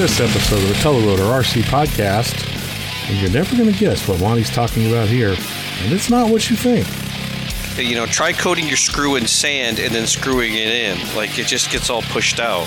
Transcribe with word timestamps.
this 0.00 0.18
episode 0.18 0.62
of 0.62 0.68
the 0.68 0.74
Telerotor 0.76 1.28
RC 1.42 1.60
podcast, 1.64 2.48
and 3.10 3.20
you're 3.20 3.30
never 3.30 3.54
going 3.54 3.70
to 3.70 3.78
guess 3.78 4.08
what 4.08 4.18
Monty's 4.18 4.48
talking 4.48 4.88
about 4.88 5.08
here, 5.08 5.34
and 5.82 5.92
it's 5.92 6.08
not 6.08 6.30
what 6.30 6.48
you 6.48 6.56
think. 6.56 6.86
You 7.76 7.96
know, 7.96 8.06
try 8.06 8.32
coating 8.32 8.66
your 8.66 8.78
screw 8.78 9.16
in 9.16 9.26
sand 9.26 9.78
and 9.78 9.94
then 9.94 10.06
screwing 10.06 10.54
it 10.54 10.68
in. 10.68 10.96
Like 11.14 11.38
it 11.38 11.46
just 11.46 11.70
gets 11.70 11.90
all 11.90 12.00
pushed 12.00 12.40
out. 12.40 12.66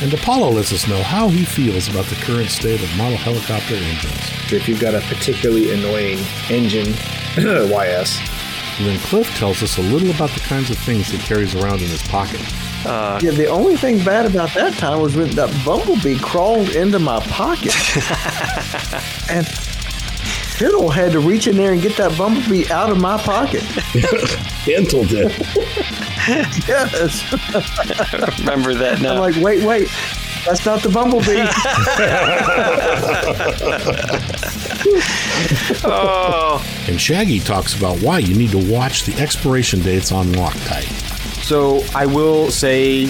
And 0.00 0.14
Apollo 0.14 0.52
lets 0.52 0.72
us 0.72 0.88
know 0.88 1.02
how 1.02 1.28
he 1.28 1.44
feels 1.44 1.88
about 1.88 2.06
the 2.06 2.14
current 2.14 2.48
state 2.48 2.82
of 2.82 2.96
model 2.96 3.18
helicopter 3.18 3.74
engines. 3.74 4.50
If 4.50 4.66
you've 4.66 4.80
got 4.80 4.94
a 4.94 5.00
particularly 5.00 5.70
annoying 5.74 6.24
engine, 6.48 6.94
YS, 7.36 8.18
And 8.78 8.86
then 8.86 8.98
Cliff 9.00 9.28
tells 9.36 9.62
us 9.62 9.76
a 9.76 9.82
little 9.82 10.10
about 10.12 10.30
the 10.30 10.40
kinds 10.40 10.70
of 10.70 10.78
things 10.78 11.08
he 11.08 11.18
carries 11.18 11.54
around 11.54 11.82
in 11.82 11.88
his 11.88 12.02
pocket. 12.04 12.40
Uh, 12.84 13.18
yeah, 13.22 13.30
the 13.30 13.46
only 13.46 13.76
thing 13.76 14.02
bad 14.04 14.26
about 14.26 14.52
that 14.54 14.74
time 14.74 15.00
was 15.00 15.16
when 15.16 15.30
that 15.30 15.50
bumblebee 15.64 16.18
crawled 16.18 16.70
into 16.70 16.98
my 16.98 17.18
pocket. 17.20 17.74
and 19.30 19.46
Fiddle 19.46 20.88
had 20.90 21.12
to 21.12 21.20
reach 21.20 21.46
in 21.48 21.56
there 21.56 21.72
and 21.72 21.82
get 21.82 21.96
that 21.96 22.16
bumblebee 22.16 22.70
out 22.70 22.90
of 22.90 23.00
my 23.00 23.16
pocket. 23.18 23.64
Dental 24.66 25.04
did. 25.04 25.32
Yes. 26.26 27.22
I 27.54 28.34
Remember 28.38 28.72
that 28.72 29.02
now. 29.02 29.12
I'm 29.12 29.18
like, 29.20 29.36
wait, 29.44 29.62
wait. 29.62 29.88
That's 30.46 30.64
not 30.64 30.82
the 30.82 30.88
bumblebee. 30.88 31.44
oh, 35.84 36.64
And 36.88 37.00
Shaggy 37.00 37.40
talks 37.40 37.76
about 37.76 37.98
why 38.00 38.18
you 38.20 38.34
need 38.34 38.50
to 38.52 38.72
watch 38.72 39.04
the 39.04 39.14
expiration 39.20 39.80
dates 39.80 40.12
on 40.12 40.28
Loctite. 40.28 41.13
So 41.44 41.84
I 41.94 42.06
will 42.06 42.50
say 42.50 43.04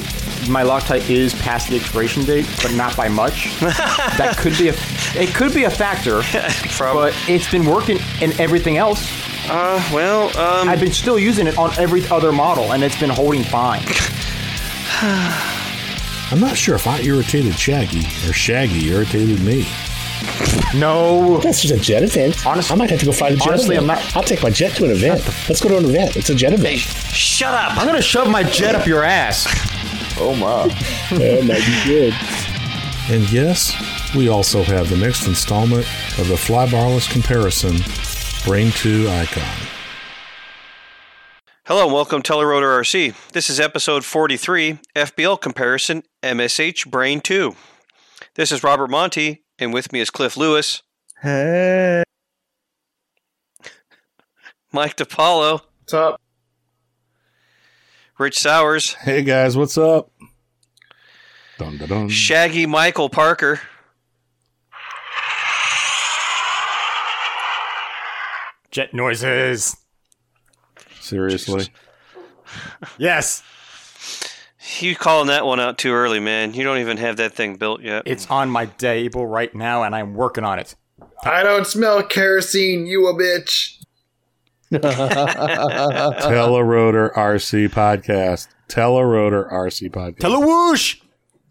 my 0.48 0.64
Loctite 0.64 1.08
is 1.08 1.32
past 1.34 1.68
the 1.68 1.76
expiration 1.76 2.24
date, 2.24 2.48
but 2.60 2.74
not 2.74 2.96
by 2.96 3.06
much. 3.06 3.56
that 3.60 4.36
could 4.36 4.58
be 4.58 4.70
a 4.70 4.74
it 5.14 5.32
could 5.32 5.54
be 5.54 5.64
a 5.64 5.70
factor, 5.70 6.22
but 6.78 7.14
it's 7.28 7.48
been 7.48 7.64
working 7.64 7.98
in 8.20 8.32
everything 8.40 8.76
else. 8.76 9.08
uh, 9.48 9.80
well, 9.94 10.36
um, 10.36 10.68
I've 10.68 10.80
been 10.80 10.92
still 10.92 11.16
using 11.16 11.46
it 11.46 11.56
on 11.56 11.78
every 11.78 12.04
other 12.08 12.32
model, 12.32 12.72
and 12.72 12.82
it's 12.82 12.98
been 12.98 13.10
holding 13.10 13.44
fine. 13.44 13.84
I'm 16.32 16.40
not 16.40 16.56
sure 16.56 16.74
if 16.74 16.88
I 16.88 17.00
irritated 17.02 17.56
Shaggy 17.56 18.00
or 18.28 18.32
Shaggy 18.32 18.88
irritated 18.88 19.40
me. 19.42 19.64
No, 20.74 21.38
That's 21.38 21.62
just 21.62 21.72
a 21.72 21.78
jet 21.78 22.02
event. 22.02 22.44
Honestly- 22.46 22.72
I 22.74 22.76
might 22.76 22.90
have 22.90 22.98
to 23.00 23.06
go 23.06 23.12
find 23.12 23.34
a 23.34 23.36
jet 23.38 23.48
honestly, 23.48 23.76
event. 23.76 23.90
I'm 23.92 23.96
not- 24.04 24.16
I'll 24.16 24.22
take 24.24 24.42
my 24.42 24.50
jet 24.50 24.74
to 24.76 24.84
an 24.86 24.90
event. 24.90 25.22
Let's 25.48 25.60
go 25.60 25.68
to 25.68 25.76
an 25.78 25.84
event. 25.84 26.16
It's 26.16 26.30
a 26.30 26.34
jet 26.34 26.50
hey, 26.50 26.56
event. 26.56 26.78
shut 26.80 27.54
up. 27.54 27.76
I'm 27.78 27.86
gonna 27.86 28.02
shove 28.02 28.28
my 28.28 28.42
jet 28.42 28.74
up 28.74 28.86
your 28.86 29.04
ass. 29.04 29.46
oh, 30.18 30.34
my. 30.34 30.66
that 31.16 31.44
might 31.44 31.64
be 31.64 31.84
good. 31.84 32.14
And 33.10 33.30
yes, 33.30 33.72
we 34.16 34.28
also 34.28 34.62
have 34.64 34.88
the 34.90 34.96
next 34.96 35.26
installment 35.28 35.86
of 36.18 36.26
the 36.28 36.34
Flybarless 36.36 37.08
comparison, 37.10 37.76
Brain 38.44 38.72
2 38.72 39.04
iKon. 39.04 39.68
Hello 41.66 41.84
and 41.84 41.92
welcome 41.92 42.20
to 42.20 42.32
Telerotor 42.32 42.80
RC. 42.80 43.14
This 43.32 43.48
is 43.48 43.60
episode 43.60 44.04
43, 44.04 44.78
FBL 44.96 45.40
comparison, 45.40 46.02
MSH 46.22 46.90
Brain 46.90 47.20
2. 47.20 47.54
This 48.34 48.50
is 48.52 48.62
Robert 48.64 48.90
Monty, 48.90 49.43
and 49.64 49.72
with 49.74 49.92
me 49.92 50.00
is 50.00 50.10
Cliff 50.10 50.36
Lewis, 50.36 50.82
Hey. 51.22 52.02
Mike 54.72 54.96
DiPaolo, 54.96 55.60
What's 55.80 55.94
up? 55.94 56.20
Rich 58.18 58.38
Sowers, 58.38 58.94
Hey 58.94 59.22
guys, 59.22 59.56
what's 59.56 59.76
up? 59.78 60.10
Dun, 61.58 61.78
dun, 61.78 61.88
dun. 61.88 62.08
Shaggy 62.08 62.66
Michael 62.66 63.08
Parker, 63.08 63.60
Jet 68.70 68.92
noises. 68.92 69.76
Seriously. 71.00 71.68
Yes, 72.98 73.42
You 74.80 74.96
calling 74.96 75.28
that 75.28 75.44
one 75.44 75.60
out 75.60 75.76
too 75.78 75.92
early, 75.92 76.20
man. 76.20 76.54
You 76.54 76.64
don't 76.64 76.78
even 76.78 76.96
have 76.96 77.18
that 77.18 77.34
thing 77.34 77.56
built 77.56 77.82
yet. 77.82 78.04
it's 78.06 78.30
on 78.30 78.48
my 78.48 78.66
table 78.66 79.26
right 79.26 79.54
now, 79.54 79.82
and 79.82 79.94
I'm 79.94 80.14
working 80.14 80.44
on 80.44 80.58
it. 80.58 80.74
I 81.24 81.42
don't 81.42 81.66
smell 81.66 82.02
kerosene, 82.02 82.86
you 82.86 83.06
a 83.06 83.14
bitch. 83.14 83.76
Telerotor 86.22 87.12
RC 87.14 87.68
podcast. 87.68 88.48
Telerotor 88.68 89.52
RC 89.52 89.90
podcast. 89.90 90.18
Telewoosh! 90.18 91.00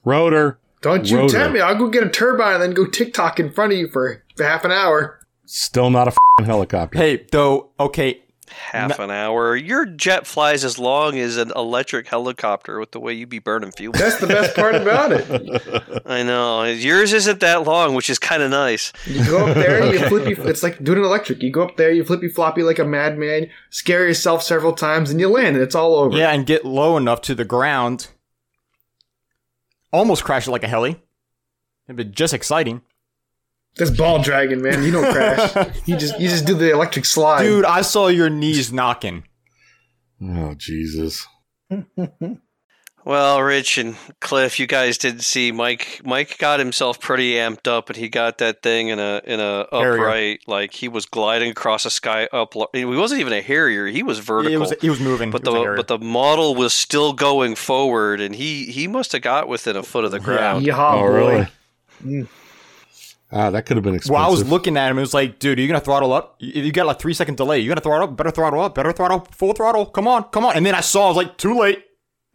Rotor. 0.03 0.59
Don't 0.81 1.09
you 1.09 1.19
Rotor. 1.19 1.37
tempt 1.37 1.53
me. 1.53 1.61
I'll 1.61 1.77
go 1.77 1.89
get 1.89 2.03
a 2.03 2.09
turbine 2.09 2.55
and 2.55 2.63
then 2.63 2.71
go 2.73 2.85
TikTok 2.85 3.39
in 3.39 3.51
front 3.51 3.73
of 3.73 3.79
you 3.79 3.87
for, 3.87 4.23
for 4.35 4.43
half 4.43 4.65
an 4.65 4.71
hour. 4.71 5.19
Still 5.45 5.89
not 5.89 6.07
a 6.07 6.11
f***ing 6.11 6.45
helicopter. 6.45 6.97
Hey, 6.97 7.25
though, 7.31 7.69
okay, 7.79 8.21
Half 8.53 8.99
an 8.99 9.11
hour. 9.11 9.55
Your 9.55 9.85
jet 9.85 10.25
flies 10.27 10.63
as 10.63 10.79
long 10.79 11.17
as 11.17 11.37
an 11.37 11.51
electric 11.55 12.07
helicopter 12.07 12.79
with 12.79 12.91
the 12.91 12.99
way 12.99 13.13
you 13.13 13.27
be 13.27 13.39
burning 13.39 13.71
fuel. 13.71 13.93
That's 13.93 14.19
the 14.19 14.27
best 14.27 14.55
part 14.55 14.75
about 14.75 15.11
it. 15.11 16.01
I 16.05 16.23
know. 16.23 16.63
Yours 16.63 17.13
isn't 17.13 17.39
that 17.41 17.63
long, 17.65 17.93
which 17.93 18.09
is 18.09 18.19
kind 18.19 18.41
of 18.41 18.51
nice. 18.51 18.93
You 19.05 19.25
go 19.25 19.47
up 19.47 19.55
there 19.55 19.81
and 19.83 19.91
you 19.91 19.99
flippy. 20.07 20.31
It's 20.49 20.63
like 20.63 20.83
doing 20.83 20.99
an 20.99 21.03
electric. 21.05 21.41
You 21.43 21.51
go 21.51 21.63
up 21.63 21.77
there, 21.77 21.91
you 21.91 22.03
flippy 22.03 22.27
floppy 22.29 22.63
like 22.63 22.79
a 22.79 22.85
madman, 22.85 23.49
scare 23.69 24.07
yourself 24.07 24.43
several 24.43 24.73
times, 24.73 25.09
and 25.11 25.19
you 25.19 25.29
land, 25.29 25.55
and 25.55 25.63
it's 25.63 25.75
all 25.75 25.95
over. 25.95 26.17
yeah, 26.17 26.31
and 26.31 26.45
get 26.45 26.65
low 26.65 26.97
enough 26.97 27.21
to 27.23 27.35
the 27.35 27.45
ground. 27.45 28.07
Almost 29.91 30.23
crash 30.23 30.47
it 30.47 30.51
like 30.51 30.63
a 30.63 30.67
heli. 30.67 31.01
It'd 31.87 31.97
be 31.97 32.05
just 32.05 32.33
exciting. 32.33 32.81
This 33.75 33.89
ball 33.89 34.21
dragon, 34.21 34.61
man. 34.61 34.83
You 34.83 34.91
don't 34.91 35.11
crash. 35.11 35.77
you 35.85 35.97
just 35.97 36.19
you 36.19 36.29
just 36.29 36.45
do 36.45 36.53
the 36.53 36.71
electric 36.71 37.05
slide. 37.05 37.43
Dude, 37.43 37.65
I 37.65 37.81
saw 37.81 38.07
your 38.07 38.29
knees 38.29 38.71
knocking. 38.71 39.23
Oh, 40.21 40.53
Jesus. 40.55 41.27
Well, 43.05 43.41
Rich 43.41 43.77
and 43.79 43.97
Cliff, 44.21 44.59
you 44.61 44.67
guys 44.67 44.97
didn't 44.97 45.23
see 45.23 45.51
Mike. 45.51 45.99
Mike 46.05 46.37
got 46.37 46.59
himself 46.59 47.01
pretty 47.01 47.33
amped 47.33 47.67
up, 47.67 47.89
and 47.89 47.97
he 47.97 48.07
got 48.07 48.37
that 48.37 48.61
thing 48.61 48.87
in 48.87 48.99
a 48.99 49.21
in 49.25 49.41
a 49.41 49.67
Harrier. 49.71 49.95
upright, 49.95 50.39
like 50.47 50.73
he 50.73 50.87
was 50.87 51.05
gliding 51.05 51.51
across 51.51 51.83
the 51.83 51.89
sky 51.89 52.29
up. 52.31 52.53
He 52.73 52.85
wasn't 52.85 53.19
even 53.19 53.33
a 53.33 53.41
Harrier; 53.41 53.87
he 53.87 54.03
was 54.03 54.19
vertical. 54.19 54.53
It 54.53 54.57
was, 54.57 54.71
it 54.71 54.89
was 54.89 55.01
moving. 55.01 55.31
but 55.31 55.45
It 55.45 55.51
was 55.51 55.65
the 55.65 55.73
but 55.75 55.87
the 55.89 55.99
model 55.99 56.55
was 56.55 56.73
still 56.73 57.11
going 57.11 57.55
forward, 57.55 58.21
and 58.21 58.33
he 58.35 58.67
he 58.71 58.87
must 58.87 59.11
have 59.11 59.21
got 59.21 59.49
within 59.49 59.75
a 59.75 59.83
foot 59.83 60.05
of 60.05 60.11
the 60.11 60.21
ground. 60.21 60.65
Yeehaw, 60.65 60.93
oh, 60.93 60.99
boy. 61.01 61.07
really? 61.13 61.47
Mm. 62.05 62.27
Ah, 63.35 63.49
that 63.49 63.65
could 63.65 63.77
have 63.77 63.83
been 63.83 63.95
expensive. 63.95 64.13
Well, 64.13 64.27
I 64.27 64.29
was 64.29 64.47
looking 64.47 64.77
at 64.77 64.91
him. 64.91 64.97
It 64.99 65.01
was 65.01 65.13
like, 65.13 65.39
dude, 65.39 65.57
are 65.57 65.61
you 65.61 65.67
gonna 65.67 65.79
throttle 65.79 66.13
up? 66.13 66.35
You, 66.39 66.63
you 66.63 66.71
got 66.71 66.85
like 66.85 66.99
three 66.99 67.13
second 67.15 67.35
delay. 67.35 67.59
You 67.59 67.67
gonna 67.67 67.81
throttle 67.81 68.07
up? 68.09 68.15
Better 68.15 68.29
throttle 68.31 68.61
up. 68.61 68.75
Better 68.75 68.91
throttle. 68.91 69.27
Full 69.31 69.53
throttle. 69.53 69.87
Come 69.87 70.07
on, 70.07 70.23
come 70.25 70.45
on. 70.45 70.55
And 70.55 70.65
then 70.65 70.75
I 70.75 70.81
saw. 70.81 71.05
I 71.05 71.07
was 71.07 71.17
like, 71.17 71.37
too 71.37 71.57
late. 71.57 71.83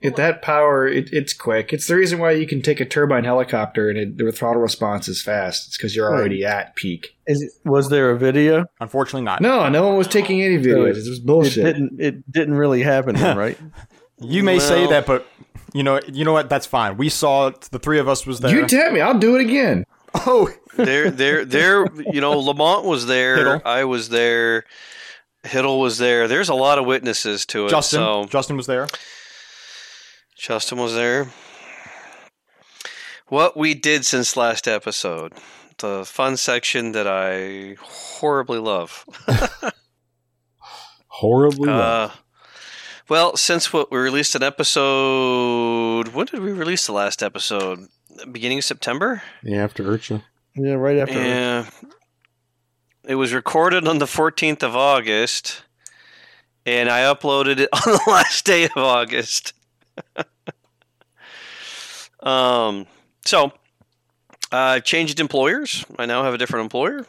At 0.01 0.15
that 0.15 0.43
power, 0.43 0.87
it, 0.87 1.13
it's 1.13 1.33
quick. 1.33 1.73
It's 1.73 1.89
the 1.89 1.97
reason 1.97 2.21
why 2.21 2.31
you 2.31 2.47
can 2.47 2.63
take 2.63 2.79
a 2.79 2.85
turbine 2.85 3.25
helicopter 3.25 3.91
and 3.91 3.99
it, 3.99 4.17
the 4.17 4.31
throttle 4.31 4.63
response 4.63 5.09
is 5.09 5.21
fast. 5.21 5.67
It's 5.67 5.77
because 5.77 5.97
you're 5.97 6.07
already 6.09 6.45
at 6.45 6.77
peak. 6.77 7.17
Is 7.27 7.43
it, 7.43 7.51
was 7.65 7.89
there 7.89 8.11
a 8.11 8.17
video? 8.19 8.65
Unfortunately, 8.81 9.23
not. 9.23 9.41
No, 9.41 9.69
no 9.69 9.89
one 9.89 9.97
was 9.97 10.07
taking 10.07 10.41
any 10.41 10.57
videos. 10.57 11.05
It 11.05 11.09
was 11.09 11.19
bullshit. 11.19 11.67
It 11.67 11.73
didn't. 11.73 12.01
It 12.01 12.33
didn't 12.33 12.55
really 12.55 12.83
happen, 12.85 13.17
then, 13.17 13.37
right? 13.45 13.59
You 14.21 14.45
may 14.45 14.61
say 14.61 14.87
that, 14.87 15.05
but 15.05 15.27
you 15.73 15.83
know, 15.83 16.01
you 16.07 16.25
know 16.25 16.33
what? 16.33 16.49
That's 16.49 16.67
fine. 16.67 16.97
We 16.97 17.09
saw 17.09 17.49
it. 17.49 17.63
The 17.63 17.81
three 17.81 17.99
of 17.99 18.09
us 18.09 18.25
was 18.25 18.39
there. 18.39 18.55
you 18.55 18.67
tempt 18.69 18.95
me. 18.95 19.01
I'll 19.01 19.19
do 19.19 19.35
it 19.35 19.41
again. 19.41 19.85
oh, 20.15 20.49
there, 20.79 21.11
there, 21.11 21.45
there. 21.45 21.87
You 22.13 22.21
know, 22.21 22.39
Lamont 22.39 22.85
was 22.85 23.07
there. 23.07 23.37
Hiddle. 23.39 23.63
I 23.65 23.85
was 23.85 24.09
there. 24.09 24.65
Hiddle 25.45 25.81
was 25.81 25.99
there. 25.99 26.29
There's 26.29 26.49
a 26.49 26.55
lot 26.55 26.79
of 26.79 26.87
witnesses 26.87 27.45
to 27.47 27.67
it. 27.67 27.71
Justin. 27.71 27.99
So 27.99 28.25
Justin 28.25 28.57
was 28.57 28.67
there. 28.67 28.87
Justin 30.37 30.79
was 30.79 30.95
there. 30.95 31.29
What 33.29 33.57
we 33.57 33.75
did 33.75 34.07
since 34.07 34.37
last 34.37 34.67
episode. 34.67 35.35
The 35.79 36.05
fun 36.05 36.37
section 36.37 36.93
that 36.93 37.07
I 37.07 37.77
horribly 37.81 38.59
love. 38.59 39.05
horribly 41.07 41.69
well. 41.69 42.05
Uh, 42.07 42.11
well, 43.09 43.37
since 43.37 43.73
what 43.73 43.91
we 43.91 43.99
released 43.99 44.35
an 44.35 44.43
episode, 44.43 46.09
when 46.09 46.27
did 46.27 46.41
we 46.41 46.53
release 46.53 46.87
the 46.87 46.93
last 46.93 47.23
episode? 47.23 47.87
Beginning 48.31 48.59
of 48.59 48.65
September. 48.65 49.23
Yeah, 49.43 49.65
after 49.65 49.85
IRCHA. 49.85 50.23
Yeah, 50.55 50.75
right 50.75 50.99
after. 50.99 51.15
Yeah. 51.15 51.67
It 53.05 53.15
was 53.15 53.33
recorded 53.33 53.89
on 53.89 53.99
the 53.99 54.07
14th 54.07 54.63
of 54.63 54.77
August, 54.77 55.63
and 56.67 56.91
I 56.91 57.01
uploaded 57.01 57.59
it 57.59 57.69
on 57.73 57.93
the 57.93 58.01
last 58.07 58.45
day 58.45 58.65
of 58.65 58.77
August. 58.77 59.55
um, 62.21 62.87
so, 63.25 63.53
I 64.53 64.81
changed 64.81 65.21
employers. 65.21 65.85
I 65.99 66.07
now 66.07 66.23
have 66.25 66.35
a 66.35 66.39
different 66.39 66.65
employer. 66.65 67.07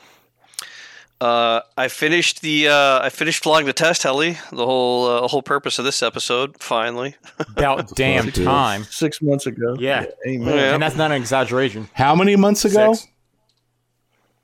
Uh, 1.21 1.59
I 1.75 1.89
finished 1.89 2.41
the 2.41 2.69
uh, 2.69 3.01
I 3.01 3.09
finished 3.09 3.43
flying 3.43 3.65
the 3.65 3.73
test 3.73 4.03
heli. 4.03 4.37
The 4.51 4.65
whole 4.65 5.05
uh, 5.05 5.27
whole 5.27 5.41
purpose 5.41 5.77
of 5.77 5.83
this 5.83 6.01
episode. 6.01 6.57
Finally, 6.61 7.15
About 7.39 7.93
damn 7.95 8.31
time. 8.31 8.85
Six 8.85 9.21
months 9.21 9.45
ago. 9.45 9.75
Yeah. 9.77 10.05
Amen. 10.25 10.55
Yeah. 10.55 10.73
And 10.73 10.81
that's 10.81 10.95
not 10.95 11.11
an 11.11 11.17
exaggeration. 11.17 11.89
How 11.93 12.15
many 12.15 12.37
months 12.37 12.63
ago? 12.63 12.93
Six. 12.93 13.07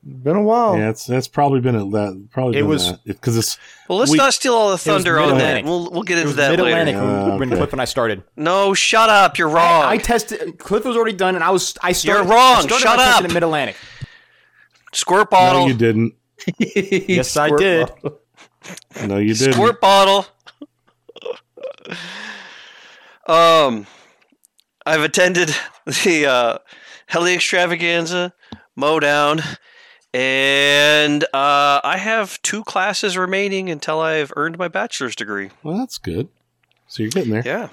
Been 0.08 0.36
a 0.36 0.42
while. 0.42 0.78
Yeah, 0.78 0.90
it's 0.90 1.04
that's 1.04 1.26
probably 1.26 1.58
been 1.60 1.74
at 1.74 1.90
that. 1.90 2.28
Probably 2.30 2.56
It 2.58 2.62
was- 2.62 2.92
because 2.92 3.36
it's 3.36 3.58
well, 3.88 3.98
let's 3.98 4.12
We- 4.12 4.18
not 4.18 4.32
steal 4.34 4.54
all 4.54 4.70
the 4.70 4.78
thunder 4.78 5.18
on 5.18 5.38
that. 5.38 5.64
We'll 5.64 5.90
we'll 5.90 6.04
get 6.04 6.18
into 6.18 6.28
was 6.28 6.36
that 6.36 6.50
Mid 6.52 6.60
later. 6.60 6.78
Atlantic 6.78 6.94
later. 6.94 7.06
when, 7.30 7.38
when 7.40 7.48
Okay. 7.48 7.56
Cliff 7.58 7.72
and 7.72 7.82
I 7.82 7.86
started. 7.86 8.22
No, 8.36 8.72
shut 8.72 9.08
up. 9.10 9.36
You're 9.36 9.48
wrong. 9.48 9.82
I 9.84 9.96
tested. 9.98 10.58
Cliff 10.58 10.84
was 10.84 10.96
already 10.96 11.16
done, 11.16 11.34
and 11.34 11.42
I 11.42 11.50
was. 11.50 11.74
I 11.82 11.90
started. 11.90 12.22
You're 12.28 12.32
wrong. 12.36 12.56
I 12.58 12.60
started 12.60 12.82
Shut 12.82 12.96
my 12.98 13.02
testing 13.04 13.24
up. 13.24 13.30
At 13.30 13.34
Mid 13.34 13.42
Atlantic. 13.42 13.76
Squirt 14.92 15.28
bottle. 15.28 15.62
no, 15.62 15.66
you 15.68 15.74
didn't. 15.74 16.14
Yes, 16.58 17.36
I 17.36 17.50
did. 17.56 17.88
bottle. 17.88 18.20
No, 19.06 19.18
you 19.18 19.34
didn't. 19.34 19.54
Squirt 19.54 19.80
bottle. 19.80 20.26
um, 23.26 23.86
I've 24.84 25.02
attended 25.02 25.48
the 25.86 26.26
uh, 26.26 26.58
heli 27.06 27.34
extravaganza, 27.34 28.32
mow 28.76 29.00
down, 29.00 29.40
and 30.16 31.24
uh, 31.24 31.80
I 31.84 31.98
have 31.98 32.40
two 32.40 32.64
classes 32.64 33.18
remaining 33.18 33.68
until 33.68 34.00
I've 34.00 34.32
earned 34.34 34.56
my 34.56 34.68
bachelor's 34.68 35.14
degree. 35.14 35.50
Well, 35.62 35.76
that's 35.76 35.98
good. 35.98 36.28
So 36.88 37.02
you're 37.02 37.10
getting 37.10 37.32
there. 37.32 37.42
Yeah, 37.44 37.68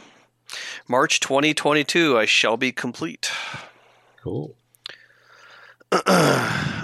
March 0.88 1.22
2022, 1.22 2.18
I 2.18 2.26
shall 2.26 2.58
be 2.58 2.72
complete. 2.72 3.32
Cool. 4.22 4.56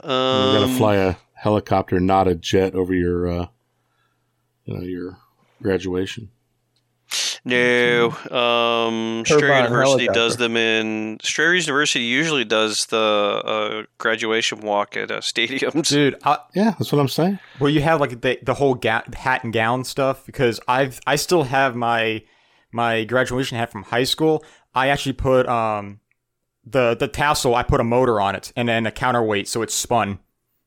Um, 0.01 0.53
You're 0.53 0.61
gonna 0.61 0.77
fly 0.77 0.95
a 0.95 1.15
helicopter, 1.33 1.99
not 1.99 2.27
a 2.27 2.33
jet, 2.33 2.73
over 2.73 2.93
your, 2.93 3.27
uh, 3.27 3.47
you 4.63 4.73
know, 4.73 4.81
your 4.81 5.17
graduation. 5.61 6.29
No, 7.45 8.09
um, 8.31 9.23
Strayer 9.25 9.63
University 9.63 10.05
helicopter. 10.05 10.13
does 10.13 10.37
them 10.37 10.57
in. 10.57 11.19
Strayer 11.21 11.53
University 11.53 12.03
usually 12.03 12.43
does 12.45 12.87
the 12.87 12.97
uh, 12.97 13.83
graduation 13.97 14.61
walk 14.61 14.97
at 14.97 15.09
uh, 15.09 15.19
stadiums. 15.21 15.87
Dude, 15.87 16.15
I, 16.23 16.39
Yeah, 16.53 16.71
that's 16.71 16.91
what 16.91 16.99
I'm 16.99 17.07
saying. 17.07 17.39
Well, 17.59 17.69
you 17.69 17.81
have 17.81 18.01
like 18.01 18.21
the 18.21 18.39
the 18.43 18.53
whole 18.53 18.75
ga- 18.75 19.03
hat 19.13 19.43
and 19.43 19.53
gown 19.53 19.83
stuff 19.83 20.25
because 20.25 20.59
I've 20.67 20.99
I 21.07 21.15
still 21.15 21.43
have 21.43 21.75
my 21.75 22.23
my 22.71 23.03
graduation 23.05 23.57
hat 23.57 23.71
from 23.71 23.83
high 23.83 24.03
school. 24.03 24.43
I 24.75 24.89
actually 24.89 25.13
put 25.13 25.47
um 25.47 25.99
the 26.65 26.95
the 26.95 27.07
tassel. 27.07 27.55
I 27.55 27.63
put 27.63 27.79
a 27.79 27.85
motor 27.85 28.19
on 28.19 28.35
it 28.35 28.51
and 28.55 28.67
then 28.67 28.85
a 28.85 28.91
counterweight 28.91 29.47
so 29.47 29.61
it 29.61 29.71
spun. 29.71 30.19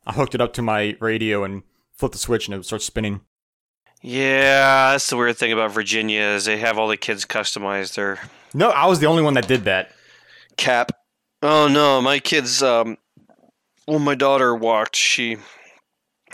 I 0.06 0.12
hooked 0.12 0.34
it 0.34 0.40
up 0.40 0.52
to 0.54 0.62
my 0.62 0.96
radio 1.00 1.44
and 1.44 1.62
flipped 1.92 2.14
the 2.14 2.18
switch 2.18 2.48
and 2.48 2.54
it 2.54 2.64
starts 2.64 2.84
spinning. 2.84 3.20
Yeah, 4.02 4.90
that's 4.92 5.08
the 5.08 5.16
weird 5.16 5.36
thing 5.36 5.52
about 5.52 5.70
Virginia 5.72 6.20
is 6.22 6.44
they 6.44 6.58
have 6.58 6.76
all 6.78 6.88
the 6.88 6.96
kids 6.96 7.24
customize 7.24 7.94
their 7.94 8.18
No, 8.52 8.70
I 8.70 8.86
was 8.86 8.98
the 8.98 9.06
only 9.06 9.22
one 9.22 9.34
that 9.34 9.46
did 9.46 9.64
that. 9.64 9.92
cap. 10.56 10.90
Oh 11.40 11.68
no, 11.68 12.00
my 12.02 12.18
kids. 12.18 12.62
Um, 12.62 12.98
when 13.86 14.02
my 14.02 14.14
daughter 14.14 14.54
walked, 14.54 14.96
she 14.96 15.36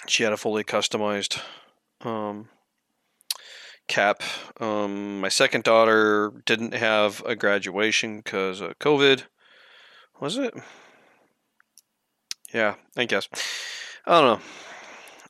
she 0.06 0.23
had 0.23 0.32
a 0.32 0.37
fully 0.38 0.65
customized 0.65 1.41
um, 2.03 2.49
cap. 3.87 4.23
Um, 4.61 5.21
my 5.21 5.29
second 5.29 5.64
daughter 5.64 6.32
didn't 6.47 6.75
have 6.75 7.23
a 7.26 7.37
graduation 7.37 8.19
because 8.19 8.61
of 8.61 8.79
COVID. 8.79 9.25
Was 10.21 10.37
it? 10.37 10.55
Yeah, 12.53 12.76
I 12.97 13.05
guess. 13.05 13.29
I 14.06 14.21
don't 14.21 14.38
know. 14.41 14.47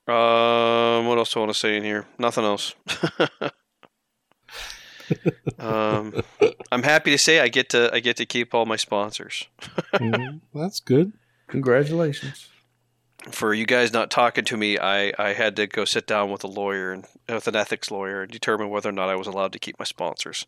Um, 0.09 1.07
what 1.07 1.19
else 1.19 1.33
do 1.35 1.41
I 1.41 1.43
want 1.43 1.53
to 1.53 1.59
say 1.59 1.77
in 1.77 1.85
here? 1.85 2.07
Nothing 2.19 2.45
else. 2.45 2.75
um, 5.59 6.15
I'm 6.73 6.83
happy 6.83 7.11
to 7.11 7.19
say 7.19 7.41
I 7.41 7.49
get 7.49 7.69
to 7.71 7.91
I 7.93 8.01
get 8.01 8.17
to 8.17 8.27
keep 8.27 8.55
all 8.55 8.67
my 8.67 8.77
sponsors. 8.77 9.47
Mhm. 9.95 10.41
That's 10.55 10.81
good. 10.81 11.13
Congratulations. 11.49 12.49
For 13.31 13.53
you 13.53 13.67
guys 13.67 13.93
not 13.93 14.11
talking 14.11 14.45
to 14.47 14.57
me, 14.57 14.79
I, 14.79 15.13
I 15.19 15.33
had 15.33 15.57
to 15.57 15.67
go 15.67 15.85
sit 15.85 16.07
down 16.07 16.31
with 16.31 16.45
a 16.45 16.47
lawyer 16.47 16.93
and 16.93 17.05
with 17.29 17.49
an 17.49 17.57
ethics 17.57 17.91
lawyer 17.91 18.23
and 18.23 18.31
determine 18.31 18.71
whether 18.71 18.89
or 18.89 18.93
not 18.93 19.09
I 19.09 19.17
was 19.17 19.27
allowed 19.27 19.53
to 19.53 19.59
keep 19.59 19.79
my 19.79 19.85
sponsors. 19.85 20.47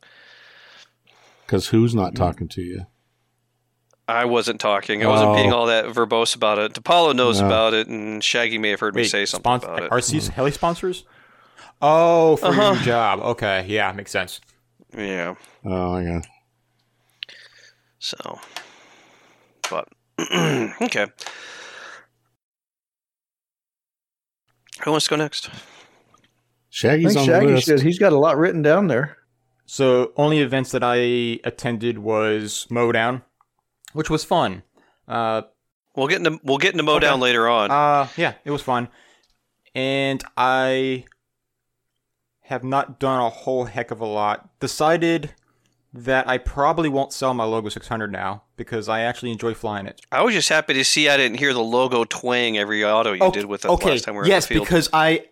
Because 1.44 1.68
who's 1.68 1.94
not 1.94 2.14
talking 2.14 2.48
to 2.48 2.62
you? 2.62 2.86
I 4.10 4.24
wasn't 4.24 4.60
talking. 4.60 5.02
I 5.02 5.06
wasn't 5.06 5.30
Oh. 5.30 5.34
being 5.34 5.52
all 5.52 5.66
that 5.66 5.86
verbose 5.86 6.34
about 6.36 6.58
it. 6.58 6.72
DiPaolo 6.74 7.14
knows 7.14 7.40
No. 7.40 7.46
about 7.46 7.74
it, 7.74 7.86
and 7.88 8.22
Shaggy 8.22 8.58
may 8.58 8.70
have 8.70 8.80
heard 8.80 8.94
me 8.94 9.04
say 9.04 9.24
something 9.26 9.50
spons- 9.52 9.64
about 9.64 9.82
it. 9.84 9.90
RC's 9.92 10.28
heli 10.28 10.50
sponsors? 10.50 11.04
Oh, 11.82 12.36
for 12.36 12.46
Uh-huh. 12.46 12.72
your 12.74 12.82
job. 12.82 13.20
Okay, 13.20 13.64
yeah, 13.68 13.90
makes 13.92 14.10
sense. 14.10 14.40
Yeah. 14.96 15.34
Oh, 15.64 15.92
my 15.92 16.04
God. 16.04 16.26
So, 17.98 18.38
but 19.70 19.88
okay. 20.82 21.06
Who 24.84 24.90
wants 24.90 25.06
to 25.06 25.10
go 25.10 25.16
next? 25.16 25.50
I 25.52 25.58
Shaggy's 26.70 27.14
think 27.14 27.20
on 27.20 27.26
Shaggy 27.26 27.46
the 27.46 27.52
list. 27.54 27.66
should. 27.66 27.80
He's 27.82 27.98
got 27.98 28.12
a 28.12 28.18
lot 28.18 28.36
written 28.38 28.62
down 28.62 28.86
there. 28.88 29.18
So 29.66 30.12
only 30.16 30.40
events 30.40 30.72
that 30.72 30.82
I 30.82 30.96
attended 31.44 31.98
was 31.98 32.66
Mowdown, 32.70 33.22
which 33.92 34.10
was 34.10 34.24
fun. 34.24 34.62
Uh, 35.08 35.42
We'll 35.96 36.06
get 36.06 36.24
into 36.24 36.38
we'll 36.44 36.58
get 36.58 36.70
into 36.72 36.84
mow 36.84 36.94
Okay. 36.96 37.06
down 37.06 37.18
later 37.18 37.48
on. 37.48 37.70
Uh, 37.72 38.06
yeah, 38.16 38.34
it 38.44 38.52
was 38.52 38.62
fun. 38.62 38.88
And 39.74 40.22
I 40.36 41.04
have 42.42 42.62
not 42.64 42.98
done 43.00 43.20
a 43.20 43.28
whole 43.28 43.64
heck 43.64 43.90
of 43.90 44.00
a 44.00 44.06
lot. 44.06 44.48
Decided 44.60 45.34
that 45.92 46.28
I 46.28 46.38
probably 46.38 46.88
won't 46.88 47.12
sell 47.12 47.34
my 47.34 47.42
Logo 47.44 47.68
600 47.68 48.12
now 48.12 48.44
because 48.56 48.88
I 48.88 49.00
actually 49.00 49.32
enjoy 49.32 49.52
flying 49.54 49.86
it. 49.86 50.00
I 50.12 50.22
was 50.22 50.32
just 50.34 50.48
happy 50.48 50.74
to 50.74 50.84
see 50.84 51.08
I 51.08 51.16
didn't 51.16 51.38
hear 51.38 51.52
the 51.52 51.58
logo 51.62 52.04
twang 52.04 52.56
every 52.56 52.84
auto 52.84 53.12
you 53.12 53.22
Okay- 53.22 53.40
did 53.40 53.46
with 53.46 53.64
it 53.64 53.68
okay, 53.72 53.90
last 53.90 54.04
time 54.04 54.14
we 54.14 54.18
were 54.20 54.26
yes, 54.28 54.44
at 54.44 54.48
the 54.48 54.54
field. 54.54 54.66
because 54.66 54.88
I, 54.92 55.26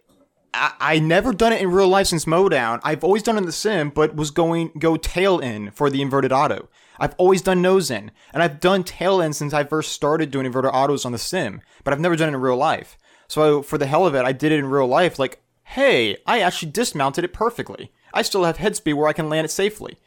I 0.53 0.73
I 0.81 0.99
never 0.99 1.33
done 1.33 1.53
it 1.53 1.63
in 1.63 1.71
real 1.71 1.89
life 1.89 2.09
since 2.09 2.27
Mowdown. 2.27 2.81
I've 2.83 3.05
always 3.05 3.23
done 3.23 3.37
it 3.37 3.41
in 3.41 3.47
the 3.47 3.53
sim, 3.53 3.91
but 3.91 4.17
was 4.17 4.33
going 4.33 4.73
go 4.79 4.97
tail 4.97 5.39
in 5.39 5.71
for 5.71 5.89
the 5.89 6.03
inverted 6.03 6.33
auto. 6.33 6.69
I've 6.99 7.15
always 7.17 7.43
done 7.43 7.63
nose 7.63 7.91
in, 7.91 8.11
and 8.33 8.43
I've 8.43 8.61
done 8.61 8.85
tail 8.85 9.21
in 9.21 9.33
since 9.33 9.53
I 9.53 9.65
first 9.65 9.93
started 9.93 10.31
doing 10.31 10.47
inverted 10.47 10.71
autos 10.75 11.05
on 11.05 11.13
the 11.13 11.19
sim, 11.19 11.61
but 11.85 11.93
I've 11.93 12.01
never 12.01 12.17
done 12.17 12.29
it 12.29 12.35
in 12.35 12.41
real 12.41 12.57
life. 12.57 12.99
So 13.29 13.63
for 13.63 13.79
the 13.79 13.87
hell 13.87 14.07
of 14.07 14.15
it, 14.15 14.25
I 14.25 14.33
did 14.33 14.53
it 14.53 14.59
in 14.59 14.67
real 14.67 14.87
life. 14.87 15.19
Like, 15.19 15.41
hey, 15.65 16.17
I 16.27 16.41
actually 16.41 16.73
dismounted 16.73 17.25
it 17.25 17.33
perfectly. 17.33 17.93
I 18.13 18.23
still 18.23 18.45
have 18.45 18.57
head 18.57 18.75
speed 18.75 18.95
where 18.95 19.09
I 19.09 19.13
can 19.13 19.29
land 19.29 19.45
it 19.45 19.51
safely. 19.51 19.99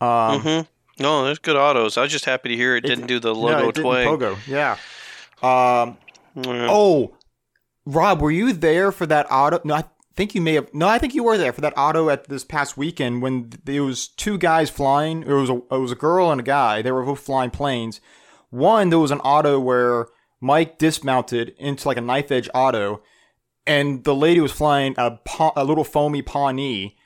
Um, 0.00 0.40
Mm-hmm. 0.40 1.02
No, 1.02 1.24
there's 1.24 1.38
good 1.38 1.56
autos. 1.56 1.98
I 1.98 2.02
was 2.02 2.10
just 2.10 2.24
happy 2.24 2.48
to 2.48 2.56
hear 2.56 2.74
it, 2.74 2.80
didn't 2.80 3.06
do 3.06 3.20
the 3.20 3.34
no, 3.34 3.38
logo 3.38 3.68
it 3.68 3.74
didn't 3.74 3.84
twang. 3.84 4.06
Pogo, 4.18 4.38
yeah. 4.46 4.78
Um, 5.42 5.98
Yeah. 6.34 6.68
Oh, 6.70 7.14
Rob, 7.84 8.20
were 8.22 8.30
you 8.30 8.52
there 8.52 8.90
for 8.92 9.04
that 9.06 9.26
auto? 9.30 9.60
No, 9.62 9.74
I 9.74 9.84
think 10.16 10.34
you 10.34 10.40
may 10.40 10.54
have. 10.54 10.72
No, 10.72 10.88
I 10.88 10.98
think 10.98 11.14
you 11.14 11.22
were 11.24 11.38
there 11.38 11.52
for 11.52 11.60
that 11.60 11.76
auto 11.76 12.08
at 12.08 12.28
this 12.28 12.44
past 12.44 12.76
weekend 12.76 13.22
when 13.22 13.52
there 13.64 13.84
was 13.84 14.08
two 14.08 14.38
guys 14.38 14.70
flying. 14.70 15.22
It 15.22 15.32
was 15.32 15.50
a 15.50 15.56
it 15.70 15.78
was 15.78 15.92
a 15.92 15.96
girl 15.96 16.30
and 16.30 16.40
a 16.40 16.44
guy. 16.44 16.82
They 16.82 16.92
were 16.92 17.04
both 17.04 17.20
flying 17.20 17.50
planes. 17.50 18.00
One, 18.50 18.90
there 18.90 18.98
was 18.98 19.10
an 19.10 19.20
auto 19.20 19.60
where 19.60 20.06
Mike 20.40 20.78
dismounted 20.78 21.54
into 21.58 21.86
like 21.86 21.96
a 21.96 22.02
knife 22.02 22.30
edge 22.32 22.48
auto, 22.54 23.02
and 23.66 24.04
the 24.04 24.14
lady 24.14 24.40
was 24.40 24.52
flying 24.52 24.94
a 24.96 25.18
a 25.54 25.64
little 25.64 25.84
foamy 25.84 26.22
Pawnee, 26.22 26.96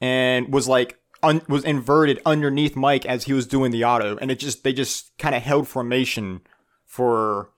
and 0.00 0.52
was 0.52 0.68
like 0.68 0.98
un- 1.22 1.42
was 1.48 1.64
inverted 1.64 2.20
underneath 2.26 2.76
Mike 2.76 3.06
as 3.06 3.24
he 3.24 3.32
was 3.32 3.46
doing 3.46 3.70
the 3.70 3.84
auto, 3.84 4.16
and 4.18 4.30
it 4.30 4.38
just 4.38 4.64
they 4.64 4.72
just 4.72 5.16
kind 5.18 5.34
of 5.34 5.42
held 5.42 5.66
formation 5.66 6.42
for 6.84 7.50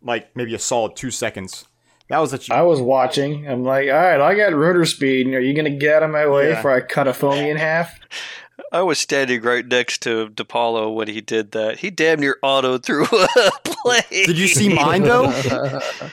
like 0.00 0.34
maybe 0.36 0.54
a 0.54 0.58
solid 0.58 0.94
two 0.96 1.10
seconds. 1.10 1.66
That 2.08 2.18
was 2.18 2.32
a 2.32 2.54
I 2.54 2.62
was 2.62 2.80
watching. 2.80 3.46
I'm 3.48 3.64
like, 3.64 3.88
all 3.88 3.94
right, 3.94 4.20
I 4.20 4.34
got 4.34 4.54
rotor 4.54 4.84
speed. 4.86 5.26
Are 5.28 5.40
you 5.40 5.52
going 5.54 5.70
to 5.70 5.76
get 5.78 5.96
out 5.96 6.02
of 6.04 6.10
my 6.10 6.26
way 6.26 6.48
Yeah. 6.48 6.56
before 6.56 6.72
I 6.72 6.80
cut 6.80 7.06
a 7.06 7.12
foamy 7.12 7.50
in 7.50 7.56
half? 7.58 7.98
I 8.72 8.82
was 8.82 8.98
standing 8.98 9.40
right 9.42 9.66
next 9.66 10.02
to 10.02 10.28
DiPaolo 10.30 10.92
when 10.94 11.08
he 11.08 11.20
did 11.20 11.52
that. 11.52 11.78
He 11.78 11.90
damn 11.90 12.20
near 12.20 12.38
autoed 12.42 12.82
through 12.82 13.04
a 13.12 13.50
plane. 13.62 14.02
Did 14.26 14.38
you 14.38 14.48
see 14.48 14.68
mine 14.72 15.02
though? 15.04 15.30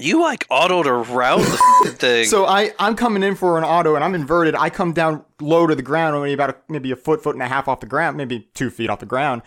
You 0.00 0.20
like 0.20 0.46
autoed 0.48 0.86
around 0.86 1.42
the 1.84 1.92
thing. 1.96 2.24
so 2.26 2.46
I 2.46 2.72
I'm 2.80 2.96
coming 2.96 3.22
in 3.22 3.36
for 3.36 3.56
an 3.58 3.64
auto 3.64 3.94
and 3.94 4.02
I'm 4.02 4.14
inverted. 4.16 4.56
I 4.56 4.68
come 4.68 4.92
down 4.92 5.24
low 5.40 5.68
to 5.68 5.74
the 5.76 5.82
ground, 5.82 6.16
only 6.16 6.32
about 6.32 6.50
a, 6.50 6.56
maybe 6.68 6.90
a 6.90 6.96
foot, 6.96 7.22
foot 7.22 7.36
and 7.36 7.42
a 7.42 7.46
half 7.46 7.68
off 7.68 7.78
the 7.78 7.86
ground, 7.86 8.16
maybe 8.16 8.48
two 8.54 8.70
feet 8.70 8.90
off 8.90 8.98
the 8.98 9.06
ground. 9.06 9.42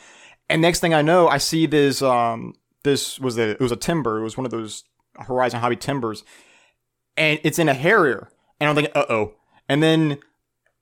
And 0.50 0.62
next 0.62 0.80
thing 0.80 0.94
I 0.94 1.02
know, 1.02 1.28
I 1.28 1.38
see 1.38 1.66
this 1.66 2.02
um 2.02 2.54
this 2.88 3.20
was 3.20 3.38
a 3.38 3.52
it 3.52 3.60
was 3.60 3.72
a 3.72 3.78
timber. 3.78 4.20
It 4.20 4.24
was 4.24 4.38
one 4.38 4.46
of 4.46 4.52
those 4.52 4.84
Horizon 5.16 5.60
Hobby 5.60 5.76
timbers, 5.76 6.24
and 7.16 7.40
it's 7.44 7.60
in 7.60 7.70
a 7.70 7.74
Harrier. 7.74 8.30
And 8.60 8.70
I'm 8.70 8.76
thinking, 8.76 8.94
uh 8.96 9.06
oh. 9.10 9.34
And 9.70 9.84
then 9.84 10.20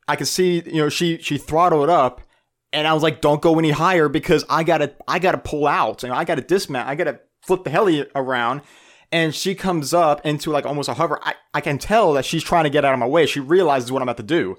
I 0.07 0.15
could 0.15 0.27
see 0.27 0.61
you 0.65 0.81
know 0.81 0.89
she 0.89 1.17
she 1.17 1.37
throttled 1.37 1.89
up. 1.89 2.21
And 2.73 2.87
I 2.87 2.93
was 2.93 3.03
like, 3.03 3.21
"Don't 3.21 3.41
go 3.41 3.57
any 3.57 3.71
higher 3.71 4.09
because 4.09 4.43
I 4.49 4.63
gotta, 4.63 4.93
I 5.07 5.19
gotta 5.19 5.37
pull 5.37 5.65
out, 5.65 6.03
and 6.03 6.11
I 6.11 6.25
gotta 6.25 6.41
dismount. 6.41 6.89
I 6.89 6.95
gotta 6.95 7.21
flip 7.41 7.63
the 7.63 7.69
heli 7.69 8.05
around, 8.15 8.61
and 9.13 9.33
she 9.33 9.55
comes 9.55 9.93
up 9.93 10.25
into 10.25 10.51
like 10.51 10.65
almost 10.65 10.89
a 10.89 10.93
hover. 10.93 11.19
I, 11.23 11.35
I 11.53 11.61
can 11.61 11.77
tell 11.77 12.13
that 12.13 12.25
she's 12.25 12.43
trying 12.43 12.65
to 12.65 12.69
get 12.69 12.83
out 12.83 12.93
of 12.93 12.99
my 12.99 13.07
way. 13.07 13.27
She 13.27 13.39
realizes 13.39 13.93
what 13.93 14.01
I'm 14.01 14.09
about 14.09 14.17
to 14.17 14.23
do. 14.23 14.57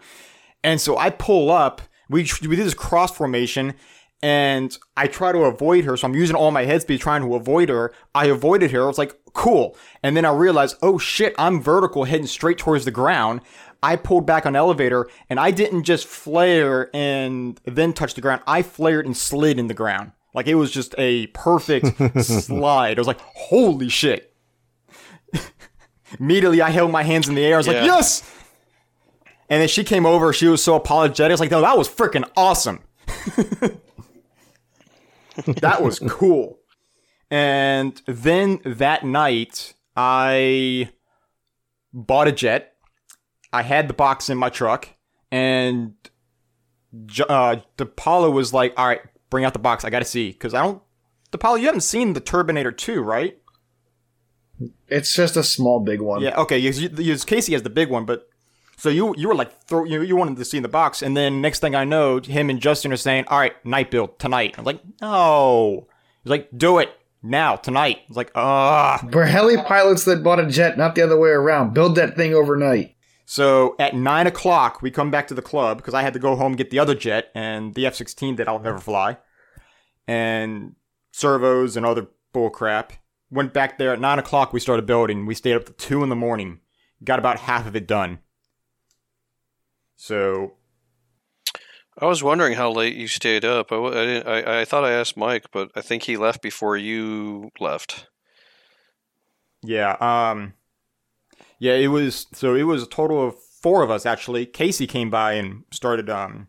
And 0.65 0.81
so 0.81 0.97
I 0.97 1.11
pull 1.11 1.51
up. 1.51 1.83
We, 2.09 2.23
we 2.43 2.57
do 2.57 2.65
this 2.65 2.73
cross 2.73 3.15
formation 3.15 3.75
and 4.23 4.77
I 4.97 5.07
try 5.07 5.33
to 5.33 5.41
avoid 5.41 5.85
her. 5.85 5.97
So 5.97 6.07
I'm 6.07 6.15
using 6.15 6.37
all 6.37 6.51
my 6.51 6.65
head 6.65 6.83
speed 6.83 7.01
trying 7.01 7.23
to 7.23 7.35
avoid 7.35 7.69
her. 7.69 7.93
I 8.15 8.27
avoided 8.27 8.71
her. 8.71 8.85
I 8.85 8.87
was 8.87 8.99
like, 8.99 9.19
cool. 9.33 9.77
And 10.03 10.17
then 10.17 10.25
I 10.25 10.33
realized, 10.33 10.77
oh 10.83 10.99
shit, 10.99 11.35
I'm 11.39 11.61
vertical 11.61 12.05
heading 12.05 12.27
straight 12.27 12.59
towards 12.59 12.85
the 12.85 12.91
ground. 12.91 13.43
I 13.83 13.97
pulled 13.97 14.27
back 14.27 14.47
on 14.47 14.57
elevator 14.57 15.07
and 15.29 15.39
I 15.39 15.51
didn't 15.51 15.85
just 15.85 16.07
flare 16.07 16.91
and 16.95 17.61
then 17.65 17.93
touch 17.93 18.15
the 18.15 18.21
ground. 18.21 18.43
I 18.47 18.63
flared 18.63 19.07
and 19.07 19.17
slid 19.17 19.59
in 19.59 19.67
the 19.67 19.75
ground. 19.75 20.13
Like 20.35 20.47
it 20.47 20.55
was 20.55 20.71
just 20.71 20.95
a 20.99 21.29
perfect 21.29 21.97
slide. 22.23 22.99
I 22.99 23.01
was 23.01 23.07
like, 23.07 23.21
holy 23.21 23.89
shit. 23.89 24.35
Immediately 26.19 26.63
I 26.63 26.71
held 26.71 26.91
my 26.91 27.03
hands 27.03 27.29
in 27.29 27.35
the 27.35 27.45
air. 27.45 27.55
I 27.55 27.59
was 27.59 27.69
like, 27.69 27.85
yes. 27.85 28.23
And 29.49 29.61
then 29.61 29.69
she 29.69 29.85
came 29.85 30.07
over. 30.07 30.33
She 30.33 30.47
was 30.47 30.65
so 30.65 30.75
apologetic. 30.75 31.31
I 31.31 31.35
was 31.35 31.41
like, 31.41 31.51
no, 31.51 31.61
that 31.61 31.77
was 31.77 31.89
freaking 31.89 32.29
awesome. 32.37 32.81
that 35.61 35.83
was 35.83 35.99
cool. 35.99 36.59
And 37.31 38.01
then 38.07 38.61
that 38.65 39.05
night, 39.05 39.75
I 39.97 40.91
bought 41.93 42.29
a 42.29 42.33
jet. 42.33 42.75
I 43.53 43.63
had 43.63 43.89
the 43.89 43.95
box 43.95 44.29
in 44.29 44.39
my 44.39 44.49
truck, 44.49 44.89
and 45.31 45.95
uh, 47.29 47.57
DiPaolo 47.79 48.33
was 48.33 48.53
like, 48.53 48.75
"All 48.77 48.87
right, 48.87 49.01
bring 49.31 49.45
out 49.45 49.53
the 49.53 49.59
box. 49.59 49.85
I 49.85 49.91
got 49.91 50.01
to 50.01 50.05
see." 50.05 50.31
Because 50.31 50.55
I 50.55 50.63
don't, 50.63 50.83
DiPaolo, 51.33 51.59
you 51.59 51.67
haven't 51.67 51.81
seen 51.83 52.13
the 52.13 52.21
Turbinator 52.21 52.77
2, 52.77 53.01
right? 53.01 53.39
It's 54.89 55.15
just 55.15 55.37
a 55.37 55.43
small, 55.43 55.81
big 55.81 56.01
one. 56.01 56.23
Yeah, 56.23 56.41
okay. 56.41 56.59
You- 56.59 57.17
Casey 57.19 57.53
has 57.53 57.63
the 57.63 57.71
big 57.71 57.91
one, 57.91 58.05
but 58.05 58.29
so 58.77 58.89
you 58.89 59.15
you 59.17 59.29
were 59.29 59.35
like 59.35 59.63
throw 59.63 59.85
you 59.85 60.03
you 60.03 60.17
wanted 60.17 60.37
to 60.37 60.45
see 60.45 60.59
in 60.59 60.63
the 60.63 60.69
box, 60.69 61.03
and 61.03 61.17
then 61.17 61.41
next 61.41 61.61
thing 61.61 61.75
I 61.75 61.85
know, 61.85 62.21
him 62.21 62.51
and 62.51 62.61
Justin 62.61 62.93
are 62.93 62.97
saying, 62.97 63.25
"All 63.29 63.39
right, 63.39 63.65
night 63.65 63.91
build 63.91 64.19
tonight." 64.19 64.55
I'm 64.59 64.65
like, 64.65 64.81
"No." 65.01 65.89
He's 66.23 66.31
like, 66.31 66.49
"Do 66.57 66.79
it 66.79 66.91
now 67.23 67.57
tonight." 67.57 67.99
I 67.99 68.05
was 68.09 68.17
like, 68.17 68.31
"Ah." 68.35 69.03
We're 69.13 69.25
heli 69.25 69.57
pilots 69.57 70.05
that 70.05 70.23
bought 70.23 70.41
a 70.41 70.47
jet, 70.47 70.77
not 70.77 70.95
the 70.95 71.03
other 71.03 71.19
way 71.19 71.31
around. 71.31 71.75
Build 71.75 71.95
that 71.97 72.17
thing 72.17 72.35
overnight. 72.35 72.95
So 73.25 73.75
at 73.79 73.95
nine 73.95 74.27
o'clock, 74.27 74.83
we 74.83 74.91
come 74.91 75.11
back 75.11 75.27
to 75.29 75.35
the 75.35 75.43
club 75.43 75.79
because 75.79 75.95
I 75.95 76.03
had 76.03 76.13
to 76.13 76.21
go 76.21 76.37
home 76.37 76.53
and 76.53 76.59
get 76.59 76.71
the 76.71 76.79
other 76.79 76.95
jet 76.95 77.31
and 77.35 77.75
the 77.75 77.87
F 77.87 77.95
sixteen 77.95 78.37
that 78.37 78.49
I'll 78.49 78.61
never 78.61 78.79
fly, 78.79 79.17
and 80.07 80.75
servos 81.13 81.77
and 81.77 81.87
other 81.87 82.09
bull 82.33 82.51
crap. 82.51 82.93
Went 83.31 83.53
back 83.53 83.79
there 83.79 83.93
at 83.93 84.01
nine 84.01 84.19
o'clock. 84.21 84.53
We 84.53 84.61
started 84.61 84.87
building. 84.87 85.27
We 85.27 85.35
stayed 85.35 85.57
up 85.57 85.65
to 85.65 85.73
two 85.73 86.03
in 86.03 86.11
the 86.11 86.15
morning. 86.15 86.61
Got 87.03 87.19
about 87.19 87.41
half 87.41 87.67
of 87.67 87.75
it 87.75 87.89
done. 87.89 88.21
So 89.97 90.53
I 91.99 92.05
was 92.05 92.23
wondering 92.23 92.55
how 92.55 92.71
late 92.71 92.95
you 92.95 93.09
stayed 93.09 93.45
up. 93.45 93.73
I, 93.73 93.77
I 93.77 94.05
didn't. 94.05 94.29
I, 94.29 94.61
I 94.61 94.65
thought 94.65 94.85
I 94.85 94.93
asked 94.93 95.17
Mike, 95.17 95.47
but 95.51 95.71
I 95.75 95.81
think 95.81 96.03
he 96.03 96.17
left 96.17 96.43
before 96.43 96.77
you 96.77 97.51
left. 97.59 98.09
Yeah, 99.63 99.97
um 100.01 100.55
yeah, 101.59 101.75
it 101.75 101.89
was 101.89 102.27
so 102.33 102.55
it 102.55 102.65
was 102.65 102.83
a 102.83 102.87
total 102.87 103.27
of 103.27 103.35
four 103.39 103.83
of 103.83 103.91
us 103.91 104.05
actually. 104.07 104.47
Casey 104.47 104.87
came 104.87 105.11
by 105.11 105.33
and 105.35 105.65
started 105.73 106.11
um 106.11 106.49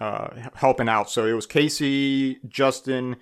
uh 0.00 0.28
helping 0.54 0.88
out. 0.88 1.08
So 1.08 1.24
it 1.26 1.32
was 1.34 1.46
Casey, 1.46 2.38
Justin, 2.48 3.16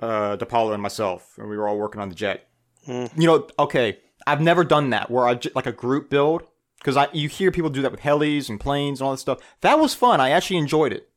uh 0.00 0.36
DiPaolo 0.38 0.72
and 0.72 0.82
myself, 0.82 1.34
and 1.36 1.50
we 1.50 1.56
were 1.58 1.68
all 1.68 1.78
working 1.78 2.00
on 2.00 2.08
the 2.08 2.14
jet. 2.14 2.48
Hmm. 2.86 3.06
You 3.16 3.26
know, 3.26 3.48
okay, 3.58 3.98
I've 4.26 4.40
never 4.40 4.64
done 4.64 4.90
that 4.90 5.10
where 5.10 5.28
I 5.28 5.38
like 5.54 5.66
a 5.66 5.72
group 5.72 6.08
build 6.08 6.44
because 6.86 6.96
I 6.96 7.08
you 7.12 7.28
hear 7.28 7.50
people 7.50 7.68
do 7.68 7.82
that 7.82 7.90
with 7.90 8.02
helis 8.02 8.48
and 8.48 8.60
planes 8.60 9.00
and 9.00 9.06
all 9.06 9.10
that 9.10 9.18
stuff. 9.18 9.40
That 9.60 9.80
was 9.80 9.92
fun. 9.92 10.20
I 10.20 10.30
actually 10.30 10.58
enjoyed 10.58 10.92
it. 10.92 11.08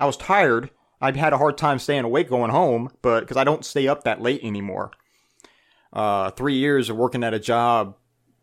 I 0.00 0.06
was 0.06 0.16
tired. 0.16 0.70
I 1.02 1.12
had 1.12 1.34
a 1.34 1.38
hard 1.38 1.58
time 1.58 1.78
staying 1.78 2.04
awake 2.04 2.30
going 2.30 2.50
home, 2.50 2.90
but 3.02 3.20
because 3.20 3.36
I 3.36 3.44
don't 3.44 3.62
stay 3.62 3.86
up 3.86 4.04
that 4.04 4.22
late 4.22 4.42
anymore 4.42 4.90
uh, 5.92 6.30
three 6.30 6.54
years 6.54 6.88
of 6.88 6.96
working 6.96 7.22
at 7.22 7.34
a 7.34 7.38
job 7.38 7.96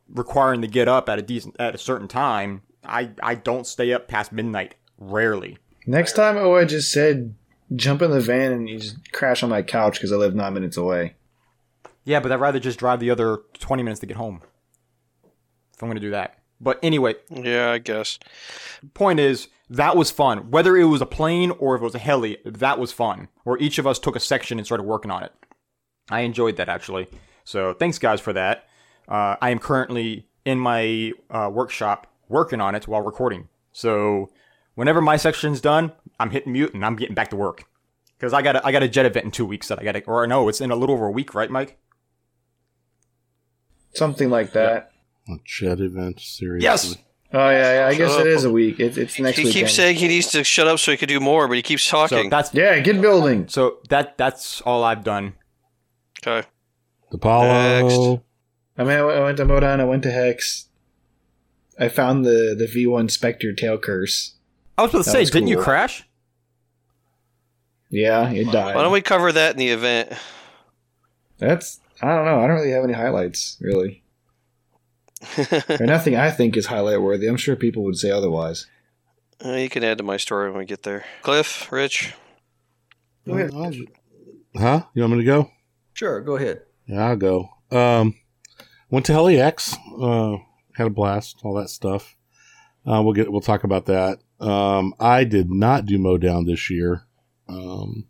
requiring 0.09 0.61
to 0.61 0.67
get 0.67 0.87
up 0.87 1.09
at 1.09 1.17
a 1.17 1.23
decent 1.23 1.55
at 1.57 1.73
a 1.73 1.79
certain 1.79 2.07
time, 2.07 2.61
I 2.83 3.09
I 3.23 3.33
don't 3.33 3.65
stay 3.65 3.91
up 3.91 4.07
past 4.07 4.31
midnight. 4.31 4.75
Rarely. 4.99 5.57
Next 5.87 6.13
time, 6.13 6.37
oh, 6.37 6.55
I 6.55 6.65
just 6.65 6.91
said 6.91 7.33
jump 7.75 8.03
in 8.03 8.11
the 8.11 8.21
van 8.21 8.51
and 8.51 8.69
you 8.69 8.77
just 8.77 9.11
crash 9.11 9.41
on 9.41 9.49
my 9.49 9.63
couch 9.63 9.95
because 9.95 10.11
I 10.11 10.17
live 10.17 10.35
nine 10.35 10.53
minutes 10.53 10.77
away. 10.77 11.15
Yeah, 12.03 12.19
but 12.19 12.31
I'd 12.31 12.39
rather 12.39 12.59
just 12.59 12.77
drive 12.77 12.99
the 12.99 13.09
other 13.09 13.39
twenty 13.57 13.81
minutes 13.81 14.01
to 14.01 14.05
get 14.05 14.17
home. 14.17 14.43
If 15.73 15.81
I'm 15.81 15.89
gonna 15.89 15.99
do 15.99 16.11
that. 16.11 16.37
But 16.65 16.79
anyway, 16.81 17.13
Yeah, 17.29 17.69
I 17.71 17.77
guess. 17.77 18.17
point 18.95 19.19
is 19.19 19.49
that 19.69 19.95
was 19.95 20.09
fun. 20.09 20.49
Whether 20.49 20.75
it 20.75 20.85
was 20.85 20.99
a 20.99 21.05
plane 21.05 21.51
or 21.51 21.75
if 21.75 21.81
it 21.81 21.85
was 21.85 21.93
a 21.95 21.99
heli, 21.99 22.37
that 22.43 22.79
was 22.79 22.91
fun. 22.91 23.27
Where 23.43 23.57
each 23.59 23.77
of 23.77 23.85
us 23.85 23.99
took 23.99 24.15
a 24.15 24.19
section 24.19 24.57
and 24.57 24.65
started 24.65 24.83
working 24.83 25.11
on 25.11 25.21
it. 25.21 25.31
I 26.09 26.21
enjoyed 26.21 26.57
that 26.57 26.67
actually. 26.67 27.07
So 27.43 27.73
thanks 27.73 27.99
guys 27.99 28.19
for 28.19 28.33
that. 28.33 28.67
Uh, 29.07 29.35
I 29.39 29.51
am 29.51 29.59
currently 29.59 30.27
in 30.43 30.57
my 30.59 31.11
uh, 31.29 31.51
workshop 31.53 32.07
working 32.29 32.59
on 32.59 32.73
it 32.73 32.87
while 32.87 33.03
recording. 33.03 33.47
So 33.71 34.31
whenever 34.73 35.01
my 35.01 35.17
section's 35.17 35.61
done, 35.61 35.91
I'm 36.19 36.31
hitting 36.31 36.51
mute 36.51 36.73
and 36.73 36.83
I'm 36.83 36.95
getting 36.95 37.13
back 37.15 37.29
to 37.29 37.35
work. 37.35 37.65
Because 38.17 38.33
I 38.33 38.41
got 38.41 38.55
a, 38.55 38.65
I 38.65 38.71
got 38.71 38.81
a 38.81 38.87
jet 38.87 39.05
event 39.05 39.25
in 39.25 39.31
two 39.31 39.45
weeks 39.45 39.67
that 39.67 39.77
I 39.77 39.83
got 39.83 39.91
to, 39.91 40.03
or 40.05 40.25
no, 40.25 40.49
it's 40.49 40.61
in 40.61 40.71
a 40.71 40.75
little 40.75 40.95
over 40.95 41.05
a 41.05 41.11
week, 41.11 41.35
right, 41.35 41.51
Mike? 41.51 41.77
Something 43.93 44.31
like 44.31 44.53
that. 44.53 44.91
A 45.27 45.35
jet 45.43 45.79
event, 45.79 46.19
series. 46.19 46.63
Yes. 46.63 46.95
Oh 47.33 47.49
yeah, 47.49 47.79
yeah 47.81 47.87
I 47.87 47.95
guess 47.95 48.11
Shut 48.11 48.27
it 48.27 48.31
up. 48.31 48.37
is 48.37 48.43
a 48.45 48.51
week. 48.51 48.79
It, 48.79 48.97
it's 48.97 49.19
next 49.19 49.37
he 49.37 49.45
weekend. 49.45 49.65
keeps 49.65 49.73
saying 49.73 49.95
he 49.97 50.07
needs 50.07 50.27
to 50.31 50.43
shut 50.43 50.67
up 50.67 50.79
so 50.79 50.91
he 50.91 50.97
could 50.97 51.09
do 51.09 51.19
more, 51.19 51.47
but 51.47 51.57
he 51.57 51.63
keeps 51.63 51.83
So 51.83 51.97
talking. 52.07 52.29
that's 52.29 52.53
yeah, 52.53 52.79
get 52.79 53.01
building. 53.01 53.47
so 53.47 53.77
that 53.89 54.17
that's 54.17 54.61
all 54.61 54.83
I've 54.83 55.03
done. 55.03 55.33
okay. 56.25 56.47
DiPaolo. 57.11 58.21
I 58.77 58.83
mean, 58.83 58.91
I 58.91 59.19
went- 59.21 59.37
to 59.37 59.45
Modan. 59.45 59.79
I 59.79 59.85
went 59.85 60.03
to 60.03 60.11
Hex. 60.11 60.67
I 61.79 61.87
found 61.89 62.23
the 62.25 62.55
the 62.57 62.65
V1 62.67 63.09
Spectre 63.11 63.53
tail 63.53 63.77
curse. 63.77 64.35
I 64.77 64.83
was 64.83 64.91
about 64.91 65.03
to 65.05 65.09
That 65.11 65.11
say, 65.11 65.25
didn't 65.25 65.47
you 65.47 65.57
crash? 65.59 66.07
Yeah, 67.89 68.29
it 68.29 68.51
died. 68.51 68.75
Why 68.75 68.81
don't 68.83 68.91
we 68.91 69.01
cover 69.01 69.31
that 69.31 69.51
in 69.51 69.57
the 69.57 69.69
event? 69.69 70.11
That's 71.37 71.79
I 72.01 72.15
don't 72.15 72.25
know. 72.25 72.39
I 72.41 72.47
don't 72.47 72.57
really 72.57 72.71
have 72.71 72.83
any 72.83 72.93
highlights 72.93 73.57
really, 73.61 74.03
or 75.79 75.85
nothing 75.85 76.15
I 76.15 76.31
think 76.31 76.57
is 76.57 76.67
highlight 76.67 77.01
worthy. 77.01 77.27
I'm 77.27 77.37
sure 77.37 77.55
people 77.55 77.83
would 77.83 77.97
say 77.97 78.11
otherwise. 78.11 78.67
Uh, 79.43 79.53
you 79.53 79.69
can 79.69 79.83
add 79.83 79.97
to 79.97 80.03
my 80.03 80.17
story 80.17 80.49
when 80.49 80.59
we 80.59 80.65
get 80.65 80.83
there. 80.83 81.05
Cliff, 81.21 81.71
Rich. 81.71 82.13
Go 83.27 83.33
ahead. 83.33 83.51
Huh? 84.55 84.83
You 84.93 85.01
want 85.01 85.13
me 85.13 85.19
to 85.19 85.25
go? 85.25 85.51
Sure, 85.93 86.21
go 86.21 86.35
ahead. 86.35 86.61
Yeah, 86.87 87.07
I'll 87.07 87.15
go. 87.15 87.49
Um, 87.71 88.15
went 88.89 89.05
to 89.07 89.13
Heli 89.13 89.41
Uh, 89.41 90.37
had 90.75 90.87
a 90.87 90.89
blast. 90.89 91.39
All 91.43 91.53
that 91.55 91.69
stuff. 91.69 92.15
Uh, 92.85 93.01
we'll 93.03 93.13
get. 93.13 93.31
We'll 93.31 93.41
talk 93.41 93.63
about 93.63 93.85
that. 93.87 94.19
Um, 94.39 94.93
I 94.99 95.23
did 95.23 95.49
not 95.49 95.85
do 95.85 95.97
mow 95.97 96.17
down 96.17 96.45
this 96.45 96.69
year. 96.69 97.03
Um, 97.47 98.07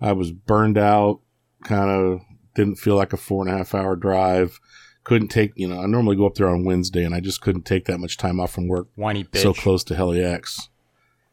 I 0.00 0.12
was 0.12 0.32
burned 0.32 0.78
out. 0.78 1.20
Kind 1.64 1.90
of 1.90 2.20
didn't 2.54 2.76
feel 2.76 2.96
like 2.96 3.12
a 3.12 3.16
four 3.16 3.46
and 3.46 3.54
a 3.54 3.58
half 3.58 3.74
hour 3.74 3.94
drive. 3.96 4.58
Couldn't 5.06 5.28
take. 5.28 5.52
You 5.54 5.68
know, 5.68 5.80
I 5.80 5.86
normally 5.86 6.16
go 6.16 6.26
up 6.26 6.34
there 6.34 6.48
on 6.48 6.64
Wednesday, 6.64 7.04
and 7.04 7.14
I 7.14 7.20
just 7.20 7.40
couldn't 7.40 7.62
take 7.62 7.84
that 7.84 8.00
much 8.00 8.16
time 8.16 8.40
off 8.40 8.50
from 8.50 8.66
work 8.66 8.88
Whiny 8.96 9.22
bitch. 9.22 9.40
so 9.40 9.54
close 9.54 9.84
to 9.84 9.94
Heli 9.94 10.20
X. 10.20 10.68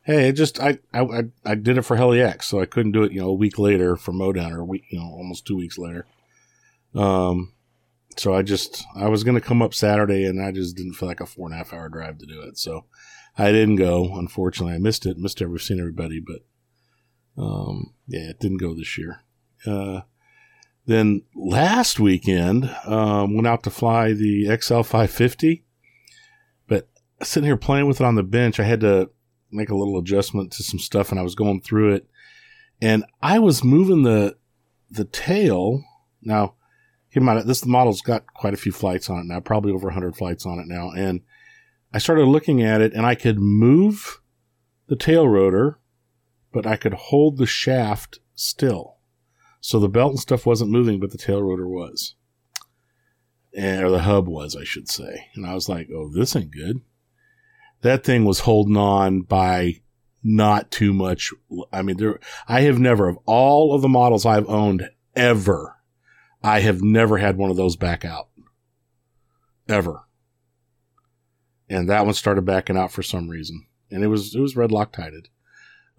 Hey, 0.03 0.27
it 0.29 0.33
just 0.33 0.59
I, 0.59 0.77
I 0.93 1.23
I 1.43 1.55
did 1.55 1.79
it 1.79 1.81
for 1.81 1.97
Heli 1.97 2.21
X, 2.21 2.45
so 2.45 2.61
I 2.61 2.67
couldn't 2.67 2.91
do 2.91 3.01
it, 3.01 3.11
you 3.11 3.21
know, 3.21 3.29
a 3.29 3.33
week 3.33 3.57
later 3.57 3.95
for 3.95 4.11
Modown 4.11 4.51
or 4.51 4.59
a 4.59 4.65
week, 4.65 4.83
you 4.91 4.99
know, 4.99 5.05
almost 5.05 5.47
two 5.47 5.57
weeks 5.57 5.79
later. 5.79 6.05
Um, 6.93 7.53
so 8.15 8.35
I 8.35 8.43
just 8.43 8.83
I 8.95 9.07
was 9.07 9.23
gonna 9.23 9.41
come 9.41 9.63
up 9.63 9.73
Saturday, 9.73 10.23
and 10.25 10.39
I 10.39 10.51
just 10.51 10.75
didn't 10.77 10.93
feel 10.93 11.09
like 11.09 11.21
a 11.21 11.25
four 11.25 11.47
and 11.47 11.55
a 11.55 11.57
half 11.57 11.73
hour 11.73 11.89
drive 11.89 12.19
to 12.19 12.27
do 12.27 12.43
it, 12.43 12.59
so 12.59 12.85
I 13.39 13.51
didn't 13.51 13.77
go. 13.77 14.15
Unfortunately, 14.15 14.75
I 14.75 14.77
missed 14.77 15.07
it, 15.07 15.17
missed 15.17 15.41
every 15.41 15.59
seen 15.59 15.79
everybody, 15.79 16.19
but 16.19 17.41
um, 17.43 17.95
yeah, 18.05 18.29
it 18.29 18.39
didn't 18.39 18.59
go 18.59 18.75
this 18.75 18.99
year. 18.99 19.21
Uh, 19.65 20.01
then 20.85 21.23
last 21.35 21.99
weekend, 21.99 22.69
um, 22.85 23.35
went 23.35 23.47
out 23.47 23.63
to 23.63 23.69
fly 23.69 24.13
the 24.13 24.45
XL 24.59 24.81
550 24.81 25.63
but 26.67 26.87
sitting 27.21 27.47
here 27.47 27.57
playing 27.57 27.87
with 27.87 28.01
it 28.01 28.05
on 28.05 28.15
the 28.15 28.23
bench, 28.23 28.59
I 28.59 28.63
had 28.63 28.81
to 28.81 29.09
make 29.51 29.69
a 29.69 29.75
little 29.75 29.97
adjustment 29.97 30.51
to 30.53 30.63
some 30.63 30.79
stuff, 30.79 31.11
and 31.11 31.19
I 31.19 31.23
was 31.23 31.35
going 31.35 31.61
through 31.61 31.93
it, 31.93 32.07
and 32.81 33.05
I 33.21 33.39
was 33.39 33.63
moving 33.63 34.03
the 34.03 34.37
the 34.89 35.05
tail. 35.05 35.83
Now, 36.21 36.55
keep 37.11 37.21
in 37.21 37.25
mind 37.25 37.47
this 37.47 37.65
model's 37.65 38.01
got 38.01 38.25
quite 38.33 38.53
a 38.53 38.57
few 38.57 38.71
flights 38.71 39.09
on 39.09 39.19
it 39.19 39.25
now, 39.25 39.39
probably 39.39 39.71
over 39.71 39.87
100 39.87 40.15
flights 40.15 40.45
on 40.45 40.59
it 40.59 40.67
now, 40.67 40.91
and 40.91 41.21
I 41.93 41.99
started 41.99 42.25
looking 42.25 42.61
at 42.63 42.81
it, 42.81 42.93
and 42.93 43.05
I 43.05 43.15
could 43.15 43.39
move 43.39 44.21
the 44.87 44.95
tail 44.95 45.27
rotor, 45.27 45.79
but 46.51 46.65
I 46.65 46.75
could 46.75 46.93
hold 46.93 47.37
the 47.37 47.45
shaft 47.45 48.19
still. 48.35 48.92
So 49.65 49.79
the 49.79 49.88
belt 49.88 50.12
and 50.12 50.20
stuff 50.20 50.46
wasn't 50.46 50.72
moving, 50.72 51.00
but 51.00 51.12
the 51.12 51.17
tail 51.17 51.41
rotor 51.41 51.65
was. 51.65 52.15
And, 53.55 53.82
or 53.82 53.91
the 53.91 54.01
hub 54.01 54.27
was, 54.27 54.58
I 54.58 54.65
should 54.65 54.89
say. 54.89 55.27
And 55.36 55.46
I 55.46 55.53
was 55.53 55.70
like, 55.70 55.88
oh, 55.89 56.10
this 56.13 56.36
ain't 56.36 56.51
good. 56.51 56.82
That 57.79 58.03
thing 58.03 58.25
was 58.25 58.41
holding 58.41 58.75
on 58.75 59.22
by 59.22 59.79
not 60.22 60.70
too 60.70 60.91
much. 60.93 61.32
I 61.72 61.82
mean, 61.82 61.96
there, 61.96 62.20
I 62.46 62.62
have 62.62 62.77
never, 62.77 63.08
of 63.08 63.17
all 63.25 63.74
of 63.74 63.82
the 63.82 63.88
models 63.88 64.25
I've 64.25 64.50
owned 64.50 64.89
ever, 65.15 65.77
I 66.43 66.60
have 66.60 66.82
never 66.82 67.17
had 67.17 67.38
one 67.38 67.50
of 67.50 67.55
those 67.55 67.77
back 67.77 68.03
out. 68.03 68.27
Ever. 69.70 70.01
And 71.70 71.88
that 71.88 72.03
one 72.03 72.15
started 72.15 72.43
backing 72.43 72.75
out 72.75 72.91
for 72.91 73.01
some 73.01 73.29
reason. 73.29 73.65
And 73.89 74.03
it 74.03 74.08
was, 74.08 74.36
it 74.36 74.41
was 74.41 74.58
red 74.58 74.74
Loctited. 74.74 75.29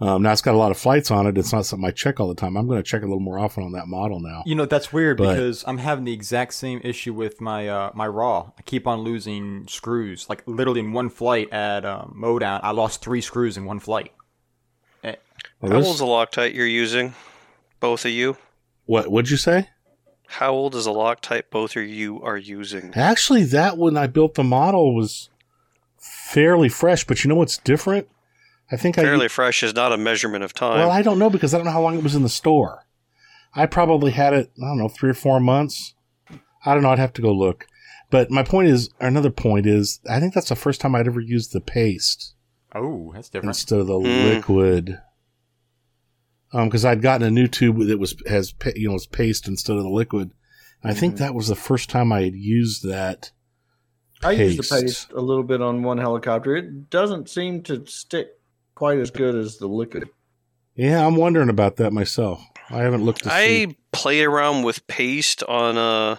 Um, 0.01 0.23
now 0.23 0.33
it's 0.33 0.43
got 0.43 0.55
a 0.55 0.59
lot 0.59 0.73
of 0.73 0.77
flights 0.77 1.11
on 1.13 1.27
it. 1.29 1.39
It's 1.39 1.53
not 1.53 1.67
something 1.67 1.87
I 1.87 1.93
check 1.93 2.19
all 2.19 2.27
the 2.29 2.35
time. 2.35 2.57
I'm 2.57 2.67
going 2.67 2.83
to 2.83 2.89
check 2.89 3.03
a 3.03 3.07
little 3.07 3.21
more 3.21 3.39
often 3.39 3.63
on 3.63 3.73
that 3.73 3.87
model 3.87 4.19
now. 4.19 4.43
You 4.45 4.57
know 4.57 4.67
that's 4.67 4.93
weird 4.93 5.19
But- 5.19 5.35
because 5.35 5.65
I'm 5.69 5.79
having 5.79 6.05
the 6.05 6.13
exact 6.13 6.55
same 6.55 6.81
issue 6.83 7.15
with 7.15 7.41
my 7.41 7.69
uh, 7.69 7.91
my 7.95 8.07
raw. 8.09 8.51
I 8.59 8.63
keep 8.63 8.87
on 8.89 9.01
losing 9.01 9.67
screws. 9.69 10.29
Like 10.29 10.43
literally 10.47 10.81
in 10.81 10.93
one 10.93 11.11
flight 11.11 11.53
at 11.53 11.85
um, 11.85 12.17
Modown, 12.21 12.61
I 12.63 12.73
lost 12.73 13.03
three 13.03 13.21
screws 13.21 13.57
in 13.57 13.65
one 13.67 13.79
flight. 13.79 14.13
Well, 15.61 15.73
How 15.73 15.79
this- 15.79 15.87
old's 15.87 15.99
the 16.01 16.07
Loctite 16.07 16.55
you're 16.55 16.67
using? 16.67 17.15
Both 17.81 18.05
of 18.05 18.11
you? 18.11 18.37
what 18.87 19.11
would 19.11 19.31
you 19.31 19.37
say? 19.37 19.69
How 20.27 20.53
old 20.53 20.75
is 20.75 20.85
the 20.87 20.91
Loctite 20.91 21.45
both 21.51 21.77
of 21.77 21.85
you 21.87 22.21
are 22.23 22.37
using? 22.37 22.93
Actually, 22.95 23.45
that 23.45 23.79
when 23.79 23.97
I 23.97 24.07
built 24.07 24.35
the 24.35 24.45
model 24.45 24.95
was 24.95 25.31
fairly 25.99 26.69
fresh. 26.69 27.05
But 27.07 27.23
you 27.23 27.29
know 27.29 27.37
what's 27.37 27.59
different? 27.59 28.09
I 28.75 28.77
think 28.77 28.99
I 28.99 29.03
Fairly 29.03 29.29
fresh 29.29 29.63
is 29.63 29.73
not 29.75 29.93
a 29.93 29.97
measurement 29.97 30.43
of 30.43 30.53
time. 30.53 30.79
well, 30.79 30.91
I 30.91 31.01
don't 31.03 31.19
know 31.19 31.31
because 31.31 31.55
I 31.55 31.59
don't 31.59 31.67
know 31.67 31.73
how 31.73 31.81
long 31.83 31.97
it 31.97 32.03
was 32.03 32.15
in 32.17 32.23
the 32.23 32.29
store. 32.29 32.87
I 33.55 33.67
probably 33.67 34.11
had 34.11 34.33
it. 34.35 34.51
I 34.61 34.67
don't 34.67 34.79
know, 34.79 34.89
three 34.89 35.11
or 35.11 35.15
four 35.15 35.39
months. 35.39 35.95
I 36.67 36.75
don't 36.75 36.83
know. 36.83 36.91
I'd 36.91 36.99
have 36.99 37.13
to 37.15 37.23
go 37.23 37.31
look. 37.33 37.67
But 38.11 38.31
my 38.31 38.43
point 38.43 38.69
is, 38.69 38.91
or 39.01 39.07
another 39.07 39.31
point 39.31 39.67
is, 39.67 40.01
I 40.11 40.19
think 40.19 40.35
that's 40.35 40.49
the 40.49 40.57
first 40.57 40.81
time 40.81 40.95
I'd 40.95 41.07
ever 41.07 41.21
used 41.21 41.53
the 41.53 41.61
paste 41.61 42.35
Oh, 42.75 43.13
that's 43.15 43.29
different. 43.29 43.51
instead 43.57 43.79
of 43.79 43.87
the 43.87 43.99
Hmm. 43.99 44.25
liquid. 44.25 45.01
Um, 46.53 46.69
because 46.69 46.85
I'd 46.85 47.03
gotten 47.03 47.27
a 47.27 47.31
new 47.31 47.47
tube 47.49 47.79
that 47.87 47.99
was 47.99 48.15
has 48.27 48.55
you 48.77 48.89
know 48.89 48.95
was 48.95 49.07
paste 49.07 49.47
instead 49.49 49.77
of 49.77 49.83
the 49.83 49.89
liquid. 49.89 50.31
And 50.83 50.91
I 50.91 50.95
think 50.95 51.17
that 51.17 51.35
was 51.35 51.49
the 51.49 51.55
first 51.57 51.89
time 51.91 52.13
I 52.13 52.23
had 52.23 52.35
used 52.35 52.87
that. 52.89 53.31
I 54.23 54.33
used 54.33 54.59
the 54.59 54.63
Paste. 54.63 54.73
paste 54.87 55.13
a 55.13 55.21
little 55.21 55.43
bit 55.43 55.61
on 55.63 55.83
one 55.83 55.99
helicopter. 55.99 56.57
It 56.57 56.91
doesn't 56.91 57.29
seem 57.29 57.63
to 57.65 57.85
stick 57.87 58.39
quite 58.75 58.99
as 58.99 59.11
good 59.11 59.35
as 59.35 59.59
the 59.59 59.67
liquid. 59.67 60.09
Yeah, 60.75 61.07
I'm 61.07 61.17
wondering 61.17 61.49
about 61.49 61.77
that 61.77 61.93
myself. 61.93 62.45
I 62.71 62.79
haven't 62.79 63.05
looked 63.05 63.25
to 63.25 63.31
see. 63.31 63.63
I 63.65 63.77
played 63.93 64.25
around 64.25 64.63
with 64.65 64.87
paste 64.87 65.43
on 65.45 65.77
uh 65.77 66.17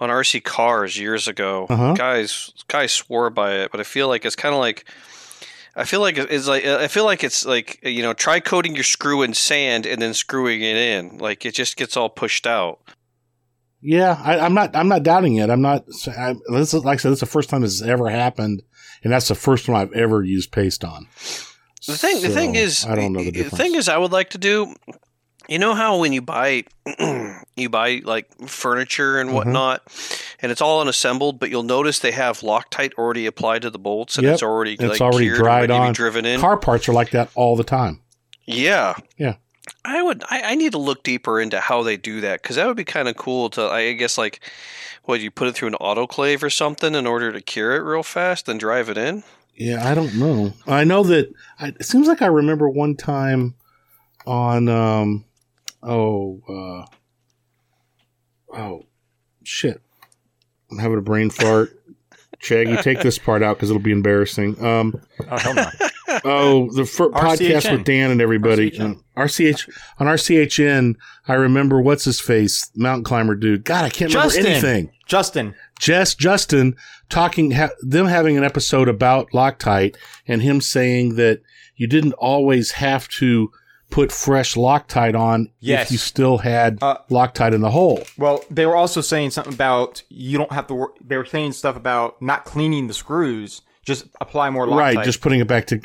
on 0.00 0.10
RC 0.10 0.42
cars 0.44 0.98
years 0.98 1.28
ago. 1.28 1.66
Uh-huh. 1.68 1.94
Guys 1.94 2.52
guys 2.68 2.92
swore 2.92 3.30
by 3.30 3.54
it, 3.54 3.70
but 3.70 3.80
I 3.80 3.84
feel 3.84 4.08
like 4.08 4.24
it's 4.24 4.36
kind 4.36 4.54
of 4.54 4.60
like 4.60 4.86
I 5.76 5.84
feel 5.84 6.00
like 6.00 6.16
it's 6.18 6.46
like 6.46 6.64
I 6.64 6.88
feel 6.88 7.04
like 7.04 7.24
it's 7.24 7.44
like 7.44 7.80
you 7.82 8.02
know 8.02 8.12
try 8.12 8.40
coating 8.40 8.74
your 8.74 8.84
screw 8.84 9.22
in 9.22 9.34
sand 9.34 9.86
and 9.86 10.00
then 10.00 10.14
screwing 10.14 10.62
it 10.62 10.76
in. 10.76 11.18
Like 11.18 11.44
it 11.44 11.54
just 11.54 11.76
gets 11.76 11.96
all 11.96 12.08
pushed 12.08 12.46
out. 12.46 12.80
Yeah, 13.86 14.18
I, 14.22 14.38
I'm 14.38 14.54
not. 14.54 14.74
I'm 14.74 14.88
not 14.88 15.02
doubting 15.02 15.36
it. 15.36 15.50
I'm 15.50 15.60
not. 15.60 15.84
I, 16.16 16.34
this 16.48 16.72
is 16.72 16.84
like 16.84 17.00
I 17.00 17.02
said. 17.02 17.10
This 17.10 17.16
is 17.16 17.20
the 17.20 17.26
first 17.26 17.50
time 17.50 17.60
this 17.60 17.80
has 17.80 17.88
ever 17.88 18.08
happened, 18.08 18.62
and 19.02 19.12
that's 19.12 19.28
the 19.28 19.34
first 19.34 19.68
one 19.68 19.78
I've 19.78 19.92
ever 19.92 20.22
used 20.22 20.52
paste 20.52 20.84
on. 20.84 21.06
The 21.86 21.96
thing, 21.96 22.22
the 22.22 22.28
thing 22.30 22.54
is, 22.54 22.86
I 22.86 22.94
don't 22.94 23.12
know 23.12 23.20
the 23.20 23.26
The 23.30 23.42
difference. 23.44 23.58
thing 23.58 23.74
is, 23.74 23.88
I 23.88 23.96
would 23.98 24.12
like 24.12 24.30
to 24.30 24.38
do. 24.38 24.74
You 25.48 25.58
know 25.58 25.74
how 25.74 25.98
when 25.98 26.14
you 26.14 26.22
buy, 26.22 26.64
you 27.56 27.68
buy 27.68 28.00
like 28.02 28.26
furniture 28.48 29.18
and 29.20 29.28
Mhm. 29.28 29.34
whatnot, 29.34 29.82
and 30.40 30.50
it's 30.50 30.62
all 30.62 30.80
unassembled, 30.80 31.38
but 31.38 31.50
you'll 31.50 31.62
notice 31.62 31.98
they 31.98 32.12
have 32.12 32.40
Loctite 32.40 32.94
already 32.94 33.26
applied 33.26 33.60
to 33.62 33.70
the 33.70 33.78
bolts, 33.78 34.16
and 34.16 34.24
Yep, 34.24 34.32
it's 34.34 34.42
already 34.42 34.72
it's 34.74 34.82
like 34.82 35.00
already 35.02 35.28
dried 35.28 35.60
ready 35.70 35.74
to 35.74 35.80
be 35.80 35.86
on. 35.88 35.92
driven 35.92 36.24
in. 36.24 36.40
Car 36.40 36.56
parts 36.56 36.88
are 36.88 36.94
like 36.94 37.10
that 37.10 37.28
all 37.34 37.56
the 37.56 37.64
time. 37.64 38.00
yeah, 38.46 38.94
Yeah. 39.18 39.34
I 39.84 40.00
would. 40.02 40.22
I, 40.30 40.52
I 40.52 40.54
need 40.54 40.72
to 40.72 40.78
look 40.78 41.02
deeper 41.02 41.40
into 41.40 41.58
how 41.60 41.82
they 41.82 41.96
do 41.98 42.20
that 42.22 42.40
because 42.42 42.56
that 42.56 42.66
would 42.66 42.76
be 42.76 42.84
kind 42.84 43.08
of 43.08 43.16
cool 43.16 43.48
to. 43.50 43.62
I 43.68 43.92
guess 43.92 44.16
like, 44.18 44.40
what 45.04 45.20
you 45.20 45.30
put 45.30 45.48
it 45.48 45.54
through 45.54 45.68
an 45.68 45.74
autoclave 45.80 46.42
or 46.42 46.48
something 46.50 46.94
in 46.94 47.06
order 47.06 47.32
to 47.32 47.40
cure 47.42 47.74
it 47.76 47.80
real 47.80 48.02
fast, 48.02 48.46
then 48.46 48.56
drive 48.58 48.88
it 48.90 48.96
in. 48.98 49.24
Yeah, 49.56 49.88
I 49.88 49.94
don't 49.94 50.14
know. 50.16 50.52
I 50.66 50.84
know 50.84 51.02
that 51.04 51.32
I, 51.58 51.68
it 51.68 51.84
seems 51.84 52.08
like 52.08 52.22
I 52.22 52.26
remember 52.26 52.68
one 52.68 52.96
time 52.96 53.54
on 54.26 54.68
um 54.68 55.24
oh 55.82 56.40
uh 58.52 58.56
oh 58.58 58.86
shit. 59.44 59.80
I'm 60.70 60.78
having 60.78 60.98
a 60.98 61.02
brain 61.02 61.30
fart. 61.30 61.78
Shaggy, 62.40 62.76
take 62.78 63.00
this 63.00 63.16
part 63.16 63.42
out 63.42 63.56
because 63.56 63.70
it'll 63.70 63.80
be 63.80 63.92
embarrassing. 63.92 64.62
Um, 64.62 65.00
Oh 65.30 65.38
hell 65.38 65.54
no! 65.54 65.66
oh, 66.24 66.70
the 66.72 66.84
fir- 66.84 67.10
podcast 67.10 67.70
with 67.70 67.84
Dan 67.84 68.10
and 68.10 68.20
everybody. 68.20 68.70
RCHN. 68.72 68.80
Um, 68.84 69.04
RCH 69.16 69.70
on 69.98 70.06
RCHN. 70.08 70.96
I 71.28 71.34
remember 71.34 71.80
what's 71.80 72.04
his 72.04 72.20
face, 72.20 72.70
mountain 72.74 73.04
climber 73.04 73.34
dude. 73.34 73.64
God, 73.64 73.84
I 73.84 73.88
can't 73.88 74.10
Justin. 74.10 74.44
remember 74.44 74.66
anything. 74.66 74.92
Justin, 75.06 75.54
Jess 75.78 76.14
Justin 76.14 76.76
talking 77.08 77.50
ha- 77.52 77.70
them 77.82 78.06
having 78.06 78.36
an 78.38 78.44
episode 78.44 78.88
about 78.88 79.30
Loctite 79.32 79.96
and 80.26 80.42
him 80.42 80.60
saying 80.60 81.16
that 81.16 81.40
you 81.76 81.86
didn't 81.86 82.12
always 82.14 82.72
have 82.72 83.08
to 83.08 83.50
put 83.90 84.10
fresh 84.10 84.54
Loctite 84.54 85.14
on 85.18 85.50
Yes. 85.60 85.86
if 85.86 85.92
you 85.92 85.98
still 85.98 86.38
had 86.38 86.78
Uh, 86.82 86.96
Loctite 87.10 87.52
in 87.54 87.60
the 87.60 87.70
hole. 87.70 88.02
Well, 88.18 88.42
they 88.50 88.66
were 88.66 88.74
also 88.76 89.00
saying 89.00 89.30
something 89.30 89.52
about 89.52 90.02
you 90.08 90.38
don't 90.38 90.52
have 90.52 90.66
to. 90.68 90.74
Wor- 90.74 90.94
they 91.04 91.16
were 91.16 91.24
saying 91.26 91.52
stuff 91.52 91.76
about 91.76 92.20
not 92.22 92.44
cleaning 92.44 92.86
the 92.88 92.94
screws. 92.94 93.62
Just 93.84 94.06
apply 94.20 94.50
more 94.50 94.66
Loctite. 94.66 94.76
Right, 94.96 95.04
just 95.04 95.20
putting 95.20 95.40
it 95.40 95.46
back 95.46 95.66
to. 95.68 95.80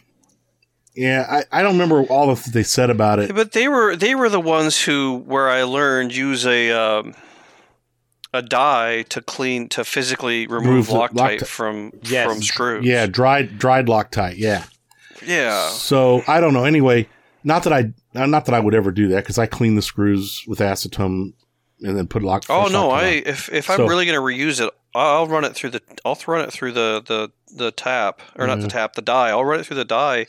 Yeah, 0.95 1.25
I, 1.51 1.59
I 1.59 1.61
don't 1.61 1.73
remember 1.73 2.03
all 2.03 2.29
of 2.31 2.41
what 2.45 2.53
they 2.53 2.63
said 2.63 2.89
about 2.89 3.19
it. 3.19 3.33
But 3.35 3.51
they 3.51 3.67
were 3.67 3.95
they 3.95 4.15
were 4.15 4.29
the 4.29 4.39
ones 4.39 4.81
who, 4.81 5.17
where 5.25 5.49
I 5.49 5.63
learned, 5.63 6.15
use 6.15 6.45
a 6.47 6.71
um, 6.71 7.13
a 8.33 8.41
die 8.41 9.01
to 9.03 9.21
clean 9.21 9.67
to 9.69 9.83
physically 9.83 10.45
remove 10.47 10.87
Remove 10.87 10.87
Loctite 10.89 11.39
Loctite. 11.39 11.45
from 11.47 11.91
Yes. 12.03 12.31
from 12.31 12.41
screws. 12.43 12.85
Yeah, 12.85 13.05
dried 13.07 13.57
dried 13.57 13.87
Loctite. 13.87 14.35
Yeah. 14.37 14.63
yeah. 15.25 15.69
So 15.69 16.23
I 16.27 16.39
don't 16.39 16.53
know. 16.53 16.63
Anyway, 16.65 17.07
not 17.43 17.63
that 17.63 17.73
I 17.73 17.91
uh, 18.15 18.25
not 18.25 18.45
that 18.45 18.53
I 18.55 18.59
would 18.59 18.75
ever 18.75 18.91
do 18.91 19.07
that 19.09 19.23
because 19.23 19.37
I 19.37 19.45
clean 19.45 19.75
the 19.75 19.81
screws 19.81 20.43
with 20.47 20.59
acetone 20.59 21.33
and 21.81 21.97
then 21.97 22.07
put 22.07 22.23
lock. 22.23 22.43
Oh 22.49 22.67
no! 22.67 22.91
I 22.91 23.05
on. 23.05 23.13
if 23.25 23.49
if 23.51 23.69
I'm 23.69 23.77
So- 23.77 23.87
really 23.87 24.05
gonna 24.05 24.19
reuse 24.19 24.59
it, 24.65 24.71
I'll 24.95 25.27
run 25.27 25.43
it 25.45 25.53
through 25.55 25.71
the 25.71 25.81
I'll 26.05 26.17
run 26.27 26.41
it 26.41 26.51
through 26.51 26.73
the 26.73 27.01
the 27.05 27.31
the 27.55 27.71
tap 27.71 28.21
or 28.37 28.45
not 28.45 28.59
the 28.61 28.67
tap 28.67 28.93
the 28.93 29.01
die. 29.01 29.29
I'll 29.29 29.43
run 29.45 29.59
it 29.59 29.65
through 29.65 29.77
the 29.77 29.85
die. 29.85 30.27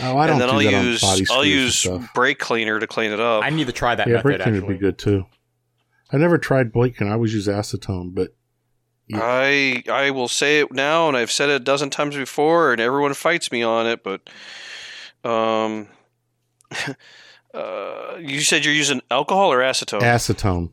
oh, 0.00 0.18
I 0.18 0.26
don't 0.26 0.34
and 0.34 0.40
then 0.42 0.48
do 0.48 0.54
I'll 0.54 0.60
that 0.70 0.74
on 0.74 0.84
use 0.84 1.00
body 1.00 1.20
I'll 1.30 1.42
screws 1.42 1.86
and 1.86 2.00
use 2.02 2.10
brake 2.14 2.38
cleaner 2.38 2.78
to 2.78 2.86
clean 2.86 3.10
it 3.12 3.20
up. 3.20 3.42
I 3.44 3.48
need 3.50 3.68
to 3.68 3.72
try 3.72 3.94
that 3.94 4.06
Yeah, 4.06 4.14
method. 4.14 4.22
brake 4.24 4.40
cleaner 4.42 4.56
actually, 4.58 4.68
would 4.68 4.78
be 4.78 4.84
good 4.86 4.98
too. 4.98 5.24
I 6.10 6.16
never 6.16 6.38
tried 6.38 6.72
brake 6.72 6.96
cleaner. 6.96 7.12
I 7.12 7.14
always 7.14 7.34
use 7.34 7.46
acetone, 7.48 8.14
but 8.14 8.34
I 9.12 9.82
I 9.90 10.10
will 10.10 10.28
say 10.28 10.60
it 10.60 10.72
now, 10.72 11.08
and 11.08 11.16
I've 11.16 11.30
said 11.30 11.48
it 11.48 11.54
a 11.56 11.64
dozen 11.64 11.90
times 11.90 12.16
before, 12.16 12.72
and 12.72 12.80
everyone 12.80 13.14
fights 13.14 13.50
me 13.52 13.62
on 13.62 13.86
it. 13.86 14.02
But, 14.04 14.28
um, 15.24 15.88
uh, 17.54 18.16
you 18.20 18.40
said 18.40 18.64
you're 18.64 18.74
using 18.74 19.00
alcohol 19.10 19.52
or 19.52 19.58
acetone. 19.60 20.00
acetone. 20.02 20.70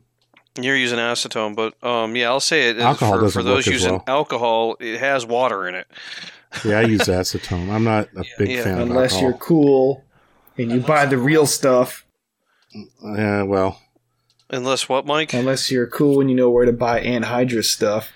you're 0.60 0.76
using 0.76 0.98
acetone, 0.98 1.54
but 1.54 1.82
um, 1.86 2.16
yeah, 2.16 2.28
I'll 2.28 2.40
say 2.40 2.70
it. 2.70 2.78
Alcohol 2.78 3.14
for, 3.16 3.20
doesn't 3.22 3.40
for 3.40 3.42
those 3.42 3.66
work 3.66 3.66
as 3.68 3.72
using 3.72 3.92
well. 3.92 4.04
alcohol, 4.06 4.76
it 4.80 4.98
has 4.98 5.24
water 5.26 5.68
in 5.68 5.74
it. 5.74 5.86
Yeah, 6.64 6.78
I 6.78 6.82
use 6.82 7.00
acetone. 7.06 7.70
I'm 7.70 7.84
not 7.84 8.08
a 8.16 8.24
big 8.38 8.50
Yeah. 8.50 8.64
fan 8.64 8.78
of 8.80 8.90
Unless 8.90 9.20
you're 9.20 9.32
cool 9.34 10.04
and 10.58 10.70
you 10.70 10.80
buy 10.80 11.06
the 11.06 11.18
real 11.18 11.46
stuff. 11.46 12.04
Yeah, 13.02 13.42
well, 13.42 13.80
Unless 14.50 14.88
what, 14.88 15.06
Mike? 15.06 15.32
Unless 15.34 15.70
you're 15.70 15.86
cool 15.88 16.20
and 16.20 16.30
you 16.30 16.36
know 16.36 16.50
where 16.50 16.64
to 16.66 16.72
buy 16.72 17.02
anhydrous 17.02 17.64
stuff. 17.64 18.12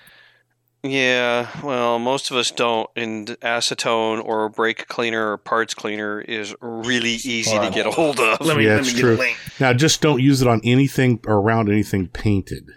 Yeah, 0.82 1.48
well, 1.62 1.98
most 1.98 2.30
of 2.30 2.36
us 2.38 2.50
don't, 2.50 2.88
and 2.96 3.26
acetone 3.42 4.24
or 4.24 4.48
brake 4.48 4.86
cleaner 4.88 5.32
or 5.32 5.36
parts 5.36 5.74
cleaner 5.74 6.20
is 6.22 6.54
really 6.62 7.10
easy 7.22 7.58
to 7.58 7.70
get 7.70 7.86
a 7.86 7.90
hold 7.90 8.18
of. 8.18 8.40
Let 8.40 8.56
me, 8.56 8.64
Yeah, 8.66 8.76
let 8.76 8.86
me 8.86 8.92
get 8.92 9.00
true. 9.00 9.14
a 9.16 9.18
link. 9.18 9.36
now 9.58 9.74
just 9.74 10.00
don't 10.00 10.22
use 10.22 10.40
it 10.40 10.48
on 10.48 10.62
anything 10.64 11.20
or 11.26 11.34
around 11.34 11.68
anything 11.68 12.08
painted. 12.08 12.70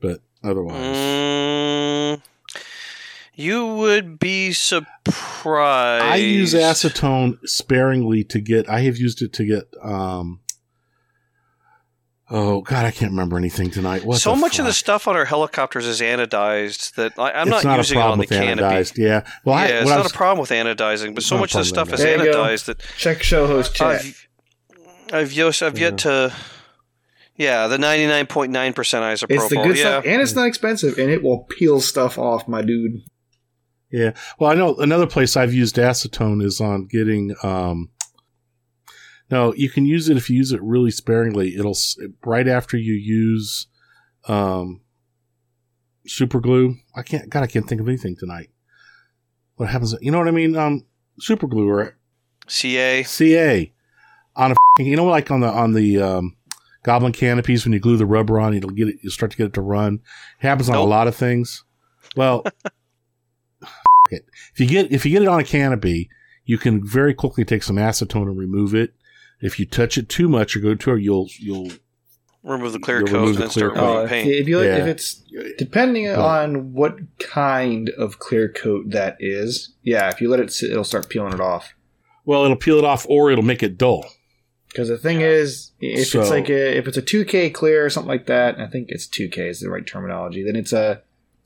But 0.00 0.20
otherwise, 0.44 0.96
Mm, 2.18 2.22
you 3.36 3.66
would 3.66 4.18
be 4.18 4.52
surprised. 4.52 6.04
I 6.04 6.16
use 6.16 6.52
acetone 6.52 7.38
sparingly 7.48 8.22
to 8.24 8.38
get. 8.40 8.68
I 8.68 8.80
have 8.80 8.98
used 8.98 9.22
it 9.22 9.32
to 9.34 9.44
get. 9.46 9.64
um 9.82 10.40
Oh 12.30 12.60
God, 12.60 12.84
I 12.84 12.90
can't 12.90 13.10
remember 13.10 13.38
anything 13.38 13.70
tonight. 13.70 14.04
What 14.04 14.18
so 14.18 14.34
the 14.34 14.40
much 14.40 14.58
of 14.58 14.66
the 14.66 14.72
stuff 14.72 15.08
on 15.08 15.16
our 15.16 15.24
helicopters 15.24 15.86
is 15.86 16.00
anodized 16.00 16.94
that 16.96 17.18
I, 17.18 17.32
I'm 17.32 17.48
not, 17.48 17.64
not 17.64 17.78
using 17.78 17.96
a 17.96 18.00
it 18.00 18.02
problem 18.02 18.12
on 18.12 18.18
the 18.18 18.22
with 18.22 18.58
canopy. 18.58 19.02
Yeah, 19.02 19.26
well, 19.44 19.54
I, 19.54 19.66
it's 19.66 19.88
not 19.88 20.02
was- 20.02 20.12
a 20.12 20.14
problem 20.14 20.40
with 20.40 20.50
anodizing, 20.50 21.14
but 21.14 21.22
so 21.22 21.38
much 21.38 21.54
of 21.54 21.60
the 21.60 21.64
stuff 21.64 21.92
is 21.92 22.00
There 22.00 22.18
anodized 22.18 22.66
that 22.66 22.80
Check 22.98 23.22
show 23.22 23.46
host 23.46 23.74
chat. 23.74 24.02
I've 24.02 24.28
I've 25.10 25.32
yet, 25.32 25.62
I've 25.62 25.78
yet 25.78 25.98
to 25.98 26.34
Yeah, 27.36 27.68
the 27.68 27.78
ninety 27.78 28.06
nine 28.06 28.26
point 28.26 28.52
nine 28.52 28.74
percent 28.74 29.04
isopropyl. 29.04 29.36
It's 29.36 29.48
the 29.48 29.56
good 29.56 29.76
yeah. 29.76 29.82
stuff, 29.82 30.06
and 30.06 30.20
it's 30.20 30.34
not 30.34 30.46
expensive, 30.48 30.98
and 30.98 31.08
it 31.10 31.22
will 31.22 31.44
peel 31.44 31.80
stuff 31.80 32.18
off, 32.18 32.46
my 32.48 32.62
dude. 32.62 33.00
Yeah. 33.90 34.12
Well, 34.38 34.50
I 34.50 34.54
know 34.54 34.74
another 34.76 35.06
place 35.06 35.34
I've 35.36 35.54
used 35.54 35.76
acetone 35.76 36.44
is 36.44 36.60
on 36.60 36.86
getting. 36.86 37.34
Um, 37.42 37.90
no, 39.30 39.52
you 39.54 39.68
can 39.68 39.84
use 39.84 40.08
it 40.08 40.16
if 40.16 40.30
you 40.30 40.36
use 40.36 40.52
it 40.52 40.62
really 40.62 40.90
sparingly. 40.90 41.54
It'll 41.56 41.76
right 42.24 42.48
after 42.48 42.76
you 42.76 42.94
use 42.94 43.66
um, 44.26 44.80
super 46.06 46.40
glue. 46.40 46.76
I 46.94 47.02
can't. 47.02 47.28
God, 47.28 47.42
I 47.42 47.46
can't 47.46 47.68
think 47.68 47.80
of 47.80 47.88
anything 47.88 48.16
tonight. 48.16 48.50
What 49.56 49.68
happens? 49.68 49.94
You 50.00 50.10
know 50.10 50.18
what 50.18 50.28
I 50.28 50.32
mean? 50.32 50.56
Um, 50.56 50.84
super 51.18 51.46
glue 51.46 51.68
or 51.68 51.96
CA. 52.46 53.02
CA 53.02 53.72
on 54.36 54.52
a. 54.52 54.54
You 54.78 54.96
know, 54.96 55.04
like 55.04 55.30
on 55.30 55.40
the 55.40 55.48
on 55.48 55.72
the 55.72 56.00
um, 56.00 56.36
goblin 56.82 57.12
canopies 57.12 57.64
when 57.64 57.72
you 57.72 57.80
glue 57.80 57.96
the 57.96 58.06
rubber 58.06 58.40
on, 58.40 58.54
it'll 58.54 58.70
get 58.70 58.88
it. 58.88 58.96
You 59.02 59.10
start 59.10 59.32
to 59.32 59.36
get 59.36 59.48
it 59.48 59.54
to 59.54 59.60
run. 59.60 60.00
It 60.40 60.46
happens 60.46 60.70
on 60.70 60.76
a 60.76 60.84
lot 60.84 61.08
of 61.08 61.16
things. 61.16 61.64
Well, 62.16 62.44
it. 64.10 64.24
if 64.54 64.60
you 64.60 64.66
get 64.66 64.90
if 64.90 65.04
you 65.04 65.12
get 65.12 65.22
it 65.22 65.28
on 65.28 65.40
a 65.40 65.44
canopy, 65.44 66.08
you 66.44 66.56
can 66.56 66.86
very 66.86 67.12
quickly 67.12 67.44
take 67.44 67.62
some 67.62 67.76
acetone 67.76 68.22
and 68.22 68.38
remove 68.38 68.74
it. 68.74 68.94
If 69.40 69.58
you 69.60 69.66
touch 69.66 69.96
it 69.98 70.08
too 70.08 70.28
much 70.28 70.56
or 70.56 70.60
go 70.60 70.74
too, 70.74 70.96
you'll 70.96 71.28
you'll 71.38 71.70
Remove 72.44 72.72
the 72.72 72.78
clear 72.78 73.02
coat 73.02 73.12
remove 73.12 73.40
and 73.40 73.50
clear 73.50 73.68
start 73.70 73.74
coat. 73.74 73.80
removing 73.86 74.04
Uh, 74.06 74.08
paint. 74.08 74.28
if 74.30 74.48
you 74.48 74.62
Yeah. 74.62 74.76
if 74.78 74.86
it's 74.86 75.22
depending 75.58 76.06
But- 76.06 76.18
on 76.18 76.72
what 76.72 76.96
kind 77.18 77.90
of 77.90 78.18
clear 78.18 78.48
coat 78.48 78.90
that 78.90 79.16
is, 79.20 79.74
yeah, 79.82 80.08
if 80.08 80.20
you 80.20 80.28
let 80.30 80.40
it 80.40 80.52
sit, 80.52 80.70
it'll 80.70 80.84
start 80.84 81.08
peeling 81.08 81.32
it 81.34 81.40
off. 81.40 81.74
well, 82.24 82.44
it'll 82.44 82.56
peel 82.56 82.78
it 82.78 82.84
off 82.84 83.06
or 83.08 83.30
it'll 83.30 83.42
make 83.44 83.62
it 83.62 83.78
dull. 83.78 84.04
Because 84.68 84.88
the 84.88 84.98
thing 84.98 85.22
is, 85.22 85.70
if 85.80 86.08
So- 86.08 86.20
it's 86.20 86.28
like 86.30 86.50
a, 86.50 86.76
if 86.76 86.86
it's 86.86 86.98
a 86.98 87.02
2K 87.02 87.48
clear 87.50 87.84
or 87.86 87.88
something 87.90 88.08
like 88.08 88.26
that, 88.26 88.58
I 88.60 88.66
think 88.66 88.88
it's 88.90 89.06
2K 89.06 89.48
is 89.48 89.60
the 89.60 89.70
right 89.70 89.86
terminology. 89.86 90.42
Then 90.44 90.54
it's 90.54 90.72
a 90.74 91.00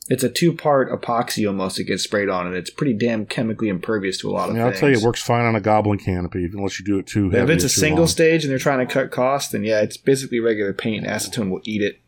it's 0.09 0.25
a 0.25 0.29
two 0.29 0.53
part 0.53 0.91
epoxy 0.91 1.47
almost 1.47 1.77
that 1.77 1.85
gets 1.85 2.03
sprayed 2.03 2.29
on, 2.29 2.47
and 2.47 2.57
it's 2.57 2.71
pretty 2.71 2.93
damn 2.93 3.25
chemically 3.25 3.69
impervious 3.69 4.19
to 4.19 4.29
a 4.29 4.33
lot 4.33 4.51
of 4.51 4.57
Yeah, 4.57 4.67
I'll 4.67 4.73
tell 4.73 4.91
you, 4.91 4.97
it 4.97 5.03
works 5.03 5.23
fine 5.23 5.45
on 5.45 5.55
a 5.55 5.61
goblin 5.61 5.99
canopy 5.99 6.45
unless 6.53 6.79
you 6.79 6.85
do 6.85 6.99
it 6.99 7.07
too 7.07 7.33
If 7.33 7.49
it's 7.49 7.65
a 7.65 7.69
single 7.69 8.01
long. 8.01 8.09
stage 8.09 8.45
and 8.45 8.51
they're 8.51 8.59
trying 8.59 8.87
to 8.87 8.93
cut 8.93 9.11
costs, 9.11 9.53
then 9.53 9.65
yeah, 9.65 9.81
it's 9.81 9.97
basically 9.97 10.41
regular 10.41 10.73
paint. 10.73 11.07
Acetone 11.07 11.51
will 11.51 11.63
eat 11.65 11.83
it. 11.83 12.02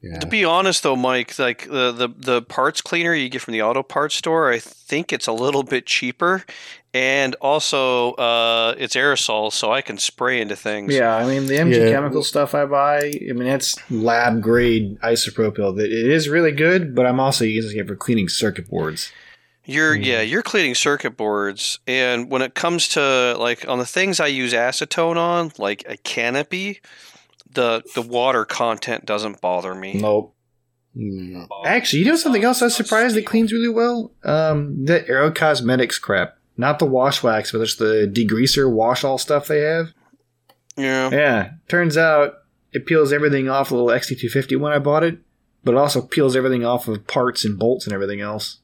Yeah. 0.00 0.18
To 0.20 0.26
be 0.26 0.44
honest, 0.44 0.82
though, 0.84 0.96
Mike, 0.96 1.38
like 1.38 1.66
the, 1.68 1.92
the 1.92 2.08
the 2.16 2.42
parts 2.42 2.80
cleaner 2.80 3.14
you 3.14 3.28
get 3.28 3.42
from 3.42 3.52
the 3.52 3.62
auto 3.62 3.82
parts 3.82 4.14
store, 4.14 4.50
I 4.52 4.58
think 4.60 5.12
it's 5.12 5.26
a 5.26 5.32
little 5.32 5.62
bit 5.64 5.86
cheaper, 5.86 6.44
and 6.94 7.34
also 7.40 8.12
uh, 8.12 8.74
it's 8.78 8.94
aerosol, 8.94 9.52
so 9.52 9.72
I 9.72 9.82
can 9.82 9.98
spray 9.98 10.40
into 10.40 10.54
things. 10.56 10.94
Yeah, 10.94 11.16
I 11.16 11.26
mean 11.26 11.46
the 11.46 11.54
MG 11.56 11.76
Yeah. 11.86 11.90
chemical 11.90 12.22
stuff 12.22 12.54
I 12.54 12.64
buy. 12.66 12.98
I 13.28 13.32
mean 13.32 13.48
it's 13.48 13.76
lab 13.90 14.40
grade 14.40 14.98
isopropyl. 15.00 15.76
That 15.76 15.86
it 15.90 16.10
is 16.10 16.28
really 16.28 16.52
good, 16.52 16.94
but 16.94 17.04
I'm 17.06 17.18
also 17.20 17.44
using 17.44 17.78
it 17.78 17.86
for 17.88 17.96
cleaning 17.96 18.28
circuit 18.28 18.68
boards. 18.70 19.10
You're 19.64 19.96
Mm. 19.96 20.04
yeah, 20.06 20.20
you're 20.22 20.42
cleaning 20.42 20.74
circuit 20.74 21.16
boards, 21.16 21.78
and 21.86 22.30
when 22.30 22.40
it 22.40 22.54
comes 22.54 22.88
to 22.88 23.36
like 23.38 23.68
on 23.68 23.78
the 23.78 23.84
things 23.84 24.18
I 24.20 24.28
use 24.28 24.54
acetone 24.54 25.16
on, 25.16 25.52
like 25.58 25.84
a 25.86 25.96
canopy, 25.98 26.80
the 27.52 27.82
the 27.94 28.02
water 28.02 28.44
content 28.44 29.06
doesn't 29.06 29.40
bother 29.40 29.74
me. 29.74 29.94
Nope. 29.94 30.34
Yeah. 30.94 31.46
Actually, 31.64 32.00
you 32.00 32.06
know 32.06 32.16
something 32.16 32.44
else 32.44 32.60
I 32.60 32.66
was 32.66 32.76
surprised 32.76 33.16
it 33.16 33.22
cleans 33.22 33.52
really 33.52 33.68
well? 33.68 34.12
Um, 34.24 34.84
the 34.84 35.06
Aero 35.08 35.30
Cosmetics 35.30 35.98
crap. 35.98 36.36
Not 36.56 36.80
the 36.80 36.86
wash 36.86 37.22
wax, 37.22 37.52
but 37.52 37.60
just 37.60 37.78
the 37.78 38.10
degreaser 38.12 38.70
wash 38.70 39.04
all 39.04 39.16
stuff 39.16 39.46
they 39.46 39.60
have. 39.60 39.92
Yeah, 40.76 41.10
Yeah, 41.10 41.50
turns 41.68 41.96
out 41.96 42.34
it 42.72 42.86
peels 42.86 43.12
everything 43.12 43.48
off 43.48 43.70
a 43.70 43.74
little 43.76 43.88
XT250 43.90 44.58
when 44.58 44.72
I 44.72 44.78
bought 44.78 45.04
it, 45.04 45.18
but 45.64 45.72
it 45.72 45.78
also 45.78 46.02
peels 46.02 46.36
everything 46.36 46.64
off 46.64 46.88
of 46.88 47.06
parts 47.06 47.44
and 47.44 47.58
bolts 47.58 47.86
and 47.86 47.92
everything 47.92 48.20
else. 48.20 48.58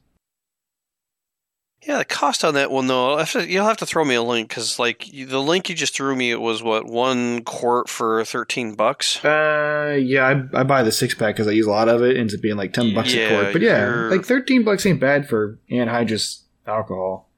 Yeah. 1.87 1.99
The 1.99 2.05
cost 2.05 2.43
on 2.43 2.53
that 2.55 2.71
one 2.71 2.87
though, 2.87 3.17
have 3.17 3.31
to- 3.31 3.49
you'll 3.49 3.65
have 3.65 3.77
to 3.77 3.85
throw 3.85 4.03
me 4.05 4.15
a 4.15 4.21
link 4.21 4.49
because 4.49 4.79
like 4.79 5.05
the 5.11 5.41
link 5.41 5.69
you 5.69 5.75
just 5.75 5.95
threw 5.95 6.15
me, 6.15 6.31
it 6.31 6.41
was 6.41 6.61
what 6.63 6.85
one 6.85 7.43
quart 7.43 7.89
for 7.89 8.23
thirteen 8.25 8.73
bucks. 8.73 9.23
Uh, 9.23 9.97
yeah, 10.01 10.45
I, 10.53 10.61
I 10.61 10.63
buy 10.63 10.83
the 10.83 10.91
six 10.91 11.13
pack 11.13 11.35
because 11.35 11.47
I 11.47 11.51
use 11.51 11.65
a 11.67 11.71
lot 11.71 11.89
of 11.89 12.01
it. 12.01 12.17
Ends 12.17 12.33
up 12.33 12.41
being 12.41 12.57
like 12.57 12.73
ten 12.73 12.93
bucks 12.93 13.13
Yeah, 13.13 13.29
a 13.29 13.39
quart, 13.41 13.53
but 13.53 13.61
yeah, 13.61 13.85
you're- 13.85 14.15
like 14.17 14.25
thirteen 14.25 14.63
bucks 14.63 14.85
ain't 14.85 14.99
bad 14.99 15.27
for 15.29 15.59
anhydrous 15.71 16.41
alcohol. 16.67 17.29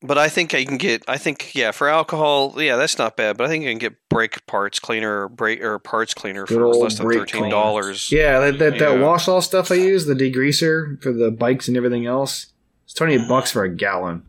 But 0.00 0.16
I 0.16 0.28
think 0.28 0.54
I 0.54 0.64
can 0.64 0.76
get. 0.76 1.02
I 1.08 1.18
think 1.18 1.56
yeah, 1.56 1.72
for 1.72 1.88
alcohol, 1.88 2.54
yeah, 2.62 2.76
that's 2.76 2.98
not 2.98 3.16
bad. 3.16 3.36
But 3.36 3.46
I 3.46 3.48
think 3.48 3.64
I 3.64 3.68
can 3.70 3.78
get 3.78 3.94
brake 4.08 4.46
parts 4.46 4.78
cleaner 4.78 5.24
or 5.24 5.28
brake 5.28 5.60
or 5.60 5.76
parts 5.80 6.14
cleaner 6.14 6.46
Good 6.46 6.56
for 6.56 6.68
less 6.68 6.98
than 6.98 7.10
thirteen 7.10 7.50
dollars. 7.50 8.12
Yeah, 8.12 8.38
that 8.38 8.58
that, 8.60 8.78
that 8.78 9.00
wash 9.00 9.26
all 9.26 9.40
stuff 9.42 9.72
I 9.72 9.74
use, 9.74 10.06
the 10.06 10.14
degreaser 10.14 11.02
for 11.02 11.12
the 11.12 11.32
bikes 11.32 11.66
and 11.66 11.76
everything 11.76 12.06
else, 12.06 12.44
it's 12.44 12.57
twenty 12.98 13.14
eight 13.14 13.28
bucks 13.28 13.52
for 13.52 13.64
a 13.64 13.74
gallon. 13.74 14.24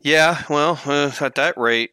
Yeah, 0.00 0.42
well, 0.50 0.80
uh, 0.84 1.12
at 1.20 1.36
that 1.36 1.56
rate, 1.56 1.90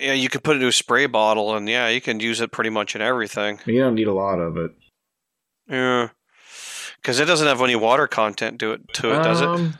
yeah, 0.00 0.12
you 0.12 0.28
could 0.28 0.42
put 0.42 0.56
it 0.56 0.56
into 0.56 0.68
a 0.68 0.72
spray 0.72 1.06
bottle, 1.06 1.54
and 1.56 1.68
yeah, 1.68 1.88
you 1.88 2.00
can 2.00 2.20
use 2.20 2.40
it 2.40 2.52
pretty 2.52 2.70
much 2.70 2.94
in 2.94 3.00
everything. 3.00 3.60
You 3.64 3.80
don't 3.80 3.94
need 3.94 4.08
a 4.08 4.12
lot 4.12 4.40
of 4.40 4.56
it. 4.56 4.72
Yeah, 5.68 6.08
because 6.96 7.20
it 7.20 7.26
doesn't 7.26 7.46
have 7.46 7.62
any 7.62 7.76
water 7.76 8.06
content 8.06 8.58
to 8.60 8.72
it. 8.72 8.92
To 8.94 9.14
it, 9.14 9.22
does 9.22 9.40
it? 9.40 9.48
Um, 9.48 9.78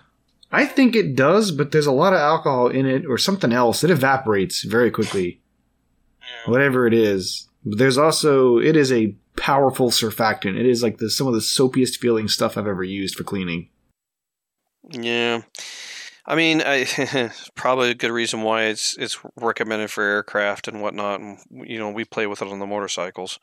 I 0.52 0.64
think 0.64 0.96
it 0.96 1.16
does, 1.16 1.50
but 1.50 1.72
there's 1.72 1.86
a 1.86 1.92
lot 1.92 2.12
of 2.12 2.20
alcohol 2.20 2.68
in 2.68 2.86
it 2.86 3.04
or 3.06 3.18
something 3.18 3.52
else. 3.52 3.84
It 3.84 3.90
evaporates 3.90 4.62
very 4.62 4.90
quickly. 4.90 5.40
Whatever 6.46 6.86
it 6.86 6.94
is. 6.94 7.48
But 7.64 7.78
there's 7.78 7.98
also 7.98 8.58
it 8.58 8.76
is 8.76 8.90
a 8.92 9.14
powerful 9.36 9.90
surfactant. 9.90 10.58
It 10.58 10.66
is 10.66 10.82
like 10.82 10.98
the 10.98 11.10
some 11.10 11.26
of 11.26 11.34
the 11.34 11.40
soapiest 11.40 11.98
feeling 11.98 12.28
stuff 12.28 12.56
I've 12.56 12.66
ever 12.66 12.84
used 12.84 13.16
for 13.16 13.24
cleaning. 13.24 13.68
Yeah. 14.90 15.42
I 16.26 16.36
mean, 16.36 16.62
I, 16.64 16.86
probably 17.54 17.90
a 17.90 17.94
good 17.94 18.10
reason 18.10 18.42
why 18.42 18.64
it's 18.64 18.96
it's 18.96 19.18
recommended 19.36 19.90
for 19.90 20.02
aircraft 20.04 20.68
and 20.68 20.82
whatnot. 20.82 21.20
And 21.20 21.38
you 21.50 21.78
know, 21.78 21.90
we 21.90 22.04
play 22.04 22.26
with 22.26 22.42
it 22.42 22.48
on 22.48 22.58
the 22.58 22.66
motorcycles. 22.66 23.38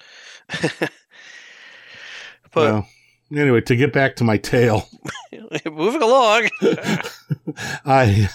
but 0.60 0.90
Well, 2.56 2.88
anyway, 3.36 3.62
to 3.62 3.76
get 3.76 3.94
back 3.94 4.16
to 4.18 4.24
my 4.24 4.38
tale, 4.38 4.88
moving 5.66 6.02
along, 6.02 6.50
I 7.86 8.30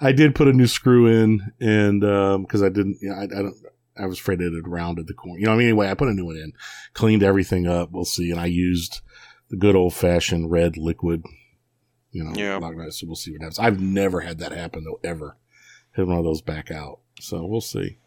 I 0.00 0.12
did 0.12 0.34
put 0.34 0.48
a 0.48 0.52
new 0.52 0.66
screw 0.66 1.06
in, 1.06 1.52
and 1.60 2.02
um, 2.04 2.42
because 2.42 2.62
I 2.62 2.68
didn't, 2.68 2.98
you 3.00 3.10
know, 3.10 3.16
I, 3.16 3.22
I 3.24 3.42
don't. 3.42 3.56
I 3.98 4.04
was 4.04 4.18
afraid 4.18 4.42
it 4.42 4.52
had 4.52 4.68
rounded 4.68 5.06
the 5.06 5.14
corner. 5.14 5.38
You 5.38 5.46
know, 5.46 5.52
I 5.52 5.56
mean, 5.56 5.68
anyway, 5.68 5.88
I 5.88 5.94
put 5.94 6.08
a 6.08 6.12
new 6.12 6.26
one 6.26 6.36
in, 6.36 6.52
cleaned 6.92 7.22
everything 7.22 7.66
up. 7.66 7.92
We'll 7.92 8.04
see, 8.04 8.30
and 8.30 8.38
I 8.38 8.44
used 8.44 9.00
the 9.48 9.56
good 9.56 9.74
old 9.74 9.94
fashioned 9.94 10.50
red 10.50 10.76
liquid. 10.76 11.24
You 12.16 12.24
know, 12.24 12.32
Yeah. 12.34 12.56
lock 12.56 12.74
it, 12.78 12.94
so 12.94 13.06
we'll 13.06 13.14
see 13.16 13.32
what 13.32 13.42
happens. 13.42 13.58
I've 13.58 13.78
never 13.80 14.20
had 14.20 14.38
that 14.38 14.52
happen 14.52 14.84
though, 14.84 15.00
ever. 15.04 15.36
Hit 15.94 16.06
one 16.06 16.16
of 16.16 16.24
those 16.24 16.40
back 16.40 16.70
out, 16.70 17.00
so 17.20 17.44
we'll 17.44 17.60
see. 17.60 17.98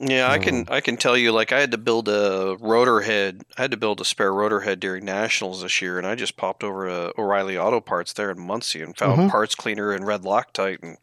yeah, 0.00 0.30
I 0.30 0.38
can 0.38 0.60
Um, 0.60 0.66
I 0.70 0.80
can 0.80 0.96
tell 0.96 1.16
you, 1.16 1.32
like 1.32 1.50
I 1.52 1.58
had 1.58 1.72
to 1.72 1.78
build 1.78 2.08
a 2.08 2.56
rotor 2.60 3.00
head. 3.00 3.42
I 3.58 3.62
had 3.62 3.70
to 3.72 3.76
build 3.76 4.00
a 4.00 4.04
spare 4.04 4.32
rotor 4.32 4.60
head 4.60 4.78
during 4.78 5.04
nationals 5.04 5.62
this 5.62 5.82
year, 5.82 5.98
and 5.98 6.06
I 6.06 6.14
just 6.14 6.36
popped 6.36 6.62
over 6.62 6.86
to 6.88 7.20
O'Reilly 7.20 7.58
Auto 7.58 7.80
Parts 7.80 8.12
there 8.12 8.30
in 8.30 8.38
Muncie 8.38 8.82
and 8.82 8.96
found 8.96 9.18
Mhm. 9.22 9.30
parts 9.30 9.54
cleaner 9.56 9.90
and 9.90 10.06
red 10.06 10.22
Loctite, 10.22 10.78
and 10.82 10.96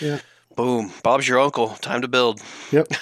Yeah. 0.00 0.20
boom, 0.56 0.92
Bob's 1.02 1.28
your 1.28 1.38
uncle. 1.38 1.76
Time 1.82 2.00
to 2.00 2.08
build. 2.08 2.40
Yep. 2.72 2.88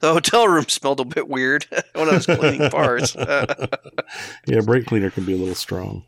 The 0.00 0.12
hotel 0.14 0.48
room 0.48 0.68
smelled 0.68 1.00
a 1.00 1.04
bit 1.04 1.28
weird 1.28 1.66
when 1.94 2.08
I 2.08 2.14
was 2.14 2.24
cleaning 2.26 2.70
parts. 2.70 3.14
yeah, 4.46 4.60
brake 4.64 4.86
cleaner 4.86 5.10
can 5.10 5.24
be 5.24 5.34
a 5.34 5.36
little 5.36 5.54
strong. 5.54 6.04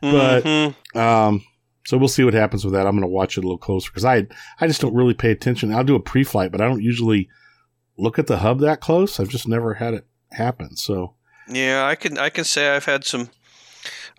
But- 0.00 0.44
Mhm. 0.44 0.96
Um, 0.96 1.44
so 1.86 1.96
we'll 1.96 2.08
see 2.08 2.24
what 2.24 2.34
happens 2.34 2.64
with 2.64 2.74
that. 2.74 2.86
I'm 2.86 2.92
going 2.92 3.02
to 3.02 3.06
watch 3.08 3.36
it 3.38 3.40
a 3.40 3.46
little 3.46 3.58
closer 3.58 3.90
because 3.90 4.04
I 4.04 4.26
I 4.60 4.66
just 4.66 4.80
don't 4.80 4.94
really 4.94 5.14
pay 5.14 5.30
attention. 5.30 5.72
I'll 5.74 5.84
do 5.84 5.94
a 5.94 6.00
pre-flight, 6.00 6.52
but 6.52 6.60
I 6.60 6.66
don't 6.66 6.82
usually 6.82 7.28
look 7.96 8.18
at 8.18 8.26
the 8.26 8.38
hub 8.38 8.60
that 8.60 8.80
close. 8.80 9.18
I've 9.18 9.28
just 9.28 9.48
never 9.48 9.74
had 9.74 9.94
it 9.94 10.06
happen. 10.32 10.76
So 10.76 11.14
yeah, 11.48 11.86
I 11.86 11.94
can 11.94 12.18
I 12.18 12.28
can 12.28 12.44
say 12.44 12.74
I've 12.76 12.84
had 12.84 13.04
some. 13.04 13.30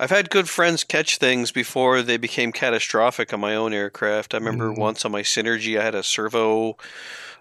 I've 0.01 0.09
had 0.09 0.29
good 0.29 0.47
friends 0.49 0.83
catch 0.85 1.17
things 1.17 1.51
before 1.51 2.01
they 2.01 2.15
became 2.17 2.51
catastrophic 2.53 3.33
on 3.33 3.41
my 3.41 3.53
own 3.55 3.73
aircraft. 3.73 4.33
I 4.33 4.37
remember 4.37 4.69
Mhm. 4.71 4.77
once 4.79 5.03
on 5.05 5.11
my 5.11 5.21
Synergy, 5.23 5.77
I 5.79 5.83
had 5.83 5.93
a 5.93 6.03
servo, 6.03 6.77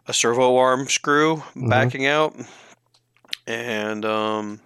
a 0.08 0.12
servo 0.12 0.56
arm 0.56 0.88
screw 0.88 1.44
Mhm. 1.54 1.70
backing 1.70 2.04
out, 2.06 2.34
and 3.46 4.04
um, 4.04 4.60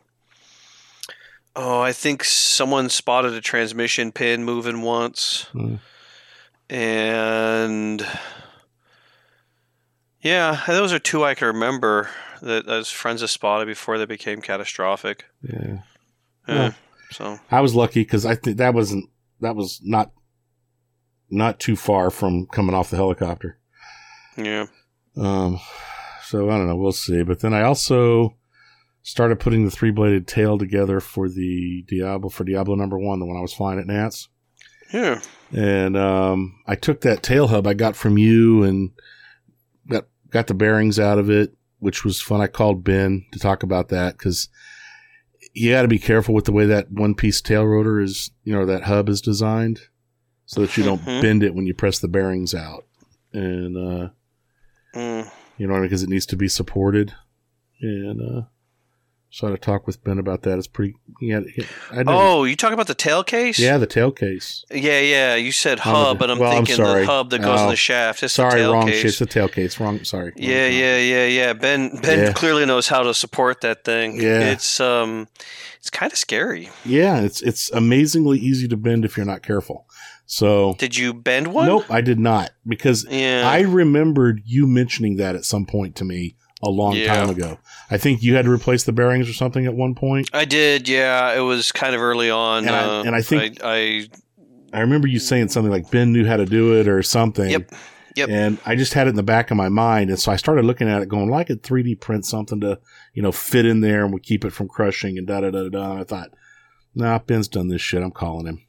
oh, 1.57 1.81
I 1.81 1.93
think 1.93 2.25
someone 2.25 2.89
spotted 2.89 3.33
a 3.35 3.41
transmission 3.41 4.13
pin 4.13 4.45
moving 4.45 4.83
once, 4.83 5.47
Mm. 5.55 5.79
and 6.71 8.07
yeah, 10.21 10.63
those 10.67 10.93
are 10.93 10.99
two 10.99 11.25
I 11.25 11.35
can 11.35 11.49
remember 11.49 12.09
that 12.41 12.69
as 12.69 12.91
friends 12.91 13.21
have 13.21 13.31
spotted 13.31 13.67
before 13.67 13.99
they 13.99 14.07
became 14.07 14.41
catastrophic. 14.41 15.25
yeah, 15.43 15.79
Yeah, 16.49 16.55
Yeah. 16.55 16.73
so 17.11 17.39
I 17.51 17.61
was 17.61 17.75
lucky 17.75 18.01
because 18.01 18.25
I 18.27 18.35
think 18.35 18.57
that 18.59 18.75
wasn't 18.75 19.09
that 19.41 19.57
was 19.57 19.81
not 19.83 20.11
not 21.31 21.59
too 21.59 21.77
far 21.77 22.11
from 22.11 22.47
coming 22.47 22.75
off 22.75 22.91
the 22.91 22.97
helicopter. 22.97 23.59
yeah. 24.37 24.67
Um, 25.17 25.59
So 26.25 26.49
I 26.49 26.57
don't 26.57 26.67
know. 26.69 26.77
We'll 26.77 26.93
see. 26.93 27.23
But 27.25 27.41
then 27.41 27.53
I 27.53 27.63
also 27.63 28.37
started 29.03 29.41
putting 29.41 29.65
the 29.65 29.71
three 29.71 29.91
bladed 29.91 30.27
tail 30.27 30.59
together 30.59 31.01
for 31.01 31.29
the 31.29 31.85
Diablo 31.89 32.29
for 32.31 32.45
Diablo 32.45 32.75
number 32.77 32.99
one, 32.99 33.19
the 33.19 33.27
one 33.27 33.37
I 33.37 33.41
was 33.41 33.53
flying 33.55 33.79
at 33.81 33.87
Nats. 33.87 34.29
Yeah. 34.93 35.21
And 35.53 35.97
um, 35.97 36.61
I 36.67 36.75
took 36.77 37.01
that 37.01 37.23
tail 37.23 37.49
hub 37.49 37.67
I 37.67 37.75
got 37.75 37.97
from 37.97 38.19
you 38.19 38.63
and 38.63 38.91
got 39.89 40.05
got 40.31 40.47
the 40.47 40.55
bearings 40.55 40.99
out 40.99 41.19
of 41.19 41.31
it, 41.31 41.55
which 41.79 42.05
was 42.05 42.21
fun. 42.21 42.41
I 42.41 42.47
called 42.47 42.85
Ben 42.85 43.25
to 43.33 43.39
talk 43.39 43.63
about 43.63 43.89
that 43.89 44.17
because 44.19 44.49
you 45.55 45.71
got 45.73 45.83
to 45.83 45.89
be 45.89 45.99
careful 45.99 46.35
with 46.35 46.45
the 46.45 46.53
way 46.53 46.67
that 46.67 46.91
one 46.91 47.15
piece 47.15 47.41
tail 47.41 47.65
rotor 47.67 48.01
is, 48.01 48.31
you 48.45 48.53
know, 48.53 48.65
that 48.67 48.85
hub 48.85 49.09
is 49.09 49.21
designed, 49.21 49.81
so 50.47 50.61
that 50.63 50.77
you 50.77 50.85
don't 50.85 51.03
Mhm. 51.03 51.21
bend 51.23 51.43
it 51.43 51.55
when 51.55 51.67
you 51.67 51.75
press 51.75 51.99
the 51.99 52.09
bearings 52.09 52.55
out. 52.55 52.87
And 53.33 53.77
uh, 53.77 54.09
Mm. 54.95 55.31
you 55.57 55.67
know, 55.67 55.81
because 55.81 56.03
it 56.03 56.09
needs 56.11 56.27
to 56.27 56.37
be 56.37 56.49
supported. 56.49 57.15
And 57.81 58.21
uh, 58.21 58.43
so 59.35 59.47
I 59.47 59.51
had 59.51 59.61
to 59.63 59.65
talk 59.65 59.87
with 59.87 60.05
Ben 60.05 60.19
about 60.19 60.43
that. 60.43 60.59
It's 60.59 60.67
pretty. 60.67 60.95
Yeah, 61.21 61.41
I 61.91 62.05
Oh, 62.07 62.45
you 62.45 62.55
talking 62.55 62.75
about 62.75 62.87
the 62.87 62.95
tail 62.95 63.25
case? 63.25 63.59
yeah, 63.59 63.79
the 63.79 63.87
tail 63.87 64.13
case. 64.13 64.65
Yeah, 64.71 65.01
yeah. 65.01 65.35
You 65.37 65.51
said 65.53 65.79
Oh, 65.79 65.83
hub, 65.83 66.19
but 66.19 66.31
I'm 66.31 66.39
well, 66.39 66.51
I'm 66.53 66.67
thinking 66.67 66.85
sorry. 66.85 67.01
the 67.01 67.07
hub 67.07 67.31
that 67.31 67.41
goes 67.41 67.61
in 67.61 67.67
Oh, 67.67 67.71
the 67.71 67.77
shaft. 67.77 68.23
It's 68.23 68.35
the 68.37 68.43
Sorry, 68.43 68.61
tail 68.61 68.73
wrong 68.75 68.87
case. 68.87 68.97
shit. 68.97 69.05
It's 69.07 69.19
the 69.19 69.27
tail 69.27 69.49
case. 69.49 69.81
Wrong. 69.81 70.05
Sorry. 70.05 70.33
Yeah, 70.37 70.67
yeah, 70.67 70.99
yeah, 70.99 71.27
yeah. 71.27 71.53
Ben 71.55 71.97
Ben 72.03 72.19
Yeah. 72.19 72.33
clearly 72.33 72.67
knows 72.67 72.89
how 72.89 73.03
to 73.03 73.15
support 73.15 73.63
that 73.63 73.85
thing. 73.85 74.21
Yeah. 74.21 74.51
It's 74.53 74.79
um 74.81 75.29
it's 75.79 75.89
kind 75.91 76.13
of 76.13 76.19
scary. 76.19 76.69
Yeah, 76.85 77.21
it's 77.23 77.41
it's 77.43 77.71
amazingly 77.73 78.39
easy 78.39 78.69
to 78.69 78.77
bend 78.77 79.05
if 79.07 79.17
you're 79.17 79.25
not 79.27 79.43
careful. 79.43 79.87
So 80.27 80.75
Did 80.79 80.97
you 80.97 81.13
bend 81.15 81.49
one? 81.49 81.67
nope, 81.67 81.85
I 81.91 82.01
did 82.01 82.19
not 82.19 82.51
because 82.67 83.07
Yeah. 83.11 83.43
I 83.47 83.61
remembered 83.63 84.43
you 84.45 84.67
mentioning 84.67 85.17
that 85.17 85.35
at 85.37 85.45
some 85.45 85.65
point 85.67 85.97
to 85.97 86.05
me 86.05 86.37
a 86.63 86.71
long 86.71 86.95
Yeah. 86.97 87.15
time 87.15 87.31
ago. 87.31 87.59
I 87.91 87.99
think 87.99 88.23
you 88.23 88.35
had 88.37 88.45
to 88.45 88.51
replace 88.51 88.85
the 88.85 88.93
bearings 88.93 89.29
or 89.29 89.33
something 89.33 89.67
at 89.67 89.75
one 89.75 89.95
point. 89.95 90.31
I 90.33 90.45
did, 90.45 90.89
yeah. 90.89 91.35
It 91.35 91.41
was 91.41 91.73
kind 91.73 91.95
of 91.95 92.01
early 92.01 92.31
on. 92.31 92.67
And 92.67 92.75
I- 92.75 92.85
uh, 92.99 93.03
and 93.05 93.15
I 93.17 93.23
think- 93.23 93.59
I, 93.65 94.07
I 94.73 94.81
remember 94.81 95.09
you 95.09 95.19
saying 95.19 95.49
something 95.49 95.71
like 95.73 95.91
Ben 95.91 96.13
knew 96.13 96.25
how 96.27 96.37
to 96.37 96.47
do 96.47 96.79
it 96.79 96.89
or 96.89 97.03
something. 97.03 97.51
Yep. 97.51 97.73
Yep. 98.15 98.29
And 98.29 98.59
I 98.67 98.77
just 98.77 98.93
had 98.93 99.07
it 99.07 99.11
in 99.11 99.17
the 99.17 99.23
back 99.23 99.51
of 99.51 99.57
my 99.57 99.71
mind, 99.71 100.11
and 100.11 100.19
so 100.21 100.31
I 100.31 100.37
started 100.37 100.67
looking 100.67 100.87
at 100.87 101.01
it, 101.01 101.09
going, 101.09 101.31
"Well, 101.31 101.41
I 101.41 101.45
could 101.45 101.63
3D 101.63 101.95
print 101.95 102.27
something 102.27 102.61
to, 102.61 102.79
you 103.15 103.23
know, 103.23 103.33
fit 103.33 103.65
in 103.65 103.81
there 103.81 104.05
and 104.05 104.13
would 104.13 104.23
keep 104.23 104.45
it 104.45 104.53
from 104.53 104.69
crushing 104.69 105.17
and 105.17 105.27
da 105.27 105.41
da 105.41 105.51
da 105.51 105.69
da." 105.71 105.93
And 105.93 106.01
I 106.01 106.05
thought, 106.05 106.29
"Nah, 106.95 107.19
Ben's 107.21 107.49
done 107.49 107.69
this 107.69 107.81
shit. 107.81 108.03
I'm 108.03 108.11
calling 108.11 108.47
him." 108.47 108.61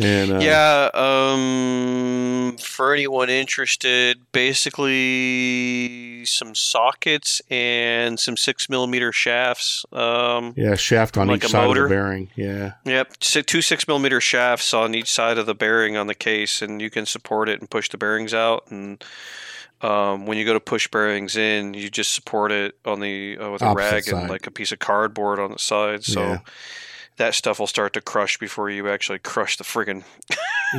And 0.00 0.32
uh, 0.32 0.38
yeah. 0.40 0.90
Um, 0.94 2.56
for 2.58 2.92
anyone 2.92 3.30
interested, 3.30 4.18
basically 4.32 6.24
some 6.26 6.54
sockets 6.54 7.40
and 7.50 8.18
some 8.18 8.36
six 8.36 8.68
millimeter 8.68 9.12
shafts. 9.12 9.84
Um, 9.92 10.54
yeah, 10.56 10.74
shaft 10.74 11.16
on 11.16 11.28
Like 11.28 11.44
each 11.44 11.50
side 11.50 11.68
of 11.68 11.74
the 11.74 11.88
bearing. 11.88 12.30
Yeah, 12.36 12.72
Yep, 12.84 13.18
two 13.18 13.62
six 13.62 13.86
millimeter 13.88 14.20
shafts 14.20 14.74
on 14.74 14.94
each 14.94 15.10
side 15.10 15.38
of 15.38 15.46
the 15.46 15.54
bearing 15.54 15.96
on 15.96 16.06
the 16.06 16.14
case, 16.14 16.62
and 16.62 16.80
you 16.80 16.90
can 16.90 17.06
support 17.06 17.48
it 17.48 17.60
and 17.60 17.70
push 17.70 17.88
the 17.88 17.98
bearings 17.98 18.34
out. 18.34 18.66
And 18.70 19.02
um, 19.82 20.26
when 20.26 20.38
you 20.38 20.44
go 20.44 20.52
to 20.52 20.60
push 20.60 20.88
bearings 20.88 21.36
in, 21.36 21.74
you 21.74 21.88
just 21.90 22.12
support 22.12 22.52
it 22.52 22.76
on 22.84 23.00
the 23.00 23.38
uh, 23.38 23.50
with 23.50 23.62
a 23.62 23.66
Opposite 23.66 23.92
rag 23.92 24.04
side. 24.04 24.20
and 24.20 24.30
like 24.30 24.46
a 24.46 24.50
piece 24.50 24.72
of 24.72 24.78
cardboard 24.78 25.38
on 25.38 25.52
the 25.52 25.58
side. 25.58 26.04
So 26.04 26.20
Yeah. 26.20 26.38
That 27.18 27.34
stuff 27.34 27.58
will 27.58 27.66
start 27.66 27.92
to 27.94 28.00
crush 28.00 28.38
before 28.38 28.68
you 28.70 28.88
actually 28.88 29.18
crush 29.18 29.56
the 29.56 29.64
friggin' 29.64 30.04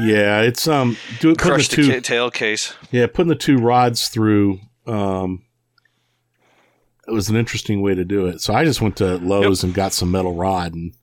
yeah. 0.02 0.41
It's 0.41 0.67
um, 0.67 0.97
do 1.19 1.32
it 1.32 1.38
the 1.38 1.43
crush 1.43 1.67
the 1.69 1.76
two, 1.78 1.91
ca- 1.93 2.00
tail 2.02 2.30
case. 2.32 2.73
yeah, 2.91 3.08
putting 3.08 3.30
the 3.30 3.36
two 3.36 3.58
rods 3.58 4.08
through. 4.10 4.60
Um, 4.86 5.43
it 7.08 7.12
was 7.12 7.30
an 7.30 7.36
interesting 7.38 7.82
way 7.82 7.95
to 7.95 8.04
do 8.04 8.26
it. 8.28 8.41
So 8.41 8.54
I 8.54 8.65
just 8.65 8.82
went 8.82 8.97
to 8.97 9.17
Lowe's 9.17 9.63
and 9.63 9.73
got 9.73 9.93
some 9.93 10.12
metal 10.12 10.34
rod 10.36 10.73
and 10.73 10.93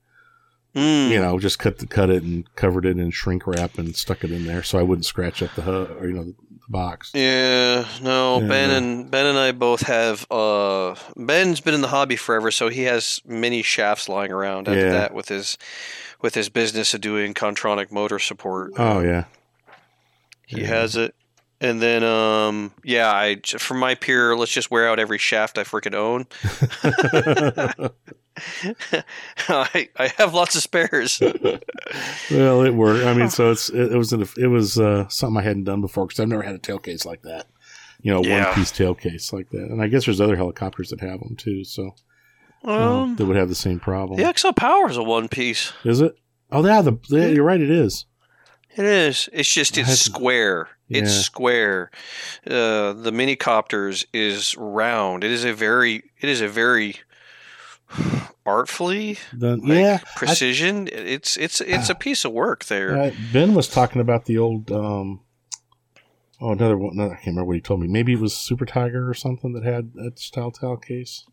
Mm. 0.74 1.08
you 1.10 1.20
know, 1.20 1.38
just 1.38 1.60
cut 1.60 1.78
the 1.78 1.86
cut 1.86 2.10
it 2.10 2.24
and 2.24 2.52
covered 2.56 2.84
it 2.84 2.98
in 2.98 3.10
shrink 3.12 3.46
wrap 3.46 3.78
and 3.78 3.94
stuck 3.94 4.24
it 4.24 4.32
in 4.32 4.44
there 4.44 4.64
so 4.64 4.76
I 4.76 4.82
wouldn't 4.82 5.04
scratch 5.06 5.40
up 5.40 5.54
the 5.54 5.62
hub 5.62 5.88
or 6.00 6.08
you 6.08 6.14
know 6.14 6.32
the, 6.66 6.72
box. 6.72 7.10
Yeah, 7.14 7.86
no, 8.02 8.40
Ben 8.40 8.70
and 8.70 9.10
Ben 9.10 9.26
and 9.26 9.38
I 9.38 9.52
both 9.52 9.82
have. 9.82 10.26
Uh, 10.30 10.94
Ben's 11.16 11.60
been 11.60 11.74
in 11.74 11.80
the 11.80 11.88
hobby 11.88 12.16
forever, 12.16 12.50
so 12.50 12.68
he 12.68 12.82
has 12.84 13.20
many 13.26 13.62
shafts 13.62 14.08
lying 14.08 14.32
around. 14.32 14.68
After 14.68 14.80
Yeah. 14.86 14.92
that, 14.92 15.14
with 15.14 15.28
his 15.28 15.56
with 16.22 16.34
his 16.34 16.48
business 16.48 16.94
of 16.94 17.00
doing 17.00 17.34
Kontronik 17.34 17.90
motor 17.92 18.18
support, 18.18 18.72
Oh 18.78 19.00
yeah, 19.00 19.24
he 20.46 20.62
Yeah. 20.62 20.66
has 20.68 20.96
it. 20.96 21.14
And 21.64 21.80
then, 21.80 22.04
um, 22.04 22.72
yeah, 22.84 23.10
I 23.10 23.36
for 23.58 23.72
my 23.74 23.94
peer, 23.94 24.36
let's 24.36 24.52
just 24.52 24.70
wear 24.70 24.86
out 24.88 24.98
every 24.98 25.16
shaft 25.18 25.56
I 25.56 25.64
freaking 25.64 25.94
own. 25.94 26.26
I 29.48 29.88
I 29.96 30.08
have 30.18 30.34
lots 30.34 30.54
of 30.56 30.62
spares. 30.62 31.20
well 32.30 32.62
it 32.62 32.74
worked. 32.74 33.04
I 33.06 33.14
mean, 33.14 33.30
so 33.36 33.50
it's 33.50 33.68
it, 33.70 33.92
it 33.92 33.96
was 33.96 34.12
an, 34.12 34.26
it 34.36 34.48
was 34.48 34.78
uh, 34.78 35.08
something 35.08 35.38
I 35.40 35.42
hadn't 35.42 35.64
done 35.64 35.80
before 35.80 36.06
because 36.06 36.20
I've 36.20 36.28
never 36.28 36.42
had 36.42 36.54
a 36.54 36.58
tail 36.58 36.78
case 36.78 37.04
like 37.06 37.22
that. 37.22 37.46
You 38.02 38.12
know, 38.12 38.22
Yeah. 38.22 38.46
one 38.46 38.54
piece 38.54 38.70
tail 38.70 38.94
case 38.94 39.32
like 39.32 39.50
that, 39.50 39.70
and 39.70 39.80
I 39.80 39.86
guess 39.88 40.04
there's 40.04 40.20
other 40.20 40.36
helicopters 40.36 40.90
that 40.90 41.00
have 41.00 41.20
them 41.20 41.36
too. 41.36 41.64
So 41.64 41.94
uh, 42.64 43.00
Um, 43.02 43.16
that 43.16 43.24
would 43.26 43.36
have 43.36 43.48
the 43.48 43.54
same 43.54 43.80
problem. 43.80 44.20
the 44.20 44.32
XL 44.36 44.50
Power 44.52 44.90
is 44.90 44.96
a 44.96 45.02
one 45.02 45.28
piece. 45.28 45.72
Is 45.84 46.00
it? 46.00 46.14
Oh 46.52 46.64
yeah, 46.66 46.82
the 46.82 46.98
yeah, 47.08 47.26
you're 47.28 47.44
right. 47.44 47.60
It 47.60 47.70
is. 47.70 48.04
It 48.76 48.84
is. 48.84 49.28
It's 49.32 49.52
just 49.52 49.78
it's 49.78 49.98
square. 50.00 50.68
It's 50.90 51.14
Yeah. 51.14 51.20
square. 51.22 51.90
Uh, 52.46 52.92
the 52.92 53.10
mini 53.12 53.36
copters 53.36 54.04
is 54.12 54.54
round. 54.58 55.24
It 55.24 55.30
is 55.30 55.44
a 55.44 55.52
very. 55.54 56.02
It 56.20 56.28
is 56.28 56.40
a 56.40 56.48
very 56.48 56.96
artfully 58.46 59.18
The, 59.32 59.56
like, 59.56 59.78
yeah, 59.78 59.98
I- 60.02 60.18
precision. 60.18 60.88
it's 60.92 61.36
it's 61.36 61.60
it's 61.60 61.88
a 61.88 61.94
piece 62.06 62.24
of 62.24 62.32
work 62.32 62.64
there. 62.66 62.96
Uh, 62.98 63.10
ben 63.32 63.54
was 63.54 63.68
talking 63.68 64.00
about 64.00 64.26
the 64.26 64.38
old. 64.38 64.70
Um, 64.70 65.20
oh, 66.40 66.52
another 66.52 66.76
one. 66.76 66.96
No, 66.96 67.04
I 67.06 67.14
can't 67.14 67.26
remember 67.28 67.44
what 67.46 67.56
he 67.56 67.60
told 67.62 67.80
me. 67.80 67.88
Maybe 67.88 68.12
it 68.12 68.20
was 68.20 68.34
Super 68.36 68.66
Tiger 68.66 69.08
or 69.08 69.14
something 69.14 69.52
that 69.54 69.64
had 69.64 69.94
that 69.94 70.18
style 70.18 70.50
tail 70.50 70.76
case. 70.76 71.24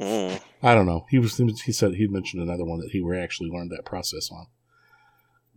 Mm. 0.00 0.40
I 0.62 0.74
don't 0.74 0.86
know. 0.86 1.06
He 1.10 1.18
was. 1.18 1.36
He 1.38 1.72
said 1.72 1.94
he 1.94 2.06
mentioned 2.06 2.42
another 2.42 2.64
one 2.64 2.80
that 2.80 2.90
he 2.90 3.00
were 3.00 3.14
actually 3.14 3.50
learned 3.50 3.70
that 3.70 3.84
process 3.84 4.30
on. 4.30 4.46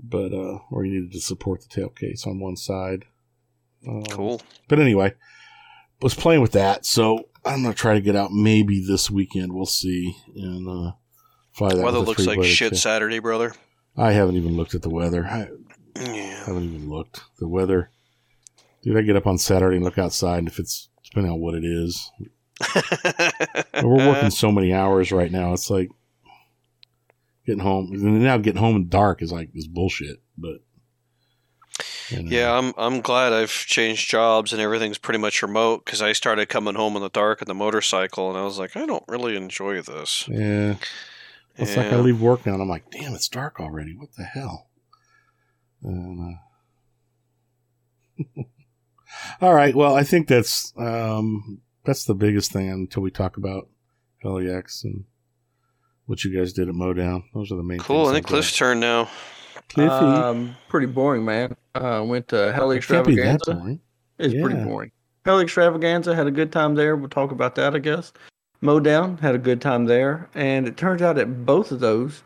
But 0.02 0.34
uh, 0.34 0.60
where 0.70 0.86
he 0.86 0.92
needed 0.92 1.12
to 1.12 1.20
support 1.20 1.62
the 1.62 1.68
tail 1.68 1.90
case 1.90 2.26
on 2.26 2.40
one 2.40 2.56
side. 2.56 3.06
Um, 3.88 4.04
Cool. 4.04 4.42
But 4.68 4.80
anyway, 4.80 5.14
was 6.02 6.14
playing 6.14 6.42
with 6.42 6.52
that. 6.54 6.86
So 6.86 7.30
I'm 7.46 7.62
gonna 7.64 7.74
try 7.74 7.94
to 7.94 8.02
get 8.02 8.16
out 8.16 8.32
maybe 8.32 8.84
this 8.86 9.10
weekend. 9.10 9.54
We'll 9.54 9.66
see 9.66 10.16
and 10.36 10.68
uh, 10.68 10.92
fly 11.54 11.70
that. 11.74 11.84
Weather 11.84 12.00
looks 12.00 12.26
like 12.26 12.44
shit. 12.44 12.76
Saturday, 12.78 13.20
brother. 13.20 13.54
I 13.98 14.12
haven't 14.14 14.36
even 14.38 14.56
looked 14.56 14.76
at 14.76 14.82
the 14.82 14.90
weather. 14.90 15.26
I, 15.26 15.48
Yeah. 16.00 16.46
haven't 16.46 16.64
even 16.74 16.90
looked. 16.90 17.22
The 17.40 17.48
weather. 17.48 17.92
Dude, 18.82 18.98
I 18.98 19.02
get 19.02 19.16
up 19.18 19.28
on 19.28 19.38
Saturday 19.38 19.76
and 19.76 19.84
look 19.86 19.98
outside, 19.98 20.38
and 20.40 20.48
if 20.48 20.58
it's 20.60 20.90
depending 21.04 21.32
on 21.34 21.40
what 21.40 21.56
it 21.56 21.66
is, 21.66 22.12
we're 23.84 24.08
working 24.08 24.30
so 24.30 24.52
many 24.52 24.74
hours 24.74 25.12
right 25.12 25.32
now. 25.32 25.54
It's 25.54 25.70
like 25.70 25.90
getting 27.46 27.62
home. 27.64 27.90
And 27.92 28.22
now 28.24 28.38
getting 28.38 28.62
home 28.62 28.76
in 28.78 28.88
dark 28.90 29.22
is 29.22 29.32
like 29.32 29.50
is 29.54 29.68
bullshit. 29.68 30.22
But 30.38 30.60
you 32.10 32.24
know. 32.24 32.30
Yeah, 32.32 32.58
I'm 32.58 32.74
I'm 32.78 33.02
glad 33.02 33.34
I've 33.34 33.52
changed 33.52 34.10
jobs 34.10 34.54
and 34.54 34.62
everything's 34.62 34.98
pretty 34.98 35.20
much 35.20 35.42
remote 35.42 35.86
because 35.86 36.02
I 36.02 36.14
started 36.14 36.50
coming 36.50 36.76
home 36.76 36.96
in 36.96 37.02
the 37.02 37.10
dark 37.10 37.42
on 37.42 37.48
the 37.48 37.54
motorcycle 37.54 38.30
and 38.30 38.38
I 38.38 38.44
was 38.44 38.60
like, 38.60 38.76
I 38.78 38.86
don't 38.86 39.04
really 39.08 39.36
enjoy 39.36 39.82
this. 39.82 40.28
yeah. 40.28 40.76
It's 41.58 41.76
like 41.76 41.88
I 41.88 41.98
leave 41.98 42.22
work 42.22 42.46
now, 42.46 42.54
and 42.54 42.62
I'm 42.62 42.70
like, 42.70 42.90
damn, 42.90 43.14
it's 43.14 43.28
dark 43.28 43.60
already. 43.60 43.94
What 43.94 44.14
the 44.14 44.24
hell? 44.24 44.70
And, 45.84 46.38
uh, 48.38 48.44
all 49.42 49.54
right. 49.54 49.76
Well, 49.76 49.94
I 49.94 50.04
think 50.04 50.30
that's 50.30 50.74
um, 50.78 51.60
that's 51.84 52.06
the 52.06 52.16
biggest 52.16 52.54
thing 52.54 52.70
until 52.70 53.04
we 53.04 53.12
talk 53.12 53.36
about 53.36 53.68
LEX 54.24 54.86
and 54.86 55.04
what 56.06 56.24
you 56.24 56.38
guys 56.38 56.54
did 56.54 56.70
at 56.70 56.76
Modown. 56.76 57.24
Those 57.34 57.52
are 57.52 57.56
the 57.56 57.64
main. 57.64 57.80
Cool. 57.80 58.02
I 58.02 58.04
things 58.06 58.14
think 58.14 58.26
I've 58.28 58.30
Cliff's 58.30 58.56
turn 58.56 58.80
now. 58.80 59.04
got. 59.04 59.70
Cliffy. 59.70 59.92
Um, 59.92 60.56
pretty 60.70 60.88
boring, 60.88 61.26
man. 61.26 61.56
Uh, 61.80 62.04
went 62.04 62.28
to 62.28 62.52
Hell 62.52 62.72
it 62.72 62.86
can't 62.86 63.08
be 63.08 63.16
that 63.16 63.36
Extravaganza. 63.36 63.80
It's 64.18 64.34
pretty 64.34 64.64
boring. 64.64 64.92
Hell 65.26 65.40
Extravaganza 65.40 66.14
had 66.14 66.28
a 66.28 66.32
good 66.32 66.52
time 66.52 66.76
there. 66.76 66.98
We'll 66.98 67.10
talk 67.10 67.32
about 67.32 67.56
that, 67.56 67.74
I 67.74 67.80
guess. 67.80 68.12
Modown 68.62 69.18
had 69.20 69.36
a 69.36 69.38
good 69.38 69.62
time 69.62 69.86
there, 69.86 70.30
and 70.36 70.68
it 70.68 70.76
turns 70.76 71.02
out 71.02 71.18
at 71.18 71.46
both 71.46 71.72
of 71.72 71.80
those, 71.80 72.24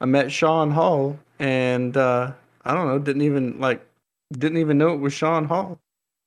I 0.00 0.04
met 0.04 0.30
Sean 0.30 0.70
Hall, 0.70 1.18
and 1.38 1.96
uh, 1.96 2.32
I 2.64 2.74
don't 2.74 2.88
know, 2.88 2.98
didn't 2.98 3.22
even 3.22 3.58
like, 3.58 3.86
didn't 4.32 4.58
even 4.58 4.76
know 4.76 4.92
it 4.92 5.00
was 5.00 5.14
Sean 5.14 5.46
Hall, 5.46 5.78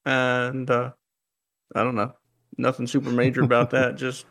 and 0.06 0.70
uh, 0.72 0.92
I 1.76 1.84
don't 1.84 1.96
know, 1.96 2.14
nothing 2.58 2.88
super 2.88 3.12
major 3.12 3.44
about 3.44 3.70
that. 3.70 3.96
Just 3.98 4.26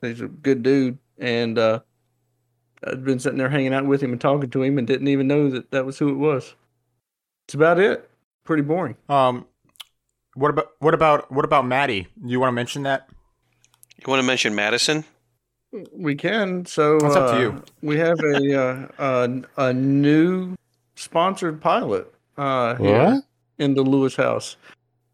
he's 0.00 0.20
a 0.20 0.28
good 0.28 0.62
dude, 0.62 0.98
and 1.18 1.58
uh, 1.58 1.80
I'd 2.86 3.04
been 3.04 3.18
sitting 3.18 3.38
there 3.38 3.48
hanging 3.48 3.74
out 3.74 3.86
with 3.86 4.00
him 4.00 4.12
and 4.12 4.20
talking 4.20 4.50
to 4.50 4.62
him, 4.62 4.78
and 4.78 4.86
didn't 4.86 5.08
even 5.08 5.26
know 5.26 5.50
that 5.50 5.72
that 5.72 5.84
was 5.84 5.98
who 5.98 6.10
it 6.10 6.18
was. 6.18 6.54
It's 7.46 7.54
about 7.54 7.78
it. 7.78 8.08
Pretty 8.44 8.62
boring. 8.62 8.96
Um, 9.08 9.46
what 10.34 10.50
about 10.50 10.68
what 10.80 10.94
about 10.94 11.30
what 11.32 11.44
about 11.44 11.66
Maddie? 11.66 12.08
You 12.24 12.40
want 12.40 12.48
to 12.48 12.52
mention 12.54 12.82
that? 12.84 13.08
You 13.98 14.10
want 14.10 14.20
to 14.20 14.26
mention 14.26 14.54
Madison? 14.54 15.04
We 15.92 16.14
can. 16.14 16.66
So 16.66 16.96
It's 16.96 17.16
up 17.16 17.30
to 17.30 17.36
uh, 17.36 17.40
you. 17.40 17.62
We 17.82 17.96
have 17.98 18.18
a, 18.20 18.60
uh, 18.60 18.88
a 18.98 19.42
a 19.68 19.72
new 19.72 20.54
sponsored 20.96 21.60
pilot 21.60 22.12
uh, 22.36 22.74
here 22.76 23.04
What? 23.04 23.24
in 23.58 23.74
the 23.74 23.82
Lewis 23.82 24.14
house. 24.16 24.56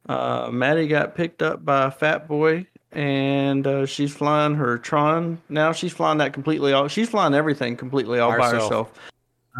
Uh, 0.08 0.50
Maddie 0.52 0.88
got 0.88 1.14
picked 1.14 1.40
up 1.42 1.64
by 1.64 1.86
a 1.86 1.90
fat 1.90 2.26
boy, 2.26 2.66
and 2.92 3.66
uh, 3.66 3.86
she's 3.86 4.12
flying 4.14 4.54
her 4.56 4.76
Tron. 4.78 5.40
Now 5.48 5.72
she's 5.72 5.92
flying 5.92 6.18
that 6.18 6.32
completely. 6.32 6.72
All 6.72 6.88
she's 6.88 7.08
flying 7.08 7.34
everything 7.34 7.76
completely 7.76 8.18
all 8.18 8.30
By 8.32 8.38
by 8.38 8.50
herself. 8.50 8.62
herself. 8.62 8.92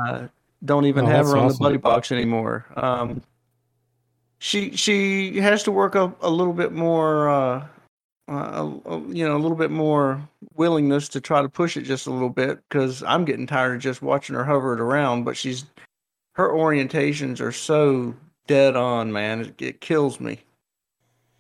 Uh, 0.09 0.28
don't 0.64 0.87
even 0.87 1.05
Oh, 1.07 1.09
have 1.09 1.27
her 1.27 1.37
on 1.37 1.46
awesome. 1.46 1.59
the 1.59 1.62
buddy 1.64 1.77
box 1.79 2.12
anymore. 2.12 2.66
Um, 2.77 3.23
she 4.38 4.75
she 4.77 5.38
has 5.38 5.62
to 5.64 5.73
work 5.73 5.96
up 5.96 6.16
a 6.23 6.31
little 6.31 6.53
bit 6.55 6.73
more. 6.73 7.29
Uh, 7.29 7.66
uh, 8.29 8.70
you 9.09 9.27
know, 9.27 9.37
a 9.37 9.38
little 9.42 9.57
bit 9.57 9.73
more 9.73 10.23
willingness 10.55 11.09
to 11.09 11.20
try 11.20 11.42
to 11.42 11.49
push 11.49 11.77
it 11.77 11.83
just 11.83 12.07
a 12.07 12.12
little 12.12 12.29
bit 12.31 12.61
because 12.68 13.03
I'm 13.03 13.25
getting 13.25 13.44
tired 13.44 13.75
of 13.75 13.81
just 13.81 14.03
watching 14.03 14.37
her 14.37 14.44
hover 14.44 14.73
it 14.73 14.81
around. 14.81 15.25
But 15.25 15.37
she's 15.37 15.64
her 16.35 16.49
orientations 16.49 17.40
are 17.40 17.51
so 17.51 18.14
dead 18.46 18.77
on, 18.77 19.11
man. 19.12 19.40
It, 19.40 19.61
it 19.61 19.81
kills 19.81 20.20
me. 20.20 20.38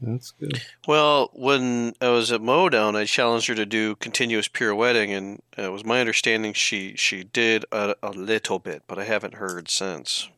That's 0.00 0.30
good. 0.32 0.60
Well, 0.86 1.30
when 1.34 1.94
I 2.00 2.08
was 2.08 2.32
at 2.32 2.40
Modown, 2.40 2.96
I 2.96 3.04
challenged 3.04 3.48
her 3.48 3.54
to 3.54 3.66
do 3.66 3.96
continuous 3.96 4.48
pirouetting, 4.48 5.12
and 5.12 5.42
it 5.58 5.70
was 5.70 5.84
my 5.84 6.00
understanding 6.00 6.54
she 6.54 6.94
she 6.96 7.24
did 7.24 7.64
a, 7.70 7.94
a 8.02 8.10
little 8.10 8.58
bit, 8.58 8.82
but 8.86 8.98
I 8.98 9.04
haven't 9.04 9.34
heard 9.34 9.68
since. 9.68 10.28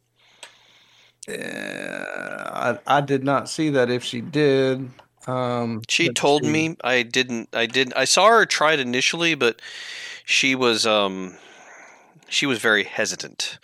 Uh, 1.28 1.32
I 1.34 2.78
I 2.86 3.00
did 3.00 3.22
not 3.22 3.48
see 3.48 3.70
that 3.70 3.88
if 3.90 4.02
she 4.02 4.20
did. 4.20 4.90
Um, 5.28 5.82
She 5.88 6.10
told 6.10 6.42
see. 6.42 6.50
me 6.50 6.76
I 6.82 7.02
didn't. 7.02 7.48
I 7.52 7.66
didn't. 7.66 7.96
I 7.96 8.04
saw 8.04 8.28
her 8.30 8.44
try 8.46 8.72
it 8.72 8.80
initially, 8.80 9.36
but 9.36 9.62
she 10.24 10.56
was 10.56 10.84
um 10.86 11.36
she 12.32 12.46
was 12.46 12.58
very 12.58 12.84
hesitant, 12.84 13.58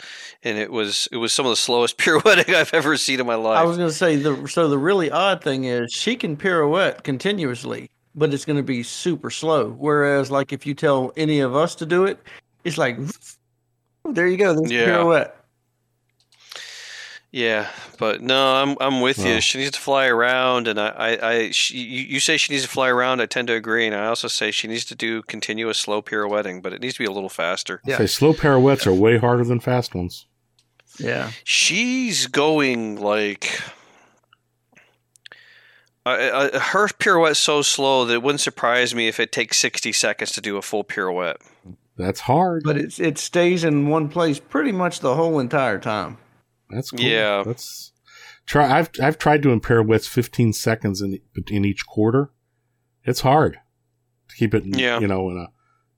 and 0.45 0.59
it 0.59 0.71
was 0.71 1.09
it 1.11 1.17
was 1.17 1.33
some 1.33 1.47
of 1.47 1.51
the 1.51 1.57
slowest 1.57 1.97
pirouetting 1.99 2.55
I've 2.55 2.73
ever 2.75 2.97
seen 2.97 3.19
in 3.21 3.27
my 3.27 3.35
life. 3.35 3.59
I 3.59 3.65
was 3.65 3.77
going 3.77 3.89
to 3.89 3.95
say 3.95 4.17
the 4.17 4.47
so 4.47 4.69
the 4.69 4.79
really 4.79 5.11
odd 5.11 5.43
thing 5.43 5.65
is 5.65 5.93
she 5.93 6.17
can 6.17 6.37
pirouette 6.37 7.03
continuously, 7.05 7.91
but 8.15 8.33
it's 8.35 8.45
going 8.45 8.59
to 8.59 8.63
be 8.63 8.83
super 8.83 9.31
slow. 9.31 9.71
Whereas 9.71 10.31
like 10.31 10.53
if 10.53 10.67
you 10.67 10.75
tell 10.75 11.13
any 11.17 11.41
of 11.41 11.57
us 11.57 11.75
to 11.77 11.87
do 11.87 12.05
it, 12.05 12.19
it's 12.65 12.79
like 12.79 12.99
there 14.05 14.27
you 14.27 14.37
go, 14.37 14.55
there's 14.55 14.71
Yeah. 14.71 14.87
pirouette. 14.87 15.35
Yeah, 17.31 17.69
but 17.99 18.23
no, 18.23 18.55
I'm 18.55 18.77
I'm 18.81 19.03
with 19.03 19.23
you. 19.23 19.41
She 19.43 19.59
needs 19.59 19.73
to 19.73 19.81
fly 19.81 20.07
around, 20.07 20.67
and 20.67 20.81
I 20.81 20.89
I, 20.89 21.31
I 21.31 21.51
she, 21.51 21.77
you 21.77 22.03
you 22.05 22.21
say 22.21 22.39
she 22.39 22.55
needs 22.55 22.65
to 22.65 22.71
fly 22.71 22.89
around. 22.89 23.21
I 23.21 23.27
tend 23.27 23.49
to 23.49 23.55
agree, 23.55 23.87
and 23.87 23.95
I 23.95 24.07
also 24.07 24.29
say 24.29 24.51
she 24.51 24.67
needs 24.67 24.87
to 24.87 24.95
do 24.95 25.21
continuous 25.23 25.77
slow 25.77 26.01
pirouetting, 26.01 26.63
but 26.63 26.73
it 26.73 26.81
needs 26.81 26.95
to 26.95 27.01
be 27.01 27.05
a 27.05 27.11
little 27.11 27.29
faster. 27.29 27.83
Yeah. 27.85 27.99
Say 27.99 28.07
slow 28.07 28.33
pirouettes 28.33 28.87
are 28.87 28.95
way 28.95 29.19
harder 29.19 29.45
than 29.45 29.61
fast 29.61 29.95
ones. 29.95 30.25
Yeah. 30.99 31.33
She's 31.45 32.27
going 32.27 32.97
like. 33.01 33.61
I, 36.07 36.31
I, 36.55 36.59
her 36.59 36.89
pirouette's 36.89 37.39
so 37.39 37.61
slow 37.61 38.07
that 38.07 38.15
it 38.15 38.23
wouldn't 38.23 38.41
surprise 38.41 38.95
me 38.95 39.09
if 39.09 39.21
it 39.21 39.31
takes 39.31 39.59
60 39.59 39.93
seconds 39.93 40.33
to 40.33 40.41
do 40.41 40.57
a 40.57 40.63
full 40.63 40.83
pirouette. 40.83 41.37
That's 41.99 42.21
hard. 42.21 42.63
But 42.65 42.79
it's 42.79 42.99
it 42.99 43.19
stays 43.19 43.65
in 43.65 43.89
one 43.89 44.09
place 44.09 44.39
pretty 44.39 44.73
much 44.73 45.01
the 45.01 45.17
whole 45.17 45.39
entire 45.39 45.79
time. 45.79 46.17
That's 46.71 46.91
cool. 46.91 47.01
Yeah. 47.01 47.43
That's 47.45 47.93
try. 48.47 48.79
I've 48.79 48.91
I've 49.03 49.19
tried 49.19 49.41
doing 49.41 49.61
pirouettes 49.61 50.07
15 50.07 50.53
seconds 50.53 51.01
in 51.01 51.21
in 51.49 51.65
each 51.65 51.87
quarter. 51.87 52.31
It's 53.05 53.21
hard 53.21 53.59
to 54.29 54.37
keep 54.37 54.55
it. 54.55 54.65
Yeah. 54.67 55.01
You 55.01 55.07
know, 55.07 55.31
in 55.31 55.39
a 55.39 55.49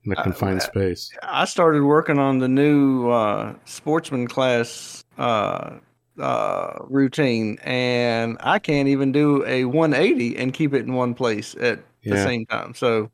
in 0.04 0.12
a 0.12 0.22
confined 0.22 0.62
space. 0.62 1.10
I 1.22 1.44
started 1.44 1.82
working 1.82 2.18
on 2.18 2.38
the 2.38 2.48
new 2.48 3.10
uh, 3.10 3.54
sportsman 3.64 4.28
class 4.28 5.04
uh, 5.18 5.78
uh, 6.18 6.72
routine, 6.84 7.58
and 7.62 8.36
I 8.40 8.58
can't 8.58 8.88
even 8.88 9.12
do 9.12 9.44
a 9.46 9.64
180 9.64 10.36
and 10.38 10.54
keep 10.54 10.74
it 10.74 10.86
in 10.86 10.94
one 10.94 11.14
place 11.14 11.54
at 11.60 11.80
the 12.02 12.16
same 12.16 12.46
time. 12.46 12.74
So, 12.74 13.10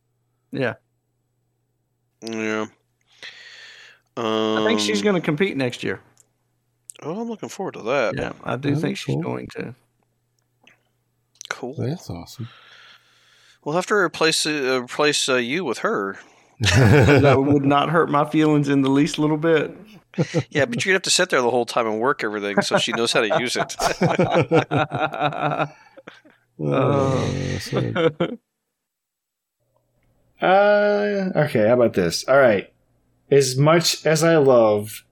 yeah, 0.53 0.75
Yeah. 2.23 2.67
Um, 4.17 4.59
I 4.59 4.65
think 4.65 4.81
she's 4.81 5.03
going 5.03 5.15
to 5.15 5.21
compete 5.21 5.57
next 5.57 5.83
year. 5.83 6.01
Oh, 7.07 7.21
I'm 7.21 7.29
looking 7.29 7.49
forward 7.49 7.75
to 7.75 7.83
that. 7.83 8.17
Yeah, 8.17 8.33
I 8.43 8.57
do 8.57 8.71
That'd 8.71 8.83
think 8.83 8.97
she's 8.97 9.15
cool. 9.15 9.23
going 9.23 9.47
to. 9.49 9.75
Cool. 11.49 11.75
That's 11.79 12.11
awesome. 12.11 12.49
We'll 13.65 13.77
have 13.77 13.87
to 13.87 13.95
replace 13.95 14.45
uh, 14.47 14.81
replace 14.83 15.29
uh, 15.29 15.37
you 15.37 15.65
with 15.65 15.79
her. 15.79 16.19
that 16.61 17.41
would 17.41 17.65
not 17.65 17.91
hurt 17.91 18.11
my 18.11 18.29
feelings 18.29 18.69
in 18.69 18.83
the 18.83 18.91
least 18.91 19.19
little 19.19 19.37
bit. 19.37 19.77
Yeah, 20.51 20.65
but 20.65 20.85
you're 20.85 20.93
gonna 20.93 20.97
have 20.97 21.03
to 21.03 21.11
sit 21.11 21.29
there 21.31 21.43
the 21.43 21.51
whole 21.51 21.67
time 21.67 21.87
and 21.87 22.01
work 22.01 22.25
everything, 22.25 22.63
so 22.63 22.79
she 22.79 22.93
knows 22.93 23.13
how 23.13 23.21
to 23.21 23.39
use 23.39 23.57
it. 23.57 23.77
Oh, 26.59 27.59
Uh, 30.41 31.31
okay, 31.35 31.67
how 31.67 31.75
about 31.75 31.95
this? 31.95 32.27
All 32.29 32.37
right. 32.39 32.71
As 33.31 33.57
much 33.57 34.05
as 34.05 34.23
I 34.23 34.37
love, 34.37 35.03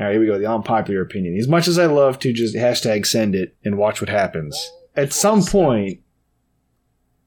all 0.00 0.06
right, 0.06 0.12
here 0.12 0.20
we 0.20 0.26
go. 0.26 0.38
The 0.38 0.50
unpopular 0.50 1.02
opinion. 1.02 1.36
As 1.36 1.46
much 1.46 1.68
as 1.68 1.78
I 1.78 1.86
love 1.86 2.18
to 2.20 2.32
just 2.32 2.56
hashtag 2.56 3.06
send 3.06 3.34
it 3.34 3.54
and 3.64 3.76
watch 3.76 4.00
what 4.00 4.08
happens, 4.08 4.72
at 4.96 5.12
some 5.12 5.44
point, 5.44 6.00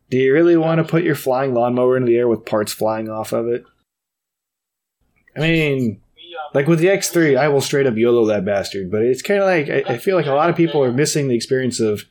do 0.10 0.18
you 0.18 0.34
really 0.34 0.58
want 0.58 0.80
to 0.80 0.84
put 0.84 1.04
your 1.04 1.16
flying 1.16 1.54
lawnmower 1.54 1.96
into 1.98 2.08
the 2.08 2.18
air 2.18 2.28
with 2.28 2.46
parts 2.46 2.74
flying 2.74 3.10
off 3.10 3.32
of 3.32 3.48
it? 3.48 3.64
I 5.36 5.40
mean, 5.40 6.02
like 6.54 6.68
with 6.68 6.80
the 6.80 6.88
X3, 6.88 7.38
I 7.38 7.48
will 7.48 7.62
straight 7.62 7.88
up 7.88 7.96
YOLO 7.96 8.26
that 8.28 8.46
bastard, 8.46 8.92
but 8.92 9.02
it's 9.02 9.22
kind 9.22 9.40
of 9.40 9.46
like, 9.46 9.70
I, 9.90 9.94
I 9.94 9.98
feel 9.98 10.16
like 10.16 10.26
a 10.28 10.34
lot 10.34 10.50
of 10.50 10.56
people 10.56 10.84
are 10.84 10.92
missing 10.92 11.28
the 11.28 11.36
experience 11.36 11.80
of 11.80 12.06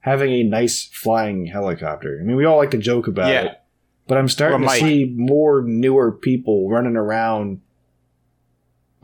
having 0.00 0.32
a 0.32 0.42
nice 0.42 0.86
flying 0.92 1.46
helicopter. 1.46 2.18
I 2.20 2.24
mean, 2.24 2.36
we 2.36 2.44
all 2.44 2.58
like 2.58 2.70
to 2.72 2.78
joke 2.78 3.06
about 3.06 3.28
Yeah. 3.30 3.42
it. 3.44 3.60
But 4.08 4.18
I'm 4.18 4.28
starting 4.28 4.62
to 4.62 4.68
see 4.74 5.12
more 5.16 5.62
newer 5.62 6.12
people 6.12 6.68
running 6.70 6.94
around 6.96 7.60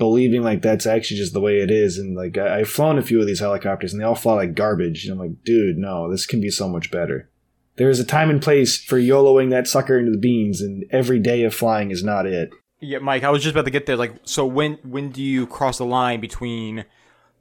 believing 0.03 0.43
like 0.43 0.63
that's 0.63 0.85
actually 0.85 1.19
just 1.19 1.33
the 1.33 1.41
way 1.41 1.61
it 1.61 1.71
is. 1.71 1.97
And 1.97 2.17
like 2.17 2.37
I, 2.37 2.59
I've 2.59 2.69
flown 2.69 2.99
a 2.99 3.03
few 3.03 3.21
of 3.21 3.27
these 3.29 3.39
helicopters 3.39 3.93
and 3.93 4.03
they 4.03 4.05
all 4.05 4.17
fly 4.17 4.35
like 4.35 4.57
garbage. 4.57 5.05
And 5.05 5.13
I'm 5.13 5.19
like, 5.21 5.45
dude, 5.45 5.79
no, 5.79 6.11
this 6.11 6.27
can 6.27 6.41
be 6.41 6.51
so 6.51 6.69
much 6.69 6.91
better. 6.91 7.31
There's 7.77 8.01
a 8.01 8.05
time 8.05 8.29
and 8.29 8.43
place 8.43 8.83
for 8.83 8.99
YOLOing 8.99 9.51
that 9.51 9.69
sucker 9.69 10.01
into 10.01 10.11
the 10.11 10.19
beans, 10.19 10.61
and 10.61 10.85
every 10.91 11.21
day 11.21 11.45
of 11.45 11.55
flying 11.55 11.93
is 11.93 12.03
not 12.03 12.27
it. 12.27 12.51
Yeah, 12.81 12.99
Mike, 12.99 13.23
I 13.23 13.31
was 13.31 13.45
just 13.45 13.55
about 13.55 13.65
to 13.67 13.71
get 13.71 13.87
there. 13.87 13.97
Like, 13.97 14.15
so 14.25 14.45
when 14.45 14.79
when 14.83 15.11
do 15.13 15.23
you 15.23 15.47
cross 15.47 15.79
the 15.79 15.87
line 15.87 16.21
between 16.21 16.85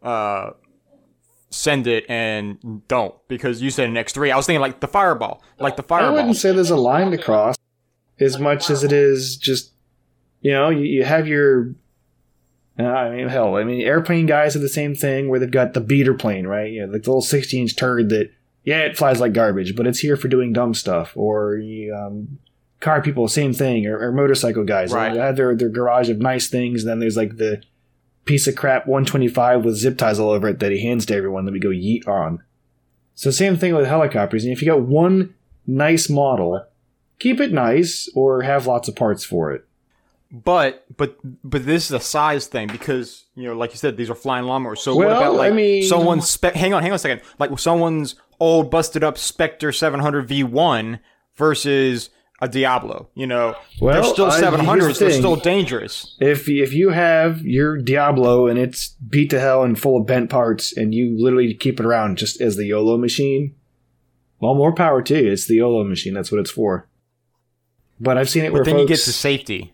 uh 0.03 0.51
send 1.49 1.87
it 1.87 2.05
and 2.07 2.87
don't? 2.87 3.15
Because 3.27 3.63
you 3.63 3.71
said 3.71 3.89
an 3.89 3.97
X 3.97 4.13
three. 4.13 4.29
I 4.29 4.37
was 4.37 4.45
thinking 4.45 4.61
like 4.61 4.81
the 4.81 4.87
fireball, 4.87 5.41
like 5.57 5.77
the 5.77 5.83
fireball. 5.83 6.11
I 6.11 6.13
wouldn't 6.13 6.37
say 6.37 6.53
there's 6.53 6.69
a 6.69 6.75
line 6.75 7.09
to 7.09 7.17
cross 7.17 7.55
as 8.19 8.37
much 8.37 8.69
as 8.69 8.83
it 8.83 8.91
is 8.91 9.35
just, 9.35 9.73
you 10.41 10.51
know, 10.51 10.69
you, 10.69 10.83
you 10.83 11.03
have 11.03 11.27
your. 11.27 11.73
I 12.87 13.15
mean, 13.15 13.27
hell, 13.27 13.55
I 13.55 13.63
mean, 13.63 13.81
airplane 13.81 14.25
guys 14.25 14.55
are 14.55 14.59
the 14.59 14.69
same 14.69 14.95
thing 14.95 15.29
where 15.29 15.39
they've 15.39 15.49
got 15.49 15.73
the 15.73 15.81
beater 15.81 16.13
plane, 16.13 16.47
right? 16.47 16.71
You 16.71 16.85
know, 16.85 16.93
like 16.93 17.03
the 17.03 17.09
little 17.09 17.21
60 17.21 17.59
inch 17.59 17.75
turd 17.75 18.09
that, 18.09 18.31
yeah, 18.63 18.79
it 18.79 18.97
flies 18.97 19.19
like 19.19 19.33
garbage, 19.33 19.75
but 19.75 19.87
it's 19.87 19.99
here 19.99 20.15
for 20.15 20.27
doing 20.27 20.53
dumb 20.53 20.73
stuff. 20.73 21.13
Or 21.15 21.59
um, 21.95 22.39
car 22.79 23.01
people, 23.01 23.27
same 23.27 23.53
thing. 23.53 23.87
Or, 23.87 23.99
or 23.99 24.11
motorcycle 24.11 24.63
guys. 24.63 24.93
Right. 24.93 25.13
They 25.13 25.19
have 25.19 25.35
their, 25.35 25.55
their 25.55 25.69
garage 25.69 26.09
of 26.09 26.19
nice 26.19 26.47
things, 26.47 26.83
and 26.83 26.89
then 26.89 26.99
there's 26.99 27.17
like 27.17 27.37
the 27.37 27.61
piece 28.25 28.47
of 28.47 28.55
crap 28.55 28.87
125 28.87 29.65
with 29.65 29.75
zip 29.75 29.97
ties 29.97 30.19
all 30.19 30.29
over 30.29 30.47
it 30.47 30.59
that 30.59 30.71
he 30.71 30.81
hands 30.81 31.05
to 31.07 31.15
everyone 31.15 31.45
that 31.45 31.51
we 31.51 31.59
go 31.59 31.69
yeet 31.69 32.07
on. 32.07 32.43
So 33.15 33.31
same 33.31 33.57
thing 33.57 33.75
with 33.75 33.87
helicopters. 33.87 34.43
And 34.43 34.53
if 34.53 34.61
you 34.61 34.67
got 34.67 34.81
one 34.81 35.33
nice 35.67 36.09
model, 36.09 36.65
keep 37.19 37.39
it 37.39 37.51
nice 37.51 38.09
or 38.15 38.41
have 38.41 38.67
lots 38.67 38.87
of 38.87 38.95
parts 38.95 39.23
for 39.23 39.51
it. 39.51 39.65
But 40.31 40.85
but 40.95 41.17
but 41.43 41.65
this 41.65 41.85
is 41.85 41.91
a 41.91 41.99
size 41.99 42.47
thing 42.47 42.67
because 42.67 43.25
you 43.35 43.43
know, 43.47 43.53
like 43.53 43.71
you 43.71 43.77
said, 43.77 43.97
these 43.97 44.09
are 44.09 44.15
flying 44.15 44.45
lawnmowers. 44.45 44.77
So 44.77 44.95
what 44.95 45.07
about 45.07 45.35
like 45.35 45.51
I 45.51 45.55
mean- 45.55 45.83
someone's 45.83 46.29
spec? 46.29 46.53
Hang 46.55 46.73
on, 46.73 46.81
hang 46.81 46.91
on 46.91 46.95
a 46.95 46.99
second. 46.99 47.21
Like 47.37 47.57
someone's 47.59 48.15
old 48.39 48.71
busted 48.71 49.03
up 49.03 49.17
Spectre 49.17 49.71
700 49.71 50.27
V1 50.29 50.99
versus 51.35 52.09
a 52.41 52.47
Diablo. 52.47 53.09
You 53.13 53.27
know, 53.27 53.55
Well, 53.81 53.93
they're 54.01 54.03
still 54.13 54.25
I- 54.27 54.39
here's 54.39 54.39
the 54.39 54.57
700s. 54.57 54.99
They're 54.99 55.11
still 55.11 55.35
dangerous. 55.35 56.15
If 56.21 56.47
if 56.47 56.73
you 56.73 56.89
have 56.91 57.41
your 57.41 57.77
Diablo 57.77 58.47
and 58.47 58.57
it's 58.57 58.95
beat 59.09 59.29
to 59.31 59.39
hell 59.39 59.63
and 59.63 59.77
full 59.77 59.99
of 59.99 60.07
bent 60.07 60.29
parts, 60.29 60.75
and 60.75 60.95
you 60.95 61.13
literally 61.21 61.53
keep 61.53 61.79
it 61.79 61.85
around 61.85 62.17
just 62.17 62.39
as 62.39 62.55
the 62.55 62.67
YOLO 62.67 62.97
machine, 62.97 63.55
well, 64.39 64.55
more 64.55 64.73
power 64.73 65.01
to 65.01 65.21
you. 65.21 65.31
It's 65.33 65.45
the 65.47 65.55
YOLO 65.55 65.83
machine. 65.83 66.13
That's 66.13 66.31
what 66.31 66.39
it's 66.39 66.51
for. 66.51 66.87
But 67.99 68.17
I've 68.17 68.29
seen 68.29 68.45
it 68.45 68.53
where 68.53 68.63
But 68.63 68.71
then 68.71 68.79
you 68.79 68.87
get 68.87 68.99
to 69.01 69.11
safety. 69.13 69.73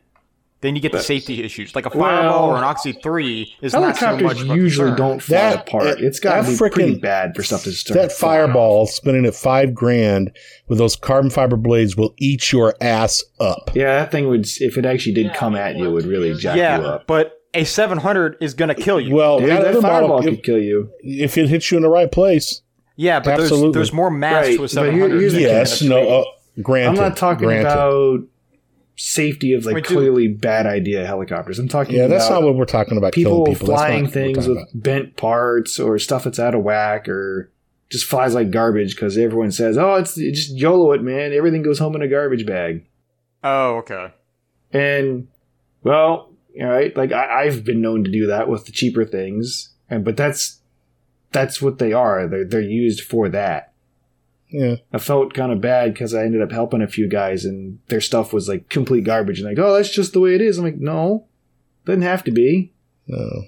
Then 0.62 0.76
you 0.76 0.82
get 0.82 0.92
the 0.92 1.00
safety 1.00 1.44
issues. 1.44 1.76
Like 1.76 1.86
a 1.86 1.90
fireball 1.92 2.48
Well, 2.50 2.56
or 2.56 2.58
an 2.58 2.64
Oxy 2.64 2.92
Three 2.94 3.54
is 3.62 3.74
not 3.74 3.96
so 3.96 4.08
Helicopters 4.08 4.40
much. 4.46 4.50
of 4.50 4.58
usually 4.58 4.96
don't 4.96 5.22
fly 5.22 5.38
That- 5.38 5.68
apart. 5.68 6.00
It's 6.02 6.20
got 6.20 6.42
to 6.44 6.50
be 6.50 6.56
frickin- 6.58 6.72
pretty 6.72 6.96
bad 6.96 7.36
for 7.36 7.44
stuff 7.44 7.64
to 7.64 7.72
start. 7.72 8.00
That 8.00 8.12
flying 8.12 8.42
off. 8.42 8.48
fireball 8.48 8.86
spinning 8.88 9.26
at 9.26 9.36
five 9.36 9.74
grand 9.76 10.32
with 10.68 10.80
those 10.80 10.96
carbon 10.96 11.30
fiber 11.30 11.58
blades 11.58 11.96
will 11.96 12.14
eat 12.18 12.52
your 12.52 12.74
ass 12.82 13.24
up. 13.40 13.70
Yeah, 13.76 14.00
that 14.00 14.12
thing 14.12 14.28
would. 14.30 14.48
If 14.60 14.78
it 14.78 14.86
actually 14.86 15.14
did 15.14 15.34
come 15.34 15.56
at 15.56 15.76
you, 15.76 15.86
it 15.86 15.92
would 15.92 16.06
really 16.06 16.34
jack 16.34 16.56
you 16.56 16.62
Yeah, 16.64 16.80
up. 16.80 17.08
but 17.08 17.34
a 17.54 17.64
700 17.64 18.38
is 18.42 18.54
going 18.54 18.70
to 18.70 18.76
kill 18.76 19.00
you. 19.00 19.14
Well, 19.16 19.40
Yeah, 19.42 19.48
that 19.48 19.62
that 19.62 19.68
other 19.72 19.82
fireball 19.82 20.18
model, 20.18 20.32
could 20.32 20.44
kill 20.44 20.60
you. 20.60 20.90
if 21.02 21.38
it 21.38 21.50
hits 21.50 21.72
you 21.72 21.78
in 21.78 21.84
the 21.84 21.90
right 21.90 22.12
place, 22.12 22.62
yeah, 22.96 23.20
but 23.20 23.38
there's, 23.38 23.52
absolutely. 23.52 23.72
there's 23.74 23.94
more 23.94 24.10
mass 24.12 24.46
Right, 24.46 24.58
to 24.58 24.64
a 24.64 24.68
but 24.68 24.70
here- 24.70 24.70
700. 24.70 25.20
here's 25.20 25.34
the 25.34 25.40
than 25.44 25.50
Yes, 25.50 25.82
no. 25.84 26.00
three. 26.00 26.10
uh, 26.10 26.24
granted. 26.64 26.90
I'm 26.90 26.96
not 27.10 27.18
talking 27.18 27.46
granted. 27.48 27.68
about 27.72 28.20
safety 28.98 29.54
of 29.54 29.64
like 29.66 29.74
I 29.74 29.76
mean, 29.76 29.84
dude- 29.84 29.98
clearly 29.98 30.28
bad 30.28 30.66
idea 30.66 31.06
helicopters. 31.06 31.60
I'm 31.60 31.68
talking 31.70 31.96
Yeah, 31.96 32.08
that's 32.08 32.30
not 32.30 32.44
what 32.44 32.56
we're 32.56 32.66
talking 32.66 32.98
about. 32.98 33.14
people, 33.14 33.44
killing 33.46 33.54
people. 33.54 33.68
Flying 33.68 34.04
not 34.06 34.14
things 34.14 34.48
with 34.48 34.58
about. 34.58 34.68
bent 34.74 35.16
parts 35.16 35.80
or 35.80 35.98
stuff 36.00 36.24
that's 36.26 36.40
out 36.40 36.56
of 36.56 36.64
whack 36.64 37.08
or 37.08 37.52
just 37.90 38.06
flies 38.06 38.34
like 38.34 38.52
garbage 38.52 38.96
because 38.96 39.18
everyone 39.18 39.52
says, 39.52 39.78
"Oh, 39.78 39.96
it's 39.96 40.16
just 40.16 40.58
YOLO 40.58 40.92
it, 40.92 41.02
man. 41.04 41.32
Everything 41.32 41.62
goes 41.62 41.80
home 41.80 41.96
in 41.96 42.02
a 42.02 42.08
garbage 42.08 42.46
bag." 42.46 42.86
Oh, 43.44 43.78
okay. 43.78 44.12
And 44.74 45.28
well, 45.84 46.34
all 46.60 46.68
right, 46.68 46.96
like 46.98 47.12
I, 47.12 47.44
I've 47.44 47.64
been 47.64 47.82
known 47.82 48.04
to 48.04 48.12
do 48.12 48.28
that 48.28 48.50
with 48.50 48.66
the 48.66 48.72
cheaper 48.72 49.06
things, 49.06 49.74
and 49.90 50.04
but 50.04 50.18
that's 50.18 50.60
that's 51.32 51.62
what 51.62 51.78
they 51.78 51.94
are. 51.94 52.28
They're 52.28 52.46
they're 52.46 52.62
used 52.62 53.02
for 53.02 53.30
that. 53.30 53.67
Yeah, 54.58 54.78
I 54.92 54.98
felt 54.98 55.36
kind 55.36 55.52
of 55.52 55.62
bad 55.62 55.94
because 55.94 56.16
I 56.16 56.24
ended 56.24 56.42
up 56.42 56.52
helping 56.52 56.82
a 56.82 56.88
few 56.88 57.08
guys, 57.08 57.46
and 57.46 57.78
their 57.90 58.02
stuff 58.02 58.34
was 58.34 58.50
like 58.50 58.70
complete 58.70 59.04
garbage. 59.04 59.40
And 59.40 59.48
like, 59.48 59.60
oh, 59.60 59.76
that's 59.76 59.94
just 59.94 60.14
the 60.14 60.20
way 60.20 60.34
it 60.34 60.42
is. 60.42 60.58
I'm 60.58 60.64
like, 60.64 60.78
no, 60.78 61.28
doesn't 61.86 62.02
have 62.02 62.24
to 62.24 62.32
be. 62.32 62.74
no. 63.08 63.44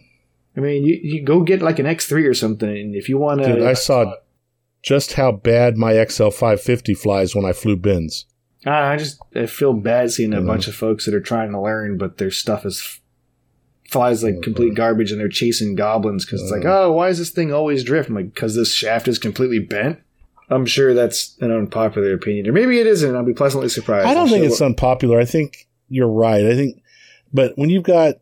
I 0.57 0.61
mean, 0.61 0.83
you, 0.83 0.99
you 1.01 1.23
go 1.23 1.41
get 1.41 1.61
like 1.61 1.79
an 1.79 1.85
X3 1.85 2.27
or 2.27 2.33
something, 2.33 2.93
if 2.93 3.07
you 3.07 3.17
want 3.17 3.41
Dude, 3.41 3.63
I 3.63 3.73
saw 3.73 4.15
just 4.83 5.13
how 5.13 5.31
bad 5.31 5.77
my 5.77 5.93
XL 6.05 6.29
550 6.29 6.93
flies 6.95 7.33
when 7.33 7.45
I 7.45 7.53
flew 7.53 7.77
bins. 7.77 8.25
Ah, 8.65 8.89
I 8.89 8.97
just 8.97 9.21
I 9.35 9.45
feel 9.45 9.73
bad 9.73 10.11
seeing 10.11 10.33
a 10.33 10.41
bunch 10.41 10.67
of 10.67 10.75
folks 10.75 11.05
that 11.05 11.13
are 11.13 11.21
trying 11.21 11.51
to 11.53 11.61
learn, 11.61 11.97
but 11.97 12.17
their 12.17 12.31
stuff 12.31 12.65
is 12.65 12.99
flies 13.87 14.21
like 14.23 14.41
complete 14.41 14.75
garbage, 14.75 15.11
and 15.11 15.19
they're 15.21 15.29
chasing 15.29 15.75
goblins 15.75 16.25
because 16.25 16.41
it's 16.41 16.51
like, 16.51 16.65
oh, 16.65 16.91
why 16.91 17.07
is 17.07 17.19
this 17.19 17.29
thing 17.29 17.53
always 17.53 17.83
drift? 17.85 18.09
I'm 18.09 18.15
like, 18.15 18.33
because 18.33 18.55
this 18.55 18.73
shaft 18.73 19.07
is 19.07 19.17
completely 19.17 19.59
bent. 19.59 19.99
I'm 20.49 20.65
sure 20.65 20.93
that's 20.93 21.37
an 21.41 21.51
unpopular 21.51 22.13
opinion, 22.13 22.47
or 22.47 22.51
maybe 22.53 22.79
it 22.79 22.87
isn't. 22.87 23.15
I'll 23.15 23.23
be 23.23 23.33
pleasantly 23.33 23.69
surprised. 23.69 24.07
I 24.07 24.13
don't 24.13 24.23
I'll 24.23 24.29
think 24.29 24.43
show 24.43 24.47
it's 24.51 24.59
what- 24.59 24.67
unpopular. 24.67 25.19
I 25.19 25.25
think 25.25 25.67
you're 25.89 26.07
right. 26.07 26.45
I 26.45 26.55
think, 26.55 26.81
but 27.33 27.53
when 27.57 27.69
you've 27.69 27.83
got 27.83 28.15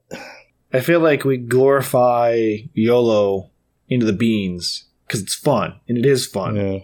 I 0.74 0.82
feel 0.82 1.00
like 1.00 1.24
we 1.24 1.38
glorify 1.38 2.58
YOLO 2.74 3.50
into 3.90 4.06
the 4.06 4.14
beans 4.14 4.86
because 5.08 5.22
it's 5.22 5.36
fun, 5.36 5.80
and 5.88 5.98
it 5.98 6.06
is 6.06 6.26
fun. 6.26 6.56
yeah, 6.58 6.80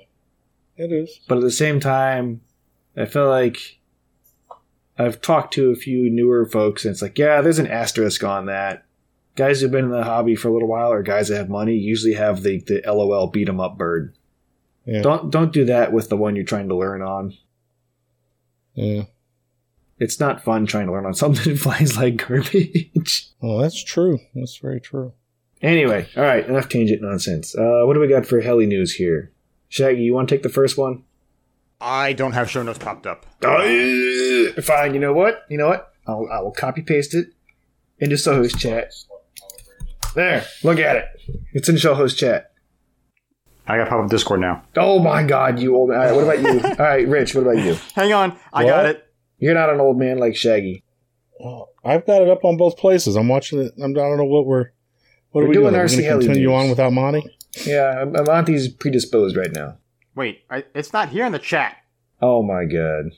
it 0.77 0.91
is. 0.91 1.19
But 1.27 1.37
at 1.39 1.41
the 1.43 1.51
same 1.51 1.79
time, 1.81 2.39
I 2.95 3.05
feel 3.05 3.27
like 3.27 3.79
I've 4.97 5.19
talked 5.21 5.53
to 5.55 5.71
a 5.71 5.75
few 5.75 6.09
newer 6.09 6.45
folks, 6.45 6.85
and 6.85 6.91
it's 6.93 7.01
like, 7.01 7.17
yeah, 7.17 7.41
there's 7.41 7.59
an 7.59 7.67
asterisk 7.67 8.23
on 8.23 8.45
that. 8.45 8.85
Guys 9.35 9.59
who've 9.61 9.71
been 9.71 9.85
in 9.85 9.91
the 9.91 10.03
hobby 10.03 10.35
for 10.35 10.47
a 10.47 10.53
little 10.53 10.67
while, 10.67 10.91
or 10.93 11.01
guys 11.01 11.27
that 11.29 11.37
have 11.37 11.49
money, 11.49 11.73
usually 11.75 12.13
have 12.13 12.43
the 12.43 12.59
the 12.61 12.81
LOL 12.85 13.27
beat 13.27 13.49
'em 13.49 13.59
up 13.59 13.77
bird. 13.77 14.13
Yeah. 14.85 15.01
Don't 15.01 15.29
don't 15.31 15.53
do 15.53 15.65
that 15.65 15.93
with 15.93 16.09
the 16.09 16.17
one 16.17 16.35
you're 16.35 16.45
trying 16.45 16.67
to 16.69 16.75
learn 16.75 17.01
on. 17.01 17.33
Yeah. 18.73 19.03
It's 19.99 20.19
not 20.19 20.43
fun 20.43 20.65
trying 20.65 20.87
to 20.87 20.91
learn 20.91 21.05
on 21.05 21.13
something 21.13 21.43
that 21.53 21.59
flies 21.59 21.95
like 21.97 22.17
garbage. 22.17 23.29
Well, 23.39 23.59
that's 23.59 23.81
true. 23.83 24.19
That's 24.35 24.57
very 24.57 24.81
true. 24.81 25.13
anyway, 25.61 26.07
all 26.17 26.23
right, 26.23 26.45
enough 26.47 26.67
tangent 26.67 27.01
nonsense. 27.01 27.55
Uh, 27.55 27.83
what 27.85 27.93
do 27.93 27.99
we 27.99 28.07
got 28.07 28.25
for 28.25 28.41
heli 28.41 28.65
news 28.65 28.93
here? 28.95 29.31
Shaggy, 29.69 30.01
you 30.01 30.13
want 30.13 30.27
to 30.29 30.35
take 30.35 30.43
the 30.43 30.49
first 30.49 30.77
one? 30.77 31.03
I 31.79 32.13
don't 32.13 32.31
have 32.33 32.49
show 32.49 32.63
notes 32.63 32.79
popped 32.79 33.05
up. 33.07 33.25
Oh, 33.43 34.51
fine. 34.61 34.93
You 34.93 34.99
know 34.99 35.13
what? 35.13 35.43
You 35.49 35.57
know 35.57 35.67
what? 35.67 35.91
I'll, 36.07 36.27
I 36.31 36.39
will 36.39 36.51
copy 36.51 36.81
paste 36.81 37.13
it 37.13 37.27
into 37.99 38.17
Soho's 38.17 38.53
chat. 38.53 38.93
There. 40.15 40.45
Look 40.63 40.79
at 40.79 40.95
it. 40.95 41.05
It's 41.53 41.67
in 41.69 41.77
Soho's 41.77 42.15
chat. 42.15 42.52
I 43.67 43.77
gotta 43.77 43.89
pop 43.89 44.03
up 44.03 44.09
Discord 44.09 44.41
now. 44.41 44.63
Oh 44.77 44.99
my 44.99 45.23
God, 45.23 45.59
you 45.59 45.75
old. 45.75 45.91
All 45.91 45.97
right. 45.97 46.13
What 46.13 46.23
about 46.23 46.41
you? 46.41 46.61
All 46.79 46.85
right, 46.85 47.07
Rich. 47.07 47.33
What 47.35 47.41
about 47.41 47.63
you? 47.63 47.75
Hang 47.95 48.11
on, 48.13 48.37
I 48.51 48.63
What? 48.63 48.69
got 48.69 48.85
it. 48.87 49.07
You're 49.37 49.53
not 49.53 49.69
an 49.69 49.79
old 49.79 49.97
man 49.97 50.17
like 50.19 50.35
Shaggy. 50.35 50.83
Well, 51.39 51.69
I've 51.83 52.05
got 52.05 52.21
it 52.21 52.29
up 52.29 52.43
on 52.45 52.57
both 52.57 52.77
places. 52.77 53.15
I'm 53.15 53.27
watching 53.27 53.59
it. 53.59 53.73
I'm, 53.81 53.91
I 53.91 53.93
don't 53.93 54.17
know 54.17 54.25
what 54.25 54.45
we're. 54.45 54.71
What 55.31 55.41
We're 55.41 55.45
are 55.45 55.47
we 55.49 55.53
doing 55.55 55.65
doing? 55.73 55.75
Are 55.75 55.83
we 55.83 55.89
RC 55.89 55.95
going 55.95 56.03
to 56.03 56.25
continue 56.27 56.49
news. 56.49 56.63
on 56.63 56.69
without 56.69 56.93
Monty? 56.93 57.25
Yeah, 57.65 58.01
Am- 58.01 58.13
Amonte's 58.15 58.67
predisposed 58.67 59.35
right 59.35 59.51
now. 59.51 59.77
Wait, 60.15 60.41
I, 60.49 60.63
it's 60.75 60.93
not 60.93 61.09
here 61.09 61.25
in 61.25 61.31
the 61.31 61.39
chat. 61.39 61.75
Oh 62.21 62.43
my 62.43 62.65
God. 62.65 63.11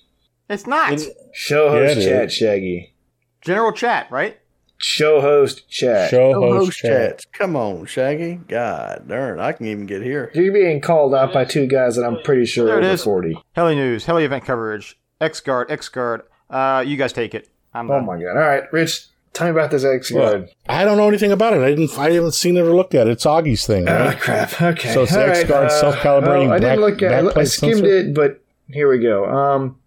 It's 0.50 0.66
not 0.66 1.00
Show 1.34 1.66
Yeah, 1.66 1.88
host 1.88 1.98
it 1.98 2.06
chat. 2.10 2.32
Shaggy. 2.32 2.94
general 3.42 3.72
chat, 3.74 4.10
right? 4.12 4.40
Show 4.88 5.20
host 5.20 5.68
chat. 5.68 6.12
Show 6.12 6.36
Oh, 6.36 6.42
host, 6.42 6.66
host 6.68 6.78
chat. 6.78 6.92
chats. 6.92 7.26
Come 7.34 7.56
on, 7.56 7.88
Shaggy. 7.88 8.36
God 8.48 9.06
darn, 9.08 9.40
I 9.40 9.52
can 9.54 9.66
even 9.66 9.88
get 9.88 10.04
here. 10.04 10.30
You're 10.36 10.54
being 10.54 10.80
called 10.80 11.16
out 11.16 11.34
by 11.34 11.44
two 11.44 11.66
guys 11.66 11.96
that 11.96 12.06
I'm 12.06 12.22
pretty 12.24 12.46
sure 12.46 12.66
There 12.68 12.76
are 12.76 12.82
it 12.82 12.84
over 12.86 12.94
is. 12.94 13.04
40. 13.04 13.36
Heli 13.54 13.74
news, 13.74 14.06
heli 14.06 14.26
event 14.26 14.46
coverage, 14.46 14.96
X 15.20 15.40
guard, 15.40 15.72
X 15.72 15.90
guard. 15.90 16.22
Uh, 16.52 16.84
you 16.86 16.98
guys 16.98 17.14
take 17.14 17.34
it. 17.34 17.50
I'm 17.74 17.90
Oh 17.90 17.96
done. 17.96 18.06
my 18.06 18.14
God. 18.22 18.38
All 18.38 18.48
right, 18.48 18.72
Rich, 18.72 19.08
tell 19.34 19.48
me 19.48 19.52
about 19.52 19.72
this 19.72 19.84
X 19.84 20.12
guard. 20.12 20.50
I 20.70 20.86
don't 20.86 20.98
know 20.98 21.08
anything 21.08 21.32
about 21.32 21.54
it. 21.54 21.62
I 21.64 21.70
didn't. 21.72 21.98
I 21.98 22.12
haven't 22.12 22.36
seen 22.36 22.56
it 22.56 22.62
or 22.62 22.76
looked 22.76 22.94
at 22.94 23.08
it. 23.08 23.12
It's 23.14 23.26
Augie's 23.26 23.66
thing, 23.66 23.88
Ah, 23.90 23.92
right? 24.10 24.20
crap. 24.20 24.62
Okay. 24.62 24.94
So 24.94 25.02
it's 25.02 25.16
All 25.16 25.24
X 25.24 25.46
guard 25.46 25.66
uh, 25.66 25.70
self-calibrating 25.82 26.46
well, 26.50 26.54
I 26.54 26.60
didn't 26.60 26.82
look 26.82 27.02
at. 27.02 27.12
I, 27.12 27.22
backplate 27.24 27.38
I 27.38 27.44
skimmed 27.46 27.78
sensor? 27.78 27.98
it, 27.98 28.14
but 28.14 28.40
here 28.70 28.88
we 28.88 29.00
go. 29.00 29.26
Um, 29.26 29.80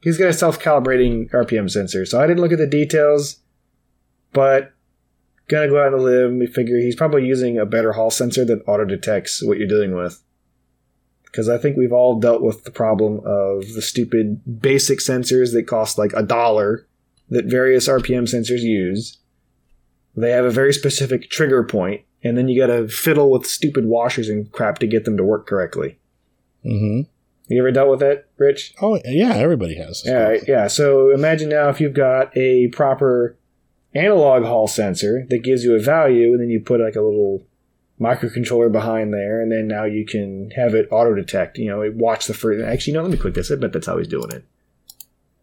he's 0.00 0.16
got 0.16 0.28
a 0.28 0.32
self-calibrating 0.32 1.30
RPM 1.30 1.70
sensor, 1.70 2.06
so 2.06 2.18
I 2.18 2.26
didn't 2.26 2.40
look 2.40 2.52
at 2.52 2.58
the 2.58 2.66
details, 2.66 3.40
but 4.36 4.74
gonna 5.48 5.66
go 5.66 5.80
out 5.80 5.94
on 5.94 5.98
a 5.98 6.02
limb. 6.02 6.38
We 6.38 6.46
figure 6.46 6.76
he's 6.76 6.94
probably 6.94 7.24
using 7.24 7.58
a 7.58 7.64
better 7.64 7.94
Hall 7.94 8.10
sensor 8.10 8.44
that 8.44 8.62
auto 8.66 8.84
detects 8.84 9.42
what 9.42 9.56
you're 9.56 9.66
dealing 9.66 9.96
with. 9.96 10.22
Because 11.24 11.48
I 11.48 11.56
think 11.56 11.78
we've 11.78 11.92
all 11.92 12.20
dealt 12.20 12.42
with 12.42 12.64
the 12.64 12.70
problem 12.70 13.20
of 13.24 13.72
the 13.72 13.80
stupid 13.80 14.60
basic 14.60 14.98
sensors 14.98 15.54
that 15.54 15.66
cost 15.66 15.96
like 15.96 16.12
a 16.12 16.22
dollar 16.22 16.86
that 17.30 17.46
various 17.46 17.88
RPM 17.88 18.24
sensors 18.24 18.60
use. 18.60 19.18
They 20.14 20.32
have 20.32 20.44
a 20.44 20.50
very 20.50 20.74
specific 20.74 21.30
trigger 21.30 21.64
point, 21.64 22.02
and 22.22 22.36
then 22.36 22.48
you 22.48 22.60
gotta 22.60 22.88
fiddle 22.88 23.30
with 23.30 23.46
stupid 23.46 23.86
washers 23.86 24.28
and 24.28 24.52
crap 24.52 24.80
to 24.80 24.86
get 24.86 25.06
them 25.06 25.16
to 25.16 25.24
work 25.24 25.46
correctly. 25.46 25.98
Mm-hmm. 26.62 27.08
You 27.48 27.58
ever 27.58 27.70
dealt 27.70 27.88
with 27.88 28.00
that, 28.00 28.26
Rich? 28.36 28.74
Oh 28.82 29.00
yeah, 29.06 29.34
everybody 29.34 29.76
has. 29.76 30.04
Right, 30.06 30.42
yeah. 30.46 30.66
So 30.66 31.10
imagine 31.10 31.48
now 31.48 31.70
if 31.70 31.80
you've 31.80 31.94
got 31.94 32.36
a 32.36 32.68
proper 32.68 33.38
analog 33.96 34.44
Hall 34.44 34.68
sensor 34.68 35.26
that 35.30 35.42
gives 35.42 35.64
you 35.64 35.74
a 35.74 35.80
value, 35.80 36.32
and 36.32 36.40
then 36.40 36.50
you 36.50 36.60
put 36.60 36.80
like 36.80 36.96
a 36.96 37.00
little 37.02 37.42
microcontroller 38.00 38.70
behind 38.70 39.12
there, 39.12 39.40
and 39.40 39.50
then 39.50 39.66
now 39.66 39.84
you 39.84 40.04
can 40.04 40.50
have 40.50 40.74
it 40.74 40.88
auto 40.90 41.14
detect. 41.14 41.58
You 41.58 41.68
know, 41.68 41.82
it 41.82 41.94
watch 41.94 42.26
the 42.26 42.34
first. 42.34 42.64
Actually, 42.64 42.94
no. 42.94 43.02
Let 43.02 43.10
me 43.10 43.16
click 43.16 43.34
this. 43.34 43.50
I 43.50 43.56
bet 43.56 43.72
that's 43.72 43.86
how 43.86 43.98
he's 43.98 44.08
doing 44.08 44.30
it. 44.32 44.44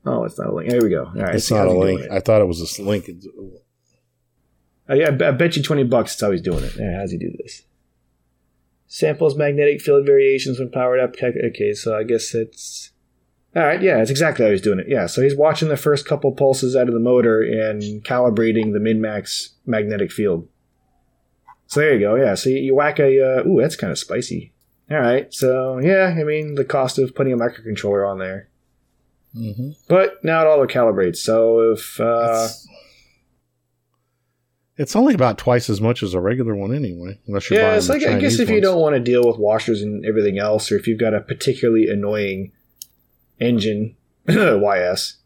Oh, 0.06 0.24
it's 0.26 0.38
not 0.38 0.50
a 0.50 0.54
link. 0.54 0.70
There 0.70 0.82
we 0.82 0.90
go. 0.90 1.06
All 1.06 1.14
right, 1.14 1.36
It's 1.36 1.50
not 1.50 1.68
a 1.68 1.74
link. 1.74 2.02
I 2.12 2.20
thought 2.20 2.42
it 2.42 2.48
was 2.48 2.78
a 2.78 2.84
link. 2.84 3.10
Uh, 3.10 3.44
I, 4.90 5.04
I, 5.04 5.30
I 5.30 5.32
bet 5.32 5.56
you 5.56 5.64
20 5.64 5.84
bucks 5.86 6.12
that's 6.12 6.22
how 6.22 6.32
he's 6.32 6.42
doing 6.42 6.64
it. 6.64 6.76
Yeah, 6.78 7.00
how's 7.00 7.12
he 7.12 7.18
do 7.18 7.32
this? 7.42 7.64
Samples 8.86 9.38
magnetic 9.38 9.82
field 9.82 10.06
variations 10.06 10.60
when 10.60 10.70
powered 10.70 11.00
up. 11.00 11.16
Okay, 11.24 11.74
so 11.74 11.98
I 11.98 12.04
guess 12.04 12.36
it's. 12.36 12.83
Alright, 13.56 13.84
yeah, 13.84 14.02
it's 14.02 14.10
exactly 14.10 14.46
how 14.46 14.52
he's 14.52 14.62
doing 14.62 14.80
it. 14.80 14.88
Yeah, 14.90 15.06
so 15.06 15.22
he's 15.22 15.36
watching 15.36 15.70
the 15.70 15.78
first 15.78 16.08
couple 16.08 16.32
pulses 16.32 16.76
out 16.76 16.88
of 16.88 16.94
the 16.94 17.00
motor 17.00 17.42
and 17.42 17.82
calibrating 18.04 18.74
the 18.74 18.80
min 18.80 19.00
max 19.00 19.54
magnetic 19.66 20.12
field. 20.12 20.48
So 21.68 21.80
there 21.80 21.94
you 21.94 22.00
go, 22.00 22.16
yeah. 22.16 22.34
So 22.34 22.50
you, 22.50 22.58
you 22.58 22.76
whack 22.76 23.00
a. 23.00 23.20
Uh, 23.22 23.48
ooh, 23.48 23.62
that's 23.62 23.76
kind 23.76 23.92
of 23.92 24.00
spicy. 24.00 24.54
Alright, 24.92 25.34
so 25.34 25.78
yeah, 25.78 26.16
I 26.20 26.24
mean, 26.24 26.56
the 26.56 26.66
cost 26.66 26.98
of 26.98 27.14
putting 27.16 27.34
a 27.34 27.38
microcontroller 27.38 28.10
on 28.10 28.18
there. 28.18 28.50
Mm-hmm. 29.36 29.70
But 29.88 30.24
now 30.24 30.42
it 30.42 30.48
auto 30.48 30.66
calibrates, 30.66 31.18
so 31.18 31.74
if. 31.74 32.00
Uh, 32.00 32.46
it's, 32.46 32.68
it's 34.78 34.96
only 34.96 35.14
about 35.14 35.38
twice 35.38 35.70
as 35.70 35.80
much 35.80 36.02
as 36.02 36.16
a 36.16 36.20
regular 36.20 36.56
one 36.56 36.74
anyway. 36.74 37.20
Unless 37.28 37.50
you're 37.50 37.60
yeah, 37.60 37.76
it's 37.76 37.90
like 37.90 38.04
I 38.04 38.18
guess 38.20 38.40
if 38.40 38.50
you 38.50 38.62
don't 38.62 38.82
want 38.82 38.96
to 38.96 39.00
deal 39.00 39.28
with 39.28 39.38
washers 39.38 39.84
and 39.84 40.04
everything 40.06 40.40
else, 40.40 40.72
or 40.72 40.78
if 40.78 40.88
you've 40.88 41.00
got 41.00 41.14
a 41.14 41.22
particularly 41.22 41.88
annoying 41.88 42.52
engine, 43.44 43.96
YS, 44.28 45.18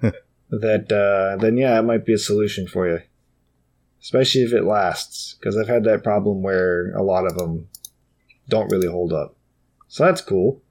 that 0.50 0.92
uh, 0.92 1.40
then 1.40 1.56
yeah, 1.56 1.78
it 1.78 1.82
might 1.82 2.04
be 2.06 2.14
a 2.14 2.18
solution 2.18 2.66
for 2.66 2.88
you, 2.88 3.00
especially 4.00 4.42
if 4.42 4.52
it 4.52 4.64
lasts. 4.64 5.34
Because 5.38 5.56
I've 5.56 5.68
had 5.68 5.84
that 5.84 6.04
problem 6.04 6.42
where 6.42 6.92
a 6.94 7.02
lot 7.02 7.26
of 7.26 7.36
them 7.36 7.68
don't 8.48 8.70
really 8.70 8.88
hold 8.88 9.12
up. 9.12 9.36
So 9.88 10.04
that's 10.04 10.20
cool. 10.20 10.62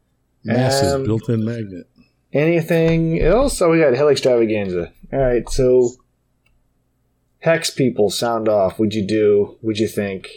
Mass 0.44 0.82
is 0.82 0.94
Um, 0.94 1.04
built-in 1.04 1.46
magnet. 1.46 1.88
Anything 2.34 3.22
else? 3.22 3.62
Oh, 3.62 3.70
we 3.70 3.80
got 3.80 3.94
Heli 3.94 4.14
Extravaganza. 4.14 4.92
All 5.14 5.20
right, 5.20 5.48
so 5.50 5.90
Hex 7.40 7.70
people 7.70 8.10
sound 8.10 8.48
off. 8.48 8.80
Would 8.80 8.94
you 8.94 9.06
do? 9.06 9.58
Would 9.62 9.78
you 9.80 9.88
think? 9.88 10.28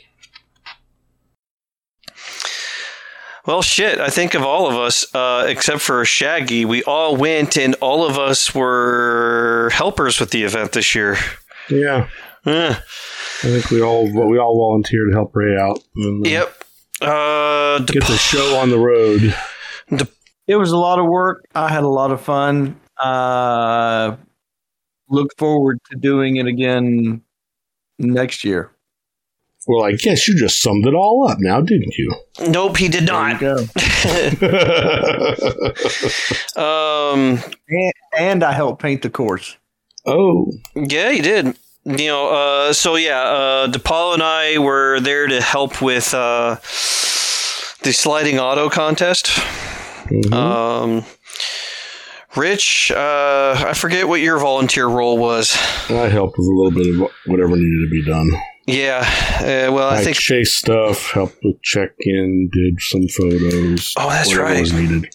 Well, 3.46 3.60
shit. 3.60 4.00
I 4.00 4.08
think 4.08 4.34
of 4.34 4.42
all 4.42 4.66
of 4.66 4.74
us, 4.76 5.14
uh, 5.14 5.44
except 5.46 5.80
for 5.82 6.02
Shaggy, 6.04 6.64
we 6.64 6.82
all 6.84 7.14
went, 7.16 7.56
and 7.58 7.74
all 7.82 8.06
of 8.06 8.18
us 8.18 8.54
were 8.54 9.70
helpers 9.74 10.18
with 10.18 10.30
the 10.30 10.44
event 10.44 10.72
this 10.72 10.94
year. 10.94 11.16
Yeah, 11.68 12.08
Eh. 12.46 12.74
I 12.74 13.46
think 13.46 13.70
we 13.70 13.80
all 13.82 14.04
we 14.04 14.38
all 14.38 14.56
volunteered 14.58 15.08
to 15.10 15.14
help 15.14 15.32
Ray 15.34 15.56
out. 15.58 15.78
And, 15.96 16.26
uh, 16.26 16.30
Yep. 16.30 16.64
Uh, 17.00 17.78
Get 17.80 18.04
the 18.04 18.16
show 18.16 18.56
on 18.58 18.70
the 18.70 18.78
road. 18.78 19.34
It 20.46 20.56
was 20.56 20.70
a 20.70 20.76
lot 20.76 20.98
of 20.98 21.06
work. 21.06 21.44
I 21.54 21.68
had 21.70 21.84
a 21.84 21.88
lot 21.88 22.10
of 22.10 22.20
fun. 22.20 22.78
Uh, 23.02 24.16
look 25.08 25.30
forward 25.38 25.78
to 25.90 25.96
doing 25.98 26.36
it 26.36 26.46
again 26.46 27.22
next 27.98 28.44
year. 28.44 28.70
Well, 29.66 29.84
I 29.84 29.92
guess 29.92 30.28
you 30.28 30.36
just 30.38 30.60
summed 30.60 30.86
it 30.86 30.94
all 30.94 31.26
up 31.28 31.38
now, 31.40 31.60
didn't 31.60 31.94
you? 31.96 32.14
nope, 32.48 32.76
he 32.76 32.88
did 32.88 33.06
There 33.06 33.28
you 33.28 33.34
not. 33.34 33.40
go. 33.40 33.56
Um, 36.56 37.40
And, 37.68 37.92
and 38.18 38.44
I 38.44 38.52
helped 38.52 38.82
paint 38.82 39.02
the 39.02 39.10
course. 39.10 39.56
oh, 40.06 40.50
yeah, 40.74 41.10
he 41.12 41.20
did. 41.20 41.56
You 41.86 42.06
know, 42.08 42.28
uh, 42.28 42.72
so 42.72 42.96
yeah, 42.96 43.20
uh, 43.20 43.68
DiPaolo 43.70 44.14
and 44.14 44.22
I 44.22 44.58
were 44.58 45.00
there 45.00 45.26
to 45.26 45.40
help 45.40 45.82
with 45.82 46.14
uh, 46.14 46.54
the 47.82 47.92
sliding 47.92 48.38
auto 48.38 48.68
contest. 48.70 49.26
mhm. 50.06 50.32
Um, 50.32 51.04
Rich, 52.36 52.90
uh, 52.90 53.64
I 53.68 53.74
forget 53.74 54.08
what 54.08 54.20
your 54.20 54.38
volunteer 54.38 54.86
role 54.88 55.18
was. 55.18 55.54
I 55.88 56.08
helped 56.08 56.36
with 56.38 56.48
a 56.48 56.50
little 56.50 56.72
bit 56.72 56.88
of 56.88 57.10
whatever 57.26 57.50
needed 57.54 57.86
to 57.86 57.90
be 57.90 58.04
done. 58.04 58.28
Yeah, 58.66 59.00
uh, 59.40 59.72
well, 59.72 59.88
I 59.90 59.96
I 59.98 60.04
think 60.04 60.16
Chase 60.16 60.56
stuff, 60.56 61.10
helped 61.10 61.36
with 61.44 61.60
check-in, 61.62 62.48
did 62.50 62.80
some 62.80 63.06
photos. 63.08 63.92
Oh, 63.98 64.08
that's 64.08 64.34
right. 64.34 64.60
Was 64.60 64.72
needed. 64.72 65.12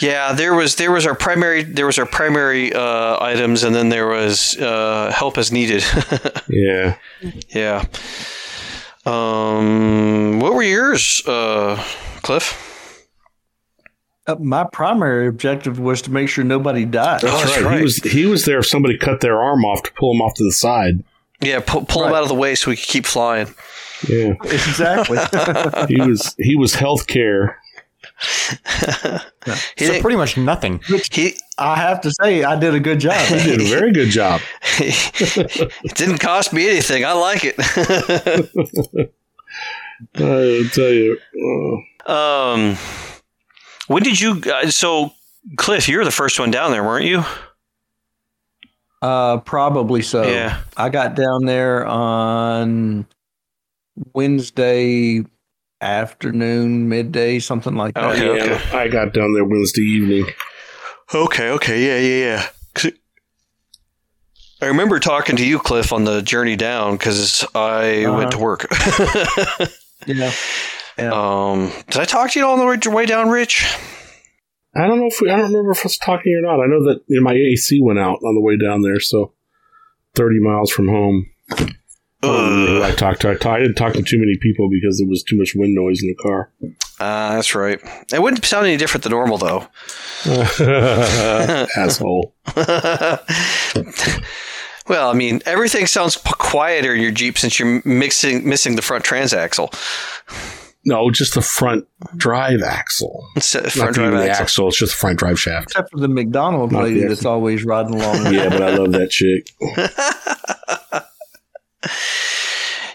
yeah, 0.00 0.32
there 0.32 0.54
was 0.54 0.76
there 0.76 0.90
was 0.90 1.04
our 1.06 1.14
primary 1.14 1.62
there 1.62 1.84
was 1.84 1.98
our 1.98 2.06
primary 2.06 2.72
uh, 2.72 3.22
items, 3.22 3.64
and 3.64 3.74
then 3.74 3.90
there 3.90 4.06
was 4.08 4.56
uh, 4.58 5.12
help 5.14 5.36
as 5.36 5.52
needed. 5.52 5.84
Yeah, 6.48 6.96
yeah. 7.54 7.84
Um, 9.06 10.40
what 10.40 10.54
were 10.54 10.62
yours, 10.62 11.22
uh, 11.26 11.76
Cliff? 12.22 13.06
Uh, 14.26 14.36
my 14.38 14.64
primary 14.72 15.26
objective 15.26 15.78
was 15.78 16.02
to 16.02 16.10
make 16.10 16.28
sure 16.28 16.44
nobody 16.44 16.84
died. 16.84 17.20
Oh, 17.24 17.38
that's 17.38 17.56
He 17.56 17.62
right. 17.62 17.82
was 17.82 17.96
he 17.98 18.26
was 18.26 18.44
there 18.44 18.58
if 18.60 18.66
somebody 18.66 18.96
cut 18.98 19.20
their 19.20 19.40
arm 19.40 19.64
off 19.64 19.82
to 19.84 19.92
pull 19.98 20.14
him 20.14 20.20
off 20.22 20.34
to 20.34 20.44
the 20.44 20.52
side. 20.52 21.02
Yeah, 21.40 21.60
pull, 21.60 21.84
pull 21.84 22.04
him 22.04 22.12
out 22.12 22.22
of 22.22 22.28
the 22.28 22.34
way 22.34 22.54
so 22.54 22.70
we 22.70 22.76
could 22.76 22.86
keep 22.86 23.06
flying. 23.06 23.54
Yeah, 24.08 24.34
Exactly. 24.44 25.18
he 25.94 26.00
was 26.00 26.34
he 26.38 26.56
was 26.56 26.74
healthcare. 26.74 27.54
He, 29.76 29.86
so 29.86 30.00
pretty 30.02 30.18
much 30.18 30.36
nothing. 30.36 30.80
he, 31.10 31.34
I 31.56 31.76
have 31.76 32.02
to 32.02 32.12
say, 32.20 32.44
I 32.44 32.58
did 32.60 32.74
a 32.74 32.80
good 32.80 33.00
job. 33.00 33.18
He 33.26 33.36
did 33.42 33.60
a 33.62 33.64
very 33.64 33.90
good 33.90 34.10
job. 34.10 34.42
it 34.78 35.94
didn't 35.94 36.18
cost 36.18 36.52
me 36.52 36.68
anything. 36.68 37.06
I 37.06 37.12
like 37.12 37.40
it. 37.42 37.54
I'll 40.16 40.68
tell 40.70 40.90
you, 40.90 41.18
uh, 42.06 42.12
um, 42.12 42.76
when 43.86 44.02
did 44.02 44.20
you? 44.20 44.42
Uh, 44.44 44.70
so, 44.70 45.12
Cliff, 45.56 45.88
you're 45.88 46.04
the 46.04 46.10
first 46.10 46.38
one 46.38 46.50
down 46.50 46.70
there, 46.72 46.84
weren't 46.84 47.06
you? 47.06 47.24
Uh, 49.02 49.38
probably 49.38 50.02
so. 50.02 50.22
Yeah. 50.24 50.60
I 50.76 50.88
got 50.90 51.14
down 51.14 51.46
there 51.46 51.86
on 51.86 53.06
Wednesday 54.14 55.24
afternoon, 55.80 56.88
midday, 56.88 57.38
something 57.38 57.74
like 57.74 57.94
that. 57.94 58.04
Okay, 58.16 58.36
yeah, 58.36 58.54
okay. 58.54 58.76
I 58.76 58.88
got 58.88 59.12
down 59.14 59.32
there 59.32 59.44
Wednesday 59.44 59.82
evening. 59.82 60.26
Okay, 61.14 61.50
okay, 61.50 61.82
yeah, 61.84 61.98
yeah, 61.98 62.48
yeah. 62.84 62.90
I 64.62 64.66
remember 64.66 64.98
talking 65.00 65.36
to 65.36 65.44
you, 65.46 65.58
Cliff, 65.58 65.90
on 65.92 66.04
the 66.04 66.20
journey 66.20 66.54
down 66.54 66.98
because 66.98 67.44
I 67.54 68.04
Uh-huh. 68.04 68.16
went 68.18 68.30
to 68.32 68.38
work. 68.38 68.66
Yeah. 70.06 70.32
Yeah. 70.96 71.10
um, 71.12 71.70
did 71.88 71.98
I 71.98 72.04
talk 72.06 72.30
to 72.32 72.38
you 72.38 72.46
on 72.46 72.58
the 72.58 72.64
way- 72.64 72.94
way 72.94 73.04
down, 73.06 73.28
Rich? 73.28 73.66
I 74.74 74.86
don't 74.86 75.00
know 75.00 75.06
if 75.06 75.20
we, 75.20 75.30
I 75.30 75.36
don't 75.36 75.50
remember 75.50 75.72
if 75.72 75.80
I 75.80 75.84
was 75.84 75.98
talking 75.98 76.32
or 76.34 76.42
not. 76.42 76.62
I 76.62 76.66
know 76.66 76.84
that 76.84 77.02
you 77.08 77.20
know, 77.20 77.24
my 77.24 77.34
AC 77.34 77.80
went 77.82 77.98
out 77.98 78.22
on 78.22 78.34
the 78.34 78.40
way 78.40 78.56
down 78.56 78.82
there, 78.82 79.00
so 79.00 79.32
thirty 80.14 80.38
miles 80.40 80.70
from 80.70 80.88
home. 80.88 81.26
Remember 82.22 82.66
who 82.66 82.82
I 82.82 82.92
talked 82.92 83.22
to. 83.22 83.30
I, 83.30 83.58
didn't 83.58 83.76
talk 83.76 83.94
to 83.94 84.02
too 84.02 84.18
many 84.18 84.36
people 84.40 84.68
because 84.68 84.98
there 84.98 85.08
was 85.08 85.22
too 85.22 85.38
much 85.38 85.54
wind 85.54 85.74
noise 85.74 86.02
in 86.02 86.08
the 86.08 86.14
car. 86.16 86.52
Ah, 87.00 87.30
that's 87.34 87.54
right. 87.54 87.80
It 88.12 88.20
wouldn't 88.20 88.44
sound 88.44 88.66
any 88.66 88.76
different 88.76 89.04
than 89.04 89.12
normal, 89.12 89.38
though. 89.38 89.66
Asshole. 91.76 92.34
well, 94.86 95.08
I 95.08 95.14
mean, 95.14 95.40
everything 95.46 95.86
sounds 95.86 96.18
p- 96.18 96.30
quieter 96.38 96.94
in 96.94 97.00
your 97.00 97.10
Jeep 97.10 97.38
since 97.38 97.58
you're 97.58 97.80
mixing 97.86 98.46
missing 98.46 98.76
the 98.76 98.82
front 98.82 99.02
transaxle. 99.02 99.72
No, 100.84 101.10
just 101.10 101.34
the 101.34 101.42
front 101.42 101.86
drive 102.16 102.62
axle. 102.62 103.26
It's 103.36 103.54
a 103.54 103.60
Not 103.62 103.72
front 103.72 103.98
even 103.98 104.10
drive 104.10 104.22
the 104.24 104.30
axle. 104.30 104.42
axle. 104.44 104.68
It's 104.68 104.78
just 104.78 104.92
the 104.92 104.98
front 104.98 105.18
drive 105.18 105.38
shaft. 105.38 105.70
Except 105.70 105.90
for 105.90 106.00
the 106.00 106.08
McDonald 106.08 106.72
Not 106.72 106.84
lady 106.84 107.00
the 107.02 107.08
that's 107.08 107.24
always 107.26 107.64
riding 107.64 107.94
along. 108.00 108.16
Yeah, 108.34 108.48
but 108.48 108.62
I 108.62 108.74
love 108.76 108.92
that 108.92 109.10
chick. 109.10 109.50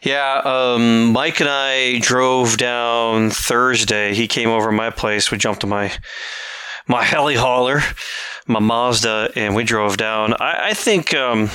Yeah, 0.03 0.41
um, 0.45 1.13
Mike 1.13 1.39
and 1.39 1.49
I 1.49 1.97
drove 1.97 2.57
down 2.57 3.31
Thursday. 3.31 4.13
He 4.13 4.27
came 4.27 4.49
over 4.49 4.67
to 4.67 4.71
my 4.71 4.91
place. 4.91 5.31
We 5.31 5.39
jumped 5.39 5.63
in 5.63 5.69
my 5.71 5.91
my 6.87 7.03
heli 7.11 7.33
hauler, 7.33 7.81
my 8.45 8.59
Mazda, 8.59 9.31
and 9.35 9.55
we 9.55 9.63
drove 9.63 9.97
down. 9.97 10.35
I, 10.35 10.67
I 10.69 10.73
think 10.75 11.15
um, 11.15 11.49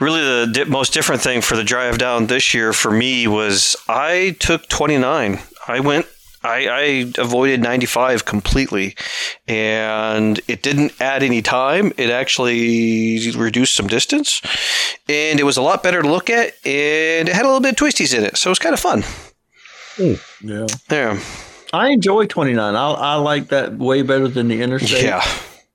really 0.00 0.20
the 0.22 0.50
di- 0.52 0.64
most 0.64 0.92
different 0.92 1.22
thing 1.22 1.40
for 1.40 1.56
the 1.56 1.64
drive 1.64 1.98
down 1.98 2.26
this 2.26 2.54
year 2.54 2.72
for 2.72 2.90
me 2.90 3.26
was 3.26 3.76
I 3.88 4.36
took 4.40 4.68
29. 4.68 5.40
I 5.68 5.80
went. 5.80 6.06
I, 6.42 6.68
I 6.68 7.12
avoided 7.22 7.62
95 7.62 8.26
completely, 8.26 8.96
and 9.48 10.38
it 10.46 10.62
didn't 10.62 10.92
add 11.00 11.22
any 11.22 11.40
time. 11.40 11.90
It 11.96 12.10
actually 12.10 13.30
reduced 13.30 13.74
some 13.74 13.86
distance, 13.86 14.42
and 15.08 15.40
it 15.40 15.44
was 15.44 15.56
a 15.56 15.62
lot 15.62 15.82
better 15.82 16.02
to 16.02 16.08
look 16.08 16.28
at, 16.28 16.48
and 16.66 17.28
it 17.30 17.34
had 17.34 17.46
a 17.46 17.48
little 17.48 17.60
bit 17.62 17.70
of 17.70 17.76
twisties 17.88 18.14
in 18.14 18.24
it, 18.24 18.36
so 18.36 18.48
it 18.48 18.52
was 18.52 18.58
kind 18.58 18.74
of 18.74 18.80
fun. 18.80 19.04
Yeah. 20.42 20.66
Yeah, 20.90 21.18
I 21.72 21.88
enjoy 21.92 22.26
29. 22.26 22.74
I, 22.76 22.90
I 22.90 23.14
like 23.14 23.48
that 23.48 23.78
way 23.78 24.02
better 24.02 24.28
than 24.28 24.48
the 24.48 24.60
interstate. 24.60 25.02
yeah, 25.04 25.24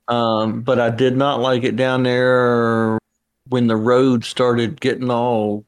Um, 0.08 0.62
but 0.62 0.80
I 0.80 0.92
did 0.92 1.18
not 1.18 1.40
like 1.40 1.64
it 1.64 1.76
down 1.78 2.04
there 2.04 3.00
when 3.50 3.68
the 3.68 3.76
road 3.76 4.24
started 4.24 4.80
getting 4.80 5.10
all. 5.12 5.66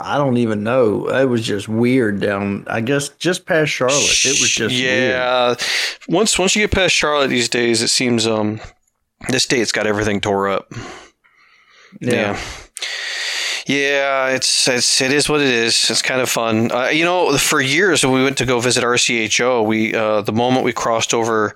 I 0.00 0.16
don't 0.16 0.38
even 0.38 0.62
know. 0.64 1.08
It 1.10 1.26
was 1.26 1.42
just 1.44 1.68
weird 1.68 2.18
down. 2.18 2.64
I 2.68 2.80
guess 2.80 3.10
just 3.10 3.44
past 3.44 3.70
Charlotte, 3.70 4.24
it 4.24 4.40
was 4.40 4.50
just 4.50 4.74
weird. 4.74 5.10
yeah. 5.10 5.54
Once 6.08 6.38
once 6.38 6.56
you 6.56 6.62
get 6.62 6.70
past 6.70 6.94
Charlotte 6.94 7.28
these 7.28 7.50
days, 7.50 7.82
it 7.82 7.88
seems 7.88 8.26
um 8.26 8.60
this 9.28 9.42
state's 9.42 9.72
got 9.72 9.86
everything 9.86 10.20
tore 10.22 10.48
up. 10.48 10.72
Yeah. 12.00 12.40
Yeah, 13.66 14.28
it's 14.28 14.68
it's 14.68 15.00
it 15.00 15.12
is 15.12 15.28
what 15.28 15.40
it 15.40 15.48
is. 15.48 15.90
It's 15.90 16.02
kind 16.02 16.20
of 16.20 16.28
fun. 16.28 16.70
Uh, 16.70 16.88
you 16.88 17.04
know, 17.04 17.36
for 17.38 17.60
years 17.60 18.04
when 18.04 18.14
we 18.14 18.22
went 18.22 18.36
to 18.38 18.46
go 18.46 18.60
visit 18.60 18.84
RCHO, 18.84 19.66
we 19.66 19.94
uh, 19.94 20.20
the 20.20 20.32
moment 20.32 20.64
we 20.64 20.72
crossed 20.72 21.14
over, 21.14 21.54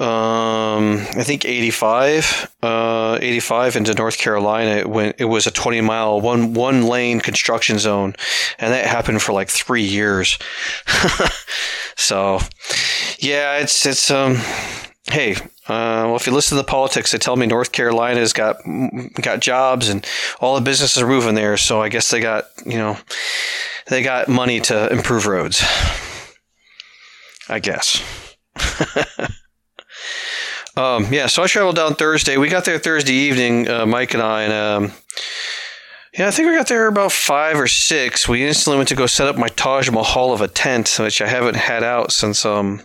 um, 0.00 0.96
I 1.14 1.24
think 1.24 1.44
eighty 1.44 1.70
five, 1.70 2.50
uh, 2.62 3.18
eighty 3.20 3.40
five 3.40 3.76
into 3.76 3.92
North 3.92 4.16
Carolina, 4.16 4.70
it 4.70 4.88
went. 4.88 5.16
It 5.18 5.26
was 5.26 5.46
a 5.46 5.50
twenty 5.50 5.82
mile 5.82 6.22
one 6.22 6.54
one 6.54 6.86
lane 6.86 7.20
construction 7.20 7.78
zone, 7.78 8.14
and 8.58 8.72
that 8.72 8.86
happened 8.86 9.20
for 9.20 9.32
like 9.32 9.50
three 9.50 9.82
years. 9.82 10.38
so, 11.96 12.40
yeah, 13.18 13.58
it's 13.58 13.84
it's 13.84 14.10
um. 14.10 14.38
Hey, 15.10 15.34
uh, 15.68 16.06
well, 16.06 16.16
if 16.16 16.26
you 16.26 16.32
listen 16.32 16.56
to 16.56 16.62
the 16.62 16.68
politics, 16.68 17.12
they 17.12 17.18
tell 17.18 17.36
me 17.36 17.46
North 17.46 17.72
Carolina's 17.72 18.32
got 18.32 18.56
got 19.20 19.40
jobs 19.40 19.90
and 19.90 20.06
all 20.40 20.54
the 20.54 20.62
businesses 20.62 21.02
are 21.02 21.06
moving 21.06 21.34
there. 21.34 21.58
So 21.58 21.82
I 21.82 21.90
guess 21.90 22.10
they 22.10 22.20
got 22.20 22.44
you 22.64 22.78
know 22.78 22.96
they 23.88 24.02
got 24.02 24.28
money 24.28 24.60
to 24.60 24.90
improve 24.90 25.26
roads. 25.26 25.62
I 27.50 27.58
guess. 27.58 28.02
um, 30.80 31.12
yeah, 31.12 31.26
so 31.26 31.42
I 31.42 31.46
traveled 31.46 31.76
down 31.76 31.94
Thursday. 31.94 32.36
We 32.36 32.48
got 32.48 32.64
there 32.64 32.78
Thursday 32.78 33.12
evening, 33.12 33.68
uh, 33.68 33.84
Mike 33.84 34.14
and 34.14 34.22
I, 34.22 34.42
and 34.44 34.52
um, 34.52 34.92
yeah, 36.16 36.28
I 36.28 36.30
think 36.30 36.48
we 36.48 36.56
got 36.56 36.68
there 36.68 36.86
about 36.86 37.12
five 37.12 37.58
or 37.58 37.68
six. 37.68 38.26
We 38.26 38.46
instantly 38.46 38.78
went 38.78 38.88
to 38.88 38.96
go 38.96 39.06
set 39.06 39.28
up 39.28 39.36
my 39.36 39.48
Taj 39.48 39.90
Mahal 39.90 40.32
of 40.32 40.40
a 40.40 40.48
tent, 40.48 40.96
which 40.98 41.20
I 41.20 41.28
haven't 41.28 41.56
had 41.56 41.84
out 41.84 42.12
since 42.12 42.46
um, 42.46 42.80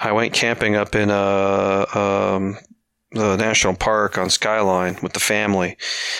I 0.00 0.12
went 0.12 0.34
camping 0.34 0.74
up 0.74 0.94
in 0.94 1.10
uh, 1.10 1.86
um, 1.94 2.58
the 3.14 3.36
national 3.36 3.74
park 3.74 4.18
on 4.18 4.28
Skyline 4.28 4.98
with 5.02 5.12
the 5.12 5.20
family. 5.20 5.76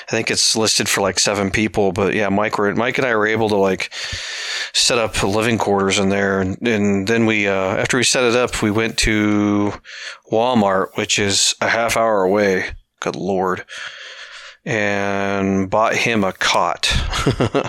I 0.08 0.10
think 0.10 0.30
it's 0.30 0.56
listed 0.56 0.88
for 0.88 1.00
like 1.00 1.18
seven 1.18 1.50
people, 1.50 1.92
but 1.92 2.14
yeah, 2.14 2.28
Mike 2.28 2.58
were, 2.58 2.74
Mike 2.74 2.98
and 2.98 3.06
I 3.06 3.14
were 3.16 3.26
able 3.26 3.48
to 3.50 3.56
like 3.56 3.92
set 4.72 4.98
up 4.98 5.22
living 5.22 5.58
quarters 5.58 5.98
in 5.98 6.08
there, 6.08 6.40
and, 6.40 6.66
and 6.66 7.06
then 7.06 7.26
we 7.26 7.48
uh, 7.48 7.76
after 7.76 7.96
we 7.96 8.04
set 8.04 8.24
it 8.24 8.36
up, 8.36 8.62
we 8.62 8.70
went 8.70 8.96
to 8.98 9.72
Walmart, 10.30 10.96
which 10.96 11.18
is 11.18 11.54
a 11.60 11.68
half 11.68 11.96
hour 11.96 12.22
away. 12.22 12.70
Good 13.00 13.16
lord, 13.16 13.64
and 14.64 15.68
bought 15.68 15.94
him 15.94 16.24
a 16.24 16.32
cot. 16.32 16.92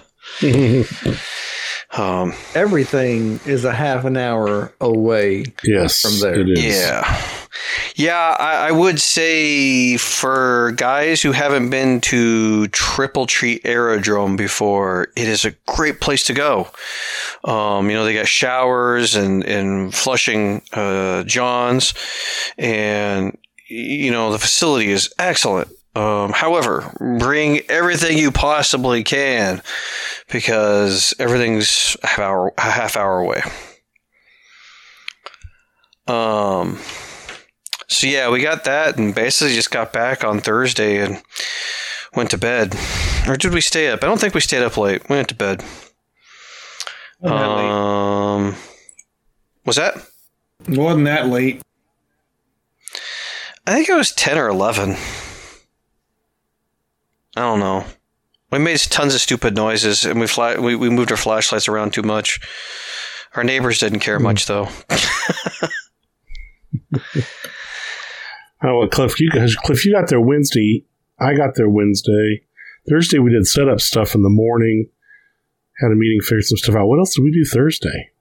um, 1.97 2.33
Everything 2.53 3.39
is 3.45 3.63
a 3.65 3.73
half 3.73 4.05
an 4.05 4.17
hour 4.17 4.73
away. 4.81 5.45
yes, 5.63 6.01
From 6.01 6.19
there. 6.19 6.39
it 6.39 6.49
is. 6.49 6.63
Yeah. 6.63 7.21
Yeah, 7.95 8.35
I, 8.37 8.67
I 8.67 8.71
would 8.71 8.99
say 8.99 9.95
for 9.95 10.73
guys 10.75 11.21
who 11.21 11.31
haven't 11.31 11.69
been 11.69 12.01
to 12.01 12.67
Triple 12.67 13.27
Tree 13.27 13.61
Aerodrome 13.63 14.35
before, 14.35 15.07
it 15.15 15.27
is 15.29 15.45
a 15.45 15.51
great 15.65 16.01
place 16.01 16.25
to 16.25 16.33
go. 16.33 16.67
Um, 17.45 17.89
you 17.89 17.95
know, 17.95 18.03
they 18.03 18.13
got 18.13 18.27
showers 18.27 19.15
and, 19.15 19.45
and 19.45 19.95
flushing 19.95 20.61
uh, 20.73 21.23
Johns, 21.23 21.93
and, 22.57 23.37
you 23.69 24.11
know, 24.11 24.31
the 24.33 24.39
facility 24.39 24.91
is 24.91 25.13
excellent. 25.17 25.69
Um, 25.95 26.31
however, 26.33 26.91
bring 27.19 27.61
everything 27.69 28.17
you 28.17 28.29
possibly 28.29 29.03
can 29.03 29.61
because 30.29 31.13
everything's 31.19 31.95
a 32.03 32.07
half 32.07 32.19
hour, 32.19 32.53
a 32.57 32.61
half 32.61 32.97
hour 32.97 33.19
away. 33.19 33.41
Um, 36.07 36.79
so 37.87 38.07
yeah, 38.07 38.29
we 38.29 38.41
got 38.41 38.65
that 38.65 38.97
and 38.97 39.15
basically 39.15 39.55
just 39.55 39.71
got 39.71 39.93
back 39.93 40.23
on 40.23 40.41
Thursday 40.41 40.97
and 40.97 41.21
went 42.13 42.29
to 42.31 42.37
bed. 42.37 42.75
Or 43.27 43.37
did 43.37 43.53
we 43.53 43.61
stay 43.61 43.87
up? 43.87 44.03
I 44.03 44.07
don't 44.07 44.19
think 44.19 44.33
we 44.33 44.41
stayed 44.41 44.63
up 44.63 44.77
late. 44.77 45.07
We 45.09 45.15
went 45.15 45.29
to 45.29 45.35
bed. 45.35 45.63
Um, 47.23 48.55
was 49.65 49.77
that? 49.77 49.95
It 50.67 50.77
wasn't 50.77 51.05
that 51.05 51.27
late. 51.27 51.61
I 53.65 53.73
think 53.73 53.89
it 53.89 53.95
was 53.95 54.11
ten 54.11 54.37
or 54.37 54.47
eleven. 54.47 54.97
I 57.35 57.41
don't 57.41 57.59
know. 57.59 57.85
We 58.51 58.59
made 58.59 58.79
tons 58.79 59.13
of 59.13 59.21
stupid 59.21 59.55
noises 59.55 60.05
and 60.05 60.19
we 60.19 60.27
fla- 60.27 60.61
we, 60.61 60.75
we 60.75 60.89
moved 60.89 61.11
our 61.11 61.17
flashlights 61.17 61.67
around 61.67 61.93
too 61.93 62.03
much. 62.03 62.39
Our 63.35 63.43
neighbors 63.43 63.79
didn't 63.79 63.99
care 63.99 64.19
much 64.19 64.47
hmm. 64.47 64.53
though. 64.53 64.69
Oh, 68.63 68.79
well, 68.79 68.87
Cliff, 68.87 69.19
you 69.19 69.29
guys, 69.29 69.55
Cliff, 69.55 69.85
you 69.85 69.93
got 69.93 70.09
there 70.09 70.21
Wednesday. 70.21 70.85
I 71.19 71.35
got 71.35 71.55
there 71.55 71.69
Wednesday. 71.69 72.41
Thursday, 72.89 73.19
we 73.19 73.31
did 73.31 73.45
setup 73.45 73.79
stuff 73.79 74.15
in 74.15 74.23
the 74.23 74.29
morning. 74.29 74.89
Had 75.79 75.91
a 75.91 75.95
meeting, 75.95 76.19
figured 76.21 76.45
some 76.45 76.57
stuff 76.57 76.75
out. 76.75 76.87
What 76.87 76.97
else 76.97 77.13
did 77.13 77.23
we 77.23 77.31
do 77.31 77.45
Thursday? 77.45 78.11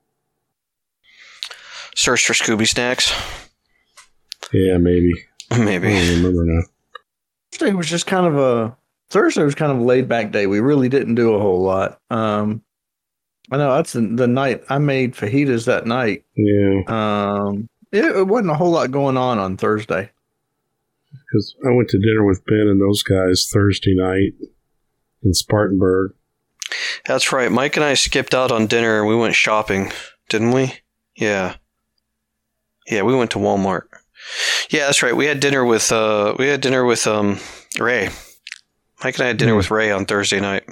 Search 1.95 2.25
for 2.25 2.33
Scooby 2.33 2.67
snacks. 2.67 3.11
Yeah, 4.53 4.77
maybe. 4.77 5.13
I 5.49 5.57
Maybe. 5.57 5.87
don't 5.87 6.23
remember 6.23 6.43
now. 6.45 6.63
Thursday 7.51 7.73
was 7.73 7.89
just 7.89 8.05
kind 8.05 8.27
of 8.27 8.37
a 8.37 8.77
Thursday 9.09 9.43
was 9.43 9.55
kind 9.55 9.71
of 9.71 9.77
a 9.79 9.83
laid 9.83 10.07
back 10.07 10.31
day. 10.31 10.47
We 10.47 10.59
really 10.59 10.89
didn't 10.89 11.15
do 11.15 11.33
a 11.35 11.39
whole 11.39 11.61
lot. 11.61 11.99
Um, 12.09 12.61
I 13.51 13.57
know 13.57 13.75
that's 13.75 13.93
the, 13.93 14.01
the 14.01 14.27
night 14.27 14.63
I 14.69 14.77
made 14.79 15.13
fajitas 15.13 15.65
that 15.65 15.85
night. 15.85 16.25
Yeah, 16.35 16.81
Um, 16.87 17.69
it, 17.91 18.03
it 18.05 18.27
wasn't 18.27 18.51
a 18.51 18.55
whole 18.55 18.71
lot 18.71 18.89
going 18.91 19.17
on 19.17 19.37
on 19.37 19.57
Thursday. 19.57 20.09
because 21.11 21.55
I 21.65 21.71
went 21.71 21.89
to 21.89 21.99
dinner 21.99 22.25
with 22.25 22.43
Ben 22.45 22.67
and 22.67 22.81
those 22.81 23.03
guys 23.03 23.47
Thursday 23.51 23.93
night 23.95 24.33
in 25.23 25.33
Spartanburg. 25.33 26.13
That's 27.05 27.31
right. 27.31 27.51
Mike 27.51 27.75
and 27.77 27.85
I 27.85 27.93
skipped 27.93 28.33
out 28.33 28.51
on 28.51 28.65
dinner 28.65 28.99
and 28.99 29.07
we 29.07 29.15
went 29.15 29.35
shopping, 29.35 29.91
didn't 30.29 30.51
we? 30.51 30.73
Yeah. 31.15 31.55
Yeah, 32.87 33.03
we 33.03 33.15
went 33.15 33.31
to 33.31 33.39
Walmart. 33.39 33.83
Yeah, 34.71 34.87
that's 34.87 35.03
right. 35.03 35.15
We 35.15 35.27
had 35.27 35.39
dinner 35.39 35.63
with 35.63 35.91
uh 35.91 36.35
we 36.39 36.47
had 36.47 36.61
dinner 36.61 36.83
with 36.83 37.05
um 37.05 37.37
Ray. 37.79 38.09
Mike 39.05 39.19
and 39.19 39.25
I 39.25 39.27
had 39.27 39.37
dinner 39.37 39.55
with 39.55 39.69
Ray 39.69 39.91
on 39.91 40.07
Thursday 40.07 40.39
night. 40.39 40.63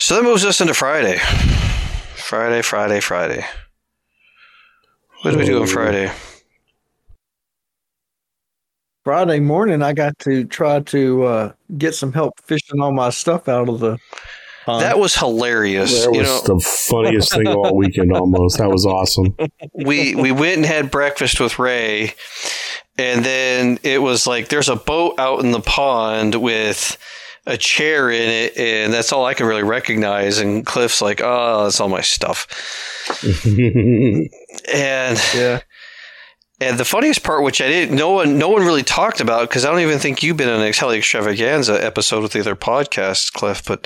So 0.00 0.16
that 0.16 0.24
moves 0.24 0.44
us 0.44 0.60
into 0.60 0.74
Friday. 0.74 1.18
Friday, 2.16 2.62
Friday, 2.62 2.98
Friday. 2.98 3.44
What 5.22 5.30
did 5.30 5.38
we 5.38 5.46
do 5.46 5.58
on 5.58 5.62
Oh. 5.62 5.66
Friday? 5.66 6.10
Friday 9.04 9.38
morning, 9.38 9.82
I 9.82 9.92
got 9.92 10.18
to 10.20 10.44
try 10.44 10.80
to 10.80 11.22
uh, 11.22 11.52
get 11.78 11.94
some 11.94 12.12
help 12.12 12.40
fishing 12.40 12.80
all 12.80 12.90
my 12.90 13.10
stuff 13.10 13.48
out 13.48 13.68
of 13.68 13.78
the 13.78 13.98
pond. 14.64 14.82
That 14.82 14.98
was 14.98 15.14
hilarious. 15.14 16.04
That 16.06 16.12
you 16.12 16.18
was 16.22 16.48
know, 16.48 16.56
the 16.56 16.60
funniest 16.60 17.32
thing 17.32 17.46
all 17.46 17.76
weekend 17.76 18.10
almost. 18.12 18.58
That 18.58 18.68
was 18.70 18.84
awesome. 18.84 19.36
we 19.74 20.16
we 20.16 20.32
went 20.32 20.56
and 20.56 20.66
had 20.66 20.90
breakfast 20.90 21.38
with 21.38 21.60
Ray, 21.60 22.14
and 22.98 23.24
then 23.24 23.78
it 23.82 24.02
was 24.02 24.26
like 24.26 24.48
there's 24.48 24.68
a 24.68 24.76
boat 24.76 25.18
out 25.18 25.40
in 25.40 25.52
the 25.52 25.60
pond 25.60 26.34
with 26.34 26.98
a 27.46 27.56
chair 27.56 28.10
in 28.10 28.28
it, 28.28 28.56
and 28.56 28.92
that's 28.92 29.12
all 29.12 29.24
I 29.24 29.34
can 29.34 29.46
really 29.46 29.62
recognize. 29.62 30.38
And 30.38 30.66
Cliff's 30.66 31.00
like, 31.00 31.20
"Oh, 31.22 31.64
that's 31.64 31.80
all 31.80 31.88
my 31.88 32.00
stuff." 32.00 32.46
And 34.72 35.20
yeah. 35.34 35.60
and 36.60 36.78
the 36.78 36.84
funniest 36.84 37.22
part, 37.22 37.44
which 37.44 37.60
I 37.60 37.68
didn't, 37.68 37.96
no 37.96 38.10
one, 38.10 38.38
no 38.38 38.48
one 38.48 38.62
really 38.62 38.82
talked 38.82 39.20
about 39.20 39.48
because 39.48 39.64
I 39.64 39.70
don't 39.70 39.80
even 39.80 39.98
think 39.98 40.22
you've 40.22 40.36
been 40.36 40.48
in 40.48 40.60
an 40.60 40.72
Heli 40.72 40.98
Extravaganza 40.98 41.84
episode 41.84 42.22
with 42.22 42.32
the 42.32 42.40
other 42.40 42.56
podcasts, 42.56 43.32
Cliff. 43.32 43.64
But 43.64 43.82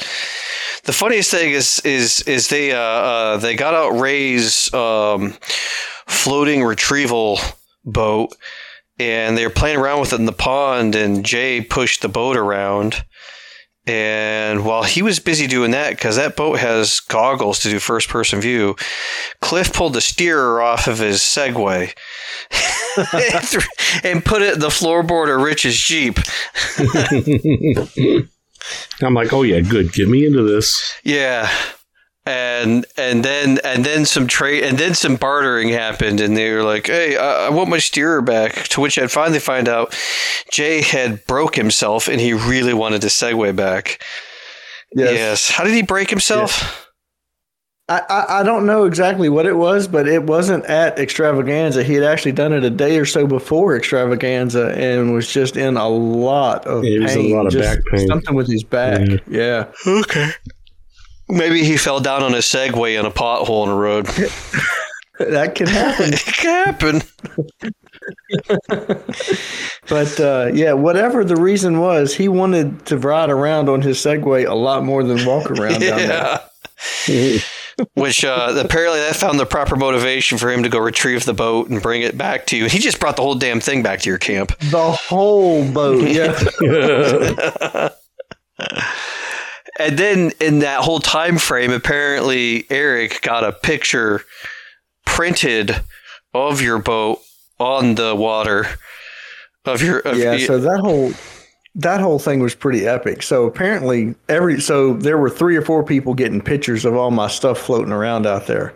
the 0.85 0.93
funniest 0.93 1.31
thing 1.31 1.51
is, 1.51 1.81
is, 1.85 2.23
is 2.23 2.49
they, 2.49 2.73
uh, 2.73 2.79
uh 2.79 3.37
they 3.39 3.57
got 3.57 3.75
out 3.75 4.01
Ray's 4.01 4.73
um, 4.73 5.35
floating 6.07 6.63
retrieval 6.65 7.39
boat, 7.85 8.35
and 9.01 9.37
they 9.37 9.47
were 9.47 9.53
playing 9.53 9.79
around 9.79 10.01
with 10.01 10.13
it 10.13 10.19
in 10.21 10.27
the 10.27 10.33
pond, 10.33 10.95
and 10.95 11.25
Jay 11.25 11.63
pushed 11.63 12.03
the 12.03 12.09
boat 12.09 12.37
around. 12.37 13.03
And 13.87 14.67
while 14.67 14.83
he 14.83 15.01
was 15.01 15.19
busy 15.19 15.47
doing 15.47 15.71
that, 15.71 15.91
because 15.91 16.17
that 16.17 16.37
boat 16.37 16.59
has 16.59 17.01
goggles 17.01 17.61
to 17.61 17.71
do 17.71 17.79
first 17.79 18.11
person 18.11 18.43
view, 18.43 18.77
Cliff 19.41 19.73
pulled 19.73 19.95
the 19.95 20.03
steerer 20.03 20.61
off 20.61 20.87
of 20.87 20.99
his 20.99 21.21
Segway 21.21 21.95
and 24.05 24.23
put 24.23 24.43
it 24.43 24.55
in 24.55 24.61
the 24.61 24.69
floorboard 24.69 25.35
of 25.35 25.41
Rich's 25.41 25.79
Jeep. 25.79 26.19
I'm 29.03 29.15
like, 29.15 29.33
oh 29.33 29.43
yeah, 29.43 29.61
good. 29.61 29.95
Get 29.95 30.09
me 30.11 30.27
into 30.27 30.43
this. 30.43 30.95
Yeah. 31.05 31.51
And 32.27 32.85
and 32.99 33.25
then 33.25 33.59
and 33.65 33.85
then 33.85 34.05
some 34.05 34.27
trade 34.27 34.63
and 34.63 34.77
then 34.77 34.95
some 34.95 35.17
bartering 35.17 35.71
happened, 35.71 36.21
and 36.21 36.37
they 36.37 36.53
were 36.53 36.63
like, 36.63 36.87
"Hey, 36.87 37.17
I, 37.17 37.47
I 37.47 37.49
want 37.49 37.71
my 37.71 37.79
steerer 37.79 38.21
back." 38.21 38.69
To 38.69 38.83
which 38.83 38.99
I'd 38.99 39.11
finally 39.11 39.39
find 39.39 39.69
out 39.69 39.97
Jay 40.53 40.83
had 40.83 41.25
broke 41.27 41.57
himself, 41.57 42.09
and 42.09 42.21
he 42.21 42.35
really 42.35 42.75
wanted 42.75 43.01
the 43.01 43.09
Segway 43.09 43.57
back. 43.57 44.03
Yes. 44.95 45.15
Yes. 45.15 45.51
How 45.51 45.65
did 45.65 45.73
he 45.73 45.83
break 45.83 46.11
himself? 46.11 46.89
I, 47.89 48.03
I, 48.09 48.41
I 48.41 48.43
don't 48.45 48.67
know 48.67 48.85
exactly 48.85 49.29
what 49.29 49.47
it 49.47 49.57
was, 49.57 49.89
but 49.89 50.07
it 50.07 50.23
wasn't 50.23 50.65
at 50.67 50.99
Extravaganza. 50.99 51.83
He 51.83 51.95
had 51.95 52.05
actually 52.05 52.33
done 52.33 52.53
it 52.53 52.63
a 52.63 52.71
day 52.71 52.99
or 52.99 53.05
so 53.05 53.27
before 53.27 53.77
Extravaganza 53.77 54.69
and 54.77 55.13
was 55.13 55.29
just 55.33 55.57
in 55.57 55.77
a 55.77 55.89
lot 55.89 56.65
of 56.67 56.85
Yeah, 56.85 56.91
he 56.91 56.99
was 57.01 57.15
a 57.17 57.35
lot 57.35 57.47
of 57.47 57.53
just 57.53 57.69
back 57.69 57.85
pain. 57.91 58.07
Something 58.07 58.37
with 58.37 58.49
his 58.49 58.63
back. 58.63 59.09
Yeah. 59.27 59.73
Okay. 59.87 60.31
Maybe 61.31 61.65
he 61.65 61.77
fell 61.77 62.01
down 62.01 62.23
on 62.23 62.35
a 62.35 62.39
Segway 62.39 62.99
in 62.99 63.07
a 63.07 63.11
pothole 63.11 63.65
in 63.65 63.71
the 63.71 63.77
road. 63.77 64.09
That 65.29 65.55
can 65.55 65.67
happen. 65.67 66.11
it 66.15 66.25
can 66.25 66.65
happen. 66.65 67.03
but 69.89 70.21
uh, 70.21 70.51
yeah, 70.55 70.73
whatever 70.73 71.25
the 71.25 71.37
reason 71.37 71.79
was, 71.79 72.15
he 72.15 72.29
wanted 72.29 72.87
to 72.87 72.97
ride 72.97 73.29
around 73.29 73.69
on 73.69 73.83
his 73.83 73.99
Segway 73.99 74.49
a 74.49 74.55
lot 74.55 74.83
more 74.83 75.05
than 75.05 75.27
walk 75.27 75.51
around 75.51 75.81
down 75.81 75.99
there. 75.99 76.41
Yeah. 77.07 77.39
Which 77.95 78.25
uh, 78.25 78.55
apparently 78.59 79.01
that 79.01 79.17
found 79.17 79.39
the 79.39 79.47
proper 79.47 79.77
motivation 79.77 80.39
for 80.39 80.51
him 80.51 80.63
to 80.63 80.71
go 80.71 80.79
retrieve 80.79 81.27
the 81.27 81.35
boat 81.35 81.69
and 81.69 81.83
bring 81.83 82.01
it 82.03 82.17
back 82.17 82.47
to 82.47 82.57
you. 82.57 82.67
He 82.67 82.79
just 82.79 82.99
brought 82.99 83.17
the 83.17 83.23
whole 83.23 83.35
damn 83.35 83.61
thing 83.61 83.83
back 83.83 84.01
to 84.01 84.09
your 84.09 84.19
camp. 84.19 84.59
The 84.59 84.93
whole 84.93 85.71
boat. 85.71 86.03
Yeah. 86.09 87.91
And 89.81 89.99
then 89.99 90.33
in 90.41 90.59
that 90.59 90.81
whole 90.81 91.01
time 91.01 91.39
frame, 91.39 91.73
apparently 91.73 92.67
Eric 92.71 93.23
got 93.23 93.45
a 93.45 93.53
picture 93.53 94.23
printed 95.07 95.75
of 96.35 96.61
your 96.61 96.79
boat 96.79 97.21
on 97.59 97.95
the 97.95 98.15
water 98.15 98.67
of 99.65 99.83
your 99.83 99.99
of 100.01 100.17
yeah 100.17 100.39
so 100.39 100.59
that 100.59 100.81
whole 100.81 101.13
that 101.75 102.01
whole 102.01 102.19
thing 102.19 102.41
was 102.41 102.55
pretty 102.55 102.87
epic. 102.87 103.23
So 103.23 103.45
apparently 103.47 104.15
every 104.29 104.61
so 104.61 104.95
there 104.95 105.19
were 105.19 105.31
three 105.31 105.57
or 105.57 105.63
four 105.63 105.83
people 105.83 106.15
getting 106.15 106.41
pictures 106.41 106.85
of 106.85 106.95
all 106.95 107.11
my 107.11 107.29
stuff 107.29 107.59
floating 107.59 107.93
around 107.93 108.27
out 108.27 108.47
there. 108.47 108.75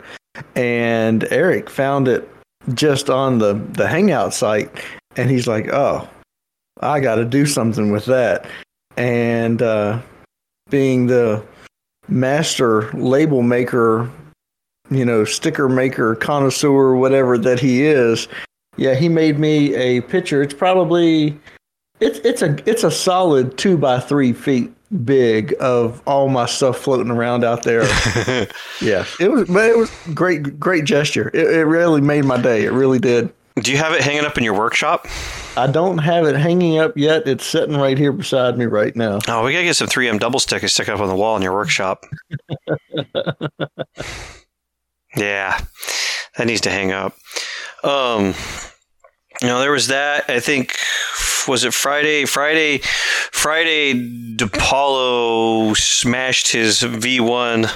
And 0.55 1.25
Eric 1.31 1.71
found 1.71 2.09
it 2.09 2.29
just 2.73 3.11
on 3.11 3.39
the 3.39 3.55
the 3.73 3.87
Hangout 3.87 4.33
site, 4.33 4.71
and 5.17 5.31
he's 5.31 5.47
like, 5.47 5.69
"Oh, 5.73 6.09
I 6.81 7.01
got 7.01 7.17
to 7.17 7.25
do 7.25 7.47
something 7.47 7.91
with 7.91 8.07
that." 8.07 8.47
And 8.97 9.61
uh, 9.61 10.01
being 10.71 11.07
the 11.07 11.45
master 12.09 12.91
label 12.93 13.43
maker, 13.43 14.11
you 14.91 15.05
know, 15.05 15.25
sticker 15.25 15.69
maker, 15.69 16.15
connoisseur, 16.17 16.95
whatever 16.95 17.39
that 17.39 17.59
he 17.59 17.83
is, 17.83 18.29
yeah, 18.77 18.95
he 18.95 19.09
made 19.09 19.39
me 19.39 19.75
a 19.75 20.01
picture. 20.03 20.43
It's 20.43 20.55
probably 20.55 21.39
it's 22.01 22.19
it's 22.21 22.43
a 22.43 22.57
it's 22.69 22.85
a 22.85 22.91
solid 22.91 23.57
two 23.57 23.79
by 23.79 24.01
three 24.01 24.33
feet 24.33 24.73
big 25.05 25.55
of 25.61 26.03
all 26.07 26.29
my 26.29 26.47
stuff 26.47 26.79
floating 26.79 27.11
around 27.11 27.45
out 27.45 27.63
there. 27.63 27.83
yeah, 28.81 29.05
it 29.21 29.31
was, 29.31 29.49
but 29.49 29.69
it 29.69 29.77
was 29.77 29.91
great, 30.13 30.59
great 30.59 30.85
gesture. 30.85 31.31
It, 31.35 31.47
it 31.47 31.65
really 31.65 32.01
made 32.01 32.25
my 32.25 32.41
day. 32.41 32.65
It 32.65 32.73
really 32.73 32.99
did. 32.99 33.33
Do 33.57 33.71
you 33.71 33.79
have 33.79 33.93
it 33.93 34.03
hanging 34.03 34.25
up 34.25 34.37
in 34.37 34.45
your 34.45 34.55
workshop? 34.55 35.07
I 35.57 35.69
don't 35.69 35.99
have 35.99 36.27
it 36.27 36.35
hanging 36.35 36.79
up 36.79 36.97
yet. 36.97 37.29
It's 37.29 37.47
sitting 37.47 37.77
right 37.77 37.97
here 37.97 38.13
beside 38.13 38.59
me 38.59 38.65
right 38.65 38.95
now. 38.97 39.21
Oh, 39.29 39.45
we 39.45 39.53
gotta 39.53 39.65
get 39.65 39.77
some 39.77 39.87
3M 39.87 40.19
double 40.19 40.41
stick 40.41 40.63
and 40.63 40.71
stick 40.71 40.89
up 40.89 40.99
on 40.99 41.09
the 41.09 41.15
wall 41.15 41.37
in 41.37 41.43
your 41.43 41.53
workshop. 41.53 42.05
yeah, 45.17 45.61
that 46.37 46.47
needs 46.47 46.63
to 46.63 46.71
hang 46.71 46.91
up. 46.91 47.15
Um, 47.85 48.35
you 49.41 49.47
know, 49.47 49.61
there 49.61 49.71
was 49.71 49.87
that. 49.89 50.29
I 50.29 50.41
think 50.41 50.77
was 51.47 51.63
it 51.63 51.73
Friday? 51.73 52.25
Friday, 52.25 52.79
Friday. 52.79 53.95
DiPaolo 54.37 55.77
smashed 55.77 56.51
his 56.51 56.81
V1 56.81 57.71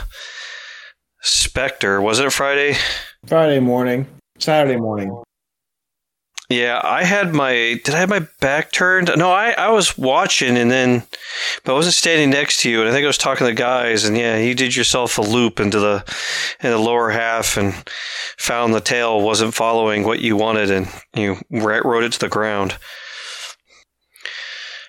Spectre. 1.21 2.01
Was 2.01 2.19
it 2.19 2.33
Friday? 2.33 2.77
Friday 3.27 3.61
morning, 3.61 4.07
Saturday 4.39 4.81
morning. 4.81 5.23
Yeah, 6.49 6.81
I 6.83 7.05
had 7.05 7.35
my. 7.35 7.53
Did 7.85 7.91
I 7.91 7.99
have 7.99 8.09
my 8.09 8.27
back 8.41 8.73
turned? 8.73 9.11
No, 9.17 9.31
I, 9.31 9.51
I 9.51 9.69
was 9.69 9.99
watching 9.99 10.57
and 10.57 10.71
then, 10.71 11.03
but 11.63 11.73
I 11.73 11.75
wasn't 11.75 11.95
standing 11.95 12.31
next 12.31 12.63
to 12.63 12.71
you. 12.71 12.81
And 12.81 12.89
I 12.89 12.93
think 12.93 13.05
I 13.05 13.07
was 13.07 13.19
talking 13.19 13.47
to 13.47 13.53
the 13.53 13.55
guys. 13.55 14.07
And 14.07 14.17
yeah, 14.17 14.39
you 14.39 14.55
did 14.55 14.75
yourself 14.75 15.19
a 15.19 15.23
loop 15.23 15.61
into 15.61 15.79
the, 15.79 16.05
in 16.63 16.71
the 16.71 16.79
lower 16.79 17.11
half 17.11 17.59
and 17.59 17.75
found 18.39 18.73
the 18.73 18.81
tail 18.81 19.21
wasn't 19.21 19.53
following 19.53 20.05
what 20.05 20.21
you 20.21 20.37
wanted, 20.37 20.71
and 20.71 20.89
you 21.15 21.37
rode 21.51 22.05
it 22.05 22.13
to 22.13 22.21
the 22.21 22.31
ground. 22.31 22.79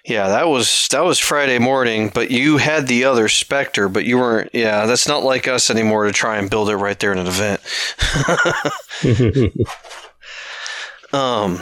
Yeah, 0.05 0.29
that 0.29 0.47
was 0.47 0.87
that 0.91 1.03
was 1.03 1.19
Friday 1.19 1.59
morning, 1.59 2.09
but 2.13 2.31
you 2.31 2.55
had 2.55 2.87
the 2.87 3.03
other 3.03 3.27
Spectre, 3.27 3.89
but 3.89 4.05
you 4.05 4.17
weren't. 4.17 4.49
Yeah, 4.53 4.85
that's 4.85 5.09
not 5.09 5.23
like 5.23 5.45
us 5.45 5.69
anymore 5.69 6.05
to 6.05 6.13
try 6.13 6.37
and 6.37 6.49
build 6.49 6.69
it 6.69 6.77
right 6.77 6.97
there 6.97 7.11
in 7.11 7.19
an 7.19 7.27
event. 7.27 7.61
um, 11.13 11.59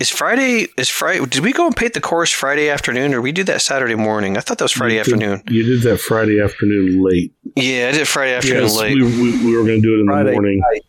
is 0.00 0.10
Friday 0.10 0.66
is 0.76 0.88
Friday? 0.88 1.24
Did 1.26 1.42
we 1.44 1.52
go 1.52 1.66
and 1.66 1.76
paint 1.76 1.94
the 1.94 2.00
course 2.00 2.30
Friday 2.30 2.68
afternoon, 2.68 3.14
or 3.14 3.20
we 3.20 3.32
do 3.32 3.44
that 3.44 3.62
Saturday 3.62 3.94
morning? 3.94 4.36
I 4.36 4.40
thought 4.40 4.58
that 4.58 4.64
was 4.64 4.72
Friday 4.72 4.94
You 4.94 5.00
afternoon. 5.00 5.42
Did, 5.46 5.54
you 5.54 5.62
did 5.64 5.82
that 5.82 5.98
Friday 6.00 6.40
afternoon 6.40 7.02
late. 7.02 7.32
Yeah, 7.56 7.90
I 7.92 7.96
did 7.96 8.08
Friday 8.08 8.34
afternoon 8.34 8.62
Yes, 8.62 8.76
late. 8.76 8.94
we, 8.96 9.02
we, 9.04 9.44
we 9.44 9.56
were 9.56 9.64
going 9.64 9.80
to 9.80 9.82
do 9.82 9.94
it 9.96 10.00
in 10.00 10.06
Friday 10.06 10.30
the 10.30 10.32
morning. 10.32 10.60
night. 10.72 10.82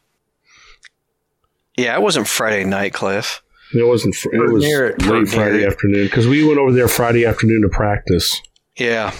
yeah, 1.77 1.95
it 1.95 2.01
wasn't 2.01 2.27
Friday 2.27 2.63
night, 2.65 2.93
Cliff. 2.93 3.41
It 3.75 3.87
wasn't. 3.87 4.15
Fr- 4.15 4.33
it 4.33 4.37
We're 4.39 4.51
was 4.53 4.63
near 4.63 4.87
it. 4.89 5.01
late 5.03 5.27
Friday 5.27 5.63
it. 5.63 5.67
afternoon 5.67 6.05
because 6.05 6.27
we 6.27 6.43
went 6.45 6.59
over 6.59 6.71
there 6.71 6.87
Friday 6.87 7.25
afternoon 7.25 7.63
to 7.63 7.69
practice. 7.69 8.35
Yeah. 8.77 9.13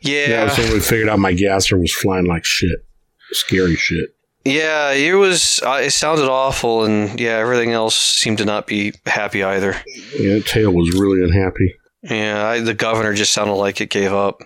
Yeah, 0.00 0.28
Yeah. 0.28 0.44
that's 0.46 0.58
when 0.58 0.72
we 0.72 0.80
figured 0.80 1.08
out 1.08 1.18
my 1.18 1.32
gasser 1.32 1.78
was 1.78 1.94
flying 1.94 2.26
like 2.26 2.44
shit, 2.44 2.84
scary 3.32 3.76
shit. 3.76 4.14
Yeah, 4.44 4.90
it 4.92 5.14
was. 5.14 5.60
Uh, 5.64 5.80
it 5.82 5.90
sounded 5.92 6.28
awful, 6.28 6.84
and 6.84 7.18
yeah, 7.20 7.36
everything 7.38 7.72
else 7.72 7.94
seemed 7.96 8.38
to 8.38 8.44
not 8.44 8.66
be 8.66 8.92
happy 9.06 9.44
either. 9.44 9.76
Yeah, 10.18 10.40
tail 10.40 10.72
was 10.72 10.92
really 10.98 11.22
unhappy. 11.22 11.74
Yeah, 12.02 12.44
I, 12.46 12.60
the 12.60 12.74
governor 12.74 13.14
just 13.14 13.32
sounded 13.32 13.54
like 13.54 13.80
it 13.80 13.90
gave 13.90 14.12
up. 14.12 14.40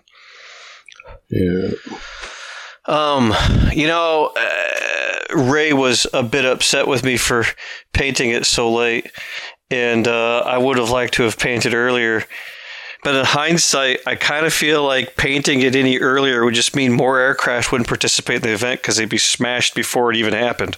Yeah, 1.30 1.70
Um, 2.84 3.34
you 3.72 3.86
know, 3.86 4.32
uh, 4.36 5.34
Ray 5.36 5.72
was 5.72 6.07
a 6.12 6.22
bit 6.22 6.44
upset 6.44 6.86
with 6.86 7.03
me 7.03 7.16
for 7.16 7.44
painting 7.92 8.30
it 8.30 8.47
so 8.47 8.72
late, 8.72 9.11
and 9.70 10.07
uh, 10.07 10.40
I 10.40 10.59
would 10.59 10.76
have 10.78 10.90
liked 10.90 11.14
to 11.14 11.22
have 11.24 11.38
painted 11.38 11.74
earlier. 11.74 12.24
But 13.07 13.14
in 13.14 13.24
hindsight, 13.24 14.00
I 14.04 14.16
kind 14.16 14.44
of 14.46 14.52
feel 14.52 14.82
like 14.82 15.14
painting 15.14 15.61
it 15.61 15.76
any 15.76 16.00
earlier 16.00 16.44
would 16.44 16.54
just 16.54 16.74
mean 16.74 16.92
more 16.92 17.20
aircraft 17.20 17.70
wouldn't 17.70 17.86
participate 17.86 18.38
in 18.38 18.42
the 18.42 18.52
event 18.52 18.82
because 18.82 18.96
they'd 18.96 19.09
be 19.09 19.16
smashed 19.16 19.76
before 19.76 20.11
it 20.11 20.16
even 20.16 20.32
happened. 20.32 20.76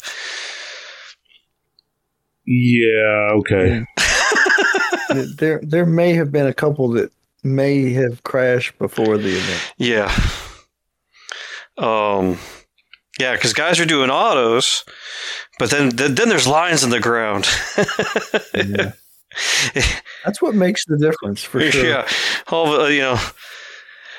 yeah, 2.45 3.31
okay. 3.33 3.83
there, 5.39 5.63
there 5.63 5.87
may 5.87 6.13
have 6.13 6.31
been 6.31 6.47
a 6.47 6.53
couple 6.53 6.91
that 6.91 7.11
may 7.43 7.95
have 7.95 8.23
crashed 8.25 8.77
before 8.79 9.17
the 9.17 9.39
event. 9.39 9.73
Yeah. 9.79 10.15
Um. 11.79 12.37
Yeah, 13.19 13.37
because 13.37 13.55
guys 13.55 13.81
are 13.81 13.87
doing 13.87 14.11
autos, 14.11 14.85
but 15.59 15.71
then 15.71 15.97
then, 15.97 16.15
then 16.15 16.29
there's 16.29 16.47
lines 16.47 16.85
in 16.85 16.91
the 16.91 17.01
ground. 17.01 17.49
Yeah. 18.55 18.93
That's 20.25 20.41
what 20.41 20.55
makes 20.55 20.85
the 20.87 20.97
difference 20.97 21.43
for 21.43 21.61
sure. 21.71 21.85
Yeah, 21.85 22.09
all 22.49 22.91
you 22.91 23.01
know, 23.01 23.19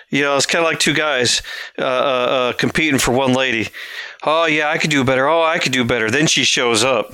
you 0.09 0.21
know, 0.21 0.35
it's 0.35 0.45
kind 0.45 0.63
of 0.63 0.69
like 0.69 0.79
two 0.79 0.93
guys 0.93 1.41
uh, 1.77 1.83
uh, 1.83 1.85
uh, 1.85 2.53
competing 2.53 2.99
for 2.99 3.11
one 3.11 3.33
lady. 3.33 3.69
Oh 4.23 4.45
yeah, 4.45 4.69
I 4.69 4.77
could 4.77 4.89
do 4.89 5.03
better. 5.03 5.27
Oh, 5.27 5.43
I 5.43 5.59
could 5.59 5.71
do 5.71 5.83
better. 5.85 6.09
Then 6.11 6.27
she 6.27 6.43
shows 6.43 6.83
up. 6.83 7.13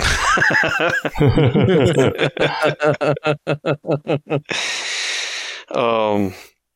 um, 5.70 6.34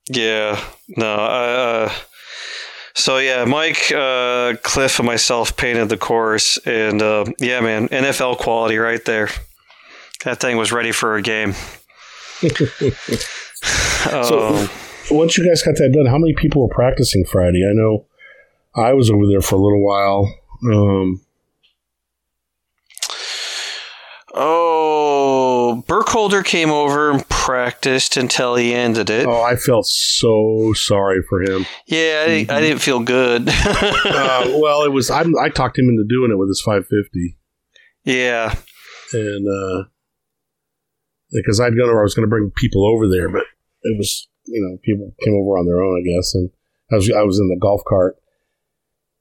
yeah, 0.09 0.63
no. 0.89 1.15
I, 1.15 1.53
uh, 1.53 1.93
so 2.95 3.19
yeah, 3.19 3.45
Mike, 3.45 3.91
uh, 3.93 4.55
Cliff, 4.63 4.99
and 4.99 5.07
myself 5.07 5.57
painted 5.57 5.89
the 5.89 5.97
course, 5.97 6.59
and 6.59 7.01
uh, 7.01 7.25
yeah, 7.39 7.61
man, 7.61 7.89
NFL 7.89 8.39
quality 8.39 8.79
right 8.79 9.05
there. 9.05 9.31
That 10.25 10.39
thing 10.41 10.57
was 10.57 10.71
ready 10.73 10.93
for 10.93 11.17
a 11.17 11.23
game. 11.23 11.55
So- 14.25 14.55
Um, 14.55 14.69
Once 15.11 15.37
you 15.37 15.47
guys 15.47 15.63
got 15.63 15.75
that 15.77 15.93
done, 15.93 16.07
how 16.07 16.17
many 16.19 16.33
people 16.35 16.63
were 16.63 16.75
practicing 16.75 17.25
Friday? 17.27 17.67
I 17.69 17.73
know 17.75 18.07
I 18.75 18.93
was 18.95 19.11
over 19.11 19.27
there 19.27 19.43
for 19.43 19.57
a 19.57 19.59
little 19.59 19.85
while. 19.85 20.33
Um, 20.73 21.21
Oh, 24.33 25.83
Burkholder 25.89 26.43
came 26.45 26.71
over 26.71 27.11
and 27.11 27.29
practiced 27.29 28.17
until 28.17 28.55
he 28.55 28.73
ended 28.73 29.11
it. 29.11 29.27
oh, 29.27 29.43
I 29.43 29.57
felt 29.57 29.87
so 29.87 30.73
sorry 30.75 31.21
for 31.29 31.43
him. 31.43 31.67
Yeah, 31.87 32.23
I, 32.25 32.29
didn't- 32.29 32.51
I 32.51 32.61
didn't 32.61 32.81
feel 32.81 33.01
good. 33.01 33.49
Uh, 34.13 34.53
well, 34.61 34.85
it 34.85 34.93
was 34.93 35.11
I, 35.11 35.25
I 35.43 35.49
talked 35.49 35.79
him 35.79 35.89
into 35.89 36.05
doing 36.09 36.31
it 36.31 36.39
with 36.39 36.49
his 36.49 36.61
550, 36.65 37.37
yeah, 38.05 38.55
and 39.13 39.49
uh, 39.49 39.85
because 41.33 41.61
I'd 41.61 41.77
gone 41.77 41.89
over, 41.89 42.01
I 42.01 42.03
was 42.03 42.15
going 42.15 42.27
to 42.27 42.31
bring 42.31 42.51
people 42.57 42.87
over 42.87 43.09
there, 43.09 43.29
but 43.31 43.43
it 43.83 43.97
was 43.99 44.29
you 44.47 44.61
know 44.61 44.79
people 44.83 45.15
came 45.25 45.35
over 45.35 45.59
on 45.59 45.67
their 45.67 45.81
own, 45.83 46.01
I 46.01 46.05
guess, 46.17 46.35
and 46.35 46.51
I 46.93 46.97
was 46.97 47.11
I 47.11 47.23
was 47.23 47.39
in 47.39 47.49
the 47.49 47.59
golf 47.61 47.83
cart 47.89 48.17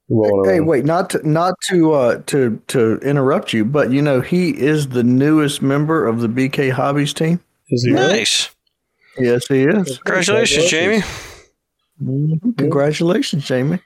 rolling 0.10 0.49
Hey, 0.49 0.57
around. 0.57 0.68
wait, 0.68 0.86
not 0.86 1.10
to, 1.12 1.30
not 1.30 1.53
to 1.70 1.93
uh, 1.93 2.22
to 2.28 2.62
to 2.68 2.97
interrupt 2.99 3.53
you, 3.53 3.64
but 3.66 3.91
you 3.91 4.01
know 4.01 4.22
he 4.22 4.49
is 4.49 4.89
the 4.89 5.03
newest 5.03 5.62
member 5.62 6.07
of 6.07 6.22
the 6.22 6.28
BK 6.28 6.72
Hobbies 6.72 7.14
team. 7.14 7.39
Is 7.70 7.84
he 7.84 7.91
really? 7.91 8.07
nice. 8.20 8.49
Yes, 9.18 9.47
he 9.47 9.64
is. 9.64 9.97
Congratulations, 9.99 10.66
Jamie. 10.70 11.03
Mhm. 12.01 12.57
Congratulations, 12.57 13.45
Jamie. 13.45 13.80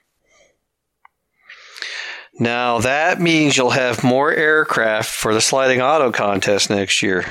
Now 2.38 2.78
that 2.80 3.20
means 3.20 3.56
you'll 3.56 3.70
have 3.70 4.02
more 4.02 4.32
aircraft 4.32 5.10
for 5.10 5.34
the 5.34 5.40
sliding 5.40 5.80
auto 5.80 6.10
contest 6.10 6.70
next 6.70 7.02
year. 7.02 7.24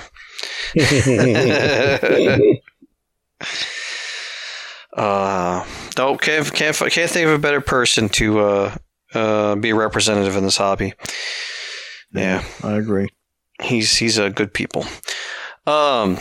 Uh, 4.95 5.65
no, 5.97 6.17
can't, 6.17 6.53
can't 6.53 6.75
can't 6.77 7.09
think 7.11 7.27
of 7.27 7.34
a 7.34 7.39
better 7.39 7.61
person 7.61 8.09
to 8.09 8.39
uh, 8.39 8.75
uh, 9.13 9.55
be 9.55 9.71
a 9.71 9.75
representative 9.75 10.36
in 10.36 10.43
this 10.43 10.57
hobby. 10.57 10.93
Yeah. 12.13 12.43
I 12.63 12.73
agree. 12.73 13.09
he's 13.61 13.95
he's 13.95 14.17
a 14.17 14.29
good 14.29 14.53
people. 14.53 14.86
Um, 15.65 16.17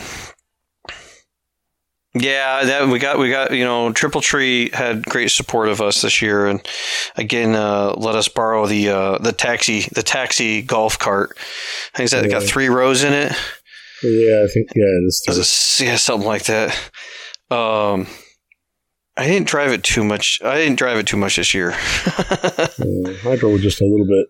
yeah, 2.15 2.63
that 2.63 2.87
we 2.87 2.99
got 2.99 3.17
we 3.19 3.29
got 3.29 3.51
you 3.51 3.63
know 3.65 3.91
Triple 3.91 4.21
Tree 4.21 4.69
had 4.71 5.03
great 5.05 5.31
support 5.31 5.67
of 5.67 5.81
us 5.81 6.01
this 6.01 6.21
year, 6.21 6.45
and 6.47 6.65
again 7.15 7.55
uh, 7.55 7.93
let 7.97 8.15
us 8.15 8.27
borrow 8.27 8.65
the 8.67 8.89
uh, 8.89 9.17
the 9.17 9.31
taxi 9.33 9.81
the 9.93 10.03
taxi 10.03 10.61
golf 10.61 10.97
cart. 10.97 11.37
I 11.93 11.97
think 11.97 12.09
that 12.11 12.29
got 12.29 12.43
Yeah. 12.43 12.47
three 12.47 12.69
rows 12.69 13.03
in 13.03 13.13
it. 13.13 13.33
Yeah, 14.03 14.43
I 14.43 14.47
think 14.47 14.69
yeah, 14.75 14.85
it 14.85 15.05
is. 15.07 15.23
There's 15.25 15.37
a, 15.37 15.45
yeah, 15.83 15.95
something 15.95 16.27
like 16.27 16.45
that. 16.45 16.71
Um, 17.49 18.07
I 19.15 19.27
didn't 19.27 19.47
drive 19.47 19.71
it 19.71 19.83
too 19.83 20.03
much. 20.03 20.41
I 20.43 20.57
didn't 20.57 20.77
drive 20.77 20.97
it 20.97 21.05
too 21.07 21.17
much 21.17 21.35
this 21.35 21.53
year. 21.53 21.75
Uh, 22.79 23.13
I 23.29 23.35
drove 23.35 23.59
just 23.61 23.81
a 23.81 23.85
little 23.85 24.05
bit 24.05 24.27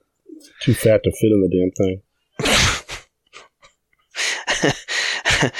too 0.61 0.73
fat 0.73 1.03
to 1.03 1.11
fit 1.11 1.31
in 1.31 1.41
the 1.41 1.49
damn 1.49 1.71
thing. 1.71 2.01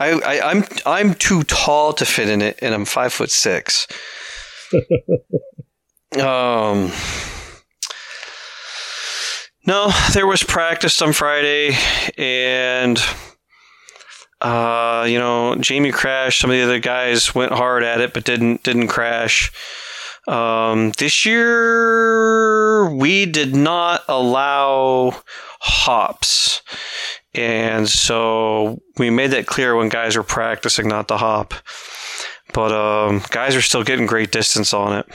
I, 0.00 0.12
I, 0.20 0.50
I'm 0.50 0.64
I'm 0.86 1.14
too 1.14 1.42
tall 1.44 1.92
to 1.94 2.04
fit 2.04 2.28
in 2.28 2.42
it, 2.42 2.58
and 2.62 2.74
I'm 2.74 2.84
five 2.84 3.12
foot 3.12 3.30
six. 3.30 3.86
um, 6.20 6.92
no, 9.66 9.90
there 10.12 10.26
was 10.26 10.42
practice 10.42 11.00
on 11.02 11.12
Friday, 11.12 11.76
and 12.16 13.00
uh, 14.40 15.06
you 15.08 15.18
know, 15.18 15.56
Jamie 15.56 15.92
crashed. 15.92 16.40
Some 16.40 16.50
of 16.50 16.56
the 16.56 16.62
other 16.62 16.78
guys 16.78 17.34
went 17.34 17.52
hard 17.52 17.82
at 17.82 18.00
it, 18.00 18.14
but 18.14 18.24
didn't 18.24 18.62
didn't 18.62 18.88
crash. 18.88 19.52
Um, 20.28 20.92
this 20.98 21.24
year, 21.24 22.90
we 22.90 23.24
did 23.24 23.56
not 23.56 24.02
allow 24.08 25.22
hops. 25.60 26.62
And 27.34 27.88
so 27.88 28.82
we 28.98 29.10
made 29.10 29.30
that 29.30 29.46
clear 29.46 29.74
when 29.74 29.88
guys 29.88 30.16
were 30.16 30.22
practicing 30.22 30.88
not 30.88 31.08
to 31.08 31.16
hop. 31.16 31.54
But 32.52 32.72
um, 32.72 33.22
guys 33.30 33.54
are 33.54 33.62
still 33.62 33.84
getting 33.84 34.06
great 34.06 34.30
distance 34.30 34.72
on 34.74 34.98
it. 34.98 35.06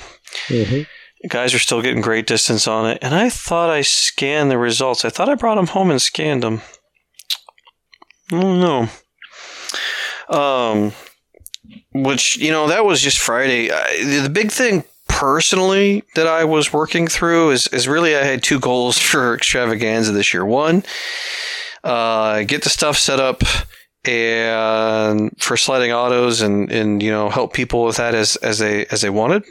Mm-hmm. 0.48 1.28
Guys 1.28 1.54
are 1.54 1.60
still 1.60 1.82
getting 1.82 2.02
great 2.02 2.28
distance 2.28 2.68
on 2.68 2.90
it. 2.90 3.00
And 3.02 3.14
I 3.16 3.30
thought 3.30 3.70
I 3.70 3.82
scanned 3.82 4.52
the 4.52 4.58
results. 4.58 5.06
I 5.06 5.10
thought 5.10 5.30
I 5.30 5.36
brought 5.36 5.56
them 5.56 5.68
home 5.68 5.90
and 5.90 6.02
scanned 6.02 6.44
them. 6.44 6.62
I 8.32 8.42
don't 8.42 8.60
know. 8.60 8.90
Um, 10.34 10.94
which, 11.94 12.38
you 12.38 12.52
know, 12.52 12.68
that 12.68 12.86
was 12.86 13.02
just 13.02 13.20
Friday. 13.20 13.72
I, 13.72 14.22
the 14.22 14.30
big 14.30 14.52
thing 14.52 14.84
personally 15.08 16.04
that 16.16 16.28
I 16.28 16.44
was 16.44 16.74
working 16.74 17.08
through 17.08 17.52
is, 17.52 17.68
is 17.68 17.88
really 17.88 18.16
I 18.16 18.24
had 18.24 18.44
two 18.44 18.60
goals 18.60 18.98
for 18.98 19.36
extravaganza 19.36 20.12
this 20.12 20.34
year. 20.34 20.46
One, 20.46 20.84
uh, 21.84 22.44
get 22.44 22.64
the 22.64 22.70
stuff 22.70 22.98
set 22.98 23.20
up 23.20 23.44
and 24.06 25.32
for 25.40 25.56
sliding 25.56 25.94
autos 25.94 26.42
and, 26.42 26.70
and 26.72 27.02
you 27.02 27.10
know 27.10 27.30
help 27.30 27.54
people 27.54 27.86
with 27.86 27.98
that 27.98 28.14
as, 28.14 28.36
as 28.38 28.60
they 28.60 28.86
as 28.88 29.02
they 29.02 29.10
wanted 29.10 29.44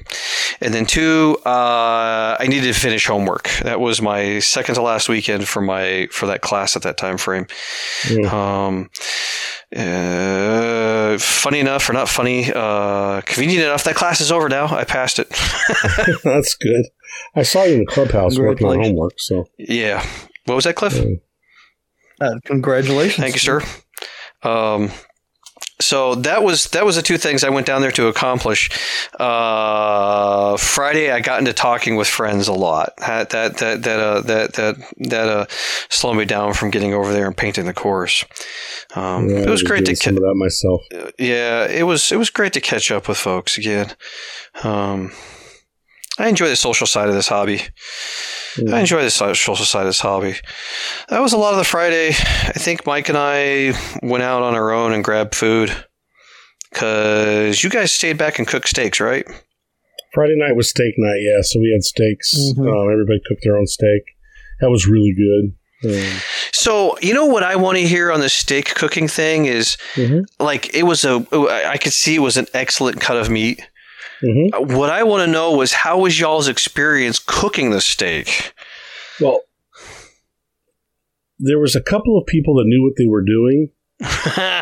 and 0.61 0.74
then 0.74 0.85
two 0.85 1.39
uh, 1.47 2.37
i 2.39 2.47
needed 2.47 2.66
to 2.66 2.78
finish 2.78 3.07
homework 3.07 3.49
that 3.62 3.80
was 3.80 4.03
my 4.03 4.39
second 4.41 4.74
to 4.74 4.83
last 4.83 5.09
weekend 5.09 5.49
for 5.49 5.62
my 5.62 6.07
for 6.11 6.26
that 6.26 6.43
class 6.43 6.76
at 6.76 6.83
that 6.83 6.99
time 6.99 7.16
frame 7.16 7.47
um, 8.30 8.91
uh, 9.77 11.18
funny 11.18 11.61
enough 11.61 11.89
or 11.89 11.93
not 11.93 12.09
funny 12.09 12.53
uh, 12.53 13.20
convenient 13.23 13.64
enough 13.64 13.85
that 13.85 13.95
class 13.95 14.20
is 14.20 14.31
over 14.31 14.49
now. 14.49 14.66
I 14.66 14.85
passed 14.85 15.18
it. 15.18 15.29
That's 16.25 16.55
good. 16.55 16.87
I 17.35 17.43
saw 17.43 17.64
you 17.64 17.75
in 17.75 17.79
the 17.81 17.87
clubhouse 17.87 18.39
working 18.39 18.66
on 18.66 18.83
homework, 18.83 19.14
so. 19.18 19.47
Yeah. 19.59 20.05
What 20.45 20.57
was 20.57 20.64
that 20.64 20.77
cliff? 20.77 20.99
Uh, 22.20 22.35
congratulations. 22.45 23.16
Thank 23.23 23.35
you, 23.35 23.41
sir. 23.41 23.62
Um, 24.43 24.91
so 25.83 26.14
that 26.16 26.43
was 26.43 26.64
that 26.66 26.85
was 26.85 26.97
the 26.97 27.03
two 27.03 27.18
things 27.18 27.45
I 27.45 27.51
went 27.51 27.66
down 27.66 27.83
there 27.83 27.91
to 27.93 28.07
accomplish. 28.07 28.70
Uh, 29.18 30.57
Friday, 30.57 31.11
I 31.11 31.20
got 31.20 31.39
into 31.39 31.53
talking 31.53 31.97
with 31.97 32.09
friends 32.09 32.49
a 32.49 32.53
lot. 32.53 32.95
That 32.99 33.30
that 33.30 33.59
that 33.59 33.83
that 33.83 34.01
uh, 34.01 34.20
that 34.22 34.53
that 34.55 34.76
that 34.99 35.28
uh, 35.28 35.47
slowed 35.91 36.16
me 36.16 36.24
down 36.24 36.55
from 36.55 36.70
getting 36.70 36.95
over 36.95 37.12
there 37.12 37.26
and 37.26 37.37
painting 37.37 37.66
the 37.66 37.74
course. 37.74 38.24
Um, 38.95 39.28
yeah, 39.28 39.39
it 39.39 39.49
was 39.49 39.62
great 39.62 39.80
to 39.80 39.85
doing 39.87 39.97
some 39.97 40.16
ca- 40.16 40.30
of 40.30 40.37
myself. 40.37 40.83
yeah, 41.18 41.66
it 41.66 41.85
was 41.85 42.12
it 42.12 42.16
was 42.16 42.30
great 42.30 42.53
to 42.55 42.61
catch 42.61 42.91
up 42.91 43.09
with 43.09 43.18
folks 43.18 43.59
again. 43.59 43.93
Um, 44.62 45.12
I 46.18 46.28
enjoy 46.28 46.48
the 46.48 46.56
social 46.56 46.86
side 46.86 47.08
of 47.08 47.14
this 47.14 47.28
hobby. 47.28 47.62
I 48.70 48.80
enjoy 48.80 49.02
the 49.02 49.10
social 49.10 49.56
side 49.56 49.80
of 49.82 49.86
this 49.86 50.00
hobby. 50.00 50.34
That 51.08 51.20
was 51.20 51.32
a 51.32 51.38
lot 51.38 51.52
of 51.52 51.58
the 51.58 51.64
Friday. 51.64 52.08
I 52.10 52.52
think 52.52 52.86
Mike 52.86 53.08
and 53.08 53.16
I 53.16 53.72
went 54.02 54.22
out 54.22 54.42
on 54.42 54.54
our 54.54 54.72
own 54.72 54.92
and 54.92 55.02
grabbed 55.02 55.34
food 55.34 55.74
because 56.70 57.62
you 57.62 57.70
guys 57.70 57.92
stayed 57.92 58.18
back 58.18 58.38
and 58.38 58.46
cooked 58.46 58.68
steaks, 58.68 59.00
right? 59.00 59.26
Friday 60.14 60.34
night 60.36 60.54
was 60.56 60.68
steak 60.68 60.94
night, 60.98 61.20
yeah. 61.22 61.40
So 61.42 61.58
we 61.60 61.72
had 61.72 61.82
steaks. 61.82 62.34
Mhm. 62.34 62.58
Um, 62.68 62.92
everybody 62.92 63.20
cooked 63.26 63.42
their 63.44 63.56
own 63.56 63.66
steak. 63.66 64.02
That 64.60 64.70
was 64.70 64.86
really 64.86 65.14
good. 65.14 65.54
Um, 65.96 66.20
So 66.52 66.96
you 67.00 67.14
know 67.14 67.24
what 67.26 67.42
I 67.42 67.56
want 67.56 67.78
to 67.78 67.86
hear 67.88 68.12
on 68.12 68.20
the 68.20 68.28
steak 68.28 68.74
cooking 68.74 69.08
thing 69.08 69.46
is 69.46 69.76
Mhm. 69.94 70.24
like 70.38 70.72
it 70.74 70.82
was 70.84 71.04
a 71.04 71.24
I 71.64 71.76
could 71.78 71.92
see 71.94 72.14
it 72.14 72.20
was 72.20 72.36
an 72.36 72.46
excellent 72.54 73.00
cut 73.00 73.16
of 73.16 73.30
meat. 73.30 73.62
Mhm. 74.23 74.77
What 74.77 74.91
I 74.91 75.03
want 75.03 75.27
to 75.27 75.33
know 75.33 75.53
was 75.57 75.73
how 75.73 75.99
was 76.01 76.18
y'all's 76.18 76.49
experience 76.49 77.18
cooking 77.18 77.70
the 77.70 77.81
steak? 77.81 78.53
Well, 79.20 79.41
there 81.39 81.59
was 81.59 81.75
a 81.75 81.81
couple 81.83 82.16
of 82.18 82.27
people 82.27 82.55
that 82.57 82.64
knew 82.66 82.83
what 82.83 82.95
they 82.97 83.07
were 83.07 83.23
doing. 83.23 83.70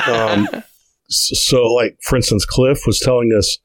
Um, 0.07 0.49
so, 1.09 1.65
like 1.75 1.99
for 2.03 2.17
instance, 2.17 2.45
Cliff 2.45 2.81
was 2.87 3.01
telling 3.01 3.33
us 3.37 3.59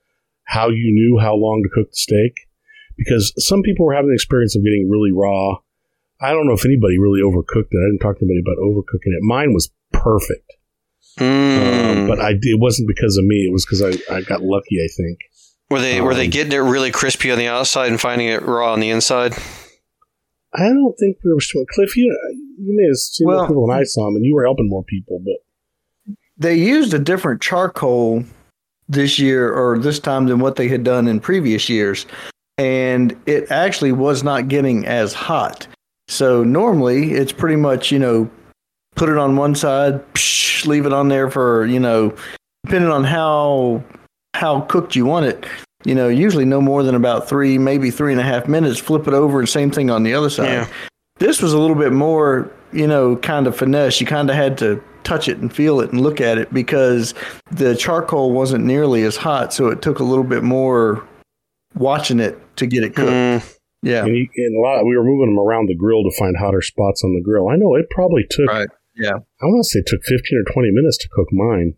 how 0.44 0.70
you 0.70 0.92
knew 0.92 1.20
how 1.20 1.36
long 1.36 1.64
to 1.64 1.70
cook 1.74 1.90
the 1.92 1.96
steak 1.96 2.34
because 2.98 3.34
some 3.38 3.62
people 3.62 3.86
were 3.86 3.94
having 3.94 4.10
the 4.10 4.16
experience 4.16 4.56
of 4.56 4.64
getting 4.64 4.90
really 4.90 5.12
raw. 5.12 5.56
I 6.22 6.32
don't 6.32 6.48
know 6.48 6.54
if 6.54 6.66
anybody 6.66 6.98
really 6.98 7.22
overcooked 7.22 7.72
it. 7.72 7.78
I 7.78 7.88
didn't 7.90 8.00
talk 8.00 8.18
to 8.20 8.26
anybody 8.26 8.42
about 8.46 8.58
overcooking 8.62 9.14
it. 9.16 9.22
Mine 9.22 9.54
was 9.54 9.72
perfect, 9.92 10.52
Mm. 11.20 12.02
um, 12.02 12.08
but 12.08 12.20
I 12.20 12.32
it 12.42 12.60
wasn't 12.60 12.90
because 12.90 13.16
of 13.18 13.24
me. 13.26 13.46
It 13.48 13.52
was 13.54 13.66
because 13.66 13.82
I, 13.82 14.14
I 14.14 14.22
got 14.22 14.42
lucky. 14.42 14.78
I 14.84 14.88
think. 14.96 15.20
Were 15.70 15.80
they 15.82 16.00
were 16.02 16.14
they 16.14 16.26
Um, 16.26 16.30
getting 16.32 16.54
it 16.54 16.58
really 16.58 16.92
crispy 16.92 17.32
on 17.32 17.38
the 17.40 17.48
outside 17.48 17.88
and 17.90 18.00
finding 18.00 18.28
it 18.28 18.44
raw 18.44 18.74
on 18.74 18.80
the 18.80 18.90
inside? 18.90 19.34
I 20.54 20.70
don't 20.70 20.96
think 21.00 21.18
there 21.24 21.34
was 21.36 21.48
too 21.48 21.60
much. 21.60 21.68
Cliff, 21.74 21.98
you 21.98 22.16
you 22.58 22.74
may 22.78 22.86
have 22.88 22.96
seen 22.98 23.28
more 23.28 23.36
Well- 23.38 23.48
people 23.48 23.68
than 23.68 23.78
I 23.78 23.84
saw 23.84 24.06
them, 24.06 24.16
and 24.16 24.26
you 24.26 24.34
were 24.36 24.46
helping 24.46 24.70
more 24.70 24.84
people. 24.84 25.20
But 25.26 26.16
They 26.38 26.56
used 26.56 26.94
a 26.94 27.00
different 27.00 27.42
charcoal 27.42 28.24
this 28.88 29.18
year 29.20 29.52
or 29.52 29.80
this 29.80 30.00
time 30.00 30.28
than 30.28 30.40
what 30.40 30.56
they 30.58 30.68
had 30.68 30.84
done 30.84 31.08
in 31.08 31.20
previous 31.20 31.68
years. 31.70 32.06
And 32.58 33.16
it 33.26 33.50
actually 33.52 33.92
was 33.92 34.24
not 34.24 34.48
getting 34.48 34.86
as 34.86 35.14
hot. 35.14 35.68
So 36.08 36.44
normally 36.44 37.14
it's 37.14 37.32
pretty 37.32 37.56
much, 37.56 37.92
you 37.92 38.00
know, 38.00 38.30
put 38.96 39.10
it 39.10 39.18
on 39.18 39.36
one 39.36 39.56
side, 39.56 40.02
psh, 40.14 40.66
leave 40.68 40.86
it 40.86 40.94
on 40.94 41.08
there 41.10 41.30
for, 41.30 41.66
you 41.66 41.80
know, 41.80 42.14
depending 42.66 42.92
on 42.92 43.04
how 43.04 43.84
how 44.36 44.62
cooked 44.62 44.96
you 44.96 45.06
want 45.06 45.26
it. 45.26 45.46
You 45.86 45.96
know, 45.96 46.08
usually 46.08 46.46
no 46.46 46.62
more 46.62 46.84
than 46.84 46.96
about 46.96 47.30
three, 47.30 47.58
maybe 47.58 47.92
three 47.92 48.12
and 48.12 48.20
a 48.20 48.24
half 48.24 48.48
minutes. 48.48 48.80
Flip 48.80 49.08
it 49.08 49.14
over 49.14 49.40
and 49.40 49.48
same 49.48 49.72
thing 49.72 49.90
on 49.90 50.04
the 50.04 50.14
other 50.14 50.30
side. 50.30 50.46
Yeah. 50.50 50.68
This 51.20 51.42
was 51.42 51.54
a 51.54 51.60
little 51.60 51.76
bit 51.76 51.94
more, 51.94 52.52
you 52.74 52.88
know, 52.88 53.16
kind 53.18 53.48
of 53.48 53.56
finesse. 53.56 54.02
You 54.02 54.08
kind 54.08 54.30
of 54.30 54.36
had 54.36 54.58
to 54.60 54.84
touch 55.04 55.30
it 55.30 55.38
and 55.38 55.54
feel 55.54 55.80
it 55.80 55.92
and 55.92 56.02
look 56.02 56.20
at 56.20 56.38
it 56.40 56.52
because 56.54 57.14
the 57.52 57.76
charcoal 57.76 58.32
wasn't 58.32 58.66
nearly 58.66 59.04
as 59.04 59.16
hot, 59.16 59.54
so 59.54 59.68
it 59.68 59.82
took 59.84 60.00
a 60.00 60.04
little 60.04 60.24
bit 60.24 60.44
more 60.44 61.08
watching 61.76 62.20
it 62.20 62.38
to 62.58 62.66
get 62.66 62.84
it 62.84 62.96
cooked. 62.96 63.12
Mm, 63.12 63.58
Yeah. 63.84 64.04
and, 64.04 64.16
he, 64.16 64.28
and 64.38 64.58
a 64.58 64.60
lot, 64.68 64.84
we 64.86 64.98
were 64.98 65.04
moving 65.04 65.28
them 65.36 65.40
around 65.40 65.68
the 65.70 65.76
grill 65.76 66.04
to 66.04 66.12
find 66.18 66.36
hotter 66.38 66.62
spots 66.62 67.04
on 67.04 67.14
the 67.14 67.22
grill. 67.22 67.48
I 67.50 67.56
know 67.56 67.76
it 67.76 67.86
probably 67.92 68.26
took. 68.30 68.48
Right, 68.50 68.68
yeah. 68.96 69.12
I 69.42 69.46
want 69.46 69.64
to 69.64 69.70
say 69.70 69.80
it 69.80 69.86
took 69.88 70.02
fifteen 70.04 70.40
or 70.46 70.52
twenty 70.52 70.72
minutes 70.72 70.98
to 70.98 71.10
cook 71.14 71.28
mine. 71.32 71.76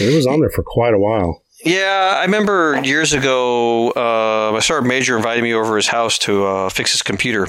And 0.00 0.08
it 0.10 0.14
was 0.14 0.26
on 0.26 0.40
there 0.40 0.50
for 0.50 0.62
quite 0.62 0.94
a 0.94 0.98
while. 0.98 1.42
yeah, 1.64 2.14
I 2.18 2.22
remember 2.24 2.80
years 2.84 3.12
ago, 3.12 3.90
uh, 3.90 4.50
my 4.52 4.60
sergeant 4.60 4.88
major 4.88 5.16
invited 5.16 5.42
me 5.42 5.54
over 5.54 5.76
his 5.76 5.88
house 5.88 6.18
to 6.20 6.44
uh, 6.44 6.68
fix 6.68 6.92
his 6.92 7.02
computer, 7.02 7.48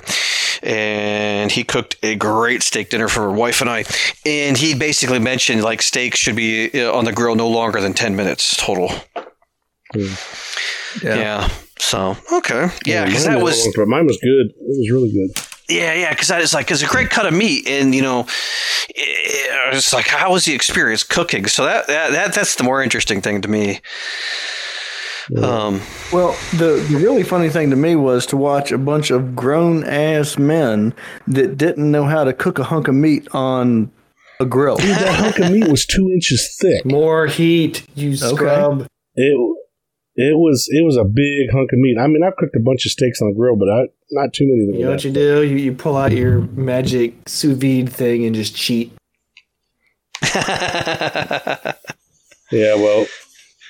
and 0.63 1.51
he 1.51 1.63
cooked 1.63 1.97
a 2.03 2.15
great 2.15 2.63
steak 2.63 2.89
dinner 2.89 3.09
for 3.09 3.29
my 3.29 3.35
wife 3.35 3.61
and 3.61 3.69
I. 3.69 3.83
And 4.25 4.57
he 4.57 4.73
basically 4.75 5.19
mentioned 5.19 5.61
like 5.61 5.81
steaks 5.81 6.17
should 6.19 6.35
be 6.35 6.71
uh, 6.81 6.91
on 6.97 7.05
the 7.05 7.11
grill 7.13 7.35
no 7.35 7.47
longer 7.49 7.81
than 7.81 7.93
ten 7.93 8.15
minutes 8.15 8.55
total. 8.57 8.89
Yeah. 9.93 10.15
Yeah. 11.03 11.49
So 11.79 12.17
okay, 12.33 12.69
yeah, 12.85 13.05
because 13.05 13.25
mine 13.25 13.33
that 13.33 13.37
had 13.39 13.43
was 13.43 13.73
but 13.75 13.87
mine 13.87 14.07
was 14.07 14.17
good. 14.17 14.47
It 14.49 14.55
was 14.67 14.89
really 14.91 15.11
good. 15.11 15.29
Yeah, 15.69 15.93
yeah, 15.93 16.11
because 16.11 16.29
that 16.29 16.41
is 16.41 16.53
like 16.53 16.71
it's 16.71 16.81
a 16.81 16.87
great 16.87 17.09
cut 17.09 17.25
of 17.25 17.33
meat, 17.33 17.67
and 17.67 17.93
you 17.93 18.01
know, 18.01 18.25
it's 18.95 19.93
like 19.93 20.07
how 20.07 20.31
was 20.31 20.45
the 20.45 20.53
experience 20.53 21.03
cooking? 21.03 21.45
So 21.47 21.65
that 21.65 21.87
that, 21.87 22.11
that 22.11 22.33
that's 22.33 22.55
the 22.55 22.63
more 22.63 22.81
interesting 22.81 23.21
thing 23.21 23.41
to 23.41 23.47
me. 23.47 23.81
Um, 25.41 25.81
Well, 26.13 26.37
the, 26.53 26.85
the 26.89 26.97
really 27.03 27.23
funny 27.23 27.49
thing 27.49 27.69
to 27.71 27.75
me 27.75 27.97
was 27.97 28.25
to 28.27 28.37
watch 28.37 28.71
a 28.71 28.77
bunch 28.77 29.11
of 29.11 29.35
grown 29.35 29.83
ass 29.83 30.37
men 30.37 30.93
that 31.27 31.57
didn't 31.57 31.91
know 31.91 32.05
how 32.05 32.23
to 32.23 32.31
cook 32.31 32.59
a 32.59 32.63
hunk 32.63 32.87
of 32.87 32.95
meat 32.95 33.27
on 33.33 33.91
a 34.39 34.45
grill. 34.45 34.77
Dude, 34.77 34.89
that 34.89 35.15
hunk 35.15 35.39
of 35.39 35.51
meat 35.51 35.67
was 35.67 35.85
two 35.85 36.09
inches 36.13 36.57
thick. 36.61 36.85
More 36.85 37.27
heat, 37.27 37.85
you 37.95 38.15
scrub. 38.15 38.87
It 39.15 39.57
it 40.17 40.35
was 40.35 40.67
it 40.71 40.83
was 40.83 40.97
a 40.97 41.03
big 41.05 41.51
hunk 41.51 41.71
of 41.71 41.79
meat. 41.79 41.97
I 41.99 42.07
mean, 42.07 42.23
I've 42.23 42.35
cooked 42.35 42.55
a 42.55 42.59
bunch 42.59 42.85
of 42.85 42.91
steaks 42.91 43.21
on 43.21 43.29
the 43.29 43.35
grill, 43.35 43.55
but 43.55 43.69
I, 43.69 43.83
not 44.11 44.33
too 44.33 44.47
many. 44.47 44.65
That 44.65 44.77
You 44.77 44.83
know 44.85 44.91
what 44.91 45.01
that 45.01 45.07
you 45.07 45.13
do? 45.13 45.43
You, 45.43 45.57
you 45.57 45.73
pull 45.73 45.95
out 45.95 46.11
your 46.11 46.41
magic 46.41 47.13
sous 47.29 47.55
vide 47.55 47.89
thing 47.89 48.25
and 48.25 48.35
just 48.35 48.55
cheat. 48.55 48.91
Yeah, 52.49 52.75
well, 52.75 53.05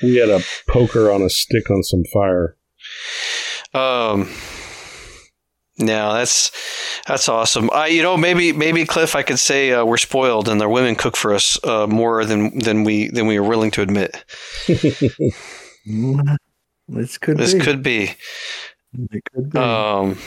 We 0.04 0.18
had 0.18 0.30
a 0.30 0.42
poker 0.68 1.12
on 1.12 1.22
a 1.24 1.30
stick 1.30 1.72
on 1.72 1.82
some 1.84 2.04
fire. 2.14 2.56
Um, 3.74 4.30
no, 5.80 6.14
that's 6.14 6.52
that's 7.08 7.28
awesome. 7.28 7.70
I, 7.74 7.88
you 7.88 8.04
know, 8.04 8.16
maybe 8.18 8.54
maybe 8.54 8.86
Cliff, 8.86 9.16
I 9.16 9.24
could 9.24 9.40
say 9.40 9.72
uh, 9.72 9.84
we're 9.84 9.98
spoiled, 9.98 10.48
and 10.48 10.62
their 10.62 10.70
women 10.70 10.96
cook 10.96 11.18
for 11.18 11.34
us 11.34 11.60
uh, 11.64 11.88
more 11.88 12.24
than 12.26 12.60
than 12.60 12.84
we 12.84 13.10
than 13.10 13.26
we 13.26 13.38
are 13.38 13.44
willing 13.44 13.72
to 13.72 13.82
admit. 13.82 14.24
This 16.88 17.18
could 17.18 17.38
This 17.38 17.54
be. 17.54 17.60
could 17.60 17.84
be. 17.84 18.12
It 19.12 19.24
could 19.34 19.50
be. 19.52 19.60
Um, 19.60 20.18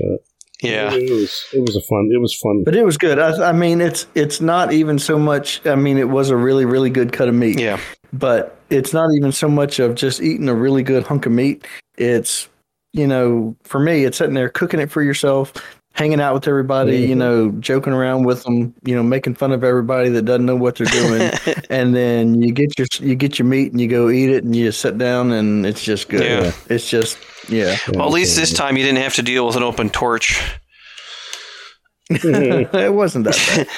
Uh, 0.00 0.16
yeah. 0.62 0.92
It 0.92 1.10
was 1.10 1.44
it 1.52 1.60
was 1.60 1.76
a 1.76 1.80
fun. 1.82 2.10
It 2.12 2.18
was 2.20 2.34
fun. 2.34 2.62
but 2.64 2.74
it 2.76 2.84
was 2.84 2.96
good. 2.96 3.18
I, 3.18 3.48
I 3.48 3.52
mean, 3.52 3.80
it's 3.80 4.06
it's 4.14 4.40
not 4.40 4.72
even 4.72 4.98
so 4.98 5.18
much. 5.18 5.64
I 5.66 5.74
mean, 5.74 5.98
it 5.98 6.08
was 6.08 6.30
a 6.30 6.36
really 6.36 6.64
really 6.64 6.90
good 6.90 7.12
cut 7.12 7.28
of 7.28 7.34
meat. 7.34 7.58
Yeah. 7.60 7.80
But 8.12 8.56
it's 8.70 8.92
not 8.92 9.10
even 9.14 9.32
so 9.32 9.48
much 9.48 9.78
of 9.78 9.94
just 9.94 10.20
eating 10.22 10.48
a 10.48 10.54
really 10.54 10.82
good 10.82 11.02
hunk 11.04 11.26
of 11.26 11.32
meat. 11.32 11.66
It's 11.96 12.48
you 12.92 13.06
know, 13.06 13.54
for 13.64 13.78
me, 13.80 14.04
it's 14.04 14.16
sitting 14.18 14.34
there 14.34 14.48
cooking 14.48 14.80
it 14.80 14.90
for 14.90 15.02
yourself, 15.02 15.52
hanging 15.98 16.20
out 16.20 16.32
with 16.32 16.46
everybody. 16.48 16.96
You 16.98 17.14
Mhm. 17.16 17.18
know, 17.18 17.50
joking 17.60 17.92
around 17.92 18.22
with 18.24 18.44
them. 18.44 18.72
You 18.84 18.94
know, 18.94 19.02
making 19.02 19.34
fun 19.34 19.52
of 19.52 19.64
everybody 19.64 20.08
that 20.10 20.22
doesn't 20.24 20.46
know 20.46 20.56
what 20.56 20.76
they're 20.76 20.86
doing. 20.86 21.30
and 21.70 21.94
then 21.94 22.40
you 22.40 22.52
get 22.52 22.78
your 22.78 22.86
you 23.00 23.14
get 23.16 23.38
your 23.38 23.46
meat 23.46 23.72
and 23.72 23.80
you 23.80 23.88
go 23.88 24.08
eat 24.08 24.30
it 24.30 24.44
and 24.44 24.54
you 24.54 24.70
sit 24.72 24.96
down 24.96 25.32
and 25.32 25.66
it's 25.66 25.82
just 25.82 26.08
good. 26.08 26.22
Yeah. 26.22 26.52
It's 26.70 26.88
just 26.88 27.18
yeah. 27.48 27.76
Well, 27.92 28.06
at 28.06 28.12
least 28.12 28.36
this 28.36 28.52
time 28.52 28.76
you 28.76 28.84
didn't 28.84 29.02
have 29.02 29.14
to 29.16 29.22
deal 29.22 29.46
with 29.46 29.56
an 29.56 29.62
open 29.62 29.90
torch. 29.90 30.40
it 32.10 32.94
wasn't 32.94 33.24
that 33.26 33.36
bad. 33.36 33.68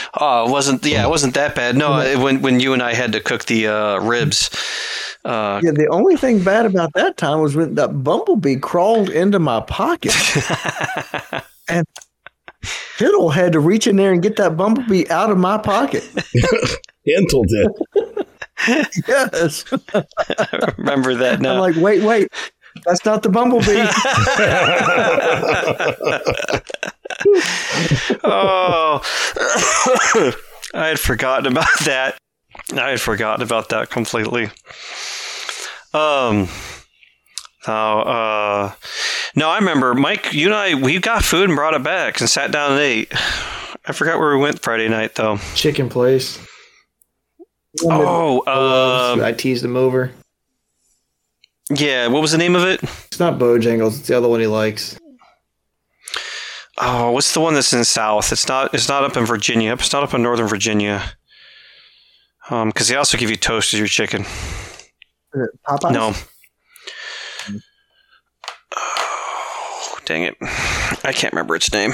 oh, 0.18 0.46
it 0.46 0.50
wasn't 0.50 0.84
yeah, 0.86 1.04
it 1.04 1.10
wasn't 1.10 1.34
that 1.34 1.54
bad. 1.54 1.76
No, 1.76 1.98
it- 2.00 2.18
when 2.18 2.40
when 2.40 2.60
you 2.60 2.72
and 2.72 2.82
I 2.82 2.94
had 2.94 3.12
to 3.12 3.20
cook 3.20 3.44
the 3.44 3.66
uh, 3.66 3.98
ribs. 4.00 4.48
Uh, 5.24 5.60
Yeah, 5.62 5.70
the 5.72 5.88
only 5.88 6.16
thing 6.16 6.42
bad 6.42 6.66
about 6.66 6.92
that 6.94 7.16
time 7.16 7.40
was 7.40 7.54
when 7.54 7.74
that 7.76 8.02
bumblebee 8.02 8.56
crawled 8.56 9.08
into 9.10 9.38
my 9.38 9.60
pocket. 9.60 10.14
and 11.68 11.86
Fiddle 12.62 13.30
had 13.30 13.52
to 13.52 13.60
reach 13.60 13.86
in 13.86 13.96
there 13.96 14.12
and 14.12 14.22
get 14.22 14.36
that 14.36 14.56
bumblebee 14.56 15.08
out 15.10 15.30
of 15.30 15.38
my 15.38 15.58
pocket. 15.58 16.02
Hintel 17.08 17.44
did. 17.46 18.26
Yes. 19.08 19.64
I 19.94 20.72
remember 20.78 21.14
that 21.16 21.40
now. 21.40 21.50
I'm 21.50 21.56
now. 21.56 21.60
like, 21.62 21.76
wait, 21.76 22.02
wait. 22.02 22.28
That's 22.86 23.04
not 23.04 23.22
the 23.22 23.28
bumblebee. 23.28 23.84
oh, 28.24 29.00
I 30.74 30.86
had 30.88 30.98
forgotten 31.00 31.52
about 31.52 31.66
that. 31.84 32.16
I 32.78 32.90
had 32.90 33.00
forgotten 33.00 33.42
about 33.42 33.68
that 33.70 33.90
completely. 33.90 34.50
Um. 35.94 36.48
Now, 37.66 38.00
uh, 38.00 38.72
no, 39.36 39.48
I 39.48 39.58
remember, 39.58 39.94
Mike. 39.94 40.32
You 40.32 40.46
and 40.46 40.54
I, 40.54 40.74
we 40.74 40.98
got 40.98 41.22
food 41.22 41.48
and 41.48 41.56
brought 41.56 41.74
it 41.74 41.82
back 41.84 42.20
and 42.20 42.28
sat 42.28 42.50
down 42.50 42.72
and 42.72 42.80
ate. 42.80 43.12
I 43.86 43.92
forgot 43.92 44.18
where 44.18 44.34
we 44.36 44.42
went 44.42 44.60
Friday 44.60 44.88
night 44.88 45.14
though. 45.14 45.36
Chicken 45.54 45.88
place. 45.88 46.44
Oh, 47.82 48.40
uh, 48.40 49.22
I 49.24 49.32
teased 49.32 49.64
him 49.64 49.76
over. 49.76 50.10
yeah. 51.70 52.08
What 52.08 52.20
was 52.20 52.32
the 52.32 52.38
name 52.38 52.54
of 52.56 52.64
it? 52.64 52.82
It's 52.82 53.20
not 53.20 53.38
Bojangles. 53.38 53.98
It's 54.00 54.08
the 54.08 54.16
other 54.16 54.28
one 54.28 54.40
he 54.40 54.46
likes. 54.46 54.98
Oh, 56.78 57.12
what's 57.12 57.32
the 57.32 57.40
one 57.40 57.54
that's 57.54 57.72
in 57.72 57.78
the 57.78 57.84
South? 57.84 58.32
It's 58.32 58.48
not. 58.48 58.74
It's 58.74 58.88
not 58.88 59.04
up 59.04 59.16
in 59.16 59.24
Virginia. 59.24 59.72
It's 59.74 59.92
not 59.92 60.02
up 60.02 60.14
in 60.14 60.22
Northern 60.22 60.48
Virginia. 60.48 61.12
Um, 62.52 62.68
because 62.68 62.88
they 62.88 62.96
also 62.96 63.16
give 63.16 63.30
you 63.30 63.36
toast 63.36 63.72
as 63.72 63.80
your 63.80 63.88
chicken. 63.88 64.24
Popeyes? 65.66 65.92
No. 65.92 66.12
Oh, 68.76 69.98
dang 70.04 70.24
it. 70.24 70.36
I 71.02 71.12
can't 71.14 71.32
remember 71.32 71.56
its 71.56 71.72
name. 71.72 71.92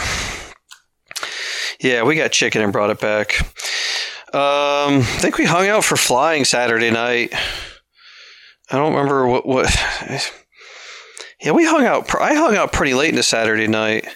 Yeah, 1.80 2.02
we 2.02 2.16
got 2.16 2.32
chicken 2.32 2.61
and 2.61 2.72
brought 2.72 2.90
it 2.90 2.98
back. 2.98 3.40
Um, 4.34 4.98
I 4.98 5.18
think 5.20 5.38
we 5.38 5.44
hung 5.44 5.68
out 5.68 5.84
for 5.84 5.96
flying 5.96 6.44
Saturday 6.44 6.90
night. 6.90 7.32
I 8.68 8.76
don't 8.76 8.92
remember 8.94 9.26
what 9.26 9.46
what. 9.46 10.34
Yeah, 11.40 11.52
we 11.52 11.64
hung 11.64 11.86
out. 11.86 12.12
I 12.20 12.34
hung 12.34 12.56
out 12.56 12.72
pretty 12.72 12.94
late 12.94 13.11
into 13.11 13.22
Saturday 13.22 13.68
night, 13.68 14.09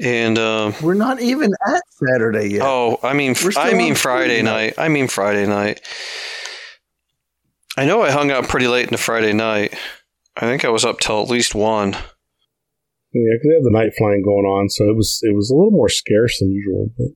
and 0.00 0.38
um, 0.38 0.74
We're 0.82 0.94
not 0.94 1.20
even 1.20 1.52
at 1.66 1.82
Saturday 1.90 2.48
yet. 2.54 2.62
Oh, 2.62 2.98
I 3.02 3.12
mean, 3.12 3.34
I 3.56 3.74
mean 3.74 3.94
Friday 3.94 3.94
Friday 3.94 4.42
night. 4.42 4.74
I 4.78 4.88
mean 4.88 5.08
Friday 5.08 5.46
night. 5.46 5.80
I 7.76 7.86
know 7.86 8.02
I 8.02 8.10
hung 8.10 8.30
out 8.30 8.48
pretty 8.48 8.68
late 8.68 8.84
into 8.84 8.98
Friday 8.98 9.32
night. 9.32 9.74
I 10.36 10.40
think 10.40 10.64
I 10.64 10.68
was 10.68 10.84
up 10.84 11.00
till 11.00 11.22
at 11.22 11.28
least 11.28 11.54
one. 11.54 11.92
Yeah, 11.92 13.30
because 13.34 13.48
they 13.48 13.54
have 13.54 13.62
the 13.62 13.70
night 13.70 13.92
flying 13.96 14.22
going 14.22 14.44
on, 14.44 14.68
so 14.68 14.88
it 14.88 14.96
was 14.96 15.20
it 15.22 15.34
was 15.34 15.50
a 15.50 15.54
little 15.54 15.70
more 15.70 15.88
scarce 15.88 16.40
than 16.40 16.50
usual. 16.50 16.90
But 16.96 17.06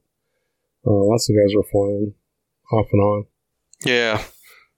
uh, 0.86 1.04
lots 1.04 1.28
of 1.28 1.36
guys 1.36 1.54
were 1.56 1.64
flying 1.64 2.14
off 2.72 2.86
and 2.92 3.02
on. 3.02 3.24
Yeah. 3.84 4.22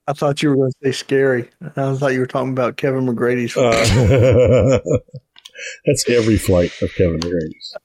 I 0.07 0.13
thought 0.13 0.41
you 0.41 0.49
were 0.49 0.55
going 0.55 0.71
to 0.71 0.77
say 0.83 0.91
scary. 0.91 1.49
I 1.75 1.95
thought 1.95 2.13
you 2.13 2.19
were 2.19 2.27
talking 2.27 2.51
about 2.51 2.77
Kevin 2.77 3.05
McGrady's. 3.05 3.55
Uh, 3.55 4.79
that's 5.85 6.09
every 6.09 6.37
flight 6.37 6.71
of 6.81 6.93
Kevin 6.95 7.19
McGrady's. 7.19 7.75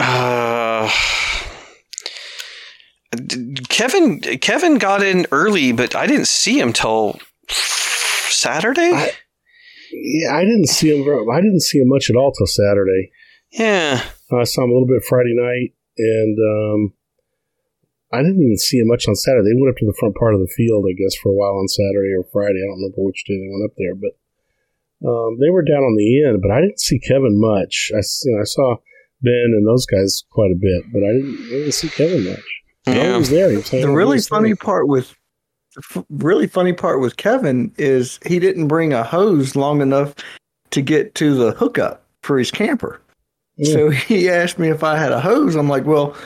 Uh, 0.00 0.90
Kevin 3.68 4.20
Kevin 4.20 4.78
got 4.78 5.02
in 5.02 5.26
early, 5.30 5.72
but 5.72 5.94
I 5.94 6.06
didn't 6.06 6.28
see 6.28 6.58
him 6.58 6.72
till 6.72 7.18
Saturday. 7.48 8.90
I- 8.94 9.12
Yeah, 9.92 10.36
I 10.36 10.44
didn't 10.44 10.68
see 10.68 10.88
him. 10.94 11.02
I 11.30 11.40
didn't 11.40 11.60
see 11.60 11.78
him 11.80 11.88
much 11.88 12.08
at 12.10 12.16
all 12.16 12.32
till 12.32 12.46
Saturday. 12.46 13.10
yeah. 13.52 14.00
I 14.32 14.44
saw 14.44 14.62
him 14.62 14.70
a 14.70 14.72
little 14.72 14.86
bit 14.86 15.02
Friday 15.02 15.34
night, 15.34 15.74
and 15.98 16.38
um, 16.38 16.92
I 18.12 18.22
didn't 18.22 18.40
even 18.40 18.56
see 18.56 18.78
him 18.78 18.86
much 18.86 19.08
on 19.08 19.16
Saturday. 19.16 19.50
They 19.50 19.60
went 19.60 19.74
up 19.74 19.78
to 19.78 19.86
the 19.86 19.96
front 19.98 20.14
part 20.14 20.34
of 20.34 20.40
the 20.40 20.52
field, 20.56 20.86
I 20.88 20.94
guess, 20.94 21.16
for 21.16 21.30
a 21.30 21.34
while 21.34 21.58
on 21.58 21.66
Saturday 21.66 22.14
or 22.16 22.22
Friday. 22.32 22.62
I 22.62 22.66
don't 22.70 22.78
remember 22.78 23.02
which 23.02 23.24
day 23.26 23.34
they 23.34 23.50
went 23.50 23.66
up 23.68 23.74
there, 23.76 23.96
but 23.98 24.14
um, 25.04 25.38
they 25.42 25.50
were 25.50 25.62
down 25.66 25.82
on 25.82 25.96
the 25.98 26.22
end. 26.24 26.40
But 26.40 26.52
I 26.52 26.60
didn't 26.62 26.78
see 26.80 27.00
Kevin 27.00 27.34
much. 27.42 27.90
I, 27.92 27.98
you 28.22 28.30
know, 28.36 28.40
I 28.40 28.44
saw 28.46 28.76
Ben 29.22 29.32
and 29.56 29.66
those 29.66 29.86
guys 29.86 30.22
quite 30.30 30.50
a 30.50 30.58
bit, 30.60 30.82
but 30.92 30.98
I 31.02 31.12
didn't, 31.12 31.34
I 31.46 31.50
didn't 31.50 31.72
see 31.72 31.88
Kevin 31.88 32.24
much. 32.24 32.40
No, 32.86 32.92
Yeah. 32.94 33.12
he 33.12 33.18
was 33.18 33.30
there. 33.30 33.50
He 33.50 33.56
was 33.56 33.70
the 33.70 33.90
really 33.90 34.20
funny 34.20 34.50
thing. 34.50 34.56
part 34.56 34.88
with 34.88 35.14
the 35.76 35.82
f- 35.96 36.04
really 36.10 36.46
funny 36.46 36.72
part 36.72 37.00
with 37.00 37.16
Kevin 37.16 37.72
is 37.78 38.18
he 38.26 38.38
didn't 38.38 38.68
bring 38.68 38.92
a 38.92 39.04
hose 39.04 39.54
long 39.54 39.80
enough 39.82 40.14
to 40.70 40.80
get 40.82 41.14
to 41.16 41.34
the 41.34 41.52
hookup 41.52 42.04
for 42.22 42.38
his 42.38 42.50
camper. 42.50 43.00
Yeah. 43.56 43.72
So 43.74 43.90
he 43.90 44.28
asked 44.30 44.58
me 44.58 44.68
if 44.68 44.82
I 44.82 44.96
had 44.96 45.12
a 45.12 45.20
hose. 45.20 45.54
I'm 45.56 45.68
like, 45.68 45.84
well, 45.84 46.16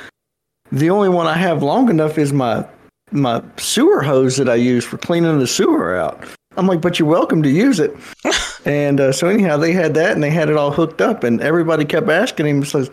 the 0.72 0.88
only 0.90 1.08
one 1.08 1.26
I 1.26 1.36
have 1.36 1.62
long 1.62 1.90
enough 1.90 2.16
is 2.18 2.32
my 2.32 2.66
my 3.10 3.42
sewer 3.58 4.02
hose 4.02 4.36
that 4.38 4.48
I 4.48 4.54
use 4.54 4.84
for 4.84 4.96
cleaning 4.98 5.38
the 5.38 5.46
sewer 5.46 5.94
out. 5.96 6.24
I'm 6.56 6.66
like, 6.66 6.80
but 6.80 6.98
you're 6.98 7.08
welcome 7.08 7.42
to 7.42 7.48
use 7.48 7.80
it. 7.80 7.96
and 8.64 9.00
uh, 9.00 9.12
so 9.12 9.28
anyhow, 9.28 9.56
they 9.56 9.72
had 9.72 9.94
that 9.94 10.12
and 10.12 10.22
they 10.22 10.30
had 10.30 10.48
it 10.48 10.56
all 10.56 10.70
hooked 10.70 11.00
up, 11.00 11.24
and 11.24 11.40
everybody 11.40 11.84
kept 11.84 12.08
asking 12.08 12.46
him, 12.46 12.64
says, 12.64 12.90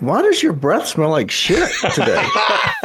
"Why 0.00 0.22
does 0.22 0.42
your 0.42 0.52
breath 0.52 0.86
smell 0.86 1.10
like 1.10 1.30
shit 1.30 1.68
today?" 1.94 2.22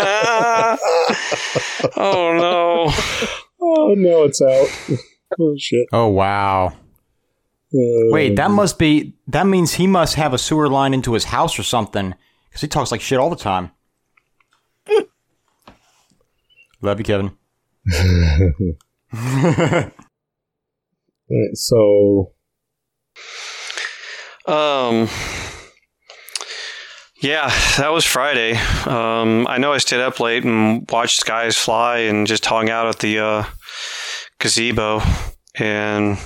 oh 1.98 2.34
no. 2.38 2.92
Oh 3.62 3.94
no, 3.96 4.24
it's 4.24 4.42
out. 4.42 4.68
oh 5.40 5.56
shit. 5.58 5.88
Oh 5.92 6.08
wow. 6.08 6.74
Wait, 7.76 8.36
that 8.36 8.52
must 8.52 8.78
be 8.78 9.16
that 9.28 9.48
means 9.48 9.74
he 9.74 9.88
must 9.88 10.16
have 10.16 10.34
a 10.34 10.38
sewer 10.38 10.70
line 10.70 10.94
into 10.94 11.14
his 11.14 11.26
house 11.26 11.58
or 11.58 11.64
something 11.64 12.14
because 12.48 12.62
he 12.62 12.68
talks 12.68 12.92
like 12.92 13.02
shit 13.02 13.20
all 13.20 13.32
the 13.32 13.36
time. 13.36 13.72
Love 16.82 17.00
you, 17.00 17.06
Kevin. 17.06 17.32
Right, 21.30 21.56
so 21.56 22.34
Um. 24.46 25.08
Yeah, 27.22 27.48
that 27.78 27.94
was 27.94 28.04
Friday. 28.04 28.56
Um, 28.86 29.48
I 29.48 29.58
know 29.58 29.72
I 29.72 29.78
stayed 29.78 30.02
up 30.02 30.20
late 30.20 30.44
and 30.44 30.86
watched 30.92 31.26
guys 31.26 31.56
fly 31.56 32.00
and 32.00 32.28
just 32.28 32.46
hung 32.46 32.70
out 32.70 32.88
at 32.88 33.00
the 33.00 33.20
uh, 33.20 33.44
gazebo 34.40 35.02
and 35.56 36.18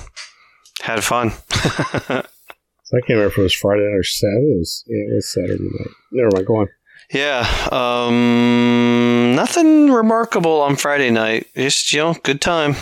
had 0.82 1.04
fun. 1.04 1.32
So 2.90 2.96
I 2.96 3.00
can't 3.00 3.18
remember 3.18 3.32
if 3.32 3.38
it 3.38 3.42
was 3.42 3.52
Friday 3.54 3.82
night 3.82 3.98
or 3.98 4.02
Saturday. 4.02 4.46
It 4.46 4.58
was, 4.60 4.84
yeah, 4.86 5.12
it 5.12 5.14
was 5.16 5.30
Saturday 5.30 5.62
night. 5.62 5.90
Never 6.10 6.30
mind, 6.32 6.46
go 6.46 6.56
on. 6.56 6.68
Yeah, 7.12 7.46
um, 7.72 9.34
nothing 9.34 9.90
remarkable 9.90 10.60
on 10.60 10.76
Friday 10.76 11.10
night. 11.10 11.46
Just 11.56 11.92
you 11.92 12.00
know, 12.00 12.14
good 12.22 12.40
time. 12.40 12.76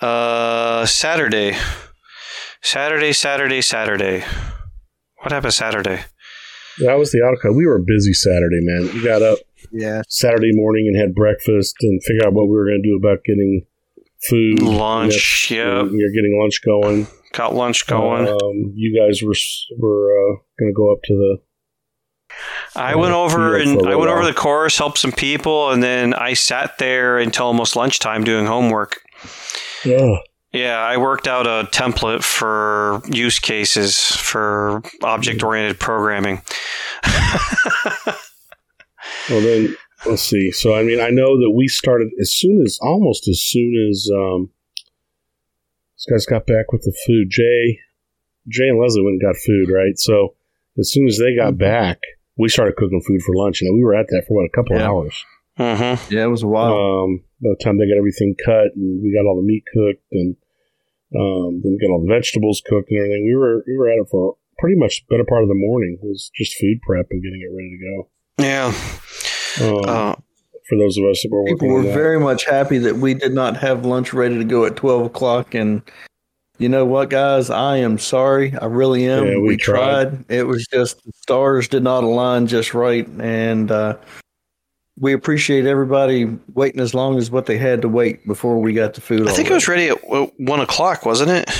Uh, 0.00 0.86
Saturday, 0.86 1.56
Saturday, 2.62 3.12
Saturday, 3.12 3.60
Saturday. 3.60 4.24
What 5.18 5.32
happened 5.32 5.52
Saturday? 5.54 6.00
That 6.78 6.94
was 6.94 7.12
the 7.12 7.22
outcome. 7.22 7.56
We 7.56 7.66
were 7.66 7.78
busy 7.78 8.14
Saturday, 8.14 8.60
man. 8.62 8.94
We 8.94 9.04
got 9.04 9.22
up 9.22 9.38
yeah, 9.70 10.02
Saturday 10.08 10.52
morning 10.54 10.86
and 10.88 10.96
had 10.96 11.14
breakfast 11.14 11.76
and 11.82 12.02
figured 12.02 12.24
out 12.26 12.32
what 12.32 12.46
we 12.46 12.54
were 12.54 12.64
going 12.64 12.82
to 12.82 12.88
do 12.88 12.96
about 12.96 13.22
getting 13.24 13.66
food, 14.28 14.62
Lunch, 14.62 15.50
yeah. 15.50 15.82
You're 15.84 16.12
getting 16.12 16.38
lunch 16.40 16.60
going. 16.64 17.06
Got 17.32 17.54
lunch 17.54 17.86
going. 17.86 18.28
Um, 18.28 18.72
you 18.74 18.98
guys 18.98 19.22
were 19.22 19.32
s- 19.32 19.66
were 19.78 20.10
uh, 20.10 20.36
going 20.58 20.70
to 20.70 20.74
go 20.74 20.92
up 20.92 20.98
to 21.04 21.14
the. 21.14 21.38
I 22.76 22.94
went 22.96 23.12
over 23.12 23.56
and 23.56 23.86
I 23.86 23.96
went 23.96 24.10
over 24.10 24.24
the 24.24 24.34
course, 24.34 24.78
helped 24.78 24.98
some 24.98 25.12
people, 25.12 25.70
and 25.70 25.82
then 25.82 26.14
I 26.14 26.34
sat 26.34 26.78
there 26.78 27.18
until 27.18 27.46
almost 27.46 27.76
lunchtime 27.76 28.24
doing 28.24 28.46
homework. 28.46 29.00
Yeah. 29.84 30.16
Yeah, 30.52 30.78
I 30.78 30.96
worked 30.96 31.28
out 31.28 31.46
a 31.46 31.68
template 31.70 32.24
for 32.24 33.02
use 33.06 33.38
cases 33.38 34.00
for 34.00 34.82
object 35.02 35.42
oriented 35.44 35.78
programming. 35.78 36.42
Well, 39.30 39.40
then 39.40 39.76
let's 40.06 40.22
see. 40.22 40.50
So, 40.50 40.74
I 40.74 40.82
mean, 40.82 41.00
I 41.00 41.10
know 41.10 41.38
that 41.38 41.52
we 41.54 41.68
started 41.68 42.08
as 42.20 42.34
soon 42.34 42.62
as 42.62 42.78
almost 42.82 43.28
as 43.28 43.40
soon 43.40 43.88
as 43.90 44.10
um, 44.12 44.50
this 45.96 46.06
guy's 46.10 46.26
got 46.26 46.46
back 46.46 46.72
with 46.72 46.82
the 46.82 46.94
food. 47.06 47.28
Jay, 47.30 47.78
Jay 48.48 48.68
and 48.68 48.80
Leslie 48.80 49.02
went 49.02 49.20
and 49.20 49.22
got 49.22 49.36
food, 49.36 49.70
right? 49.70 49.96
So, 49.96 50.34
as 50.78 50.90
soon 50.90 51.06
as 51.06 51.18
they 51.18 51.36
got 51.36 51.58
back, 51.58 51.98
we 52.40 52.48
started 52.48 52.76
cooking 52.76 53.02
food 53.06 53.20
for 53.22 53.34
lunch. 53.36 53.60
You 53.60 53.68
know, 53.68 53.76
we 53.76 53.84
were 53.84 53.94
at 53.94 54.06
that 54.08 54.24
for 54.26 54.34
what 54.34 54.46
a 54.46 54.56
couple 54.56 54.76
of 54.76 54.82
hours. 54.82 55.24
Mm-hmm. 55.58 56.14
Yeah, 56.14 56.24
it 56.24 56.32
was 56.32 56.42
a 56.42 56.46
while. 56.46 56.72
Um, 56.72 57.22
by 57.42 57.50
the 57.52 57.62
time 57.62 57.78
they 57.78 57.84
got 57.84 57.98
everything 57.98 58.34
cut 58.44 58.72
and 58.74 59.02
we 59.02 59.12
got 59.12 59.28
all 59.28 59.36
the 59.36 59.46
meat 59.46 59.64
cooked 59.68 60.04
and 60.12 60.36
um, 61.14 61.60
then 61.62 61.76
got 61.80 61.92
all 61.92 62.00
the 62.00 62.12
vegetables 62.12 62.62
cooked 62.64 62.90
and 62.90 62.98
everything, 62.98 63.26
we 63.26 63.34
were 63.34 63.62
we 63.66 63.76
were 63.76 63.90
at 63.90 63.98
it 63.98 64.08
for 64.10 64.36
pretty 64.58 64.76
much 64.76 65.04
the 65.04 65.14
better 65.14 65.26
part 65.28 65.42
of 65.42 65.48
the 65.48 65.54
morning. 65.54 65.98
Was 66.02 66.30
just 66.34 66.56
food 66.56 66.80
prep 66.82 67.06
and 67.10 67.22
getting 67.22 67.42
it 67.44 67.52
ready 67.52 67.76
to 67.76 67.84
go. 67.84 68.08
Yeah. 68.40 68.72
Um, 69.60 69.84
Uh, 69.84 70.14
for 70.68 70.78
those 70.78 70.96
of 70.96 71.04
us 71.04 71.22
that 71.22 71.30
were 71.30 71.44
People 71.44 71.68
were 71.68 71.82
very 71.82 72.20
much 72.20 72.44
happy 72.44 72.78
that 72.78 72.96
we 72.96 73.12
did 73.12 73.34
not 73.34 73.56
have 73.56 73.84
lunch 73.84 74.12
ready 74.14 74.38
to 74.38 74.44
go 74.44 74.64
at 74.64 74.76
12 74.76 75.06
o'clock. 75.06 75.54
And 75.54 75.82
you 76.60 76.68
know 76.68 76.84
what, 76.84 77.08
guys? 77.08 77.48
I 77.48 77.78
am 77.78 77.98
sorry. 77.98 78.54
I 78.56 78.66
really 78.66 79.08
am. 79.08 79.26
Yeah, 79.26 79.36
we 79.36 79.48
we 79.48 79.56
tried. 79.56 80.10
tried. 80.10 80.24
It 80.28 80.46
was 80.46 80.66
just 80.66 81.02
the 81.04 81.12
stars 81.16 81.68
did 81.68 81.82
not 81.82 82.04
align 82.04 82.46
just 82.46 82.74
right. 82.74 83.08
And 83.18 83.70
uh, 83.70 83.96
we 84.98 85.14
appreciate 85.14 85.64
everybody 85.64 86.26
waiting 86.52 86.80
as 86.80 86.92
long 86.92 87.16
as 87.16 87.30
what 87.30 87.46
they 87.46 87.56
had 87.56 87.80
to 87.82 87.88
wait 87.88 88.26
before 88.26 88.60
we 88.60 88.74
got 88.74 88.92
the 88.92 89.00
food. 89.00 89.26
I 89.26 89.32
think 89.32 89.48
it 89.48 89.54
was 89.54 89.68
ready 89.68 89.88
at 89.88 89.98
one 90.04 90.60
o'clock, 90.60 91.06
wasn't 91.06 91.30
it? 91.30 91.50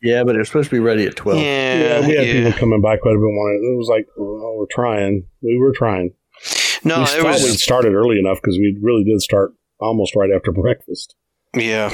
Yeah, 0.00 0.22
but 0.22 0.36
it 0.36 0.38
was 0.38 0.46
supposed 0.46 0.70
to 0.70 0.76
be 0.76 0.80
ready 0.80 1.04
at 1.06 1.16
12. 1.16 1.40
yeah. 1.40 1.44
Yeah, 1.74 2.06
we 2.06 2.14
had 2.14 2.26
yeah. 2.26 2.32
people 2.44 2.52
coming 2.60 2.80
by 2.80 2.98
quite 2.98 3.16
a 3.16 3.18
bit. 3.18 3.24
Wanting 3.24 3.74
it 3.74 3.76
was 3.76 3.88
like, 3.88 4.06
oh, 4.16 4.54
we're 4.56 4.66
trying. 4.70 5.26
We 5.42 5.58
were 5.58 5.72
trying. 5.72 6.14
No, 6.84 6.98
we 6.98 7.02
it 7.02 7.08
thought 7.08 7.40
we'd 7.40 7.58
started 7.58 7.94
early 7.94 8.20
enough 8.20 8.38
because 8.40 8.56
we 8.58 8.78
really 8.80 9.02
did 9.02 9.20
start 9.20 9.54
almost 9.80 10.14
right 10.14 10.30
after 10.30 10.52
breakfast. 10.52 11.16
Yeah. 11.52 11.90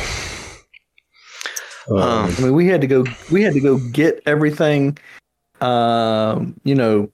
Um, 1.90 1.98
Um, 1.98 2.34
I 2.38 2.40
mean, 2.40 2.54
we 2.54 2.66
had 2.66 2.80
to 2.80 2.86
go. 2.86 3.04
We 3.30 3.42
had 3.42 3.52
to 3.54 3.60
go 3.60 3.78
get 3.90 4.22
everything. 4.26 4.96
Um, 5.60 6.58
you 6.64 6.74
know, 6.74 7.10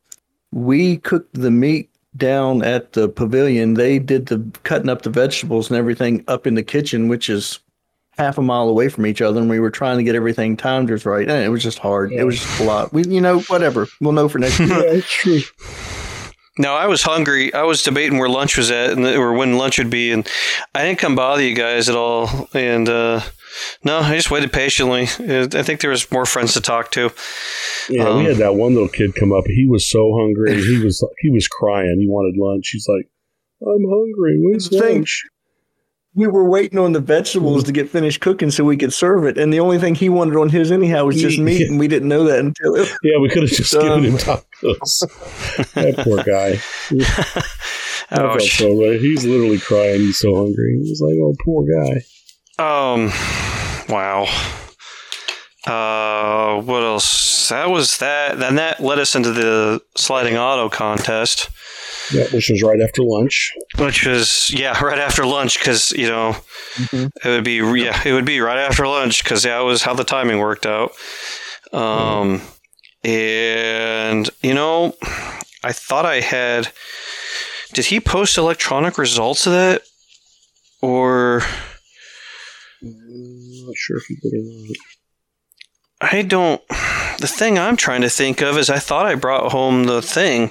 we 0.53 0.99
cooked 0.99 1.35
the 1.35 1.51
meat 1.51 1.91
down 2.17 2.63
at 2.63 2.93
the 2.93 3.09
pavilion. 3.09 3.75
They 3.75 3.99
did 3.99 4.27
the 4.27 4.45
cutting 4.65 4.89
up 4.89 5.03
the 5.03 5.11
vegetables 5.11 5.71
and 5.71 5.77
everything 5.79 6.25
up 6.29 6.47
in 6.47 6.55
the 6.55 6.63
kitchen, 6.63 7.09
which 7.09 7.29
is 7.29 7.61
half 8.19 8.37
a 8.39 8.43
mile 8.43 8.69
away 8.69 8.89
from 8.89 9.07
each 9.07 9.23
other. 9.23 9.41
And 9.41 9.49
we 9.49 9.61
were 9.61 9.71
trying 9.71 9.97
to 9.99 10.03
get 10.03 10.15
everything 10.15 10.57
timed 10.57 10.89
just 10.89 11.07
right. 11.07 11.29
And 11.29 11.45
it 11.45 11.49
was 11.49 11.63
just 11.63 11.79
hard. 11.79 12.13
It 12.13 12.25
was 12.25 12.41
just 12.41 12.61
a 12.61 12.65
lot. 12.65 12.93
We, 12.93 13.05
you 13.05 13.21
know, 13.21 13.41
whatever. 13.43 13.87
We'll 14.01 14.13
know 14.13 14.29
for 14.29 14.39
next 14.39 14.59
year. 14.61 14.69
yeah, 14.69 14.83
it's 14.93 15.09
true. 15.09 15.41
No, 16.59 16.75
I 16.75 16.87
was 16.87 17.01
hungry. 17.03 17.55
I 17.55 17.63
was 17.63 17.83
debating 17.83 18.19
where 18.19 18.29
lunch 18.29 18.57
was 18.59 18.71
at, 18.71 18.91
and 18.91 19.07
or 19.07 19.33
when 19.33 19.57
lunch 19.57 19.79
would 19.79 19.89
be, 19.89 20.11
and 20.11 20.29
I 20.75 20.85
didn't 20.85 20.99
come 20.99 21.15
bother 21.15 21.43
you 21.43 21.55
guys 21.55 21.89
at 21.89 21.97
all. 21.97 22.49
And 22.53 22.89
uh, 22.89 23.21
no, 23.85 23.99
I 23.99 24.17
just 24.17 24.31
waited 24.31 24.53
patiently. 24.53 25.05
Uh, 25.05 25.49
I 25.53 25.63
think 25.63 25.81
there 25.81 25.91
was 25.91 26.11
more 26.13 26.27
friends 26.27 26.53
to 26.55 26.61
talk 26.61 26.91
to. 26.93 27.11
Yeah, 27.89 28.09
Um, 28.09 28.19
we 28.19 28.25
had 28.25 28.37
that 28.37 28.55
one 28.55 28.75
little 28.75 28.89
kid 28.89 29.15
come 29.15 29.33
up. 29.33 29.45
He 29.47 29.67
was 29.67 29.89
so 29.89 30.13
hungry. 30.19 30.61
He 30.63 30.79
was 30.85 31.05
he 31.21 31.31
was 31.31 31.49
crying. 31.49 31.97
He 32.01 32.07
wanted 32.09 32.39
lunch. 32.39 32.69
He's 32.73 32.87
like, 32.89 33.09
"I'm 33.63 33.85
hungry. 33.89 34.39
When's 34.41 34.69
The 34.69 34.79
thing- 34.81 34.95
lunch?" 34.97 35.23
we 36.13 36.27
were 36.27 36.43
waiting 36.51 36.77
on 36.77 36.91
the 36.93 36.99
vegetables 36.99 37.63
to 37.63 37.71
get 37.71 37.89
finished 37.89 38.21
cooking 38.21 38.51
so 38.51 38.65
we 38.65 38.77
could 38.77 38.93
serve 38.93 39.25
it. 39.27 39.39
And 39.39 39.53
the 39.53 39.61
only 39.61 39.79
thing 39.79 39.95
he 39.95 40.09
wanted 40.09 40.35
on 40.37 40.49
his 40.49 40.73
anyhow 40.73 41.05
was 41.05 41.21
just 41.21 41.39
meat, 41.39 41.69
and 41.69 41.79
we 41.79 41.87
didn't 41.87 42.09
know 42.09 42.25
that 42.25 42.41
until 42.41 42.75
it 42.75 42.89
Yeah, 43.05 43.19
we 43.21 43.29
could 43.29 43.43
have 43.45 43.51
just 43.53 43.73
Um, 43.77 44.03
given 44.03 44.05
him 44.05 44.19
tacos. 44.19 45.01
that 45.75 45.95
poor 45.99 46.23
guy. 46.25 46.59
I 48.13 48.17
felt 48.17 48.43
so 48.43 48.81
bad. 48.81 49.01
He's 49.01 49.25
literally 49.25 49.59
crying. 49.59 50.01
He's 50.01 50.19
so 50.19 50.35
hungry. 50.35 50.81
He 50.83 50.91
was 50.91 51.01
like, 51.01 51.15
"Oh, 51.23 51.35
poor 51.45 51.65
guy." 51.65 52.03
Um, 52.61 53.11
wow. 53.89 54.27
Uh, 55.67 56.61
what 56.63 56.83
else? 56.83 57.49
That 57.49 57.71
was 57.71 57.99
that. 57.99 58.39
Then 58.39 58.57
that 58.57 58.81
led 58.81 58.99
us 58.99 59.15
into 59.15 59.33
the 59.33 59.81
sliding 59.97 60.37
auto 60.37 60.69
contest, 60.69 61.51
Yeah, 62.13 62.25
which 62.33 62.49
was 62.51 62.63
right 62.63 62.81
after 62.81 63.03
lunch. 63.03 63.53
which 63.79 64.07
was 64.07 64.51
yeah, 64.51 64.79
right 64.85 64.99
after 64.99 65.25
lunch 65.27 65.59
because 65.59 65.91
you 65.93 66.09
know 66.09 66.37
it 66.93 67.11
would 67.27 67.45
be 67.45 67.57
yeah, 67.57 68.01
it 68.05 68.13
would 68.13 68.25
be 68.25 68.41
right 68.41 68.59
after 68.59 68.87
lunch 68.87 69.23
because 69.23 69.43
that 69.43 69.61
was 69.61 69.83
how 69.83 69.95
the 69.95 70.05
timing 70.05 70.39
worked 70.39 70.67
out. 70.67 70.93
Um, 71.73 72.41
and 73.05 74.29
you 74.43 74.55
know, 74.55 74.95
I 75.63 75.73
thought 75.73 76.07
I 76.07 76.21
had. 76.21 76.69
Did 77.73 77.87
he 77.87 78.01
post 78.01 78.37
electronic 78.39 78.99
results 78.99 79.47
of 79.47 79.53
that, 79.53 79.83
or? 80.81 81.43
I'm 82.83 83.67
not 83.67 83.77
sure 83.77 83.99
if 83.99 84.05
he 84.07 84.17
did 84.17 84.35
or 84.35 84.43
not. 84.43 84.77
I 86.01 86.23
don't. 86.23 86.67
The 87.19 87.29
thing 87.29 87.59
I'm 87.59 87.77
trying 87.77 88.01
to 88.01 88.09
think 88.09 88.41
of 88.41 88.57
is 88.57 88.71
I 88.71 88.79
thought 88.79 89.07
I 89.07 89.15
brought 89.15 89.53
home 89.53 89.85
the 89.85 90.01
thing. 90.01 90.51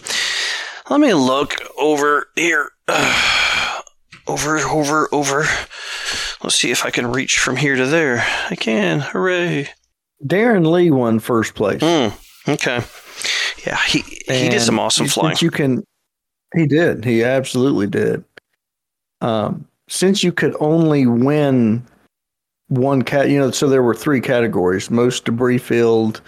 Let 0.89 0.99
me 0.99 1.13
look 1.13 1.55
over 1.77 2.30
here. 2.36 2.71
over, 4.27 4.59
over, 4.59 5.09
over. 5.11 5.45
Let's 6.43 6.55
see 6.55 6.71
if 6.71 6.86
I 6.86 6.91
can 6.91 7.07
reach 7.07 7.39
from 7.39 7.55
here 7.55 7.75
to 7.75 7.88
there. 7.88 8.25
I 8.49 8.55
can. 8.55 8.99
Hooray. 8.99 9.69
Darren 10.23 10.71
Lee 10.71 10.91
won 10.91 11.19
first 11.19 11.55
place. 11.55 11.82
Hmm. 11.82 12.15
Okay. 12.49 12.82
Yeah, 13.65 13.77
he 13.88 13.99
he 14.01 14.49
did 14.49 14.61
some 14.61 14.80
awesome 14.80 15.07
flying. 15.07 15.38
You 15.41 15.51
can. 15.51 15.84
He 16.55 16.65
did. 16.65 17.05
He 17.05 17.23
absolutely 17.23 17.88
did. 17.88 18.23
Um, 19.21 19.67
since 19.88 20.23
you 20.23 20.32
could 20.32 20.55
only 20.59 21.05
win 21.05 21.86
one 22.70 23.01
cat, 23.01 23.30
you 23.30 23.38
know, 23.38 23.51
so 23.51 23.67
there 23.67 23.84
were 23.84 23.95
three 23.95 24.22
categories: 24.22 24.89
most 24.89 25.26
debris 25.26 25.57
field, 25.57 26.22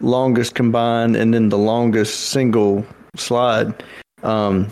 longest 0.00 0.54
combined, 0.54 1.16
and 1.16 1.34
then 1.34 1.48
the 1.48 1.58
longest 1.58 2.30
single 2.30 2.86
slide. 3.16 3.82
Um, 4.22 4.68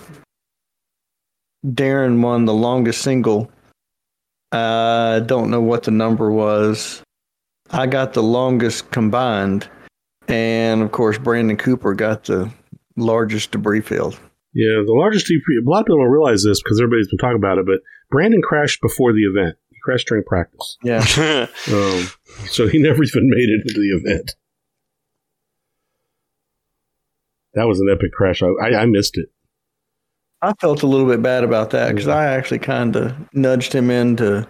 Darren 1.67 2.23
won 2.23 2.45
the 2.45 2.55
longest 2.55 3.03
single. 3.03 3.51
I 4.53 5.23
don't 5.27 5.51
know 5.51 5.61
what 5.61 5.83
the 5.83 5.91
number 5.91 6.31
was. 6.31 7.03
I 7.71 7.87
got 7.87 8.13
the 8.13 8.23
longest 8.23 8.91
combined, 8.91 9.69
and 10.29 10.83
of 10.83 10.93
course, 10.93 11.19
Brandon 11.19 11.57
Cooper 11.57 11.95
got 11.95 12.25
the 12.25 12.53
largest 12.97 13.51
debris 13.51 13.81
field. 13.81 14.21
Yeah, 14.53 14.83
the 14.87 14.93
largest 14.93 15.27
DP. 15.27 15.67
A 15.67 15.69
lot 15.69 15.81
of 15.81 15.87
people 15.87 15.99
don't 15.99 16.13
realize 16.13 16.45
this 16.45 16.63
because 16.63 16.81
everybody's 16.81 17.09
been 17.09 17.19
talking 17.19 17.39
about 17.39 17.59
it, 17.59 17.67
but 17.67 17.81
Brandon 18.11 18.43
crashed 18.43 18.81
before 18.81 19.13
the 19.13 19.25
event. 19.25 19.57
He 19.85 19.91
crashed 19.91 20.09
during 20.09 20.25
practice, 20.25 20.79
Yeah. 20.83 20.99
um, 21.69 22.09
so 22.49 22.67
he 22.67 22.79
never 22.79 23.03
even 23.03 23.29
made 23.29 23.49
it 23.49 23.63
into 23.67 23.81
the 23.81 24.01
event. 24.11 24.33
That 27.55 27.65
was 27.65 27.81
an 27.81 27.89
epic 27.91 28.13
crash. 28.13 28.43
I, 28.43 28.49
I, 28.49 28.83
I 28.83 28.87
missed 28.87 29.17
it. 29.17 29.29
I 30.43 30.53
felt 30.61 30.83
a 30.83 30.87
little 30.87 31.07
bit 31.07 31.23
bad 31.23 31.45
about 31.45 31.71
that 31.71 31.91
because 31.91 32.09
I 32.09 32.27
actually 32.27 32.59
kind 32.59 32.97
of 32.97 33.15
nudged 33.33 33.73
him 33.73 33.91
into 33.91 34.47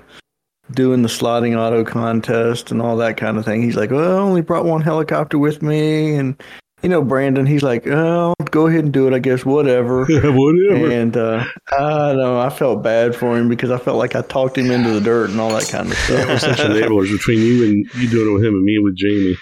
doing 0.73 1.03
the 1.03 1.09
sliding 1.09 1.55
auto 1.55 1.85
contest 1.85 2.71
and 2.71 2.81
all 2.81 2.97
that 2.97 3.17
kind 3.17 3.37
of 3.37 3.45
thing. 3.45 3.63
He's 3.63 3.77
like, 3.77 3.91
"Well, 3.91 4.19
I 4.19 4.21
only 4.21 4.41
brought 4.41 4.65
one 4.65 4.81
helicopter 4.81 5.39
with 5.39 5.63
me," 5.63 6.15
and 6.17 6.43
you 6.85 6.89
know, 6.91 7.03
Brandon, 7.03 7.47
he's 7.47 7.63
like, 7.65 7.87
"Oh, 7.89 8.35
go 8.51 8.67
ahead 8.69 8.85
and 8.85 8.93
do 8.93 9.09
it. 9.09 9.15
I 9.15 9.19
guess 9.19 9.45
whatever." 9.45 10.05
Whatever. 10.07 10.91
and 10.93 11.17
uh, 11.17 11.45
I 11.73 11.79
don't 11.79 12.17
know. 12.19 12.39
I 12.39 12.51
felt 12.51 12.83
bad 12.85 13.17
for 13.17 13.37
him 13.37 13.49
because 13.49 13.71
I 13.73 13.79
felt 13.79 13.97
like 13.97 14.15
I 14.15 14.21
talked 14.23 14.57
him 14.59 14.71
into 14.71 14.91
the 14.91 15.01
dirt 15.01 15.31
and 15.31 15.41
all 15.41 15.51
that 15.51 15.67
kind 15.69 15.91
of 15.91 15.97
That 16.09 16.29
was 16.29 16.43
stuff. 16.43 16.59
such 16.59 16.67
enablers 16.69 17.11
between 17.11 17.41
you 17.41 17.65
and 17.65 17.87
you 17.97 18.09
doing 18.09 18.29
it 18.29 18.33
with 18.35 18.45
him 18.45 18.55
and 18.55 18.65
me 18.65 18.79
with 18.79 18.95
Jamie. 18.97 19.37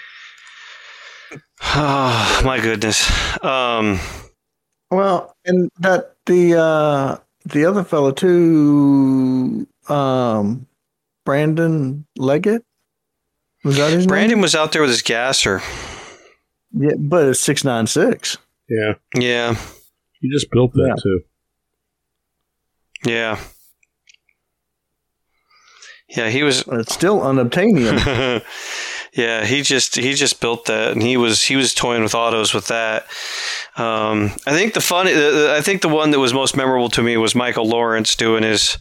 oh 1.61 2.41
my 2.45 2.59
goodness. 2.59 3.07
Um. 3.43 3.99
Well, 4.89 5.35
and 5.45 5.69
that 5.79 6.15
the 6.25 6.55
uh 6.59 7.17
the 7.45 7.65
other 7.65 7.83
fellow 7.83 8.11
too, 8.11 9.67
um, 9.89 10.65
Brandon 11.25 12.05
Leggett, 12.15 12.63
was 13.63 13.77
that 13.77 13.91
his 13.91 13.99
name? 14.05 14.07
Brandon 14.07 14.37
name? 14.37 14.41
was 14.41 14.55
out 14.55 14.71
there 14.71 14.81
with 14.81 14.91
his 14.91 15.01
gasser. 15.01 15.61
Yeah, 16.73 16.95
but 16.97 17.27
it's 17.27 17.39
six 17.39 17.63
nine 17.63 17.87
six. 17.87 18.37
Yeah, 18.69 18.93
Yeah. 19.15 19.55
you 20.21 20.31
just 20.33 20.49
built 20.51 20.73
that 20.73 20.87
Yeah. 20.87 20.95
too. 21.03 21.19
Yeah. 23.05 23.39
Yeah, 26.09 26.29
he 26.29 26.43
was. 26.43 26.63
It's 26.67 26.93
still 26.93 27.19
unobtainium. 27.21 28.43
yeah, 29.13 29.45
he 29.45 29.61
just 29.61 29.95
he 29.95 30.13
just 30.13 30.39
built 30.41 30.65
that, 30.65 30.91
and 30.91 31.01
he 31.01 31.17
was 31.17 31.43
he 31.43 31.55
was 31.55 31.73
toying 31.73 32.03
with 32.03 32.13
autos 32.13 32.53
with 32.53 32.67
that. 32.67 33.03
Um, 33.77 34.31
I 34.45 34.51
think 34.51 34.73
the 34.75 34.81
fun, 34.81 35.07
I 35.07 35.61
think 35.61 35.81
the 35.81 35.89
one 35.89 36.11
that 36.11 36.19
was 36.19 36.33
most 36.33 36.55
memorable 36.55 36.89
to 36.89 37.01
me 37.01 37.17
was 37.17 37.33
Michael 37.35 37.67
Lawrence 37.67 38.15
doing 38.15 38.43
his 38.43 38.77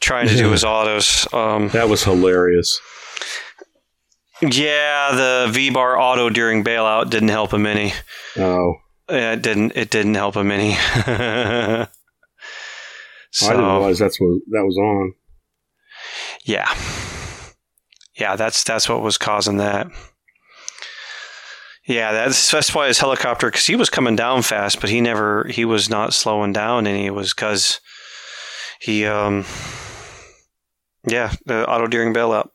trying 0.00 0.28
to 0.28 0.36
do 0.36 0.50
his 0.52 0.62
autos. 0.64 1.26
Um, 1.32 1.70
That 1.70 1.88
was 1.88 2.04
hilarious. 2.04 2.78
Yeah, 4.42 5.12
the 5.12 5.48
V 5.52 5.70
bar 5.70 5.98
auto 5.98 6.28
during 6.30 6.64
bailout 6.64 7.10
didn't 7.10 7.28
help 7.28 7.52
him 7.52 7.66
any. 7.66 7.92
Oh, 8.36 8.76
Yeah, 9.08 9.32
it 9.32 9.42
didn't. 9.42 9.72
It 9.76 9.90
didn't 9.90 10.14
help 10.14 10.36
him 10.36 10.50
any. 10.50 10.74
so, 10.74 11.06
I 13.46 13.50
didn't 13.50 13.64
realize 13.64 13.98
that's 13.98 14.20
what 14.20 14.40
that 14.50 14.64
was 14.64 14.76
on. 14.76 15.12
Yeah. 16.44 16.72
Yeah, 18.16 18.36
that's 18.36 18.62
that's 18.64 18.88
what 18.88 19.02
was 19.02 19.18
causing 19.18 19.56
that. 19.56 19.88
Yeah, 21.86 22.12
that's 22.12 22.50
that's 22.50 22.74
why 22.74 22.86
his 22.86 22.98
helicopter 22.98 23.48
because 23.50 23.66
he 23.66 23.76
was 23.76 23.90
coming 23.90 24.16
down 24.16 24.42
fast, 24.42 24.80
but 24.80 24.88
he 24.88 25.00
never 25.00 25.46
he 25.48 25.64
was 25.64 25.90
not 25.90 26.14
slowing 26.14 26.52
down 26.52 26.86
and 26.86 26.96
he 26.96 27.10
was 27.10 27.34
because 27.34 27.80
he 28.80 29.04
um 29.04 29.44
yeah 31.06 31.32
the 31.44 31.68
auto 31.68 31.86
during 31.86 32.14
bailout 32.14 32.48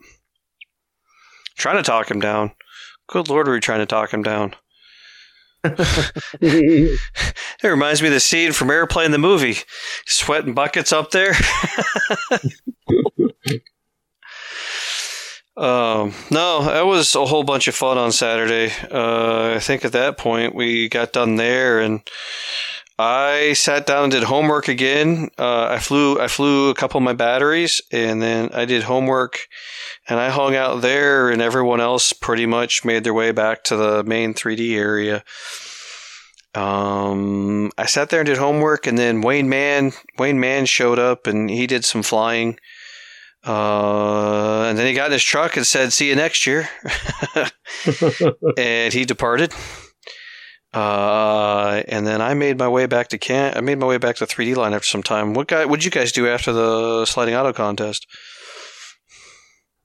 trying 1.59 1.77
to 1.77 1.83
talk 1.83 2.09
him 2.09 2.19
down. 2.19 2.51
Good 3.07 3.29
lord, 3.29 3.47
were 3.47 3.53
we 3.53 3.59
trying 3.59 3.79
to 3.79 3.85
talk 3.85 4.11
him 4.13 4.23
down? 4.23 4.55
It 7.61 7.67
reminds 7.67 8.01
me 8.01 8.07
of 8.07 8.13
the 8.13 8.21
scene 8.21 8.53
from 8.53 8.71
Airplane 8.71 9.11
the 9.11 9.17
movie. 9.17 9.57
Sweating 10.05 10.53
buckets 10.53 10.93
up 10.93 11.11
there. 11.11 11.33
um, 15.57 16.13
no, 16.31 16.63
that 16.63 16.85
was 16.85 17.13
a 17.15 17.25
whole 17.25 17.43
bunch 17.43 17.67
of 17.67 17.75
fun 17.75 17.97
on 17.97 18.13
Saturday. 18.13 18.71
Uh, 18.89 19.55
I 19.55 19.59
think 19.59 19.83
at 19.83 19.91
that 19.91 20.17
point 20.17 20.55
we 20.55 20.87
got 20.87 21.11
done 21.11 21.35
there, 21.35 21.81
and 21.81 21.99
I 22.99 23.53
sat 23.53 23.85
down 23.85 24.03
and 24.03 24.11
did 24.11 24.23
homework 24.23 24.67
again. 24.67 25.29
Uh, 25.39 25.67
I 25.67 25.79
flew, 25.79 26.19
I 26.19 26.27
flew 26.27 26.69
a 26.69 26.75
couple 26.75 26.97
of 26.97 27.03
my 27.05 27.13
batteries, 27.13 27.79
and 27.93 28.21
then 28.21 28.49
I 28.53 28.65
did 28.65 28.83
homework, 28.83 29.47
and 30.09 30.19
I 30.19 30.29
hung 30.29 30.53
out 30.53 30.81
there, 30.81 31.29
and 31.29 31.41
everyone 31.41 31.79
else 31.79 32.11
pretty 32.11 32.45
much 32.45 32.83
made 32.83 33.05
their 33.05 33.13
way 33.13 33.31
back 33.31 33.63
to 33.65 33.77
the 33.77 34.03
main 34.03 34.33
3D 34.33 34.75
area. 34.75 35.23
Um, 36.53 37.71
I 37.77 37.85
sat 37.85 38.09
there 38.09 38.19
and 38.19 38.27
did 38.27 38.37
homework, 38.37 38.85
and 38.85 38.97
then 38.97 39.21
Wayne 39.21 39.47
Mann 39.47 39.93
Wayne 40.17 40.41
Mann 40.41 40.65
showed 40.65 40.99
up, 40.99 41.25
and 41.25 41.49
he 41.49 41.67
did 41.67 41.85
some 41.85 42.03
flying. 42.03 42.59
Uh, 43.47 44.63
and 44.63 44.77
then 44.77 44.85
he 44.85 44.93
got 44.93 45.05
in 45.05 45.13
his 45.13 45.23
truck 45.23 45.55
and 45.55 45.65
said, 45.65 45.93
"See 45.93 46.09
you 46.09 46.15
next 46.15 46.45
year," 46.45 46.67
and 48.57 48.91
he 48.91 49.05
departed. 49.05 49.53
Uh, 50.73 51.81
and 51.87 52.05
then 52.05 52.21
I 52.21 52.33
made 52.35 52.59
my 52.59 52.67
way 52.67 52.85
back 52.85 53.07
to 53.09 53.17
can. 53.17 53.57
I 53.57 53.61
made 53.61 53.79
my 53.79 53.87
way 53.87 53.97
back 53.97 54.17
to 54.17 54.25
3D 54.25 54.55
line 54.55 54.73
after 54.73 54.85
some 54.87 55.03
time. 55.03 55.33
What 55.33 55.47
guy? 55.47 55.65
What'd 55.65 55.83
you 55.83 55.91
guys 55.91 56.11
do 56.11 56.27
after 56.27 56.53
the 56.53 57.05
sliding 57.05 57.35
auto 57.35 57.53
contest? 57.53 58.05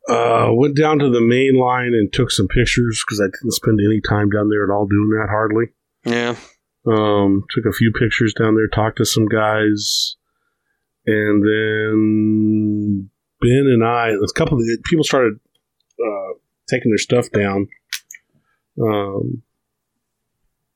Uh, 0.06 0.48
went 0.51 0.77
down 0.77 0.98
to 0.98 1.09
the 1.09 1.23
main 1.23 1.59
line 1.59 1.94
and 1.94 2.12
took 2.12 2.31
some 2.31 2.47
pictures 2.48 3.02
because 3.06 3.20
I 3.23 3.24
didn't 3.27 3.52
spend 3.52 3.78
any 3.81 4.02
time 4.02 4.28
down 4.28 4.51
there 4.51 4.65
at 4.65 4.70
all 4.70 4.86
doing 4.86 5.09
that 5.19 5.28
hardly. 5.31 5.66
Yeah, 6.05 6.36
Um, 6.86 7.44
took 7.55 7.65
a 7.65 7.73
few 7.73 7.90
pictures 7.98 8.35
down 8.35 8.55
there, 8.55 8.69
talked 8.69 8.98
to 8.98 9.06
some 9.06 9.24
guys, 9.24 10.16
and 11.06 11.43
then 11.43 13.09
Ben 13.40 13.65
and 13.73 13.82
I, 13.82 14.11
a 14.11 14.39
couple 14.39 14.59
of 14.59 14.65
people 14.85 15.05
started 15.05 15.40
uh, 15.98 16.32
taking 16.69 16.90
their 16.90 16.98
stuff 16.98 17.31
down. 17.31 17.69
Um, 18.78 19.43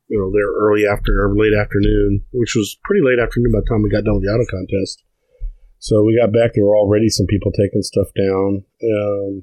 you 0.08 0.18
know, 0.18 0.30
there 0.32 0.48
early 0.50 0.86
after 0.86 1.24
or 1.24 1.36
late 1.36 1.54
afternoon, 1.54 2.22
which 2.32 2.54
was 2.56 2.78
pretty 2.84 3.04
late 3.04 3.18
afternoon 3.18 3.52
by 3.52 3.60
the 3.60 3.66
time 3.68 3.82
we 3.82 3.90
got 3.90 4.04
done 4.04 4.14
with 4.14 4.24
the 4.24 4.30
auto 4.32 4.44
contest. 4.50 5.02
So 5.78 6.02
we 6.02 6.16
got 6.18 6.32
back. 6.32 6.52
There 6.54 6.64
were 6.64 6.76
already 6.76 7.08
some 7.08 7.26
people 7.26 7.52
taking 7.52 7.82
stuff 7.82 8.08
down. 8.16 8.64
Um, 8.82 9.42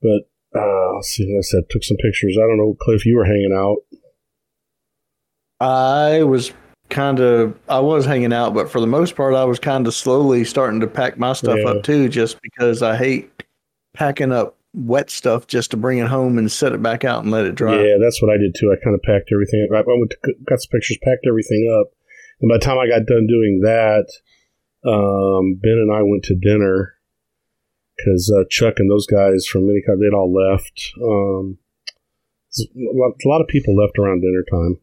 but 0.00 0.28
uh, 0.54 0.94
let's 0.94 1.08
see. 1.08 1.24
Like 1.24 1.40
I 1.40 1.42
said, 1.42 1.64
took 1.70 1.82
some 1.82 1.96
pictures. 1.96 2.36
I 2.38 2.46
don't 2.46 2.58
know, 2.58 2.76
Cliff. 2.80 3.04
You 3.06 3.16
were 3.16 3.24
hanging 3.24 3.52
out. 3.56 3.78
I 5.60 6.22
was 6.22 6.52
kind 6.90 7.18
of 7.20 7.58
I 7.68 7.80
was 7.80 8.04
hanging 8.04 8.32
out, 8.32 8.54
but 8.54 8.70
for 8.70 8.80
the 8.80 8.86
most 8.86 9.16
part, 9.16 9.34
I 9.34 9.44
was 9.44 9.58
kind 9.58 9.86
of 9.86 9.94
slowly 9.94 10.44
starting 10.44 10.80
to 10.80 10.86
pack 10.86 11.18
my 11.18 11.32
stuff 11.32 11.58
Yeah. 11.58 11.70
up 11.70 11.82
too, 11.82 12.08
just 12.08 12.40
because 12.42 12.82
I 12.82 12.96
hate 12.96 13.30
packing 13.94 14.32
up 14.32 14.56
wet 14.74 15.08
stuff 15.08 15.46
just 15.46 15.70
to 15.70 15.76
bring 15.76 15.98
it 15.98 16.08
home 16.08 16.36
and 16.36 16.50
set 16.50 16.72
it 16.72 16.82
back 16.82 17.04
out 17.04 17.22
and 17.22 17.30
let 17.30 17.46
it 17.46 17.54
dry. 17.54 17.74
Yeah, 17.74 17.96
that's 18.02 18.20
what 18.20 18.32
I 18.32 18.36
did 18.36 18.54
too. 18.58 18.72
I 18.72 18.82
kind 18.82 18.94
of 18.94 19.02
packed 19.02 19.30
everything. 19.32 19.68
I 19.72 19.78
I 19.78 19.82
went 19.86 20.10
to, 20.10 20.34
got 20.44 20.60
some 20.60 20.70
pictures, 20.70 20.98
packed 21.02 21.26
everything 21.28 21.70
up, 21.80 21.92
and 22.40 22.48
by 22.48 22.56
the 22.56 22.64
time 22.64 22.78
I 22.78 22.88
got 22.88 23.06
done 23.06 23.26
doing 23.26 23.60
that, 23.62 24.06
um, 24.84 25.58
Ben 25.62 25.78
and 25.78 25.92
I 25.94 26.02
went 26.02 26.24
to 26.24 26.34
dinner 26.34 26.94
because 27.96 28.32
uh, 28.36 28.44
Chuck 28.50 28.74
and 28.78 28.90
those 28.90 29.06
guys 29.06 29.46
from 29.46 29.62
Minicop 29.62 30.00
they'd 30.00 30.14
all 30.14 30.32
left. 30.32 30.90
Um, 31.00 31.58
a 32.58 32.94
lot, 32.94 33.12
a 33.24 33.28
lot 33.28 33.40
of 33.40 33.48
people 33.48 33.76
left 33.76 33.98
around 33.98 34.20
dinner 34.20 34.44
time. 34.50 34.78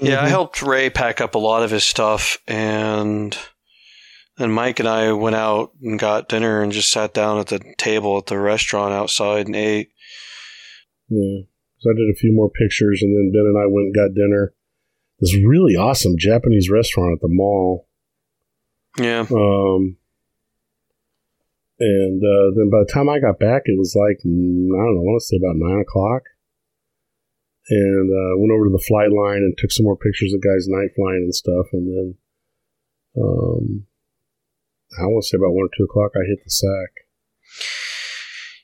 yeah. 0.00 0.22
I 0.22 0.28
helped 0.28 0.62
Ray 0.62 0.90
pack 0.90 1.20
up 1.20 1.34
a 1.34 1.38
lot 1.38 1.62
of 1.62 1.70
his 1.70 1.84
stuff, 1.84 2.38
and 2.46 3.36
then 4.40 4.50
Mike 4.50 4.80
and 4.80 4.88
I 4.88 5.12
went 5.12 5.36
out 5.36 5.72
and 5.82 5.98
got 5.98 6.30
dinner 6.30 6.62
and 6.62 6.72
just 6.72 6.90
sat 6.90 7.12
down 7.12 7.38
at 7.38 7.48
the 7.48 7.60
table 7.76 8.16
at 8.16 8.26
the 8.26 8.38
restaurant 8.38 8.94
outside 8.94 9.46
and 9.46 9.54
ate. 9.54 9.90
Yeah, 11.08 11.42
so 11.78 11.90
I 11.90 11.94
did 11.94 12.10
a 12.10 12.18
few 12.18 12.32
more 12.32 12.48
pictures, 12.48 13.02
and 13.02 13.14
then 13.14 13.32
Ben 13.32 13.46
and 13.46 13.58
I 13.58 13.66
went 13.66 13.86
and 13.86 13.94
got 13.94 14.14
dinner. 14.14 14.54
This 15.18 15.36
really 15.36 15.76
awesome 15.76 16.14
Japanese 16.16 16.70
restaurant 16.70 17.12
at 17.12 17.20
the 17.20 17.28
mall. 17.28 17.86
Yeah. 18.98 19.26
Um, 19.30 19.98
and 21.78 22.22
uh, 22.22 22.56
then 22.56 22.70
by 22.70 22.80
the 22.80 22.90
time 22.90 23.08
I 23.08 23.20
got 23.20 23.38
back, 23.38 23.62
it 23.66 23.78
was 23.78 23.94
like 23.94 24.18
I 24.20 24.28
don't 24.28 24.68
know, 24.68 25.00
I 25.00 25.04
want 25.04 25.20
to 25.20 25.26
say 25.26 25.36
about 25.36 25.56
nine 25.56 25.80
o'clock. 25.80 26.22
And 27.68 28.10
uh, 28.10 28.40
went 28.40 28.52
over 28.52 28.64
to 28.64 28.72
the 28.72 28.84
flight 28.88 29.12
line 29.12 29.44
and 29.44 29.56
took 29.56 29.70
some 29.70 29.84
more 29.84 29.96
pictures 29.96 30.32
of 30.32 30.42
guys 30.42 30.66
night 30.66 30.90
flying 30.96 31.28
and 31.28 31.34
stuff. 31.34 31.66
And 31.72 31.86
then, 31.86 32.14
um, 33.16 33.86
I 34.98 35.06
want 35.06 35.22
to 35.22 35.28
say 35.28 35.36
about 35.36 35.52
one 35.52 35.66
or 35.66 35.70
two 35.76 35.84
o'clock, 35.84 36.12
I 36.16 36.26
hit 36.26 36.42
the 36.44 36.50
sack. 36.50 37.06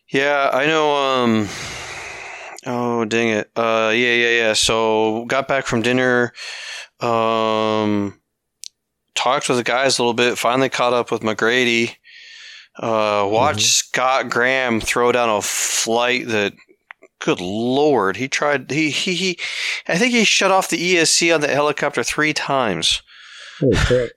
Yeah, 0.09 0.51
I 0.53 0.67
know. 0.67 0.95
Um, 0.97 1.49
oh, 2.67 3.05
dang 3.05 3.29
it. 3.29 3.51
Uh, 3.57 3.93
yeah, 3.95 4.15
yeah, 4.15 4.39
yeah. 4.39 4.53
So 4.53 5.25
got 5.27 5.49
back 5.49 5.67
from 5.67 5.83
dinner. 5.83 6.33
Um, 7.01 8.21
talked 9.15 9.49
with 9.49 9.59
the 9.59 9.65
guys 9.65 9.99
a 9.99 10.03
little 10.03 10.15
bit. 10.15 10.39
Finally 10.39 10.69
caught 10.69 10.93
up 10.93 11.11
with 11.11 11.23
McGrady. 11.23 11.97
Uh, 12.79 13.27
watched 13.31 13.67
Scott 13.67 14.29
Graham 14.29 14.81
throw 14.81 15.13
down 15.13 15.29
a 15.29 15.43
flight 15.43 16.29
that. 16.29 16.53
Good 17.19 17.41
lord, 17.41 18.19
he 18.19 18.29
tried. 18.29 18.71
He 18.71 18.91
he 18.91 19.15
he. 19.15 19.39
I 19.89 19.97
think 19.97 20.13
he 20.13 20.25
shut 20.25 20.51
off 20.51 20.69
the 20.69 20.77
ESC 20.77 21.35
on 21.35 21.41
the 21.41 21.49
helicopter 21.49 22.03
three 22.05 22.35
times. 22.35 23.03
Holy 23.59 23.75
crap! 23.75 24.11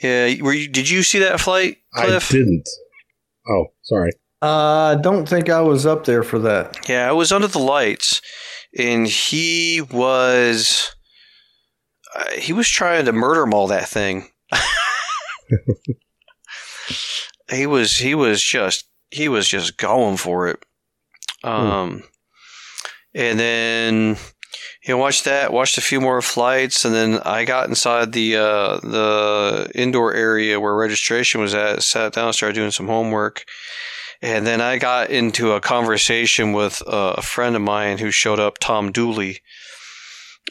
Yeah, 0.00 0.42
were 0.42 0.52
you? 0.52 0.68
Did 0.68 0.88
you 0.88 1.02
see 1.02 1.18
that 1.20 1.40
flight, 1.40 1.78
Cliff? 1.94 2.30
I 2.30 2.34
didn't. 2.34 2.68
Oh, 3.48 3.66
sorry. 3.82 4.12
I 4.40 4.96
don't 5.00 5.28
think 5.28 5.48
I 5.50 5.60
was 5.60 5.86
up 5.86 6.04
there 6.04 6.22
for 6.22 6.38
that. 6.40 6.88
Yeah, 6.88 7.08
I 7.08 7.12
was 7.12 7.30
under 7.30 7.46
the 7.46 7.58
lights, 7.58 8.20
and 8.76 9.06
he 9.06 9.80
was 9.80 10.94
uh, 12.14 12.30
he 12.32 12.52
was 12.52 12.68
trying 12.68 13.04
to 13.04 13.12
murder 13.12 13.46
maul 13.46 13.68
that 13.68 13.88
thing. 13.88 14.28
he 17.50 17.66
was 17.66 17.96
he 17.96 18.14
was 18.14 18.42
just 18.42 18.86
he 19.10 19.28
was 19.28 19.48
just 19.48 19.76
going 19.76 20.16
for 20.16 20.48
it. 20.48 20.64
Um, 21.44 22.04
and 23.14 23.38
then 23.38 24.16
you 24.84 24.94
know, 24.94 24.98
watched 24.98 25.24
that, 25.26 25.52
watched 25.52 25.78
a 25.78 25.82
few 25.82 26.00
more 26.00 26.20
flights, 26.20 26.84
and 26.84 26.92
then 26.92 27.20
I 27.24 27.44
got 27.44 27.68
inside 27.68 28.12
the 28.12 28.36
uh, 28.36 28.80
the 28.80 29.70
indoor 29.74 30.12
area 30.12 30.58
where 30.58 30.74
registration 30.74 31.40
was 31.40 31.54
at, 31.54 31.82
sat 31.84 32.14
down, 32.14 32.32
started 32.32 32.54
doing 32.54 32.72
some 32.72 32.88
homework. 32.88 33.44
And 34.20 34.46
then 34.46 34.60
I 34.60 34.78
got 34.78 35.10
into 35.10 35.52
a 35.52 35.60
conversation 35.60 36.52
with 36.52 36.82
a 36.86 37.22
friend 37.22 37.56
of 37.56 37.62
mine 37.62 37.98
who 37.98 38.12
showed 38.12 38.38
up, 38.38 38.58
Tom 38.58 38.92
Dooley. 38.92 39.40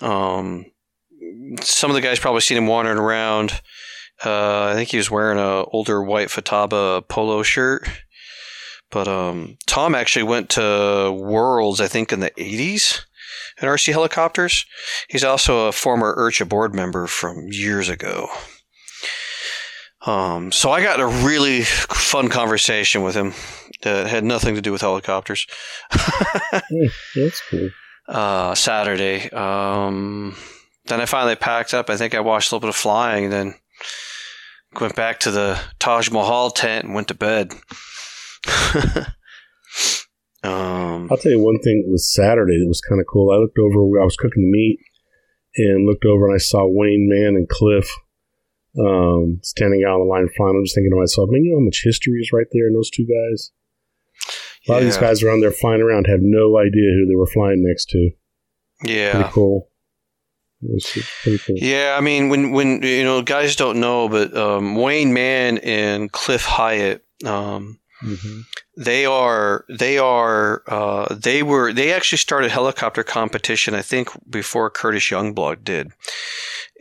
Um, 0.01 0.65
some 1.61 1.89
of 1.89 1.95
the 1.95 2.01
guys 2.01 2.19
probably 2.19 2.41
seen 2.41 2.57
him 2.57 2.67
wandering 2.67 2.97
around. 2.97 3.61
Uh, 4.23 4.65
I 4.65 4.73
think 4.73 4.89
he 4.89 4.97
was 4.97 5.09
wearing 5.09 5.39
a 5.39 5.63
older 5.63 6.03
white 6.03 6.27
Futaba 6.27 7.07
polo 7.07 7.43
shirt. 7.43 7.87
But 8.89 9.07
um, 9.07 9.57
Tom 9.67 9.95
actually 9.95 10.23
went 10.23 10.49
to 10.51 11.11
Worlds, 11.17 11.79
I 11.79 11.87
think, 11.87 12.11
in 12.11 12.19
the 12.19 12.31
80s 12.31 13.05
in 13.61 13.67
RC 13.67 13.91
helicopters. 13.91 14.65
He's 15.09 15.23
also 15.23 15.67
a 15.67 15.71
former 15.71 16.15
IRCHA 16.15 16.47
board 16.49 16.73
member 16.75 17.07
from 17.07 17.47
years 17.51 17.89
ago. 17.89 18.29
Um, 20.05 20.51
so 20.51 20.71
I 20.71 20.81
got 20.81 20.99
a 20.99 21.05
really 21.05 21.61
fun 21.61 22.29
conversation 22.29 23.03
with 23.03 23.15
him 23.15 23.33
that 23.83 24.07
had 24.07 24.23
nothing 24.23 24.55
to 24.55 24.61
do 24.61 24.71
with 24.71 24.81
helicopters. 24.81 25.45
Hmm, 26.53 26.87
that's 27.15 27.41
cool. 27.49 27.69
uh, 28.07 28.55
Saturday. 28.55 29.29
Um, 29.29 30.35
then 30.85 30.99
I 31.01 31.05
finally 31.05 31.35
packed 31.35 31.73
up. 31.73 31.89
I 31.89 31.97
think 31.97 32.13
I 32.15 32.19
watched 32.19 32.51
a 32.51 32.55
little 32.55 32.67
bit 32.67 32.69
of 32.69 32.75
flying, 32.75 33.25
and 33.25 33.33
then 33.33 33.53
went 34.79 34.95
back 34.95 35.19
to 35.21 35.31
the 35.31 35.59
Taj 35.79 36.09
Mahal 36.09 36.49
tent 36.51 36.85
and 36.85 36.93
went 36.95 37.07
to 37.09 37.13
bed. 37.13 37.53
um, 40.43 41.07
I'll 41.11 41.17
tell 41.17 41.31
you 41.31 41.39
one 41.39 41.59
thing. 41.59 41.83
It 41.85 41.91
was 41.91 42.11
Saturday 42.13 42.57
that 42.59 42.67
was 42.67 42.81
kind 42.81 42.99
of 43.01 43.07
cool. 43.11 43.31
I 43.31 43.37
looked 43.37 43.57
over. 43.59 43.85
Where 43.85 44.01
I 44.01 44.05
was 44.05 44.15
cooking 44.17 44.43
the 44.43 44.51
meat 44.51 44.79
and 45.57 45.85
looked 45.85 46.05
over, 46.05 46.25
and 46.27 46.35
I 46.35 46.39
saw 46.39 46.65
Wayne 46.67 47.07
Mann 47.09 47.35
and 47.35 47.47
Cliff 47.49 47.89
um, 48.79 49.39
standing 49.43 49.83
out 49.85 49.95
on 49.95 49.99
the 50.01 50.05
line 50.11 50.29
flying. 50.35 50.55
I'm 50.57 50.63
just 50.65 50.75
thinking 50.75 50.91
to 50.91 50.99
myself, 50.99 51.29
man, 51.31 51.43
you 51.43 51.51
know 51.51 51.59
how 51.59 51.65
much 51.65 51.81
history 51.83 52.19
is 52.21 52.31
right 52.33 52.47
there 52.53 52.67
in 52.67 52.73
those 52.73 52.89
two 52.89 53.05
guys. 53.05 53.51
A 54.67 54.71
lot 54.71 54.77
of 54.79 54.85
these 54.85 54.95
Yeah. 54.95 55.01
guys 55.01 55.23
around 55.23 55.41
there 55.41 55.51
flying 55.51 55.81
around 55.81 56.05
have 56.07 56.21
no 56.21 56.57
idea 56.57 56.91
who 56.95 57.05
they 57.07 57.15
were 57.15 57.25
flying 57.27 57.63
next 57.65 57.89
to. 57.89 58.11
yeah. 58.83 59.11
Pretty 59.13 59.29
cool. 59.31 59.67
Pretty 61.23 61.39
cool. 61.39 61.55
Yeah, 61.57 61.95
I 61.97 62.01
mean, 62.01 62.29
when 62.29 62.51
when 62.51 62.81
you 62.83 63.03
know, 63.03 63.21
guys 63.23 63.55
don't 63.55 63.79
know, 63.79 64.07
but 64.07 64.35
um, 64.37 64.75
Wayne 64.75 65.11
Mann 65.13 65.57
and 65.59 66.11
Cliff 66.11 66.45
Hyatt, 66.45 67.03
um, 67.25 67.79
Mhm. 68.03 68.41
They 68.77 69.05
are 69.05 69.65
they 69.69 69.97
are 69.97 70.63
uh, 70.67 71.13
they 71.13 71.43
were 71.43 71.73
they 71.73 71.93
actually 71.93 72.17
started 72.17 72.51
helicopter 72.51 73.03
competition. 73.03 73.73
I 73.73 73.81
think 73.81 74.09
before 74.29 74.69
Curtis 74.69 75.09
Youngblood 75.09 75.63
did, 75.63 75.91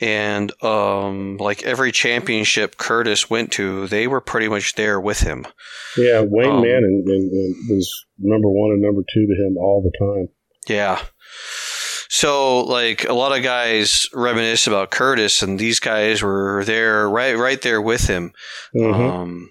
and 0.01 0.53
um, 0.63 1.37
like 1.39 1.63
every 1.65 1.93
championship 1.93 2.77
Curtis 2.77 3.29
went 3.29 3.53
to, 3.53 3.87
they 3.89 4.07
were 4.07 4.21
pretty 4.21 4.49
much 4.49 4.75
there 4.75 5.01
with 5.01 5.21
him. 5.21 5.47
Yeah, 5.97 6.23
Wayne 6.25 6.51
Um, 6.51 6.63
Mann 6.63 6.85
and, 6.85 7.09
and, 7.09 7.33
and 7.33 7.55
was 7.69 8.05
number 8.19 8.49
one 8.49 8.71
and 8.71 8.83
number 8.83 9.03
two 9.13 9.27
to 9.27 9.47
him 9.47 9.57
all 9.57 9.83
the 9.83 9.93
time. 9.99 10.29
Yeah. 10.69 11.03
So 12.09 12.63
like 12.65 13.05
a 13.05 13.13
lot 13.15 13.37
of 13.37 13.43
guys 13.43 14.07
reminisce 14.13 14.67
about 14.67 14.91
Curtis, 14.91 15.43
and 15.43 15.59
these 15.59 15.81
guys 15.81 16.23
were 16.23 16.65
there 16.65 17.09
right 17.09 17.37
right 17.37 17.61
there 17.63 17.81
with 17.81 18.07
him. 18.09 18.33
Mhm. 18.77 18.95
Um, 18.95 19.51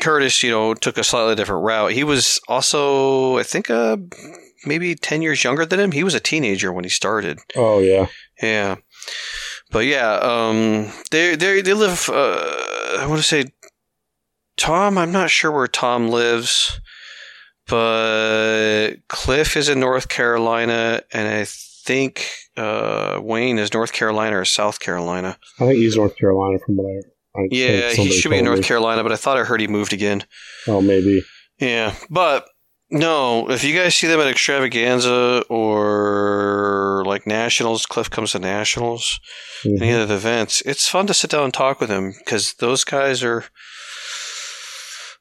Curtis, 0.00 0.42
you 0.42 0.50
know, 0.50 0.74
took 0.74 0.98
a 0.98 1.04
slightly 1.04 1.34
different 1.34 1.64
route. 1.64 1.92
He 1.92 2.04
was 2.04 2.40
also, 2.48 3.38
I 3.38 3.42
think, 3.42 3.70
uh, 3.70 3.96
maybe 4.66 4.94
ten 4.94 5.22
years 5.22 5.42
younger 5.42 5.64
than 5.64 5.80
him. 5.80 5.92
He 5.92 6.04
was 6.04 6.14
a 6.14 6.20
teenager 6.20 6.72
when 6.72 6.84
he 6.84 6.90
started. 6.90 7.38
oh 7.56 7.78
yeah, 7.80 8.06
Yeah, 8.42 8.76
but 9.70 9.86
yeah, 9.86 10.14
um, 10.16 10.92
they 11.10 11.36
they 11.36 11.62
they 11.62 11.74
live. 11.74 12.08
Uh, 12.08 12.98
I 12.98 13.06
want 13.08 13.20
to 13.20 13.26
say 13.26 13.46
Tom. 14.56 14.98
I'm 14.98 15.12
not 15.12 15.30
sure 15.30 15.50
where 15.50 15.68
Tom 15.68 16.08
lives, 16.08 16.80
but 17.66 18.96
Cliff 19.08 19.56
is 19.56 19.68
in 19.68 19.80
North 19.80 20.08
Carolina, 20.08 21.02
and 21.12 21.28
I 21.28 21.46
think 21.46 22.28
uh, 22.56 23.18
Wayne 23.22 23.58
is 23.58 23.72
North 23.72 23.92
Carolina 23.92 24.38
or 24.38 24.44
South 24.44 24.80
Carolina. 24.80 25.38
I 25.58 25.66
think 25.66 25.78
he's 25.78 25.96
North 25.96 26.16
Carolina 26.16 26.58
from 26.64 26.76
what 26.76 26.86
I. 26.90 27.08
I 27.40 27.48
Yeah, 27.50 27.92
he 27.92 28.10
should 28.12 28.30
be 28.30 28.38
in 28.38 28.44
North 28.44 28.58
me. 28.60 28.64
Carolina, 28.64 29.02
but 29.02 29.12
I 29.12 29.16
thought 29.16 29.36
I 29.38 29.44
heard 29.44 29.60
he 29.60 29.66
moved 29.68 29.92
again. 29.92 30.24
Oh, 30.66 30.80
maybe. 30.80 31.22
Yeah, 31.58 31.94
but 32.08 32.46
no, 32.90 33.50
if 33.50 33.62
you 33.64 33.74
guys 33.74 33.94
see 33.94 34.06
them 34.06 34.20
at 34.20 34.26
Extravaganza 34.26 35.42
or 35.48 37.02
like 37.06 37.26
Nationals, 37.26 37.86
Cliff 37.86 38.10
comes 38.10 38.32
to 38.32 38.38
Nationals, 38.38 39.20
Mhm. 39.64 39.80
any 39.82 39.90
of 39.92 40.08
the 40.08 40.14
events, 40.14 40.62
it's 40.66 40.88
fun 40.88 41.06
to 41.06 41.14
sit 41.14 41.30
down 41.30 41.44
and 41.44 41.54
talk 41.54 41.80
with 41.80 41.90
him 41.90 42.14
because 42.18 42.54
those 42.54 42.82
guys 42.84 43.22
are 43.22 43.44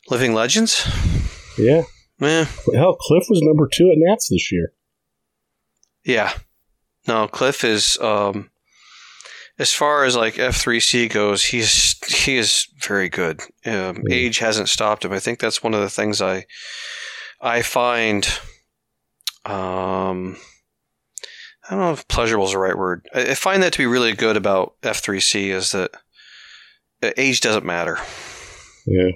living 0.09 0.33
legends. 0.33 0.85
Yeah. 1.57 1.83
Yeah, 2.21 2.45
Hell, 2.75 2.95
Cliff 2.99 3.23
was 3.29 3.41
number 3.41 3.69
two 3.73 3.89
at 3.91 3.97
Nats 3.97 4.27
this 4.29 4.51
year. 4.51 4.73
yeah. 6.03 6.33
No, 7.07 7.27
Cliff 7.29 7.63
is 7.63 7.97
um, 8.01 8.49
as 9.59 9.73
far 9.73 10.05
as 10.05 10.15
like 10.15 10.39
F 10.39 10.55
three 10.55 10.79
C 10.79 11.07
goes, 11.07 11.43
he's 11.43 11.95
he 12.23 12.37
is 12.37 12.65
very 12.81 13.09
good. 13.09 13.41
Um, 13.65 14.03
Yeah. 14.07 14.15
Age 14.15 14.39
hasn't 14.39 14.69
stopped 14.69 15.05
him. 15.05 15.11
I 15.11 15.19
think 15.19 15.39
that's 15.39 15.61
one 15.61 15.73
of 15.73 15.81
the 15.81 15.89
things 15.89 16.21
I 16.21 16.45
I 17.41 17.61
find. 17.61 18.25
Um, 19.45 20.37
I 21.69 21.71
don't 21.71 21.79
know 21.79 21.91
if 21.91 22.07
pleasurable 22.07 22.45
is 22.45 22.53
the 22.53 22.57
right 22.57 22.77
word. 22.77 23.07
I, 23.13 23.31
I 23.31 23.33
find 23.35 23.61
that 23.61 23.73
to 23.73 23.79
be 23.79 23.85
really 23.85 24.13
good 24.13 24.37
about 24.37 24.75
F 24.81 24.99
three 24.99 25.19
C 25.19 25.51
is 25.51 25.71
that 25.73 25.91
uh, 27.03 27.11
age 27.17 27.41
doesn't 27.41 27.65
matter. 27.65 27.97
Yeah. 28.85 29.11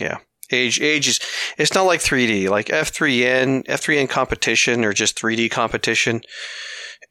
Yeah. 0.00 0.18
Age 0.50 0.80
age 0.80 1.08
is 1.08 1.20
it's 1.58 1.74
not 1.74 1.82
like 1.82 2.00
3D 2.00 2.48
like 2.48 2.66
F3N 2.66 3.66
F3N 3.66 4.08
competition 4.08 4.84
or 4.84 4.92
just 4.92 5.18
3D 5.18 5.50
competition. 5.50 6.22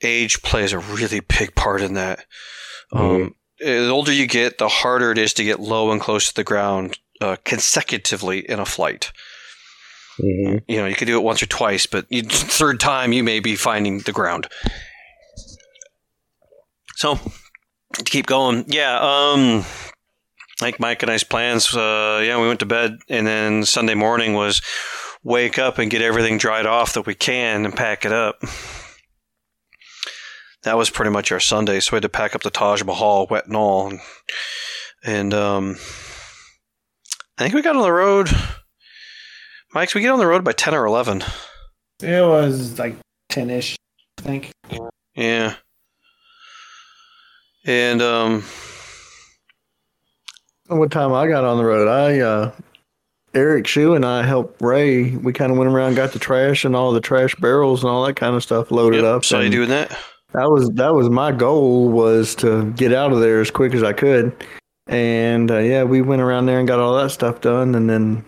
Age 0.02 0.42
plays 0.42 0.74
a 0.74 0.80
really 0.80 1.20
big 1.20 1.54
part 1.54 1.82
in 1.82 1.94
that. 1.94 2.26
Um, 2.92 3.36
the 3.60 3.90
older 3.90 4.12
you 4.14 4.28
get, 4.28 4.58
the 4.58 4.68
harder 4.68 5.12
it 5.12 5.18
is 5.18 5.34
to 5.34 5.44
get 5.44 5.60
low 5.60 5.92
and 5.92 6.00
close 6.00 6.30
to 6.30 6.36
the 6.36 6.44
ground 6.44 6.98
uh, 7.22 7.38
consecutively 7.44 8.40
in 8.40 8.60
a 8.60 8.66
flight. 8.66 9.12
hmm 10.20 10.58
You 10.68 10.78
know, 10.78 10.86
you 10.86 10.96
could 10.96 11.08
do 11.08 11.18
it 11.18 11.24
once 11.24 11.42
or 11.42 11.48
twice, 11.48 11.86
but 11.86 12.06
you, 12.10 12.24
third 12.30 12.80
time 12.80 13.14
you 13.14 13.24
may 13.24 13.40
be 13.40 13.56
finding 13.56 14.00
the 14.00 14.12
ground. 14.14 14.48
So 16.96 17.20
to 17.94 18.04
keep 18.04 18.26
going, 18.26 18.66
yeah. 18.68 19.00
Um, 19.00 19.66
like 20.62 20.80
Mike 20.80 21.04
and 21.04 21.12
I's 21.12 21.24
plans. 21.24 21.74
Uh, 21.76 22.22
yeah, 22.24 22.40
we 22.40 22.48
went 22.48 22.60
to 22.62 22.66
bed, 22.66 22.98
and 23.10 23.28
then 23.28 23.64
Sunday 23.66 23.94
morning 23.94 24.34
was 24.34 24.62
wake 25.24 25.60
up 25.60 25.78
and 25.78 25.92
get 25.92 26.02
everything 26.02 26.38
dried 26.38 26.66
off 26.66 26.94
that 26.94 27.06
we 27.06 27.14
can 27.16 27.66
and 27.66 27.76
pack 27.76 28.06
it 28.06 28.12
up. 28.12 28.42
That 30.68 30.76
was 30.76 30.90
pretty 30.90 31.12
much 31.12 31.32
our 31.32 31.40
Sunday. 31.40 31.80
So 31.80 31.94
we 31.94 31.96
had 31.96 32.02
to 32.02 32.10
pack 32.10 32.36
up 32.36 32.44
the 32.44 32.50
Taj 32.50 32.84
Mahal, 32.84 33.26
wet 33.30 33.48
and 33.48 33.56
all, 33.56 33.88
and, 33.88 34.02
and 35.02 35.34
um, 35.34 35.78
I 37.38 37.44
think 37.44 37.54
we 37.54 37.62
got 37.62 37.78
on 37.78 37.84
the 37.84 37.92
road. 37.94 38.30
Mike, 39.74 39.96
we 39.96 40.02
get 40.02 40.12
on 40.12 40.20
the 40.20 40.28
road 40.28 40.44
by 40.44 40.52
ten 40.52 40.76
or 40.76 40.86
eleven. 40.86 41.24
It 42.02 42.22
was 42.22 42.78
like 42.78 42.98
10 43.30 43.50
ish, 43.50 43.78
I 44.20 44.22
think. 44.22 44.52
Yeah. 45.16 45.56
And 47.66 48.02
um 48.02 48.44
What 50.68 50.92
time 50.92 51.14
I 51.14 51.28
got 51.28 51.46
on 51.46 51.58
the 51.58 51.64
road? 51.64 51.88
I 51.88 52.20
uh 52.20 52.52
Eric 53.34 53.68
Shue 53.68 53.96
and 53.96 54.06
I 54.06 54.24
helped 54.24 54.62
Ray. 54.62 55.16
We 55.16 55.32
kind 55.32 55.52
of 55.52 55.58
went 55.58 55.72
around, 55.72 55.96
got 55.96 56.12
the 56.12 56.20
trash 56.20 56.66
and 56.66 56.76
all 56.76 56.92
the 56.92 57.02
trash 57.02 57.36
barrels 57.36 57.84
and 57.84 57.90
all 57.90 58.06
that 58.06 58.16
kind 58.16 58.36
of 58.36 58.44
stuff 58.44 58.70
loaded 58.70 59.04
yep, 59.04 59.16
up. 59.16 59.26
so 59.26 59.40
you 59.40 59.50
doing 59.50 59.70
that? 59.70 59.98
That 60.34 60.50
was 60.50 60.70
that 60.72 60.94
was 60.94 61.10
my 61.10 61.32
goal 61.32 61.90
was 61.90 62.36
to 62.36 62.72
get 62.74 62.94
out 62.94 63.14
of 63.14 63.22
there 63.22 63.40
as 63.40 63.50
quick 63.50 63.74
as 63.74 63.84
I 63.84 63.94
could. 63.94 64.36
And 64.88 65.50
uh, 65.50 65.60
yeah, 65.60 65.84
we 65.84 66.02
went 66.02 66.22
around 66.22 66.46
there 66.46 66.60
and 66.60 66.68
got 66.68 66.80
all 66.80 66.96
that 66.96 67.12
stuff 67.12 67.42
done, 67.42 67.76
and 67.76 67.90
then 67.90 68.26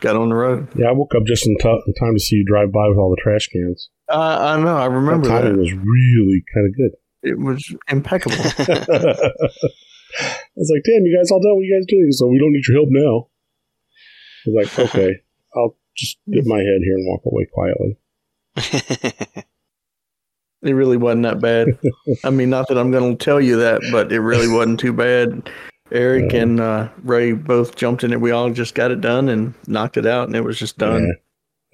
got 0.00 0.16
on 0.16 0.28
the 0.28 0.34
road. 0.34 0.68
Yeah, 0.74 0.88
I 0.88 0.92
woke 0.92 1.14
up 1.14 1.24
just 1.26 1.46
in, 1.46 1.56
t- 1.60 1.82
in 1.86 1.94
time 1.94 2.14
to 2.14 2.20
see 2.20 2.36
you 2.36 2.44
drive 2.44 2.72
by 2.72 2.88
with 2.88 2.98
all 2.98 3.10
the 3.10 3.20
trash 3.22 3.48
cans. 3.48 3.90
Uh, 4.08 4.56
I 4.56 4.62
know. 4.62 4.76
I 4.76 4.86
remember 4.86 5.28
that 5.28 5.42
timing 5.42 5.56
that. 5.56 5.60
was 5.60 5.72
really 5.72 6.44
kind 6.54 6.66
of 6.66 6.76
good. 6.76 6.90
It 7.22 7.38
was 7.38 7.74
impeccable. 7.88 8.36
I 10.16 10.50
was 10.56 10.70
like, 10.70 10.84
damn, 10.84 11.04
you 11.04 11.16
guys 11.18 11.30
all 11.30 11.40
done? 11.40 11.56
What 11.56 11.64
you 11.64 11.74
guys 11.74 11.86
doing? 11.88 12.12
So 12.12 12.26
we 12.26 12.38
don't 12.38 12.52
need 12.52 12.66
your 12.68 12.76
help 12.78 12.88
now. 12.90 13.28
I 14.46 14.50
was 14.50 14.76
like, 14.76 14.88
okay, 14.88 15.22
I'll 15.56 15.76
just 15.96 16.18
dip 16.30 16.44
my 16.44 16.58
head 16.58 16.80
here 16.84 16.94
and 16.96 17.06
walk 17.08 17.22
away 17.24 17.46
quietly. 17.52 17.96
It 20.64 20.72
really 20.72 20.96
wasn't 20.96 21.22
that 21.24 21.40
bad. 21.40 21.78
I 22.24 22.30
mean, 22.30 22.50
not 22.50 22.68
that 22.68 22.78
I'm 22.78 22.90
going 22.90 23.16
to 23.16 23.24
tell 23.24 23.40
you 23.40 23.56
that, 23.58 23.82
but 23.92 24.10
it 24.12 24.20
really 24.20 24.48
wasn't 24.48 24.80
too 24.80 24.92
bad. 24.92 25.50
Eric 25.92 26.32
Yeah. 26.32 26.40
and 26.40 26.60
uh, 26.60 26.88
Ray 27.02 27.32
both 27.32 27.76
jumped 27.76 28.02
in 28.02 28.12
it. 28.12 28.20
We 28.20 28.30
all 28.30 28.50
just 28.50 28.74
got 28.74 28.90
it 28.90 29.00
done 29.00 29.28
and 29.28 29.54
knocked 29.66 29.96
it 29.98 30.06
out, 30.06 30.26
and 30.26 30.34
it 30.36 30.42
was 30.42 30.58
just 30.58 30.78
done. 30.78 31.02
Yeah, 31.02 31.12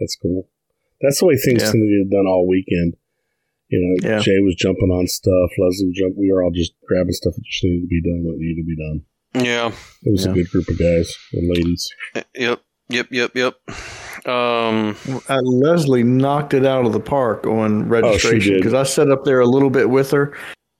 that's 0.00 0.16
cool. 0.16 0.48
That's 1.00 1.20
the 1.20 1.26
way 1.26 1.36
things 1.36 1.62
Yeah. 1.62 1.70
tend 1.70 1.82
to 1.82 2.04
get 2.04 2.10
done 2.14 2.26
all 2.26 2.46
weekend. 2.48 2.94
You 3.68 3.80
know, 4.02 4.08
Yeah. 4.10 4.18
Jay 4.18 4.40
was 4.40 4.56
jumping 4.56 4.90
on 4.90 5.06
stuff. 5.06 5.50
Leslie 5.56 5.86
was 5.86 5.96
jumping. 5.96 6.18
We 6.20 6.32
were 6.32 6.42
all 6.42 6.50
just 6.50 6.72
grabbing 6.88 7.12
stuff 7.12 7.34
that 7.36 7.44
just 7.44 7.62
needed 7.64 7.82
to 7.82 7.86
be 7.86 8.02
done. 8.02 8.24
What 8.24 8.36
needed 8.36 8.56
to 8.60 8.66
be 8.66 8.76
done. 8.76 9.44
yeah. 9.46 9.68
It 10.02 10.10
was 10.10 10.24
Yeah. 10.26 10.32
a 10.32 10.34
good 10.34 10.50
group 10.50 10.68
of 10.68 10.76
guys 10.78 11.14
and 11.32 11.48
ladies. 11.48 11.88
Yep. 12.34 12.60
Yep, 12.90 13.08
yep, 13.10 13.30
yep. 13.34 13.54
Um 14.26 14.96
Uh, 15.28 15.40
Leslie 15.42 16.02
knocked 16.02 16.52
it 16.54 16.66
out 16.66 16.84
of 16.84 16.92
the 16.92 17.00
park 17.00 17.46
on 17.46 17.88
registration 17.88 18.52
did. 18.54 18.58
because 18.60 18.74
I 18.74 18.82
sat 18.82 19.10
up 19.10 19.24
there 19.24 19.40
a 19.40 19.46
little 19.46 19.70
bit 19.70 19.88
with 19.88 20.10
her, 20.10 20.32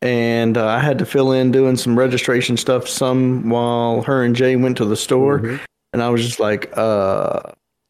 and 0.03 0.59
uh, 0.59 0.67
I 0.67 0.79
had 0.81 0.99
to 0.99 1.07
fill 1.07 1.33
in 1.33 1.51
doing 1.51 1.77
some 1.77 1.99
registration 1.99 2.57
stuff. 2.57 2.87
Some 2.89 3.49
while 3.49 4.03
her 4.03 4.23
and 4.23 4.37
Jay 4.37 4.57
went 4.57 4.77
to 4.79 4.85
the 4.85 4.97
store, 4.97 5.41
Mhm. 5.41 5.61
and 5.93 6.03
I 6.03 6.11
was 6.11 6.23
just 6.25 6.39
like, 6.41 6.71
uh, 6.77 7.41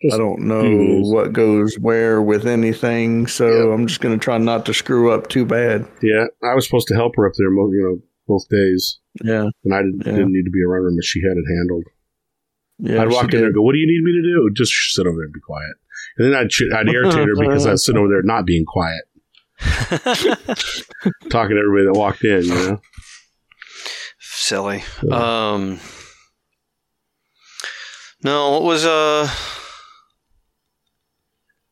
Just 0.03 0.15
I 0.15 0.19
don't 0.19 0.43
know 0.43 0.63
use. 0.63 1.13
what 1.13 1.33
goes 1.33 1.75
where 1.81 2.23
with 2.23 2.47
anything, 2.47 3.27
so 3.27 3.49
Yeah. 3.49 3.75
I'm 3.75 3.87
just 3.87 4.01
gonna 4.01 4.19
try 4.19 4.39
not 4.39 4.65
to 4.67 4.75
screw 4.75 5.11
up 5.11 5.29
too 5.29 5.45
bad. 5.45 5.85
Yeah, 6.01 6.27
I 6.45 6.55
was 6.55 6.65
supposed 6.65 6.87
to 6.89 6.95
help 6.95 7.17
her 7.17 7.27
up 7.27 7.33
there. 7.39 7.51
mo- 7.51 7.71
You 7.73 7.83
know, 7.83 7.99
both 8.29 8.49
days, 8.49 8.99
Yeah, 9.25 9.49
and 9.65 9.75
I 9.75 9.83
didn't, 9.83 10.03
Yeah. 10.07 10.13
didn't 10.13 10.33
need 10.33 10.45
to 10.45 10.51
be 10.53 10.63
around 10.63 10.85
her, 10.85 10.91
but 10.95 11.05
she 11.05 11.21
had 11.21 11.37
it 11.37 11.45
handled. 11.59 11.85
Yeah. 12.81 13.03
I'd 13.03 13.11
walk 13.11 13.33
in 13.33 13.39
there 13.39 13.47
and 13.47 13.55
go, 13.55 13.63
"What 13.63 13.73
do 13.73 13.79
you 13.79 13.87
need 13.87 14.03
me 14.03 14.13
to 14.13 14.23
do?" 14.23 14.51
Just 14.55 14.73
sit 14.95 15.07
over 15.07 15.17
there 15.17 15.25
and 15.25 15.33
be 15.33 15.41
quiet. 15.41 15.73
And 16.17 16.27
then 16.27 16.35
I'd 16.35 16.51
I'd 16.77 16.89
irritate 16.95 17.29
her 17.29 17.35
because 17.39 17.67
I'd 17.67 17.79
sit 17.79 17.97
over 17.97 18.09
there 18.09 18.23
not 18.23 18.47
being 18.47 18.65
quiet, 18.65 19.03
talking 21.31 21.57
to 21.57 21.63
everybody 21.63 21.87
that 21.87 21.95
walked 21.95 22.25
in. 22.25 22.45
You 22.45 22.55
know, 22.55 22.81
Silly. 24.19 24.83
Um. 25.11 25.81
No, 28.23 28.51
what 28.51 28.63
was 28.63 28.85
uh? 28.85 29.29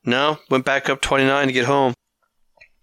No, 0.05 0.39
went 0.49 0.65
back 0.65 0.89
up 0.89 1.01
twenty 1.01 1.25
nine 1.25 1.49
to 1.49 1.53
get 1.53 1.67
home. 1.67 1.95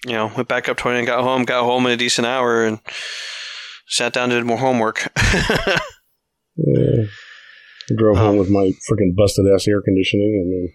You 0.06 0.14
know, 0.14 0.32
went 0.36 0.48
back 0.48 0.70
up 0.70 0.78
twenty 0.78 0.98
nine, 0.98 1.06
got 1.06 1.24
home, 1.24 1.44
got 1.44 1.64
home 1.64 1.86
in 1.88 1.94
a 1.94 1.98
decent 1.98 2.28
hour, 2.28 2.64
and 2.66 2.80
sat 3.88 4.14
down 4.14 4.32
and 4.32 4.40
did 4.40 4.46
more 4.46 4.58
homework. 4.58 5.08
yeah. 6.56 7.06
Drove 7.96 8.18
home 8.18 8.30
um, 8.32 8.38
with 8.38 8.50
my 8.50 8.72
freaking 8.90 9.16
busted 9.16 9.46
ass 9.54 9.68
air 9.68 9.82
conditioning, 9.82 10.42
and 10.42 10.52
then 10.52 10.74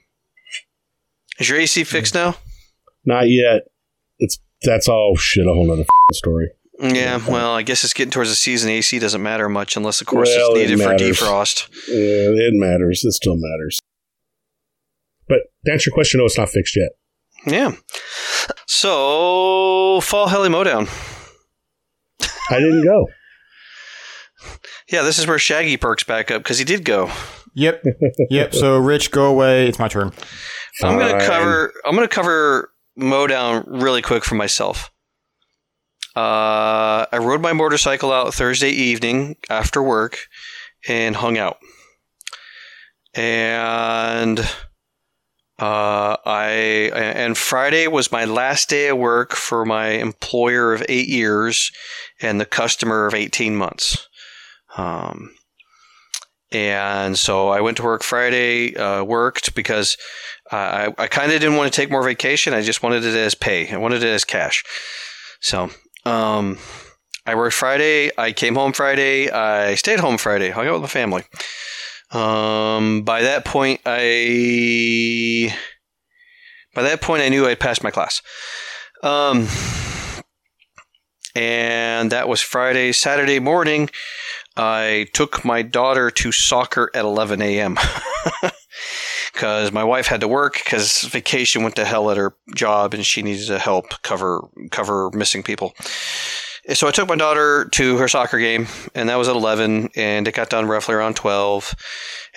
Is 1.41 1.49
your 1.49 1.59
AC 1.59 1.85
fixed 1.85 2.15
now? 2.15 2.37
not 3.05 3.29
yet. 3.29 3.63
It's 4.19 4.39
that's 4.63 4.89
all 4.89 5.17
shit. 5.17 5.47
A 5.47 5.53
whole 5.53 5.67
nother 5.67 5.83
f***ing 5.83 6.15
story. 6.15 6.51
Yeah, 6.83 7.21
well, 7.29 7.53
I 7.55 7.63
guess 7.63 7.85
it's 7.85 7.93
getting 7.93 8.11
towards 8.11 8.31
the 8.31 8.37
season. 8.37 8.71
AC 8.71 8.99
doesn't 8.99 9.23
matter 9.23 9.49
much 9.49 9.77
unless, 9.77 10.01
of 10.01 10.07
course, 10.07 10.29
Well, 10.35 10.53
it's 10.55 10.71
needed 10.71 10.83
for 10.83 10.95
defrost. 10.95 11.69
Yeah, 11.89 12.47
it 12.47 12.55
matters. 12.55 13.05
It 13.05 13.13
still 13.13 13.37
matters. 13.37 13.81
But 15.29 15.41
to 15.67 15.73
answer 15.73 15.91
your 15.91 15.95
question, 15.95 16.19
no, 16.19 16.25
it's 16.27 16.39
not 16.39 16.49
fixed 16.49 16.77
yet. 16.77 16.91
Yeah. 17.47 17.73
So, 18.67 20.01
fall 20.03 20.29
heli 20.29 20.49
mowdown. 20.49 20.87
I 22.51 22.59
didn't 22.59 22.85
go. 22.85 23.07
Yeah, 24.91 25.03
this 25.03 25.19
is 25.19 25.27
where 25.27 25.39
Shaggy 25.39 25.77
perks 25.77 26.03
back 26.05 26.31
up 26.31 26.43
because 26.43 26.59
he 26.59 26.65
did 26.65 26.85
go. 26.85 27.11
Yep. 27.55 27.85
Yep. 28.31 28.55
So, 28.55 28.79
Rich, 28.79 29.11
go 29.11 29.27
away. 29.27 29.69
It's 29.69 29.79
my 29.79 29.89
turn. 29.89 30.13
I'm 30.83 30.99
gonna 30.99 31.19
Fine. 31.19 31.29
cover. 31.29 31.73
I'm 31.85 31.95
gonna 31.95 32.09
cover 32.09 32.73
mowdown 32.97 33.65
really 33.67 34.03
quick 34.03 34.25
for 34.25 34.35
myself. 34.35 34.91
Uh, 36.17 37.07
I 37.13 37.19
rode 37.21 37.41
my 37.41 37.53
motorcycle 37.53 38.13
out 38.13 38.35
Thursday 38.35 38.71
evening 38.71 39.37
after 39.49 39.83
work 39.83 40.19
and 40.89 41.15
hung 41.15 41.39
out. 41.39 41.59
And 43.15 44.41
uh, 45.59 46.17
I 46.25 46.91
and 46.95 47.37
Friday 47.37 47.87
was 47.87 48.11
my 48.13 48.25
last 48.25 48.69
day 48.71 48.89
of 48.89 48.99
work 48.99 49.35
for 49.35 49.65
my 49.65 49.89
employer 49.89 50.73
of 50.73 50.85
eight 50.89 51.09
years 51.09 51.71
and 52.21 52.41
the 52.41 52.47
customer 52.47 53.07
of 53.07 53.15
eighteen 53.15 53.57
months. 53.57 54.09
Um, 54.81 55.35
and 56.53 57.19
so 57.19 57.49
I 57.49 57.61
went 57.61 57.77
to 57.77 57.85
work 57.85 58.03
Friday, 58.03 58.75
uh, 58.75 59.05
worked 59.05 59.55
because 59.55 59.97
uh, 60.51 60.57
I, 60.99 61.03
I 61.03 61.07
kind 61.07 61.31
of 61.31 61.41
didn't 61.41 61.57
want 61.57 61.73
to 61.73 61.77
take 61.77 61.91
more 61.91 62.03
vacation. 62.03 62.55
I 62.55 62.63
just 62.63 62.83
wanted 62.83 63.05
it 63.05 63.15
as 63.15 63.35
pay. 63.35 63.71
I 63.73 63.77
wanted 63.77 64.03
it 64.03 64.09
as 64.09 64.25
cash. 64.25 64.65
So 65.41 65.71
um, 66.05 66.59
I 67.27 67.35
worked 67.35 67.55
Friday. 67.55 68.11
I 68.19 68.33
came 68.33 68.57
home 68.57 68.73
Friday. 68.73 69.31
I 69.31 69.77
stayed 69.77 70.01
home 70.01 70.19
Friday. 70.19 70.51
Hung 70.51 70.67
out 70.67 70.75
with 70.75 70.83
my 70.83 70.89
family. 70.89 71.23
Um, 72.11 73.03
by 73.03 73.23
that 73.23 73.45
point, 73.45 73.81
I 73.87 75.55
by 76.75 76.83
that 76.83 77.01
point 77.01 77.23
I 77.23 77.29
knew 77.29 77.47
I'd 77.47 77.61
passed 77.61 77.85
my 77.85 77.93
class. 77.93 78.21
Um, 79.05 79.47
and 81.37 82.11
that 82.11 82.29
was 82.29 82.41
Friday. 82.41 82.93
Saturday 82.93 83.39
morning, 83.39 83.89
I 84.61 85.07
took 85.15 85.43
my 85.43 85.63
daughter 85.63 86.11
to 86.11 86.33
soccer 86.33 86.91
at 86.95 87.07
11 87.07 87.41
a.m. 87.41 87.79
because 89.33 89.73
my 89.73 89.83
wife 89.83 90.07
had 90.07 90.21
to 90.21 90.29
work 90.29 90.61
because 90.63 91.01
vacation 91.01 91.63
went 91.63 91.77
to 91.77 91.87
hell 91.87 92.11
at 92.11 92.19
her 92.19 92.35
job 92.55 92.93
and 92.93 93.05
she 93.05 93.23
needed 93.23 93.47
to 93.47 93.59
help 93.59 94.03
cover 94.03 94.43
cover 94.71 95.11
missing 95.13 95.43
people. 95.43 95.75
So 96.69 96.87
I 96.87 96.91
took 96.91 97.09
my 97.09 97.17
daughter 97.17 97.69
to 97.73 97.97
her 97.97 98.07
soccer 98.07 98.39
game, 98.39 98.67
and 98.95 99.09
that 99.09 99.17
was 99.17 99.29
at 99.29 99.37
11, 99.37 99.91
and 99.97 100.29
it 100.29 100.35
got 100.35 100.51
done 100.51 100.67
roughly 100.67 100.95
around 100.95 101.17
12. 101.17 101.75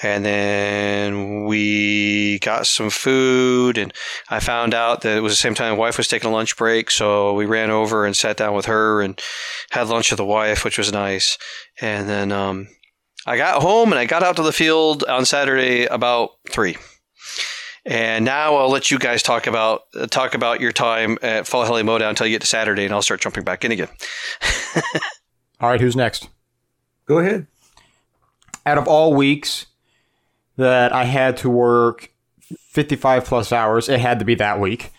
And 0.01 0.23
then 0.23 1.45
we 1.45 2.39
got 2.39 2.65
some 2.65 2.89
food, 2.89 3.77
and 3.77 3.93
I 4.29 4.39
found 4.39 4.73
out 4.73 5.01
that 5.01 5.17
it 5.17 5.21
was 5.21 5.33
the 5.33 5.37
same 5.37 5.55
time 5.55 5.73
my 5.73 5.77
wife 5.77 5.97
was 5.97 6.07
taking 6.07 6.29
a 6.29 6.33
lunch 6.33 6.55
break, 6.55 6.89
so 6.89 7.33
we 7.33 7.45
ran 7.45 7.69
over 7.69 8.05
and 8.05 8.15
sat 8.15 8.37
down 8.37 8.55
with 8.55 8.65
her 8.67 9.01
and 9.01 9.21
had 9.71 9.89
lunch 9.89 10.09
with 10.09 10.17
the 10.17 10.25
wife, 10.25 10.63
which 10.63 10.77
was 10.77 10.91
nice. 10.91 11.37
And 11.81 12.07
then 12.07 12.31
um, 12.31 12.69
I 13.25 13.35
got 13.35 13.61
home 13.61 13.91
and 13.91 13.99
I 13.99 14.05
got 14.05 14.23
out 14.23 14.37
to 14.37 14.43
the 14.43 14.53
field 14.53 15.03
on 15.03 15.25
Saturday 15.25 15.85
about 15.85 16.31
three. 16.49 16.77
And 17.85 18.23
now 18.23 18.55
I'll 18.55 18.69
let 18.69 18.91
you 18.91 18.97
guys 18.97 19.21
talk 19.21 19.45
about 19.45 19.83
uh, 19.93 20.07
talk 20.07 20.35
about 20.35 20.61
your 20.61 20.71
time 20.71 21.17
at 21.21 21.47
Fall 21.47 21.65
Heli 21.65 21.83
Mowdown 21.83 22.09
until 22.11 22.27
you 22.27 22.33
get 22.33 22.41
to 22.41 22.47
Saturday, 22.47 22.85
and 22.85 22.93
I'll 22.93 23.01
start 23.01 23.19
jumping 23.19 23.43
back 23.43 23.65
in 23.65 23.71
again. 23.73 23.89
All 25.59 25.69
right. 25.69 25.81
Who's 25.81 25.95
next? 25.95 26.29
Go 27.05 27.19
ahead. 27.19 27.47
out 28.65 28.77
of 28.77 28.87
all 28.87 29.13
weeks 29.13 29.65
that 30.55 30.93
I 30.93 31.03
had 31.03 31.35
to 31.37 31.49
work 31.49 32.13
55 32.69 33.25
plus 33.25 33.51
hours, 33.51 33.89
it 33.89 33.99
had 33.99 34.19
to 34.19 34.25
be 34.25 34.35
that 34.35 34.59
week. 34.59 34.91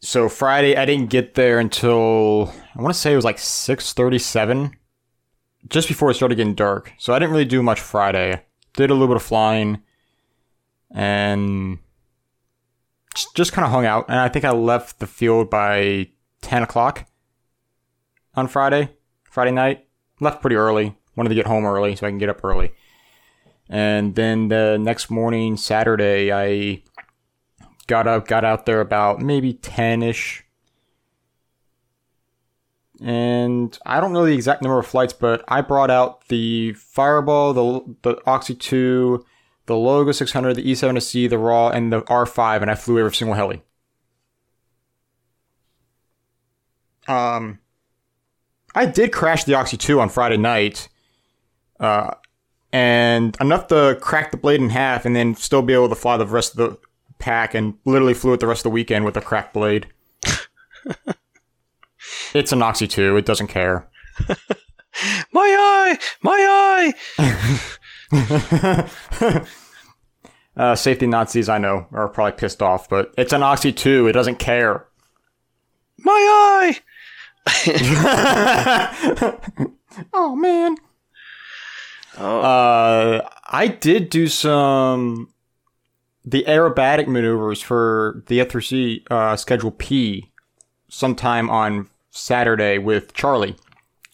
So 0.00 0.28
Friday, 0.28 0.76
I 0.76 0.84
didn't 0.84 1.10
get 1.10 1.34
there 1.34 1.58
until 1.58 2.52
I 2.76 2.82
want 2.82 2.94
to 2.94 3.00
say 3.00 3.12
it 3.12 3.16
was 3.16 3.24
like 3.24 3.38
6:37, 3.38 4.72
just 5.68 5.88
before 5.88 6.10
it 6.10 6.14
started 6.14 6.36
getting 6.36 6.54
dark. 6.54 6.92
So 6.98 7.12
I 7.12 7.18
didn't 7.18 7.32
really 7.32 7.44
do 7.46 7.62
much 7.62 7.80
Friday. 7.80 8.42
Did 8.74 8.90
a 8.90 8.94
little 8.94 9.08
bit 9.08 9.16
of 9.16 9.22
flying, 9.22 9.82
and 10.94 11.78
just- 13.34 13.52
kind 13.52 13.66
of 13.66 13.72
hung 13.72 13.84
out. 13.84 14.06
And 14.08 14.18
I 14.18 14.28
think 14.28 14.44
I 14.44 14.50
left 14.50 15.00
the 15.00 15.06
field 15.06 15.50
by 15.50 16.08
10 16.40 16.62
o'clock 16.62 17.06
on 18.34 18.48
Friday, 18.48 18.90
Friday 19.30 19.50
night. 19.50 19.86
Left 20.20 20.40
pretty 20.40 20.56
early. 20.56 20.96
Wanted 21.16 21.30
to 21.30 21.34
get 21.34 21.46
home 21.46 21.66
early 21.66 21.96
so 21.96 22.06
I 22.06 22.10
can 22.10 22.18
get 22.18 22.28
up 22.28 22.44
early. 22.44 22.72
And 23.68 24.14
then 24.14 24.48
the 24.48 24.78
next 24.78 25.10
morning, 25.10 25.56
Saturday, 25.56 26.32
I 26.32 26.82
got 27.86 28.06
up, 28.06 28.26
got 28.28 28.44
out 28.44 28.66
there 28.66 28.80
about 28.80 29.20
maybe 29.20 29.54
10 29.54 30.02
ish. 30.02 30.44
And 33.00 33.76
I 33.84 34.00
don't 34.00 34.12
know 34.12 34.24
the 34.24 34.34
exact 34.34 34.62
number 34.62 34.78
of 34.78 34.86
flights, 34.86 35.12
but 35.12 35.44
I 35.48 35.60
brought 35.60 35.90
out 35.90 36.28
the 36.28 36.74
Fireball, 36.74 37.52
the, 37.52 37.96
the 38.02 38.22
Oxy 38.26 38.54
2, 38.54 39.24
the 39.66 39.76
Logo 39.76 40.12
600, 40.12 40.54
the 40.54 40.64
E7C, 40.64 41.28
the 41.28 41.38
Raw, 41.38 41.68
and 41.68 41.92
the 41.92 42.02
R5, 42.02 42.62
and 42.62 42.70
I 42.70 42.74
flew 42.74 42.98
every 42.98 43.14
single 43.14 43.34
heli. 43.34 43.62
Um, 47.08 47.58
I 48.74 48.86
did 48.86 49.12
crash 49.12 49.44
the 49.44 49.54
Oxy 49.54 49.76
2 49.76 50.00
on 50.00 50.08
Friday 50.08 50.36
night, 50.36 50.88
uh, 51.80 52.14
and 52.72 53.36
enough 53.40 53.68
to 53.68 53.96
crack 54.00 54.30
the 54.30 54.36
blade 54.36 54.60
in 54.60 54.70
half 54.70 55.04
and 55.04 55.14
then 55.14 55.34
still 55.34 55.62
be 55.62 55.72
able 55.72 55.88
to 55.88 55.94
fly 55.94 56.16
the 56.16 56.26
rest 56.26 56.52
of 56.52 56.56
the 56.56 56.78
pack 57.18 57.54
and 57.54 57.74
literally 57.84 58.14
flew 58.14 58.32
it 58.32 58.40
the 58.40 58.46
rest 58.46 58.60
of 58.60 58.64
the 58.64 58.70
weekend 58.70 59.04
with 59.04 59.16
a 59.16 59.20
cracked 59.20 59.54
blade. 59.54 59.86
it's 62.34 62.52
an 62.52 62.62
Oxy 62.62 62.88
2, 62.88 63.16
it 63.16 63.24
doesn't 63.24 63.48
care. 63.48 63.88
My 65.32 65.42
eye, 65.42 65.98
my 66.22 66.94
eye. 67.18 67.18
uh, 70.56 70.74
safety 70.74 71.06
Nazis, 71.06 71.48
I 71.48 71.58
know, 71.58 71.86
are 71.92 72.08
probably 72.08 72.38
pissed 72.38 72.62
off, 72.62 72.88
but 72.88 73.12
it's 73.16 73.32
an 73.32 73.42
Oxy 73.42 73.72
2, 73.72 74.08
it 74.08 74.12
doesn't 74.12 74.38
care. 74.38 74.86
My 75.98 76.12
eye. 76.12 76.80
oh, 80.12 80.36
man. 80.36 80.76
Oh, 82.18 82.40
Uh, 82.40 83.28
I 83.46 83.68
did 83.68 84.10
do 84.10 84.26
some 84.28 85.32
the 86.24 86.44
aerobatic 86.44 87.06
maneuvers 87.06 87.60
for 87.60 88.22
the 88.28 88.38
F3C 88.38 89.02
uh, 89.10 89.36
Schedule 89.36 89.72
P 89.72 90.32
sometime 90.88 91.50
on 91.50 91.90
Saturday 92.10 92.78
with 92.78 93.12
Charlie 93.12 93.56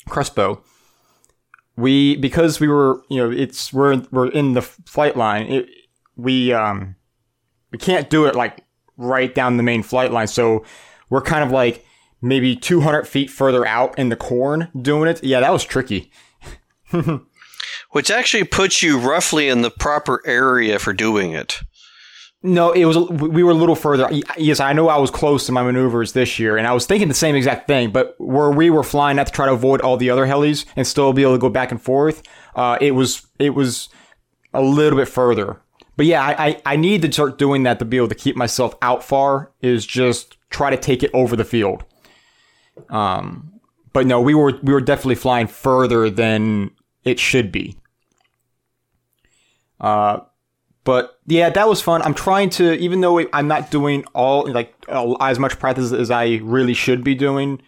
Crespo. 0.08 0.62
We 1.80 2.16
because 2.16 2.60
we 2.60 2.68
were 2.68 3.02
you 3.08 3.18
know 3.18 3.30
it's 3.30 3.72
we're 3.72 4.02
we're 4.10 4.28
in 4.28 4.54
the 4.54 4.62
flight 4.62 5.16
line. 5.16 5.46
It, 5.46 5.68
we 6.16 6.52
um 6.52 6.96
we 7.70 7.78
can't 7.78 8.10
do 8.10 8.26
it 8.26 8.34
like 8.34 8.64
right 8.96 9.34
down 9.34 9.56
the 9.56 9.62
main 9.62 9.82
flight 9.82 10.12
line, 10.12 10.26
so 10.26 10.64
we're 11.08 11.22
kind 11.22 11.42
of 11.42 11.50
like 11.50 11.84
maybe 12.22 12.54
200 12.54 13.08
feet 13.08 13.30
further 13.30 13.66
out 13.66 13.98
in 13.98 14.10
the 14.10 14.16
corn 14.16 14.68
doing 14.80 15.08
it. 15.08 15.24
Yeah, 15.24 15.40
that 15.40 15.52
was 15.52 15.64
tricky. 15.64 16.10
which 17.90 18.10
actually 18.10 18.44
puts 18.44 18.82
you 18.82 18.98
roughly 18.98 19.48
in 19.48 19.62
the 19.62 19.70
proper 19.70 20.22
area 20.26 20.78
for 20.78 20.92
doing 20.92 21.32
it. 21.32 21.60
No, 22.42 22.72
it 22.72 22.86
was. 22.86 22.96
We 22.96 23.42
were 23.42 23.50
a 23.50 23.54
little 23.54 23.74
further. 23.74 24.08
Yes, 24.38 24.60
I 24.60 24.72
know 24.72 24.88
I 24.88 24.96
was 24.96 25.10
close 25.10 25.44
to 25.46 25.52
my 25.52 25.62
maneuvers 25.62 26.12
this 26.12 26.38
year, 26.38 26.56
and 26.56 26.66
I 26.66 26.72
was 26.72 26.86
thinking 26.86 27.08
the 27.08 27.14
same 27.14 27.36
exact 27.36 27.66
thing. 27.66 27.90
But 27.90 28.14
where 28.18 28.50
we 28.50 28.70
were 28.70 28.82
flying 28.82 29.18
at 29.18 29.26
to 29.26 29.32
try 29.32 29.44
to 29.46 29.52
avoid 29.52 29.82
all 29.82 29.98
the 29.98 30.08
other 30.08 30.26
helis 30.26 30.64
and 30.74 30.86
still 30.86 31.12
be 31.12 31.22
able 31.22 31.34
to 31.34 31.38
go 31.38 31.50
back 31.50 31.70
and 31.70 31.80
forth, 31.80 32.22
uh, 32.54 32.78
it 32.80 32.92
was 32.92 33.26
it 33.38 33.50
was 33.50 33.90
a 34.54 34.62
little 34.62 34.98
bit 34.98 35.06
further. 35.08 35.60
But 35.98 36.06
yeah, 36.06 36.22
I, 36.22 36.46
I 36.46 36.62
I 36.64 36.76
need 36.76 37.02
to 37.02 37.12
start 37.12 37.36
doing 37.36 37.64
that 37.64 37.78
to 37.80 37.84
be 37.84 37.98
able 37.98 38.08
to 38.08 38.14
keep 38.14 38.36
myself 38.36 38.74
out 38.80 39.04
far. 39.04 39.52
Is 39.60 39.84
just 39.84 40.38
try 40.48 40.70
to 40.70 40.78
take 40.78 41.02
it 41.02 41.10
over 41.12 41.36
the 41.36 41.44
field. 41.44 41.84
Um, 42.88 43.60
but 43.92 44.06
no, 44.06 44.18
we 44.18 44.34
were 44.34 44.58
we 44.62 44.72
were 44.72 44.80
definitely 44.80 45.16
flying 45.16 45.46
further 45.46 46.08
than 46.08 46.70
it 47.04 47.18
should 47.18 47.52
be. 47.52 47.76
Uh, 49.78 50.20
but 50.84 51.18
yeah, 51.26 51.50
that 51.50 51.68
was 51.68 51.80
fun. 51.80 52.02
I'm 52.02 52.14
trying 52.14 52.50
to, 52.50 52.72
even 52.78 53.00
though 53.00 53.20
I'm 53.32 53.48
not 53.48 53.70
doing 53.70 54.04
all 54.14 54.50
like 54.50 54.74
as 54.88 55.38
much 55.38 55.58
practice 55.58 55.92
as 55.92 56.10
I 56.10 56.40
really 56.42 56.74
should 56.74 57.04
be 57.04 57.14
doing. 57.14 57.60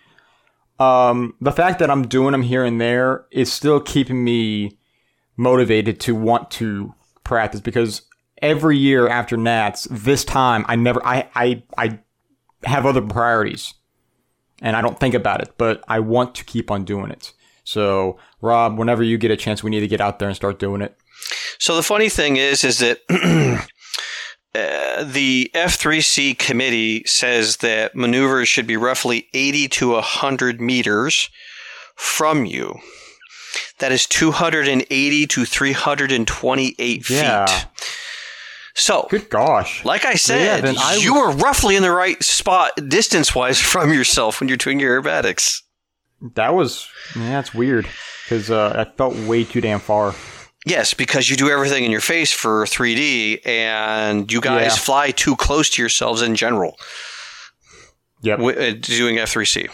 Um, 0.78 1.34
the 1.40 1.52
fact 1.52 1.78
that 1.78 1.90
I'm 1.90 2.08
doing 2.08 2.32
them 2.32 2.42
here 2.42 2.64
and 2.64 2.80
there 2.80 3.26
is 3.30 3.52
still 3.52 3.80
keeping 3.80 4.24
me 4.24 4.78
motivated 5.36 6.00
to 6.00 6.14
want 6.14 6.50
to 6.52 6.94
practice 7.22 7.60
because 7.60 8.02
every 8.40 8.78
year 8.78 9.08
after 9.08 9.36
Nats, 9.36 9.86
this 9.90 10.24
time 10.24 10.64
I 10.66 10.76
never, 10.76 11.04
I, 11.06 11.28
I, 11.34 11.62
I 11.76 12.00
have 12.64 12.86
other 12.86 13.02
priorities 13.02 13.74
and 14.60 14.74
I 14.74 14.80
don't 14.80 14.98
think 14.98 15.14
about 15.14 15.42
it, 15.42 15.52
but 15.58 15.84
I 15.86 16.00
want 16.00 16.34
to 16.36 16.44
keep 16.44 16.70
on 16.70 16.84
doing 16.84 17.10
it. 17.10 17.32
So, 17.64 18.18
Rob, 18.40 18.78
whenever 18.78 19.02
you 19.02 19.18
get 19.18 19.30
a 19.30 19.36
chance, 19.36 19.62
we 19.62 19.70
need 19.70 19.80
to 19.80 19.88
get 19.88 20.00
out 20.00 20.18
there 20.18 20.28
and 20.28 20.36
start 20.36 20.58
doing 20.58 20.82
it. 20.82 20.96
So 21.58 21.76
the 21.76 21.82
funny 21.82 22.08
thing 22.08 22.36
is, 22.36 22.64
is 22.64 22.78
that 22.78 23.00
uh, 24.54 25.04
the 25.04 25.50
F3C 25.54 26.38
committee 26.38 27.02
says 27.06 27.58
that 27.58 27.94
maneuvers 27.94 28.48
should 28.48 28.66
be 28.66 28.76
roughly 28.76 29.28
80 29.32 29.68
to 29.68 29.90
100 29.92 30.60
meters 30.60 31.28
from 31.96 32.44
you. 32.44 32.78
That 33.78 33.92
is 33.92 34.06
280 34.06 35.26
to 35.26 35.44
328 35.44 37.10
Yeah. 37.10 37.46
feet. 37.46 37.66
So, 38.74 39.06
Good 39.10 39.28
gosh. 39.28 39.84
like 39.84 40.06
I 40.06 40.12
Yeah, 40.12 40.16
said, 40.16 40.64
I 40.78 40.94
you 40.96 41.14
were 41.14 41.30
roughly 41.32 41.76
in 41.76 41.82
the 41.82 41.90
right 41.92 42.22
spot 42.22 42.72
distance 42.88 43.34
wise 43.34 43.58
from 43.72 43.92
yourself 43.92 44.40
when 44.40 44.48
you're 44.48 44.56
doing 44.56 44.80
your 44.80 45.00
aerobatics. 45.02 45.58
That 46.36 46.54
was, 46.54 46.88
yeah, 47.16 47.30
that's 47.30 47.52
weird 47.52 47.86
because 48.24 48.50
uh, 48.50 48.86
I 48.86 48.96
felt 48.96 49.14
way 49.16 49.44
too 49.44 49.60
damn 49.60 49.80
far. 49.80 50.14
Yes, 50.64 50.94
because 50.94 51.28
you 51.28 51.36
do 51.36 51.50
everything 51.50 51.82
in 51.84 51.90
your 51.90 52.00
face 52.00 52.30
for 52.32 52.64
3D, 52.66 53.40
and 53.44 54.30
you 54.30 54.40
guys 54.40 54.72
Yeah. 54.72 54.76
fly 54.76 55.10
too 55.10 55.34
close 55.36 55.68
to 55.70 55.82
yourselves 55.82 56.22
in 56.22 56.36
general. 56.36 56.78
Yep. 58.22 58.38
wi- 58.38 58.68
uh, 58.68 58.74
doing 58.80 59.16
F3C. 59.18 59.68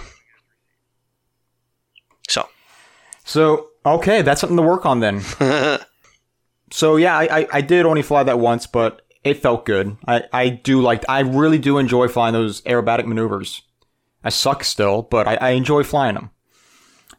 So, 2.28 2.48
So, 3.24 3.68
okay, 3.84 4.22
that's 4.22 4.40
something 4.40 4.56
to 4.56 4.62
work 4.62 4.86
on 4.86 5.00
then. 5.00 5.22
So 6.70 6.96
yeah, 6.96 7.16
I, 7.16 7.38
I, 7.40 7.46
I 7.50 7.60
did 7.62 7.86
only 7.86 8.02
fly 8.02 8.22
that 8.24 8.38
once, 8.38 8.66
but 8.66 9.00
it 9.24 9.40
felt 9.40 9.64
good. 9.64 9.96
I, 10.06 10.24
I 10.34 10.48
do 10.50 10.82
like 10.82 11.02
I 11.08 11.20
really 11.20 11.56
do 11.58 11.78
enjoy 11.78 12.08
flying 12.08 12.34
those 12.34 12.60
aerobatic 12.60 13.06
maneuvers. 13.06 13.62
I 14.22 14.28
suck 14.28 14.64
still, 14.64 15.00
but 15.00 15.26
I, 15.26 15.36
I 15.36 15.50
enjoy 15.52 15.82
flying 15.82 16.14
them. 16.16 16.30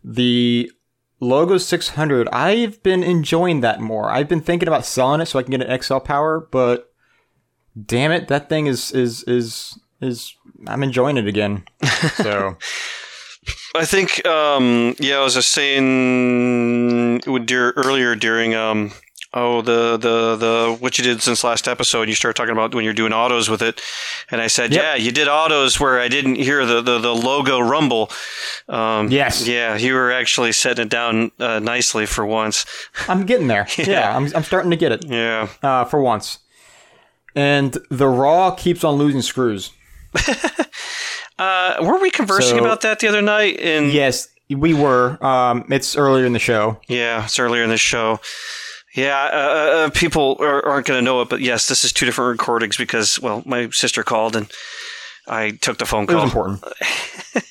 The 0.03 0.71
Logo 1.19 1.57
600, 1.57 2.29
I've 2.29 2.81
been 2.81 3.03
enjoying 3.03 3.61
that 3.61 3.81
more. 3.81 4.09
I've 4.09 4.29
been 4.29 4.41
thinking 4.41 4.67
about 4.67 4.85
selling 4.85 5.21
it 5.21 5.25
so 5.25 5.37
I 5.39 5.43
can 5.43 5.51
get 5.51 5.61
an 5.61 5.81
XL 5.81 5.97
power, 5.97 6.39
but 6.39 6.93
damn 7.85 8.11
it, 8.11 8.27
that 8.29 8.49
thing 8.49 8.67
is 8.67 8.91
is 8.91 9.23
is 9.23 9.77
is 10.01 10.33
I'm 10.67 10.83
enjoying 10.83 11.17
it 11.17 11.27
again. 11.27 11.63
So 12.15 12.57
I 13.75 13.85
think, 13.85 14.25
um, 14.25 14.95
yeah, 14.99 15.23
as 15.23 15.35
I 15.35 15.39
was 15.39 15.47
saying 15.47 17.21
earlier 17.25 18.15
during, 18.15 18.55
um, 18.55 18.91
oh, 19.33 19.61
the, 19.61 19.97
the, 19.97 20.35
the, 20.35 20.77
what 20.79 20.97
you 20.97 21.03
did 21.03 21.21
since 21.21 21.43
last 21.43 21.67
episode, 21.67 22.07
you 22.09 22.15
started 22.15 22.35
talking 22.35 22.51
about 22.51 22.73
when 22.73 22.83
you're 22.83 22.93
doing 22.93 23.13
autos 23.13 23.49
with 23.49 23.61
it. 23.61 23.79
And 24.31 24.41
I 24.41 24.47
said, 24.47 24.71
Yep. 24.73 24.81
yeah, 24.83 24.95
you 24.95 25.11
did 25.11 25.27
autos 25.27 25.79
where 25.79 25.99
I 25.99 26.07
didn't 26.07 26.35
hear 26.35 26.65
the, 26.65 26.81
the, 26.81 26.97
the 26.99 27.13
logo 27.13 27.59
rumble. 27.59 28.09
Um, 28.67 29.11
Yes. 29.11 29.47
Yeah, 29.47 29.75
you 29.77 29.93
were 29.93 30.11
actually 30.11 30.51
setting 30.51 30.85
it 30.85 30.89
down 30.89 31.31
uh, 31.39 31.59
nicely 31.59 32.05
for 32.05 32.25
once. 32.25 32.65
I'm 33.07 33.25
getting 33.25 33.47
there. 33.47 33.67
yeah, 33.77 34.15
I'm, 34.15 34.25
I'm 34.35 34.43
starting 34.43 34.71
to 34.71 34.77
get 34.77 34.91
it. 34.91 35.05
Yeah. 35.05 35.47
uh, 35.61 35.85
for 35.85 36.01
once. 36.01 36.39
And 37.35 37.77
the 37.91 38.07
Raw 38.07 38.51
keeps 38.51 38.83
on 38.83 38.95
losing 38.95 39.21
screws. 39.21 39.71
Uh, 41.37 41.77
were 41.81 41.99
we 42.01 42.11
conversing 42.11 42.57
So- 42.57 42.63
about 42.65 42.81
that 42.81 42.99
the 42.99 43.07
other 43.07 43.21
night? 43.21 43.59
And 43.61 43.93
Yes, 43.93 44.27
we 44.49 44.73
were. 44.73 45.17
Um, 45.25 45.63
it's 45.69 45.95
earlier 45.95 46.25
in 46.25 46.33
the 46.33 46.39
show. 46.39 46.81
Yeah, 46.89 47.23
it's 47.23 47.39
earlier 47.39 47.63
in 47.63 47.69
the 47.69 47.77
show. 47.77 48.19
Yeah, 48.99 49.29
uh, 49.31 49.37
uh, 49.37 49.89
people 49.91 50.37
are, 50.39 50.65
aren't 50.65 50.85
going 50.87 50.97
to 50.99 51.03
know 51.03 51.21
it, 51.21 51.29
but 51.29 51.41
yes, 51.41 51.67
this 51.67 51.83
is 51.85 51.93
two 51.93 52.05
different 52.05 52.39
recordings 52.39 52.75
because, 52.77 53.19
well, 53.19 53.43
my 53.45 53.69
sister 53.69 54.03
called 54.03 54.35
and 54.35 54.51
I 55.27 55.51
took 55.51 55.77
the 55.77 55.85
phone 55.85 56.03
It 56.03 56.13
was 56.13 56.15
call. 56.15 56.23
important. 56.51 56.63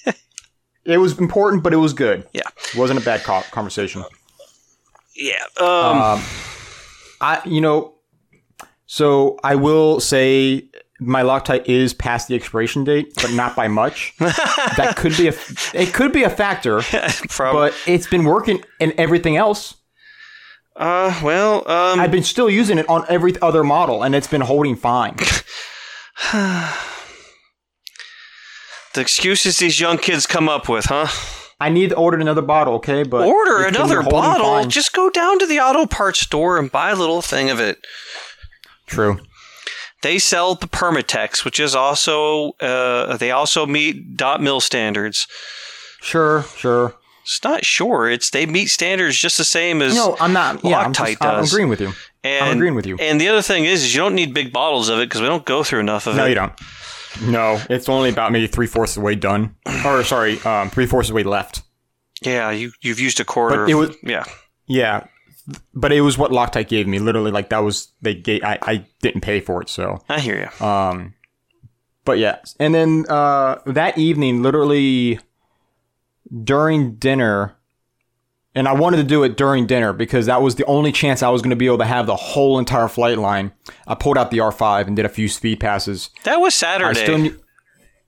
it 0.84 0.98
was 0.98 1.18
important, 1.18 1.62
but 1.62 1.72
it 1.72 1.76
was 1.76 1.92
good. 1.92 2.26
Yeah. 2.32 2.42
It 2.72 2.76
wasn't 2.76 3.00
a 3.00 3.04
bad 3.04 3.22
co- 3.22 3.42
conversation. 3.50 4.04
Yeah. 5.14 5.34
Um, 5.60 5.68
Um, 5.68 6.22
I, 7.20 7.40
you 7.44 7.60
know, 7.60 7.94
so 8.86 9.38
I 9.44 9.54
will 9.56 10.00
say 10.00 10.68
my 11.00 11.22
Loctite 11.22 11.66
is 11.66 11.92
past 11.94 12.28
the 12.28 12.34
expiration 12.34 12.84
date, 12.84 13.12
but 13.16 13.32
not 13.32 13.54
by 13.54 13.68
much. 13.68 14.14
that 14.18 14.94
could 14.96 15.16
be 15.16 15.28
a, 15.28 15.34
it 15.74 15.92
could 15.94 16.12
be 16.12 16.24
a 16.24 16.30
factor, 16.30 16.80
but 17.38 17.74
it's 17.86 18.06
been 18.08 18.24
working 18.24 18.62
in 18.80 18.92
everything 18.98 19.36
else. 19.36 19.74
Uh, 20.78 21.20
well, 21.22 21.68
um, 21.68 22.00
I've 22.00 22.10
been 22.10 22.22
still 22.22 22.48
using 22.48 22.78
it 22.78 22.88
on 22.88 23.04
every 23.08 23.34
other 23.42 23.64
model, 23.64 24.02
and 24.02 24.14
it's 24.14 24.28
been 24.28 24.40
holding 24.40 24.76
fine. 24.76 25.16
the 26.32 26.70
excuses 28.96 29.58
these 29.58 29.80
young 29.80 29.98
kids 29.98 30.26
come 30.26 30.48
up 30.48 30.68
with, 30.68 30.86
huh? 30.86 31.08
I 31.60 31.70
need 31.70 31.90
to 31.90 31.96
order 31.96 32.18
another 32.18 32.42
bottle, 32.42 32.74
okay? 32.74 33.02
But 33.02 33.26
Order 33.26 33.64
another 33.64 34.02
bottle. 34.02 34.46
fine. 34.46 34.70
Just 34.70 34.92
go 34.92 35.10
down 35.10 35.40
to 35.40 35.46
the 35.46 35.58
auto 35.58 35.86
parts 35.86 36.20
store 36.20 36.56
and 36.56 36.70
buy 36.70 36.90
a 36.90 36.94
little 36.96 37.20
thing 37.20 37.50
of 37.50 37.58
it. 37.58 37.78
True. 38.86 39.18
They 40.02 40.20
sell 40.20 40.54
the 40.54 40.68
Permatex, 40.68 41.44
which 41.44 41.58
is 41.58 41.74
also 41.74 42.52
uh, 42.60 43.16
they 43.16 43.32
also 43.32 43.66
meet 43.66 44.16
dot 44.16 44.40
mil 44.40 44.60
standards. 44.60 45.26
Sure, 46.00 46.44
sure. 46.56 46.94
It's 47.28 47.44
not 47.44 47.62
sure. 47.62 48.08
It's 48.08 48.30
they 48.30 48.46
meet 48.46 48.66
standards 48.68 49.14
just 49.18 49.36
the 49.36 49.44
same 49.44 49.82
as 49.82 49.94
No, 49.94 50.16
I'm 50.18 50.32
not. 50.32 50.64
Yeah, 50.64 50.78
I'm, 50.78 50.94
just, 50.94 51.22
I'm 51.22 51.44
agreeing 51.44 51.68
with 51.68 51.80
you. 51.82 51.92
And, 52.24 52.44
I'm 52.46 52.56
agreeing 52.56 52.74
with 52.74 52.86
you. 52.86 52.96
And 52.98 53.20
the 53.20 53.28
other 53.28 53.42
thing 53.42 53.66
is, 53.66 53.84
is 53.84 53.94
you 53.94 54.00
don't 54.00 54.14
need 54.14 54.32
big 54.32 54.50
bottles 54.50 54.88
of 54.88 54.98
it 54.98 55.10
because 55.10 55.20
we 55.20 55.26
don't 55.26 55.44
go 55.44 55.62
through 55.62 55.80
enough 55.80 56.06
of 56.06 56.16
No, 56.16 56.22
it. 56.22 56.24
No, 56.24 56.28
you 56.28 56.34
don't. 56.34 56.52
No, 57.30 57.62
it's 57.68 57.86
only 57.88 58.08
about 58.08 58.32
maybe 58.32 58.46
three 58.46 58.66
fourths 58.66 58.96
of 58.96 59.02
the 59.02 59.04
way 59.06 59.14
done, 59.14 59.54
or 59.84 60.02
sorry, 60.04 60.40
um, 60.40 60.70
three 60.70 60.86
fourths 60.86 61.08
of 61.10 61.12
the 61.12 61.16
way 61.16 61.22
left. 61.22 61.62
Yeah, 62.22 62.50
you 62.50 62.72
you've 62.80 63.00
used 63.00 63.20
a 63.20 63.24
quarter. 63.24 63.64
But 63.66 63.70
it 63.70 63.74
of- 63.74 63.78
was- 63.88 63.96
yeah. 64.02 64.24
Yeah, 64.66 65.06
but 65.74 65.92
it 65.92 66.00
was 66.00 66.16
what 66.16 66.30
Loctite 66.30 66.68
gave 66.68 66.86
me. 66.86 66.98
Literally, 66.98 67.30
like 67.30 67.48
that 67.50 67.58
was 67.58 67.92
they 68.02 68.14
gave. 68.14 68.42
I, 68.44 68.58
I 68.62 68.86
didn't 69.02 69.20
pay 69.22 69.40
for 69.40 69.60
it, 69.62 69.68
so 69.68 69.98
I 70.08 70.20
hear 70.20 70.50
you. 70.60 70.66
Um, 70.66 71.14
but 72.04 72.18
yeah, 72.18 72.38
and 72.58 72.74
then 72.74 73.04
uh, 73.08 73.60
that 73.66 73.98
evening, 73.98 74.42
literally 74.42 75.18
during 76.44 76.94
dinner, 76.96 77.56
and 78.54 78.66
I 78.66 78.72
wanted 78.72 78.98
to 78.98 79.04
do 79.04 79.22
it 79.22 79.36
during 79.36 79.66
dinner 79.66 79.92
because 79.92 80.26
that 80.26 80.42
was 80.42 80.56
the 80.56 80.64
only 80.66 80.92
chance 80.92 81.22
I 81.22 81.28
was 81.28 81.42
going 81.42 81.50
to 81.50 81.56
be 81.56 81.66
able 81.66 81.78
to 81.78 81.84
have 81.84 82.06
the 82.06 82.16
whole 82.16 82.58
entire 82.58 82.88
flight 82.88 83.18
line. 83.18 83.52
I 83.86 83.94
pulled 83.94 84.18
out 84.18 84.30
the 84.30 84.38
R5 84.38 84.86
and 84.86 84.96
did 84.96 85.04
a 85.04 85.08
few 85.10 85.28
speed 85.28 85.60
passes. 85.60 86.10
That 86.24 86.40
was 86.40 86.54
Saturday. 86.54 87.34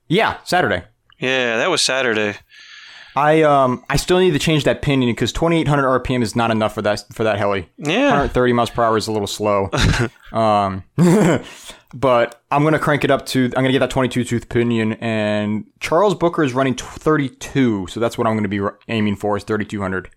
yeah, 0.07 0.37
Saturday. 0.43 0.83
yeah, 1.19 1.57
that 1.57 1.69
was 1.69 1.81
Saturday. 1.81 2.37
I 3.15 3.41
um 3.41 3.83
I 3.89 3.97
still 3.97 4.19
need 4.19 4.31
to 4.31 4.39
change 4.39 4.63
that 4.63 4.81
pinion 4.81 5.11
because 5.11 5.33
2800 5.33 6.01
RPM 6.03 6.23
is 6.23 6.35
not 6.35 6.49
enough 6.49 6.73
for 6.73 6.81
that 6.81 7.03
for 7.11 7.23
that 7.23 7.37
heli. 7.37 7.69
Yeah. 7.77 8.05
130 8.05 8.53
miles 8.53 8.69
per 8.69 8.83
hour 8.83 8.97
is 8.97 9.07
a 9.07 9.11
little 9.11 9.27
slow. 9.27 9.69
um, 10.31 10.83
but 11.93 12.41
I'm 12.51 12.63
gonna 12.63 12.79
crank 12.79 13.03
it 13.03 13.11
up 13.11 13.25
to. 13.27 13.45
I'm 13.45 13.63
gonna 13.63 13.71
get 13.71 13.79
that 13.79 13.89
22 13.89 14.23
tooth 14.23 14.49
pinion, 14.49 14.93
and 14.93 15.65
Charles 15.79 16.15
Booker 16.15 16.43
is 16.43 16.53
running 16.53 16.75
32, 16.75 17.87
so 17.87 17.99
that's 17.99 18.17
what 18.17 18.27
I'm 18.27 18.35
gonna 18.35 18.47
be 18.47 18.61
aiming 18.87 19.15
for 19.15 19.37
is 19.37 19.43
3200. 19.43 20.09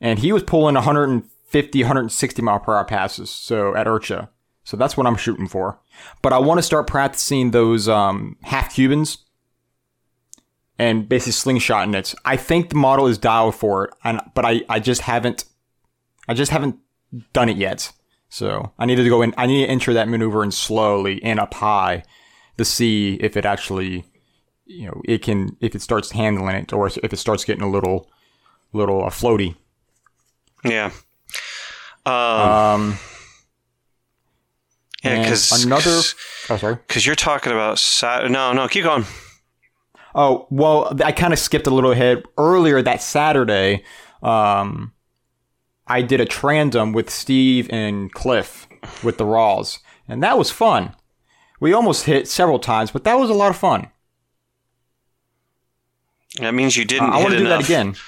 And 0.00 0.18
he 0.18 0.32
was 0.32 0.42
pulling 0.42 0.74
150, 0.74 1.82
160 1.82 2.42
mile 2.42 2.60
per 2.60 2.74
hour 2.74 2.84
passes, 2.84 3.30
so 3.30 3.74
at 3.74 3.86
IRCHA. 3.86 4.28
So 4.64 4.76
that's 4.76 4.96
what 4.96 5.06
I'm 5.06 5.16
shooting 5.16 5.46
for. 5.46 5.78
But 6.22 6.32
I 6.32 6.38
want 6.38 6.58
to 6.58 6.62
start 6.62 6.86
practicing 6.86 7.50
those 7.50 7.88
um, 7.88 8.36
half 8.42 8.74
Cubans 8.74 9.18
and 10.78 11.08
basically 11.08 11.32
slingshotting 11.32 11.94
it. 11.94 12.14
I 12.24 12.36
think 12.36 12.70
the 12.70 12.76
model 12.76 13.06
is 13.06 13.18
dialed 13.18 13.54
for 13.54 13.84
it, 13.84 13.94
and 14.02 14.20
but 14.34 14.44
I, 14.44 14.62
I 14.68 14.80
just 14.80 15.02
haven't 15.02 15.44
I 16.26 16.34
just 16.34 16.50
haven't 16.50 16.76
done 17.32 17.48
it 17.48 17.56
yet. 17.56 17.92
So 18.34 18.72
I 18.80 18.84
needed 18.84 19.04
to 19.04 19.08
go 19.08 19.22
in. 19.22 19.32
I 19.38 19.46
need 19.46 19.64
to 19.64 19.70
enter 19.70 19.94
that 19.94 20.08
maneuver 20.08 20.42
in 20.42 20.50
slowly 20.50 21.22
and 21.22 21.38
up 21.38 21.54
high 21.54 22.02
to 22.58 22.64
see 22.64 23.14
if 23.20 23.36
it 23.36 23.44
actually, 23.44 24.04
you 24.66 24.86
know, 24.86 25.00
it 25.04 25.22
can 25.22 25.56
if 25.60 25.76
it 25.76 25.82
starts 25.82 26.10
handling 26.10 26.56
it 26.56 26.72
or 26.72 26.88
if 26.88 27.12
it 27.12 27.16
starts 27.16 27.44
getting 27.44 27.62
a 27.62 27.70
little, 27.70 28.10
little 28.72 29.04
uh, 29.04 29.08
floaty. 29.10 29.54
Yeah. 30.64 30.90
Um, 32.04 32.14
Um, 32.14 32.98
yeah, 35.04 35.22
because 35.22 35.64
another. 35.64 36.00
Oh, 36.50 36.56
sorry. 36.56 36.74
because 36.88 37.06
you're 37.06 37.14
talking 37.14 37.52
about 37.52 37.78
Sat. 37.78 38.28
No, 38.32 38.52
no, 38.52 38.66
keep 38.66 38.82
going. 38.82 39.04
Oh 40.12 40.48
well, 40.50 40.92
I 41.04 41.12
kind 41.12 41.32
of 41.32 41.38
skipped 41.38 41.68
a 41.68 41.70
little 41.70 41.92
ahead. 41.92 42.24
Earlier 42.36 42.82
that 42.82 43.00
Saturday, 43.00 43.84
um, 44.24 44.92
I 45.86 46.02
did 46.02 46.20
a 46.20 46.26
trandom 46.26 46.94
with 46.94 47.10
Steve 47.10 47.68
and 47.70 48.12
Cliff 48.12 48.66
with 49.02 49.18
the 49.18 49.24
Raws, 49.26 49.80
and 50.08 50.22
that 50.22 50.38
was 50.38 50.50
fun. 50.50 50.94
We 51.60 51.72
almost 51.72 52.06
hit 52.06 52.28
several 52.28 52.58
times, 52.58 52.90
but 52.90 53.04
that 53.04 53.14
was 53.14 53.30
a 53.30 53.34
lot 53.34 53.50
of 53.50 53.56
fun. 53.56 53.90
That 56.40 56.54
means 56.54 56.76
you 56.76 56.84
didn't. 56.84 57.10
Uh, 57.10 57.12
I 57.12 57.22
want 57.22 57.32
to 57.32 57.38
do 57.38 57.48
that 57.48 57.64
again. 57.64 57.94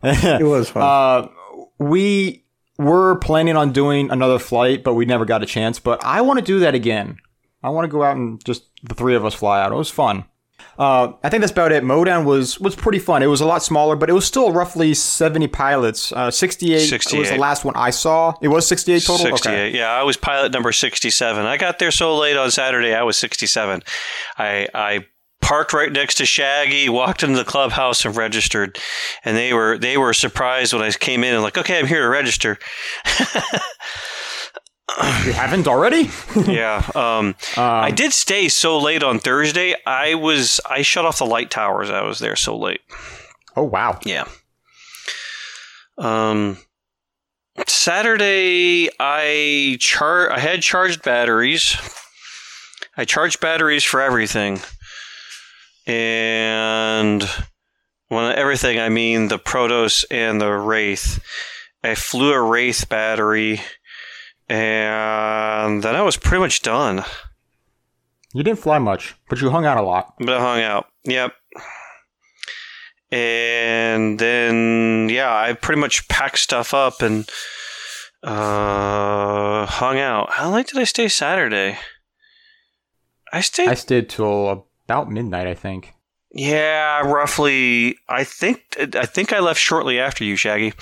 It 0.00 0.44
was 0.44 0.70
fun. 0.70 0.82
Uh, 0.88 1.28
we 1.80 2.44
were 2.78 3.16
planning 3.16 3.56
on 3.56 3.72
doing 3.72 4.10
another 4.10 4.38
flight, 4.38 4.84
but 4.84 4.94
we 4.94 5.04
never 5.04 5.24
got 5.24 5.42
a 5.42 5.46
chance. 5.46 5.80
But 5.80 6.04
I 6.04 6.20
want 6.20 6.38
to 6.38 6.44
do 6.44 6.60
that 6.60 6.74
again. 6.74 7.18
I 7.62 7.70
want 7.70 7.84
to 7.84 7.88
go 7.88 8.04
out 8.04 8.16
and 8.16 8.44
just 8.44 8.64
the 8.84 8.94
three 8.94 9.16
of 9.16 9.24
us 9.24 9.34
fly 9.34 9.60
out. 9.60 9.72
It 9.72 9.74
was 9.74 9.90
fun. 9.90 10.24
Uh, 10.78 11.12
I 11.24 11.28
think 11.28 11.40
that's 11.40 11.50
about 11.52 11.72
it. 11.72 11.82
Modown 11.82 12.24
was 12.24 12.60
was 12.60 12.76
pretty 12.76 13.00
fun. 13.00 13.22
It 13.22 13.26
was 13.26 13.40
a 13.40 13.46
lot 13.46 13.62
smaller, 13.62 13.96
but 13.96 14.08
it 14.08 14.12
was 14.12 14.24
still 14.24 14.52
roughly 14.52 14.94
seventy 14.94 15.48
pilots. 15.48 16.12
Uh, 16.12 16.30
Sixty 16.30 16.74
eight 16.74 16.92
was 16.92 17.30
the 17.30 17.36
last 17.36 17.64
one 17.64 17.74
I 17.76 17.90
saw. 17.90 18.34
It 18.40 18.48
was 18.48 18.66
sixty 18.66 18.92
eight 18.92 19.02
total. 19.02 19.26
68. 19.26 19.52
Okay. 19.52 19.76
Yeah, 19.76 19.90
I 19.90 20.04
was 20.04 20.16
pilot 20.16 20.52
number 20.52 20.70
67. 20.70 21.44
I 21.44 21.56
got 21.56 21.78
there 21.80 21.90
so 21.90 22.16
late 22.16 22.36
on 22.36 22.50
Saturday, 22.50 22.94
I 22.94 23.02
was 23.02 23.16
67. 23.18 23.82
I 24.38 24.68
I 24.72 25.06
parked 25.40 25.72
right 25.72 25.90
next 25.90 26.16
to 26.16 26.26
Shaggy, 26.26 26.88
walked 26.88 27.22
into 27.22 27.36
the 27.38 27.44
clubhouse 27.44 28.04
and 28.04 28.14
registered. 28.16 28.78
And 29.24 29.36
they 29.36 29.52
were 29.52 29.78
they 29.78 29.96
were 29.96 30.12
surprised 30.12 30.72
when 30.72 30.82
I 30.82 30.90
came 30.92 31.24
in 31.24 31.34
and 31.34 31.42
like, 31.42 31.58
"Okay, 31.58 31.78
I'm 31.78 31.86
here 31.86 32.02
to 32.02 32.08
register." 32.08 32.58
You 35.24 35.32
haven't 35.32 35.68
already? 35.68 36.10
yeah. 36.46 36.82
Um, 36.94 37.34
I 37.56 37.90
did 37.90 38.12
stay 38.12 38.48
so 38.48 38.78
late 38.78 39.02
on 39.02 39.18
Thursday. 39.18 39.74
I 39.86 40.14
was 40.14 40.60
I 40.68 40.82
shut 40.82 41.04
off 41.04 41.18
the 41.18 41.26
light 41.26 41.50
towers. 41.50 41.90
I 41.90 42.02
was 42.02 42.18
there 42.18 42.36
so 42.36 42.56
late. 42.56 42.80
Oh 43.56 43.64
wow. 43.64 43.98
Yeah. 44.04 44.26
Um 45.98 46.58
Saturday 47.66 48.88
I 48.98 49.76
char 49.80 50.32
I 50.32 50.38
had 50.38 50.62
charged 50.62 51.02
batteries. 51.02 51.76
I 52.96 53.04
charged 53.04 53.40
batteries 53.40 53.84
for 53.84 54.00
everything. 54.00 54.60
And 55.86 57.28
when 58.08 58.34
everything 58.36 58.78
I 58.80 58.88
mean 58.88 59.28
the 59.28 59.38
Protos 59.38 60.04
and 60.10 60.40
the 60.40 60.52
Wraith. 60.52 61.22
I 61.84 61.94
flew 61.94 62.32
a 62.32 62.42
Wraith 62.42 62.88
battery 62.88 63.60
and 64.48 65.82
then 65.82 65.94
I 65.94 66.02
was 66.02 66.16
pretty 66.16 66.40
much 66.40 66.62
done. 66.62 67.04
You 68.34 68.42
didn't 68.42 68.58
fly 68.60 68.78
much, 68.78 69.14
but 69.28 69.40
you 69.40 69.50
hung 69.50 69.64
out 69.64 69.78
a 69.78 69.82
lot. 69.82 70.14
But 70.18 70.30
I 70.30 70.40
hung 70.40 70.62
out. 70.62 70.86
Yep. 71.04 71.32
And 73.10 74.18
then 74.18 75.08
yeah, 75.10 75.34
I 75.34 75.54
pretty 75.54 75.80
much 75.80 76.08
packed 76.08 76.38
stuff 76.38 76.74
up 76.74 77.00
and 77.00 77.28
uh 78.22 79.64
hung 79.66 79.98
out. 79.98 80.30
How 80.32 80.50
late 80.50 80.66
did 80.66 80.78
I 80.78 80.84
stay 80.84 81.08
Saturday? 81.08 81.78
I 83.32 83.40
stayed 83.40 83.68
I 83.68 83.74
stayed 83.74 84.10
till 84.10 84.66
about 84.86 85.10
midnight, 85.10 85.46
I 85.46 85.54
think. 85.54 85.94
yeah, 86.32 87.00
roughly 87.00 87.96
I 88.08 88.24
think 88.24 88.76
I 88.94 89.06
think 89.06 89.32
I 89.32 89.38
left 89.40 89.60
shortly 89.60 89.98
after 89.98 90.22
you, 90.24 90.36
Shaggy. 90.36 90.74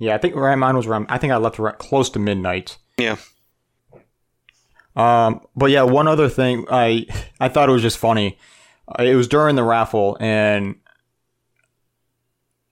Yeah, 0.00 0.14
I 0.14 0.18
think 0.18 0.34
mine 0.34 0.76
was 0.76 0.86
around. 0.86 1.06
I 1.10 1.18
think 1.18 1.30
I 1.32 1.36
left 1.36 1.60
around 1.60 1.78
close 1.78 2.08
to 2.10 2.18
midnight. 2.18 2.78
Yeah. 2.96 3.16
Um, 4.96 5.42
but 5.54 5.70
yeah, 5.70 5.82
one 5.82 6.08
other 6.08 6.28
thing, 6.28 6.66
I 6.70 7.06
I 7.38 7.48
thought 7.48 7.68
it 7.68 7.72
was 7.72 7.82
just 7.82 7.98
funny. 7.98 8.38
Uh, 8.88 9.04
It 9.04 9.14
was 9.14 9.28
during 9.28 9.56
the 9.56 9.62
raffle, 9.62 10.16
and 10.18 10.76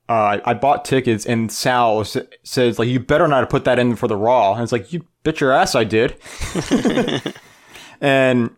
uh, 0.09 0.39
I 0.43 0.55
bought 0.55 0.87
tickets, 0.87 1.27
and 1.27 1.53
Sal 1.53 2.03
says 2.43 2.79
like, 2.79 2.89
"You 2.89 2.99
better 2.99 3.29
not 3.29 3.41
have 3.41 3.51
put 3.51 3.65
that 3.67 3.79
in 3.79 3.95
for 3.95 4.09
the 4.09 4.17
Raw." 4.17 4.55
And 4.55 4.63
it's 4.63 4.73
like, 4.73 4.91
"You 4.91 5.05
bet 5.23 5.41
your 5.41 5.53
ass 5.53 5.75
I 5.75 5.85
did." 5.85 6.17
and 8.01 8.51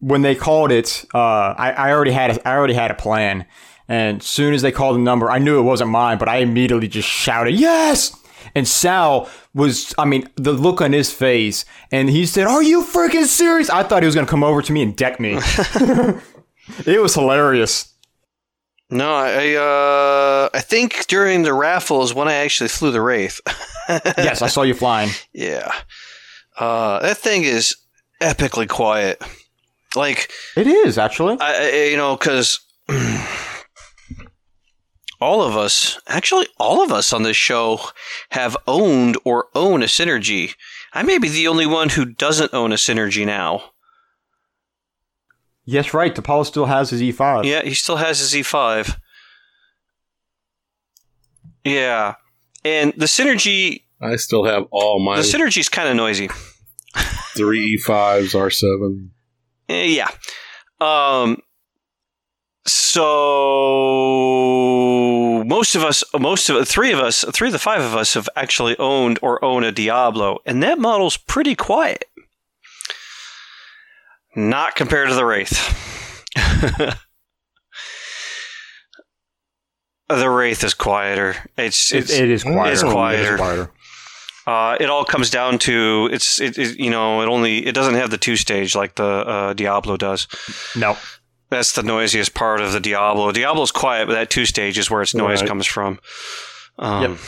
when 0.00 0.20
they 0.20 0.34
called 0.34 0.72
it, 0.72 1.06
uh, 1.14 1.54
I, 1.56 1.72
I 1.72 1.90
already 1.90 2.12
had 2.12 2.36
a, 2.36 2.48
I 2.48 2.54
already 2.54 2.74
had 2.74 2.90
a 2.90 2.94
plan. 2.94 3.46
And 3.88 4.20
as 4.20 4.26
soon 4.26 4.52
as 4.54 4.62
they 4.62 4.72
called 4.72 4.96
the 4.96 5.00
number, 5.00 5.30
I 5.30 5.38
knew 5.38 5.58
it 5.58 5.62
wasn't 5.62 5.90
mine, 5.90 6.18
but 6.18 6.28
I 6.28 6.38
immediately 6.38 6.88
just 6.88 7.08
shouted, 7.08 7.54
"Yes!" 7.54 8.16
And 8.54 8.66
Sal 8.66 9.28
was, 9.54 9.94
I 9.98 10.04
mean, 10.06 10.28
the 10.36 10.52
look 10.52 10.80
on 10.80 10.92
his 10.92 11.12
face, 11.12 11.64
and 11.92 12.08
he 12.08 12.24
said, 12.26 12.46
Are 12.46 12.62
you 12.62 12.82
freaking 12.82 13.24
serious? 13.26 13.68
I 13.68 13.82
thought 13.82 14.02
he 14.02 14.06
was 14.06 14.14
going 14.14 14.26
to 14.26 14.30
come 14.30 14.44
over 14.44 14.62
to 14.62 14.72
me 14.72 14.82
and 14.82 14.96
deck 14.96 15.20
me. 15.20 15.38
it 16.86 17.00
was 17.02 17.14
hilarious. 17.14 17.92
No, 18.88 19.12
I 19.14 19.54
uh 19.56 20.48
I 20.54 20.60
think 20.60 21.06
during 21.08 21.42
the 21.42 21.52
raffle 21.52 22.02
is 22.02 22.14
when 22.14 22.28
I 22.28 22.34
actually 22.34 22.68
flew 22.68 22.92
the 22.92 23.00
Wraith. 23.02 23.40
yes, 23.88 24.42
I 24.42 24.46
saw 24.46 24.62
you 24.62 24.74
flying. 24.74 25.10
Yeah. 25.32 25.70
Uh, 26.58 27.00
that 27.00 27.18
thing 27.18 27.42
is 27.42 27.76
epically 28.22 28.68
quiet. 28.68 29.20
Like, 29.94 30.30
It 30.56 30.66
is, 30.66 30.98
actually. 30.98 31.36
I, 31.40 31.66
I- 31.66 31.88
you 31.90 31.96
know, 31.96 32.16
because 32.16 32.60
all 35.20 35.42
of 35.42 35.56
us, 35.56 35.98
actually, 36.06 36.46
all 36.58 36.82
of 36.82 36.92
us 36.92 37.12
on 37.12 37.22
this 37.22 37.36
show 37.36 37.80
have 38.30 38.56
owned 38.66 39.18
or 39.24 39.46
own 39.54 39.82
a 39.82 39.86
Synergy. 39.86 40.54
I 40.92 41.02
may 41.02 41.18
be 41.18 41.28
the 41.28 41.48
only 41.48 41.66
one 41.66 41.90
who 41.90 42.04
doesn't 42.04 42.54
own 42.54 42.72
a 42.72 42.76
Synergy 42.76 43.24
now. 43.26 43.72
Yes, 45.64 45.92
right. 45.92 46.14
DePaul 46.14 46.46
still 46.46 46.66
has 46.66 46.90
his 46.90 47.02
E 47.02 47.12
E5. 47.12 47.44
Yeah, 47.44 47.62
he 47.62 47.74
still 47.74 47.96
has 47.96 48.20
his 48.20 48.32
E5. 48.32 48.96
Yeah. 51.64 52.14
And 52.64 52.92
the 52.96 53.06
Synergy, 53.06 53.82
I 54.00 54.16
still 54.16 54.44
have 54.44 54.64
all 54.70 55.04
my 55.04 55.16
the 55.16 55.22
Synergy's 55.22 55.68
kind 55.68 55.88
of 55.88 55.96
noisy. 55.96 56.28
three 57.36 57.78
E5s, 57.78 58.34
R7. 58.34 59.08
Eh, 59.68 59.84
yeah. 59.84 60.08
Um. 60.80 61.38
So 62.68 63.04
most 65.46 65.74
of 65.74 65.84
us, 65.84 66.02
most 66.18 66.48
of 66.48 66.66
three 66.68 66.92
of 66.92 66.98
us, 66.98 67.24
three 67.32 67.48
of 67.48 67.52
the 67.52 67.58
five 67.58 67.80
of 67.80 67.94
us 67.94 68.14
have 68.14 68.28
actually 68.34 68.76
owned 68.78 69.18
or 69.22 69.44
own 69.44 69.64
a 69.64 69.72
Diablo, 69.72 70.40
and 70.44 70.62
that 70.62 70.78
model's 70.78 71.16
pretty 71.16 71.54
quiet. 71.54 72.04
Not 74.34 74.74
compared 74.74 75.08
to 75.08 75.14
the 75.14 75.24
Wraith. 75.24 75.52
the 80.08 80.28
Wraith 80.28 80.62
is 80.62 80.74
quieter. 80.74 81.36
It's 81.56 81.92
It, 81.92 81.98
it's 81.98 82.12
it 82.12 82.28
is 82.30 82.42
quieter. 82.42 82.72
It's 82.72 82.82
quieter. 82.82 83.36
quieter. 83.36 83.70
uh, 84.46 84.76
it 84.78 84.90
all 84.90 85.04
comes 85.04 85.30
down 85.30 85.58
to 85.60 86.08
it's 86.12 86.40
it, 86.40 86.58
it 86.58 86.78
you 86.78 86.90
know 86.90 87.22
it 87.22 87.28
only 87.28 87.64
it 87.66 87.72
doesn't 87.74 87.94
have 87.94 88.10
the 88.10 88.18
two 88.18 88.36
stage 88.36 88.74
like 88.74 88.96
the 88.96 89.04
uh, 89.04 89.52
Diablo 89.54 89.96
does. 89.96 90.28
No. 90.76 90.96
That's 91.50 91.72
the 91.72 91.82
noisiest 91.82 92.34
part 92.34 92.60
of 92.60 92.72
the 92.72 92.80
Diablo. 92.80 93.30
Diablo's 93.32 93.70
quiet, 93.70 94.06
but 94.08 94.14
that 94.14 94.30
two 94.30 94.46
stage 94.46 94.78
is 94.78 94.90
where 94.90 95.02
its 95.02 95.14
noise 95.14 95.40
Right. 95.42 95.48
comes 95.48 95.66
from. 95.66 96.00
Um, 96.78 97.02
Yep. 97.02 97.18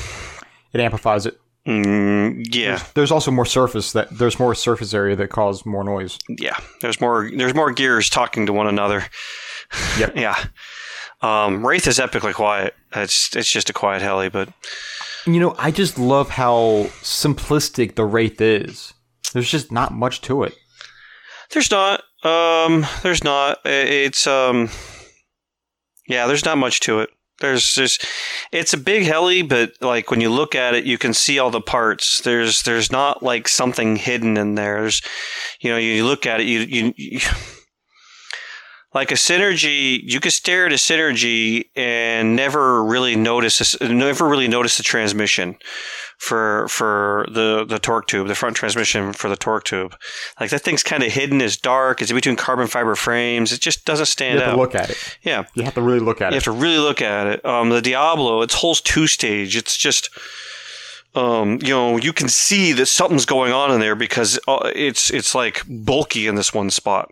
It 0.74 0.81
amplifies 0.81 1.24
it. 1.27 1.39
mm, 1.66 2.45
yeah, 2.55 2.82
There's 2.95 3.11
also 3.12 3.31
more 3.31 3.47
surface 3.47 3.93
that 3.93 4.09
there's 4.19 4.39
more 4.39 4.55
surface 4.55 4.93
area 4.95 5.15
that 5.16 5.28
causes 5.28 5.65
more 5.66 5.85
noise. 5.85 6.19
yeah. 6.28 6.57
There's 6.81 7.01
more. 7.01 7.31
There's 7.35 7.55
more 7.55 7.70
gears 7.73 8.09
talking 8.11 8.47
to 8.47 8.53
one 8.53 8.66
another. 8.66 9.05
Yep. 9.99 10.12
yeah. 10.16 10.36
Um, 11.20 11.66
Wraith 11.66 11.86
is 11.86 11.99
epically 11.99 12.35
quiet. 12.35 12.74
It's 12.95 13.35
it's 13.36 13.51
just 13.51 13.70
a 13.70 13.73
quiet 13.73 14.03
heli, 14.03 14.28
but 14.28 14.49
You 15.27 15.40
know, 15.40 15.55
I 15.59 15.70
just 15.70 15.99
love 15.99 16.31
how 16.31 16.86
simplistic 17.03 17.95
the 17.97 18.05
Wraith 18.05 18.40
is. 18.40 18.95
There's 19.32 19.51
just 19.51 19.70
not 19.73 19.93
much 19.93 20.20
to 20.23 20.43
it. 20.45 20.55
there's 21.51 21.70
not. 21.70 22.03
Um, 22.23 22.86
there's 23.03 23.23
not. 23.23 23.59
It's 23.65 24.27
um, 24.27 24.70
yeah. 26.07 26.27
There's 26.27 26.45
not 26.45 26.59
much 26.59 26.81
to 26.81 27.01
it. 27.01 27.11
There's 27.40 27.73
just 27.73 28.05
it's 28.51 28.73
a 28.73 28.78
big 28.78 29.05
heli, 29.05 29.43
but 29.43 29.73
like 29.81 30.11
when 30.11 30.20
you 30.20 30.31
look 30.31 30.55
at 30.55 30.74
it, 30.74 30.85
you 30.85 30.99
can 30.99 31.15
see 31.15 31.39
all 31.39 31.51
the 31.51 31.61
parts. 31.61 32.20
There's 32.23 32.62
there's 32.62 32.90
not 32.90 33.23
like 33.23 33.47
something 33.47 33.97
hidden 33.97 34.36
in 34.36 34.57
there. 34.57 34.81
There's, 34.81 35.03
you 35.61 35.70
know, 35.70 35.77
you 35.77 36.05
look 36.05 36.27
at 36.27 36.40
it, 36.40 36.47
you 36.47 36.61
you. 36.61 36.95
you 36.97 37.20
like 38.95 39.12
a 39.12 39.15
synergy, 39.15 40.01
you 40.03 40.19
could 40.19 40.32
stare 40.32 40.66
at 40.66 40.73
a 40.73 40.77
synergy 40.77 41.66
and 41.77 42.35
never 42.35 42.82
really 42.82 43.15
notice 43.15 43.59
this, 43.59 43.81
never 43.81 44.27
really 44.27 44.49
notice 44.49 44.78
the 44.78 44.82
transmission 44.82 45.57
for 46.19 46.66
for 46.69 47.24
the 47.31 47.65
the 47.65 47.78
torque 47.78 48.07
tube, 48.09 48.27
the 48.28 48.35
front 48.35 48.57
transmission 48.57 49.12
for 49.12 49.28
the 49.28 49.36
torque 49.36 49.65
tube. 49.65 49.95
Like 50.40 50.51
that 50.51 50.61
thing's 50.62 50.82
kind 50.82 51.03
of 51.05 51.12
hidden, 51.12 51.40
it's 51.40 51.57
dark, 51.57 52.03
it's 52.03 52.12
between 52.12 52.36
carbon 52.36 52.66
fiber 52.66 52.95
frames. 52.97 53.53
It 53.53 53.61
just 53.61 53.85
doesn't 53.85 54.03
You 54.03 54.07
stand 54.07 54.39
have 54.40 54.49
out. 54.49 54.53
to 54.53 54.59
look 54.59 54.74
at 54.74 54.90
it. 54.90 55.19
yeah, 55.23 55.45
You 55.55 55.62
have 55.62 55.74
to 55.74 55.81
really 55.82 56.01
look 56.01 56.20
at 56.20 56.27
you 56.32 56.39
it. 56.39 56.45
You 56.47 56.51
have 56.51 56.57
to 56.57 56.61
really 56.62 56.78
look 56.78 57.01
at 57.01 57.27
it. 57.28 57.45
Um, 57.45 57.70
the 57.70 57.81
Diablo, 57.81 58.43
it's 58.43 58.55
whole 58.55 58.74
two 58.74 59.07
stage. 59.07 59.57
It's 59.57 59.77
just, 59.77 60.11
um, 61.15 61.59
you 61.62 61.69
know, 61.70 61.97
you 61.97 62.12
can 62.12 62.28
see 62.28 62.73
that 62.73 62.86
something's 62.86 63.24
going 63.27 63.53
on 63.53 63.70
in 63.73 63.81
there 63.81 63.95
because 63.95 64.39
uh, 64.49 64.70
it's 64.74 65.11
it's 65.11 65.35
like 65.35 65.62
bulky 65.69 66.27
in 66.27 66.35
this 66.35 66.53
one 66.53 66.70
spot. 66.70 67.11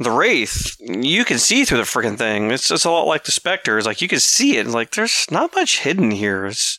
The 0.00 0.10
Wraith, 0.12 0.76
you 0.80 1.24
can 1.24 1.38
see 1.38 1.64
through 1.64 1.78
the 1.78 1.84
freaking 1.84 2.16
thing. 2.16 2.52
It's 2.52 2.68
just 2.68 2.84
a 2.84 2.90
lot 2.90 3.08
like 3.08 3.24
the 3.24 3.32
Spectre. 3.32 3.78
It's 3.78 3.86
like 3.86 4.00
you 4.00 4.06
can 4.06 4.20
see 4.20 4.56
it. 4.56 4.66
Like 4.68 4.92
there's 4.92 5.26
not 5.30 5.54
much 5.56 5.80
hidden 5.80 6.12
here. 6.12 6.46
It's 6.46 6.78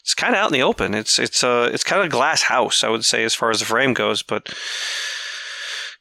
it's 0.00 0.14
kind 0.14 0.34
of 0.34 0.38
out 0.38 0.46
in 0.48 0.54
the 0.54 0.62
open. 0.62 0.94
It's 0.94 1.18
it's 1.18 1.44
uh 1.44 1.70
it's 1.72 1.84
kind 1.84 2.00
of 2.00 2.06
a 2.06 2.10
glass 2.10 2.42
house, 2.42 2.82
I 2.82 2.88
would 2.88 3.04
say, 3.04 3.22
as 3.24 3.34
far 3.34 3.50
as 3.50 3.60
the 3.60 3.66
frame 3.66 3.92
goes, 3.92 4.22
but 4.22 4.54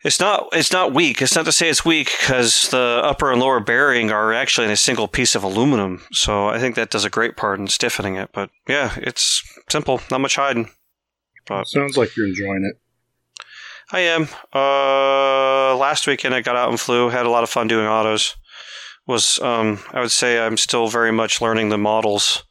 it's 0.03 0.19
not 0.19 0.49
it's 0.53 0.71
not 0.71 0.93
weak. 0.93 1.21
It's 1.21 1.35
not 1.35 1.45
to 1.45 1.51
say 1.51 1.69
it's 1.69 1.85
weak 1.85 2.11
because 2.19 2.69
the 2.69 3.01
upper 3.03 3.31
and 3.31 3.41
lower 3.41 3.59
bearing 3.59 4.11
are 4.11 4.33
actually 4.33 4.65
in 4.65 4.71
a 4.71 4.77
single 4.77 5.07
piece 5.07 5.35
of 5.35 5.43
aluminum. 5.43 6.01
So 6.11 6.47
I 6.47 6.59
think 6.59 6.75
that 6.75 6.91
does 6.91 7.05
a 7.05 7.09
great 7.09 7.37
part 7.37 7.59
in 7.59 7.67
stiffening 7.67 8.15
it. 8.15 8.29
But 8.33 8.49
yeah, 8.67 8.93
it's 8.97 9.43
simple, 9.69 10.01
not 10.11 10.21
much 10.21 10.35
hiding. 10.35 10.69
But 11.45 11.67
Sounds 11.67 11.97
like 11.97 12.15
you're 12.15 12.27
enjoying 12.27 12.69
it. 12.69 12.79
I 13.93 13.99
am. 13.99 14.27
Uh, 14.53 15.77
last 15.77 16.07
weekend 16.07 16.33
I 16.35 16.41
got 16.41 16.55
out 16.55 16.69
and 16.69 16.79
flew. 16.79 17.09
Had 17.09 17.25
a 17.25 17.29
lot 17.29 17.43
of 17.43 17.49
fun 17.49 17.67
doing 17.67 17.85
autos. 17.85 18.35
Was 19.07 19.39
um, 19.39 19.79
I 19.91 19.99
would 20.01 20.11
say 20.11 20.39
I'm 20.39 20.57
still 20.57 20.87
very 20.87 21.11
much 21.11 21.39
learning 21.41 21.69
the 21.69 21.77
model's 21.77 22.43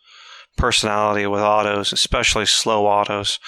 personality 0.56 1.26
with 1.26 1.40
autos, 1.40 1.92
especially 1.92 2.46
slow 2.46 2.86
autos. 2.86 3.38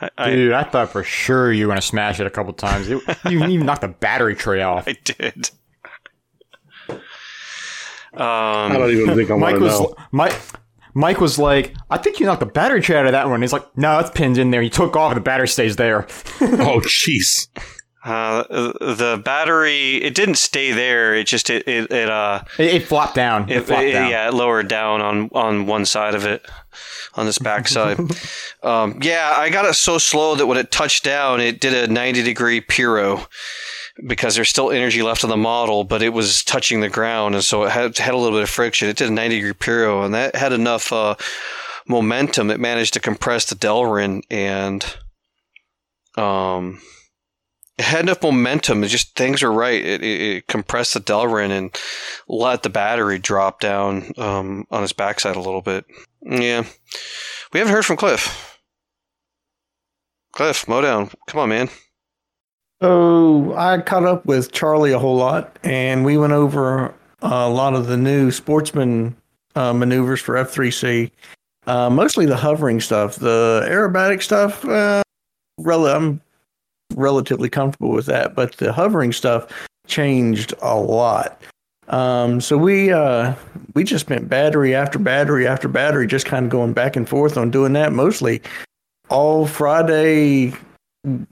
I, 0.00 0.08
I, 0.16 0.30
Dude, 0.30 0.52
I 0.52 0.62
thought 0.62 0.90
for 0.90 1.02
sure 1.04 1.52
you 1.52 1.66
were 1.66 1.72
gonna 1.72 1.82
smash 1.82 2.18
it 2.20 2.26
a 2.26 2.30
couple 2.30 2.52
times. 2.54 2.88
It, 2.88 3.02
you 3.30 3.44
even 3.44 3.66
knocked 3.66 3.82
the 3.82 3.88
battery 3.88 4.34
tray 4.34 4.62
off. 4.62 4.88
I 4.88 4.96
did. 5.04 5.50
I 8.14 8.66
Um, 8.66 8.72
don't 8.72 8.90
even 8.90 9.14
think 9.16 9.30
I 9.30 9.34
want 9.34 9.40
Mike 9.40 9.54
to 9.56 9.60
was 9.60 9.80
know. 9.80 9.94
Mike. 10.12 10.38
Mike 10.94 11.20
was 11.20 11.38
like, 11.38 11.74
"I 11.90 11.98
think 11.98 12.20
you 12.20 12.26
knocked 12.26 12.40
the 12.40 12.46
battery 12.46 12.80
tray 12.82 12.96
out 12.96 13.06
of 13.06 13.12
that 13.12 13.28
one." 13.28 13.40
He's 13.42 13.52
like, 13.52 13.66
"No, 13.76 13.98
it's 13.98 14.10
pinned 14.10 14.38
in 14.38 14.50
there. 14.50 14.62
You 14.62 14.70
took 14.70 14.96
off, 14.96 15.14
the 15.14 15.20
battery 15.20 15.48
stays 15.48 15.76
there." 15.76 16.06
Oh, 16.40 16.80
jeez. 16.80 17.48
Uh, 18.04 18.42
the 18.80 19.22
battery 19.24 19.96
it 20.02 20.14
didn't 20.16 20.34
stay 20.34 20.72
there. 20.72 21.14
It 21.14 21.28
just 21.28 21.48
it 21.50 21.68
it, 21.68 21.90
it 21.92 22.10
uh 22.10 22.42
It, 22.58 22.74
it 22.74 22.82
flopped 22.82 23.14
down. 23.14 23.48
It, 23.48 23.58
it, 23.58 23.66
flopped 23.66 23.82
it- 23.84 23.92
down. 23.92 24.10
yeah 24.10 24.26
it 24.26 24.34
lowered 24.34 24.66
down 24.66 25.00
on 25.00 25.28
on 25.32 25.66
one 25.66 25.84
side 25.86 26.16
of 26.16 26.24
it 26.26 26.44
on 27.14 27.26
this 27.26 27.38
back 27.38 27.68
side. 27.68 27.98
um, 28.64 28.98
yeah, 29.02 29.34
I 29.36 29.50
got 29.50 29.66
it 29.66 29.74
so 29.74 29.98
slow 29.98 30.34
that 30.34 30.46
when 30.48 30.58
it 30.58 30.72
touched 30.72 31.04
down, 31.04 31.40
it 31.40 31.60
did 31.60 31.74
a 31.74 31.92
ninety 31.92 32.24
degree 32.24 32.60
piro 32.60 33.24
because 34.06 34.34
there's 34.34 34.48
still 34.48 34.70
energy 34.70 35.02
left 35.02 35.24
on 35.24 35.30
the 35.30 35.36
model, 35.36 35.84
but 35.84 36.02
it 36.02 36.10
was 36.10 36.42
touching 36.44 36.80
the 36.80 36.88
ground, 36.88 37.34
and 37.34 37.44
so 37.44 37.64
it 37.64 37.70
had 37.70 37.98
had 37.98 38.14
a 38.14 38.16
little 38.16 38.36
bit 38.36 38.44
of 38.44 38.50
friction. 38.50 38.88
It 38.88 38.96
did 38.96 39.08
a 39.08 39.12
ninety 39.12 39.36
degree 39.36 39.52
piro, 39.52 40.02
and 40.02 40.14
that 40.14 40.34
had 40.36 40.52
enough 40.52 40.92
uh, 40.92 41.14
momentum. 41.86 42.50
It 42.50 42.60
managed 42.60 42.94
to 42.94 43.00
compress 43.00 43.46
the 43.46 43.54
Delrin 43.54 44.22
and 44.30 44.84
um 46.16 46.80
it 47.78 47.86
had 47.86 48.00
enough 48.00 48.22
momentum. 48.22 48.84
It 48.84 48.88
just 48.88 49.16
things 49.16 49.42
were 49.42 49.52
right. 49.52 49.82
It, 49.82 50.02
it, 50.02 50.20
it 50.20 50.46
compressed 50.46 50.94
the 50.94 51.00
Delrin 51.00 51.50
and 51.50 51.76
let 52.28 52.62
the 52.62 52.68
battery 52.70 53.18
drop 53.18 53.60
down 53.60 54.12
um, 54.18 54.66
on 54.70 54.82
its 54.82 54.92
backside 54.92 55.36
a 55.36 55.40
little 55.40 55.62
bit. 55.62 55.86
Yeah, 56.20 56.64
we 57.52 57.58
haven't 57.58 57.72
heard 57.72 57.86
from 57.86 57.96
Cliff. 57.96 58.58
Cliff, 60.32 60.68
mow 60.68 60.80
down. 60.82 61.10
come 61.26 61.40
on, 61.40 61.48
man. 61.48 61.70
So 62.82 63.54
I 63.54 63.80
caught 63.80 64.04
up 64.04 64.26
with 64.26 64.50
Charlie 64.50 64.90
a 64.90 64.98
whole 64.98 65.14
lot, 65.14 65.56
and 65.62 66.04
we 66.04 66.16
went 66.16 66.32
over 66.32 66.92
a 67.20 67.48
lot 67.48 67.74
of 67.74 67.86
the 67.86 67.96
new 67.96 68.32
sportsman 68.32 69.14
uh, 69.54 69.72
maneuvers 69.72 70.20
for 70.20 70.34
F3C. 70.34 71.08
Uh, 71.68 71.90
mostly 71.90 72.26
the 72.26 72.36
hovering 72.36 72.80
stuff, 72.80 73.14
the 73.14 73.64
aerobatic 73.70 74.20
stuff. 74.20 74.64
Uh, 74.64 75.00
rel- 75.60 75.86
I'm 75.86 76.20
relatively 76.96 77.48
comfortable 77.48 77.90
with 77.90 78.06
that, 78.06 78.34
but 78.34 78.56
the 78.56 78.72
hovering 78.72 79.12
stuff 79.12 79.46
changed 79.86 80.52
a 80.60 80.76
lot. 80.76 81.40
Um, 81.86 82.40
so 82.40 82.58
we 82.58 82.90
uh, 82.90 83.36
we 83.74 83.84
just 83.84 84.06
spent 84.06 84.28
battery 84.28 84.74
after 84.74 84.98
battery 84.98 85.46
after 85.46 85.68
battery, 85.68 86.08
just 86.08 86.26
kind 86.26 86.46
of 86.46 86.50
going 86.50 86.72
back 86.72 86.96
and 86.96 87.08
forth 87.08 87.36
on 87.36 87.52
doing 87.52 87.74
that. 87.74 87.92
Mostly 87.92 88.42
all 89.08 89.46
Friday, 89.46 90.52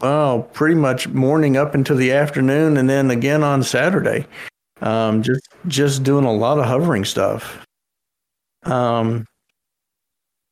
oh, 0.02 0.48
pretty 0.52 0.74
much 0.74 1.08
morning 1.08 1.56
up 1.56 1.74
into 1.74 1.94
the 1.94 2.12
afternoon, 2.12 2.76
and 2.76 2.88
then 2.88 3.10
again 3.10 3.42
on 3.42 3.62
Saturday. 3.62 4.26
Um, 4.80 5.22
just 5.22 5.48
just 5.68 6.02
doing 6.02 6.24
a 6.24 6.32
lot 6.32 6.58
of 6.58 6.64
hovering 6.64 7.04
stuff. 7.04 7.64
Um, 8.64 9.26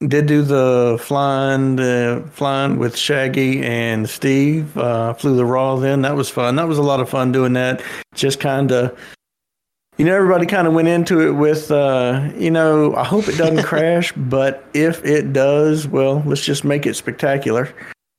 did 0.07 0.27
do 0.27 0.43
the 0.43 0.97
flying 1.01 1.81
uh, 1.81 2.27
flying 2.31 2.78
with 2.78 2.97
Shaggy 2.97 3.62
and 3.65 4.09
Steve. 4.09 4.77
Uh, 4.77 5.15
flew 5.15 5.36
the 5.36 5.45
raw 5.45 5.77
then. 5.77 6.03
That 6.03 6.15
was 6.15 6.31
fun. 6.31 6.57
That 6.57 6.69
was 6.69 6.78
a 6.78 6.82
lot 6.82 7.01
of 7.01 7.09
fun 7.09 7.32
doing 7.32 7.55
that. 7.55 7.82
Just 8.15 8.40
kind 8.40 8.70
of. 8.70 8.99
You 9.97 10.05
know, 10.05 10.15
everybody 10.15 10.47
kind 10.47 10.69
of 10.69 10.74
went 10.74 10.86
into 10.86 11.27
it 11.27 11.32
with, 11.32 11.73
uh, 11.73 12.31
you 12.36 12.53
know, 12.53 12.95
I 12.95 13.03
hope 13.03 13.27
it 13.27 13.36
doesn't 13.36 13.62
crash, 13.65 14.12
but 14.12 14.65
if 14.73 15.05
it 15.05 15.32
does, 15.32 15.89
well, 15.89 16.23
let's 16.24 16.45
just 16.45 16.62
make 16.62 16.86
it 16.86 16.95
spectacular. 16.95 17.74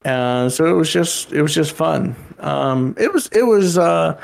Uh, 0.05 0.49
so 0.49 0.65
it 0.65 0.73
was 0.73 0.91
just, 0.91 1.31
it 1.31 1.41
was 1.41 1.53
just 1.53 1.71
fun. 1.73 2.15
Um, 2.39 2.95
it 2.97 3.11
was, 3.13 3.27
it 3.27 3.43
was 3.43 3.77
uh, 3.77 4.19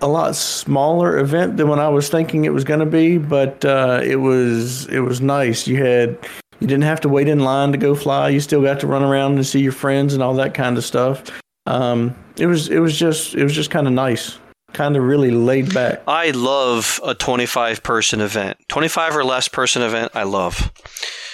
a 0.00 0.06
lot 0.06 0.36
smaller 0.36 1.18
event 1.18 1.56
than 1.56 1.68
what 1.68 1.78
I 1.78 1.88
was 1.88 2.08
thinking 2.08 2.44
it 2.44 2.52
was 2.52 2.64
going 2.64 2.80
to 2.80 2.86
be, 2.86 3.18
but 3.18 3.64
uh, 3.64 4.00
it 4.04 4.16
was, 4.16 4.86
it 4.86 5.00
was 5.00 5.20
nice. 5.20 5.66
You 5.66 5.82
had, 5.82 6.18
you 6.60 6.66
didn't 6.66 6.84
have 6.84 7.00
to 7.02 7.08
wait 7.08 7.28
in 7.28 7.40
line 7.40 7.72
to 7.72 7.78
go 7.78 7.94
fly. 7.94 8.28
You 8.28 8.40
still 8.40 8.62
got 8.62 8.80
to 8.80 8.86
run 8.86 9.02
around 9.02 9.34
and 9.34 9.46
see 9.46 9.60
your 9.60 9.72
friends 9.72 10.14
and 10.14 10.22
all 10.22 10.34
that 10.34 10.54
kind 10.54 10.78
of 10.78 10.84
stuff. 10.84 11.24
Um, 11.66 12.14
it 12.38 12.46
was, 12.46 12.68
it 12.68 12.78
was 12.78 12.96
just, 12.96 13.34
it 13.34 13.42
was 13.42 13.52
just 13.52 13.70
kind 13.70 13.86
of 13.86 13.92
nice, 13.92 14.38
kind 14.72 14.96
of 14.96 15.02
really 15.02 15.32
laid 15.32 15.74
back. 15.74 16.02
I 16.06 16.30
love 16.30 17.00
a 17.04 17.14
25 17.14 17.82
person 17.82 18.20
event. 18.20 18.58
25 18.68 19.16
or 19.16 19.24
less 19.24 19.48
person 19.48 19.82
event, 19.82 20.12
I 20.14 20.22
love 20.22 20.70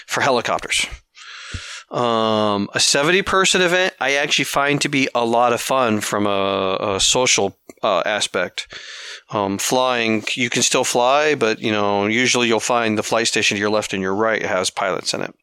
for 0.07 0.23
helicopters. 0.23 0.87
Um, 1.93 2.71
a 2.73 2.81
70 2.81 3.21
person 3.23 3.61
event, 3.61 3.95
I 4.01 4.15
actually 4.15 4.47
find 4.47 4.81
to 4.81 4.89
be 4.89 5.09
a 5.15 5.27
lot 5.27 5.53
of 5.53 5.61
fun 5.61 6.01
from 6.01 6.27
a, 6.27 6.79
a 6.81 7.01
social 7.01 7.59
uh, 7.83 8.03
aspect. 8.07 8.67
Um, 9.31 9.59
flying, 9.59 10.25
you 10.35 10.49
can 10.49 10.63
still 10.63 10.85
fly, 10.85 11.35
but 11.35 11.61
you 11.61 11.71
know, 11.71 12.07
usually 12.07 12.49
you'll 12.49 12.61
find 12.61 12.97
the 12.97 13.03
flight 13.03 13.27
station 13.27 13.57
to 13.57 13.61
your 13.61 13.71
left 13.71 13.93
and 13.93 14.03
your 14.03 14.15
right 14.15 14.43
has 14.43 14.71
pilots 14.71 15.13
in 15.13 15.21
it. 15.21 15.35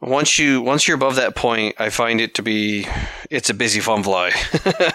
Once 0.00 0.38
you 0.38 0.60
once 0.60 0.86
you're 0.86 0.96
above 0.96 1.16
that 1.16 1.34
point, 1.34 1.74
I 1.80 1.88
find 1.90 2.20
it 2.20 2.34
to 2.34 2.42
be 2.42 2.86
it's 3.30 3.50
a 3.50 3.54
busy 3.54 3.80
fun 3.80 4.02
fly. 4.02 4.32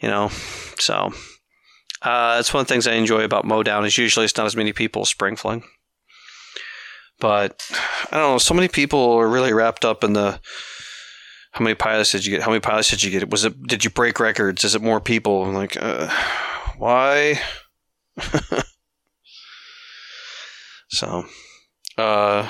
you 0.00 0.08
know, 0.08 0.28
so 0.78 1.12
uh, 2.02 2.36
that's 2.36 2.52
one 2.52 2.60
of 2.60 2.68
the 2.68 2.74
things 2.74 2.86
I 2.86 2.94
enjoy 2.94 3.24
about 3.24 3.44
Modown 3.44 3.84
is 3.86 3.98
usually 3.98 4.26
it's 4.26 4.36
not 4.36 4.46
as 4.46 4.56
many 4.56 4.72
people 4.72 5.04
spring 5.04 5.34
fling. 5.36 5.64
But 7.18 7.66
I 8.12 8.18
don't 8.18 8.32
know, 8.32 8.38
so 8.38 8.54
many 8.54 8.68
people 8.68 9.12
are 9.14 9.28
really 9.28 9.52
wrapped 9.52 9.84
up 9.84 10.04
in 10.04 10.12
the 10.12 10.38
how 11.52 11.64
many 11.64 11.74
pilots 11.74 12.12
did 12.12 12.26
you 12.26 12.32
get? 12.32 12.42
How 12.42 12.50
many 12.50 12.60
pilots 12.60 12.90
did 12.90 13.02
you 13.02 13.10
get? 13.10 13.30
Was 13.30 13.44
it 13.44 13.62
did 13.66 13.84
you 13.84 13.90
break 13.90 14.20
records? 14.20 14.64
Is 14.64 14.74
it 14.74 14.82
more 14.82 15.00
people? 15.00 15.44
I'm 15.44 15.54
like, 15.54 15.76
uh, 15.80 16.10
why? 16.76 17.40
so, 20.88 21.24
uh, 21.96 22.48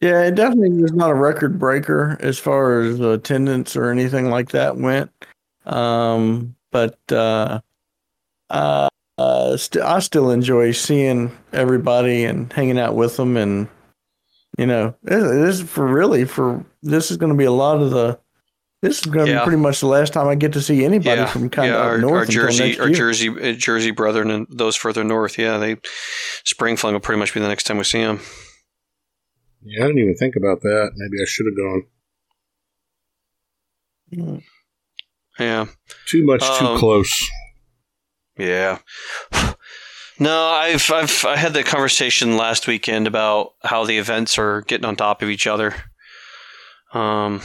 Yeah, 0.00 0.24
it 0.24 0.34
definitely 0.34 0.82
was 0.82 0.92
not 0.92 1.10
a 1.10 1.14
record 1.14 1.58
breaker 1.58 2.18
as 2.20 2.38
far 2.38 2.80
as 2.80 3.00
attendance 3.00 3.74
or 3.76 3.90
anything 3.90 4.28
like 4.30 4.50
that 4.50 4.76
went. 4.76 5.10
Um, 5.64 6.54
but 6.70 6.98
uh, 7.10 7.60
uh, 8.50 8.88
uh, 9.18 9.56
st- 9.56 9.84
I 9.84 9.98
still 10.00 10.30
enjoy 10.30 10.72
seeing 10.72 11.36
everybody 11.52 12.24
and 12.24 12.52
hanging 12.52 12.78
out 12.78 12.94
with 12.94 13.16
them, 13.16 13.36
and 13.36 13.68
you 14.58 14.66
know, 14.66 14.94
this, 15.02 15.22
this 15.22 15.60
is 15.60 15.68
for 15.68 15.86
really 15.86 16.24
for 16.24 16.64
this 16.82 17.10
is 17.10 17.16
going 17.16 17.32
to 17.32 17.38
be 17.38 17.44
a 17.44 17.52
lot 17.52 17.80
of 17.80 17.90
the. 17.90 18.18
This 18.82 18.98
is 18.98 19.06
going 19.06 19.24
to 19.26 19.32
Yeah. 19.32 19.38
be 19.40 19.44
pretty 19.44 19.60
much 19.62 19.80
the 19.80 19.86
last 19.86 20.12
time 20.12 20.28
I 20.28 20.34
get 20.34 20.52
to 20.52 20.60
see 20.60 20.84
anybody 20.84 21.22
yeah, 21.22 21.26
from 21.26 21.48
kind 21.48 21.70
yeah, 21.70 21.76
of 21.78 21.86
our, 21.86 21.94
up 21.94 22.00
north 22.00 22.12
our 22.12 22.22
until 22.24 22.42
Jersey, 22.42 22.64
next 22.68 22.80
our. 22.80 22.90
Jersey, 22.90 23.28
uh, 23.30 23.52
Jersey 23.54 23.90
brethren, 23.90 24.30
and 24.30 24.46
those 24.50 24.76
further 24.76 25.02
north. 25.02 25.38
Yeah, 25.38 25.56
they 25.56 25.76
spring 26.44 26.76
fling 26.76 26.92
will 26.92 27.00
pretty 27.00 27.18
much 27.18 27.32
be 27.32 27.40
the 27.40 27.48
next 27.48 27.64
time 27.64 27.78
we 27.78 27.84
see 27.84 28.02
them. 28.02 28.20
Yeah, 29.62 29.82
I 29.82 29.86
didn't 29.88 30.02
even 30.02 30.14
think 30.16 30.36
about 30.36 30.60
that. 30.60 30.90
Maybe 30.94 31.22
I 31.22 31.24
should 31.26 31.46
have 31.46 31.56
gone. 34.20 34.42
Yeah. 35.38 35.66
Too 36.06 36.24
much, 36.24 36.40
too 36.58 36.66
Um, 36.66 36.78
close. 36.78 37.30
Yeah. 38.38 38.78
No, 40.18 40.46
I've 40.46 40.90
I've 40.90 41.24
I 41.26 41.36
had 41.36 41.52
the 41.52 41.62
conversation 41.62 42.36
last 42.36 42.66
weekend 42.66 43.06
about 43.06 43.52
how 43.62 43.84
the 43.84 43.98
events 43.98 44.38
are 44.38 44.62
getting 44.62 44.86
on 44.86 44.96
top 44.96 45.20
of 45.22 45.28
each 45.28 45.46
other. 45.46 45.74
Um, 46.94 47.42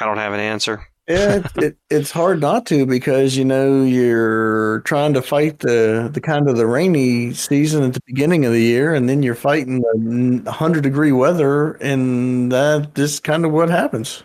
I 0.00 0.06
don't 0.06 0.16
have 0.16 0.32
an 0.32 0.40
answer. 0.40 0.86
Yeah, 1.08 1.36
it, 1.36 1.46
it, 1.56 1.76
it's 1.90 2.10
hard 2.10 2.40
not 2.40 2.64
to 2.66 2.86
because 2.86 3.36
you 3.36 3.44
know 3.44 3.82
you're 3.82 4.80
trying 4.80 5.12
to 5.14 5.22
fight 5.22 5.58
the 5.58 6.08
the 6.12 6.20
kind 6.20 6.48
of 6.48 6.56
the 6.56 6.66
rainy 6.66 7.34
season 7.34 7.82
at 7.82 7.94
the 7.94 8.00
beginning 8.06 8.46
of 8.46 8.52
the 8.52 8.62
year, 8.62 8.94
and 8.94 9.08
then 9.08 9.22
you're 9.22 9.34
fighting 9.34 9.82
the 9.82 10.50
hundred 10.50 10.84
degree 10.84 11.12
weather, 11.12 11.72
and 11.74 12.50
that 12.50 12.94
just 12.94 13.24
kind 13.24 13.44
of 13.44 13.52
what 13.52 13.68
happens. 13.68 14.22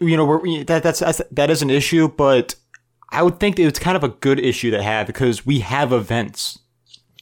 you 0.00 0.16
know 0.16 0.24
we're, 0.24 0.64
that 0.64 0.82
that's, 0.82 1.00
that's 1.00 1.20
that 1.30 1.50
is 1.50 1.60
an 1.60 1.70
issue, 1.70 2.08
but 2.08 2.54
I 3.10 3.22
would 3.22 3.40
think 3.40 3.56
that 3.56 3.62
it's 3.66 3.78
kind 3.78 3.96
of 3.96 4.04
a 4.04 4.08
good 4.08 4.38
issue 4.38 4.70
to 4.70 4.82
have 4.82 5.06
because 5.06 5.46
we 5.46 5.60
have 5.60 5.92
events, 5.92 6.58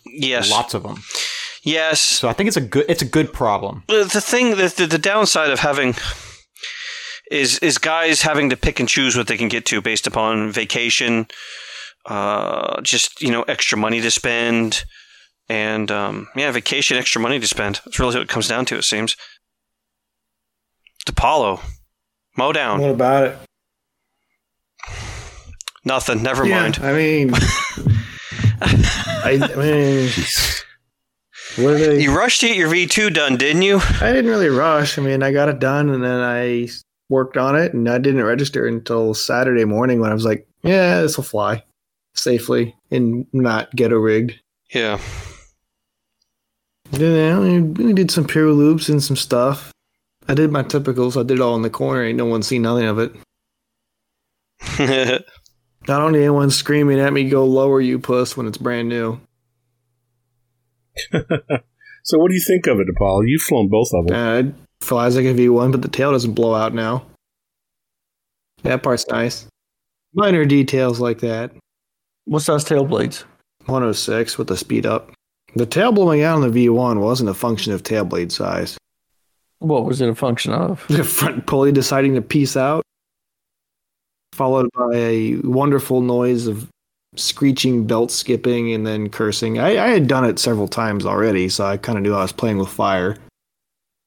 Yes. 0.05 0.51
lots 0.51 0.75
of 0.75 0.83
them. 0.83 1.03
Yes. 1.63 2.01
So 2.01 2.29
I 2.29 2.33
think 2.33 2.49
it's 2.49 2.57
a 2.57 2.61
good 2.61 2.87
it's 2.89 3.03
a 3.03 3.07
good 3.07 3.33
problem. 3.33 3.83
The 3.89 4.05
the 4.05 4.21
thing 4.21 4.51
the, 4.51 4.73
the 4.77 4.87
the 4.87 4.99
downside 4.99 5.51
of 5.51 5.61
having 5.61 5.95
is 7.31 7.59
is 7.59 7.79
guys 7.79 8.23
having 8.23 8.51
to 8.51 8.57
pick 8.57 8.79
and 8.81 8.89
choose 8.89 9.17
what 9.17 9.27
they 9.27 9.37
can 9.37 9.49
get 9.49 9.67
to 9.67 9.81
based 9.81 10.07
upon 10.07 10.53
vacation, 10.53 11.27
uh, 12.07 12.81
just 12.83 13.21
you 13.21 13.31
know 13.33 13.43
extra 13.43 13.77
money 13.77 14.01
to 14.01 14.11
spend, 14.13 14.85
and 15.49 15.91
um, 15.91 16.29
yeah, 16.37 16.53
vacation, 16.53 16.97
extra 16.97 17.21
money 17.21 17.41
to 17.41 17.47
spend. 17.49 17.81
That's 17.85 17.99
really 17.99 18.15
what 18.15 18.23
it 18.23 18.29
comes 18.29 18.47
down 18.49 18.65
to. 18.67 18.77
It 18.77 18.85
seems. 18.85 19.17
DiPaolo, 21.07 21.61
mow 22.37 22.53
down. 22.53 22.81
What 22.81 22.91
about 22.91 23.25
it? 23.25 23.39
Nothing. 25.87 26.21
Never 26.21 26.45
mind. 26.45 26.81
I 26.83 26.93
mean, 26.93 27.31
I, 28.61 29.39
I 29.41 29.55
mean, 29.57 30.11
what 31.57 31.75
are 31.75 31.79
they? 31.79 32.03
You 32.03 32.15
rushed 32.15 32.41
to 32.41 32.49
get 32.49 32.57
your 32.57 32.69
V 32.69 32.89
two 32.89 33.09
done, 33.09 33.37
didn't 33.37 33.63
you? 33.63 33.79
I 34.01 34.13
didn't 34.13 34.29
really 34.29 34.49
rush. 34.49 34.99
I 34.99 35.03
mean, 35.03 35.23
I 35.23 35.31
got 35.31 35.49
it 35.49 35.61
done 35.61 35.89
and 35.91 36.03
then 36.03 36.21
I 36.21 36.69
worked 37.09 37.37
on 37.37 37.55
it 37.55 37.73
and 37.73 37.89
I 37.89 37.99
didn't 37.99 38.25
register 38.25 38.67
until 38.67 39.15
Saturday 39.15 39.65
morning 39.65 40.01
when 40.01 40.11
I 40.11 40.15
was 40.15 40.25
like, 40.25 40.49
yeah, 40.63 41.03
this 41.03 41.17
will 41.17 41.25
fly 41.25 41.63
safely 42.15 42.75
and 42.91 43.25
not 43.33 43.75
ghetto 43.77 43.97
rigged. 43.97 44.41
Yeah. 44.75 44.99
Then 46.91 47.75
we 47.75 47.93
did 47.93 48.11
some 48.11 48.27
pure 48.27 48.51
loops 48.51 48.89
and 48.89 49.01
some 49.01 49.17
stuff. 49.17 49.73
I 50.27 50.35
did 50.35 50.51
my 50.51 50.65
typicals. 50.65 51.17
I 51.17 51.23
did 51.23 51.39
it 51.39 51.41
all 51.41 51.55
in 51.55 51.63
the 51.63 51.71
corner. 51.71 52.03
Ain't 52.03 52.19
no 52.19 52.27
one 52.27 52.43
seen 52.43 52.63
nothing 52.63 52.87
of 52.87 52.99
it. 52.99 53.13
Not 55.89 56.03
only 56.03 56.21
anyone 56.21 56.51
screaming 56.51 56.99
at 56.99 57.13
me, 57.13 57.29
go 57.29 57.45
lower, 57.45 57.81
you 57.81 57.99
puss, 57.99 58.37
when 58.37 58.47
it's 58.47 58.59
brand 58.59 58.89
new. 58.89 59.21
So, 62.07 62.21
what 62.21 62.29
do 62.29 62.37
you 62.37 62.41
think 62.41 62.69
of 62.69 62.79
it, 62.79 62.87
DePaul? 62.87 63.25
You've 63.27 63.43
flown 63.43 63.69
both 63.69 63.91
of 63.93 64.07
them. 64.07 64.17
Uh, 64.17 64.39
it 64.39 64.55
flies 64.81 65.17
like 65.17 65.25
a 65.25 65.35
V1, 65.35 65.73
but 65.73 65.83
the 65.83 65.89
tail 65.89 66.13
doesn't 66.13 66.35
blow 66.35 66.55
out 66.55 66.73
now. 66.73 67.05
That 68.63 68.85
part's 68.85 69.09
nice. 69.09 69.47
Minor 70.15 70.45
details 70.45 71.01
like 71.01 71.19
that. 71.19 71.51
What 72.25 72.43
size 72.43 72.63
tail 72.63 72.85
blades? 72.85 73.25
106 73.65 74.39
with 74.39 74.47
the 74.47 74.57
speed 74.57 74.87
up. 74.87 75.11
The 75.57 75.67
tail 75.67 75.91
blowing 75.91 76.23
out 76.23 76.41
on 76.41 76.49
the 76.49 76.69
V1 76.69 77.01
wasn't 77.01 77.31
a 77.31 77.35
function 77.35 77.73
of 77.73 77.83
tail 77.83 78.05
blade 78.05 78.31
size. 78.31 78.79
What 79.59 79.85
was 79.85 80.01
it 80.01 80.09
a 80.09 80.15
function 80.15 80.53
of? 80.53 80.85
The 80.89 81.03
front 81.03 81.47
pulley 81.47 81.73
deciding 81.73 82.15
to 82.15 82.23
peace 82.23 82.57
out, 82.57 82.85
followed 84.37 84.69
by 84.75 84.95
a 84.95 85.37
wonderful 85.37 86.01
noise 86.01 86.47
of 86.47 86.69
screeching, 87.17 87.87
belt 87.87 88.11
skipping, 88.11 88.73
and 88.73 88.87
then 88.87 89.09
cursing. 89.09 89.59
I, 89.59 89.85
I 89.85 89.89
had 89.89 90.07
done 90.07 90.25
it 90.25 90.39
several 90.39 90.69
times 90.69 91.07
already, 91.07 91.49
so 91.49 91.65
I 91.65 91.77
kind 91.77 91.99
of 91.99 92.05
knew 92.05 92.15
I 92.15 92.23
was 92.23 92.33
playing 92.33 92.59
with 92.59 92.69
fire. 92.69 93.17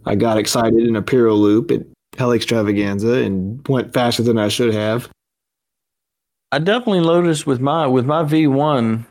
I 0.06 0.16
got 0.16 0.38
excited 0.38 0.80
in 0.80 0.96
a 0.96 1.02
Piro 1.02 1.34
loop 1.34 1.72
at 1.72 1.82
Heli 2.18 2.38
Extravaganza 2.38 3.14
and 3.14 3.66
went 3.68 3.94
faster 3.94 4.24
than 4.24 4.38
I 4.38 4.48
should 4.48 4.74
have. 4.74 5.10
I 6.52 6.60
definitely 6.60 7.02
noticed 7.02 7.46
with 7.46 7.60
my 7.60 7.86
with 7.86 8.06
my 8.06 8.24
V1. 8.24 9.06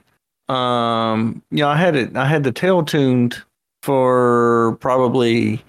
Um, 0.52 1.42
you 1.50 1.58
know, 1.58 1.68
I 1.68 1.76
had 1.76 1.94
it. 1.94 2.16
I 2.16 2.26
had 2.26 2.42
the 2.42 2.52
tail 2.52 2.84
tuned 2.84 3.42
for 3.82 4.76
probably 4.80 5.62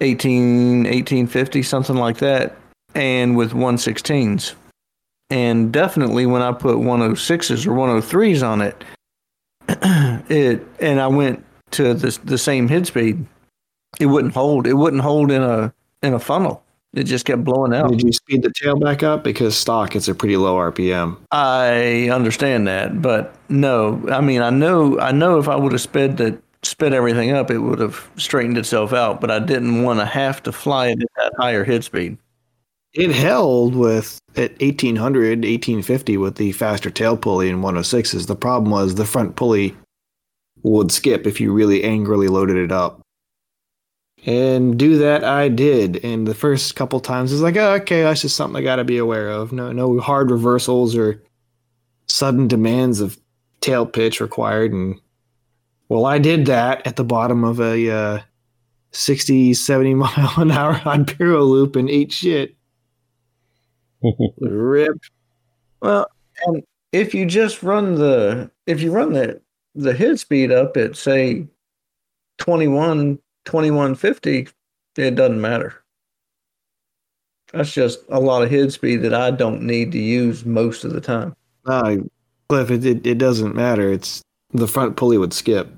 18, 0.00 0.84
1850, 0.84 1.62
something 1.62 1.96
like 1.96 2.18
that, 2.18 2.56
and 2.94 3.36
with 3.36 3.52
116s. 3.52 4.54
And 5.30 5.72
definitely 5.72 6.26
when 6.26 6.42
I 6.42 6.52
put 6.52 6.76
106s 6.76 7.66
or 7.66 7.70
103s 7.70 8.46
on 8.46 8.60
it, 8.60 8.84
it 10.28 10.66
and 10.80 11.00
I 11.00 11.06
went 11.06 11.44
to 11.72 11.94
the 11.94 12.18
the 12.24 12.38
same 12.38 12.68
head 12.68 12.86
speed, 12.86 13.24
it 14.00 14.06
wouldn't 14.06 14.34
hold. 14.34 14.66
It 14.66 14.74
wouldn't 14.74 15.02
hold 15.02 15.30
in 15.30 15.42
a 15.42 15.72
in 16.02 16.14
a 16.14 16.18
funnel. 16.18 16.62
It 16.92 17.04
just 17.04 17.24
kept 17.24 17.44
blowing 17.44 17.72
out. 17.72 17.90
Did 17.90 18.02
you 18.02 18.12
speed 18.12 18.42
the 18.42 18.52
tail 18.52 18.76
back 18.76 19.04
up? 19.04 19.22
Because 19.22 19.56
stock, 19.56 19.94
it's 19.94 20.08
a 20.08 20.14
pretty 20.14 20.36
low 20.36 20.56
RPM. 20.56 21.16
I 21.30 22.08
understand 22.10 22.66
that, 22.66 23.00
but 23.00 23.36
no. 23.48 24.04
I 24.10 24.20
mean, 24.20 24.42
I 24.42 24.50
know, 24.50 24.98
I 24.98 25.12
know, 25.12 25.38
if 25.38 25.48
I 25.48 25.54
would 25.54 25.70
have 25.70 25.80
sped 25.80 26.16
the 26.16 26.36
sped 26.62 26.92
everything 26.92 27.30
up, 27.30 27.50
it 27.50 27.58
would 27.58 27.78
have 27.78 28.10
straightened 28.16 28.58
itself 28.58 28.92
out. 28.92 29.20
But 29.20 29.30
I 29.30 29.38
didn't 29.38 29.84
want 29.84 30.00
to 30.00 30.06
have 30.06 30.42
to 30.42 30.52
fly 30.52 30.88
it 30.88 31.00
at 31.00 31.08
that 31.16 31.32
higher 31.38 31.62
head 31.62 31.84
speed. 31.84 32.18
It 32.92 33.12
held 33.12 33.76
with 33.76 34.19
at 34.36 34.52
1800, 34.60 35.38
1850 35.38 36.16
with 36.16 36.36
the 36.36 36.52
faster 36.52 36.90
tail 36.90 37.16
pulley 37.16 37.50
and 37.50 37.62
106s. 37.62 38.26
The 38.26 38.36
problem 38.36 38.70
was 38.70 38.94
the 38.94 39.04
front 39.04 39.36
pulley 39.36 39.76
would 40.62 40.92
skip 40.92 41.26
if 41.26 41.40
you 41.40 41.52
really 41.52 41.84
angrily 41.84 42.28
loaded 42.28 42.56
it 42.56 42.72
up. 42.72 43.00
And 44.26 44.78
do 44.78 44.98
that 44.98 45.24
I 45.24 45.48
did. 45.48 46.04
And 46.04 46.28
the 46.28 46.34
first 46.34 46.76
couple 46.76 47.00
times 47.00 47.32
it 47.32 47.36
was 47.36 47.42
like, 47.42 47.56
oh, 47.56 47.72
okay, 47.74 48.02
that's 48.02 48.20
just 48.20 48.36
something 48.36 48.60
I 48.60 48.64
got 48.64 48.76
to 48.76 48.84
be 48.84 48.98
aware 48.98 49.30
of. 49.30 49.52
No, 49.52 49.72
no 49.72 49.98
hard 49.98 50.30
reversals 50.30 50.94
or 50.94 51.22
sudden 52.06 52.46
demands 52.46 53.00
of 53.00 53.18
tail 53.60 53.86
pitch 53.86 54.20
required. 54.20 54.72
And 54.72 55.00
well, 55.88 56.04
I 56.04 56.18
did 56.18 56.46
that 56.46 56.86
at 56.86 56.96
the 56.96 57.04
bottom 57.04 57.44
of 57.44 57.60
a 57.60 57.90
uh, 57.90 58.20
60, 58.92 59.54
70 59.54 59.94
mile 59.94 60.34
an 60.36 60.50
hour 60.50 60.80
on 60.84 61.06
Piro 61.06 61.42
loop 61.44 61.76
and 61.76 61.88
ate 61.88 62.12
shit. 62.12 62.54
Rip. 64.40 64.98
Well, 65.80 66.10
and 66.46 66.62
if 66.92 67.14
you 67.14 67.26
just 67.26 67.62
run 67.62 67.94
the 67.94 68.50
if 68.66 68.80
you 68.80 68.92
run 68.92 69.12
the 69.12 69.40
the 69.74 69.94
head 69.94 70.18
speed 70.18 70.50
up 70.50 70.76
at 70.76 70.96
say 70.96 71.46
21 72.38 73.18
2150, 73.44 74.48
it 74.96 75.14
doesn't 75.14 75.40
matter. 75.40 75.74
That's 77.52 77.72
just 77.72 78.00
a 78.08 78.20
lot 78.20 78.42
of 78.42 78.50
head 78.50 78.72
speed 78.72 78.98
that 78.98 79.14
I 79.14 79.30
don't 79.30 79.62
need 79.62 79.92
to 79.92 79.98
use 79.98 80.44
most 80.44 80.84
of 80.84 80.92
the 80.92 81.00
time. 81.00 81.34
Uh, 81.66 81.96
Cliff, 82.48 82.70
it, 82.70 82.84
it, 82.84 83.06
it 83.06 83.18
doesn't 83.18 83.54
matter. 83.54 83.92
It's 83.92 84.22
the 84.52 84.68
front 84.68 84.96
pulley 84.96 85.18
would 85.18 85.32
skip. 85.32 85.68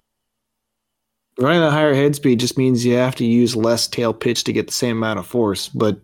Running 1.38 1.62
a 1.62 1.70
higher 1.70 1.94
head 1.94 2.14
speed 2.14 2.40
just 2.40 2.58
means 2.58 2.84
you 2.84 2.94
have 2.94 3.14
to 3.16 3.24
use 3.24 3.56
less 3.56 3.86
tail 3.86 4.12
pitch 4.12 4.44
to 4.44 4.52
get 4.52 4.66
the 4.66 4.72
same 4.72 4.98
amount 4.98 5.18
of 5.18 5.26
force, 5.26 5.68
but 5.68 5.98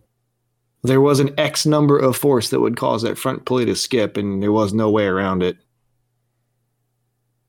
there 0.83 1.01
was 1.01 1.21
an 1.21 1.35
X 1.39 1.67
number 1.67 1.99
of 1.99 2.17
force 2.17 2.51
that 2.51 2.61
would 2.61 2.77
cause 2.77 3.03
that 3.03 3.19
front 3.19 3.45
pulley 3.45 3.67
to 3.67 3.75
skip, 3.75 4.17
and 4.17 4.43
there 4.43 4.53
was 4.53 4.73
no 4.73 4.91
way 4.91 5.07
around 5.07 5.43
it. 5.43 5.57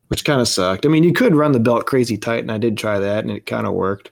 Which 0.08 0.26
kind 0.26 0.42
of 0.42 0.48
sucked. 0.48 0.86
I 0.86 0.90
mean, 0.90 1.04
you 1.04 1.14
could 1.14 1.36
run 1.36 1.52
the 1.52 1.60
belt 1.60 1.86
crazy 1.86 2.18
tight, 2.18 2.40
and 2.40 2.52
I 2.52 2.58
did 2.58 2.78
try 2.78 2.98
that, 2.98 3.24
and 3.24 3.32
it 3.32 3.46
kind 3.46 3.68
of 3.68 3.74
worked. 3.74 4.12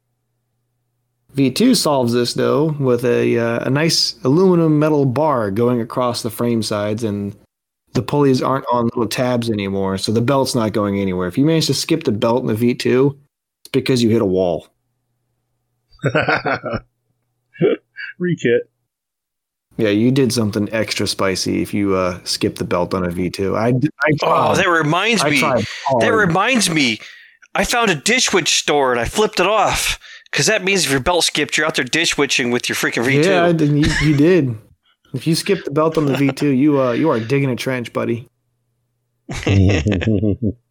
V2 1.36 1.76
solves 1.76 2.14
this 2.14 2.34
though 2.34 2.72
with 2.80 3.04
a 3.06 3.38
uh, 3.38 3.68
a 3.68 3.70
nice 3.70 4.16
aluminum 4.24 4.80
metal 4.80 5.06
bar 5.06 5.52
going 5.52 5.82
across 5.82 6.22
the 6.22 6.32
frame 6.32 6.64
sides, 6.64 7.04
and 7.04 7.36
the 7.94 8.02
pulleys 8.02 8.42
aren't 8.42 8.66
on 8.72 8.86
little 8.86 9.08
tabs 9.08 9.50
anymore, 9.50 9.98
so 9.98 10.12
the 10.12 10.22
belt's 10.22 10.56
not 10.56 10.74
going 10.74 11.00
anywhere. 11.00 11.28
If 11.28 11.38
you 11.38 11.46
manage 11.46 11.68
to 11.68 11.74
skip 11.74 12.04
the 12.04 12.12
belt 12.12 12.42
in 12.42 12.48
the 12.48 12.54
V2, 12.54 13.18
it's 13.62 13.72
because 13.72 14.04
you 14.04 14.10
hit 14.10 14.22
a 14.22 14.26
wall. 14.26 14.68
Rekit. 18.20 18.62
Yeah, 19.78 19.90
you 19.90 20.12
did 20.12 20.34
something 20.34 20.68
extra 20.74 21.08
spicy 21.08 21.62
if 21.62 21.74
you 21.74 21.96
uh, 21.96 22.20
skip 22.24 22.56
the 22.56 22.64
belt 22.64 22.94
on 22.94 23.04
a 23.06 23.10
V2. 23.10 23.56
I, 23.56 23.72
d- 23.72 23.90
I 24.04 24.12
tried. 24.20 24.52
Oh, 24.52 24.56
that 24.56 24.68
reminds 24.68 25.24
I 25.24 25.30
me. 25.30 25.40
That 25.40 26.14
reminds 26.14 26.70
me. 26.70 27.00
I 27.54 27.64
found 27.64 27.92
a 27.92 27.96
ditch 27.96 28.34
witch 28.34 28.56
store 28.60 28.92
and 28.92 29.00
I 29.00 29.06
flipped 29.06 29.40
it 29.40 29.48
off 29.48 30.00
because 30.32 30.48
that 30.48 30.64
means 30.64 30.86
if 30.86 30.92
your 30.92 31.00
belt 31.00 31.24
skipped, 31.26 31.58
you're 31.58 31.66
out 31.66 31.76
there 31.76 31.86
ditch 31.86 32.18
witching 32.18 32.50
with 32.52 32.68
your 32.68 32.76
freaking 32.76 33.06
V2. 33.06 33.26
Yeah, 33.26 33.46
I 33.46 33.52
did- 33.52 33.70
you, 33.70 33.86
you 34.02 34.18
did. 34.18 34.58
If 35.14 35.26
you 35.28 35.36
skipped 35.36 35.66
the 35.66 35.72
belt 35.72 35.98
on 35.98 36.06
the 36.06 36.14
V2, 36.14 36.58
you 36.58 36.82
uh, 36.82 36.92
you 36.92 37.10
are 37.10 37.20
digging 37.20 37.50
a 37.50 37.56
trench, 37.56 37.94
buddy. 37.94 38.28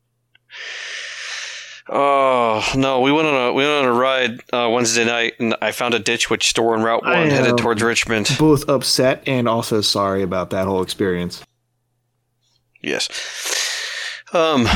Oh 1.89 2.69
no, 2.75 3.01
we 3.01 3.13
went 3.13 3.29
on 3.29 3.49
a 3.49 3.53
we 3.53 3.63
went 3.63 3.85
on 3.85 3.85
a 3.85 3.93
ride 3.93 4.41
uh, 4.53 4.69
Wednesday 4.73 5.05
night, 5.05 5.35
and 5.39 5.55
I 5.63 5.71
found 5.71 5.95
a 5.95 6.01
ditch 6.01 6.29
which 6.29 6.49
store 6.49 6.75
in 6.75 6.83
Route 6.83 7.05
One, 7.05 7.13
I, 7.13 7.27
headed 7.27 7.53
um, 7.53 7.57
towards 7.57 7.81
Richmond. 7.81 8.35
Both 8.39 8.69
upset 8.69 9.23
and 9.27 9.49
also 9.49 9.81
sorry 9.81 10.23
about 10.23 10.51
that 10.51 10.67
whole 10.67 10.83
experience. 10.83 11.45
Yes. 12.83 13.09
Um. 14.33 14.67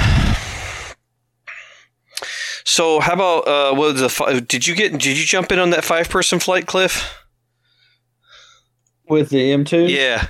So 2.65 3.01
how 3.01 3.15
about 3.15 3.49
uh? 3.49 3.75
What 3.75 3.95
was 3.95 4.01
the 4.01 4.09
fi- 4.09 4.39
did 4.39 4.69
you 4.69 4.77
get? 4.77 4.93
Did 4.93 5.19
you 5.19 5.25
jump 5.25 5.51
in 5.51 5.59
on 5.59 5.71
that 5.71 5.85
five 5.85 6.09
person 6.09 6.39
flight, 6.39 6.67
Cliff? 6.67 7.13
With 9.09 9.31
the 9.31 9.51
M2? 9.51 9.91
Yeah. 9.91 10.29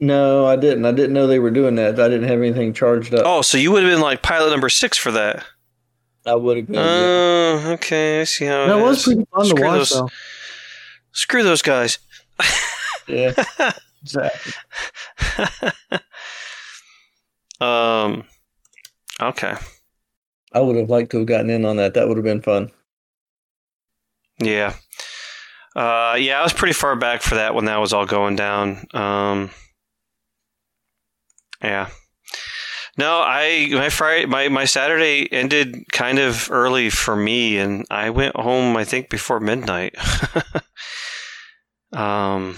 No, 0.00 0.44
I 0.44 0.56
didn't. 0.56 0.84
I 0.84 0.90
didn't 0.90 1.12
know 1.12 1.28
they 1.28 1.38
were 1.38 1.52
doing 1.52 1.76
that. 1.76 2.00
I 2.00 2.08
didn't 2.08 2.28
have 2.28 2.40
anything 2.40 2.74
charged 2.74 3.14
up. 3.14 3.22
Oh, 3.24 3.42
so 3.42 3.56
you 3.56 3.70
would 3.70 3.84
have 3.84 3.92
been 3.92 4.00
like 4.00 4.22
pilot 4.22 4.50
number 4.50 4.68
six 4.68 4.98
for 4.98 5.12
that. 5.12 5.44
I 6.26 6.34
would 6.34 6.56
have 6.56 6.66
been. 6.66 6.74
yeah. 6.76 6.80
Oh, 6.82 7.72
okay. 7.74 8.20
I 8.22 8.24
see 8.24 8.46
how 8.46 8.66
That 8.66 8.78
it 8.78 8.82
was 8.82 8.98
is. 8.98 9.04
pretty 9.04 9.26
fun 9.30 9.42
to 9.42 9.48
Screw 9.50 9.64
watch, 9.64 9.78
those- 9.78 9.90
though. 9.90 10.08
Screw 11.12 11.42
those 11.42 11.62
guys. 11.62 11.98
Yeah. 13.06 13.32
exactly. 14.02 14.52
um. 17.60 18.24
Okay. 19.20 19.54
I 20.52 20.60
would 20.60 20.76
have 20.76 20.90
liked 20.90 21.10
to 21.12 21.18
have 21.18 21.26
gotten 21.26 21.50
in 21.50 21.64
on 21.64 21.76
that. 21.76 21.94
That 21.94 22.08
would 22.08 22.16
have 22.16 22.24
been 22.24 22.42
fun. 22.42 22.70
Yeah. 24.40 24.74
Uh, 25.76 26.16
yeah, 26.18 26.38
I 26.38 26.42
was 26.42 26.52
pretty 26.52 26.72
far 26.74 26.94
back 26.96 27.22
for 27.22 27.34
that 27.36 27.54
when 27.54 27.64
that 27.66 27.78
was 27.80 27.92
all 27.92 28.06
going 28.06 28.36
down. 28.36 28.84
Um, 28.94 29.50
yeah. 31.62 31.88
No, 32.96 33.20
I 33.24 33.68
my 33.72 33.88
Friday 33.88 34.26
my, 34.26 34.48
my 34.48 34.64
Saturday 34.64 35.30
ended 35.32 35.90
kind 35.92 36.18
of 36.18 36.50
early 36.50 36.90
for 36.90 37.16
me, 37.16 37.58
and 37.58 37.86
I 37.90 38.10
went 38.10 38.36
home 38.36 38.76
I 38.76 38.84
think 38.84 39.10
before 39.10 39.40
midnight. 39.40 39.94
um, 41.92 42.56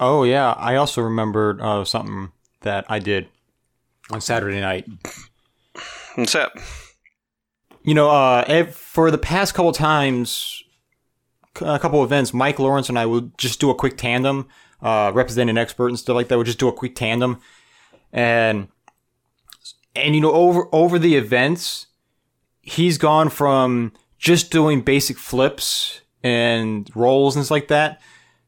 Oh 0.00 0.24
yeah, 0.24 0.52
I 0.52 0.76
also 0.76 1.02
remembered 1.02 1.60
uh, 1.60 1.84
something 1.84 2.32
that 2.62 2.84
I 2.88 2.98
did 2.98 3.28
on 4.10 4.20
Saturday 4.20 4.60
night. 4.60 4.86
what's 6.16 6.32
that? 6.32 6.52
You 7.84 7.94
know, 7.94 8.10
uh, 8.10 8.64
for 8.66 9.10
the 9.10 9.18
past 9.18 9.54
couple 9.54 9.72
times, 9.72 10.62
a 11.60 11.78
couple 11.78 12.02
of 12.02 12.08
events, 12.08 12.32
Mike 12.32 12.58
Lawrence 12.58 12.88
and 12.88 12.98
I 12.98 13.06
would 13.06 13.36
just 13.38 13.60
do 13.60 13.70
a 13.70 13.74
quick 13.74 13.96
tandem, 13.96 14.48
uh, 14.80 15.10
represent 15.14 15.50
an 15.50 15.58
expert 15.58 15.88
and 15.88 15.98
stuff 15.98 16.14
like 16.14 16.28
that. 16.28 16.38
We'd 16.38 16.46
just 16.46 16.58
do 16.58 16.68
a 16.68 16.72
quick 16.72 16.94
tandem, 16.94 17.40
and 18.12 18.68
and 19.94 20.14
you 20.14 20.20
know, 20.20 20.32
over 20.32 20.68
over 20.72 20.98
the 20.98 21.16
events, 21.16 21.86
he's 22.60 22.98
gone 22.98 23.28
from 23.28 23.92
just 24.18 24.50
doing 24.50 24.80
basic 24.80 25.18
flips 25.18 26.00
and 26.22 26.90
rolls 26.94 27.36
and 27.36 27.44
stuff 27.44 27.56
like 27.56 27.68
that 27.68 28.00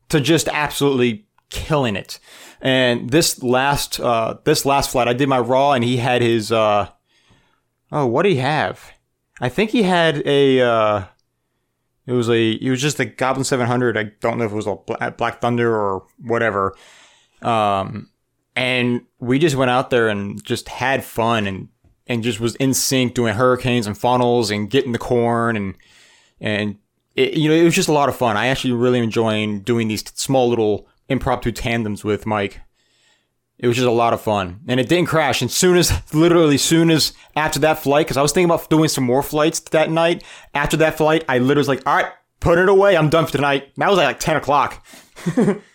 to 0.09 0.21
just 0.21 0.49
absolutely 0.49 1.27
killing 1.51 1.97
it. 1.97 2.19
And 2.61 3.11
this 3.11 3.43
last 3.43 4.01
uh, 4.01 4.39
this 4.45 4.65
last 4.65 4.91
flight, 4.91 5.09
I 5.09 5.13
did 5.13 5.29
my 5.29 5.39
raw, 5.39 5.73
and 5.73 5.85
he 5.85 5.99
had 5.99 6.23
his 6.23 6.51
uh, 6.51 6.89
oh, 7.93 8.07
what 8.07 8.23
did 8.23 8.31
he 8.31 8.37
have? 8.37 8.93
I 9.41 9.49
think 9.49 9.71
he 9.71 9.83
had 9.83 10.27
a. 10.27 10.61
Uh, 10.61 11.05
it 12.07 12.13
was 12.13 12.29
a. 12.29 12.53
It 12.53 12.71
was 12.71 12.81
just 12.81 13.01
a 13.01 13.05
Goblin 13.05 13.45
700. 13.45 13.97
I 13.97 14.05
don't 14.21 14.39
know 14.39 14.45
if 14.45 14.53
it 14.53 14.55
was 14.55 14.67
a 14.67 15.11
Black 15.11 15.41
Thunder 15.41 15.75
or 15.75 16.07
whatever. 16.19 16.75
Um, 17.43 18.11
and 18.57 19.03
we 19.19 19.39
just 19.39 19.57
went 19.57 19.71
out 19.71 19.91
there 19.91 20.09
and 20.09 20.43
just 20.45 20.69
had 20.69 21.05
fun 21.05 21.47
and 21.47 21.69
and 22.07 22.23
just 22.23 22.39
was 22.41 22.55
in 22.57 22.75
sync 22.75 23.15
doing 23.15 23.35
hurricanes 23.35 23.87
and 23.87 23.97
funnels 23.97 24.51
and 24.51 24.71
getting 24.71 24.93
the 24.93 24.99
corn 24.99 25.57
and 25.57 25.77
and 26.41 26.79
it, 27.15 27.35
you 27.35 27.49
know 27.49 27.55
it 27.55 27.65
was 27.65 27.75
just 27.75 27.89
a 27.89 27.93
lot 27.93 28.09
of 28.09 28.17
fun. 28.17 28.37
I 28.37 28.49
actually 28.49 28.73
really 28.73 28.99
enjoying 28.99 29.61
doing 29.61 29.89
these 29.89 30.05
small 30.15 30.49
little 30.49 30.89
impromptu 31.09 31.53
tandems 31.53 32.05
with 32.05 32.27
Mike. 32.27 32.61
It 33.57 33.69
was 33.69 33.77
just 33.77 33.87
a 33.87 33.93
lot 33.93 34.13
of 34.13 34.21
fun, 34.21 34.61
and 34.67 34.81
it 34.81 34.89
didn't 34.89 35.09
crash. 35.09 35.41
And 35.41 35.51
soon 35.51 35.77
as, 35.77 35.93
literally, 36.15 36.59
soon 36.59 36.91
as 36.91 37.13
after 37.37 37.61
that 37.61 37.79
flight, 37.79 38.07
because 38.07 38.17
I 38.17 38.23
was 38.23 38.33
thinking 38.33 38.51
about 38.51 38.69
doing 38.69 38.89
some 38.89 39.05
more 39.05 39.23
flights 39.23 39.61
that 39.61 39.91
night. 39.91 40.25
After 40.55 40.77
that 40.79 40.97
flight, 40.97 41.25
I 41.29 41.39
literally 41.39 41.61
was 41.61 41.69
like, 41.69 41.87
"All 41.87 41.95
right, 41.95 42.13
put 42.41 42.59
it 42.59 42.69
away. 42.69 42.97
I'm 42.97 43.11
done 43.11 43.27
for 43.27 43.33
tonight." 43.33 43.73
That 43.77 43.89
was 43.89 43.99
like 43.99 44.19
ten 44.19 44.37
o'clock. 44.37 44.85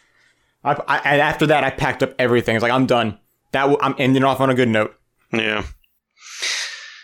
I, 0.64 0.74
I, 0.88 0.98
and 1.06 1.22
after 1.22 1.48
that, 1.48 1.64
I 1.64 1.70
packed 1.70 2.04
up 2.04 2.14
everything. 2.20 2.56
It's 2.56 2.64
like, 2.64 2.72
"I'm 2.72 2.86
done." 2.86 3.18
That 3.52 3.62
w- 3.62 3.80
I'm 3.82 3.96
ending 3.98 4.24
off 4.24 4.40
on 4.42 4.50
a 4.50 4.54
good 4.56 4.70
note. 4.70 4.94
Yeah. 5.34 5.64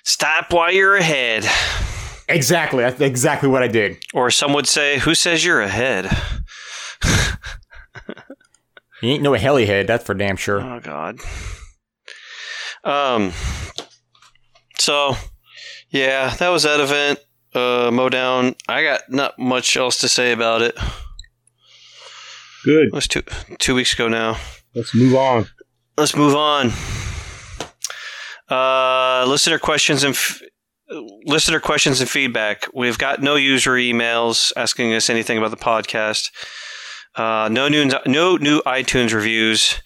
Stop 0.03 0.52
while 0.53 0.72
you're 0.72 0.95
ahead, 0.95 1.45
Exactly. 2.27 2.84
That's 2.84 2.99
exactly 3.02 3.49
what 3.49 3.61
I 3.64 3.68
did. 3.68 3.98
or 4.14 4.30
some 4.32 4.53
would 4.53 4.68
say, 4.68 4.99
"Who 4.99 5.15
says 5.15 5.44
you're 5.45 5.61
ahead?" 5.61 6.10
you 9.02 9.10
ain't 9.10 9.23
no 9.23 9.32
helihead, 9.32 9.88
that's 9.88 10.03
for 10.06 10.14
damn 10.14 10.36
sure. 10.38 10.61
Oh 10.61 10.80
God. 10.80 11.19
Um. 12.84 13.32
So, 14.80 15.15
yeah, 15.90 16.30
that 16.36 16.49
was 16.49 16.64
that 16.64 16.80
event. 16.80 17.19
Uh, 17.53 17.90
Modown. 17.90 18.56
I 18.68 18.84
got 18.84 19.02
not 19.10 19.40
much 19.40 19.76
else 19.77 19.99
to 19.99 20.10
say 20.10 20.32
about 20.32 20.61
it. 20.61 20.77
Good. 22.66 22.88
It 22.88 22.94
was 22.94 23.08
two 23.08 23.22
two 23.60 23.76
weeks 23.76 23.94
ago 23.94 24.08
now. 24.08 24.38
Let's 24.74 24.96
move 24.96 25.16
on. 25.16 25.46
Let's 25.98 26.16
move 26.16 26.36
on. 26.36 26.72
Uh, 28.50 29.26
listener 29.28 29.60
questions 29.60 30.04
and 30.04 30.16
f- 30.16 30.42
listener 31.26 31.60
questions 31.60 32.02
and 32.02 32.10
feedback. 32.10 32.66
We've 32.74 32.98
got 32.98 33.22
no 33.22 33.36
user 33.36 33.74
emails 33.74 34.52
asking 34.58 34.94
us 34.96 35.12
anything 35.12 35.38
about 35.38 35.52
the 35.52 35.58
podcast. 35.58 36.32
Uh, 37.16 37.50
no 37.52 37.68
new 37.68 37.88
no 38.08 38.38
new 38.38 38.62
iTunes 38.64 39.14
reviews, 39.14 39.80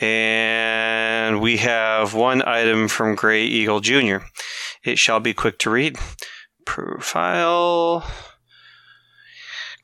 and 0.00 1.40
we 1.40 1.58
have 1.58 2.12
one 2.12 2.42
item 2.42 2.88
from 2.88 3.14
Gray 3.14 3.44
Eagle 3.44 3.78
Jr. 3.78 4.16
It 4.84 4.98
shall 4.98 5.20
be 5.20 5.32
quick 5.32 5.58
to 5.60 5.70
read. 5.70 5.96
Profile. 6.64 8.04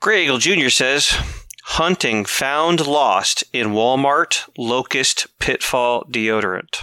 Gray 0.01 0.25
Eagle 0.25 0.39
Jr. 0.39 0.67
says, 0.69 1.15
hunting 1.63 2.25
found 2.25 2.85
lost 2.85 3.43
in 3.53 3.69
Walmart 3.69 4.49
locust 4.57 5.27
pitfall 5.39 6.03
deodorant. 6.05 6.81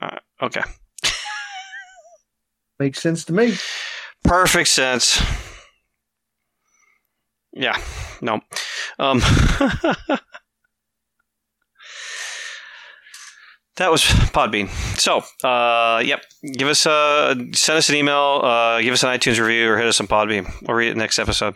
Uh, 0.00 0.18
okay. 0.42 0.62
Makes 2.78 3.00
sense 3.00 3.24
to 3.26 3.32
me. 3.32 3.56
Perfect 4.24 4.68
sense. 4.68 5.22
Yeah. 7.52 7.76
No. 8.20 8.40
Um 8.98 9.20
That 13.80 13.90
was 13.90 14.02
Podbean. 14.02 14.68
So, 14.98 15.22
uh, 15.42 16.00
yep. 16.00 16.22
Give 16.52 16.68
us 16.68 16.84
a 16.84 17.34
send 17.52 17.78
us 17.78 17.88
an 17.88 17.94
email, 17.94 18.42
uh, 18.44 18.82
give 18.82 18.92
us 18.92 19.02
an 19.02 19.08
iTunes 19.08 19.40
review, 19.40 19.70
or 19.70 19.78
hit 19.78 19.86
us 19.86 19.98
on 19.98 20.06
Podbean. 20.06 20.52
We'll 20.68 20.76
read 20.76 20.90
it 20.90 20.98
next 20.98 21.18
episode. 21.18 21.54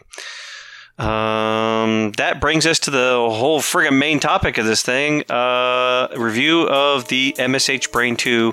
Um, 0.99 2.13
that 2.19 2.41
brings 2.41 2.67
us 2.67 2.79
to 2.81 2.91
the 2.91 3.15
whole 3.31 3.61
friggin' 3.61 3.99
main 3.99 4.21
topic 4.21 4.59
of 4.59 4.67
this 4.67 4.83
thing: 4.83 5.25
uh, 5.29 6.09
review 6.17 6.69
of 6.69 7.09
the 7.09 7.35
MSH 7.37 7.91
Brain 7.91 8.15
2, 8.17 8.53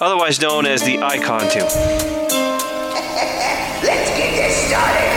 otherwise 0.00 0.40
known 0.40 0.64
as 0.64 0.82
the 0.82 0.96
iKon 0.96 1.52
2. 1.52 1.58
Let's 3.86 4.10
get 4.16 4.34
this 4.34 4.56
started. 4.68 5.08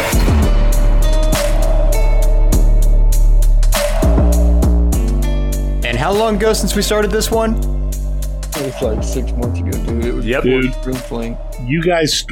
And 5.84 5.98
how 5.98 6.12
long 6.12 6.36
ago 6.36 6.54
since 6.54 6.76
we 6.76 6.82
started 6.82 7.12
this 7.12 7.32
one? 7.32 7.56
It 7.56 8.66
was 8.66 8.82
like 8.82 9.04
six 9.04 9.32
months 9.32 9.60
ago, 9.60 9.72
dude. 9.86 10.06
It 10.06 10.14
was 10.14 10.26
Yep. 10.26 10.44
Dude, 10.44 10.74
spring 10.74 10.96
fling. 10.96 11.38
you 11.66 11.82
guys, 11.82 12.24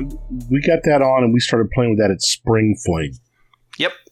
we 0.49 0.61
got 0.61 0.79
that 0.83 1.01
on 1.01 1.23
and 1.23 1.33
we 1.33 1.39
started 1.39 1.69
playing 1.71 1.91
with 1.91 1.99
that 1.99 2.11
at 2.11 2.21
Spring 2.21 2.75
Fling. 2.85 3.13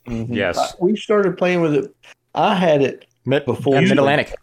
Yep. 0.08 0.28
Yes. 0.30 0.58
I- 0.58 0.72
we 0.80 0.96
started 0.96 1.38
playing 1.38 1.62
with 1.62 1.74
it. 1.76 1.96
I 2.34 2.56
had 2.56 2.82
it 2.82 3.06
Mid- 3.26 3.46
Before 3.46 3.80
Mid 3.82 3.92
Atlantic. 3.92 4.34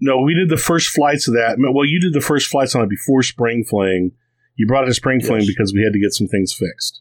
No, 0.00 0.20
we 0.20 0.34
did 0.34 0.48
the 0.48 0.56
first 0.56 0.88
flights 0.88 1.28
of 1.28 1.34
that. 1.34 1.56
Well, 1.58 1.84
you 1.86 2.00
did 2.00 2.12
the 2.12 2.20
first 2.20 2.48
flights 2.48 2.74
on 2.74 2.82
it 2.82 2.90
before 2.90 3.22
Spring 3.22 3.64
Fling. 3.64 4.12
You 4.56 4.66
brought 4.66 4.84
it 4.84 4.86
to 4.88 4.94
Spring 4.94 5.20
Fling 5.20 5.40
Yes. 5.40 5.46
because 5.48 5.72
we 5.74 5.82
had 5.82 5.92
to 5.92 6.00
get 6.00 6.12
some 6.12 6.26
things 6.28 6.52
fixed. 6.52 7.00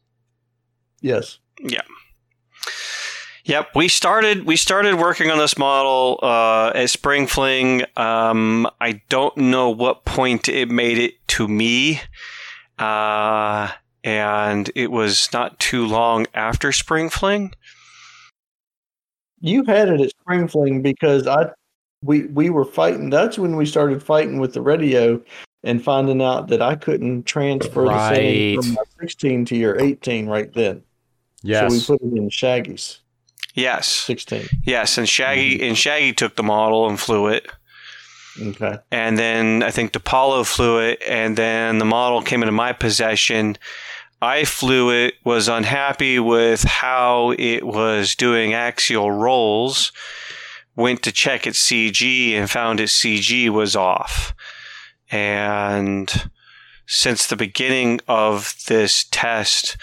yes. 1.02 1.40
Yeah. 1.60 1.82
Yep, 3.46 3.70
we 3.76 3.90
started 3.90 4.46
we 4.46 4.56
started 4.56 4.96
working 4.96 5.30
on 5.30 5.38
this 5.38 5.58
model 5.58 6.18
uh, 6.24 6.72
at 6.74 6.90
Spring 6.90 7.28
Fling. 7.28 7.84
Um, 7.98 8.68
I 8.80 9.02
don't 9.10 9.36
know 9.36 9.70
what 9.70 10.06
point 10.06 10.48
it 10.48 10.70
made 10.70 10.98
it 10.98 11.16
to 11.30 11.48
me, 11.50 12.00
uh, 12.80 13.70
and 14.04 14.70
it 14.76 14.92
was 14.92 15.30
not 15.34 15.60
too 15.60 15.86
long 15.86 16.26
after 16.34 16.72
Spring 16.72 17.10
Fling. 17.10 17.54
You 19.40 19.64
had 19.66 19.90
it 19.90 20.00
at 20.00 20.10
spring 20.12 20.48
fling 20.48 20.82
because 20.82 21.28
I 21.28 21.52
we 22.02 22.28
we 22.28 22.50
were 22.50 22.66
fighting. 22.66 23.10
That's 23.10 23.38
when 23.38 23.58
we 23.58 23.66
started 23.66 24.02
fighting 24.02 24.40
with 24.40 24.54
the 24.54 24.62
radio 24.62 25.22
and 25.64 25.84
finding 25.84 26.22
out 26.22 26.48
that 26.48 26.62
I 26.62 26.76
couldn't 26.76 27.24
transfer 27.24 27.86
the 27.86 28.10
setting 28.10 28.62
from 28.62 28.74
my 28.74 28.84
16 29.02 29.46
to 29.46 29.56
your 29.58 29.80
18 29.80 30.28
right 30.28 30.52
then. 30.54 30.82
Yes. 31.42 31.86
So 31.86 31.94
we 31.94 32.00
put 32.00 32.08
it 32.08 32.18
in 32.18 32.30
Shaggy's 32.30 33.00
Yes, 33.56 33.88
16. 33.88 34.48
yes, 34.64 34.98
and 34.98 35.08
Shaggy 35.08 35.56
mm-hmm. 35.56 35.64
and 35.66 35.78
Shaggy 35.78 36.14
took 36.14 36.36
the 36.36 36.44
model 36.44 36.90
and 36.90 37.00
flew 37.00 37.28
it, 37.28 37.46
Okay. 38.42 38.80
and 38.92 39.18
then 39.20 39.62
I 39.62 39.70
think 39.70 39.92
DiPaolo 39.92 40.46
flew 40.46 40.80
it, 40.80 41.04
and 41.08 41.38
then 41.38 41.78
the 41.78 41.86
model 41.86 42.22
came 42.24 42.42
into 42.42 42.52
my 42.52 42.74
possession. 42.74 43.58
I 44.24 44.46
flew 44.46 44.90
it, 44.90 45.16
was 45.26 45.50
unhappy 45.50 46.18
with 46.18 46.64
how 46.64 47.36
it 47.38 47.68
was 47.68 48.16
doing 48.16 48.54
axial 48.54 49.12
rolls, 49.12 49.92
went 50.78 51.04
to 51.04 51.12
check 51.12 51.46
its 51.46 51.62
CG 51.70 52.32
and 52.32 52.50
found 52.50 52.80
its 52.80 52.98
CG 52.98 53.50
was 53.50 53.76
off. 53.76 54.34
And 55.12 56.30
since 56.88 57.28
the 57.28 57.36
beginning 57.36 58.00
of 58.08 58.56
this 58.68 59.06
test, 59.12 59.76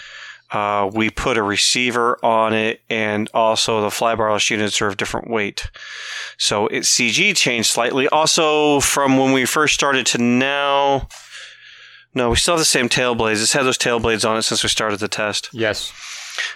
uh, 0.49 0.89
we 0.91 1.11
put 1.11 1.37
a 1.37 1.43
receiver 1.43 2.17
on 2.25 2.55
it, 2.55 2.81
and 2.89 3.29
also 3.35 3.79
the 3.81 3.89
flybarless 3.89 4.49
units 4.49 4.81
are 4.81 4.87
of 4.87 4.97
different 4.97 5.29
weight. 5.29 5.69
So 6.39 6.65
its 6.65 6.89
CG 6.89 7.37
changed 7.37 7.69
slightly. 7.69 8.07
Also, 8.07 8.79
from 8.79 9.19
when 9.19 9.33
we 9.33 9.45
first 9.45 9.75
started 9.75 10.07
to 10.07 10.17
now, 10.17 11.07
no, 12.13 12.29
we 12.29 12.35
still 12.35 12.53
have 12.55 12.59
the 12.61 12.65
same 12.65 12.89
tail 12.89 13.15
blades. 13.15 13.41
It's 13.41 13.53
had 13.53 13.63
those 13.63 13.77
tail 13.77 13.99
blades 13.99 14.25
on 14.25 14.37
it 14.37 14.41
since 14.43 14.63
we 14.63 14.69
started 14.69 14.99
the 14.99 15.07
test. 15.07 15.49
yes. 15.53 15.91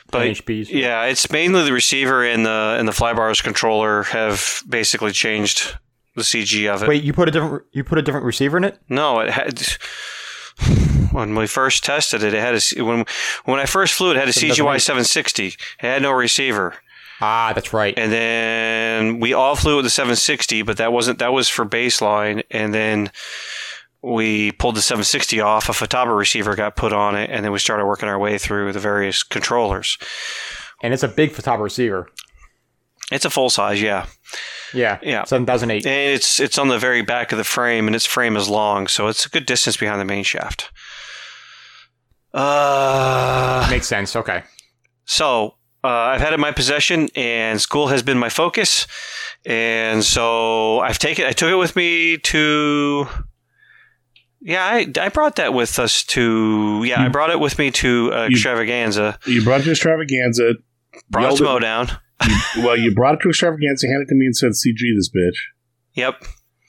But 0.10 0.22
NHPs. 0.28 0.70
yeah, 0.70 1.04
it's 1.04 1.30
mainly 1.30 1.64
the 1.64 1.74
receiver 1.74 2.24
and 2.26 2.46
the 2.46 2.76
and 2.80 2.88
the 2.88 2.94
flybarless 2.94 3.44
controller 3.44 4.04
have 4.04 4.62
basically 4.68 5.12
changed 5.12 5.78
the 6.16 6.22
CG 6.24 6.74
of 6.74 6.82
it. 6.84 6.88
Wait, 6.90 7.04
you 7.04 7.12
put 7.14 7.28
a 7.28 7.32
different 7.32 7.66
you 7.74 7.84
put 7.84 7.98
a 7.98 8.02
different 8.02 8.26
receiver 8.26 8.58
in 8.58 8.64
it? 8.64 8.80
No, 8.90 9.20
it 9.20 9.30
had. 9.30 9.62
When 11.12 11.36
we 11.36 11.48
first 11.48 11.84
tested 11.84 12.24
it, 12.24 12.34
it 12.34 12.40
had 12.42 12.56
a 12.56 12.84
when 12.84 13.06
when 13.46 13.60
I 13.60 13.66
first 13.66 13.94
flew 13.94 14.12
it, 14.12 14.18
it 14.18 14.20
had 14.20 14.30
a 14.30 14.34
So 14.34 14.42
CGY 14.48 14.82
760. 14.82 15.48
It 15.48 15.56
had 15.80 16.02
no 16.02 16.12
receiver, 16.12 16.76
Ah, 17.22 17.52
that's 17.54 17.74
right. 17.74 17.94
and 17.98 18.12
then 18.12 19.20
we 19.20 19.34
all 19.34 19.56
flew 19.56 19.76
with 19.78 19.86
the 19.86 19.90
760, 19.90 20.62
but 20.64 20.78
that 20.78 20.92
wasn't 20.94 21.20
that 21.20 21.34
was 21.34 21.48
for 21.50 21.66
baseline, 21.66 22.44
and 22.50 22.74
then 22.74 23.12
we 24.06 24.52
pulled 24.54 24.76
the 24.76 24.82
760 24.82 25.42
off. 25.42 25.70
A 25.70 25.72
Futaba 25.72 26.16
receiver 26.16 26.56
got 26.56 26.76
put 26.76 26.94
on 26.94 27.16
it, 27.16 27.30
and 27.32 27.44
then 27.44 27.52
we 27.52 27.60
started 27.60 27.86
working 27.86 28.08
our 28.08 28.20
way 28.20 28.38
through 28.38 28.72
the 28.74 28.80
various 28.80 29.24
controllers. 29.24 29.98
And 30.84 30.94
it's 30.94 31.04
a 31.04 31.08
big 31.08 31.32
Futaba 31.32 31.62
receiver. 31.64 32.08
It's 33.12 33.26
a 33.26 33.30
full 33.30 33.50
size, 33.50 33.82
yeah. 33.82 34.06
Yeah. 34.74 35.00
Yeah. 35.02 35.24
7008. 35.24 35.86
And 35.86 36.14
it's 36.14 36.40
it's 36.40 36.58
on 36.58 36.68
the 36.70 36.78
very 36.80 37.02
back 37.02 37.32
of 37.32 37.38
the 37.38 37.44
frame, 37.44 37.88
and 37.88 37.96
its 37.96 38.06
frame 38.06 38.36
is 38.36 38.50
long, 38.50 38.88
so 38.88 39.08
it's 39.08 39.26
a 39.26 39.30
good 39.30 39.46
distance 39.46 39.78
behind 39.78 40.02
the 40.02 40.06
main 40.06 40.24
shaft. 40.24 40.72
Uh, 42.34 43.66
Makes 43.70 43.88
sense. 43.88 44.16
Okay. 44.16 44.44
so 45.06 45.56
uh, 45.84 45.88
I've 45.88 46.20
had 46.22 46.32
it 46.32 46.36
in 46.36 46.42
my 46.42 46.52
possession, 46.52 47.10
and 47.16 47.62
school 47.62 47.88
has 47.88 48.02
been 48.04 48.18
my 48.18 48.30
focus, 48.30 48.88
and 49.46 50.04
so 50.04 50.80
I've 50.80 51.00
taken 51.00 51.26
I 51.26 51.32
took 51.32 51.50
it 51.52 51.56
with 51.56 51.76
me 51.76 52.18
to. 52.18 53.08
Yeah, 54.48 54.64
I, 54.64 54.86
I 55.02 55.10
brought 55.10 55.38
that 55.38 55.56
with 55.56 55.80
us 55.80 56.04
to. 56.04 56.84
Yeah, 56.86 57.02
I 57.04 57.08
brought 57.10 57.32
it 57.32 57.40
with 57.40 57.58
me 57.58 57.72
to 57.72 58.14
uh, 58.14 58.22
you- 58.26 58.36
extravaganza. 58.36 59.18
You 59.26 59.44
brought 59.44 59.62
it 59.62 59.64
to 59.64 59.72
extravaganza. 59.72 60.54
Brought 61.10 61.24
it 61.34 61.40
yelled 61.40 61.62
to 61.62 61.66
at- 61.68 61.88
Modown. 61.90 62.00
you- 62.56 62.64
well, 62.64 62.78
you 62.78 62.94
brought 62.94 63.16
it 63.16 63.22
to 63.24 63.30
extravaganza, 63.30 63.88
handed 63.88 64.04
it 64.04 64.10
to 64.10 64.16
me, 64.16 64.28
and 64.28 64.38
said, 64.38 64.52
"CG 64.52 64.78
this 64.96 65.10
bitch." 65.10 65.36
Yep. 65.96 66.24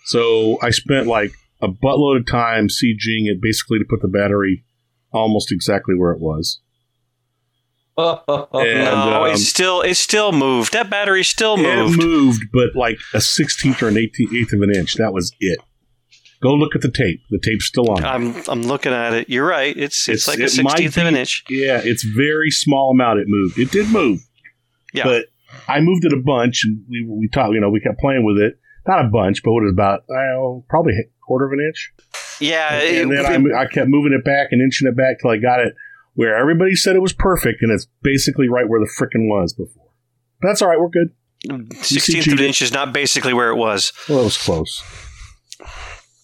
So 0.06 0.58
I 0.62 0.70
spent 0.70 1.06
like 1.06 1.32
a 1.60 1.68
buttload 1.68 2.20
of 2.20 2.26
time 2.26 2.68
CGing 2.68 3.26
it, 3.26 3.42
basically 3.42 3.78
to 3.78 3.84
put 3.84 4.00
the 4.00 4.08
battery 4.08 4.64
almost 5.12 5.52
exactly 5.52 5.94
where 5.94 6.12
it 6.12 6.20
was. 6.20 6.60
And, 7.98 8.24
no, 8.26 9.24
um, 9.24 9.30
it's 9.32 9.46
still 9.46 9.80
it's 9.82 10.00
still 10.00 10.30
moved. 10.32 10.72
That 10.74 10.88
battery 10.90 11.24
still 11.24 11.56
moved. 11.56 11.98
It 12.00 12.04
moved, 12.06 12.42
but 12.52 12.74
like 12.74 12.98
a 13.14 13.20
sixteenth 13.20 13.82
or 13.82 13.88
an 13.88 13.96
eighteenth 13.98 14.52
of 14.52 14.60
an 14.62 14.70
inch. 14.74 14.94
That 14.94 15.12
was 15.14 15.32
it. 15.40 15.58
Go 16.46 16.54
look 16.54 16.74
at 16.76 16.80
the 16.82 16.90
tape. 16.90 17.20
The 17.30 17.40
tape's 17.42 17.64
still 17.66 17.90
on. 17.90 18.04
I'm 18.04 18.34
I'm 18.48 18.62
looking 18.62 18.92
at 18.92 19.12
it. 19.14 19.28
You're 19.28 19.46
right. 19.46 19.76
It's 19.76 20.08
it's, 20.08 20.26
It's- 20.26 20.28
like 20.28 20.38
a 20.38 20.44
it 20.44 20.62
might 20.62 20.70
sixteenth 20.78 20.96
of 20.98 21.06
an 21.06 21.16
inch. 21.16 21.44
yeah, 21.48 21.80
it's 21.82 22.04
very 22.04 22.50
small 22.50 22.90
amount. 22.92 23.18
It 23.18 23.26
moved. 23.28 23.58
It 23.58 23.70
did 23.70 23.88
move. 23.90 24.20
Yeah. 24.94 25.04
But 25.04 25.24
I 25.68 25.80
moved 25.80 26.04
it 26.04 26.12
a 26.12 26.22
bunch, 26.24 26.62
and 26.64 26.82
we 26.88 27.04
we 27.08 27.28
talked. 27.28 27.52
You 27.54 27.60
know, 27.60 27.70
we 27.70 27.80
kept 27.80 27.98
playing 27.98 28.24
with 28.24 28.38
it. 28.38 28.58
Not 28.86 29.04
a 29.04 29.08
bunch, 29.08 29.42
but 29.42 29.52
what 29.52 29.64
is 29.64 29.72
about? 29.72 30.04
I 30.08 30.22
probably 30.68 30.92
a 30.92 31.02
quarter 31.26 31.46
of 31.46 31.52
an 31.52 31.60
inch. 31.66 31.92
Yeah, 32.40 32.74
and 32.74 33.10
it- 33.12 33.24
then 33.24 33.52
I, 33.52 33.62
I 33.62 33.66
kept 33.66 33.88
moving 33.88 34.12
it 34.12 34.24
back 34.24 34.48
and 34.52 34.62
inching 34.62 34.86
it 34.86 34.96
back 34.96 35.16
till 35.20 35.30
I 35.32 35.38
got 35.38 35.58
it 35.60 35.74
where 36.14 36.36
everybody 36.36 36.74
said 36.76 36.94
it 36.96 37.02
was 37.02 37.12
perfect, 37.12 37.60
and 37.62 37.72
it's 37.72 37.86
basically 38.02 38.48
right 38.48 38.68
where 38.68 38.80
the 38.80 38.90
frickin' 38.98 39.26
was 39.28 39.52
before. 39.52 39.90
But 40.40 40.48
that's 40.48 40.62
all 40.62 40.68
right. 40.68 40.78
We're 40.78 40.88
good. 40.90 41.10
sixteenth 41.84 42.26
of 42.28 42.34
an 42.34 42.44
inch 42.44 42.62
is 42.62 42.72
not 42.72 42.92
basically 42.92 43.34
where 43.34 43.50
it 43.50 43.56
was. 43.56 43.92
Well, 44.08 44.20
it 44.20 44.24
was 44.24 44.38
close. 44.38 44.82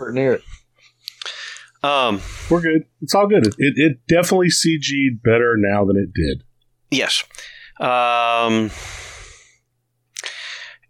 Pretty 0.03 0.19
near 0.21 0.35
it. 0.35 0.43
Um, 1.85 2.21
We're 2.51 2.61
good. 2.61 2.85
It's 3.01 3.15
all 3.15 3.27
good. 3.27 3.47
It, 3.47 3.55
it, 3.59 3.75
it 3.77 3.97
definitely 4.09 4.49
CG'd 4.49 5.23
better 5.23 5.55
now 5.57 5.85
than 5.85 5.97
it 5.97 6.13
did. 6.15 6.43
yes. 6.91 7.25
Um, 7.81 8.71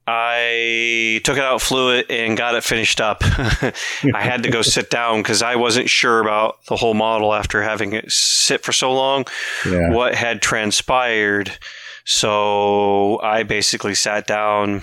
I 0.06 1.20
took 1.24 1.36
it 1.38 1.44
out, 1.44 1.62
flew 1.62 1.96
it, 1.96 2.10
and 2.10 2.36
got 2.36 2.54
it 2.54 2.64
finished 2.64 3.00
up. 3.00 3.18
I 3.24 3.72
had 4.14 4.42
to 4.42 4.50
go 4.50 4.60
sit 4.62 4.90
down 4.90 5.22
because 5.22 5.42
I 5.42 5.56
wasn't 5.56 5.88
sure 5.88 6.20
about 6.20 6.56
the 6.66 6.76
whole 6.76 6.94
model 6.94 7.32
after 7.32 7.62
having 7.62 7.92
it 7.92 8.10
sit 8.10 8.62
for 8.64 8.72
so 8.72 8.92
long. 8.92 9.26
Yeah. 9.66 9.90
what 9.92 10.14
had 10.14 10.42
transpired. 10.42 11.56
So 12.04 13.20
I 13.22 13.44
basically 13.44 13.94
sat 13.94 14.26
down. 14.26 14.82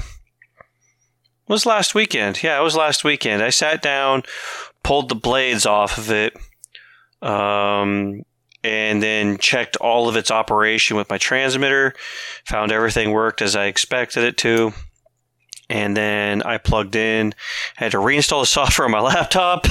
Was 1.50 1.66
last 1.66 1.96
weekend. 1.96 2.44
Yeah, 2.44 2.60
it 2.60 2.64
was 2.64 2.76
last 2.76 3.04
weekend. 3.04 3.42
I 3.42 3.50
sat 3.50 3.82
down, 3.82 4.22
pulled 4.84 5.10
the 5.10 5.16
blades 5.16 5.66
off 5.66 5.98
of 5.98 6.12
it, 6.12 6.38
um, 7.24 8.22
and 8.64 9.02
then 9.02 9.40
checked 9.40 9.76
all 9.78 10.08
of 10.08 10.16
its 10.16 10.30
operation 10.30 10.96
with 10.96 11.10
my 11.10 11.18
transmitter. 11.18 11.96
Found 12.46 12.72
everything 12.72 13.12
worked 13.12 13.42
as 13.42 13.56
I 13.56 13.66
expected 13.66 14.24
it 14.24 14.38
to. 14.38 14.74
And 15.72 15.98
then 15.98 16.44
I 16.44 16.60
plugged 16.60 16.96
in, 16.96 17.34
had 17.76 17.92
to 17.92 17.98
reinstall 17.98 18.44
the 18.44 18.46
software 18.48 18.86
on 18.86 18.92
my 18.92 19.02
laptop. 19.02 19.66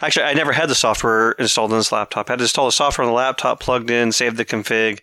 Actually, 0.00 0.26
I 0.26 0.34
never 0.34 0.52
had 0.52 0.68
the 0.68 0.74
software 0.74 1.32
installed 1.32 1.72
on 1.72 1.78
this 1.78 1.92
laptop. 1.92 2.28
I 2.28 2.32
had 2.32 2.38
to 2.38 2.44
install 2.44 2.66
the 2.66 2.72
software 2.72 3.04
on 3.04 3.10
the 3.10 3.16
laptop, 3.16 3.60
plugged 3.60 3.90
in, 3.90 4.12
saved 4.12 4.36
the 4.36 4.44
config, 4.44 5.00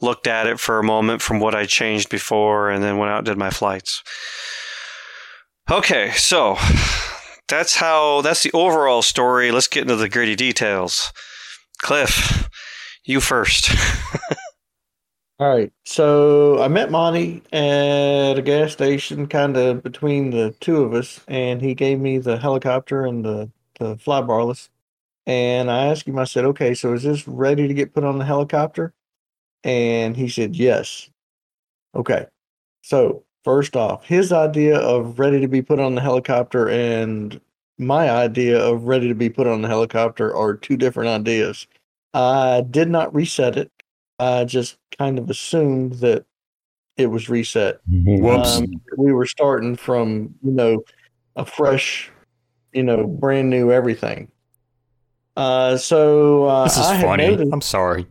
looked 0.00 0.26
at 0.26 0.46
it 0.46 0.58
for 0.60 0.78
a 0.78 0.84
moment 0.84 1.22
from 1.22 1.40
what 1.40 1.54
I 1.54 1.66
changed 1.66 2.08
before, 2.08 2.70
and 2.70 2.82
then 2.82 2.98
went 2.98 3.10
out 3.10 3.18
and 3.18 3.26
did 3.26 3.38
my 3.38 3.50
flights. 3.50 4.02
Okay, 5.70 6.10
so 6.12 6.56
that's 7.48 7.76
how 7.76 8.20
that's 8.22 8.42
the 8.42 8.52
overall 8.52 9.02
story. 9.02 9.50
Let's 9.50 9.68
get 9.68 9.82
into 9.82 9.96
the 9.96 10.08
gritty 10.08 10.36
details. 10.36 11.12
Cliff, 11.80 12.48
you 13.04 13.20
first. 13.20 13.70
All 15.42 15.48
right. 15.48 15.72
So 15.84 16.62
I 16.62 16.68
met 16.68 16.92
Monty 16.92 17.42
at 17.52 18.38
a 18.38 18.42
gas 18.42 18.72
station, 18.72 19.26
kind 19.26 19.56
of 19.56 19.82
between 19.82 20.30
the 20.30 20.54
two 20.60 20.82
of 20.82 20.94
us, 20.94 21.20
and 21.26 21.60
he 21.60 21.74
gave 21.74 21.98
me 21.98 22.18
the 22.18 22.38
helicopter 22.38 23.04
and 23.04 23.24
the, 23.24 23.50
the 23.82 23.96
flybarless. 23.96 24.68
And 25.26 25.70
I 25.70 25.86
asked 25.86 26.06
him, 26.08 26.18
I 26.18 26.24
said, 26.24 26.44
okay, 26.46 26.74
so 26.74 26.92
is 26.92 27.04
this 27.04 27.28
ready 27.28 27.68
to 27.68 27.74
get 27.74 27.94
put 27.94 28.04
on 28.04 28.18
the 28.18 28.24
helicopter? 28.24 28.92
And 29.62 30.16
he 30.16 30.28
said, 30.28 30.56
yes. 30.56 31.10
Okay. 31.94 32.26
So, 32.82 33.22
first 33.44 33.76
off, 33.76 34.04
his 34.04 34.32
idea 34.32 34.78
of 34.78 35.18
ready 35.18 35.40
to 35.40 35.48
be 35.48 35.62
put 35.62 35.78
on 35.78 35.94
the 35.94 36.00
helicopter 36.00 36.68
and 36.68 37.40
my 37.78 38.10
idea 38.10 38.60
of 38.60 38.84
ready 38.84 39.08
to 39.08 39.14
be 39.14 39.30
put 39.30 39.46
on 39.46 39.62
the 39.62 39.68
helicopter 39.68 40.34
are 40.34 40.54
two 40.54 40.76
different 40.76 41.08
ideas. 41.08 41.66
I 42.14 42.64
did 42.70 42.88
not 42.88 43.14
reset 43.14 43.56
it. 43.56 43.70
I 44.18 44.44
just 44.44 44.76
kind 44.98 45.18
of 45.18 45.30
assumed 45.30 45.94
that 45.94 46.24
it 46.96 47.06
was 47.06 47.28
reset. 47.28 47.80
Whoops. 47.88 48.58
Um, 48.58 48.66
we 48.96 49.12
were 49.12 49.26
starting 49.26 49.76
from, 49.76 50.34
you 50.42 50.52
know, 50.52 50.84
a 51.36 51.44
fresh, 51.44 52.10
you 52.72 52.82
know, 52.82 53.06
brand 53.06 53.50
new 53.50 53.70
everything. 53.72 54.30
Uh, 55.36 55.76
so 55.76 56.44
uh, 56.46 56.64
This 56.64 56.76
is 56.78 56.86
I 56.86 57.00
funny. 57.00 57.26
Noticed, 57.30 57.52
I'm 57.52 57.60
sorry. 57.62 58.06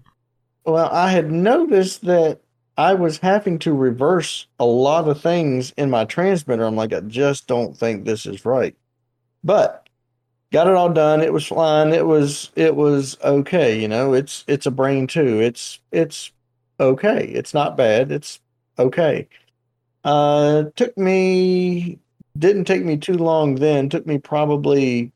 well, 0.66 0.90
I 0.92 1.12
had 1.12 1.32
noticed 1.32 2.04
that 2.06 2.42
I 2.78 2.94
was 2.94 3.20
having 3.20 3.60
to 3.60 3.74
reverse 3.74 4.48
a 4.60 4.66
lot 4.66 5.08
of 5.08 5.22
things 5.22 5.72
in 5.78 5.90
my 5.90 6.06
transmitter. 6.06 6.66
I'm 6.66 6.76
like, 6.76 6.94
I 6.94 7.02
just 7.02 7.48
don't 7.48 7.78
think 7.78 8.06
this 8.06 8.26
is 8.26 8.46
right. 8.46 8.76
But 9.44 9.88
got 10.52 10.68
it 10.68 10.74
all 10.76 10.90
done. 10.92 11.22
It 11.22 11.34
was 11.34 11.46
flying. 11.48 11.94
It 11.94 12.06
was 12.06 12.52
it 12.56 12.76
was 12.76 13.18
okay. 13.24 13.80
You 13.80 13.88
know, 13.88 14.14
it's 14.14 14.44
it's 14.48 14.66
a 14.66 14.72
brain 14.72 15.08
too. 15.08 15.40
It's 15.42 15.80
it's 15.92 16.32
okay. 16.80 17.26
It's 17.26 17.54
not 17.54 17.78
bad. 17.78 18.12
It's 18.12 18.40
okay. 18.80 19.28
Uh, 20.04 20.66
took 20.76 20.98
me 20.98 22.00
didn't 22.38 22.66
take 22.66 22.84
me 22.84 22.98
too 22.98 23.14
long. 23.14 23.56
Then 23.56 23.90
took 23.90 24.06
me 24.06 24.18
probably 24.18 25.12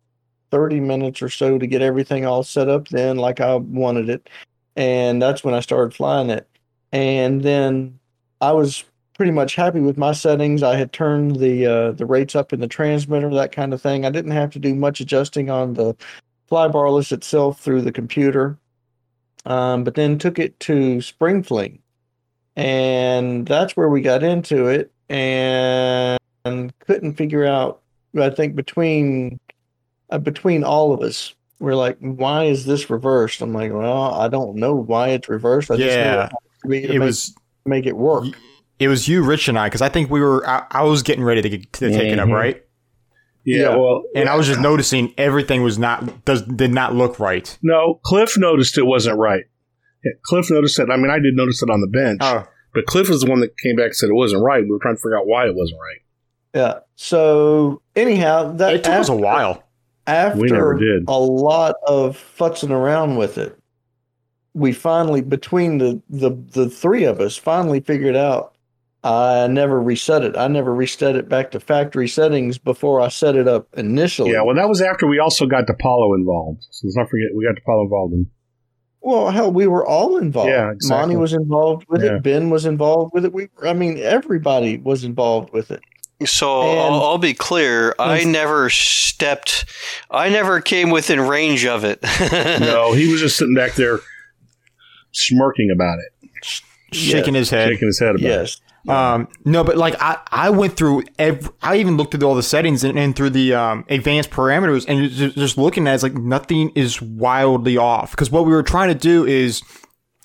30 0.52 0.80
minutes 0.80 1.22
or 1.22 1.30
so 1.30 1.58
to 1.58 1.68
get 1.68 1.82
everything 1.82 2.26
all 2.26 2.44
set 2.44 2.70
up 2.70 2.88
then 2.90 3.18
like 3.18 3.42
I 3.42 3.56
wanted 3.56 4.10
it. 4.10 4.30
And 4.76 5.22
that's 5.22 5.44
when 5.44 5.54
I 5.54 5.60
started 5.60 5.94
flying 5.94 6.30
it. 6.30 6.48
And 6.92 7.42
then 7.42 8.00
I 8.42 8.52
was 8.52 8.84
pretty 9.16 9.32
much 9.32 9.56
happy 9.56 9.80
with 9.80 9.98
my 9.98 10.12
settings. 10.12 10.64
I 10.64 10.76
had 10.76 10.94
turned 10.94 11.38
the 11.38 11.66
uh, 11.66 11.92
the 11.92 12.06
rates 12.06 12.36
up 12.36 12.54
in 12.54 12.60
the 12.60 12.68
transmitter, 12.68 13.34
that 13.34 13.52
kind 13.52 13.74
of 13.74 13.82
thing. 13.82 14.06
I 14.06 14.10
didn't 14.10 14.32
have 14.32 14.52
to 14.52 14.60
do 14.60 14.76
much 14.76 15.00
adjusting 15.00 15.50
on 15.50 15.74
the 15.74 15.96
flybarless 16.50 17.12
itself 17.12 17.60
through 17.60 17.82
the 17.82 17.92
computer. 17.92 18.58
Um, 19.46 19.84
but 19.84 19.96
then 19.96 20.18
took 20.18 20.40
it 20.40 20.60
to 20.62 21.02
Spring 21.02 21.44
Fling. 21.44 21.80
And 22.56 23.46
that's 23.46 23.76
where 23.76 23.90
we 23.90 24.02
got 24.02 24.24
into 24.24 24.68
it 24.68 24.92
and 25.10 26.18
couldn't 26.80 27.14
figure 27.16 27.46
out 27.46 27.82
I 28.20 28.30
think 28.30 28.56
between 28.56 29.40
uh, 30.10 30.20
between 30.20 30.64
all 30.64 30.94
of 30.94 31.02
us, 31.02 31.34
we're 31.60 31.76
like, 31.76 31.98
why 32.00 32.46
is 32.46 32.66
this 32.66 32.90
reversed? 32.90 33.42
I'm 33.42 33.54
like, 33.54 33.74
well, 33.74 34.14
I 34.14 34.28
don't 34.30 34.56
know 34.56 34.74
why 34.76 35.10
it's 35.10 35.28
reversed. 35.28 35.72
I 35.72 35.78
just 35.78 35.88
know 35.98 36.02
Yeah. 36.04 36.26
it 36.26 36.32
to 36.62 36.68
be 36.70 36.82
to 36.82 36.88
It 36.88 37.00
make, 37.00 37.06
was 37.06 37.36
make 37.66 37.86
it 37.86 37.98
work. 37.98 38.26
it 38.80 38.88
was 38.88 39.08
you, 39.08 39.24
Rich, 39.24 39.48
and 39.48 39.58
I, 39.60 39.68
because 39.68 39.82
I 39.82 39.90
think 39.90 40.10
we 40.10 40.22
were. 40.22 40.48
I, 40.48 40.66
I 40.72 40.84
was 40.84 41.02
getting 41.04 41.24
ready 41.24 41.42
to, 41.42 41.50
get, 41.50 41.74
to 41.74 41.90
take 41.90 42.12
it 42.14 42.20
up, 42.20 42.30
Mhm. 42.30 42.34
right? 42.34 42.62
Yeah, 43.44 43.62
Yeah. 43.72 43.76
well, 43.76 44.04
And 44.16 44.28
I 44.30 44.36
was 44.36 44.48
just 44.48 44.60
noticing 44.60 45.14
everything 45.18 45.62
was 45.64 45.78
not 45.78 46.26
does 46.26 46.42
did 46.44 46.72
not 46.74 46.96
look 46.96 47.20
right. 47.20 47.58
no, 47.62 48.00
Cliff 48.04 48.38
noticed 48.38 48.78
it 48.78 48.84
wasn't 48.86 49.18
right. 49.18 49.44
Yeah, 50.04 50.12
Cliff 50.24 50.50
noticed 50.52 50.80
it. 50.80 50.90
I 50.92 50.98
mean, 50.98 51.10
I 51.10 51.20
did 51.20 51.36
notice 51.36 51.62
it 51.64 51.70
on 51.70 51.82
the 51.82 51.88
bench, 51.88 52.20
Oh, 52.22 52.46
but 52.74 52.86
Cliff 52.86 53.10
was 53.10 53.22
the 53.22 53.30
one 53.30 53.40
that 53.42 53.58
came 53.58 53.76
back 53.76 53.88
and 53.88 53.96
said 53.96 54.10
it 54.10 54.14
wasn't 54.16 54.44
right. 54.44 54.64
We 54.64 54.70
were 54.72 54.80
trying 54.80 54.96
to 54.96 55.02
figure 55.02 55.18
out 55.18 55.26
why 55.28 55.48
it 55.48 55.56
wasn't 55.56 55.80
right. 55.82 56.02
Yeah. 56.56 56.80
So 56.96 57.82
anyhow, 57.96 58.54
that 58.54 58.74
it 58.74 58.84
took 58.86 58.94
us 58.94 59.10
a 59.10 59.16
while. 59.16 59.62
After 60.08 60.40
We 60.40 60.50
never 60.50 60.78
did. 60.78 61.04
a 61.08 61.18
lot 61.20 61.76
of 61.88 62.18
futzing 62.38 62.70
around 62.70 63.18
with 63.18 63.38
it, 63.40 63.58
we 64.54 64.72
finally 64.72 65.22
between 65.22 65.80
the 65.80 66.02
the 66.10 66.32
the 66.32 66.70
three 66.70 67.04
of 67.04 67.20
us 67.20 67.36
finally 67.38 67.80
figured 67.82 68.16
out. 68.16 68.54
I 69.04 69.46
never 69.46 69.80
reset 69.80 70.24
it. 70.24 70.36
I 70.36 70.48
never 70.48 70.74
reset 70.74 71.16
it 71.16 71.30
back 71.30 71.52
to 71.52 71.60
factory 71.60 72.08
settings 72.08 72.58
before 72.58 73.02
I 73.02 73.10
set 73.10 73.36
it 73.36 73.48
up 73.48 73.68
initially. 73.78 74.32
Yeah, 74.32 74.42
well, 74.42 74.56
that 74.56 74.68
was 74.68 74.82
after 74.82 75.06
we 75.06 75.20
also 75.20 75.46
got 75.46 75.66
DiPaolo 75.68 76.16
involved. 76.18 76.66
So 76.72 76.88
let's 76.88 76.98
not 76.98 77.10
forget 77.10 77.28
we 77.36 77.46
got 77.46 77.54
DiPaolo 77.56 77.84
involved 77.84 78.14
in. 78.14 78.28
Well, 79.02 79.30
hell, 79.30 79.52
we 79.52 79.68
were 79.68 79.86
all 79.86 80.18
involved. 80.18 80.50
Yeah, 80.50 80.72
exactly. 80.72 80.98
Monty 81.00 81.16
was 81.18 81.34
involved 81.34 81.86
with 81.88 82.04
Yeah. 82.04 82.16
it. 82.16 82.24
Ben 82.24 82.50
was 82.50 82.66
involved 82.66 83.12
with 83.14 83.26
it. 83.26 83.34
We, 83.34 83.50
I 83.62 83.74
mean, 83.74 84.00
everybody 84.00 84.78
was 84.78 85.04
involved 85.04 85.54
with 85.54 85.70
it. 85.70 85.82
So 86.24 86.62
I'll, 86.62 87.02
I'll 87.04 87.18
be 87.18 87.34
clear. 87.34 87.94
I 88.00 88.24
never 88.24 88.70
stepped. 88.70 89.66
I 90.10 90.30
never 90.30 90.62
came 90.62 90.90
within 90.90 91.20
range 91.20 91.66
of 91.66 91.84
it. 91.84 92.00
No, 92.62 92.94
he 92.94 93.12
was 93.12 93.20
just 93.20 93.38
sitting 93.38 93.54
back 93.56 93.74
there 93.74 94.00
smirking 95.12 95.72
about 95.72 96.00
it, 96.00 96.32
Shaking 96.94 97.34
his 97.34 97.50
head. 97.50 97.70
shaking 97.70 97.88
his 97.88 98.00
head 98.00 98.12
about 98.12 98.22
it. 98.22 98.24
Yes. 98.24 98.62
Um, 98.88 99.28
no, 99.44 99.64
but 99.64 99.78
like 99.78 99.96
I, 100.00 100.20
I 100.32 100.52
went 100.52 100.78
through 100.78 101.04
every, 101.18 101.50
I 101.62 101.78
even 101.78 101.98
looked 101.98 102.14
at 102.14 102.22
all 102.22 102.36
the 102.36 102.44
settings 102.44 102.84
and, 102.84 103.00
and 103.00 103.16
through 103.16 103.32
the 103.32 103.56
um, 103.56 103.84
advanced 103.90 104.30
parameters 104.30 104.86
and 104.88 105.10
just, 105.10 105.36
just 105.36 105.58
looking 105.58 105.88
at 105.88 105.92
it, 105.92 105.94
it's 105.96 106.04
like 106.04 106.14
nothing 106.14 106.70
is 106.76 107.02
wildly 107.02 107.78
off. 107.78 108.12
Because 108.12 108.30
what 108.30 108.46
we 108.46 108.52
were 108.52 108.62
trying 108.64 108.90
to 108.90 108.96
do 108.96 109.26
is 109.26 109.64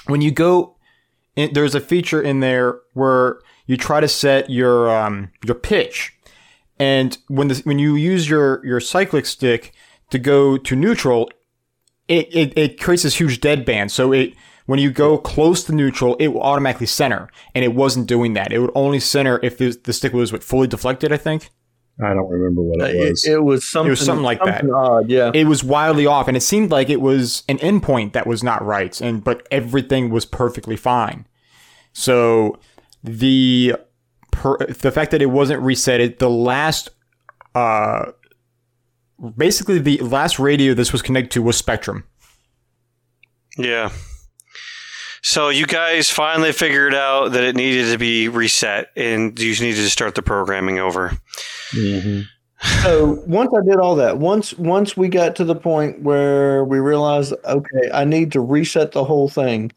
when 0.07 0.21
you 0.21 0.31
go, 0.31 0.77
in, 1.37 1.55
there's 1.55 1.75
a 1.75 1.81
feature 1.81 2.21
in 2.21 2.41
there 2.41 2.81
where 2.93 3.41
you 3.71 3.77
try 3.77 4.01
to 4.01 4.09
set 4.09 4.51
your 4.51 4.91
um, 4.91 5.31
your 5.45 5.55
pitch, 5.55 6.13
and 6.81 7.17
when 7.29 7.47
the 7.47 7.63
when 7.63 7.79
you 7.79 7.95
use 7.95 8.29
your 8.29 8.67
your 8.67 8.81
cyclic 8.81 9.27
stick 9.27 9.73
to 10.11 10.19
go 10.19 10.59
to 10.59 10.75
neutral, 10.75 11.31
it, 12.09 12.27
it, 12.35 12.59
it 12.59 12.81
creates 12.81 13.05
this 13.05 13.21
huge 13.21 13.39
dead 13.39 13.65
band. 13.65 13.93
So 13.93 14.13
it 14.13 14.35
when 14.67 14.81
you 14.81 14.91
go 14.91 15.17
close 15.19 15.63
to 15.65 15.73
neutral, 15.73 16.17
it 16.17 16.29
will 16.29 16.43
automatically 16.43 16.87
center, 16.87 17.31
and 17.55 17.65
it 17.65 17.73
wasn't 17.73 18.09
doing 18.09 18.33
that. 18.33 18.53
It 18.53 18.59
would 18.59 18.73
only 18.75 18.99
center 18.99 19.39
if 19.41 19.59
the, 19.59 19.79
the 19.85 19.93
stick 19.93 20.13
was 20.15 20.33
what, 20.33 20.43
fully 20.43 20.67
deflected. 20.67 21.13
I 21.13 21.17
think 21.17 21.51
I 22.03 22.13
don't 22.13 22.29
remember 22.29 22.63
what 22.63 22.81
it 22.81 22.97
was. 22.97 23.25
It, 23.25 23.41
was. 23.41 23.71
something. 23.71 23.87
it 23.87 23.91
was 23.91 24.01
something. 24.01 24.05
something 24.05 24.25
like 24.25 24.43
that. 24.43 24.69
Odd, 24.69 25.09
yeah. 25.09 25.31
it 25.33 25.45
was 25.45 25.63
wildly 25.63 26.07
off, 26.07 26.27
and 26.27 26.37
it 26.37 26.41
seemed 26.41 26.73
like 26.73 26.91
it 26.91 27.01
was 27.01 27.45
an 27.49 27.59
endpoint 27.59 28.15
that 28.15 28.27
was 28.27 28.43
not 28.43 28.67
right, 28.67 29.01
and 29.01 29.23
but 29.23 29.47
everything 29.53 30.11
was 30.11 30.25
perfectly 30.25 30.77
fine. 30.77 31.29
So 31.93 32.59
the 33.03 33.75
per, 34.31 34.57
the 34.59 34.91
fact 34.91 35.11
that 35.11 35.23
it 35.23 35.27
wasn't 35.27 35.63
resetted, 35.63 36.19
the 36.19 36.31
last, 36.31 36.91
uh, 37.55 38.13
basically 39.37 39.79
the 39.79 39.99
last 39.99 40.39
radio 40.39 40.75
this 40.75 40.93
was 40.93 41.03
connected 41.03 41.31
to 41.33 41.43
was 41.43 41.61
Spektrum. 41.61 42.05
yeah. 43.59 43.91
So 45.23 45.51
you 45.51 45.67
guys 45.67 46.09
finally 46.09 46.51
figured 46.53 46.95
out 46.95 47.33
that 47.33 47.45
it 47.45 47.55
needed 47.55 47.93
to 47.93 47.99
be 47.99 48.29
reset, 48.29 48.89
and 48.97 49.39
you 49.39 49.51
needed 49.51 49.83
to 49.83 49.91
start 49.91 50.15
the 50.15 50.23
programming 50.23 50.79
over. 50.79 51.13
Mhm. 51.73 52.25
so 52.83 53.23
once 53.27 53.51
I 53.55 53.63
did 53.65 53.77
all 53.79 53.97
that, 53.97 54.17
once 54.17 54.57
once 54.59 54.97
we 54.97 55.09
got 55.09 55.37
to 55.37 55.45
the 55.45 55.55
point 55.55 56.01
where 56.03 56.65
we 56.65 56.79
realized, 56.79 57.35
okay, 57.45 57.91
I 57.93 58.05
need 58.05 58.33
to 58.33 58.41
reset 58.41 58.93
the 58.93 59.05
whole 59.05 59.29
thing. 59.29 59.73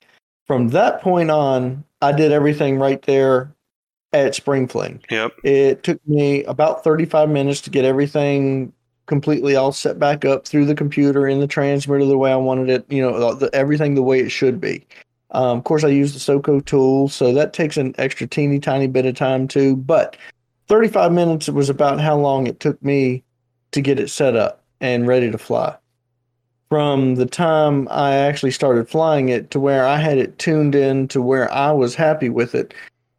From 0.48 0.70
that 0.70 1.02
point 1.02 1.30
on, 1.30 1.84
I 2.04 2.12
did 2.12 2.32
everything 2.32 2.78
right 2.78 3.02
there 3.04 3.54
at 4.12 4.36
Spring 4.36 4.68
Fling. 4.68 5.02
Yep. 5.10 5.34
It 5.44 5.84
took 5.84 6.06
me 6.08 6.44
about 6.44 6.84
35 6.84 7.30
minutes 7.30 7.62
to 7.62 7.70
get 7.70 7.86
everything 7.86 8.74
completely 9.06 9.56
all 9.56 9.72
set 9.72 10.00
back 10.00 10.24
up 10.24 10.46
through 10.46 10.66
the 10.66 10.76
computer 10.76 11.28
in 11.28 11.40
the 11.40 11.48
transmitter 11.48 12.06
the 12.06 12.18
way 12.18 12.32
I 12.32 12.38
wanted 12.38 12.70
it, 12.70 12.86
you 12.90 13.02
know, 13.02 13.34
the, 13.34 13.50
everything 13.54 13.96
the 13.96 14.04
way 14.04 14.20
it 14.20 14.30
should 14.30 14.62
be. 14.62 14.86
Um, 15.32 15.58
of 15.58 15.64
course, 15.64 15.84
I 15.84 15.90
use 15.90 16.14
the 16.14 16.20
SOCO 16.20 16.60
tool, 16.60 17.08
so 17.08 17.34
that 17.34 17.54
takes 17.54 17.76
an 17.78 17.96
extra 17.98 18.28
teeny 18.28 18.60
tiny 18.60 18.88
bit 18.88 19.06
of 19.06 19.16
time 19.16 19.48
too. 19.48 19.76
But 19.76 20.16
35 20.68 21.12
minutes 21.12 21.50
was 21.50 21.70
about 21.70 22.00
how 22.00 22.16
long 22.16 22.48
it 22.48 22.60
took 22.60 22.82
me 22.84 23.24
to 23.72 23.82
get 23.82 24.00
it 24.00 24.10
set 24.10 24.36
up 24.36 24.64
and 24.80 25.08
ready 25.08 25.32
to 25.32 25.38
fly. 25.38 25.76
From 26.74 27.14
the 27.18 27.28
time 27.28 27.88
I 27.92 28.16
actually 28.16 28.50
started 28.50 28.90
flying 28.90 29.30
it 29.30 29.52
to 29.52 29.60
where 29.60 29.86
I 29.86 29.98
had 29.98 30.18
it 30.18 30.40
tuned 30.40 30.74
in 30.74 31.08
to 31.10 31.22
where 31.22 31.54
I 31.54 31.72
was 31.72 31.94
happy 31.94 32.30
with 32.30 32.56
it, 32.56 32.74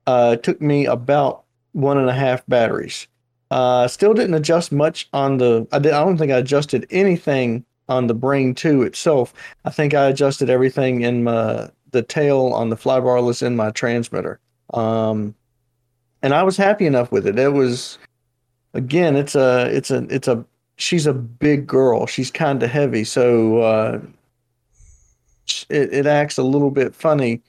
uh, 0.08 0.34
took 0.34 0.60
me 0.60 0.86
about 0.86 1.44
one 1.70 1.96
and 1.96 2.10
a 2.10 2.12
half 2.12 2.44
batteries. 2.48 3.06
Uh, 3.52 3.86
still 3.86 4.12
didn't 4.12 4.34
adjust 4.34 4.72
much 4.72 5.08
on 5.12 5.36
the. 5.36 5.68
I, 5.70 5.78
did, 5.78 5.92
I 5.92 6.04
don't 6.04 6.18
think 6.18 6.32
I 6.32 6.38
adjusted 6.38 6.84
anything 6.90 7.64
on 7.88 8.08
the 8.08 8.14
Brain 8.14 8.56
2 8.56 8.82
itself. 8.82 9.32
I 9.64 9.70
think 9.70 9.94
I 9.94 10.06
adjusted 10.06 10.50
everything 10.50 11.02
in 11.02 11.22
my 11.22 11.70
the 11.92 12.02
tail 12.02 12.46
on 12.46 12.70
the 12.70 12.76
flybarless 12.76 13.40
in 13.40 13.54
my 13.54 13.70
transmitter. 13.70 14.40
Um, 14.72 15.32
and 16.22 16.34
I 16.34 16.42
was 16.42 16.56
happy 16.56 16.86
enough 16.86 17.12
with 17.12 17.24
it. 17.24 17.38
It 17.38 17.52
was 17.52 17.98
again, 18.72 19.14
it's 19.14 19.36
a 19.36 19.66
it's 19.72 19.92
a 19.92 20.08
it's 20.10 20.26
a 20.26 20.44
she's 20.76 21.06
a 21.06 21.14
big 21.14 21.66
girl. 21.66 22.06
She's 22.06 22.30
kind 22.30 22.62
of 22.62 22.70
heavy, 22.70 23.04
so 23.04 23.58
uh, 23.58 24.00
it 25.68 25.92
it 25.92 26.06
acts 26.06 26.38
a 26.38 26.42
little 26.42 26.70
bit 26.70 26.94
funny 26.94 27.42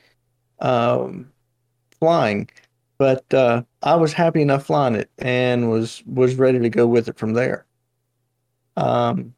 um, 0.59 1.31
flying. 1.99 2.49
But 2.97 3.31
uh, 3.33 3.63
I 3.83 3.95
was 3.95 4.13
happy 4.13 4.41
enough 4.41 4.65
flying 4.65 4.95
it 4.95 5.09
and 5.17 5.69
was 5.69 6.03
was 6.05 6.35
ready 6.35 6.59
to 6.59 6.69
go 6.69 6.87
with 6.87 7.07
it 7.07 7.17
from 7.17 7.33
there. 7.33 7.65
Um, 8.77 9.33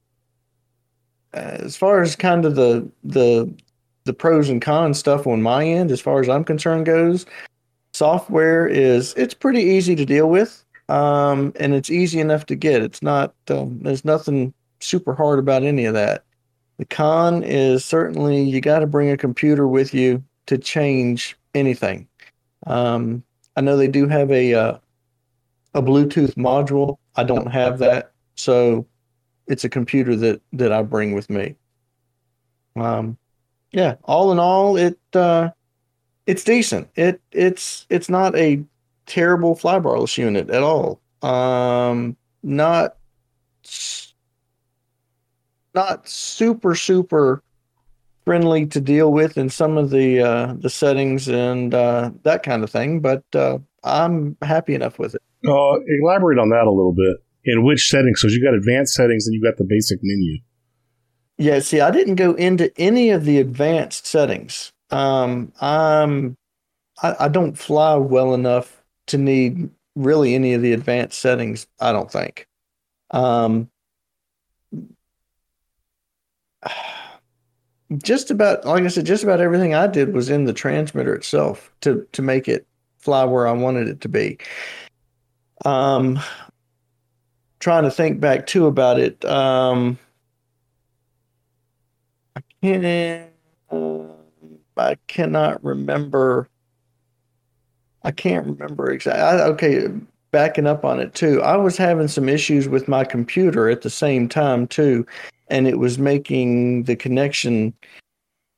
as 1.34 1.76
far 1.76 2.02
as 2.02 2.16
kind 2.16 2.46
of 2.46 2.56
the 2.56 2.90
the 3.04 3.52
the 4.06 4.14
pros 4.14 4.50
and 4.50 4.62
cons 4.62 5.00
stuff 5.00 5.28
on 5.28 5.42
my 5.42 5.66
end, 5.66 5.92
as 5.92 6.02
far 6.02 6.20
as 6.20 6.30
I'm 6.30 6.44
concerned 6.44 6.86
goes, 6.86 7.26
software 7.94 8.68
is 8.68 9.14
it's 9.16 9.34
pretty 9.34 9.62
easy 9.62 9.96
to 9.96 10.06
deal 10.06 10.30
with, 10.30 10.64
um, 10.90 11.54
and 11.60 11.74
it's 11.74 11.90
easy 11.90 12.20
enough 12.20 12.46
to 12.48 12.56
get. 12.56 12.82
It's 12.82 13.02
not 13.02 13.34
um, 13.50 13.80
there's 13.82 14.06
nothing 14.06 14.54
super 14.80 15.14
hard 15.14 15.40
about 15.40 15.64
any 15.64 15.86
of 15.86 15.94
that. 15.94 16.24
The 16.78 16.86
con 16.86 17.44
is 17.44 17.84
certainly 17.84 18.44
you 18.44 18.62
got 18.62 18.80
to 18.80 18.88
bring 18.88 19.10
a 19.10 19.18
computer 19.18 19.68
with 19.68 19.94
you 19.94 20.24
to 20.46 20.58
change 20.58 21.38
anything. 21.54 22.08
Um, 22.68 23.24
I 23.56 23.62
know 23.62 23.76
they 23.76 23.88
do 23.88 24.08
have 24.08 24.32
a 24.32 24.54
uh, 24.54 24.78
a 25.74 25.82
Bluetooth 25.82 26.36
module. 26.36 26.98
I 27.16 27.24
don't 27.24 27.52
have 27.52 27.80
that, 27.80 28.12
so 28.36 28.86
it's 29.48 29.64
a 29.64 29.70
computer 29.70 30.16
that 30.16 30.42
that 30.54 30.72
I 30.72 30.84
bring 30.84 31.14
with 31.14 31.30
me. 31.30 31.56
Um, 32.76 33.18
yeah, 33.72 33.96
all 34.04 34.32
in 34.32 34.40
all, 34.40 34.78
it 34.78 34.98
uh, 35.14 35.50
it's 36.26 36.44
decent. 36.44 36.90
It 36.96 37.22
it's 37.32 37.86
it's 37.90 38.10
not 38.10 38.36
a 38.36 38.64
terrible 39.08 39.56
flybarless 39.56 40.18
unit 40.18 40.50
at 40.50 40.62
all. 40.62 41.02
Um, 41.22 42.16
not 42.44 42.96
not 45.74 46.08
super 46.08 46.76
super 46.76 47.42
friendly 48.26 48.66
to 48.68 48.82
deal 48.82 49.12
with 49.12 49.38
in 49.38 49.50
some 49.50 49.78
of 49.78 49.90
the 49.90 50.22
uh, 50.22 50.54
the 50.60 50.70
settings 50.70 51.28
and 51.28 51.74
uh, 51.74 52.12
that 52.24 52.44
kind 52.44 52.64
of 52.64 52.70
thing, 52.70 53.00
but 53.00 53.24
uh, 53.34 53.58
I'm 53.84 54.38
happy 54.42 54.76
enough 54.76 55.00
with 55.00 55.16
it. 55.16 55.22
Uh, 55.48 55.80
elaborate 56.02 56.40
on 56.40 56.50
that 56.50 56.66
a 56.66 56.72
little 56.72 56.94
bit. 56.94 57.18
in 57.46 57.64
which 57.64 57.88
settings. 57.90 58.22
So 58.22 58.28
you 58.28 58.44
got 58.44 58.54
advanced 58.54 58.94
settings 58.94 59.26
and 59.28 59.34
you 59.34 59.42
got 59.42 59.58
the 59.58 59.64
basic 59.68 60.00
menu. 60.04 60.40
Yeah, 61.38 61.60
see, 61.60 61.80
I 61.82 61.92
didn't 61.92 62.16
go 62.16 62.34
into 62.34 62.72
any 62.78 63.12
of 63.12 63.24
the 63.24 63.40
advanced 63.40 64.08
settings. 64.08 64.74
Um, 64.90 65.54
I'm, 65.62 66.36
I, 67.02 67.16
I 67.22 67.28
don't 67.28 67.58
fly 67.58 67.96
well 67.96 68.34
enough 68.34 68.77
to 69.08 69.18
need 69.18 69.70
really 69.96 70.36
any 70.36 70.54
of 70.54 70.62
the 70.62 70.74
advanced 70.74 71.20
settings. 71.20 71.68
I 71.80 71.92
don't 71.92 72.12
think. 72.12 72.48
Um, 73.12 73.70
just 78.04 78.32
about, 78.32 78.66
like 78.66 78.84
I 78.84 78.88
said, 78.88 79.06
just 79.06 79.24
about 79.24 79.42
everything 79.42 79.74
I 79.74 79.88
did 79.88 80.14
was 80.14 80.30
in 80.30 80.46
the 80.46 80.54
transmitter 80.54 81.16
itself 81.16 81.72
to 81.82 82.06
to 82.12 82.22
make 82.22 82.48
it 82.48 82.68
fly 82.98 83.24
where 83.24 83.48
I 83.48 83.54
wanted 83.54 83.88
it 83.88 84.02
to 84.02 84.10
be. 84.10 84.38
Um, 85.66 86.20
trying 87.60 87.84
to 87.84 87.92
think 87.92 88.20
back 88.20 88.46
too 88.48 88.68
about 88.68 89.00
it. 89.00 89.24
Um, 89.26 89.98
I 92.36 92.42
can't. 92.62 93.32
Uh, 93.72 94.14
I 94.76 94.96
cannot 95.08 95.64
remember. 95.64 96.50
I 98.08 98.12
can't 98.12 98.46
remember 98.46 98.90
exactly. 98.92 99.42
Okay, 99.52 99.88
backing 100.32 100.66
up 100.66 100.86
on 100.86 101.00
it 101.00 101.14
too. 101.14 101.42
I 101.42 101.58
was 101.58 101.76
having 101.78 102.08
some 102.08 102.30
issues 102.30 102.70
with 102.70 102.88
my 102.88 103.04
computer 103.04 103.70
at 103.70 103.82
the 103.82 103.90
same 103.90 104.30
time 104.30 104.66
too, 104.68 105.06
and 105.50 105.68
it 105.68 105.78
was 105.80 106.00
making 106.00 106.84
the 106.84 106.96
connection. 106.96 107.74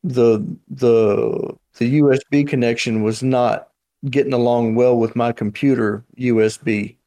the 0.03 0.39
the 0.69 1.55
The 1.77 1.99
USB 2.01 2.43
connection 2.45 3.03
was 3.03 3.23
not 3.23 3.69
getting 4.09 4.33
along 4.33 4.75
well 4.75 4.97
with 4.97 5.15
my 5.15 5.31
computer 5.33 6.05
USB. 6.17 6.97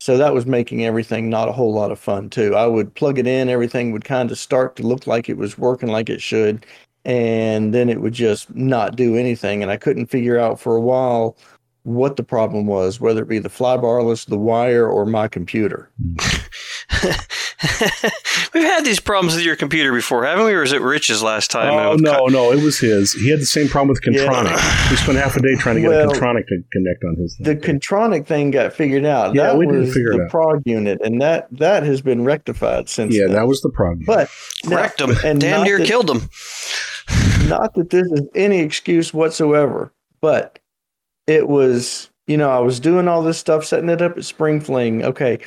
So 0.00 0.16
that 0.18 0.34
was 0.34 0.46
making 0.46 0.84
everything 0.84 1.30
not 1.30 1.48
a 1.48 1.52
whole 1.52 1.74
lot 1.74 1.92
of 1.92 1.98
fun 2.00 2.30
too. 2.30 2.56
I 2.56 2.66
would 2.66 2.94
plug 2.94 3.18
it 3.18 3.26
in, 3.26 3.48
everything 3.50 3.92
would 3.92 4.04
kind 4.04 4.30
of 4.30 4.38
start 4.38 4.76
to 4.76 4.84
look 4.84 5.06
like 5.06 5.28
it 5.28 5.36
was 5.38 5.58
working 5.58 5.90
like 5.90 6.08
it 6.10 6.22
should, 6.22 6.66
and 7.04 7.74
then 7.74 7.88
it 7.90 8.00
would 8.00 8.14
just 8.14 8.54
not 8.54 8.96
do 8.96 9.16
anything. 9.16 9.62
And 9.62 9.70
I 9.72 9.76
couldn't 9.78 10.06
figure 10.06 10.38
out 10.38 10.60
for 10.60 10.76
a 10.76 10.80
while 10.80 11.36
what 11.82 12.16
the 12.16 12.22
problem 12.22 12.66
was, 12.66 13.00
whether 13.00 13.22
it 13.22 13.28
be 13.28 13.38
the 13.38 13.48
flybarless, 13.48 14.26
the 14.26 14.38
wire, 14.38 14.86
or 14.86 15.06
my 15.06 15.28
computer. 15.28 15.90
We've 18.54 18.64
had 18.64 18.84
these 18.84 19.00
problems 19.00 19.34
with 19.36 19.44
your 19.44 19.56
computer 19.56 19.92
before, 19.92 20.24
haven't 20.24 20.44
we? 20.46 20.52
Or 20.52 20.60
was 20.60 20.72
it 20.72 20.80
Rich's 20.82 21.22
last 21.22 21.50
time? 21.50 21.72
Oh 21.72 21.94
no, 21.96 22.12
cut- 22.24 22.32
no, 22.32 22.52
it 22.52 22.62
was 22.62 22.78
his. 22.78 23.12
He 23.12 23.30
had 23.30 23.40
the 23.40 23.46
same 23.46 23.68
problem 23.68 23.88
with 23.88 24.02
Kontronik. 24.02 24.90
We 24.90 24.96
spent 24.96 25.18
half 25.18 25.36
a 25.36 25.42
day 25.42 25.54
trying 25.56 25.76
to 25.76 25.80
get 25.82 25.88
Well, 25.88 26.10
a 26.10 26.12
Kontronik 26.14 26.46
to 26.48 26.62
connect 26.72 27.04
on 27.04 27.16
his. 27.16 27.36
The 27.40 27.56
Kontronik 27.56 28.26
thing 28.26 28.50
got 28.50 28.72
figured 28.72 29.04
out. 29.04 29.34
Yeah, 29.34 29.44
that 29.44 29.58
we 29.58 29.66
didn't 29.66 29.82
was 29.82 29.94
figure 29.94 30.12
it 30.12 30.16
the 30.18 30.24
out. 30.24 30.30
prog 30.30 30.62
unit, 30.64 31.00
and 31.02 31.20
that 31.22 31.48
that 31.52 31.82
has 31.84 32.00
been 32.00 32.24
rectified 32.24 32.88
since. 32.88 33.14
yeah, 33.14 33.24
then. 33.26 33.34
that 33.34 33.46
was 33.46 33.60
the 33.60 33.70
problem. 33.70 34.04
But 34.06 34.28
now- 34.64 34.76
Wrecked 34.76 35.00
him. 35.00 35.12
and 35.24 35.40
Damn 35.40 35.64
near 35.64 35.78
that- 35.78 35.86
killed 35.86 36.10
him. 36.10 36.28
not 37.48 37.74
that 37.74 37.90
this 37.90 38.06
is 38.10 38.22
any 38.34 38.58
excuse 38.60 39.12
whatsoever, 39.12 39.92
but 40.20 40.58
it 41.30 41.48
was, 41.48 42.10
you 42.26 42.36
know, 42.36 42.50
I 42.50 42.58
was 42.58 42.80
doing 42.80 43.06
all 43.06 43.22
this 43.22 43.38
stuff, 43.38 43.64
setting 43.64 43.88
it 43.88 44.02
up 44.02 44.18
at 44.18 44.24
Spring 44.24 44.60
Fling. 44.60 45.04
Okay. 45.04 45.38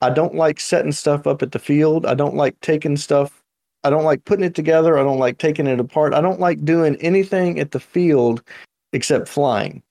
I 0.00 0.08
don't 0.08 0.34
like 0.34 0.58
setting 0.60 0.92
stuff 0.92 1.26
up 1.26 1.42
at 1.42 1.52
the 1.52 1.58
field. 1.58 2.06
I 2.06 2.14
don't 2.14 2.34
like 2.34 2.58
taking 2.62 2.96
stuff. 2.96 3.42
I 3.84 3.90
don't 3.90 4.04
like 4.04 4.24
putting 4.24 4.44
it 4.46 4.54
together. 4.54 4.98
I 4.98 5.02
don't 5.02 5.18
like 5.18 5.36
taking 5.38 5.66
it 5.66 5.78
apart. 5.78 6.14
I 6.14 6.22
don't 6.22 6.40
like 6.40 6.64
doing 6.64 6.96
anything 6.96 7.60
at 7.60 7.70
the 7.72 7.80
field 7.80 8.42
except 8.94 9.28
flying. 9.28 9.82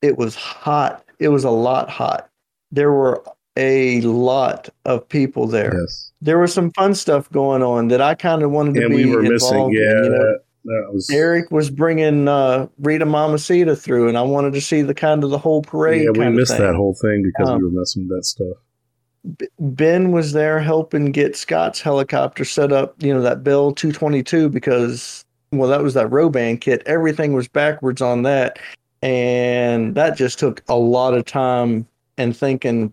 It 0.00 0.16
was 0.16 0.34
hot. 0.34 1.04
It 1.18 1.28
was 1.28 1.44
a 1.44 1.50
lot 1.50 1.90
hot. 1.90 2.28
There 2.70 2.92
were 2.92 3.22
a 3.56 4.00
lot 4.02 4.68
of 4.86 5.06
people 5.08 5.46
there. 5.46 5.78
yes, 5.78 6.12
There 6.22 6.38
was 6.38 6.52
some 6.54 6.70
fun 6.72 6.94
stuff 6.94 7.30
going 7.32 7.62
on 7.62 7.88
that 7.88 8.00
I 8.00 8.14
kind 8.14 8.42
of 8.42 8.50
wanted 8.50 8.74
to 8.74 8.86
and 8.86 8.90
be 8.90 9.04
we 9.06 9.14
were 9.14 9.22
missing. 9.22 9.48
involved 9.54 9.74
Yeah, 9.74 9.90
in. 9.98 10.04
You 10.04 10.10
know, 10.10 10.38
was. 10.92 11.08
Eric 11.10 11.50
was 11.50 11.70
bringing 11.70 12.28
uh, 12.28 12.66
Rita 12.78 13.06
Mamacita 13.06 13.76
through, 13.76 14.08
and 14.08 14.18
I 14.18 14.22
wanted 14.22 14.52
to 14.54 14.60
see 14.60 14.82
the 14.82 14.94
kind 14.94 15.24
of 15.24 15.30
the 15.30 15.38
whole 15.38 15.62
parade. 15.62 16.02
yeah, 16.04 16.10
we 16.10 16.28
missed 16.30 16.56
that 16.58 16.74
whole 16.74 16.94
thing 17.00 17.22
because 17.22 17.48
Um, 17.48 17.58
we 17.58 17.64
were 17.64 17.70
messing 17.70 18.08
with 18.08 18.18
that 18.18 18.24
stuff. 18.24 18.56
Ben 19.58 20.12
was 20.12 20.32
there 20.32 20.60
helping 20.60 21.10
get 21.10 21.36
Scott's 21.36 21.80
helicopter 21.80 22.44
set 22.44 22.72
up. 22.72 22.94
You 23.02 23.12
know 23.12 23.22
that 23.22 23.42
Bell 23.42 23.72
222 23.72 24.48
because 24.48 25.24
well, 25.52 25.68
that 25.70 25.82
was 25.82 25.94
that 25.94 26.08
Roban 26.10 26.60
kit. 26.60 26.82
Everything 26.86 27.32
was 27.32 27.48
backwards 27.48 28.00
on 28.00 28.22
that, 28.22 28.58
and 29.02 29.94
that 29.94 30.16
just 30.16 30.38
took 30.38 30.62
a 30.68 30.76
lot 30.76 31.14
of 31.14 31.24
time 31.24 31.86
and 32.18 32.36
thinking. 32.36 32.92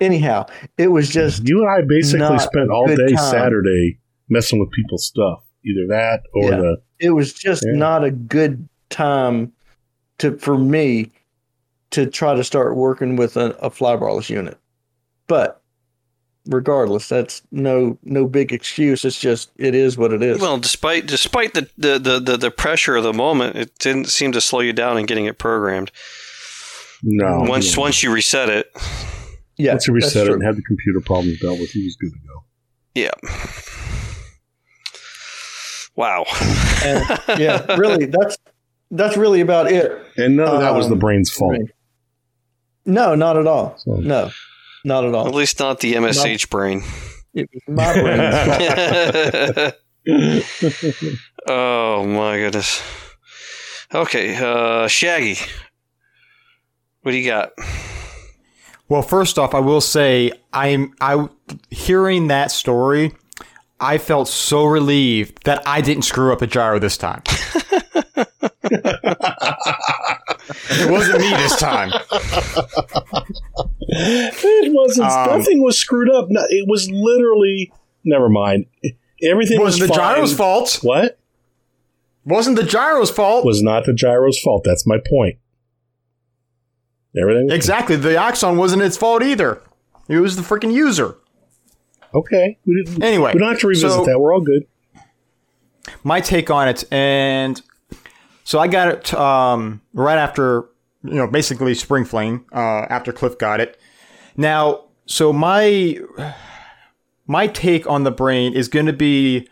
Anyhow, 0.00 0.46
it 0.76 0.88
was 0.88 1.08
just 1.08 1.46
You 1.48 1.60
and 1.60 1.70
I 1.70 1.86
basically 1.88 2.38
spent 2.40 2.70
all 2.70 2.86
day 2.86 2.96
time. 2.96 3.30
Saturday 3.30 3.98
messing 4.28 4.58
with 4.58 4.70
people's 4.72 5.06
stuff. 5.06 5.42
Either 5.68 5.86
that 5.88 6.22
or 6.34 6.50
Yeah. 6.50 6.56
the 6.56 6.76
it 7.00 7.10
was 7.10 7.32
just 7.32 7.64
Yeah. 7.66 7.78
not 7.78 8.04
a 8.04 8.10
good 8.10 8.68
time 8.90 9.52
to 10.18 10.36
for 10.38 10.56
me 10.58 11.10
to 11.90 12.06
try 12.06 12.34
to 12.34 12.42
start 12.44 12.76
working 12.76 13.16
with 13.16 13.36
a, 13.36 13.50
a 13.60 13.70
flybarless 13.70 14.28
unit. 14.30 14.58
But 15.26 15.62
regardless, 16.46 17.08
that's 17.08 17.42
no 17.52 17.98
no 18.02 18.26
big 18.26 18.52
excuse. 18.52 19.04
It's 19.04 19.20
just 19.20 19.50
it 19.56 19.74
is 19.74 19.96
what 19.98 20.12
it 20.12 20.22
is. 20.22 20.40
Well, 20.40 20.58
despite 20.58 21.06
despite 21.06 21.54
the, 21.54 21.68
the, 21.76 21.98
the, 21.98 22.20
the, 22.20 22.36
the 22.36 22.50
pressure 22.50 22.96
of 22.96 23.04
the 23.04 23.12
moment, 23.12 23.56
it 23.56 23.78
didn't 23.78 24.06
seem 24.08 24.32
to 24.32 24.40
slow 24.40 24.60
you 24.60 24.72
down 24.72 24.98
in 24.98 25.06
getting 25.06 25.26
it 25.26 25.38
programmed. 25.38 25.90
no. 27.02 27.40
once 27.48 27.76
no. 27.76 27.82
once 27.82 28.02
you 28.02 28.10
reset 28.12 28.48
it, 28.48 28.70
yeah, 29.56 29.72
once 29.72 29.86
you 29.86 29.94
reset 29.94 30.22
it 30.22 30.26
true. 30.26 30.34
and 30.34 30.42
had 30.44 30.56
the 30.56 30.62
computer 30.62 31.00
problems 31.00 31.38
dealt 31.40 31.60
with, 31.60 31.70
he 31.70 31.84
was 31.84 31.96
good 31.96 32.12
to 32.12 32.18
go. 32.26 32.44
yeah. 32.94 33.10
Wow. 35.98 36.24
And, 36.84 37.04
yeah, 37.40 37.74
really, 37.76 38.06
that's 38.06 38.38
that's 38.92 39.16
really 39.16 39.40
about 39.40 39.70
it. 39.72 39.90
And 40.16 40.36
none 40.36 40.54
of 40.54 40.60
that 40.60 40.72
was 40.74 40.86
the 40.86 40.92
Um, 40.94 41.00
brain's 41.00 41.28
fault. 41.30 41.50
right. 41.50 41.62
No, 42.86 43.16
not 43.16 43.36
at 43.36 43.48
all. 43.48 43.74
So- 43.78 43.96
No, 43.96 44.30
not 44.84 45.04
at 45.04 45.12
all. 45.12 45.26
At 45.26 45.34
least 45.34 45.58
not 45.58 45.80
the 45.80 45.94
MSH 45.94 46.48
brain. 46.50 46.84
It 47.34 47.48
was 47.52 47.62
my 47.66 47.92
brain. 48.00 49.72
oh 51.48 52.06
my 52.06 52.38
goodness. 52.38 52.80
Okay, 53.92 54.36
uh, 54.36 54.86
Shaggy. 54.86 55.36
What 57.02 57.10
do 57.12 57.18
you 57.18 57.26
got? 57.28 57.50
Well, 58.88 59.02
first 59.02 59.36
off, 59.38 59.52
I 59.54 59.60
will 59.60 59.80
say 59.80 60.30
I'm 60.52 60.94
I 61.00 61.28
hearing 61.70 62.28
that 62.28 62.50
story. 62.52 63.14
I 63.80 63.98
felt 63.98 64.28
so 64.28 64.64
relieved 64.64 65.44
that 65.44 65.62
I 65.66 65.80
didn't 65.80 66.02
screw 66.02 66.32
up 66.32 66.40
the 66.40 66.46
gyro 66.46 66.78
this 66.78 66.96
time. 66.96 67.22
it 70.70 70.90
wasn't 70.90 71.20
me 71.20 71.30
this 71.30 71.56
time. 71.56 71.92
It 73.90 74.72
wasn't. 74.74 75.10
Um, 75.10 75.38
nothing 75.38 75.62
was 75.62 75.78
screwed 75.78 76.10
up. 76.10 76.26
No, 76.28 76.42
it 76.48 76.66
was 76.68 76.90
literally. 76.90 77.72
Never 78.04 78.28
mind. 78.28 78.66
Everything 79.22 79.58
was 79.60 79.74
wasn't 79.74 79.88
the 79.92 79.96
fine. 79.98 80.14
gyro's 80.16 80.34
fault. 80.34 80.78
What 80.82 81.18
Wasn't 82.24 82.56
the 82.56 82.62
gyro's 82.64 83.10
fault. 83.10 83.44
was 83.44 83.62
not 83.62 83.84
the 83.84 83.92
gyro's 83.92 84.38
fault? 84.40 84.62
That's 84.64 84.86
my 84.86 84.98
point. 84.98 85.38
Everything 87.20 87.50
exactly. 87.50 87.96
The 87.96 88.16
Oxon 88.16 88.56
wasn't 88.56 88.82
its 88.82 88.96
fault 88.96 89.22
either. 89.22 89.62
It 90.08 90.18
was 90.18 90.36
the 90.36 90.42
freaking 90.42 90.72
user. 90.72 91.16
Okay. 92.14 92.58
We 92.66 92.82
didn't. 92.82 93.02
Anyway, 93.02 93.32
we 93.34 93.40
don't 93.40 93.48
have 93.50 93.60
to 93.60 93.66
revisit 93.66 93.90
so- 93.90 94.04
that. 94.04 94.18
We're 94.18 94.34
all 94.34 94.40
good. 94.40 94.66
my 96.04 96.20
take 96.20 96.50
on 96.50 96.68
it, 96.68 96.84
and 96.92 97.60
so 98.44 98.58
I 98.58 98.68
got 98.68 98.88
it 98.88 99.14
um, 99.14 99.80
right 99.92 100.18
after 100.18 100.68
you 101.04 101.14
know 101.14 101.26
basically 101.26 101.74
spring 101.74 102.04
fling 102.04 102.44
uh, 102.52 102.86
after 102.90 103.12
Cliff 103.12 103.38
got 103.38 103.60
it. 103.60 103.78
Now, 104.36 104.84
so 105.06 105.32
my 105.32 105.98
my 107.26 107.46
take 107.46 107.88
on 107.88 108.04
the 108.04 108.10
brain 108.10 108.54
is 108.54 108.68
going 108.68 108.86
to 108.86 108.92
be 108.92 109.48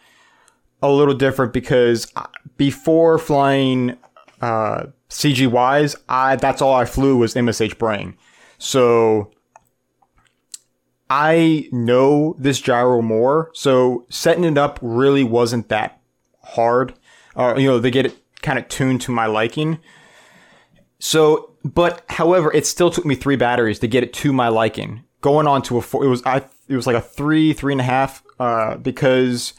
a 0.83 0.91
little 0.91 1.15
different 1.15 1.53
because 1.53 2.13
before 2.57 3.19
flying 3.19 3.97
uh, 4.41 4.87
CGYs, 5.11 5.97
I 6.09 6.37
that's 6.37 6.61
all 6.63 6.75
I 6.75 6.85
flew 6.85 7.17
was 7.17 7.35
MSH 7.35 7.79
brain. 7.79 8.17
So 8.59 9.31
I 11.09 11.69
know 11.71 12.35
this 12.39 12.61
gyro 12.61 13.01
more, 13.01 13.51
so 13.55 14.07
setting 14.09 14.45
it 14.45 14.59
up 14.59 14.79
really 14.83 15.23
wasn't 15.23 15.69
that 15.69 16.01
hard. 16.43 16.95
Uh, 17.37 17.55
you 17.57 17.69
know, 17.69 17.79
they 17.79 17.91
get 17.91 18.07
it 18.07 18.17
kind 18.43 18.59
of 18.59 18.69
tuned 18.69 19.01
to 19.03 19.13
my 19.13 19.27
liking. 19.27 19.79
So, 20.99 21.55
but 21.65 22.05
however, 22.09 22.53
it 22.53 22.67
still 22.67 22.91
took 22.91 23.05
me 23.05 23.15
three 23.15 23.37
batteries 23.37 23.79
to 23.81 23.89
get 23.89 24.03
it 24.03 24.13
to 24.15 24.33
my 24.33 24.49
liking. 24.49 25.05
Going 25.21 25.47
on 25.47 25.63
to 25.63 25.79
a 25.79 25.83
four, 25.83 26.05
it 26.05 26.09
was 26.09 26.23
I 26.25 26.45
it 26.69 26.77
was 26.77 26.87
like 26.87 26.97
a 26.97 27.01
three, 27.01 27.53
three 27.53 27.73
and 27.73 27.81
a 27.81 27.85
half, 27.85 28.23
uh, 28.41 28.77
because 28.77 29.53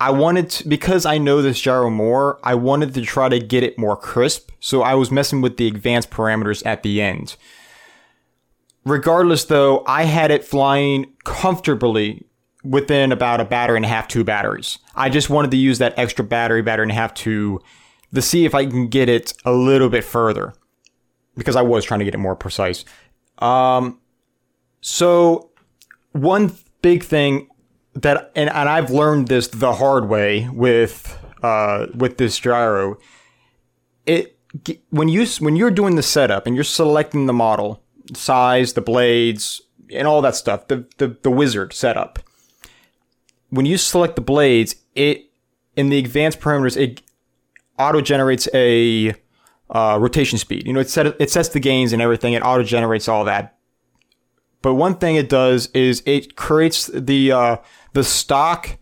I 0.00 0.10
wanted 0.10 0.50
to, 0.50 0.68
because 0.68 1.06
I 1.06 1.18
know 1.18 1.42
this 1.42 1.60
gyro 1.60 1.90
more, 1.90 2.38
I 2.42 2.54
wanted 2.54 2.94
to 2.94 3.02
try 3.02 3.28
to 3.28 3.38
get 3.38 3.62
it 3.62 3.78
more 3.78 3.96
crisp. 3.96 4.50
So 4.60 4.82
I 4.82 4.94
was 4.94 5.10
messing 5.10 5.40
with 5.40 5.56
the 5.56 5.66
advanced 5.66 6.10
parameters 6.10 6.64
at 6.66 6.82
the 6.82 7.00
end. 7.00 7.36
Regardless, 8.86 9.44
though, 9.44 9.84
I 9.86 10.04
had 10.04 10.30
it 10.30 10.44
flying 10.44 11.12
comfortably 11.24 12.24
within 12.64 13.12
about 13.12 13.40
a 13.40 13.44
battery 13.44 13.76
and 13.76 13.84
a 13.84 13.88
half, 13.88 14.08
two 14.08 14.24
batteries. 14.24 14.78
I 14.94 15.10
just 15.10 15.28
wanted 15.28 15.50
to 15.50 15.56
use 15.58 15.78
that 15.78 15.98
extra 15.98 16.24
battery, 16.24 16.62
battery 16.62 16.84
and 16.84 16.92
a 16.92 16.94
half 16.94 17.12
to 17.14 17.60
to 18.14 18.22
see 18.22 18.46
if 18.46 18.54
I 18.54 18.64
can 18.64 18.86
get 18.86 19.10
it 19.10 19.34
a 19.44 19.52
little 19.52 19.90
bit 19.90 20.04
further 20.04 20.54
because 21.36 21.56
I 21.56 21.62
was 21.62 21.84
trying 21.84 21.98
to 21.98 22.04
get 22.04 22.14
it 22.14 22.18
more 22.18 22.36
precise. 22.36 22.84
Um, 23.38 24.00
so 24.80 25.50
one 26.12 26.56
big 26.80 27.02
thing 27.02 27.48
that 27.94 28.30
and, 28.34 28.48
and 28.48 28.68
I've 28.68 28.90
learned 28.90 29.28
this 29.28 29.48
the 29.48 29.74
hard 29.74 30.08
way 30.08 30.48
with 30.52 31.18
uh, 31.42 31.86
with 31.94 32.16
this 32.16 32.38
gyro. 32.38 32.98
It 34.06 34.38
when 34.90 35.08
you 35.08 35.26
when 35.40 35.56
you're 35.56 35.70
doing 35.70 35.96
the 35.96 36.02
setup 36.02 36.46
and 36.46 36.54
you're 36.54 36.64
selecting 36.64 37.26
the 37.26 37.32
model 37.32 37.82
size, 38.14 38.74
the 38.74 38.80
blades, 38.80 39.62
and 39.92 40.06
all 40.06 40.22
that 40.22 40.36
stuff, 40.36 40.68
the 40.68 40.86
the, 40.98 41.16
the 41.22 41.30
wizard 41.30 41.72
setup. 41.72 42.18
When 43.50 43.66
you 43.66 43.78
select 43.78 44.16
the 44.16 44.22
blades, 44.22 44.76
it 44.94 45.30
in 45.76 45.88
the 45.88 45.98
advanced 45.98 46.40
parameters 46.40 46.76
it 46.76 47.02
auto 47.78 48.00
generates 48.00 48.48
a 48.54 49.14
uh, 49.70 49.98
rotation 50.00 50.38
speed. 50.38 50.66
You 50.66 50.72
know, 50.72 50.80
it 50.80 50.90
set 50.90 51.06
it 51.20 51.30
sets 51.30 51.48
the 51.50 51.60
gains 51.60 51.92
and 51.92 52.02
everything. 52.02 52.32
It 52.32 52.42
auto 52.42 52.62
generates 52.62 53.08
all 53.08 53.24
that. 53.24 53.56
But 54.62 54.74
one 54.74 54.96
thing 54.96 55.16
it 55.16 55.28
does 55.28 55.68
is 55.68 56.02
it 56.06 56.36
creates 56.36 56.86
the 56.86 57.32
uh, 57.32 57.56
the 57.92 58.04
stock 58.04 58.78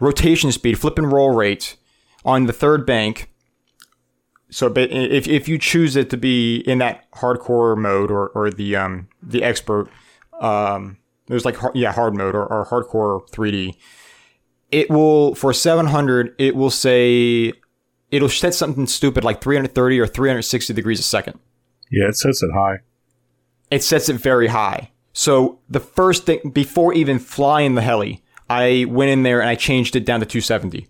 rotation 0.00 0.52
speed, 0.52 0.78
flip 0.78 0.98
and 0.98 1.10
roll 1.10 1.34
rate 1.34 1.76
on 2.24 2.46
the 2.46 2.52
third 2.52 2.86
bank. 2.86 3.30
So 4.50 4.72
if, 4.76 5.26
if 5.26 5.48
you 5.48 5.58
choose 5.58 5.96
it 5.96 6.08
to 6.10 6.16
be 6.16 6.58
in 6.58 6.78
that 6.78 7.10
hardcore 7.12 7.76
mode 7.76 8.10
or, 8.10 8.28
or 8.28 8.50
the 8.50 8.76
um, 8.76 9.08
the 9.22 9.42
expert, 9.42 9.88
um, 10.40 10.98
there's 11.26 11.44
like 11.44 11.56
yeah 11.74 11.92
hard 11.92 12.14
mode 12.14 12.34
or, 12.34 12.46
or 12.46 12.64
hardcore 12.66 13.28
3D. 13.30 13.74
It 14.70 14.90
will 14.90 15.34
for 15.34 15.52
700. 15.52 16.34
It 16.38 16.54
will 16.54 16.70
say 16.70 17.52
it'll 18.10 18.28
set 18.28 18.54
something 18.54 18.86
stupid 18.86 19.24
like 19.24 19.40
330 19.40 20.00
or 20.00 20.06
360 20.06 20.72
degrees 20.74 21.00
a 21.00 21.04
second. 21.04 21.38
Yeah, 21.90 22.08
it 22.08 22.16
sets 22.16 22.42
it 22.42 22.50
high. 22.52 22.78
It 23.70 23.82
sets 23.82 24.08
it 24.08 24.14
very 24.14 24.46
high. 24.46 24.92
So 25.12 25.58
the 25.68 25.80
first 25.80 26.26
thing 26.26 26.50
before 26.50 26.92
even 26.94 27.18
flying 27.18 27.74
the 27.74 27.82
heli, 27.82 28.22
I 28.48 28.86
went 28.88 29.10
in 29.10 29.22
there 29.24 29.40
and 29.40 29.48
I 29.48 29.56
changed 29.56 29.96
it 29.96 30.04
down 30.04 30.20
to 30.20 30.26
270 30.26 30.88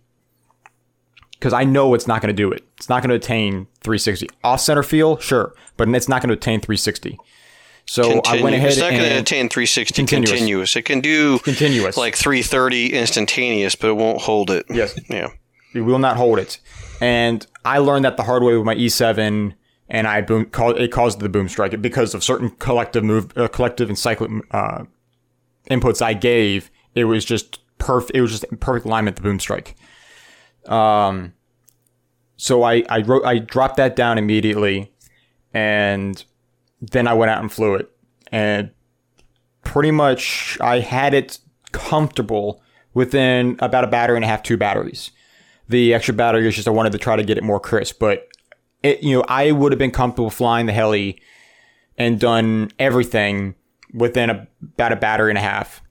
because 1.39 1.53
I 1.53 1.65
know 1.65 1.95
it's 1.95 2.07
not 2.07 2.21
going 2.23 2.35
to 2.35 2.37
do 2.37 2.51
it. 2.51 2.65
It's 2.77 2.89
not 2.89 3.03
going 3.03 3.11
to 3.11 3.17
attain 3.17 3.67
360. 3.83 4.29
Off 4.45 4.61
center 4.61 4.83
field, 4.83 5.23
sure, 5.23 5.55
but 5.77 5.89
it's 5.91 6.09
not 6.09 6.21
going 6.23 6.29
to 6.29 6.35
attain 6.35 6.61
360. 6.61 7.19
So 7.89 8.03
Continu- 8.21 8.27
I 8.27 8.43
went 8.43 8.57
ahead 8.57 8.69
It's 8.73 8.79
not 8.81 8.91
and 8.91 8.99
going 8.99 9.11
to 9.11 9.19
attain 9.21 9.49
360 9.49 9.95
Continuous. 9.95 10.31
continuous. 10.31 10.77
It 10.77 10.83
can 10.83 11.01
do 11.01 11.39
continuous. 11.41 11.97
like 11.97 12.17
330 12.17 12.93
instantaneous, 12.95 13.75
but 13.77 13.89
it 13.91 13.97
won't 13.97 14.21
hold 14.23 14.51
it. 14.51 14.67
yes, 14.69 14.99
Yeah. 15.09 15.29
it 15.73 15.83
will 15.83 15.99
not 16.01 16.17
hold 16.17 16.39
it. 16.41 16.59
And 17.01 17.47
I 17.65 17.79
learned 17.79 18.05
that 18.05 18.17
the 18.17 18.25
hard 18.25 18.43
way 18.43 18.57
with 18.57 18.65
my 18.67 18.75
E7, 18.75 19.55
and 19.89 20.07
I 20.09 20.21
boom 20.21 20.51
it 20.53 20.91
caused 20.91 21.21
the 21.21 21.29
boom 21.29 21.49
strike 21.49 21.81
because 21.81 22.13
of 22.15 22.25
certain 22.25 22.51
collective 22.51 23.05
move, 23.05 23.31
uh, 23.37 23.47
collective 23.49 23.89
and 23.89 23.97
cyclic 23.99 24.31
uh, 24.51 24.85
inputs 25.71 26.03
I 26.03 26.15
gave. 26.15 26.71
It 26.97 27.05
was 27.05 27.25
just 27.25 27.61
perfect. 27.79 28.17
It 28.17 28.21
was 28.21 28.33
just 28.33 28.45
perfect 28.59 28.87
alignment. 28.87 29.15
The 29.17 29.23
boom 29.23 29.39
strike. 29.39 29.77
Um, 30.69 31.33
so 32.37 32.63
I 32.63 32.85
I 32.89 33.03
wrote 33.03 33.25
I 33.25 33.39
dropped 33.39 33.77
that 33.77 33.97
down 33.97 34.19
immediately, 34.19 34.93
and 35.53 36.23
then 36.81 37.07
I 37.07 37.15
went 37.15 37.31
out 37.31 37.41
and 37.41 37.53
flew 37.53 37.75
it, 37.75 37.91
and 38.31 38.71
pretty 39.65 39.91
much 39.91 40.59
I 40.61 40.81
had 40.81 41.15
it 41.15 41.39
comfortable 41.73 42.63
within 42.95 43.57
about 43.61 43.85
a 43.85 43.87
battery 43.87 44.17
and 44.17 44.25
a 44.25 44.29
half, 44.29 44.43
two 44.43 44.57
batteries. 44.57 45.11
The 45.69 45.93
extra 45.95 46.15
battery 46.15 46.47
is 46.47 46.55
just 46.55 46.69
I 46.69 46.71
wanted 46.71 46.93
to 46.93 46.99
try 46.99 47.17
to 47.17 47.25
get 47.25 47.39
it 47.39 47.45
more 47.45 47.61
crisp, 47.61 47.99
but 47.99 48.29
it 48.83 49.03
you 49.03 49.17
know 49.17 49.25
I 49.29 49.53
would 49.53 49.73
have 49.73 49.79
been 49.79 49.91
comfortable 49.91 50.31
flying 50.31 50.67
the 50.67 50.73
heli 50.73 51.21
and 51.99 52.21
done 52.21 52.71
everything 52.79 53.55
within 53.95 54.29
a, 54.29 54.47
about 54.75 54.93
a 54.93 54.97
battery 54.97 55.31
and 55.31 55.39
a 55.39 55.43
half, 55.43 55.83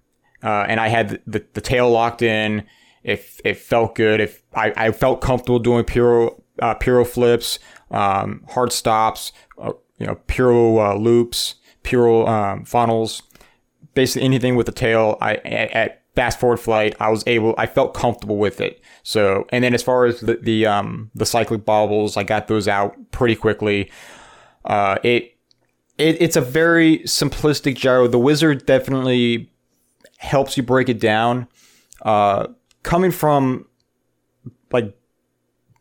uh, 0.43 0.65
and 0.67 0.79
I 0.79 0.89
had 0.89 1.21
the, 1.25 1.43
the 1.53 1.61
tail 1.61 1.89
locked 1.89 2.21
in. 2.21 2.65
If 3.05 3.39
it 3.45 3.57
felt 3.57 3.93
good, 3.93 4.19
if 4.19 4.41
I, 4.55 4.73
I 4.75 4.91
felt 4.91 5.21
comfortable 5.21 5.59
doing 5.59 5.85
puro 5.85 6.41
uh, 6.59 6.73
flips, 7.05 7.59
um, 7.91 8.43
hard 8.49 8.73
stops, 8.73 9.31
uh, 9.59 9.73
you 9.99 10.07
know, 10.07 10.15
puro 10.25 10.79
uh, 10.79 10.95
loops, 10.95 11.55
puro 11.83 12.25
um, 12.25 12.65
funnels, 12.65 13.21
basically 13.93 14.25
anything 14.25 14.55
with 14.55 14.65
the 14.65 14.71
tail. 14.71 15.19
I 15.21 15.35
at, 15.35 15.71
at 15.71 16.01
fast 16.15 16.39
forward 16.39 16.57
flight, 16.57 16.95
I 16.99 17.09
was 17.11 17.23
able, 17.27 17.53
I 17.59 17.67
felt 17.67 17.93
comfortable 17.93 18.37
with 18.37 18.59
it. 18.59 18.81
So, 19.03 19.45
and 19.49 19.63
then 19.63 19.75
as 19.75 19.83
far 19.83 20.05
as 20.05 20.21
the 20.21 20.37
the 20.41 20.65
um 20.65 21.11
the 21.13 21.27
cyclic 21.27 21.63
bobbles, 21.63 22.17
I 22.17 22.23
got 22.23 22.47
those 22.47 22.67
out 22.67 22.95
pretty 23.11 23.35
quickly. 23.35 23.91
Uh, 24.63 24.97
it 25.03 25.37
it 25.99 26.19
it's 26.19 26.35
a 26.35 26.41
very 26.41 26.99
simplistic 26.99 27.75
gyro. 27.75 28.07
The 28.07 28.17
wizard 28.17 28.65
definitely 28.65 29.51
helps 30.17 30.57
you 30.57 30.63
break 30.63 30.89
it 30.89 30.99
down. 30.99 31.47
Uh, 32.01 32.47
coming 32.85 33.11
from 33.11 33.65
like 34.71 34.95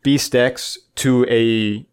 X 0.05 0.77
to 0.95 1.25
a 1.29 1.87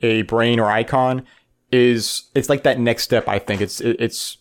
a 0.00 0.22
brain 0.22 0.60
or 0.60 0.66
iKon 0.66 1.24
is 1.72 2.24
it's 2.34 2.48
like 2.48 2.62
that 2.62 2.78
next 2.78 3.02
step. 3.02 3.26
I 3.28 3.38
think 3.38 3.60
it's 3.60 3.80
it, 3.80 3.96
it's 3.98 4.36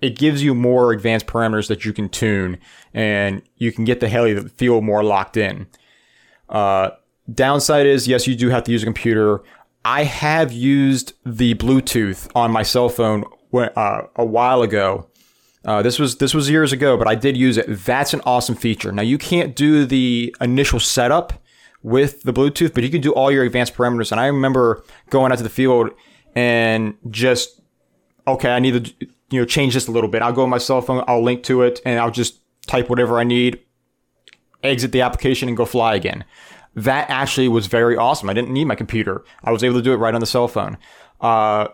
it 0.00 0.18
gives 0.18 0.42
you 0.42 0.54
more 0.54 0.92
advanced 0.92 1.26
parameters 1.26 1.68
that 1.68 1.84
you 1.84 1.92
can 1.92 2.08
tune 2.08 2.58
and 2.92 3.42
you 3.56 3.70
can 3.72 3.84
get 3.84 4.00
the 4.00 4.08
heli 4.08 4.36
feel 4.48 4.80
more 4.80 5.04
locked 5.04 5.36
in. 5.36 5.66
Uh, 6.48 6.90
downside 7.32 7.86
is 7.86 8.08
yes, 8.08 8.26
you 8.26 8.34
do 8.34 8.48
have 8.48 8.64
to 8.64 8.72
use 8.72 8.82
a 8.82 8.86
computer. 8.86 9.42
I 9.84 10.04
have 10.04 10.50
used 10.52 11.12
the 11.26 11.54
Bluetooth 11.54 12.28
on 12.34 12.50
my 12.50 12.62
cell 12.62 12.88
phone 12.88 13.24
uh, 13.54 14.02
a 14.16 14.24
while 14.24 14.62
ago. 14.62 15.08
Uh, 15.64 15.82
this 15.82 15.98
was 15.98 16.16
this 16.16 16.34
was 16.34 16.50
years 16.50 16.72
ago, 16.72 16.96
but 16.96 17.06
I 17.06 17.14
did 17.14 17.36
use 17.36 17.56
it. 17.56 17.66
That's 17.68 18.14
an 18.14 18.20
awesome 18.26 18.54
feature. 18.54 18.90
Now 18.90 19.02
you 19.02 19.18
can't 19.18 19.54
do 19.54 19.86
the 19.86 20.34
initial 20.40 20.80
setup 20.80 21.34
with 21.82 22.22
the 22.22 22.32
Bluetooth, 22.32 22.74
but 22.74 22.82
you 22.82 22.90
can 22.90 23.00
do 23.00 23.12
all 23.12 23.30
your 23.30 23.44
advanced 23.44 23.74
parameters. 23.74 24.10
And 24.10 24.20
I 24.20 24.26
remember 24.26 24.84
going 25.10 25.30
out 25.30 25.38
to 25.38 25.44
the 25.44 25.50
field 25.50 25.90
and 26.34 26.94
just 27.10 27.60
okay, 28.26 28.50
I 28.50 28.58
need 28.58 28.84
to 28.84 29.06
you 29.30 29.40
know 29.40 29.44
change 29.44 29.74
this 29.74 29.86
a 29.86 29.92
little 29.92 30.10
bit. 30.10 30.22
I'll 30.22 30.32
go 30.32 30.42
on 30.42 30.50
my 30.50 30.58
cell 30.58 30.80
phone, 30.80 31.04
I'll 31.06 31.22
link 31.22 31.44
to 31.44 31.62
it, 31.62 31.80
and 31.84 32.00
I'll 32.00 32.10
just 32.10 32.40
type 32.66 32.88
whatever 32.88 33.18
I 33.18 33.24
need, 33.24 33.60
exit 34.62 34.92
the 34.92 35.02
application, 35.02 35.48
and 35.48 35.56
go 35.56 35.64
fly 35.64 35.94
again. 35.94 36.24
That 36.74 37.08
actually 37.10 37.48
was 37.48 37.66
very 37.66 37.96
awesome. 37.96 38.30
I 38.30 38.32
didn't 38.32 38.52
need 38.52 38.64
my 38.64 38.74
computer. 38.74 39.24
I 39.44 39.52
was 39.52 39.62
able 39.62 39.76
to 39.76 39.82
do 39.82 39.92
it 39.92 39.96
right 39.96 40.14
on 40.14 40.20
the 40.20 40.26
cell 40.26 40.48
phone. 40.48 40.78
Uh, 41.20 41.68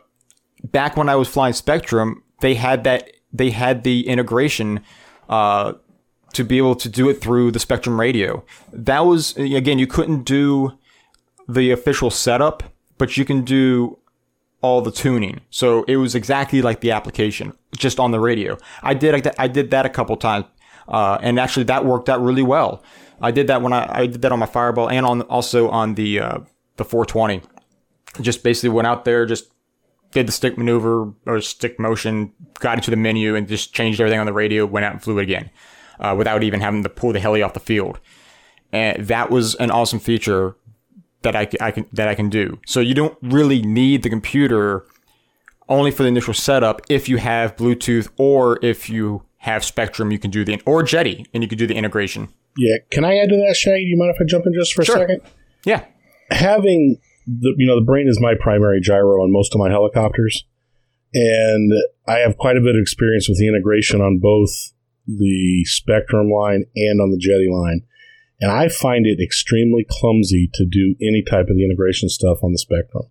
back 0.64 0.96
when 0.96 1.08
I 1.08 1.14
was 1.14 1.28
flying 1.28 1.52
Spektrum, 1.52 2.16
they 2.40 2.54
had 2.54 2.84
that 2.84 3.10
they 3.32 3.50
had 3.50 3.84
the 3.84 4.06
integration 4.08 4.80
uh, 5.28 5.74
to 6.32 6.44
be 6.44 6.58
able 6.58 6.76
to 6.76 6.88
do 6.88 7.08
it 7.08 7.20
through 7.20 7.50
the 7.50 7.58
Spektrum 7.58 7.98
radio. 7.98 8.44
That 8.72 9.00
was 9.00 9.36
again, 9.36 9.78
you 9.78 9.86
couldn't 9.86 10.24
do 10.24 10.78
the 11.48 11.70
official 11.70 12.10
setup, 12.10 12.62
but 12.98 13.16
you 13.16 13.24
can 13.24 13.42
do 13.42 13.98
all 14.60 14.80
the 14.80 14.90
tuning. 14.90 15.40
So 15.50 15.84
it 15.84 15.96
was 15.96 16.14
exactly 16.14 16.62
like 16.62 16.80
the 16.80 16.90
application, 16.90 17.52
just 17.76 17.98
on 17.98 18.10
the 18.10 18.20
radio. 18.20 18.58
I 18.82 18.94
did 18.94 19.30
I 19.38 19.48
did 19.48 19.70
that 19.70 19.86
a 19.86 19.88
couple 19.88 20.16
times, 20.16 20.46
uh, 20.88 21.18
and 21.22 21.38
actually 21.38 21.64
that 21.64 21.84
worked 21.84 22.08
out 22.08 22.22
really 22.22 22.42
well. 22.42 22.82
I 23.20 23.30
did 23.30 23.48
that 23.48 23.62
when 23.62 23.72
I, 23.72 23.88
I 23.90 24.06
did 24.06 24.22
that 24.22 24.32
on 24.32 24.38
my 24.38 24.46
Fireball 24.46 24.88
and 24.88 25.04
on 25.04 25.22
also 25.22 25.68
on 25.68 25.94
the 25.94 26.20
uh, 26.20 26.38
the 26.76 26.84
420. 26.84 27.42
Just 28.20 28.42
basically 28.42 28.70
went 28.70 28.86
out 28.86 29.04
there, 29.04 29.26
just 29.26 29.52
did 30.12 30.26
the 30.28 30.32
stick 30.32 30.56
maneuver 30.56 31.12
or 31.26 31.40
stick 31.40 31.78
motion, 31.78 32.32
got 32.60 32.78
into 32.78 32.90
the 32.90 32.96
menu, 32.96 33.34
and 33.36 33.46
just 33.48 33.74
changed 33.74 34.00
everything 34.00 34.20
on 34.20 34.26
the 34.26 34.32
radio. 34.32 34.64
Went 34.66 34.84
out 34.84 34.92
and 34.92 35.02
flew 35.02 35.18
it 35.18 35.22
again, 35.22 35.50
uh, 36.00 36.14
without 36.16 36.42
even 36.42 36.60
having 36.60 36.82
to 36.82 36.88
pull 36.88 37.12
the 37.12 37.20
heli 37.20 37.42
off 37.42 37.54
the 37.54 37.60
field. 37.60 38.00
And 38.72 39.06
that 39.06 39.30
was 39.30 39.54
an 39.56 39.70
awesome 39.70 39.98
feature 39.98 40.56
that 41.22 41.34
I, 41.34 41.48
I 41.60 41.70
can 41.70 41.86
that 41.92 42.08
I 42.08 42.14
can 42.14 42.28
do. 42.28 42.58
So 42.66 42.80
you 42.80 42.94
don't 42.94 43.16
really 43.22 43.62
need 43.62 44.02
the 44.02 44.10
computer 44.10 44.86
only 45.68 45.90
for 45.90 46.02
the 46.02 46.08
initial 46.08 46.32
setup 46.34 46.80
if 46.88 47.08
you 47.08 47.18
have 47.18 47.56
Bluetooth 47.56 48.08
or 48.16 48.58
if 48.64 48.88
you 48.88 49.22
have 49.38 49.62
Spektrum, 49.62 50.10
you 50.12 50.18
can 50.18 50.30
do 50.30 50.44
the 50.44 50.60
or 50.64 50.82
Jeti 50.82 51.26
and 51.34 51.42
you 51.42 51.48
can 51.48 51.58
do 51.58 51.66
the 51.66 51.74
integration. 51.74 52.28
Yeah, 52.56 52.76
can 52.90 53.04
I 53.04 53.16
add 53.18 53.28
to 53.28 53.36
that, 53.36 53.54
Shaggy? 53.56 53.84
Do 53.84 53.88
you 53.90 53.96
mind 53.96 54.12
if 54.14 54.20
I 54.20 54.24
jump 54.26 54.46
in 54.46 54.52
just 54.54 54.72
for 54.74 54.84
Sure. 54.84 54.96
a 54.96 55.00
second? 55.00 55.20
Yeah. 55.64 55.84
having 56.30 56.98
the 57.28 57.54
you 57.56 57.66
know 57.66 57.78
the 57.78 57.84
brain 57.84 58.08
is 58.08 58.20
my 58.20 58.34
primary 58.40 58.80
gyro 58.80 59.22
on 59.22 59.32
most 59.32 59.54
of 59.54 59.58
my 59.58 59.68
helicopters, 59.68 60.44
and 61.12 61.70
I 62.06 62.18
have 62.18 62.38
quite 62.38 62.56
a 62.56 62.60
bit 62.60 62.74
of 62.74 62.80
experience 62.80 63.28
with 63.28 63.38
the 63.38 63.48
integration 63.48 64.00
on 64.00 64.18
both 64.18 64.50
the 65.06 65.66
Spektrum 65.68 66.32
line 66.32 66.64
and 66.74 67.00
on 67.00 67.10
the 67.10 67.20
Jeti 67.20 67.50
line, 67.50 67.82
and 68.40 68.50
I 68.50 68.68
find 68.68 69.06
it 69.06 69.22
extremely 69.22 69.86
clumsy 69.88 70.50
to 70.54 70.64
do 70.64 70.94
any 71.00 71.22
type 71.22 71.48
of 71.48 71.56
the 71.56 71.64
integration 71.64 72.08
stuff 72.08 72.38
on 72.42 72.52
the 72.52 72.64
Spektrum. 72.64 73.10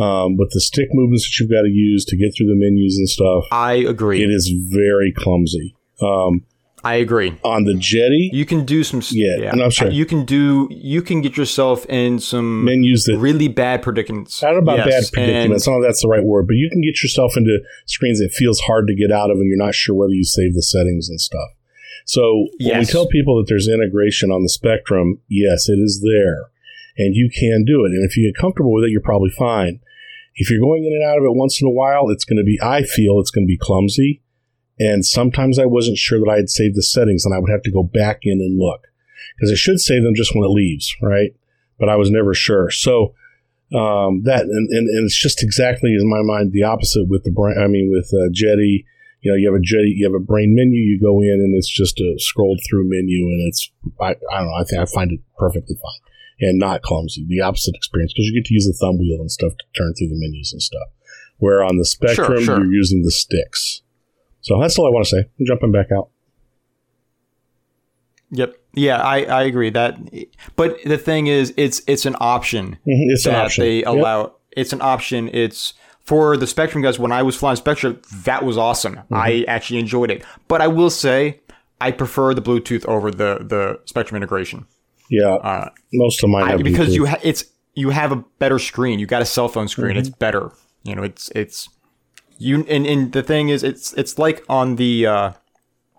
Um, 0.00 0.36
with 0.36 0.50
the 0.50 0.60
stick 0.60 0.88
movements 0.92 1.24
that 1.24 1.40
you've 1.40 1.50
got 1.50 1.62
to 1.62 1.70
use 1.70 2.04
to 2.04 2.18
get 2.18 2.34
through 2.36 2.48
the 2.48 2.54
menus 2.54 2.98
and 2.98 3.08
stuff, 3.08 3.44
I 3.50 3.74
agree. 3.74 4.22
it 4.22 4.30
is 4.30 4.52
very 4.70 5.10
clumsy. 5.16 5.74
Um, 6.02 6.44
I 6.86 6.94
agree. 6.94 7.38
on 7.42 7.64
the 7.64 7.74
Jeti, 7.74 8.30
You 8.32 8.46
can 8.46 8.64
do 8.64 8.84
some. 8.84 9.02
Yeah, 9.10 9.52
no, 9.52 9.70
sure. 9.70 9.90
You 9.90 10.06
can 10.06 10.24
do. 10.24 10.68
You 10.70 11.02
can 11.02 11.20
get 11.20 11.36
yourself 11.36 11.84
in 11.86 12.18
some 12.18 12.64
menus 12.64 13.04
that 13.04 13.18
really 13.18 13.48
bad 13.48 13.82
predicaments. 13.82 14.42
I 14.42 14.46
don't 14.52 14.64
know 14.64 14.72
about 14.72 14.86
Yes, 14.86 15.10
bad 15.10 15.14
predicaments. 15.14 15.66
I 15.66 15.70
don't 15.70 15.80
know 15.80 15.86
if 15.86 15.88
that's 15.90 16.02
the 16.02 16.08
right 16.08 16.24
word, 16.24 16.46
but 16.46 16.54
you 16.54 16.70
can 16.70 16.80
get 16.82 17.02
yourself 17.02 17.36
into 17.36 17.58
screens 17.86 18.20
that 18.20 18.32
feels 18.32 18.60
hard 18.60 18.86
to 18.86 18.94
get 18.94 19.10
out 19.10 19.30
of, 19.30 19.38
and 19.38 19.48
you're 19.48 19.56
not 19.56 19.74
sure 19.74 19.94
whether 19.94 20.14
you 20.14 20.24
save 20.24 20.54
the 20.54 20.62
settings 20.62 21.08
and 21.08 21.20
stuff. 21.20 21.50
So 22.06 22.46
when 22.60 22.78
we 22.78 22.84
tell 22.84 23.08
people 23.08 23.36
that 23.38 23.46
there's 23.48 23.68
integration 23.68 24.30
on 24.30 24.42
the 24.42 24.48
Spektrum, 24.48 25.18
yes, 25.28 25.68
it 25.68 25.78
is 25.78 26.00
there, 26.02 26.50
and 26.96 27.16
you 27.16 27.28
can 27.28 27.64
do 27.64 27.84
it. 27.84 27.90
And 27.90 28.08
if 28.08 28.16
you 28.16 28.30
get 28.30 28.40
comfortable 28.40 28.72
with 28.72 28.84
it, 28.84 28.90
you're 28.90 29.00
probably 29.00 29.30
fine. 29.30 29.80
If 30.36 30.50
you're 30.50 30.60
going 30.60 30.84
in 30.84 30.92
and 30.92 31.02
out 31.02 31.18
of 31.18 31.24
it 31.24 31.34
once 31.34 31.60
in 31.60 31.66
a 31.66 31.70
while, 31.70 32.10
it's 32.10 32.24
going 32.24 32.36
to 32.36 32.44
be. 32.44 32.60
I 32.62 32.82
feel 32.82 33.18
it's 33.18 33.30
going 33.30 33.44
to 33.44 33.50
be 33.50 33.58
clumsy, 33.60 34.22
and 34.78 35.04
sometimes 35.04 35.58
I 35.58 35.66
wasn't 35.66 35.98
sure 35.98 36.18
that 36.18 36.30
I 36.30 36.36
had 36.36 36.50
saved 36.50 36.76
the 36.76 36.82
settings, 36.82 37.24
and 37.24 37.34
I 37.34 37.38
would 37.38 37.50
have 37.50 37.62
to 37.62 37.72
go 37.72 37.82
back 37.82 38.20
in 38.22 38.40
and 38.40 38.58
look 38.58 38.86
because 39.36 39.50
it 39.50 39.56
should 39.56 39.80
save 39.80 40.02
them 40.02 40.14
just 40.14 40.34
when 40.34 40.44
it 40.44 40.52
leaves, 40.52 40.94
right? 41.02 41.34
But 41.78 41.88
I 41.88 41.96
was 41.96 42.10
never 42.10 42.34
sure. 42.34 42.70
So 42.70 43.14
um, 43.74 44.22
that 44.24 44.42
and, 44.42 44.68
and, 44.70 44.88
and 44.88 45.04
it's 45.04 45.20
just 45.20 45.42
exactly 45.42 45.90
in 45.90 46.08
my 46.08 46.22
mind 46.22 46.52
the 46.52 46.62
opposite 46.62 47.08
with 47.08 47.24
the 47.24 47.30
brain. 47.30 47.56
I 47.58 47.66
mean, 47.66 47.90
with 47.90 48.08
uh, 48.12 48.30
Jeti, 48.30 48.84
you 49.20 49.30
know, 49.30 49.36
you 49.36 49.50
have 49.50 49.60
a 49.60 49.64
Jeti, 49.64 49.96
you 49.96 50.06
have 50.06 50.14
a 50.14 50.24
brain 50.24 50.54
menu. 50.54 50.78
You 50.78 51.00
go 51.00 51.20
in 51.20 51.40
and 51.42 51.56
it's 51.56 51.68
just 51.68 51.98
a 52.00 52.14
scrolled 52.18 52.60
through 52.68 52.88
menu, 52.88 53.26
and 53.26 53.48
it's 53.48 53.70
I, 54.00 54.14
I 54.32 54.38
don't 54.38 54.46
know. 54.46 54.54
I 54.54 54.64
think 54.64 54.80
I 54.80 54.86
find 54.86 55.12
it 55.12 55.20
perfectly 55.38 55.76
fine 55.76 56.00
and 56.40 56.58
not 56.58 56.82
clumsy. 56.82 57.24
The 57.26 57.40
opposite 57.40 57.74
experience 57.74 58.12
because 58.12 58.26
you 58.26 58.40
get 58.40 58.46
to 58.46 58.54
use 58.54 58.66
the 58.66 58.76
thumb 58.78 58.98
wheel 58.98 59.20
and 59.20 59.30
stuff 59.30 59.52
to 59.58 59.64
turn 59.76 59.94
through 59.94 60.08
the 60.08 60.18
menus 60.18 60.52
and 60.52 60.62
stuff. 60.62 60.88
Where 61.38 61.62
on 61.62 61.76
the 61.76 61.84
Spektrum, 61.84 62.44
sure. 62.44 62.58
you're 62.58 62.72
using 62.72 63.02
the 63.02 63.10
sticks. 63.10 63.82
So 64.46 64.60
that's 64.60 64.78
all 64.78 64.86
I 64.86 64.90
want 64.90 65.04
to 65.06 65.10
say. 65.10 65.24
I'm 65.40 65.46
jumping 65.46 65.72
back 65.72 65.86
out. 65.90 66.08
Yep. 68.30 68.56
Yeah, 68.74 68.98
I, 68.98 69.24
I 69.24 69.42
agree 69.42 69.70
that. 69.70 69.98
But 70.56 70.78
the 70.84 70.98
thing 70.98 71.26
is, 71.28 71.52
it's 71.56 71.82
it's 71.86 72.06
an 72.06 72.14
option 72.20 72.78
Mhm, 72.86 73.06
It's 73.10 73.26
an 73.26 73.32
that 73.32 73.44
option. 73.46 73.64
they 73.64 73.78
Yep. 73.78 73.86
allow. 73.86 74.34
It's 74.56 74.72
an 74.72 74.80
option. 74.82 75.30
It's 75.32 75.74
for 76.02 76.36
the 76.36 76.46
Spektrum 76.46 76.82
guys. 76.82 76.98
When 76.98 77.12
I 77.12 77.22
was 77.22 77.34
flying 77.36 77.56
Spektrum, 77.56 78.00
that 78.24 78.44
was 78.44 78.56
awesome. 78.56 78.94
Mm-hmm. 78.96 79.14
I 79.14 79.44
actually 79.48 79.80
enjoyed 79.80 80.10
it. 80.10 80.22
But 80.48 80.60
I 80.60 80.68
will 80.68 80.90
say, 80.90 81.40
I 81.80 81.90
prefer 81.90 82.34
the 82.34 82.42
Bluetooth 82.42 82.84
over 82.86 83.10
the 83.10 83.38
the 83.40 83.80
Spektrum 83.86 84.16
integration. 84.16 84.66
Yeah, 85.10 85.34
Uh, 85.34 85.70
most 85.92 86.22
of 86.24 86.30
mine 86.30 86.44
I, 86.44 86.56
because 86.56 86.88
Bluetooth. 86.88 86.94
you 86.94 87.06
ha- 87.06 87.20
it's 87.22 87.44
you 87.74 87.90
have 87.90 88.12
a 88.12 88.24
better 88.38 88.58
screen. 88.58 88.98
You 88.98 89.06
got 89.06 89.22
a 89.22 89.26
cell 89.26 89.48
phone 89.48 89.68
screen. 89.68 89.90
Mm-hmm. 89.90 89.98
It's 90.00 90.08
better. 90.10 90.50
You 90.82 90.94
know, 90.96 91.02
it's 91.04 91.30
it's 91.34 91.68
you 92.38 92.64
and, 92.68 92.86
and 92.86 93.12
the 93.12 93.22
thing 93.22 93.48
is 93.48 93.62
it's 93.62 93.92
it's 93.94 94.18
like 94.18 94.44
on 94.48 94.76
the 94.76 95.06
uh 95.06 95.32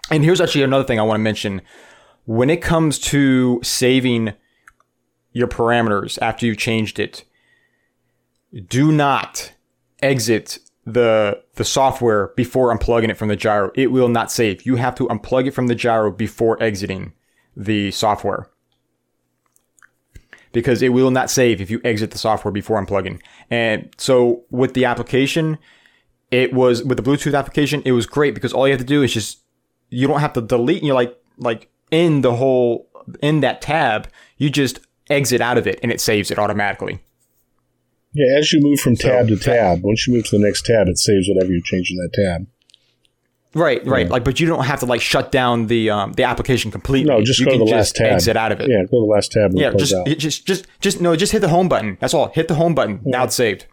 and 0.10 0.24
here's 0.24 0.42
actually 0.42 0.64
another 0.64 0.84
thing 0.84 1.00
I 1.00 1.04
want 1.04 1.20
to 1.20 1.24
mention. 1.24 1.62
When 2.26 2.50
it 2.50 2.62
comes 2.62 3.00
to 3.00 3.60
saving 3.64 4.34
your 5.32 5.48
parameters 5.48 6.18
after 6.22 6.46
you've 6.46 6.58
changed 6.58 7.00
it, 7.00 7.24
do 8.68 8.92
not 8.92 9.54
exit 10.02 10.60
the 10.86 11.42
the 11.56 11.66
software 11.66 12.30
before 12.36 12.76
unplugging 12.76 13.10
it 13.10 13.18
from 13.18 13.28
the 13.28 13.36
gyro. 13.36 13.72
It 13.76 13.92
will 13.92 14.10
not 14.10 14.32
save. 14.32 14.66
You 14.66 14.78
have 14.78 14.96
to 14.96 15.08
unplug 15.08 15.48
it 15.48 15.52
from 15.52 15.68
the 15.68 15.76
gyro 15.76 16.12
before 16.12 16.62
exiting 16.62 17.14
the 17.56 17.92
software 17.92 18.50
because 20.54 20.82
it 20.82 20.90
will 20.90 21.12
not 21.12 21.30
save 21.30 21.62
if 21.62 21.70
you 21.70 21.82
exit 21.84 22.12
the 22.12 22.18
software 22.18 22.52
before 22.52 22.84
unplugging. 22.84 23.22
And 23.50 23.94
so 23.98 24.46
with 24.50 24.74
the 24.74 24.86
application, 24.86 25.58
it 26.32 26.54
was 26.54 26.84
with 26.84 26.98
the 26.98 27.04
Bluetooth 27.04 27.38
application, 27.38 27.82
it 27.86 27.92
was 27.92 28.06
great 28.06 28.34
because 28.34 28.54
all 28.54 28.68
you 28.68 28.74
have 28.74 28.82
to 28.82 28.86
do 28.86 29.04
is 29.04 29.14
just 29.14 29.40
you 29.90 30.08
don't 30.08 30.20
have 30.20 30.34
to 30.34 30.42
delete. 30.42 30.84
You 30.84 30.94
like 30.94 31.18
like 31.38 31.70
in 31.92 32.22
the 32.22 32.36
whole 32.36 32.88
in 33.22 33.42
that 33.42 33.62
tab, 33.62 34.10
you 34.38 34.50
just 34.50 34.80
exit 35.10 35.42
out 35.42 35.58
of 35.58 35.68
it 35.68 35.80
and 35.82 35.92
it 35.92 36.02
saves 36.02 36.32
it 36.32 36.38
automatically. 36.38 37.00
Yeah, 38.14 38.38
as 38.38 38.52
you 38.52 38.62
move 38.62 38.80
from 38.80 38.96
tab 38.96 39.28
to 39.28 39.38
tab, 39.38 39.84
once 39.84 40.08
you 40.08 40.14
move 40.14 40.26
to 40.30 40.38
the 40.38 40.44
next 40.44 40.66
tab, 40.66 40.88
it 40.88 40.98
saves 40.98 41.28
whatever 41.30 41.52
you're 41.52 41.62
changing 41.62 41.98
that 41.98 42.14
tab. 42.14 42.48
Right, 43.54 43.86
right. 43.88 44.10
Like, 44.10 44.24
but 44.24 44.40
you 44.40 44.48
don't 44.48 44.66
have 44.66 44.82
to 44.82 44.86
like 44.86 45.02
shut 45.02 45.32
down 45.32 45.68
the 45.68 45.90
um, 45.90 46.14
the 46.14 46.24
application 46.24 46.70
completely. 46.72 47.10
No, 47.10 47.24
just 47.24 47.40
you 47.40 47.46
go 47.46 47.54
to 47.54 47.58
the 47.60 47.66
just 47.66 47.74
last 47.74 47.96
tab. 47.96 48.14
Exit 48.14 48.38
out 48.38 48.52
of 48.52 48.60
it. 48.60 48.70
Yeah, 48.70 48.82
go 48.84 49.00
to 49.00 49.06
the 49.06 49.12
last 49.12 49.32
tab 49.32 49.52
and 49.52 49.60
Yeah, 49.60 49.72
just, 49.72 49.96
just, 50.20 50.46
just, 50.46 50.68
just, 50.80 51.02
no, 51.02 51.16
just 51.16 51.32
hit 51.32 51.40
the 51.40 51.50
home 51.50 51.70
button. 51.70 51.98
That's 52.00 52.14
all. 52.14 52.30
Hit 52.30 52.48
the 52.48 52.56
home 52.56 52.76
button. 52.76 53.02
Now 53.04 53.24
it's 53.24 53.36
saved. 53.36 53.66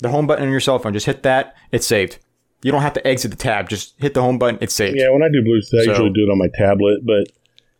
The 0.00 0.08
home 0.10 0.26
button 0.26 0.44
on 0.44 0.50
your 0.50 0.60
cell 0.60 0.78
phone. 0.78 0.92
Just 0.92 1.06
hit 1.06 1.22
that. 1.22 1.54
It's 1.72 1.86
saved. 1.86 2.18
You 2.62 2.72
don't 2.72 2.82
have 2.82 2.94
to 2.94 3.06
exit 3.06 3.30
the 3.30 3.36
tab. 3.36 3.68
Just 3.68 3.94
hit 3.98 4.14
the 4.14 4.22
home 4.22 4.38
button. 4.38 4.58
It's 4.60 4.74
saved. 4.74 4.96
Yeah, 4.98 5.10
when 5.10 5.22
I 5.22 5.28
do 5.28 5.42
Bluetooth, 5.42 5.80
I 5.80 5.84
So- 5.84 5.90
usually 5.90 6.10
do 6.10 6.24
it 6.24 6.30
on 6.30 6.38
my 6.38 6.48
tablet, 6.54 7.00
but 7.04 7.28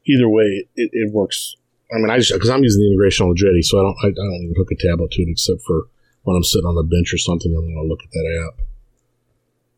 either 0.06 0.28
way, 0.28 0.66
it, 0.76 0.90
it 0.92 1.12
works. 1.12 1.56
I 1.94 1.98
mean, 1.98 2.10
I 2.10 2.18
just 2.18 2.32
because 2.32 2.50
I'm 2.50 2.62
using 2.62 2.82
the 2.82 2.88
integration 2.88 3.26
on 3.26 3.30
the 3.34 3.40
Jeti, 3.42 3.62
so 3.64 3.78
I 3.78 3.82
don't 3.82 3.96
I, 4.02 4.06
I 4.08 4.10
don't 4.10 4.42
even 4.44 4.54
hook 4.56 4.70
a 4.72 4.76
tablet 4.76 5.10
to 5.12 5.22
it 5.22 5.28
except 5.30 5.62
for 5.62 5.88
when 6.24 6.36
I'm 6.36 6.42
sitting 6.42 6.66
on 6.66 6.74
the 6.74 6.82
bench 6.82 7.12
or 7.14 7.18
something 7.18 7.52
and 7.52 7.58
I 7.58 7.60
want 7.76 7.84
to 7.86 7.88
look 7.88 8.00
at 8.02 8.10
that 8.10 8.44
app. 8.48 8.60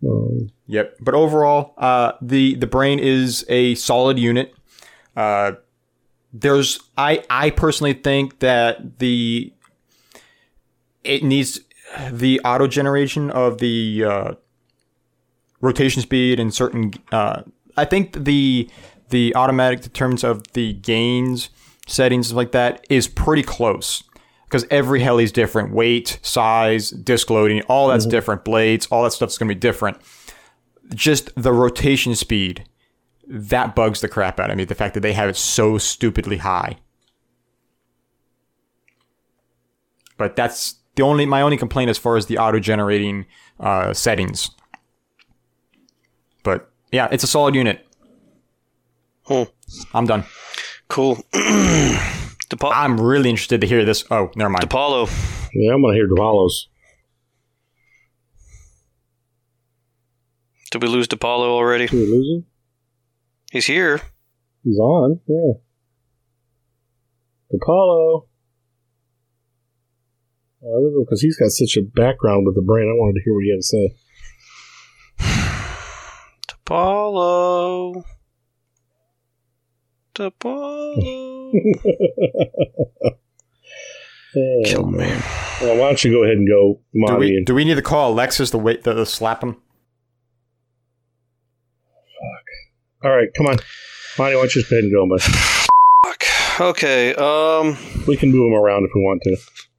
Um, 0.09 0.51
Yep. 0.69 0.97
But 1.01 1.15
overall, 1.15 1.75
uh, 1.77 2.13
the 2.23 2.55
the 2.55 2.67
brain 2.67 2.99
is 2.99 3.45
a 3.49 3.75
solid 3.75 4.19
unit. 4.19 4.55
Uh, 5.17 5.53
there's 6.33 6.79
I 6.97 7.25
I 7.29 7.51
personally 7.51 7.95
think 7.95 8.39
that 8.41 8.99
the 9.01 9.53
it 11.05 11.23
needs 11.25 11.61
the 12.11 12.41
auto 12.45 12.67
generation 12.67 13.31
of 13.31 13.59
the 13.59 14.05
uh, 14.05 14.33
rotation 15.61 16.03
speed 16.03 16.41
and 16.41 16.53
certain. 16.53 16.93
Uh, 17.13 17.43
I 17.77 17.85
think 17.85 18.25
the 18.25 18.71
the 19.11 19.35
automatic 19.35 19.81
determinants 19.81 20.25
of 20.25 20.53
the 20.53 20.75
gains 20.75 21.51
settings 21.87 22.33
like 22.33 22.53
that 22.53 22.87
is 22.91 23.09
pretty 23.09 23.43
close. 23.43 24.03
Because 24.45 24.67
every 24.71 25.01
heli 25.01 25.25
is 25.25 25.33
different. 25.33 25.75
Weight 25.75 26.19
size 26.23 26.91
disc 26.91 27.29
loading 27.29 27.61
all 27.63 27.89
that's 27.89 28.07
different. 28.07 28.45
Blades 28.45 28.87
all 28.87 29.05
that 29.05 29.13
stuff's 29.13 29.37
going 29.37 29.49
to 29.49 29.55
be 29.55 29.59
different. 29.59 29.99
Just 30.95 31.31
the 31.37 31.53
rotation 31.53 32.15
speed 32.15 32.65
that 33.27 33.75
bugs 33.75 34.01
the 34.01 34.09
crap 34.09 34.41
out 34.41 34.51
of 34.51 34.57
me 34.57 34.65
the 34.65 34.75
fact 34.75 34.95
that 34.95 35.01
they 35.01 35.13
have 35.13 35.29
it 35.29 35.37
so 35.37 35.77
stupidly 35.77 36.39
high. 36.39 36.79
But 40.17 40.35
that's 40.35 40.77
the 40.99 41.05
only 41.05 41.25
my 41.25 41.41
only 41.43 41.57
complaint 41.57 41.89
as 41.89 41.97
far 41.97 42.17
as 42.17 42.27
the 42.27 42.37
auto 42.39 42.59
generating 42.59 43.25
uh, 43.61 43.95
settings 43.95 44.51
but 46.43 46.71
yeah 46.93 47.09
it's 47.13 47.23
a 47.25 47.27
solid 47.27 47.55
unit 47.55 47.87
Hmm. 49.27 49.45
i'm 49.95 50.07
done 50.07 50.25
Cool. 50.89 51.17
DePaul- 51.33 52.73
i'm 52.75 53.01
really 53.01 53.31
interested 53.31 53.61
to 53.61 53.67
hear 53.67 53.85
this 53.85 54.05
oh 54.11 54.31
never 54.37 54.51
mind 54.51 54.65
DiPaolo. 54.69 55.07
yeah, 55.55 55.73
I'm 55.75 55.83
gonna 55.83 55.95
hear 55.95 56.09
Davalos. 56.09 56.67
Did 60.71 60.83
we 60.83 60.89
lose 60.89 61.09
DiPaolo 61.09 61.47
already? 61.49 61.87
Did 61.87 61.97
we 61.97 62.07
lose 62.07 62.29
him? 62.39 62.47
He's 63.53 63.67
here. 63.67 64.01
He's 64.65 64.79
on. 64.79 65.21
Yeah. 65.27 65.53
Apollo. 70.69 70.93
Oh, 70.97 71.05
because 71.05 71.21
he's 71.21 71.37
got 71.37 71.51
such 71.51 71.77
a 71.77 71.83
background 71.83 72.47
with 72.47 72.55
the 72.55 72.63
brain. 72.63 72.89
I 72.89 72.93
wanted 72.99 73.15
to 73.15 73.23
hear 73.25 73.35
what 73.35 73.45
he 73.45 73.51
had 73.51 73.59
to 73.59 73.63
say. 73.63 73.95
DiPaolo. 76.67 78.05
DiPaolo. 80.15 81.53
Oh, 84.37 84.63
Kill 84.67 84.87
me. 84.87 85.07
Well, 85.63 85.79
why 85.79 85.87
don't 85.87 86.05
you 86.05 86.11
go 86.13 86.23
ahead 86.23 86.37
and 86.37 86.47
go, 86.47 86.79
do 86.93 87.17
we, 87.17 87.37
and- 87.37 87.47
do 87.47 87.55
we 87.55 87.65
need 87.65 87.77
to 87.77 87.83
call 87.83 88.13
alexis 88.13 88.51
to 88.51 88.59
wait 88.59 88.85
to, 88.85 88.95
to 88.95 89.07
slap 89.07 89.43
him 89.43 89.55
Fuck. 92.15 93.05
All 93.05 93.11
right, 93.17 93.29
come 93.35 93.47
on. 93.47 93.57
Monty, 94.19 94.35
why 94.37 94.43
don't 94.43 94.55
you 94.55 94.61
just 94.61 94.71
go 94.71 94.77
ahead 94.77 94.85
and 94.85 94.93
go, 94.93 95.09
but 95.09 95.23
Fuck. 96.05 96.61
Okay. 96.61 97.15
Um. 97.15 97.77
we 98.07 98.17
can 98.17 98.31
move 98.31 98.53
him 98.53 98.55
around 98.55 98.85
if 98.85 98.91
we 98.95 99.01
want 99.01 99.23
to. 99.23 99.37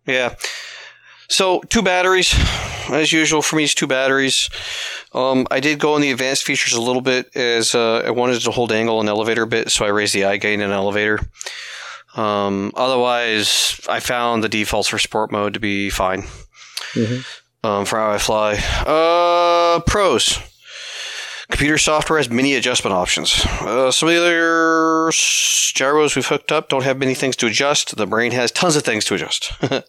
Yeah. 0.07 0.35
So 1.29 1.61
two 1.69 1.81
batteries, 1.83 2.33
as 2.91 3.11
usual 3.13 3.41
for 3.41 3.55
me, 3.55 3.63
it's 3.63 3.75
two 3.75 3.87
batteries. 3.87 4.49
Um, 5.13 5.45
I 5.51 5.59
did 5.59 5.79
go 5.79 5.95
in 5.95 6.01
the 6.01 6.11
advanced 6.11 6.43
features 6.43 6.73
a 6.73 6.81
little 6.81 7.01
bit 7.01 7.35
as 7.35 7.75
uh, 7.75 7.99
I 8.05 8.09
wanted 8.09 8.41
to 8.41 8.51
hold 8.51 8.71
angle 8.71 8.99
and 8.99 9.07
elevator 9.07 9.43
a 9.43 9.47
bit, 9.47 9.69
so 9.69 9.85
I 9.85 9.89
raised 9.89 10.13
the 10.13 10.25
eye 10.25 10.37
gain 10.37 10.59
in 10.59 10.71
elevator. 10.71 11.19
Um, 12.15 12.71
otherwise, 12.75 13.79
I 13.87 13.99
found 13.99 14.43
the 14.43 14.49
defaults 14.49 14.89
for 14.89 14.97
sport 14.97 15.31
mode 15.31 15.53
to 15.53 15.59
be 15.59 15.91
fine 15.91 16.23
um, 17.63 17.85
for 17.85 17.99
how 17.99 18.11
I 18.11 18.17
fly. 18.17 18.55
Uh, 18.85 19.81
pros. 19.81 20.39
Computer 21.49 21.77
software 21.77 22.19
has 22.19 22.29
many 22.29 22.55
adjustment 22.55 22.95
options. 22.95 23.43
Uh, 23.61 23.91
some 23.91 24.09
of 24.09 24.15
the 24.15 24.21
other 24.21 25.11
gyros 25.73 26.15
we've 26.15 26.27
hooked 26.27 26.51
up 26.51 26.69
don't 26.69 26.83
have 26.83 26.97
many 26.97 27.15
things 27.15 27.35
to 27.37 27.47
adjust. 27.47 27.95
The 27.95 28.05
brain 28.05 28.31
has 28.33 28.51
tons 28.51 28.75
of 28.75 28.83
things 28.83 29.05
to 29.05 29.15
adjust. 29.15 29.51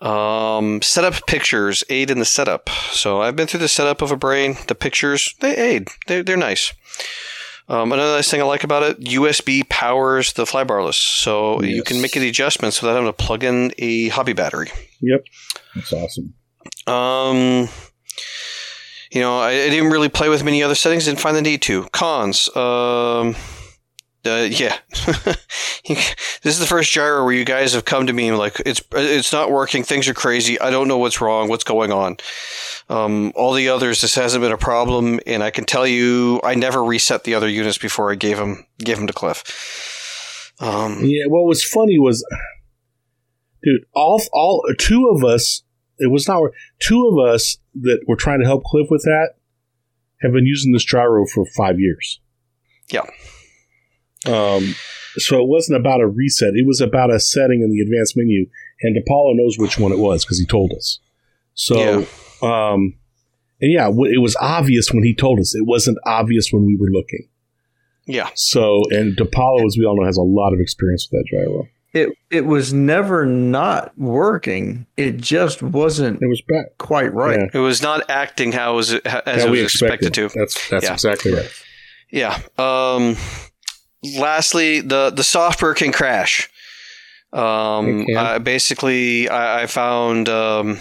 Um, 0.00 0.80
setup 0.82 1.26
pictures 1.26 1.84
aid 1.90 2.10
in 2.10 2.18
the 2.18 2.24
setup. 2.24 2.70
So 2.92 3.20
I've 3.20 3.36
been 3.36 3.46
through 3.46 3.60
the 3.60 3.68
setup 3.68 4.00
of 4.02 4.10
a 4.10 4.16
brain. 4.16 4.56
The 4.66 4.74
pictures 4.74 5.34
they 5.40 5.54
aid. 5.56 5.88
They're, 6.06 6.22
they're 6.22 6.36
nice. 6.36 6.72
Um, 7.68 7.92
another 7.92 8.16
nice 8.16 8.28
thing 8.30 8.40
I 8.40 8.44
like 8.44 8.64
about 8.64 8.82
it: 8.82 9.00
USB 9.00 9.68
powers 9.68 10.32
the 10.32 10.44
flybarless, 10.44 10.94
so 10.94 11.62
you 11.62 11.82
can 11.84 11.96
Yes. 11.98 12.02
make 12.02 12.12
the 12.12 12.28
adjustments 12.28 12.80
without 12.82 12.94
having 12.94 13.08
to 13.08 13.12
plug 13.12 13.44
in 13.44 13.72
a 13.78 14.08
hobby 14.08 14.32
battery. 14.32 14.70
Yep. 15.00 15.24
That's 15.76 15.92
awesome. 15.92 16.34
Um, 16.88 17.68
you 19.12 19.20
know, 19.20 19.38
I, 19.38 19.50
I 19.50 19.68
didn't 19.70 19.90
really 19.90 20.08
play 20.08 20.28
with 20.28 20.42
many 20.42 20.62
other 20.64 20.74
settings. 20.74 21.04
Didn't 21.04 21.20
find 21.20 21.36
the 21.36 21.42
need 21.42 21.62
to. 21.62 21.84
Cons. 21.92 22.48
Um, 22.56 23.36
uh, 24.26 24.48
yeah, 24.50 24.76
this 25.86 26.44
is 26.44 26.58
the 26.58 26.66
first 26.66 26.92
gyro 26.92 27.24
where 27.24 27.32
you 27.32 27.44
guys 27.44 27.72
have 27.72 27.84
come 27.84 28.06
to 28.06 28.12
me 28.12 28.32
like 28.32 28.60
it's 28.66 28.82
it's 28.92 29.32
not 29.32 29.50
working. 29.50 29.82
Things 29.82 30.08
are 30.08 30.14
crazy. 30.14 30.60
I 30.60 30.70
don't 30.70 30.88
know 30.88 30.98
what's 30.98 31.20
wrong. 31.20 31.48
What's 31.48 31.64
going 31.64 31.90
on? 31.92 32.18
Um, 32.88 33.32
all 33.34 33.52
the 33.52 33.68
others, 33.68 34.00
this 34.00 34.14
hasn't 34.16 34.42
been 34.42 34.52
a 34.52 34.58
problem, 34.58 35.20
and 35.26 35.42
I 35.42 35.50
can 35.50 35.64
tell 35.64 35.86
you, 35.86 36.40
I 36.44 36.54
never 36.54 36.82
reset 36.82 37.24
the 37.24 37.34
other 37.34 37.48
units 37.48 37.78
before 37.78 38.12
I 38.12 38.14
gave 38.14 38.36
them 38.36 38.66
gave 38.78 38.96
them 38.96 39.06
to 39.06 39.12
Cliff. 39.12 40.52
Um, 40.60 40.98
Yeah. 41.02 41.24
What 41.28 41.46
was 41.46 41.64
funny 41.64 41.98
was, 41.98 42.24
dude, 43.62 43.84
all 43.94 44.20
all 44.32 44.64
two 44.78 45.08
of 45.14 45.24
us. 45.24 45.62
It 46.02 46.10
was 46.10 46.26
not 46.26 46.42
two 46.78 47.10
of 47.12 47.32
us 47.32 47.58
that 47.74 48.00
were 48.08 48.16
trying 48.16 48.40
to 48.40 48.46
help 48.46 48.64
Cliff 48.64 48.86
with 48.90 49.02
that 49.04 49.34
have 50.22 50.32
been 50.32 50.46
using 50.46 50.72
this 50.72 50.84
gyro 50.84 51.26
for 51.26 51.44
five 51.56 51.78
years. 51.78 52.20
Yeah. 52.90 53.06
Um. 54.26 54.74
So 55.16 55.40
it 55.42 55.48
wasn't 55.48 55.78
about 55.80 56.00
a 56.00 56.06
reset. 56.06 56.54
It 56.54 56.66
was 56.66 56.80
about 56.80 57.12
a 57.12 57.18
setting 57.18 57.62
in 57.62 57.70
the 57.70 57.80
advanced 57.80 58.16
menu, 58.16 58.46
and 58.82 58.96
DiPaolo 58.96 59.34
knows 59.34 59.58
which 59.58 59.76
one 59.78 59.90
it 59.90 59.98
was 59.98 60.24
because 60.24 60.38
he 60.38 60.46
told 60.46 60.72
us. 60.72 61.00
So, 61.54 61.76
Yeah. 61.76 62.04
um, 62.42 62.94
and 63.60 63.72
yeah, 63.72 63.86
w- 63.86 64.12
it 64.14 64.20
was 64.22 64.36
obvious 64.40 64.92
when 64.92 65.02
he 65.02 65.14
told 65.14 65.40
us. 65.40 65.52
It 65.56 65.66
wasn't 65.66 65.98
obvious 66.06 66.52
when 66.52 66.64
we 66.64 66.76
were 66.76 66.90
looking. 66.90 67.26
yeah. 68.06 68.28
So, 68.34 68.82
and 68.90 69.16
DiPaolo, 69.16 69.66
as 69.66 69.76
we 69.76 69.84
all 69.84 69.96
know, 69.98 70.06
has 70.06 70.16
a 70.16 70.22
lot 70.22 70.52
of 70.52 70.60
experience 70.60 71.08
with 71.10 71.20
that 71.20 71.28
gyro. 71.28 71.66
It 71.92 72.10
it 72.30 72.46
was 72.46 72.72
never 72.72 73.26
not 73.26 73.92
working. 73.98 74.86
It 74.96 75.16
just 75.16 75.60
wasn't 75.60 76.22
It 76.22 76.28
was 76.28 76.40
back. 76.48 76.78
quite 76.78 77.12
right. 77.12 77.40
Yeah. 77.52 77.60
It 77.60 77.62
was 77.64 77.82
not 77.82 78.08
acting 78.08 78.52
how 78.52 78.74
it 78.74 78.76
was 78.76 78.92
as 78.94 79.00
Yeah, 79.04 79.20
it 79.26 79.34
was 79.50 79.50
we 79.50 79.60
expected 79.64 80.14
to. 80.14 80.28
That's 80.36 80.68
that's 80.70 80.84
Yeah. 80.84 80.92
exactly 80.92 81.32
right. 81.34 81.50
Yeah. 82.12 82.38
Um, 82.58 83.16
lastly, 84.02 84.80
the 84.80 85.10
the 85.10 85.24
software 85.24 85.74
can 85.74 85.92
crash. 85.92 86.48
Um, 87.32 88.04
It? 88.08 88.16
I, 88.16 88.38
basically, 88.38 89.28
I, 89.28 89.62
I 89.62 89.66
found 89.66 90.28
um, 90.28 90.78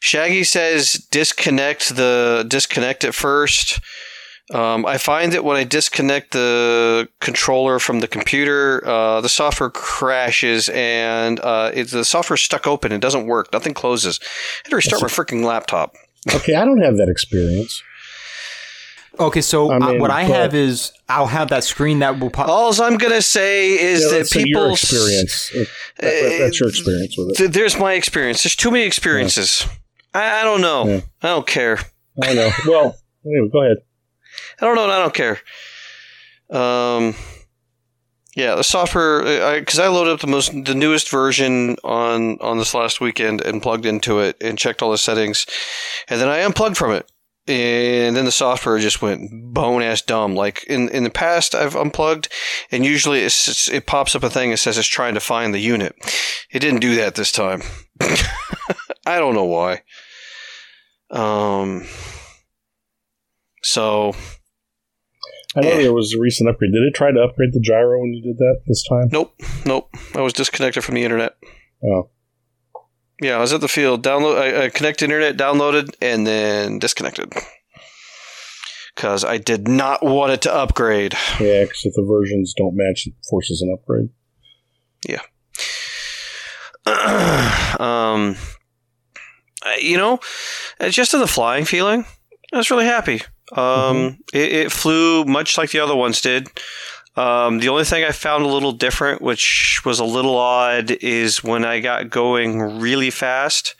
Shaggy 0.00 0.44
says 0.44 0.92
disconnect 1.10 1.96
the 1.96 2.44
disconnect 2.46 3.04
it 3.04 3.14
first. 3.14 3.80
Um, 4.52 4.84
I 4.84 4.98
find 4.98 5.32
that 5.32 5.42
when 5.42 5.56
I 5.56 5.64
disconnect 5.64 6.32
the 6.32 7.08
controller 7.20 7.78
from 7.78 8.00
the 8.00 8.06
computer, 8.06 8.86
uh, 8.86 9.22
the 9.22 9.28
software 9.30 9.70
crashes 9.70 10.68
and 10.68 11.40
uh, 11.40 11.70
it's, 11.72 11.92
the 11.92 12.04
software's 12.04 12.42
stuck 12.42 12.66
open. 12.66 12.92
It 12.92 13.00
doesn't 13.00 13.26
work. 13.26 13.50
Nothing 13.54 13.72
closes. 13.72 14.20
I 14.22 14.26
had 14.64 14.70
to 14.70 14.76
restart 14.76 15.00
my 15.00 15.08
freaking 15.08 15.44
laptop. 15.44 15.94
Okay, 16.34 16.54
I 16.54 16.66
don't 16.66 16.82
have 16.82 16.98
that 16.98 17.08
experience. 17.08 17.82
Okay, 19.18 19.40
so 19.40 19.70
I 19.70 19.76
uh, 19.76 19.90
mean, 19.90 20.00
what 20.00 20.10
I 20.10 20.26
but- 20.26 20.34
have 20.34 20.54
is 20.54 20.92
I'll 21.08 21.26
have 21.26 21.48
that 21.50 21.64
screen 21.64 22.00
that 22.00 22.18
will 22.18 22.30
pop. 22.30 22.48
All 22.48 22.72
I'm 22.82 22.96
gonna 22.98 23.22
say 23.22 23.72
is 23.72 24.02
Yeah, 24.02 24.08
that 24.08 24.16
that's 24.18 24.34
your 24.34 24.44
people 24.44 24.72
experience. 24.72 25.50
That- 25.50 25.68
that- 25.98 26.38
that's 26.40 26.60
your 26.60 26.68
experience 26.68 27.16
with 27.16 27.30
it. 27.30 27.36
Th- 27.36 27.50
There's 27.50 27.78
my 27.78 27.92
experience. 27.92 28.42
There's 28.42 28.56
too 28.56 28.70
many 28.70 28.84
experiences. 28.84 29.66
I, 30.12 30.40
I 30.40 30.44
don't 30.44 30.60
know. 30.60 30.86
Yeah. 30.86 31.00
I 31.22 31.26
don't 31.28 31.46
care. 31.46 31.78
I 32.22 32.34
know. 32.34 32.50
Well, 32.66 32.96
anyway, 33.24 33.48
go 33.52 33.62
ahead. 33.62 33.76
I 34.60 34.66
don't 34.66 34.74
know. 34.76 34.84
and 34.84 34.92
I 34.92 34.98
don't 34.98 35.14
care. 35.14 35.40
Um, 36.50 37.14
yeah, 38.36 38.54
the 38.56 38.64
software 38.64 39.58
because 39.60 39.78
I, 39.78 39.88
loaded 39.88 40.12
up 40.12 40.20
the 40.20 40.26
most 40.26 40.52
the 40.64 40.74
newest 40.74 41.08
version 41.08 41.76
on 41.84 42.38
on 42.40 42.58
this 42.58 42.74
last 42.74 43.00
weekend 43.00 43.40
and 43.40 43.62
plugged 43.62 43.86
into 43.86 44.18
it 44.20 44.36
and 44.40 44.58
checked 44.58 44.82
all 44.82 44.90
the 44.90 44.98
settings, 44.98 45.46
and 46.08 46.20
then 46.20 46.28
I 46.28 46.42
unplugged 46.44 46.76
from 46.76 46.92
it. 46.92 47.10
And 47.46 48.16
then 48.16 48.24
the 48.24 48.32
software 48.32 48.78
just 48.78 49.02
went 49.02 49.52
bone 49.52 49.82
ass 49.82 50.00
dumb. 50.00 50.34
Like 50.34 50.64
in, 50.64 50.88
in 50.88 51.04
the 51.04 51.10
past, 51.10 51.54
I've 51.54 51.76
unplugged, 51.76 52.28
and 52.70 52.86
usually 52.86 53.20
it's, 53.20 53.68
it 53.68 53.86
pops 53.86 54.16
up 54.16 54.22
a 54.22 54.30
thing 54.30 54.50
that 54.50 54.56
says 54.56 54.78
it's 54.78 54.88
trying 54.88 55.12
to 55.12 55.20
find 55.20 55.52
the 55.52 55.58
unit. 55.58 55.94
It 56.50 56.60
didn't 56.60 56.80
do 56.80 56.96
that 56.96 57.16
this 57.16 57.32
time. 57.32 57.62
I 58.00 59.18
don't 59.18 59.34
know 59.34 59.44
why. 59.44 59.82
Um. 61.10 61.86
So 63.62 64.14
I 65.56 65.60
know 65.60 65.76
there 65.76 65.92
was 65.92 66.14
a 66.14 66.20
recent 66.20 66.48
upgrade. 66.48 66.72
Did 66.72 66.82
it 66.82 66.94
try 66.94 67.12
to 67.12 67.20
upgrade 67.20 67.52
the 67.52 67.60
gyro 67.60 68.00
when 68.00 68.12
you 68.12 68.22
did 68.22 68.38
that 68.38 68.62
this 68.66 68.82
time? 68.88 69.08
Nope, 69.12 69.34
nope. 69.64 69.88
I 70.14 70.20
was 70.20 70.32
disconnected 70.32 70.82
from 70.82 70.96
the 70.96 71.04
internet. 71.04 71.36
Oh, 71.84 72.10
Yeah, 73.20 73.36
I 73.36 73.40
was 73.40 73.52
at 73.52 73.60
the 73.60 73.68
field. 73.68 74.02
Download. 74.02 74.36
I, 74.38 74.64
I 74.64 74.68
connected 74.70 75.04
internet, 75.04 75.36
downloaded, 75.36 75.94
and 76.02 76.26
then 76.26 76.78
disconnected 76.78 77.32
because 78.94 79.24
I 79.24 79.38
did 79.38 79.68
not 79.68 80.02
want 80.04 80.32
it 80.32 80.42
to 80.42 80.54
upgrade. 80.54 81.14
yeah. 81.40 81.62
Because 81.64 81.84
if 81.84 81.94
the 81.94 82.02
versions 82.08 82.54
don't 82.56 82.76
match, 82.76 83.06
it 83.06 83.14
forces 83.28 83.62
an 83.62 83.72
upgrade. 83.72 84.08
Yeah. 85.08 85.20
um, 86.86 88.36
I- 89.62 89.78
you 89.80 89.96
know, 89.96 90.18
uh, 90.80 90.88
just 90.90 91.14
in 91.14 91.20
the 91.20 91.26
flying 91.26 91.64
feeling, 91.64 92.04
I 92.52 92.56
was 92.58 92.70
really 92.70 92.84
happy. 92.86 93.22
Um, 93.52 94.18
it, 94.32 94.52
it 94.52 94.72
flew 94.72 95.24
much 95.24 95.56
like 95.58 95.70
the 95.70 95.80
other 95.80 95.94
ones 95.96 96.20
did. 96.20 96.48
Um, 97.16 97.60
the 97.60 97.68
only 97.68 97.84
thing 97.84 98.02
I 98.02 98.10
found 98.10 98.44
a 98.44 98.48
little 98.48 98.72
different, 98.72 99.22
which 99.22 99.82
was 99.84 100.00
a 100.00 100.04
little 100.04 100.36
odd, 100.36 100.90
is 100.90 101.44
when 101.44 101.64
I 101.64 101.78
got 101.80 102.10
going 102.10 102.80
really 102.80 103.10
fast 103.10 103.76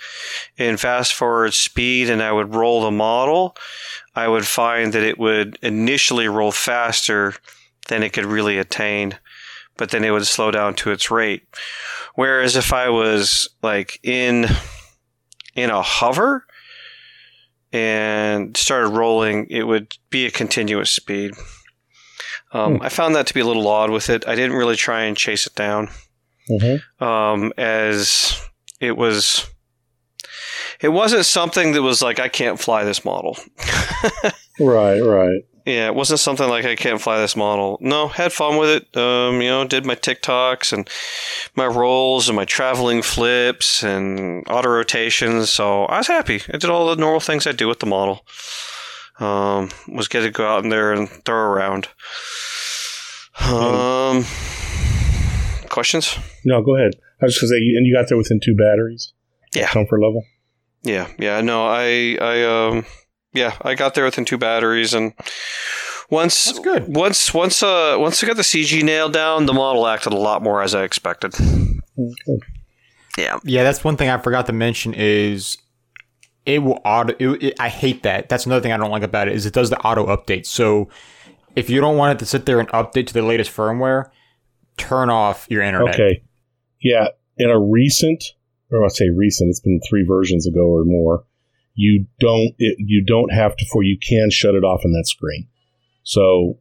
in 0.56 0.76
fast 0.76 1.14
forward 1.14 1.52
speed 1.52 2.10
and 2.10 2.22
I 2.22 2.30
would 2.30 2.54
roll 2.54 2.82
the 2.82 2.92
model, 2.92 3.56
I 4.14 4.28
would 4.28 4.46
find 4.46 4.92
that 4.92 5.02
it 5.02 5.18
would 5.18 5.58
initially 5.62 6.28
roll 6.28 6.52
faster 6.52 7.34
than 7.88 8.04
it 8.04 8.12
could 8.12 8.24
really 8.24 8.58
attain, 8.58 9.18
but 9.76 9.90
then 9.90 10.04
it 10.04 10.10
would 10.10 10.26
slow 10.26 10.52
down 10.52 10.74
to 10.76 10.92
its 10.92 11.10
rate. 11.10 11.42
Whereas 12.14 12.54
if 12.54 12.72
I 12.72 12.88
was 12.90 13.48
like 13.62 13.98
in 14.04 14.46
in 15.56 15.70
a 15.70 15.82
hover 15.82 16.46
and 17.72 18.56
started 18.56 18.90
rolling, 18.90 19.48
it 19.50 19.64
would 19.64 19.96
be 20.10 20.26
a 20.26 20.30
continuous 20.30 20.90
speed. 20.90 21.34
Um, 22.54 22.80
I 22.80 22.88
found 22.88 23.14
that 23.16 23.26
to 23.26 23.34
be 23.34 23.40
a 23.40 23.44
little 23.46 23.66
odd 23.68 23.90
with 23.90 24.08
it. 24.08 24.26
I 24.26 24.34
didn't 24.34 24.56
really 24.56 24.76
try 24.76 25.02
and 25.04 25.16
chase 25.16 25.46
it 25.46 25.54
down, 25.54 25.88
Mm-hmm. 26.48 27.04
um, 27.04 27.52
as 27.58 28.40
it 28.80 28.96
was. 28.96 29.46
It 30.80 30.88
wasn't 30.88 31.24
something 31.26 31.72
that 31.72 31.82
was 31.82 32.00
like 32.02 32.18
I 32.20 32.28
can't 32.28 32.58
fly 32.60 32.84
this 32.84 33.04
model. 33.04 33.36
Right, 34.60 35.00
right. 35.00 35.40
Yeah, 35.66 35.86
it 35.86 35.96
wasn't 35.96 36.20
something 36.20 36.48
like 36.48 36.64
I 36.64 36.76
can't 36.76 37.00
fly 37.00 37.18
this 37.18 37.34
model. 37.34 37.76
No, 37.80 38.06
had 38.06 38.32
fun 38.32 38.56
with 38.56 38.68
it. 38.68 38.96
Um, 38.96 39.40
you 39.42 39.48
know, 39.48 39.64
did 39.64 39.84
my 39.84 39.96
TikToks 39.96 40.72
and 40.72 40.88
my 41.56 41.66
rolls 41.66 42.28
and 42.28 42.36
my 42.36 42.44
traveling 42.44 43.02
flips 43.02 43.82
and 43.82 44.44
auto 44.48 44.68
rotations. 44.68 45.50
So 45.50 45.86
I 45.86 45.98
was 45.98 46.06
happy. 46.06 46.40
I 46.52 46.58
did 46.58 46.66
all 46.70 46.86
the 46.94 47.00
normal 47.00 47.18
things 47.18 47.46
I 47.48 47.52
do 47.52 47.66
with 47.66 47.80
the 47.80 47.86
model. 47.86 48.24
Um, 49.20 49.70
was 49.88 50.08
getting 50.08 50.28
to 50.28 50.36
go 50.36 50.46
out 50.46 50.64
in 50.64 50.70
there 50.70 50.92
and 50.92 51.08
throw 51.08 51.36
around. 51.36 51.88
Um, 53.40 54.24
questions? 55.68 56.16
No, 56.44 56.62
go 56.62 56.76
ahead. 56.76 56.94
I 57.20 57.26
was 57.26 57.34
just 57.34 57.42
gonna 57.42 57.50
say, 57.50 57.56
and 57.76 57.86
you 57.86 57.94
got 57.94 58.08
there 58.08 58.18
within 58.18 58.40
two 58.42 58.54
batteries. 58.54 59.12
Yeah. 59.54 59.68
Comfort 59.68 60.00
level. 60.00 60.24
Yeah, 60.82 61.08
yeah, 61.18 61.40
no, 61.40 61.66
I, 61.66 62.18
I, 62.20 62.42
um, 62.44 62.84
yeah, 63.32 63.56
I 63.62 63.74
got 63.74 63.94
there 63.94 64.04
within 64.04 64.24
two 64.26 64.36
batteries, 64.36 64.92
and 64.92 65.14
once, 66.10 66.44
That's 66.44 66.58
good. 66.58 66.94
once, 66.94 67.32
once, 67.32 67.62
uh, 67.62 67.96
once 67.98 68.22
I 68.22 68.26
got 68.26 68.36
the 68.36 68.42
CG 68.42 68.82
nailed 68.82 69.14
down, 69.14 69.46
the 69.46 69.54
model 69.54 69.86
acted 69.86 70.12
a 70.12 70.16
lot 70.18 70.42
more 70.42 70.60
as 70.62 70.74
I 70.74 70.82
expected. 70.84 71.32
Good. 71.32 72.40
Yeah, 73.16 73.38
Yeah, 73.44 73.62
that's 73.62 73.82
one 73.82 73.96
thing 73.96 74.10
I 74.10 74.18
forgot 74.18 74.44
to 74.46 74.52
mention 74.52 74.92
is 74.94 75.56
it 76.46 76.62
will 76.62 76.80
auto. 76.84 77.14
It, 77.18 77.42
it- 77.42 77.60
I 77.60 77.68
hate 77.68 78.02
that. 78.02 78.28
That's 78.28 78.46
another 78.46 78.60
thing 78.62 78.72
I 78.72 78.76
don't 78.76 78.90
like 78.90 79.02
about 79.02 79.28
it 79.28 79.34
is 79.34 79.46
it 79.46 79.52
does 79.54 79.70
the 79.70 79.78
auto 79.80 80.06
update. 80.06 80.46
So 80.46 80.88
if 81.56 81.70
you 81.70 81.80
don't 81.80 81.96
want 81.96 82.16
it 82.16 82.18
to 82.20 82.26
sit 82.26 82.46
there 82.46 82.60
and 82.60 82.68
update 82.70 83.06
to 83.08 83.14
the 83.14 83.22
latest 83.22 83.50
firmware, 83.50 84.10
turn 84.76 85.10
off 85.10 85.46
your 85.48 85.62
internet. 85.62 85.94
Okay. 85.94 86.22
Yeah. 86.80 87.08
In 87.38 87.50
a 87.50 87.58
recent, 87.58 88.24
or 88.70 88.84
I 88.84 88.88
say 88.88 89.08
recent, 89.10 89.50
it's 89.50 89.60
been 89.60 89.80
three 89.88 90.04
versions 90.06 90.46
ago 90.46 90.66
or 90.66 90.84
more. 90.84 91.24
You 91.74 92.06
don't. 92.20 92.54
It, 92.58 92.76
you 92.78 93.04
don't 93.04 93.32
have 93.32 93.56
to. 93.56 93.66
For 93.72 93.82
you 93.82 93.98
can 93.98 94.30
shut 94.30 94.54
it 94.54 94.64
off 94.64 94.82
on 94.84 94.92
that 94.92 95.06
screen. 95.06 95.48
So. 96.02 96.58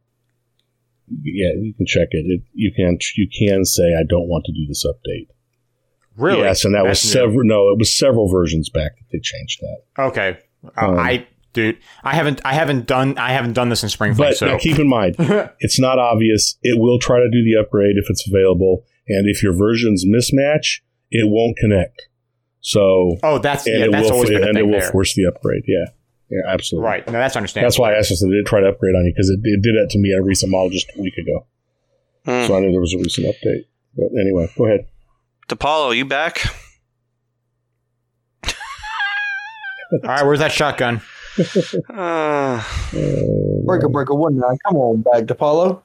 Yeah, 1.21 1.49
you 1.59 1.73
can 1.75 1.85
check 1.85 2.07
it. 2.11 2.25
it. 2.25 2.41
You 2.53 2.71
can. 2.73 2.97
You 3.17 3.27
can 3.27 3.65
say 3.65 3.93
I 3.93 4.03
don't 4.07 4.29
want 4.29 4.45
to 4.45 4.53
do 4.53 4.65
this 4.67 4.85
update, 4.85 5.27
Really? 6.17 6.42
Yes, 6.42 6.64
and 6.66 6.75
that 6.75 6.83
That's 6.85 7.03
was 7.03 7.11
several. 7.11 7.43
No, 7.43 7.69
it 7.69 7.77
was 7.80 7.98
several 7.98 8.30
versions 8.30 8.69
back 8.69 8.98
that 8.98 9.06
they 9.11 9.19
changed 9.19 9.61
that. 9.61 10.03
Okay. 10.03 10.38
Uh, 10.77 10.88
Um, 10.90 11.00
I 11.00 11.25
dude, 11.53 11.77
I 12.03 12.14
haven't 12.16 12.42
I 12.45 12.53
haven't 12.53 12.85
done 12.88 13.17
I 13.17 13.32
haven't 13.32 13.53
done 13.53 13.69
this 13.69 13.83
in 13.83 13.90
Spring 13.90 14.14
But 14.16 14.38
so 14.38 14.48
now 14.48 14.58
keep 14.59 14.77
in 14.80 14.88
mind, 14.88 15.16
it's 15.59 15.80
not 15.80 16.00
obvious. 16.00 16.58
It 16.61 16.80
will 16.80 17.00
try 17.00 17.17
to 17.19 17.30
do 17.30 17.43
the 17.43 17.59
upgrade 17.59 17.95
if 17.98 18.06
it's 18.09 18.27
available, 18.27 18.85
and 19.08 19.27
if 19.30 19.42
your 19.43 19.53
versions 19.53 20.06
mismatch, 20.06 20.82
it 21.11 21.30
won't 21.30 21.58
connect. 21.58 22.08
So 22.61 23.17
Oh, 23.24 23.40
that's 23.40 23.66
and 23.67 23.77
yeah, 23.80 23.85
it 23.85 23.92
that's 23.92 24.06
will 24.06 24.14
always 24.14 24.30
been 24.30 24.43
a 24.43 24.48
and 24.48 24.58
it 24.58 24.64
will 24.64 24.80
there. 24.80 24.92
force 24.92 25.16
the 25.16 25.25
upgrade. 25.25 25.64
Yeah, 25.67 25.85
yeah, 26.30 26.42
absolutely. 26.48 26.85
Right. 26.88 27.06
No, 27.08 27.14
that's 27.14 27.35
understandable. 27.35 27.67
That's 27.69 27.80
why 27.80 27.93
I 27.93 27.98
asked 27.98 28.11
us 28.11 28.19
to 28.19 28.30
did 28.30 28.45
try 28.45 28.61
to 28.61 28.67
upgrade 28.69 28.95
on 28.95 29.06
you 29.06 29.11
because 29.14 29.30
it, 29.30 29.40
it 29.43 29.61
did 29.61 29.75
that 29.75 29.90
to 29.92 30.00
me 30.00 30.14
at 30.14 30.19
a 30.19 30.24
recent 30.24 30.51
model 30.51 30.69
just 30.69 30.90
a 30.98 31.01
week 31.01 31.16
ago. 31.17 31.45
Hmm. 32.25 32.48
So 32.48 32.56
I 32.56 32.61
knew 32.61 32.72
there 32.72 32.80
was 32.80 32.93
a 32.93 33.00
recent 33.00 33.27
update. 33.27 33.66
But 33.98 34.08
anyway, 34.19 34.50
go 34.58 34.66
ahead. 34.66 34.88
DiPaolo, 35.47 35.95
you 35.95 36.05
back? 36.05 36.43
All 39.93 40.09
right, 40.09 40.25
where's 40.25 40.39
that 40.39 40.51
shotgun? 40.51 41.01
Uh, 41.89 42.63
Breaker, 43.65 43.89
breaker, 43.89 44.13
one 44.15 44.38
nine. 44.38 44.57
Come 44.65 44.77
on 44.77 45.01
back, 45.01 45.23
DiPaolo. 45.23 45.81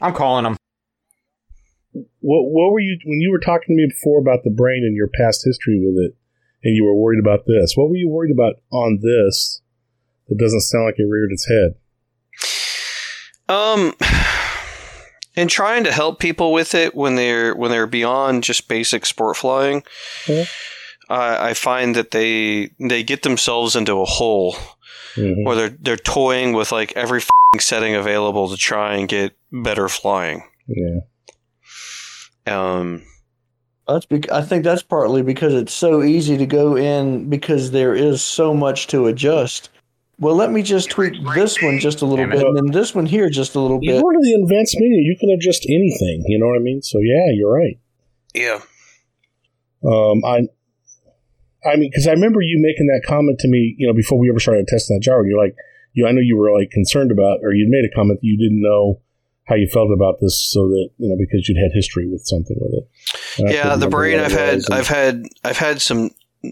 I'm 0.00 0.14
calling 0.14 0.46
him. 0.46 0.56
What 2.20 2.44
what 2.44 2.72
were 2.72 2.80
you 2.80 2.98
when 3.04 3.20
you 3.20 3.30
were 3.30 3.40
talking 3.40 3.68
to 3.68 3.74
me 3.74 3.86
before 3.88 4.20
about 4.20 4.44
the 4.44 4.50
brain 4.50 4.84
and 4.84 4.96
your 4.96 5.08
past 5.08 5.42
history 5.44 5.80
with 5.84 5.96
it, 6.04 6.16
and 6.62 6.76
you 6.76 6.84
were 6.84 6.94
worried 6.94 7.20
about 7.20 7.46
this? 7.46 7.74
What 7.76 7.88
were 7.88 7.96
you 7.96 8.08
worried 8.08 8.32
about 8.32 8.54
on 8.70 9.00
this 9.02 9.60
that 10.28 10.38
doesn't 10.38 10.60
sound 10.60 10.86
like 10.86 10.98
it 10.98 11.04
reared 11.08 11.32
its 11.32 11.48
head? 11.48 11.74
um, 13.48 13.92
in 15.36 15.48
trying 15.48 15.84
to 15.84 15.92
help 15.92 16.18
people 16.18 16.52
with 16.52 16.74
it 16.74 16.94
when 16.94 17.14
they're 17.16 17.54
when 17.54 17.70
they're 17.70 17.86
beyond 17.86 18.42
just 18.44 18.68
basic 18.68 19.06
sport 19.06 19.36
flying, 19.36 19.82
Mhm. 20.26 20.48
I 21.08 21.50
I 21.50 21.54
find 21.54 21.94
that 21.96 22.10
they 22.10 22.70
they 22.80 23.02
get 23.02 23.22
themselves 23.22 23.76
into 23.76 24.00
a 24.00 24.04
hole 24.04 24.56
Mhm. 25.16 25.44
where 25.44 25.56
they're 25.56 25.76
they're 25.80 25.96
toying 25.96 26.52
with 26.52 26.72
like 26.72 26.92
every 26.96 27.18
f***ing 27.20 27.60
setting 27.60 27.94
available 27.94 28.48
to 28.48 28.56
try 28.56 28.94
and 28.96 29.08
get 29.08 29.32
better 29.52 29.88
flying. 29.88 30.42
Yeah. 30.66 31.00
Um, 32.46 33.02
That's 33.88 34.06
bec- 34.06 34.30
I 34.30 34.42
think 34.42 34.62
that's 34.64 34.82
partly 34.84 35.22
because 35.22 35.52
it's 35.52 35.72
so 35.74 36.02
easy 36.02 36.36
to 36.38 36.46
go 36.46 36.76
in 36.76 37.28
because 37.28 37.72
there 37.72 37.94
is 37.94 38.22
so 38.22 38.54
much 38.54 38.86
to 38.88 39.06
adjust. 39.06 39.68
Well, 40.20 40.34
let 40.36 40.52
me 40.52 40.62
just 40.62 40.90
tweak 40.90 41.14
this 41.34 41.60
one 41.62 41.78
just 41.78 42.02
a 42.02 42.06
little 42.06 42.26
bit, 42.26 42.42
and 42.44 42.54
then 42.56 42.66
this 42.72 42.94
one 42.94 43.06
here 43.06 43.30
just 43.30 43.54
a 43.54 43.60
little 43.60 43.78
You 43.80 43.92
bit. 43.94 44.02
go 44.02 44.10
to 44.10 44.18
the 44.20 44.34
advanced 44.44 44.76
menu, 44.78 44.96
you 45.00 45.16
can 45.18 45.30
adjust 45.30 45.64
anything. 45.66 46.22
You 46.28 46.38
know 46.38 46.46
what 46.46 46.56
I 46.56 46.62
mean? 46.62 46.82
So 46.82 46.98
yeah, 47.00 47.32
you're 47.32 47.52
right. 47.52 47.78
yeah. 48.34 48.60
Um, 49.82 50.22
I, 50.26 50.40
I 51.64 51.76
mean, 51.76 51.90
because 51.90 52.06
I 52.06 52.12
remember 52.12 52.40
you 52.42 52.58
making 52.60 52.86
that 52.88 53.02
comment 53.06 53.38
to 53.40 53.48
me, 53.48 53.74
you 53.78 53.86
know, 53.86 53.94
before 53.94 54.18
we 54.18 54.28
ever 54.28 54.38
started 54.38 54.66
testing 54.68 54.96
that 54.98 55.02
jar. 55.02 55.20
And 55.20 55.28
you're 55.30 55.42
like, 55.42 55.56
you, 55.94 56.06
I 56.06 56.12
know 56.12 56.20
you 56.20 56.36
were 56.36 56.52
like 56.52 56.70
concerned 56.70 57.10
about, 57.10 57.38
or 57.42 57.54
you'd 57.54 57.70
made 57.70 57.84
a 57.90 57.94
comment 57.94 58.20
that 58.20 58.26
you 58.26 58.36
didn't 58.36 58.60
know 58.62 59.00
how 59.44 59.56
you 59.56 59.66
felt 59.66 59.90
about 59.90 60.20
this, 60.20 60.38
so 60.52 60.68
that 60.68 60.90
you 60.98 61.08
know 61.08 61.16
because 61.18 61.48
you'd 61.48 61.56
had 61.60 61.72
history 61.74 62.08
with 62.08 62.22
something 62.24 62.56
with 62.60 62.72
it. 62.74 62.88
And 63.42 63.50
yeah 63.52 63.74
the 63.74 63.88
brain 63.88 64.20
i've 64.20 64.30
had 64.32 64.54
and- 64.54 64.64
i've 64.70 64.86
had 64.86 65.24
i've 65.42 65.56
had 65.58 65.82
some 65.82 66.10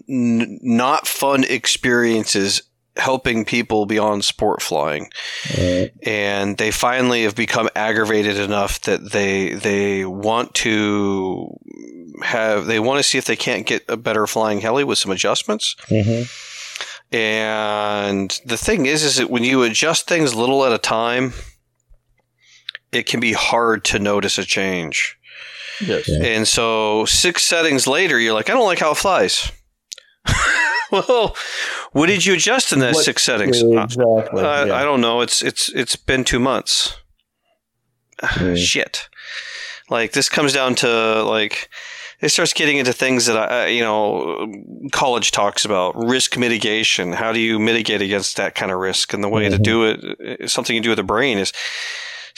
n- 0.08 0.58
not 0.62 1.06
fun 1.06 1.44
experiences 1.44 2.62
helping 2.99 3.44
people 3.44 3.86
beyond 3.86 4.25
sport 4.25 4.60
flying 4.60 5.10
and 6.02 6.57
they 6.59 6.70
finally 6.70 7.23
have 7.23 7.35
become 7.36 7.68
aggravated 7.77 8.36
enough 8.36 8.81
that 8.83 9.12
they 9.12 9.55
they 9.55 10.05
want 10.05 10.52
to 10.55 11.49
have 12.23 12.67
they 12.67 12.81
want 12.81 12.99
to 12.99 13.02
see 13.02 13.18
if 13.18 13.25
they 13.25 13.36
can't 13.36 13.67
get 13.67 13.85
a 13.89 13.97
better 13.97 14.27
flying 14.27 14.60
heli 14.60 14.85
with 14.85 14.99
some 14.99 15.12
adjustments 15.12 15.77
mhm. 15.89 16.28
and 17.12 18.41
the 18.44 18.57
thing 18.57 18.86
is 18.86 19.05
is 19.05 19.17
that 19.17 19.31
when 19.31 19.44
you 19.44 19.62
adjust 19.62 20.09
things 20.09 20.35
little 20.35 20.65
at 20.65 20.73
a 20.73 20.78
time 20.78 21.33
it 22.91 23.07
can 23.07 23.20
be 23.20 23.33
hard 23.33 23.85
to 23.85 23.99
notice 23.99 24.39
a 24.39 24.44
change 24.44 25.18
Yes. 25.81 26.09
Yeah. 26.09 26.25
and 26.25 26.49
so 26.49 27.05
six 27.05 27.44
settings 27.44 27.86
later, 27.86 28.18
you're 28.18 28.35
like, 28.35 28.51
I 28.51 28.52
don't 28.52 28.67
like 28.67 28.81
how 28.81 28.91
it 28.91 28.97
flies. 28.97 29.51
well, 30.93 31.36
what 31.92 32.07
did 32.07 32.25
you 32.26 32.34
adjust 32.34 32.73
in 32.73 32.78
those 32.81 33.05
six 33.05 33.23
settings? 33.23 33.62
Uh, 33.62 33.83
Exactly. 33.83 34.42
I, 34.42 34.65
yeah. 34.67 34.75
I 34.75 34.83
don't 34.84 35.00
know. 35.00 35.20
It's 35.20 35.42
it's 35.42 35.68
it's 35.70 35.97
been 35.97 36.25
two 36.25 36.39
months. 36.41 36.97
Yeah. 38.41 38.55
Shit. 38.73 39.08
Like 39.91 40.12
this 40.12 40.28
comes 40.28 40.52
down 40.52 40.75
to 40.76 41.23
like 41.23 41.68
it 42.20 42.31
starts 42.31 42.52
getting 42.52 42.78
into 42.78 42.92
things 42.92 43.26
that 43.26 43.36
I 43.36 43.65
I- 43.65 43.67
you 43.68 43.81
know 43.81 44.52
college 44.92 45.31
talks 45.31 45.65
about 45.65 45.97
risk 45.97 46.36
mitigation. 46.36 47.12
How 47.12 47.33
do 47.33 47.41
you 47.41 47.58
mitigate 47.58 48.02
against 48.02 48.36
that 48.36 48.55
kind 48.55 48.70
of 48.73 48.78
risk? 48.78 49.12
And 49.15 49.23
the 49.25 49.28
way 49.28 49.49
to 49.49 49.57
Mhm. 49.58 49.62
do 49.62 49.84
it, 49.84 50.41
uh, 50.42 50.47
something 50.49 50.75
you 50.76 50.83
do 50.83 50.91
with 50.91 50.99
the 50.99 51.05
brain 51.05 51.39
is 51.39 51.52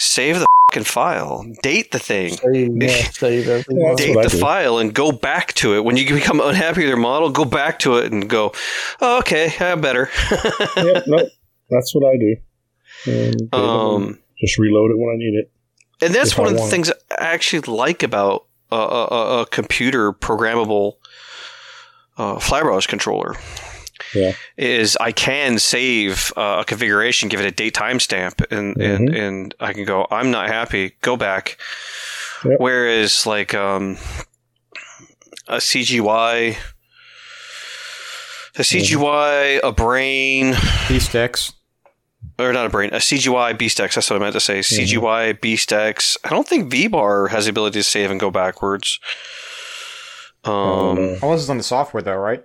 save 0.00 0.38
the 0.38 0.46
fucking 0.70 0.84
file, 0.84 1.44
date 1.62 1.90
the 1.92 1.98
thing 1.98 2.30
Save, 2.30 2.82
yeah, 2.82 2.88
save 3.10 3.48
everything. 3.48 3.94
Date 3.96 4.14
the 4.22 4.28
do. 4.30 4.38
file 4.38 4.78
and 4.78 4.94
go 4.94 5.12
back 5.12 5.52
to 5.54 5.74
it. 5.76 5.84
When 5.84 5.96
you 5.96 6.08
become 6.14 6.40
unhappy 6.40 6.80
with 6.80 6.88
your 6.88 6.96
model, 6.96 7.28
go 7.30 7.44
back 7.44 7.80
to 7.80 7.96
it 7.98 8.10
and 8.12 8.28
go, 8.30 8.52
oh, 9.00 9.18
okay, 9.18 9.52
I'm 9.60 9.80
better. 9.80 10.08
yep, 10.76 11.04
nope, 11.06 11.28
that's 11.68 11.94
what 11.94 12.04
I 12.12 12.16
do. 12.16 12.36
And, 13.06 13.54
um, 13.54 14.18
just 14.40 14.58
reload 14.58 14.90
it 14.90 14.96
when 14.98 15.10
I 15.14 15.16
need 15.18 15.34
it. 15.34 15.50
and 16.04 16.14
that's 16.14 16.36
one 16.38 16.46
I 16.46 16.50
of 16.50 16.56
the 16.56 16.60
want. 16.60 16.70
things 16.70 16.90
I 17.10 17.26
actually 17.26 17.60
like 17.72 18.02
about 18.02 18.46
a, 18.72 18.76
a, 18.76 19.04
a- 19.10 19.40
a 19.42 19.46
computer 19.46 20.12
programmable 20.12 20.94
uh, 22.16 22.36
Flybarless 22.36 22.86
controller. 22.88 23.34
Yeah. 24.14 24.32
Is 24.56 24.96
I 25.00 25.12
can 25.12 25.58
save 25.58 26.32
uh, 26.36 26.58
a 26.60 26.64
configuration, 26.64 27.28
give 27.28 27.40
it 27.40 27.46
a 27.46 27.50
date 27.50 27.74
timestamp, 27.74 28.44
and, 28.50 28.76
and 28.80 29.08
Mhm. 29.08 29.18
and 29.18 29.54
I 29.60 29.72
can 29.72 29.84
go. 29.84 30.06
I'm 30.10 30.30
not 30.30 30.48
happy. 30.48 30.96
Go 31.02 31.16
back. 31.16 31.58
Yep. 32.44 32.58
Whereas 32.58 33.26
like 33.26 33.54
um, 33.54 33.98
a 35.48 35.56
CGY, 35.58 36.56
a 38.56 38.62
CGY, 38.62 39.60
a 39.62 39.72
brain, 39.72 40.54
BeastX. 40.88 41.52
or 42.38 42.52
not 42.52 42.66
a 42.66 42.70
brain, 42.70 42.90
a 42.92 42.96
CGY 42.98 43.56
BeastX. 43.56 43.94
That's 43.94 44.10
what 44.10 44.16
I 44.16 44.18
meant 44.18 44.32
to 44.34 44.40
say. 44.40 44.60
CGY 44.60 45.34
BeastX. 45.40 46.16
I 46.24 46.30
don't 46.30 46.48
think 46.48 46.72
VBar 46.72 47.30
has 47.30 47.44
the 47.44 47.50
ability 47.50 47.78
to 47.80 47.84
save 47.84 48.10
and 48.10 48.18
go 48.18 48.30
backwards. 48.30 48.98
Um, 50.44 50.52
Um, 50.54 51.16
All 51.22 51.32
this 51.32 51.42
is 51.42 51.50
on 51.50 51.58
the 51.58 51.62
software 51.62 52.02
though, 52.02 52.16
right? 52.16 52.42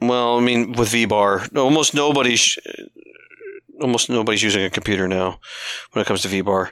Well, 0.00 0.36
I 0.38 0.40
mean, 0.40 0.72
with 0.72 0.88
VBar, 0.90 1.56
almost 1.56 1.94
nobody's 1.94 2.58
almost 3.80 4.10
nobody's 4.10 4.42
using 4.42 4.62
a 4.64 4.70
computer 4.70 5.08
now 5.08 5.38
when 5.92 6.02
it 6.02 6.06
comes 6.06 6.22
to 6.22 6.28
VBar. 6.28 6.70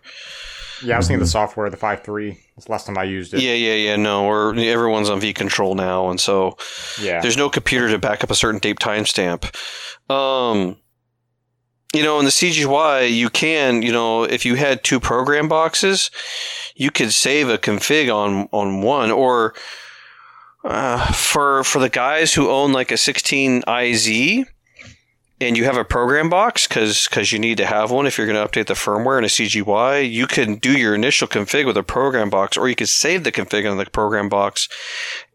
Yeah, 0.84 0.94
I 0.94 0.98
was 0.98 1.08
thinking 1.08 1.20
the 1.20 1.26
software, 1.26 1.68
the 1.70 1.76
five 1.76 2.04
three. 2.04 2.38
It's 2.56 2.66
the 2.66 2.72
last 2.72 2.86
time 2.86 2.96
I 2.98 3.04
used 3.04 3.34
it. 3.34 3.40
Yeah, 3.40 3.54
yeah, 3.54 3.74
yeah. 3.74 3.96
No, 3.96 4.24
or 4.26 4.54
everyone's 4.56 5.10
on 5.10 5.20
V 5.20 5.32
Control 5.32 5.74
now, 5.74 6.08
and 6.10 6.20
so 6.20 6.56
Yeah. 7.00 7.20
there's 7.20 7.36
no 7.36 7.50
computer 7.50 7.88
to 7.88 7.98
back 7.98 8.22
up 8.22 8.30
a 8.30 8.34
certain 8.34 8.60
date 8.60 8.78
timestamp. 8.78 9.44
Um, 10.12 10.76
you 11.94 12.02
know, 12.02 12.18
in 12.18 12.26
the 12.26 12.30
CGY, 12.30 13.12
you 13.12 13.30
can, 13.30 13.82
you 13.82 13.90
know, 13.92 14.22
if 14.24 14.44
you 14.44 14.54
had 14.56 14.84
two 14.84 15.00
program 15.00 15.48
boxes, 15.48 16.10
you 16.76 16.90
could 16.90 17.12
save 17.12 17.48
a 17.48 17.58
config 17.58 18.14
on 18.14 18.48
on 18.52 18.82
one, 18.82 19.10
or 19.10 19.54
uh, 20.64 21.12
for 21.12 21.64
for 21.64 21.78
the 21.78 21.88
guys 21.88 22.34
who 22.34 22.50
own 22.50 22.72
like 22.72 22.90
a 22.90 22.96
16 22.96 23.62
IZ. 23.66 24.46
And 25.40 25.56
you 25.56 25.66
have 25.66 25.76
a 25.76 25.84
program 25.84 26.28
box 26.28 26.66
because 26.66 27.06
because 27.06 27.30
you 27.30 27.38
need 27.38 27.58
to 27.58 27.66
have 27.66 27.92
one 27.92 28.08
if 28.08 28.18
you're 28.18 28.26
going 28.26 28.44
to 28.44 28.50
update 28.50 28.66
the 28.66 28.74
firmware 28.74 29.18
in 29.18 29.24
a 29.24 29.28
CGY. 29.28 30.10
You 30.10 30.26
can 30.26 30.56
do 30.56 30.72
your 30.76 30.96
initial 30.96 31.28
config 31.28 31.64
with 31.64 31.76
a 31.76 31.84
program 31.84 32.28
box, 32.28 32.56
or 32.56 32.68
you 32.68 32.74
could 32.74 32.88
save 32.88 33.22
the 33.22 33.30
config 33.30 33.70
on 33.70 33.76
the 33.76 33.86
program 33.86 34.28
box 34.28 34.68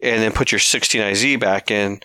and 0.02 0.22
then 0.22 0.34
put 0.34 0.52
your 0.52 0.60
16IZ 0.60 1.40
back 1.40 1.72
in 1.72 2.02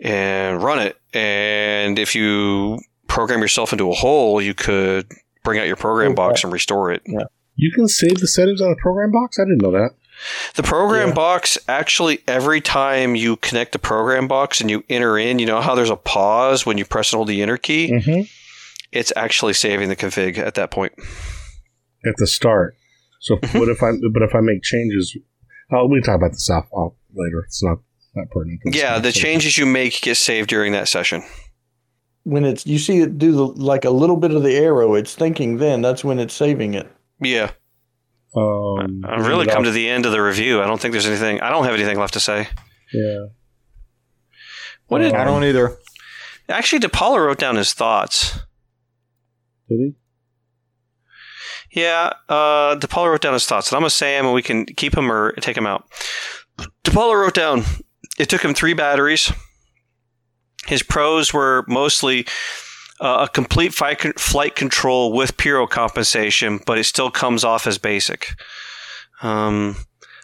and 0.00 0.62
run 0.62 0.78
it. 0.78 0.96
And 1.12 1.98
if 1.98 2.14
you 2.14 2.78
program 3.08 3.40
yourself 3.40 3.72
into 3.72 3.90
a 3.90 3.94
hole, 3.94 4.40
you 4.40 4.54
could 4.54 5.10
bring 5.42 5.58
out 5.58 5.66
your 5.66 5.74
program 5.74 6.14
box 6.14 6.44
and 6.44 6.52
restore 6.52 6.92
it. 6.92 7.02
you 7.56 7.72
can 7.72 7.88
save 7.88 8.20
the 8.20 8.28
settings 8.28 8.60
on 8.60 8.70
a 8.70 8.76
program 8.76 9.10
box. 9.10 9.38
I 9.38 9.42
didn't 9.42 9.62
know 9.62 9.72
that. 9.72 9.90
The 10.54 10.62
program 10.62 11.08
Yeah. 11.08 11.14
box 11.14 11.58
actually, 11.68 12.20
every 12.28 12.60
time 12.60 13.14
you 13.16 13.36
connect 13.36 13.72
the 13.72 13.78
program 13.78 14.28
box 14.28 14.60
and 14.60 14.70
you 14.70 14.84
enter 14.88 15.18
in, 15.18 15.38
you 15.38 15.46
know 15.46 15.60
how 15.60 15.74
there's 15.74 15.90
a 15.90 15.96
pause 15.96 16.64
when 16.64 16.78
you 16.78 16.84
press 16.84 17.12
and 17.12 17.18
hold 17.18 17.28
the 17.28 17.42
enter 17.42 17.56
key? 17.56 17.90
Mm-hmm. 17.92 18.22
It's 18.92 19.12
actually 19.16 19.54
saving 19.54 19.88
the 19.88 19.96
config 19.96 20.38
at 20.38 20.54
that 20.54 20.70
point. 20.70 20.92
At 22.06 22.14
the 22.18 22.26
start. 22.26 22.76
So 23.20 23.36
what 23.52 23.68
if 23.68 23.82
I? 23.82 23.92
But 24.12 24.22
if 24.22 24.34
I 24.34 24.40
make 24.40 24.62
changes, 24.62 25.16
oh, 25.72 25.86
we 25.86 26.00
can 26.00 26.04
talk 26.04 26.16
about 26.16 26.32
the 26.32 26.38
soft 26.38 26.68
off 26.72 26.94
later. 27.14 27.42
It's 27.46 27.62
not 27.62 27.78
not 28.14 28.28
pertinent. 28.30 28.60
to 28.64 28.70
this 28.70 28.80
Yeah, 28.80 28.94
the 28.96 29.02
conversation. 29.04 29.22
changes 29.22 29.58
you 29.58 29.66
make 29.66 30.00
get 30.02 30.16
saved 30.16 30.48
during 30.50 30.72
that 30.72 30.88
session. 30.88 31.22
When 32.24 32.44
it's 32.44 32.66
you 32.66 32.78
see 32.78 32.98
it 33.00 33.18
do 33.18 33.32
the, 33.32 33.46
like 33.46 33.84
a 33.84 33.90
little 33.90 34.16
bit 34.16 34.32
of 34.32 34.42
the 34.42 34.54
arrow, 34.56 34.94
it's 34.94 35.14
thinking. 35.14 35.56
Then 35.58 35.82
that's 35.82 36.04
when 36.04 36.18
it's 36.18 36.34
saving 36.34 36.74
it. 36.74 36.90
Yeah. 37.20 37.52
Um, 38.34 39.04
I've 39.06 39.26
really 39.26 39.46
come 39.46 39.64
to 39.64 39.70
the 39.70 39.88
end 39.88 40.06
of 40.06 40.12
the 40.12 40.22
review. 40.22 40.62
I 40.62 40.66
don't 40.66 40.80
think 40.80 40.92
there's 40.92 41.06
anything. 41.06 41.40
I 41.40 41.50
don't 41.50 41.64
have 41.64 41.74
anything 41.74 41.98
left 41.98 42.14
to 42.14 42.20
say. 42.20 42.48
yeah. 42.92 43.26
What 44.86 44.98
did 44.98 45.14
I 45.14 45.24
don't 45.24 45.44
either. 45.44 45.76
actually? 46.48 46.80
DiPaolo 46.80 47.24
wrote 47.24 47.38
down 47.38 47.56
his 47.56 47.72
thoughts. 47.72 48.38
Did 49.68 49.78
he? 49.78 49.92
Yeah, 51.80 52.12
uh, 52.28 52.76
DiPaolo 52.76 53.10
wrote 53.10 53.22
down 53.22 53.32
his 53.32 53.46
thoughts, 53.46 53.70
and 53.70 53.76
I'm 53.76 53.80
gonna 53.82 53.90
say 53.90 54.16
them, 54.16 54.26
and 54.26 54.34
we 54.34 54.42
can 54.42 54.66
keep 54.66 54.92
them 54.92 55.10
or 55.10 55.32
take 55.32 55.54
them 55.54 55.66
out. 55.66 55.88
DiPaolo 56.84 57.14
wrote 57.20 57.34
down 57.34 57.62
it 58.18 58.28
took 58.28 58.44
him 58.44 58.54
three 58.54 58.74
batteries. 58.74 59.32
His 60.66 60.82
pros 60.82 61.32
were 61.32 61.64
mostly 61.68 62.26
uh, 63.02 63.26
a 63.26 63.28
complete 63.28 63.74
flight, 63.74 63.98
con- 63.98 64.12
flight 64.12 64.54
control 64.54 65.12
with 65.12 65.36
pyro 65.36 65.66
compensation, 65.66 66.60
but 66.64 66.78
it 66.78 66.84
still 66.84 67.10
comes 67.10 67.42
off 67.42 67.66
as 67.66 67.76
basic. 67.76 68.34
Um, 69.22 69.76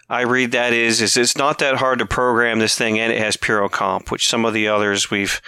I 0.08 0.23
read 0.23 0.52
that 0.52 0.73
is 0.73 1.02
is 1.02 1.16
it's 1.16 1.36
not 1.36 1.58
that 1.58 1.76
hard 1.76 1.98
to 1.98 2.07
program 2.07 2.60
this 2.60 2.78
thing, 2.78 2.98
and 2.98 3.12
it 3.12 3.18
has 3.18 3.36
pyro 3.36 3.68
comp, 3.68 4.12
which 4.12 4.28
some 4.28 4.44
of 4.44 4.55
the 4.55 4.68
others 4.68 5.10
we've 5.10 5.42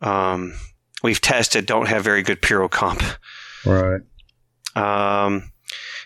um, 0.00 0.54
we've 1.02 1.20
tested 1.20 1.66
don't 1.66 1.88
have 1.88 2.04
very 2.04 2.22
good 2.22 2.40
pyro 2.40 2.68
comp. 2.68 3.02
Right. 3.66 4.00
Um, 4.76 5.50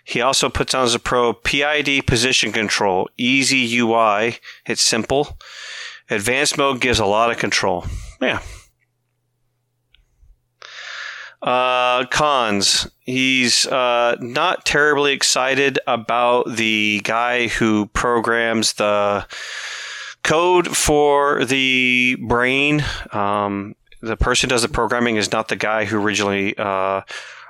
he 0.05 0.23
also 0.23 0.49
puts 0.49 0.73
on 0.73 0.85
as 0.85 0.95
a 0.95 0.99
pro 0.99 1.35
PID 1.35 2.07
position 2.07 2.53
control, 2.53 3.11
easy 3.19 3.79
UI. 3.79 4.39
It's 4.65 4.83
simple. 4.83 5.37
Advanced 6.09 6.57
mode 6.57 6.81
gives 6.81 7.01
a 7.01 7.07
lot 7.07 7.31
of 7.31 7.37
control. 7.37 7.85
Yeah. 8.21 8.41
Uh, 11.47 12.05
cons. 12.07 12.89
He's 13.01 13.67
uh, 13.67 14.17
not 14.21 14.65
terribly 14.67 15.13
excited 15.13 15.79
about 15.87 16.51
the 16.57 17.01
guy 17.05 17.47
who 17.47 17.87
programs 17.87 18.73
the 18.75 19.27
code 20.25 20.77
for 20.77 21.45
the 21.45 22.17
brain. 22.21 22.85
Um, 23.13 23.77
the 24.03 24.17
person 24.17 24.51
who 24.51 24.55
does 24.55 24.63
the 24.63 24.69
programming 24.69 25.17
is 25.17 25.31
not 25.31 25.47
the 25.47 25.55
guy 25.57 25.85
who 25.85 26.03
originally 26.03 26.59
uh, 26.59 27.03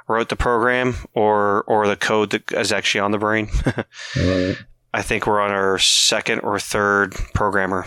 wrote 0.08 0.28
the 0.28 0.36
program 0.36 0.96
or 1.14 1.64
or 1.64 1.86
the 1.86 1.96
code 1.96 2.30
that 2.30 2.52
is 2.52 2.72
actually 2.72 3.00
on 3.00 3.12
the 3.12 3.18
brain. 3.18 3.48
Right. 4.16 4.56
I 4.94 5.02
think 5.02 5.26
we're 5.26 5.40
on 5.40 5.50
our 5.50 5.78
second 5.78 6.40
or 6.40 6.58
third 6.58 7.14
programmer. 7.34 7.84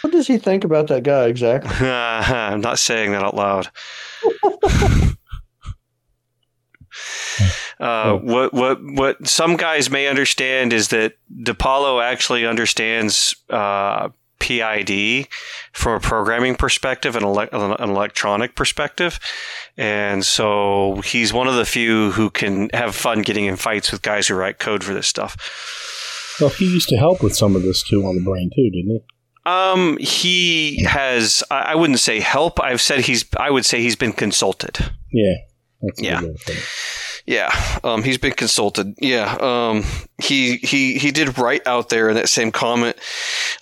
What 0.00 0.12
does 0.12 0.26
he 0.26 0.36
think 0.36 0.64
about 0.64 0.88
that 0.88 1.04
guy 1.04 1.26
exactly? 1.26 1.70
I'm 1.88 2.60
not 2.60 2.80
saying 2.80 3.12
that 3.12 3.22
out 3.22 3.34
loud. 3.36 3.68
Uh, 7.78 8.16
what 8.16 8.54
what 8.54 8.78
what 8.82 9.26
some 9.28 9.56
guys 9.56 9.90
may 9.90 10.08
understand 10.08 10.72
is 10.72 10.88
that 10.88 11.12
DiPaolo 11.42 12.02
actually 12.02 12.46
understands 12.46 13.36
uh, 13.50 14.08
PID 14.38 15.28
from 15.72 15.94
a 15.94 16.00
programming 16.00 16.54
perspective 16.54 17.16
and 17.16 17.24
ele- 17.24 17.40
an 17.40 17.90
electronic 17.90 18.54
perspective, 18.54 19.18
and 19.76 20.24
so 20.24 21.02
he's 21.04 21.34
one 21.34 21.48
of 21.48 21.56
the 21.56 21.66
few 21.66 22.12
who 22.12 22.30
can 22.30 22.70
have 22.72 22.94
fun 22.94 23.20
getting 23.20 23.44
in 23.44 23.56
fights 23.56 23.92
with 23.92 24.00
guys 24.00 24.28
who 24.28 24.34
write 24.34 24.58
code 24.58 24.82
for 24.82 24.94
this 24.94 25.06
stuff. 25.06 25.36
Well, 26.40 26.50
he 26.50 26.64
used 26.64 26.88
to 26.88 26.96
help 26.96 27.22
with 27.22 27.36
some 27.36 27.56
of 27.56 27.62
this 27.62 27.82
too 27.82 28.06
on 28.06 28.16
the 28.16 28.22
brain 28.22 28.50
too, 28.54 28.70
didn't 28.70 28.90
he? 28.90 29.04
Um, 29.46 29.96
he 29.98 30.82
has. 30.84 31.42
I 31.50 31.74
wouldn't 31.76 32.00
say 32.00 32.20
help. 32.20 32.60
I've 32.60 32.80
said 32.80 33.00
he's. 33.00 33.24
I 33.38 33.50
would 33.50 33.64
say 33.64 33.80
he's 33.80 33.96
been 33.96 34.12
consulted. 34.12 34.78
Yeah. 35.12 35.34
That's 35.82 36.02
Yeah. 36.02 36.20
good 36.20 36.28
way 36.30 36.34
to 36.36 36.44
put 36.44 36.54
it. 36.56 36.64
Yeah, 37.26 37.78
um, 37.82 38.04
he's 38.04 38.18
been 38.18 38.32
consulted. 38.34 38.94
Yeah, 39.00 39.36
um, 39.40 39.84
he 40.22 40.58
he 40.58 40.96
he 40.96 41.10
did 41.10 41.38
write 41.38 41.66
out 41.66 41.88
there 41.88 42.08
in 42.08 42.14
that 42.14 42.28
same 42.28 42.52
comment. 42.52 42.96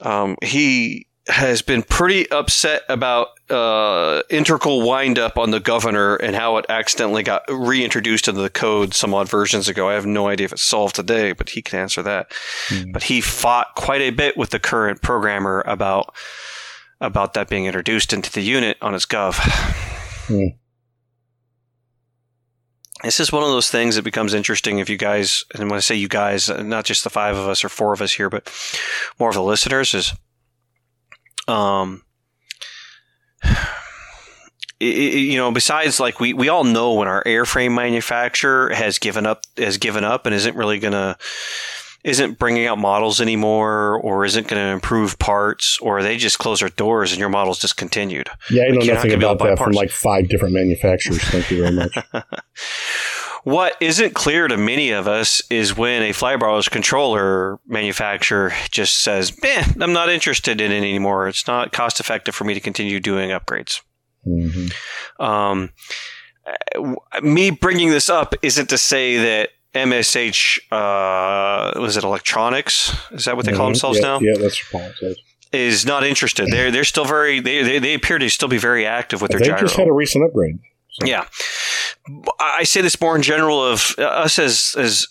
Um, 0.03 0.37
he 0.43 1.07
has 1.27 1.63
been 1.63 1.83
pretty 1.83 2.31
upset 2.31 2.83
about 2.89 3.29
uh, 3.49 4.23
integral 4.29 4.87
windup 4.87 5.39
on 5.39 5.51
the 5.51 5.61
governor 5.61 6.17
and 6.17 6.37
how 6.37 6.59
it 6.59 6.67
accidentally 6.69 7.23
got 7.23 7.43
reintroduced 7.49 8.29
into 8.29 8.43
the 8.43 8.51
code 8.51 8.93
some 8.93 9.15
odd 9.15 9.29
versions 9.29 9.69
ago. 9.69 9.89
I 9.89 9.95
have 9.95 10.05
no 10.05 10.29
idea 10.29 10.47
if 10.47 10.53
it's 10.53 10.63
solved 10.63 10.97
today, 10.97 11.33
but 11.33 11.51
he 11.51 11.63
can 11.63 11.79
answer 11.79 12.03
that. 12.03 12.33
But 12.93 13.05
he 13.05 13.21
fought 13.21 13.75
quite 13.75 14.03
a 14.03 14.11
bit 14.11 14.37
with 14.37 14.51
the 14.51 14.59
current 14.59 15.01
programmer 15.03 15.63
about 15.67 16.15
about 17.01 17.35
that 17.35 17.49
being 17.49 17.67
introduced 17.67 18.13
into 18.13 18.31
the 18.31 18.41
unit 18.41 18.77
on 18.81 18.95
its 18.95 19.07
gov. 19.07 19.35
Hmm. 20.27 20.57
This 23.03 23.21
is 23.21 23.31
one 23.31 23.43
of 23.43 23.51
those 23.51 23.71
things 23.71 23.97
that 23.97 24.03
becomes 24.03 24.33
interesting 24.33 24.79
if 24.79 24.89
you 24.89 24.97
guys, 24.97 25.45
and 25.55 25.69
when 25.69 25.77
I 25.77 25.81
say 25.81 25.95
you 25.95 26.09
guys, 26.09 26.49
not 26.49 26.87
just 26.87 27.05
the 27.05 27.11
five 27.11 27.37
of 27.37 27.47
us 27.47 27.63
or 27.63 27.69
four 27.69 27.93
of 27.93 28.01
us 28.01 28.15
here, 28.15 28.31
but 28.31 28.51
more 29.19 29.29
of 29.29 29.35
the 29.35 29.43
listeners, 29.43 29.93
is 29.93 30.15
um, 31.49 32.03
i- 33.45 33.55
i- 34.81 34.87
you 34.87 35.37
know, 35.37 35.51
besides 35.53 36.01
like 36.01 36.21
we, 36.21 36.33
we 36.33 36.49
all 36.49 36.65
know 36.65 36.95
when 36.95 37.09
our 37.09 37.23
airframe 37.25 37.75
manufacturer 37.75 38.71
has 38.75 38.99
given 38.99 39.27
up 39.27 39.43
has 39.57 39.79
given 39.79 40.05
up 40.05 40.27
and 40.27 40.35
isn't 40.35 40.57
really 40.57 40.79
gonna 40.79 41.17
isn't 42.05 42.39
bringing 42.39 42.67
out 42.67 42.77
models 42.77 43.19
anymore 43.19 43.99
or 44.03 44.27
isn't 44.27 44.47
going 44.47 44.61
to 44.63 44.69
improve 44.73 45.19
parts 45.19 45.79
or 45.81 46.03
they 46.03 46.19
just 46.19 46.39
close 46.39 46.61
their 46.61 46.69
doors 46.69 47.13
and 47.13 47.19
your 47.19 47.31
model's 47.31 47.59
discontinued. 47.59 48.29
Yeah, 48.51 48.65
I 48.65 48.69
know 48.73 48.81
Like, 48.81 48.89
nothing 48.89 49.09
gonna 49.13 49.19
be 49.21 49.25
able 49.25 49.33
about 49.37 49.57
that 49.57 49.65
from 49.65 49.73
like 49.73 49.91
five 49.91 50.29
different 50.29 50.53
manufacturers. 50.53 51.23
Thank 51.23 51.51
you 51.51 51.63
very 51.63 51.73
much. 51.75 51.97
What 53.45 53.77
isn't 53.81 54.15
clear 54.15 54.49
to 54.49 54.57
many 54.57 54.91
of 54.91 55.07
us 55.07 55.43
is 55.51 55.77
when 55.77 56.03
a 56.03 56.11
Flybarless 56.11 56.71
controller 56.71 57.59
manufacturer 57.67 58.53
just 58.71 59.03
says, 59.03 59.33
"Eh, 59.45 59.65
I'm 59.81 59.93
not 59.93 60.09
interested 60.09 60.61
in 60.61 60.73
it 60.73 60.77
anymore. 60.79 61.29
It's 61.29 61.47
not 61.47 61.73
cost 61.73 62.01
effective 62.01 62.35
for 62.35 62.45
me 62.45 62.55
to 62.55 62.61
continue 62.61 63.01
doing 63.01 63.31
upgrades." 63.31 63.81
hmm 64.25 64.69
Um, 65.23 65.71
me 67.23 67.51
bringing 67.51 67.91
this 67.91 68.09
up 68.09 68.35
isn't 68.43 68.69
to 68.71 68.79
say 68.79 69.17
that 69.19 69.51
MSH 69.75 70.61
uh, 70.73 71.79
was 71.81 71.97
it 71.97 72.05
electronics? 72.05 72.95
Is 73.13 73.25
that 73.27 73.37
what 73.37 73.45
they 73.47 73.53
call 73.53 73.67
themselves 73.67 73.99
Mm-hmm. 74.01 74.25
yeah, 74.25 74.33
now? 74.33 74.39
Yeah, 74.39 74.43
that's 74.43 74.99
says. 75.01 75.17
Is 75.53 75.87
not 75.87 76.03
interested. 76.05 76.49
They're 76.51 76.71
they're 76.71 76.85
still 76.85 77.05
very 77.05 77.41
they, 77.41 77.63
they, 77.63 77.79
they 77.79 77.95
appear 77.95 78.19
to 78.19 78.29
still 78.29 78.49
be 78.49 78.59
very 78.59 78.87
active 78.87 79.21
with 79.23 79.31
their 79.31 79.41
They 79.41 79.47
gyro. 79.47 79.61
just 79.61 79.77
had 79.77 79.87
a 79.89 79.93
recent 79.93 80.25
upgrade. 80.25 80.59
So. 80.91 81.07
Yeah, 81.07 81.27
I 82.39 82.65
say 82.65 82.83
this 82.83 83.01
more 83.01 83.17
in 83.17 83.23
general 83.23 83.65
of 83.65 83.95
uh, 83.99 84.03
us 84.03 84.39
as 84.39 84.75
as 84.77 85.07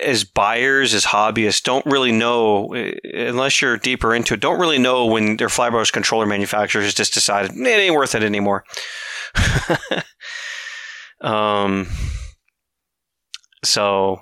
as 0.00 0.22
buyers, 0.22 0.94
as 0.94 1.04
hobbyists, 1.04 1.62
don't 1.62 1.84
really 1.84 2.12
know 2.12 2.74
uh, 2.74 2.92
unless 3.12 3.60
you're 3.60 3.76
deeper 3.76 4.14
into 4.14 4.34
it. 4.34 4.40
Don't 4.40 4.60
really 4.60 4.78
know 4.78 5.06
when 5.06 5.36
their 5.36 5.48
Flybarless 5.48 5.92
controller 5.92 6.26
manufacturers 6.26 6.94
just 6.94 7.12
decided 7.12 7.50
"Eh, 7.50 7.68
it 7.68 7.80
ain't 7.80 7.94
worth 7.94 8.14
it 8.14 8.22
anymore. 8.22 8.64
um, 11.20 11.88
so 13.64 14.20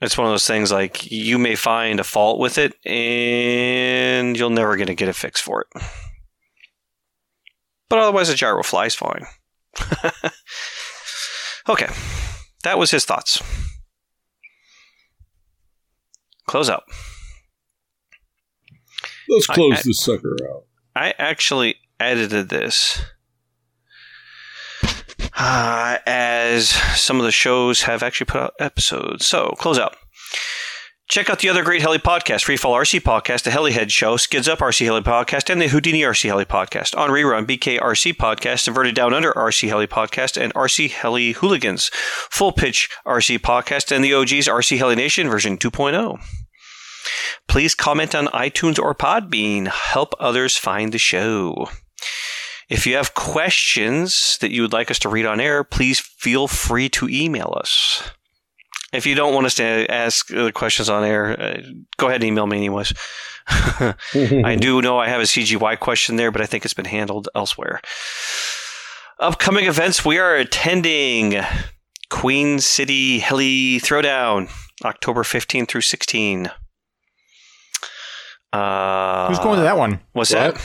it's 0.00 0.18
one 0.18 0.26
of 0.26 0.32
those 0.32 0.46
things 0.48 0.72
like 0.72 1.12
you 1.12 1.38
may 1.38 1.54
find 1.54 2.00
a 2.00 2.04
fault 2.04 2.40
with 2.40 2.58
it, 2.58 2.74
and 2.84 4.36
you'll 4.36 4.50
never 4.50 4.76
gonna 4.76 4.94
get 4.94 5.08
a 5.08 5.12
fix 5.12 5.40
for 5.40 5.60
it. 5.60 5.82
But 7.88 8.00
otherwise, 8.00 8.28
the 8.28 8.34
gyro 8.34 8.64
flies 8.64 8.96
fine. 8.96 9.26
okay, 11.68 11.88
that 12.64 12.78
was 12.78 12.90
his 12.90 13.04
thoughts. 13.04 13.42
Close 16.46 16.68
out. 16.68 16.84
Let's 19.28 19.46
close 19.46 19.78
I- 19.78 19.82
this 19.84 20.00
sucker 20.00 20.36
out. 20.50 20.64
I 20.94 21.14
actually 21.18 21.76
edited 21.98 22.50
this 22.50 23.00
uh, 25.38 25.98
as 26.06 26.68
some 26.68 27.18
of 27.18 27.24
the 27.24 27.32
shows 27.32 27.82
have 27.82 28.02
actually 28.02 28.26
put 28.26 28.40
out 28.42 28.54
episodes. 28.60 29.24
So, 29.24 29.54
close 29.58 29.78
out. 29.78 29.96
Check 31.12 31.28
out 31.28 31.40
the 31.40 31.50
other 31.50 31.62
great 31.62 31.82
Heli 31.82 31.98
podcast, 31.98 32.46
Freefall 32.46 32.74
RC 32.74 33.00
Podcast, 33.00 33.42
the 33.42 33.50
Helihead 33.50 33.90
Show, 33.90 34.16
Skids 34.16 34.48
Up 34.48 34.60
RC 34.60 34.86
Heli 34.86 35.02
Podcast, 35.02 35.50
and 35.50 35.60
the 35.60 35.68
Houdini 35.68 36.00
RC 36.00 36.28
Heli 36.28 36.46
Podcast. 36.46 36.96
On 36.96 37.10
rerun, 37.10 37.44
BK 37.44 37.78
RC 37.78 38.14
Podcast, 38.14 38.66
Inverted 38.66 38.94
Down 38.94 39.12
Under 39.12 39.30
RC 39.32 39.68
Heli 39.68 39.86
Podcast, 39.86 40.40
and 40.40 40.54
RC 40.54 40.90
Heli 40.90 41.32
Hooligans. 41.32 41.90
Full 41.92 42.50
Pitch 42.50 42.88
RC 43.06 43.40
Podcast, 43.40 43.94
and 43.94 44.02
the 44.02 44.14
OG's 44.14 44.48
RC 44.48 44.78
Heli 44.78 44.94
Nation 44.94 45.28
version 45.28 45.58
2.0. 45.58 46.18
Please 47.46 47.74
comment 47.74 48.14
on 48.14 48.28
iTunes 48.28 48.82
or 48.82 48.94
Podbean. 48.94 49.68
Help 49.68 50.14
others 50.18 50.56
find 50.56 50.92
the 50.92 50.98
show. 50.98 51.68
If 52.70 52.86
you 52.86 52.96
have 52.96 53.12
questions 53.12 54.38
that 54.40 54.50
you 54.50 54.62
would 54.62 54.72
like 54.72 54.90
us 54.90 54.98
to 55.00 55.10
read 55.10 55.26
on 55.26 55.40
air, 55.40 55.62
please 55.62 56.00
feel 56.00 56.48
free 56.48 56.88
to 56.88 57.06
email 57.10 57.52
us. 57.54 58.12
If 58.92 59.06
you 59.06 59.14
don't 59.14 59.32
want 59.34 59.46
us 59.46 59.54
to 59.54 59.86
ask 59.90 60.28
the 60.28 60.52
questions 60.52 60.88
on 60.90 61.02
air, 61.04 61.40
uh, 61.40 61.60
go 61.96 62.08
ahead 62.08 62.20
and 62.22 62.28
email 62.28 62.46
me 62.46 62.58
anyways. 62.58 62.92
I 63.48 64.56
do 64.60 64.82
know 64.82 64.98
I 64.98 65.08
have 65.08 65.20
a 65.20 65.24
CGY 65.24 65.78
question 65.80 66.16
there, 66.16 66.30
but 66.30 66.42
I 66.42 66.46
think 66.46 66.64
it's 66.64 66.74
been 66.74 66.84
handled 66.84 67.28
elsewhere. 67.34 67.80
Upcoming 69.18 69.66
events 69.66 70.04
we 70.04 70.18
are 70.18 70.34
attending 70.36 71.36
Queen 72.10 72.58
City 72.60 73.18
Heli 73.20 73.80
Throwdown 73.80 74.50
October 74.84 75.24
15 75.24 75.66
through 75.66 75.80
16. 75.80 76.50
Uh, 78.52 79.28
Who's 79.28 79.38
going 79.38 79.56
to 79.56 79.62
that 79.62 79.78
one? 79.78 80.00
What's 80.12 80.32
What? 80.34 80.54
that? 80.54 80.62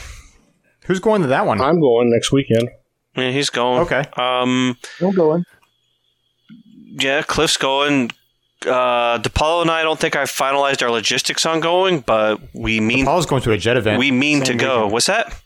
Who's 0.85 0.99
going 0.99 1.21
to 1.21 1.27
that 1.29 1.45
one? 1.45 1.61
I'm 1.61 1.79
going 1.79 2.09
next 2.09 2.31
weekend. 2.31 2.69
Yeah, 3.15 3.31
he's 3.31 3.49
going. 3.49 3.81
Okay. 3.81 4.03
Um, 4.17 4.77
I'm 5.01 5.11
going. 5.13 5.43
Yeah, 6.99 7.21
Cliff's 7.21 7.57
going. 7.57 8.11
Uh, 8.65 9.19
DiPaolo 9.19 9.61
and 9.61 9.69
I 9.69 9.83
don't 9.83 9.99
think 9.99 10.15
I've 10.15 10.31
finalized 10.31 10.81
our 10.81 10.89
logistics 10.89 11.45
on 11.45 11.59
going, 11.59 11.99
but 11.99 12.39
we 12.53 12.79
mean 12.79 13.05
DePaul's 13.05 13.27
going 13.27 13.43
to 13.43 13.51
a 13.51 13.57
jet 13.57 13.77
event. 13.77 13.99
we 13.99 14.11
mean 14.11 14.43
to 14.43 14.55
go. 14.55 14.77
weekend. 14.77 14.93
What's 14.93 15.05
that? 15.05 15.41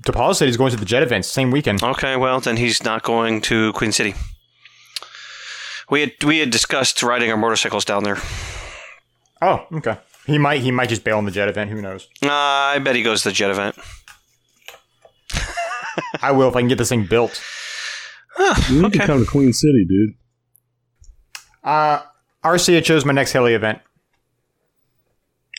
DePaul 0.00 0.34
said 0.34 0.46
he's 0.46 0.56
going 0.56 0.70
to 0.70 0.78
the 0.78 0.86
jet 0.86 1.02
event 1.02 1.24
same 1.26 1.50
weekend. 1.50 1.82
Okay, 1.82 2.16
well 2.16 2.40
then 2.40 2.56
he's 2.56 2.82
not 2.82 3.02
going 3.02 3.42
to 3.42 3.72
Queen 3.74 3.92
City. 3.92 4.14
We 5.90 6.00
had 6.00 6.12
we 6.24 6.38
had 6.38 6.50
discussed 6.50 7.02
riding 7.02 7.30
our 7.30 7.36
motorcycles 7.36 7.84
down 7.84 8.04
there. 8.04 8.16
Oh, 9.42 9.66
okay. 9.72 9.98
He 10.26 10.38
might 10.38 10.60
he 10.60 10.70
might 10.70 10.88
just 10.88 11.04
bail 11.04 11.18
on 11.18 11.24
the 11.26 11.30
jet 11.30 11.48
event. 11.48 11.70
Who 11.70 11.82
knows? 11.82 12.08
Uh, 12.22 12.28
I 12.30 12.78
bet 12.78 12.94
he 12.96 13.02
goes 13.02 13.22
to 13.22 13.28
the 13.30 13.34
jet 13.34 13.50
event. 13.50 13.76
I 16.22 16.32
will 16.32 16.48
if 16.48 16.56
I 16.56 16.60
can 16.60 16.68
get 16.68 16.78
this 16.78 16.88
thing 16.88 17.04
built. 17.04 17.42
You 18.38 18.76
need 18.82 18.84
Okay. 18.86 18.98
to 19.00 19.06
come 19.06 19.24
to 19.24 19.30
Queen 19.30 19.52
City, 19.52 19.84
dude. 19.88 20.14
Uh, 21.62 22.00
IRCHA's 22.44 23.04
my 23.04 23.12
next 23.12 23.32
heli 23.32 23.54
event. 23.54 23.80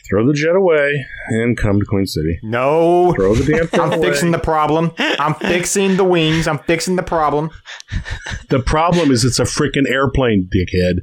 Throw 0.10 0.26
the 0.28 0.34
jet 0.34 0.56
away 0.56 1.06
and 1.30 1.56
come 1.56 1.80
to 1.80 1.86
Queen 1.86 2.06
City. 2.06 2.38
No, 2.44 3.14
Throw 3.14 3.34
the 3.36 3.46
damn 3.50 3.68
thing 3.68 3.80
I'm 3.80 3.94
away. 3.94 4.10
fixing 4.10 4.32
the 4.32 4.40
problem. 4.40 4.92
I'm 4.98 5.36
fixing 5.36 5.96
the 5.96 6.04
wings. 6.04 6.48
I'm 6.48 6.60
fixing 6.60 6.96
the 6.98 7.04
problem. 7.04 7.50
The 8.50 8.60
problem 8.60 9.12
is 9.12 9.24
it's 9.24 9.40
a 9.40 9.44
freaking 9.44 9.88
airplane, 9.90 10.50
dickhead. 10.54 11.02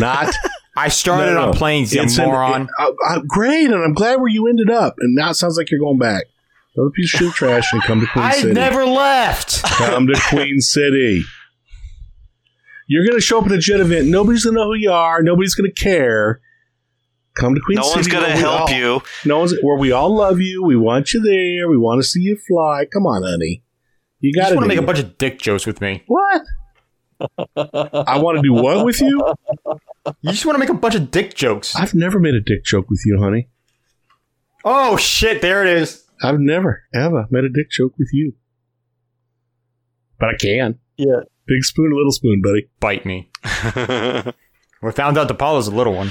Not 0.00 0.34
I 0.76 0.88
started 0.88 1.26
No, 1.34 1.34
no, 1.42 1.48
on 1.48 1.54
planes, 1.54 1.94
you 1.94 2.02
It's 2.02 2.18
an- 2.18 2.26
moron. 2.26 2.62
it- 2.62 2.68
uh, 2.78 2.90
uh, 3.08 3.20
great, 3.26 3.66
and 3.66 3.76
I'm 3.82 3.94
glad 3.94 4.16
where 4.16 4.28
you 4.28 4.48
ended 4.48 4.68
up. 4.70 4.96
And 4.98 5.14
now 5.14 5.30
it 5.30 5.34
sounds 5.34 5.56
like 5.56 5.70
you're 5.70 5.80
going 5.80 5.98
back. 5.98 6.24
Throw 6.74 6.86
the 6.86 6.90
piece 6.90 7.14
of 7.14 7.20
shit 7.20 7.32
trash 7.34 7.72
and 7.72 7.82
come 7.82 8.00
to 8.00 8.06
Queen 8.06 8.24
I 8.24 8.32
City. 8.32 8.52
never 8.52 8.84
left. 8.84 9.62
come 9.62 10.06
to 10.08 10.20
Queen 10.28 10.60
City. 10.60 11.22
You're 12.88 13.04
going 13.06 13.16
to 13.16 13.20
show 13.20 13.38
up 13.40 13.46
at 13.46 13.52
a 13.52 13.58
jet 13.58 13.80
event. 13.80 14.08
Nobody's 14.08 14.44
going 14.44 14.54
to 14.56 14.60
know 14.60 14.66
who 14.66 14.74
you 14.74 14.90
are. 14.90 15.22
Nobody's 15.22 15.54
going 15.54 15.70
to 15.72 15.80
care. 15.80 16.40
Come 17.36 17.54
to 17.54 17.60
Queen 17.60 17.76
No 17.76 17.82
City. 17.82 18.10
No 18.12 18.18
one's 18.20 18.26
gonna 18.28 18.36
help 18.36 18.70
all- 18.70 18.76
you. 18.76 19.02
No 19.24 19.38
one's 19.38 19.54
where 19.62 19.76
we 19.78 19.90
all 19.92 20.14
love 20.14 20.40
you. 20.40 20.62
We 20.64 20.76
want 20.76 21.12
you 21.12 21.20
there. 21.20 21.68
We 21.68 21.76
want 21.76 22.00
to 22.02 22.06
see 22.06 22.20
you 22.20 22.36
fly. 22.36 22.86
Come 22.92 23.06
on, 23.06 23.22
honey. 23.24 23.62
You 24.20 24.30
You 24.34 24.40
got 24.40 24.50
to 24.50 24.54
want 24.54 24.64
to 24.64 24.68
make 24.68 24.78
a 24.78 24.82
bunch 24.82 24.98
of 25.00 25.18
dick 25.18 25.38
jokes 25.40 25.66
with 25.66 25.80
me. 25.80 26.02
what? 26.06 26.42
I 27.56 28.18
want 28.18 28.36
to 28.36 28.42
do 28.42 28.52
what 28.52 28.84
with 28.84 29.00
you? 29.00 29.20
You 30.22 30.30
just 30.32 30.44
want 30.46 30.54
to 30.56 30.60
make 30.60 30.68
a 30.68 30.74
bunch 30.74 30.94
of 30.94 31.10
dick 31.10 31.34
jokes. 31.34 31.74
I've 31.74 31.94
never 31.94 32.18
made 32.20 32.34
a 32.34 32.40
dick 32.40 32.64
joke 32.64 32.88
with 32.90 33.00
you, 33.06 33.18
honey. 33.20 33.48
Oh 34.64 34.96
shit! 34.96 35.40
There 35.42 35.64
it 35.64 35.76
is. 35.82 36.03
I've 36.22 36.38
never 36.40 36.84
ever 36.94 37.26
made 37.30 37.44
a 37.44 37.48
dick 37.50 37.70
joke 37.70 37.92
with 37.98 38.08
you. 38.12 38.34
But 40.18 40.30
I 40.30 40.34
can. 40.36 40.78
Yeah. 40.96 41.20
Big 41.46 41.64
spoon, 41.64 41.90
little 41.94 42.12
spoon, 42.12 42.40
buddy. 42.42 42.68
Bite 42.80 43.04
me. 43.04 43.30
We 44.82 44.92
found 44.92 45.16
out 45.16 45.28
DiPaolo's 45.30 45.66
a 45.66 45.70
little 45.70 45.94
one, 45.94 46.10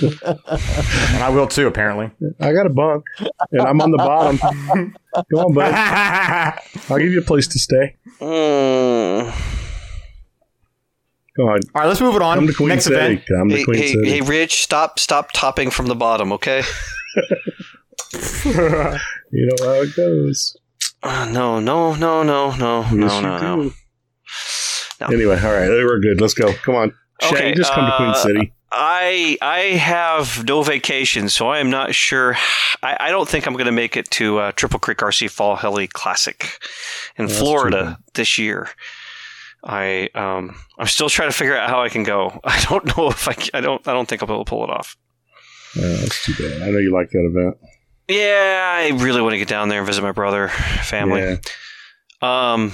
and 0.00 1.22
I 1.24 1.28
will 1.34 1.48
too. 1.48 1.66
Apparently. 1.66 2.08
I 2.38 2.52
got 2.52 2.66
a 2.66 2.70
bunk, 2.70 3.02
and 3.50 3.62
I'm 3.62 3.80
on 3.80 3.90
the 3.90 3.96
bottom. 3.96 4.38
Come 4.38 4.94
on, 5.34 5.52
buddy. 5.54 5.74
I'll 6.88 6.98
give 7.00 7.10
you 7.10 7.18
a 7.18 7.24
place 7.24 7.48
to 7.48 7.58
stay. 7.58 7.96
Mm. 8.20 9.34
Go 11.36 11.48
on. 11.48 11.58
All 11.74 11.80
right, 11.82 11.86
let's 11.88 12.00
move 12.00 12.14
it 12.14 12.22
on. 12.22 12.36
Come 12.38 12.46
to 12.46 12.54
Queen 12.54 12.68
Next 12.68 12.84
City. 12.84 12.94
event. 12.94 13.22
Come 13.26 13.48
to 13.48 13.56
Hey, 13.56 13.64
Queen 13.64 13.78
hey, 13.78 13.88
City. 13.88 14.08
hey, 14.10 14.20
Rich, 14.20 14.62
stop 14.62 15.00
stop 15.00 15.32
topping 15.32 15.70
from 15.70 15.86
the 15.86 15.96
bottom, 15.96 16.30
okay? 16.34 16.62
You 19.34 19.46
know 19.46 19.64
how 19.64 19.80
it 19.80 19.96
goes. 19.96 20.54
Uh, 21.02 21.26
no, 21.32 21.58
no, 21.58 21.94
no, 21.94 22.22
no, 22.22 22.54
no, 22.54 22.80
Yes, 22.82 22.92
no, 22.92 23.20
no, 23.20 23.72
no. 25.00 25.06
Anyway, 25.06 25.40
all 25.42 25.52
right, 25.52 25.68
we're 25.68 26.00
good. 26.00 26.20
Let's 26.20 26.34
go. 26.34 26.52
Come 26.52 26.74
on. 26.74 26.94
Okay, 27.22 27.54
just 27.54 27.72
come 27.72 27.86
to 27.86 27.96
Queen 27.96 28.10
uh, 28.10 28.14
City. 28.14 28.52
I 28.70 29.36
I 29.40 29.58
have 29.76 30.44
no 30.46 30.62
vacation, 30.62 31.28
so 31.28 31.48
I 31.48 31.58
am 31.58 31.70
not 31.70 31.94
sure. 31.94 32.36
I, 32.82 32.96
I 33.00 33.10
don't 33.10 33.28
think 33.28 33.46
I'm 33.46 33.54
going 33.54 33.66
to 33.66 33.72
make 33.72 33.96
it 33.96 34.10
to 34.12 34.38
uh, 34.38 34.52
Triple 34.52 34.80
Creek 34.80 34.98
RC 34.98 35.30
Fall 35.30 35.56
Heli 35.56 35.88
Classic 35.88 36.58
in 37.16 37.26
That's 37.26 37.38
Florida 37.38 37.98
this 38.14 38.38
year. 38.38 38.68
I 39.64 40.08
um 40.14 40.56
I'm 40.78 40.86
still 40.86 41.08
trying 41.08 41.30
to 41.30 41.36
figure 41.36 41.56
out 41.56 41.68
how 41.68 41.82
I 41.82 41.88
can 41.88 42.02
go. 42.02 42.40
I 42.44 42.62
don't 42.68 42.96
know 42.96 43.08
if 43.08 43.28
I 43.28 43.36
I 43.56 43.60
don't 43.60 43.86
I 43.86 43.92
don't 43.92 44.08
think 44.08 44.22
I'll 44.22 44.28
be 44.28 44.34
able 44.34 44.44
to 44.44 44.48
pull 44.48 44.64
it 44.64 44.70
off. 44.70 44.96
Uh, 45.76 45.80
that's 46.00 46.24
too 46.24 46.34
bad. 46.34 46.62
I 46.62 46.70
know 46.70 46.78
you 46.78 46.92
like 46.92 47.10
that 47.10 47.24
event. 47.24 47.56
Yeah, 48.08 48.78
I 48.82 48.88
really 49.02 49.20
want 49.22 49.32
to 49.34 49.38
get 49.38 49.48
down 49.48 49.68
there 49.68 49.78
and 49.78 49.86
visit 49.86 50.02
my 50.02 50.12
brother, 50.12 50.48
family. 50.48 51.20
Yeah. 51.20 51.36
Um, 52.52 52.72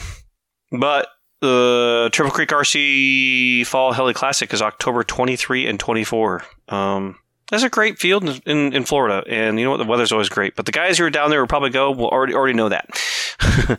but 0.73 1.09
the 1.41 2.09
Triple 2.13 2.33
Creek 2.33 2.49
RC 2.49 3.67
Fall 3.67 3.93
Heli 3.93 4.15
Classic 4.15 4.53
is 4.53 4.61
October 4.63 5.05
23 5.05 5.67
and 5.67 5.79
24. 5.79 6.45
Um, 6.69 7.17
that's 7.51 7.63
a 7.63 7.69
great 7.71 7.99
field 7.99 8.29
in, 8.29 8.41
in, 8.47 8.73
in 8.75 8.85
Florida, 8.85 9.23
and 9.29 9.59
you 9.59 9.65
know 9.65 9.71
what? 9.71 9.77
The 9.79 9.85
weather's 9.85 10.13
always 10.13 10.29
great. 10.29 10.55
But 10.57 10.67
the 10.67 10.73
guys 10.73 10.99
who 10.99 11.05
are 11.05 11.11
down 11.11 11.31
there 11.31 11.41
will 11.41 11.47
probably 11.47 11.71
go 11.71 11.91
will 11.93 12.09
already 12.09 12.35
already 12.35 12.55
know 12.55 12.69
that. 12.69 12.89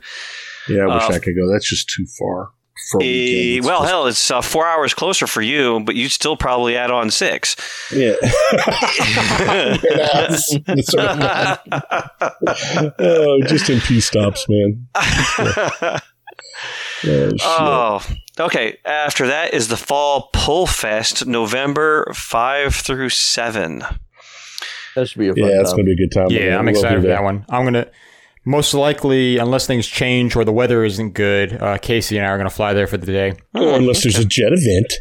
Yeah, 0.68 0.84
I 0.84 0.94
wish 0.96 1.04
Uh, 1.10 1.14
I 1.14 1.20
could 1.20 1.36
go. 1.36 1.52
That's 1.52 1.68
just 1.68 1.90
too 1.90 2.06
far. 2.20 2.50
For 2.92 3.02
a 3.02 3.04
Eh, 3.04 3.08
weekend. 3.08 3.58
It's 3.60 3.68
well, 3.68 3.80
just- 3.82 3.90
hell, 3.92 4.08
it's 4.08 4.32
uh, 4.32 4.42
four 4.42 4.66
hours 4.68 4.94
closer 4.94 5.28
for 5.28 5.42
you, 5.42 5.80
but 5.82 5.96
you'd 5.96 6.12
still 6.12 6.36
probably 6.38 6.76
add 6.76 6.92
on 6.92 7.12
six. 7.12 7.56
Yeah. 7.94 8.14
That's- 8.52 10.56
that's 10.66 10.96
what 10.96 11.10
I'm- 11.10 11.58
oh, 13.00 13.42
just 13.48 13.70
in 13.70 13.80
P 13.82 14.00
stops, 14.00 14.46
man. 14.50 14.88
Oh. 17.06 17.32
Oh, 17.44 18.06
okay. 18.46 18.78
After 18.84 19.28
that 19.28 19.54
is 19.54 19.70
the 19.70 19.78
Fall 19.78 20.30
Pull 20.34 20.68
Fest, 20.68 21.26
November 21.26 22.12
5 22.14 22.76
through 22.76 23.10
7. 23.10 23.84
That 24.96 25.08
should 25.08 25.20
be 25.20 25.30
a 25.30 25.34
fun 25.34 25.44
yeah, 25.44 25.62
it's 25.62 25.70
time. 25.72 25.78
going 25.78 25.86
to 25.86 25.96
be 25.96 26.04
a 26.04 26.08
good 26.08 26.12
time. 26.14 26.28
Yeah, 26.30 26.58
I'm 26.58 26.68
excited 26.68 26.96
do 26.98 27.02
for 27.04 27.08
that 27.08 27.24
one. 27.24 27.46
I'm 27.48 27.64
gonna 27.64 27.88
most 28.50 28.74
likely, 28.74 29.38
unless 29.38 29.68
things 29.68 29.86
change 29.88 30.36
or 30.36 30.44
the 30.44 30.52
weather 30.52 30.84
isn't 30.84 31.12
good, 31.14 31.54
uh, 31.62 31.78
Casey 31.78 32.18
and 32.18 32.26
I 32.26 32.30
are 32.32 32.38
gonna 32.38 32.50
fly 32.50 32.74
there 32.74 32.88
for 32.88 32.98
the 32.98 33.06
day. 33.06 33.34
Or 33.54 33.76
unless 33.76 34.02
there's 34.04 34.18
a 34.18 34.26
jet 34.26 34.52
event. 34.52 34.94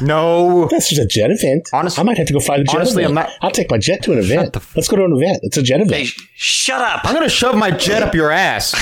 No, 0.00 0.62
Unless 0.62 0.90
there's 0.90 1.04
a 1.04 1.08
jet 1.08 1.30
event. 1.30 1.68
Honestly- 1.72 2.00
I 2.00 2.04
might 2.04 2.16
have 2.18 2.28
to 2.28 2.32
go 2.32 2.38
fly 2.40 2.58
the 2.58 2.64
jet 2.64 2.76
honestly, 2.76 3.02
event. 3.02 3.18
I'm 3.18 3.24
not- 3.26 3.32
I'll 3.42 3.50
take 3.50 3.68
my 3.70 3.78
jet 3.78 4.02
to 4.04 4.12
an 4.12 4.18
event. 4.20 4.54
f- 4.56 4.72
Let's 4.76 4.86
go 4.88 4.96
to 4.96 5.04
an 5.04 5.12
event. 5.16 5.40
It's 5.42 5.56
a 5.56 5.62
jet 5.62 5.80
event. 5.80 6.06
Hey, 6.06 6.08
shut 6.36 6.80
up! 6.80 7.00
I'm 7.04 7.14
gonna 7.14 7.28
shove 7.28 7.56
my 7.56 7.70
jet 7.72 8.02
up 8.02 8.14
your 8.14 8.30
ass. 8.30 8.74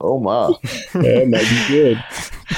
Oh 0.00 0.20
my! 0.20 0.52
Yeah, 0.94 1.22
it 1.22 1.28
might 1.28 1.40
be 1.42 1.68
good. 1.68 2.04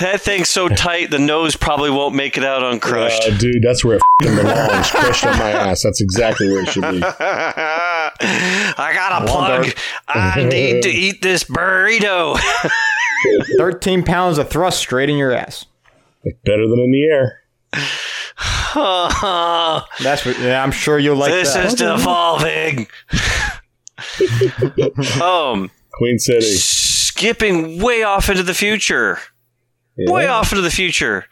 That 0.01 0.21
thing's 0.21 0.49
so 0.49 0.69
tight, 0.87 1.11
the 1.11 1.19
nose 1.19 1.57
probably 1.57 1.91
won't 1.91 2.15
make 2.15 2.37
it 2.37 2.45
out 2.45 2.63
uncrushed. 2.63 3.23
Uh, 3.25 3.37
dude, 3.39 3.63
that's 3.63 3.85
where 3.85 3.97
it 3.97 4.03
f***ing 4.23 4.37
belongs. 4.43 4.91
Crushed 4.91 5.25
on 5.27 5.39
my 5.39 5.51
ass. 5.51 5.83
That's 5.83 6.01
exactly 6.01 6.49
where 6.49 6.63
it 6.63 6.69
should 6.69 6.83
be. 6.83 7.01
I 7.05 8.91
got 8.95 9.23
a 9.23 9.27
plug. 9.27 9.73
I 10.09 10.45
need 10.45 10.83
to 10.83 10.91
eat 10.91 11.23
this 11.23 11.45
burrito. 11.45 12.39
Thirteen 13.57 14.03
pounds 14.05 14.39
of 14.39 14.49
thrust 14.51 14.79
straight 14.79 15.09
in 15.11 15.17
your 15.17 15.33
ass. 15.33 15.67
It's 16.25 16.39
better 16.45 16.69
than 16.69 16.79
in 16.81 16.91
the 16.93 17.05
air. 17.05 17.41
That's 18.75 20.25
what. 20.27 20.39
Yeah, 20.39 20.63
I'm 20.63 20.71
sure 20.71 20.99
you'll 20.99 21.17
like 21.17 21.33
this 21.33 21.55
that. 21.55 21.67
is 21.67 21.75
devolving. 21.75 22.87
um, 25.23 25.71
Queen 25.95 26.19
City. 26.19 26.43
skipping 26.43 27.81
way 27.83 28.03
off 28.03 28.29
into 28.29 28.43
the 28.43 28.55
future. 28.55 29.19
Way 29.99 30.27
off 30.27 30.53
into 30.53 30.63
the 30.63 30.71
future. 30.71 31.27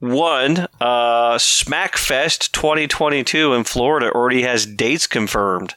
One, 0.00 0.68
uh, 0.80 1.36
Smackfest 1.36 2.52
2022 2.52 3.52
in 3.54 3.64
Florida 3.64 4.12
already 4.12 4.42
has 4.42 4.64
dates 4.64 5.06
confirmed. 5.06 5.74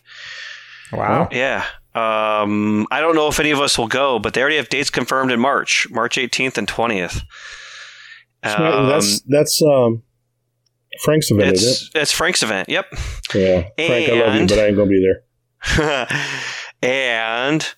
wow. 0.91 1.27
Yeah. 1.31 1.65
Um, 1.93 2.87
I 2.89 3.01
don't 3.01 3.15
know 3.15 3.27
if 3.27 3.39
any 3.39 3.51
of 3.51 3.59
us 3.59 3.77
will 3.77 3.87
go, 3.87 4.19
but 4.19 4.33
they 4.33 4.41
already 4.41 4.57
have 4.57 4.69
dates 4.69 4.89
confirmed 4.89 5.31
in 5.31 5.39
March, 5.39 5.87
March 5.89 6.17
18th 6.17 6.57
and 6.57 6.67
20th. 6.67 7.23
Um, 8.43 8.87
that's 8.87 9.21
that's 9.21 9.61
um, 9.61 10.01
Frank's 11.03 11.29
event, 11.31 11.53
isn't 11.53 11.69
it's 11.69 11.89
it's 11.93 12.11
Frank's 12.11 12.43
event. 12.43 12.69
Yep. 12.69 12.85
Yeah. 13.35 13.61
Frank, 13.75 14.09
I 14.09 14.13
love 14.13 14.35
you, 14.35 14.47
but 14.47 14.59
I 14.59 14.67
ain't 14.67 14.75
going 14.75 14.89
to 14.89 14.91
be 14.91 15.05
there. 15.05 16.07
and 16.81 17.75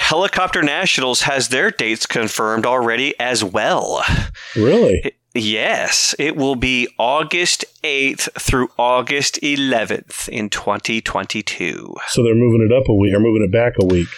Helicopter 0.00 0.62
Nationals 0.62 1.22
has 1.22 1.48
their 1.50 1.70
dates 1.70 2.06
confirmed 2.06 2.66
already 2.66 3.14
as 3.20 3.44
well. 3.44 4.02
Really? 4.56 5.12
Yes, 5.34 6.14
it 6.18 6.34
will 6.36 6.56
be 6.56 6.88
August 6.98 7.64
8th 7.84 8.32
through 8.40 8.70
August 8.76 9.38
11th 9.42 10.28
in 10.28 10.48
2022. 10.50 11.94
So 12.08 12.24
they're 12.24 12.34
moving 12.34 12.66
it 12.68 12.74
up 12.74 12.88
a 12.88 12.94
week 12.94 13.14
or 13.14 13.20
moving 13.20 13.44
it 13.46 13.52
back 13.52 13.74
a 13.80 13.84
week. 13.84 14.08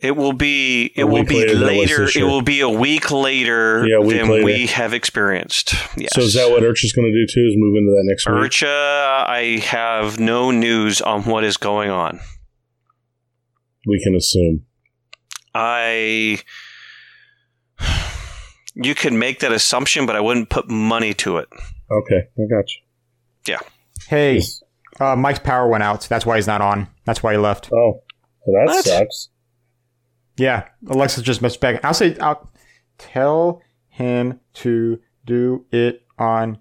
It 0.00 0.16
will 0.16 0.32
be. 0.32 0.92
It 0.96 1.04
will 1.04 1.24
be 1.24 1.46
later 1.54 2.02
it 2.04 2.16
later. 2.16 2.18
It 2.18 2.24
will 2.24 2.42
be 2.42 2.60
a 2.60 2.68
week 2.68 3.10
later 3.10 3.86
Yeah, 3.86 3.98
week 4.00 4.16
than 4.18 4.28
later. 4.30 4.44
we 4.44 4.66
have 4.66 4.92
experienced. 4.92 5.74
Yes. 5.96 6.10
So 6.14 6.22
is 6.22 6.34
that 6.34 6.50
what 6.50 6.62
IRCHA's 6.62 6.92
going 6.92 7.10
to 7.10 7.12
do 7.12 7.26
too? 7.26 7.46
Is 7.46 7.54
move 7.56 7.76
into 7.76 7.90
that 7.90 8.04
next 8.04 8.26
week? 8.26 8.34
Urcha, 8.36 8.66
I 8.66 9.60
have 9.66 10.18
no 10.18 10.50
news 10.50 11.00
on 11.00 11.22
what 11.24 11.44
is 11.44 11.56
going 11.56 11.90
on. 11.90 12.18
We 13.86 14.02
can 14.02 14.14
assume. 14.14 14.64
I. 15.54 16.40
You 18.74 18.94
could 18.94 19.12
make 19.12 19.40
that 19.40 19.52
assumption, 19.52 20.06
but 20.06 20.14
I 20.16 20.20
wouldn't 20.20 20.48
put 20.48 20.68
money 20.70 21.12
to 21.14 21.38
it. 21.38 21.48
Okay, 21.90 22.22
I 22.38 22.42
got 22.48 22.64
you. 22.70 22.82
Yeah. 23.46 23.58
Hey, 24.08 24.40
uh, 25.00 25.16
Mike's 25.16 25.40
power 25.40 25.66
went 25.68 25.82
out. 25.82 26.04
So 26.04 26.08
that's 26.08 26.24
why 26.24 26.36
he's 26.36 26.46
not 26.46 26.60
on. 26.60 26.86
That's 27.04 27.22
why 27.22 27.32
he 27.32 27.38
left. 27.38 27.68
Oh, 27.72 28.02
well, 28.46 28.66
that 28.66 28.72
What? 28.72 28.84
sucks. 28.84 29.28
Yeah, 30.36 30.68
Alexa 30.88 31.22
just 31.22 31.42
messaged 31.42 31.60
back. 31.60 31.84
I'll 31.84 31.92
say, 31.94 32.16
I'll 32.18 32.50
tell 32.96 33.60
him 33.88 34.40
to 34.54 35.00
do 35.26 35.66
it 35.72 36.02
on 36.18 36.58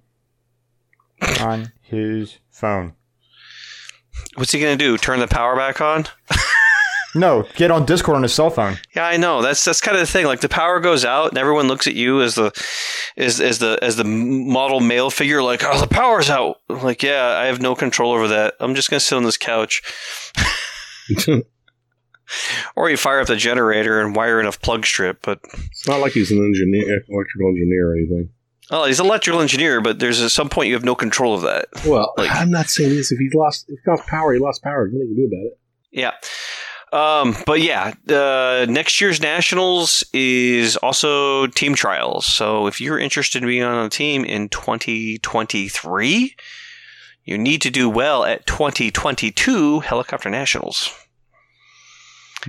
on 1.41 1.71
his 1.81 2.39
phone. 2.49 2.93
What's 4.35 4.51
he 4.51 4.59
gonna 4.59 4.75
do? 4.77 4.97
Turn 4.97 5.19
the 5.19 5.27
power 5.27 5.55
back 5.55 5.79
on? 5.79 6.05
No, 7.15 7.47
get 7.55 7.71
on 7.71 7.85
Discord 7.85 8.17
on 8.17 8.23
his 8.23 8.33
cell 8.33 8.49
phone. 8.51 8.77
Yeah, 8.95 9.05
I 9.07 9.17
know. 9.17 9.41
That's 9.41 9.65
that's 9.65 9.81
kind 9.81 9.97
of 9.97 10.01
the 10.01 10.07
thing. 10.11 10.25
Like 10.27 10.41
the 10.41 10.49
power 10.49 10.79
goes 10.79 11.03
out, 11.03 11.29
and 11.29 11.37
everyone 11.39 11.67
looks 11.67 11.87
at 11.87 11.95
you 11.95 12.21
as 12.21 12.35
the 12.35 12.51
as 13.17 13.41
as 13.41 13.57
the 13.59 13.79
as 13.81 13.95
the 13.95 14.03
model 14.03 14.79
male 14.79 15.09
figure. 15.09 15.41
Like, 15.41 15.63
oh, 15.63 15.81
the 15.81 15.87
power's 15.87 16.29
out. 16.29 16.57
I'm 16.69 16.83
like, 16.83 17.01
yeah, 17.01 17.25
I 17.41 17.45
have 17.47 17.61
no 17.61 17.73
control 17.73 18.11
over 18.13 18.27
that. 18.27 18.53
I'm 18.59 18.75
just 18.75 18.89
gonna 18.91 18.99
sit 18.99 19.15
on 19.15 19.23
this 19.23 19.37
couch. 19.37 19.81
Or 22.75 22.87
you 22.91 22.97
fire 22.97 23.19
up 23.19 23.25
the 23.27 23.35
generator 23.35 23.99
and 23.99 24.15
wire 24.15 24.39
in 24.39 24.45
a 24.45 24.51
plug 24.51 24.85
strip. 24.85 25.23
But 25.23 25.39
It's 25.71 25.87
not 25.87 25.99
like 25.99 26.11
he's 26.11 26.29
an 26.29 26.37
engineer, 26.37 27.01
electrical 27.09 27.47
engineer 27.49 27.89
or 27.91 27.95
anything. 27.95 28.29
oh, 28.69 28.85
he's 28.85 28.99
an 28.99 29.07
electrical 29.07 29.41
engineer. 29.41 29.81
But 29.81 29.97
there's 29.97 30.21
at 30.21 30.29
some 30.29 30.47
point 30.47 30.67
you 30.67 30.75
have 30.75 30.83
no 30.85 30.93
control 30.93 31.33
of 31.33 31.41
that. 31.41 31.65
Well, 31.87 32.13
Like- 32.19 32.29
I'm 32.31 32.51
not 32.51 32.69
saying 32.69 32.91
this. 32.91 33.11
If 33.11 33.17
he 33.17 33.29
lost, 33.35 33.65
if 33.67 33.79
he 33.83 33.89
lost 33.89 34.05
power, 34.07 34.31
he 34.31 34.39
lost 34.39 34.61
power. 34.61 34.85
Nothing 34.85 34.99
you 34.99 35.07
can 35.07 35.15
do 35.15 35.25
about 35.25 35.45
it. 35.47 35.59
Yeah. 35.91 36.11
Um, 36.91 37.35
but 37.45 37.61
yeah, 37.61 37.93
uh, 38.09 38.65
next 38.69 38.99
year's 38.99 39.21
nationals 39.21 40.03
is 40.13 40.75
also 40.77 41.47
team 41.47 41.75
trials. 41.75 42.25
So 42.25 42.67
if 42.67 42.81
you're 42.81 42.99
interested 42.99 43.43
in 43.43 43.47
being 43.47 43.63
on 43.63 43.85
a 43.85 43.89
team 43.89 44.25
in 44.25 44.49
2023, 44.49 46.35
you 47.25 47.37
need 47.37 47.61
to 47.61 47.69
do 47.69 47.89
well 47.89 48.23
at 48.23 48.47
2022 48.47 49.81
helicopter 49.81 50.29
nationals. 50.29 50.89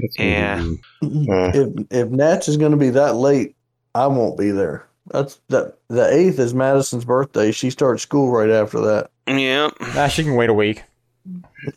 That's 0.00 0.18
Yeah. 0.18 0.64
Uh, 1.02 1.50
If 1.52 1.86
if 1.90 2.08
Natch 2.08 2.48
is 2.48 2.56
going 2.56 2.72
to 2.72 2.78
be 2.78 2.90
that 2.90 3.16
late, 3.16 3.56
I 3.94 4.06
won't 4.06 4.38
be 4.38 4.50
there. 4.50 4.86
That's 5.06 5.40
that. 5.48 5.76
The 5.88 6.08
eighth 6.14 6.38
is 6.38 6.54
Madison's 6.54 7.04
birthday. 7.04 7.50
She 7.50 7.70
starts 7.70 8.02
school 8.02 8.30
right 8.30 8.50
after 8.50 8.80
that. 8.80 9.10
Yeah. 9.26 9.70
Ah, 9.80 10.08
she 10.08 10.22
can 10.22 10.36
wait 10.36 10.50
a 10.50 10.54
week. 10.54 10.84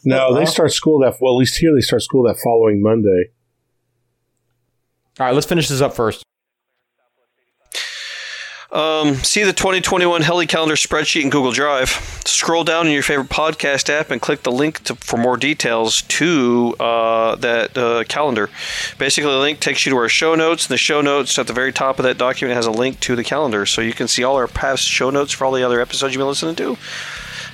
No, 0.03 0.33
they 0.33 0.45
start 0.45 0.71
school 0.71 0.99
that. 0.99 1.17
Well, 1.19 1.33
at 1.33 1.37
least 1.37 1.57
here 1.57 1.73
they 1.73 1.81
start 1.81 2.01
school 2.01 2.23
that 2.23 2.37
following 2.43 2.81
Monday. 2.81 3.31
All 5.19 5.27
right, 5.27 5.33
let's 5.33 5.45
finish 5.45 5.69
this 5.69 5.81
up 5.81 5.93
first. 5.93 6.23
Um, 8.73 9.13
see 9.17 9.43
the 9.43 9.53
2021 9.53 10.23
Heli 10.23 10.47
Calendar 10.47 10.73
spreadsheet 10.73 11.21
in 11.21 11.29
Google 11.29 11.51
Drive. 11.51 11.89
Scroll 12.25 12.63
down 12.63 12.87
in 12.87 12.93
your 12.93 13.03
favorite 13.03 13.29
podcast 13.29 13.87
app 13.87 14.09
and 14.09 14.19
click 14.19 14.41
the 14.41 14.51
link 14.51 14.83
to, 14.85 14.95
for 14.95 15.17
more 15.17 15.37
details 15.37 16.01
to 16.01 16.75
uh, 16.79 17.35
that 17.35 17.77
uh, 17.77 18.03
calendar. 18.05 18.49
Basically, 18.97 19.29
the 19.31 19.37
link 19.37 19.59
takes 19.59 19.85
you 19.85 19.91
to 19.91 19.97
our 19.97 20.09
show 20.09 20.33
notes, 20.33 20.65
and 20.65 20.73
the 20.73 20.79
show 20.79 21.01
notes 21.01 21.37
at 21.37 21.45
the 21.45 21.53
very 21.53 21.71
top 21.71 21.99
of 21.99 22.03
that 22.03 22.17
document 22.17 22.55
has 22.55 22.65
a 22.65 22.71
link 22.71 22.99
to 23.01 23.15
the 23.15 23.23
calendar, 23.23 23.67
so 23.67 23.79
you 23.79 23.93
can 23.93 24.07
see 24.07 24.23
all 24.23 24.37
our 24.37 24.47
past 24.47 24.85
show 24.85 25.11
notes 25.11 25.31
for 25.31 25.45
all 25.45 25.51
the 25.51 25.63
other 25.63 25.79
episodes 25.79 26.15
you've 26.15 26.21
been 26.21 26.27
listening 26.27 26.55
to, 26.55 26.75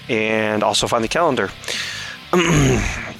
and 0.10 0.64
also 0.64 0.88
find 0.88 1.04
the 1.04 1.08
calendar. 1.08 1.50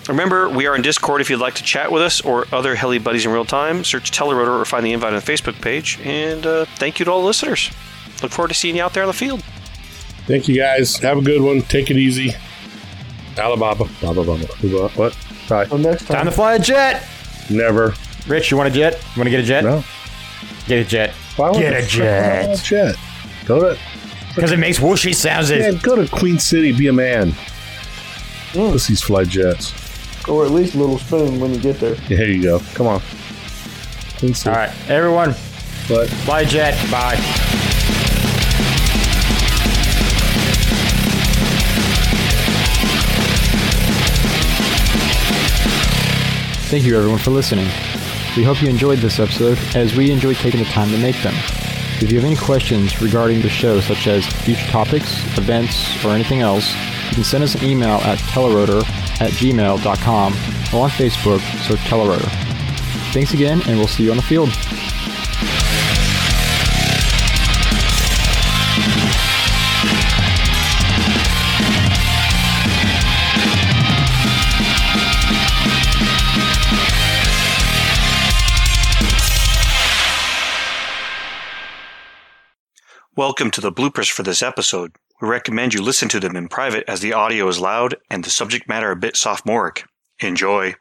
Remember, 0.08 0.50
we 0.50 0.66
are 0.66 0.76
in 0.76 0.82
Discord 0.82 1.22
if 1.22 1.30
you'd 1.30 1.40
like 1.40 1.56
to 1.56 1.64
chat 1.64 1.92
with 1.92 2.02
us 2.02 2.22
or 2.22 2.46
other 2.52 2.76
Heli 2.76 2.98
buddies 3.00 3.26
in 3.26 3.32
real 3.32 3.46
time. 3.46 3.84
Search 3.84 4.12
Telerotor 4.12 4.60
or 4.60 4.66
find 4.66 4.86
the 4.86 4.94
invite 4.94 5.14
on 5.14 5.20
the 5.20 5.26
Facebook 5.26 5.62
page. 5.62 6.00
And 6.04 6.46
uh, 6.46 6.66
thank 6.78 7.00
you 7.00 7.06
to 7.06 7.12
all 7.12 7.22
the 7.22 7.28
listeners. 7.28 7.70
Look 8.24 8.32
forward 8.32 8.50
to 8.50 8.54
seeing 8.56 8.76
you 8.76 8.84
out 8.84 8.94
there 8.94 9.04
on 9.04 9.08
the 9.08 9.14
field. 9.14 9.44
Thank 10.26 10.48
you 10.48 10.56
guys. 10.58 10.98
Have 10.98 11.18
a 11.18 11.22
good 11.22 11.42
one. 11.42 11.62
Take 11.62 11.90
it 11.92 11.98
easy. 11.98 12.34
Alabama. 13.38 13.88
Blah, 14.02 14.14
blah, 14.14 14.24
blah, 14.24 14.38
blah. 14.38 14.90
What? 14.90 15.18
Bye. 15.48 15.64
Until 15.64 15.78
next 15.78 16.06
Time 16.06 16.18
time. 16.18 16.26
to 16.26 16.32
fly 16.32 16.56
a 16.56 16.60
jet. 16.60 17.08
Never. 17.50 17.94
Rich, 18.28 18.52
you 18.52 18.58
want 18.58 18.70
a 18.70 18.72
jet? 18.72 18.94
You 19.16 19.20
want 19.20 19.28
to 19.28 19.32
get 19.32 19.40
a 19.40 19.44
jet? 19.44 19.64
No. 19.64 19.84
Get 20.68 20.86
a 20.86 20.90
jet. 20.90 21.12
Why 21.36 21.52
Get 21.54 21.84
a 21.84 21.88
jet. 21.88 22.42
would 22.42 22.44
I 22.44 22.48
want 22.48 22.60
a 22.60 22.64
jet. 22.64 22.96
Go 23.46 23.60
to 23.74 23.80
Because 24.36 24.52
it 24.52 24.60
makes 24.60 24.78
whooshy 24.80 25.14
sounds. 25.14 25.50
man, 25.50 25.78
go 25.78 25.96
to 25.96 26.08
Queen 26.08 26.40
City. 26.40 26.72
Be 26.72 26.88
a 26.88 26.94
man. 26.94 27.32
Mm. 28.52 28.72
Pussies 28.72 29.02
fly 29.02 29.24
jets. 29.26 29.74
Or 30.28 30.46
at 30.46 30.52
least 30.52 30.76
a 30.76 30.78
Little 30.78 31.00
Spoon 31.00 31.40
when 31.40 31.54
you 31.54 31.60
get 31.60 31.80
there. 31.80 31.96
Yeah, 32.08 32.18
here 32.18 32.28
you 32.28 32.44
go. 32.44 32.60
Come 32.74 32.88
on. 32.88 33.02
Queen 34.20 34.34
City. 34.34 34.50
All 34.50 34.56
right, 34.56 34.90
everyone, 34.90 35.30
But 35.88 36.10
fly 36.10 36.46
jet. 36.46 36.74
Bye. 36.92 37.16
Thank 46.70 46.86
you, 46.86 46.96
everyone, 46.96 47.18
for 47.18 47.32
listening. 47.32 47.66
We 48.38 48.44
hope 48.44 48.62
you 48.62 48.70
enjoyed 48.70 49.00
this 49.00 49.20
episode, 49.20 49.58
as 49.76 49.96
we 49.96 50.12
enjoyed 50.12 50.36
taking 50.36 50.60
the 50.60 50.68
time 50.68 50.92
to 50.92 50.98
make 51.00 51.20
them. 51.24 51.34
If 52.02 52.14
you 52.14 52.18
have 52.20 52.26
any 52.26 52.38
questions 52.38 53.02
regarding 53.02 53.42
the 53.42 53.50
show, 53.50 53.82
such 53.82 54.08
as 54.08 54.26
future 54.26 54.66
topics, 54.68 55.22
events, 55.38 56.04
or 56.06 56.12
anything 56.12 56.40
else, 56.40 56.74
you 57.10 57.16
can 57.16 57.24
send 57.26 57.44
us 57.44 57.56
an 57.56 57.66
email 57.66 57.98
at 58.04 58.18
telerotor 58.20 58.84
at 59.20 59.32
gmail.com 59.32 60.34
or 60.74 60.84
on 60.84 60.90
Facebook, 60.90 61.42
search 61.68 61.80
Telerotor. 61.80 62.30
Thanks 63.12 63.34
again, 63.34 63.62
and 63.68 63.78
we'll 63.78 63.88
see 63.88 64.04
you 64.04 64.12
on 64.12 64.18
the 64.18 64.24
field. 64.24 64.50
Welcome 83.20 83.52
to 83.52 83.60
the 83.60 83.70
bloopers 83.70 84.10
for 84.10 84.24
this 84.24 84.42
episode. 84.42 84.94
We 85.22 85.28
recommend 85.28 85.74
you 85.74 85.82
listen 85.82 86.08
to 86.08 86.22
them 86.22 86.38
in 86.38 86.48
private 86.48 86.86
as 86.88 87.02
the 87.02 87.12
audio 87.12 87.50
is 87.50 87.60
loud 87.60 87.96
and 88.10 88.24
the 88.24 88.30
subject 88.30 88.70
matter 88.70 88.92
a 88.92 88.96
bit 88.96 89.18
sophomoric. 89.18 89.84
Enjoy. 90.22 90.74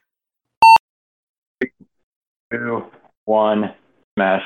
two, 2.52 2.84
one, 3.25 3.75
smash. 4.17 4.44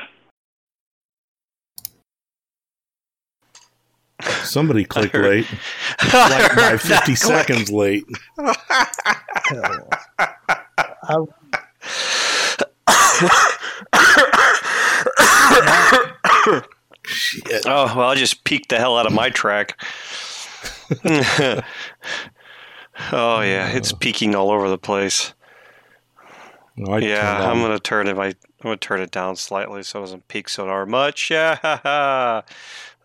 Somebody 4.41 4.85
clicked 4.85 5.13
heard- 5.13 5.25
late. 5.25 5.47
I 5.99 6.29
Like 6.31 6.55
by 6.55 6.77
50 6.77 6.89
that 6.89 7.03
click. 7.05 7.17
seconds 7.17 7.71
late. 7.71 8.05
Shit. 17.05 17.65
Oh, 17.65 17.93
well, 17.95 18.09
I 18.09 18.15
just 18.15 18.43
peeked 18.43 18.69
the 18.69 18.77
hell 18.77 18.97
out 18.97 19.05
of 19.05 19.13
my 19.13 19.29
track. 19.29 19.81
oh, 21.05 21.61
yeah, 23.11 23.69
it's 23.69 23.91
peeking 23.91 24.35
all 24.35 24.51
over 24.51 24.69
the 24.69 24.77
place. 24.77 25.33
No, 26.75 26.97
yeah, 26.97 27.49
I'm 27.49 27.61
gonna 27.61 27.79
turn 27.79 28.07
it. 28.07 28.17
I, 28.17 28.27
I'm 28.27 28.35
gonna 28.61 28.77
turn 28.77 29.01
it 29.01 29.11
down 29.11 29.35
slightly 29.35 29.83
so 29.83 29.99
it 29.99 30.03
doesn't 30.03 30.27
peak 30.27 30.49
so 30.49 30.65
darn 30.65 30.89
much. 30.89 31.29
Yeah, 31.29 31.57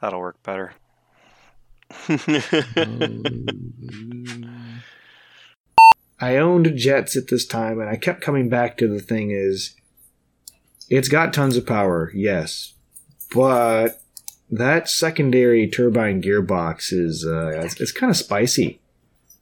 that'll 0.00 0.20
work 0.20 0.42
better. 0.42 0.72
I 6.20 6.36
owned 6.36 6.76
jets 6.76 7.16
at 7.16 7.28
this 7.28 7.46
time, 7.46 7.80
and 7.80 7.88
I 7.88 7.96
kept 7.96 8.20
coming 8.20 8.48
back 8.48 8.76
to 8.78 8.88
the 8.88 9.00
thing 9.00 9.30
is, 9.30 9.74
it's 10.88 11.08
got 11.08 11.32
tons 11.32 11.56
of 11.56 11.66
power, 11.66 12.10
yes, 12.14 12.74
but 13.34 14.00
that 14.50 14.88
secondary 14.88 15.68
turbine 15.68 16.22
gearbox 16.22 16.92
is 16.92 17.26
uh, 17.26 17.60
it's, 17.64 17.80
it's 17.80 17.92
kind 17.92 18.10
of 18.10 18.16
spicy 18.16 18.80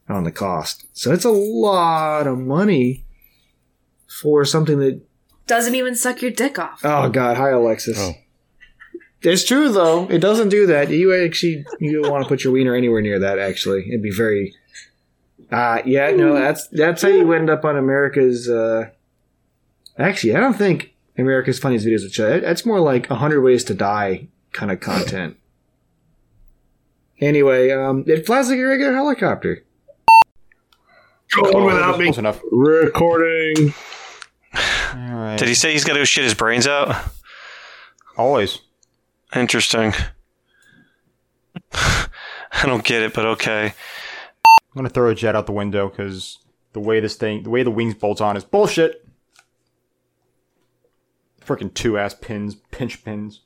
on 0.09 0.23
the 0.23 0.31
cost. 0.31 0.85
So 0.93 1.11
it's 1.11 1.25
a 1.25 1.29
lot 1.31 2.27
of 2.27 2.37
money 2.37 3.05
for 4.21 4.45
something 4.45 4.79
that. 4.79 5.01
Doesn't 5.45 5.75
even 5.75 5.95
suck 5.95 6.21
your 6.21 6.31
dick 6.31 6.59
off. 6.59 6.81
Oh 6.83 7.09
God! 7.09 7.37
Hi, 7.37 7.49
Alexis. 7.49 7.97
Oh. 7.99 8.13
It's 9.21 9.45
true 9.45 9.69
though. 9.69 10.07
It 10.09 10.19
doesn't 10.19 10.49
do 10.49 10.67
that. 10.67 10.89
You 10.89 11.15
actually 11.23 11.65
you 11.79 12.01
don't 12.01 12.11
want 12.11 12.23
to 12.23 12.27
put 12.27 12.43
your 12.43 12.53
wiener 12.53 12.75
anywhere 12.75 13.01
near 13.01 13.19
that. 13.19 13.39
Actually, 13.39 13.87
it'd 13.87 14.03
be 14.03 14.11
very. 14.11 14.53
Uh 15.49 15.81
yeah, 15.85 16.11
no, 16.11 16.33
that's 16.33 16.67
that's 16.67 17.01
how 17.01 17.07
you 17.07 17.31
end 17.31 17.49
up 17.49 17.63
on 17.63 17.77
America's 17.77 18.49
uh, 18.49 18.89
Actually, 19.97 20.35
I 20.35 20.39
don't 20.39 20.55
think 20.55 20.93
America's 21.17 21.59
Funniest 21.59 21.85
Videos 21.85 22.05
a 22.05 22.09
show. 22.09 22.39
That's 22.39 22.65
more 22.65 22.79
like 22.79 23.09
100 23.09 23.41
Ways 23.41 23.63
to 23.65 23.73
Die 23.73 24.27
kind 24.51 24.71
of 24.71 24.79
content. 24.79 25.37
Anyway, 27.19 27.71
um, 27.71 28.03
it 28.07 28.25
flies 28.25 28.49
like 28.49 28.59
a 28.59 28.63
regular 28.63 28.93
helicopter. 28.93 29.63
Going 31.33 31.65
without 31.65 31.97
me. 31.97 32.05
Close 32.05 32.17
enough. 32.17 32.41
Recording. 32.51 33.73
All 34.55 35.15
right. 35.15 35.37
Did 35.37 35.47
he 35.47 35.53
say 35.53 35.73
he's 35.73 35.83
got 35.83 35.93
to 35.93 35.99
go 35.99 36.05
shit 36.05 36.23
his 36.23 36.33
brains 36.33 36.67
out? 36.67 36.95
Always. 38.17 38.59
Interesting. 39.35 39.93
I 41.73 42.65
don't 42.65 42.83
get 42.83 43.01
it, 43.01 43.13
but 43.13 43.25
okay. 43.25 43.73
I'm 44.45 44.75
gonna 44.75 44.89
throw 44.89 45.09
a 45.09 45.15
jet 45.15 45.35
out 45.35 45.47
the 45.47 45.51
window 45.51 45.89
because 45.89 46.39
the 46.73 46.79
way 46.79 46.99
this 46.99 47.15
thing, 47.15 47.43
the 47.43 47.49
way 47.49 47.63
the 47.63 47.71
wings 47.71 47.95
bolts 47.95 48.21
on 48.21 48.37
is 48.37 48.43
bullshit. 48.43 49.06
Freaking 51.47 51.73
two 51.73 51.97
ass 51.97 52.13
pins, 52.13 52.55
pinch 52.71 53.05
pins. 53.05 53.39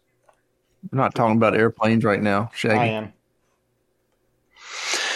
We're 0.91 0.97
not 0.97 1.13
talking 1.13 1.37
about 1.37 1.55
airplanes 1.55 2.03
right 2.03 2.19
now, 2.19 2.49
Shaggy. 2.51 2.79
I 2.79 2.85
am. 2.87 3.13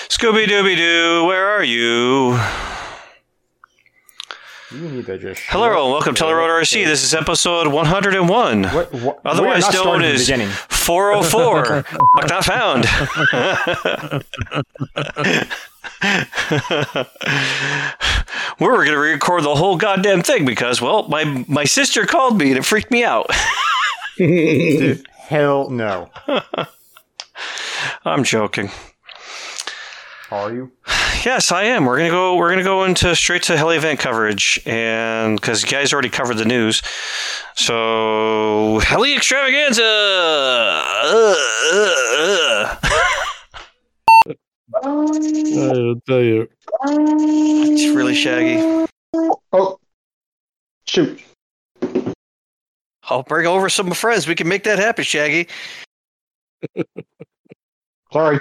Scooby 0.07 0.45
Dooby 0.45 0.77
Doo, 0.77 1.25
where 1.25 1.47
are 1.47 1.63
you? 1.63 2.37
You 4.71 4.89
need 4.89 5.07
to 5.07 5.17
just. 5.17 5.41
Hello 5.47 5.65
and 5.65 5.91
welcome 5.93 6.13
to 6.13 6.23
Telerotor 6.23 6.61
RC. 6.61 6.85
This 6.85 7.03
is 7.03 7.15
episode 7.15 7.69
101. 7.69 8.63
What, 8.65 8.93
what, 8.93 9.19
Otherwise 9.25 9.63
known 9.63 9.71
starting 9.71 10.07
at 10.07 10.17
the 10.19 10.43
as 10.43 10.55
404. 10.69 11.85
Locked 12.15 12.29
not 12.29 12.45
found. 12.45 12.85
we 18.59 18.67
were 18.67 18.77
going 18.77 18.91
to 18.91 18.97
record 18.97 19.43
the 19.43 19.55
whole 19.55 19.77
goddamn 19.77 20.21
thing 20.21 20.45
because, 20.45 20.81
well, 20.81 21.07
my, 21.07 21.45
my 21.47 21.63
sister 21.63 22.05
called 22.05 22.37
me 22.37 22.49
and 22.49 22.57
it 22.57 22.65
freaked 22.65 22.91
me 22.91 23.03
out. 23.03 23.29
Hell 25.27 25.69
no. 25.69 26.09
I'm 28.05 28.23
joking. 28.23 28.69
Are 30.31 30.53
you? 30.53 30.71
Yes, 31.23 31.51
I 31.51 31.63
am. 31.63 31.85
We're 31.85 31.97
gonna 31.97 32.09
go. 32.09 32.35
We're 32.35 32.49
gonna 32.49 32.63
go 32.63 32.83
into 32.83 33.15
straight 33.15 33.43
to 33.43 33.57
heli 33.57 33.77
event 33.77 33.99
coverage, 33.99 34.59
and 34.65 35.39
because 35.39 35.63
you 35.63 35.69
guys 35.69 35.91
already 35.91 36.09
covered 36.09 36.37
the 36.37 36.45
news, 36.45 36.81
so 37.55 38.79
heli 38.83 39.15
extravaganza. 39.15 39.83
Uh, 39.83 41.35
uh, 41.73 42.75
uh. 42.83 43.24
I'll 44.83 46.01
tell 46.07 46.21
you. 46.21 46.47
It's 46.87 47.95
really 47.95 48.15
shaggy. 48.15 48.87
Oh, 49.53 49.79
shoot. 50.87 51.21
I'll 53.03 53.23
bring 53.23 53.45
over 53.47 53.69
some 53.69 53.91
friends. 53.91 54.27
We 54.27 54.35
can 54.35 54.47
make 54.47 54.63
that 54.63 54.79
happen, 54.79 55.03
Shaggy. 55.03 55.47
Sorry. 58.11 58.39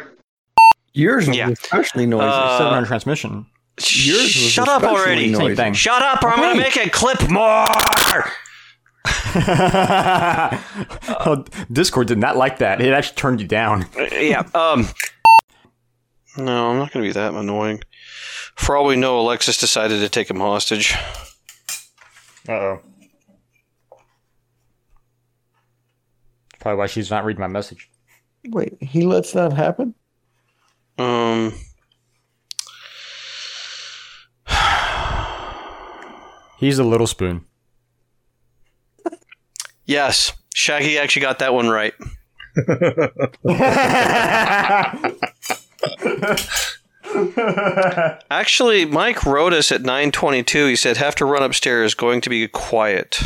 Yours 0.95 1.29
was 1.29 1.37
Yeah. 1.37 1.51
especially 1.51 2.07
noisy. 2.07 2.25
Uh, 2.27 2.59
Seven 2.59 2.73
on 2.75 2.85
transmission. 2.87 3.47
Yours 3.79 4.21
was 4.23 4.31
Shut 4.51 4.69
up 4.69 4.83
already. 4.85 5.31
noisy. 5.33 5.47
Same 5.49 5.57
thing. 5.57 5.73
Shut 5.75 6.01
up, 6.03 6.23
or 6.23 6.29
I'm 6.31 6.39
gonna 6.39 6.59
make 6.61 6.77
it 6.77 6.93
clip 6.93 7.29
more. 7.29 7.67
oh, 11.27 11.45
Discord 11.73 12.07
did 12.07 12.19
not 12.19 12.37
like 12.37 12.59
that. 12.59 12.81
It 12.81 12.93
actually 12.93 13.17
turned 13.17 13.41
you 13.41 13.47
down. 13.49 13.87
yeah. 14.13 14.49
Um. 14.55 14.89
No, 16.37 16.71
I'm 16.71 16.79
not 16.79 16.93
gonna 16.93 17.05
be 17.05 17.13
that 17.13 17.33
annoying. 17.33 17.83
For 18.57 18.77
all 18.77 18.87
we 18.87 18.97
know, 18.97 19.21
Alexis 19.21 19.59
decided 19.59 20.01
to 20.01 20.09
take 20.09 20.31
him 20.31 20.41
hostage. 20.41 20.95
Uh 22.49 22.53
oh. 22.53 22.81
Probably 26.61 26.79
why 26.79 26.87
she's 26.87 27.11
not 27.11 27.25
reading 27.25 27.41
my 27.41 27.47
message. 27.47 27.89
Wait, 28.49 28.77
he 28.83 29.03
lets 29.03 29.33
that 29.33 29.53
happen? 29.53 29.95
Um. 30.99 31.53
He's 36.59 36.79
a 36.79 36.85
little 36.85 37.07
spoon. 37.07 37.45
Yes, 39.87 40.33
Shaggy 40.55 40.99
actually 40.99 41.23
got 41.23 41.41
that 41.41 41.53
one 41.53 41.69
right. 41.69 41.93
Actually, 48.31 48.85
Mike 48.85 49.25
wrote 49.25 49.53
us 49.53 49.71
at 49.71 49.83
9:22. 49.83 50.69
He 50.69 50.77
said, 50.77 50.97
"Have 50.97 51.15
to 51.17 51.25
run 51.25 51.43
upstairs. 51.43 51.95
Going 51.95 52.21
to 52.23 52.31
be 52.31 52.49
quiet." 52.49 53.21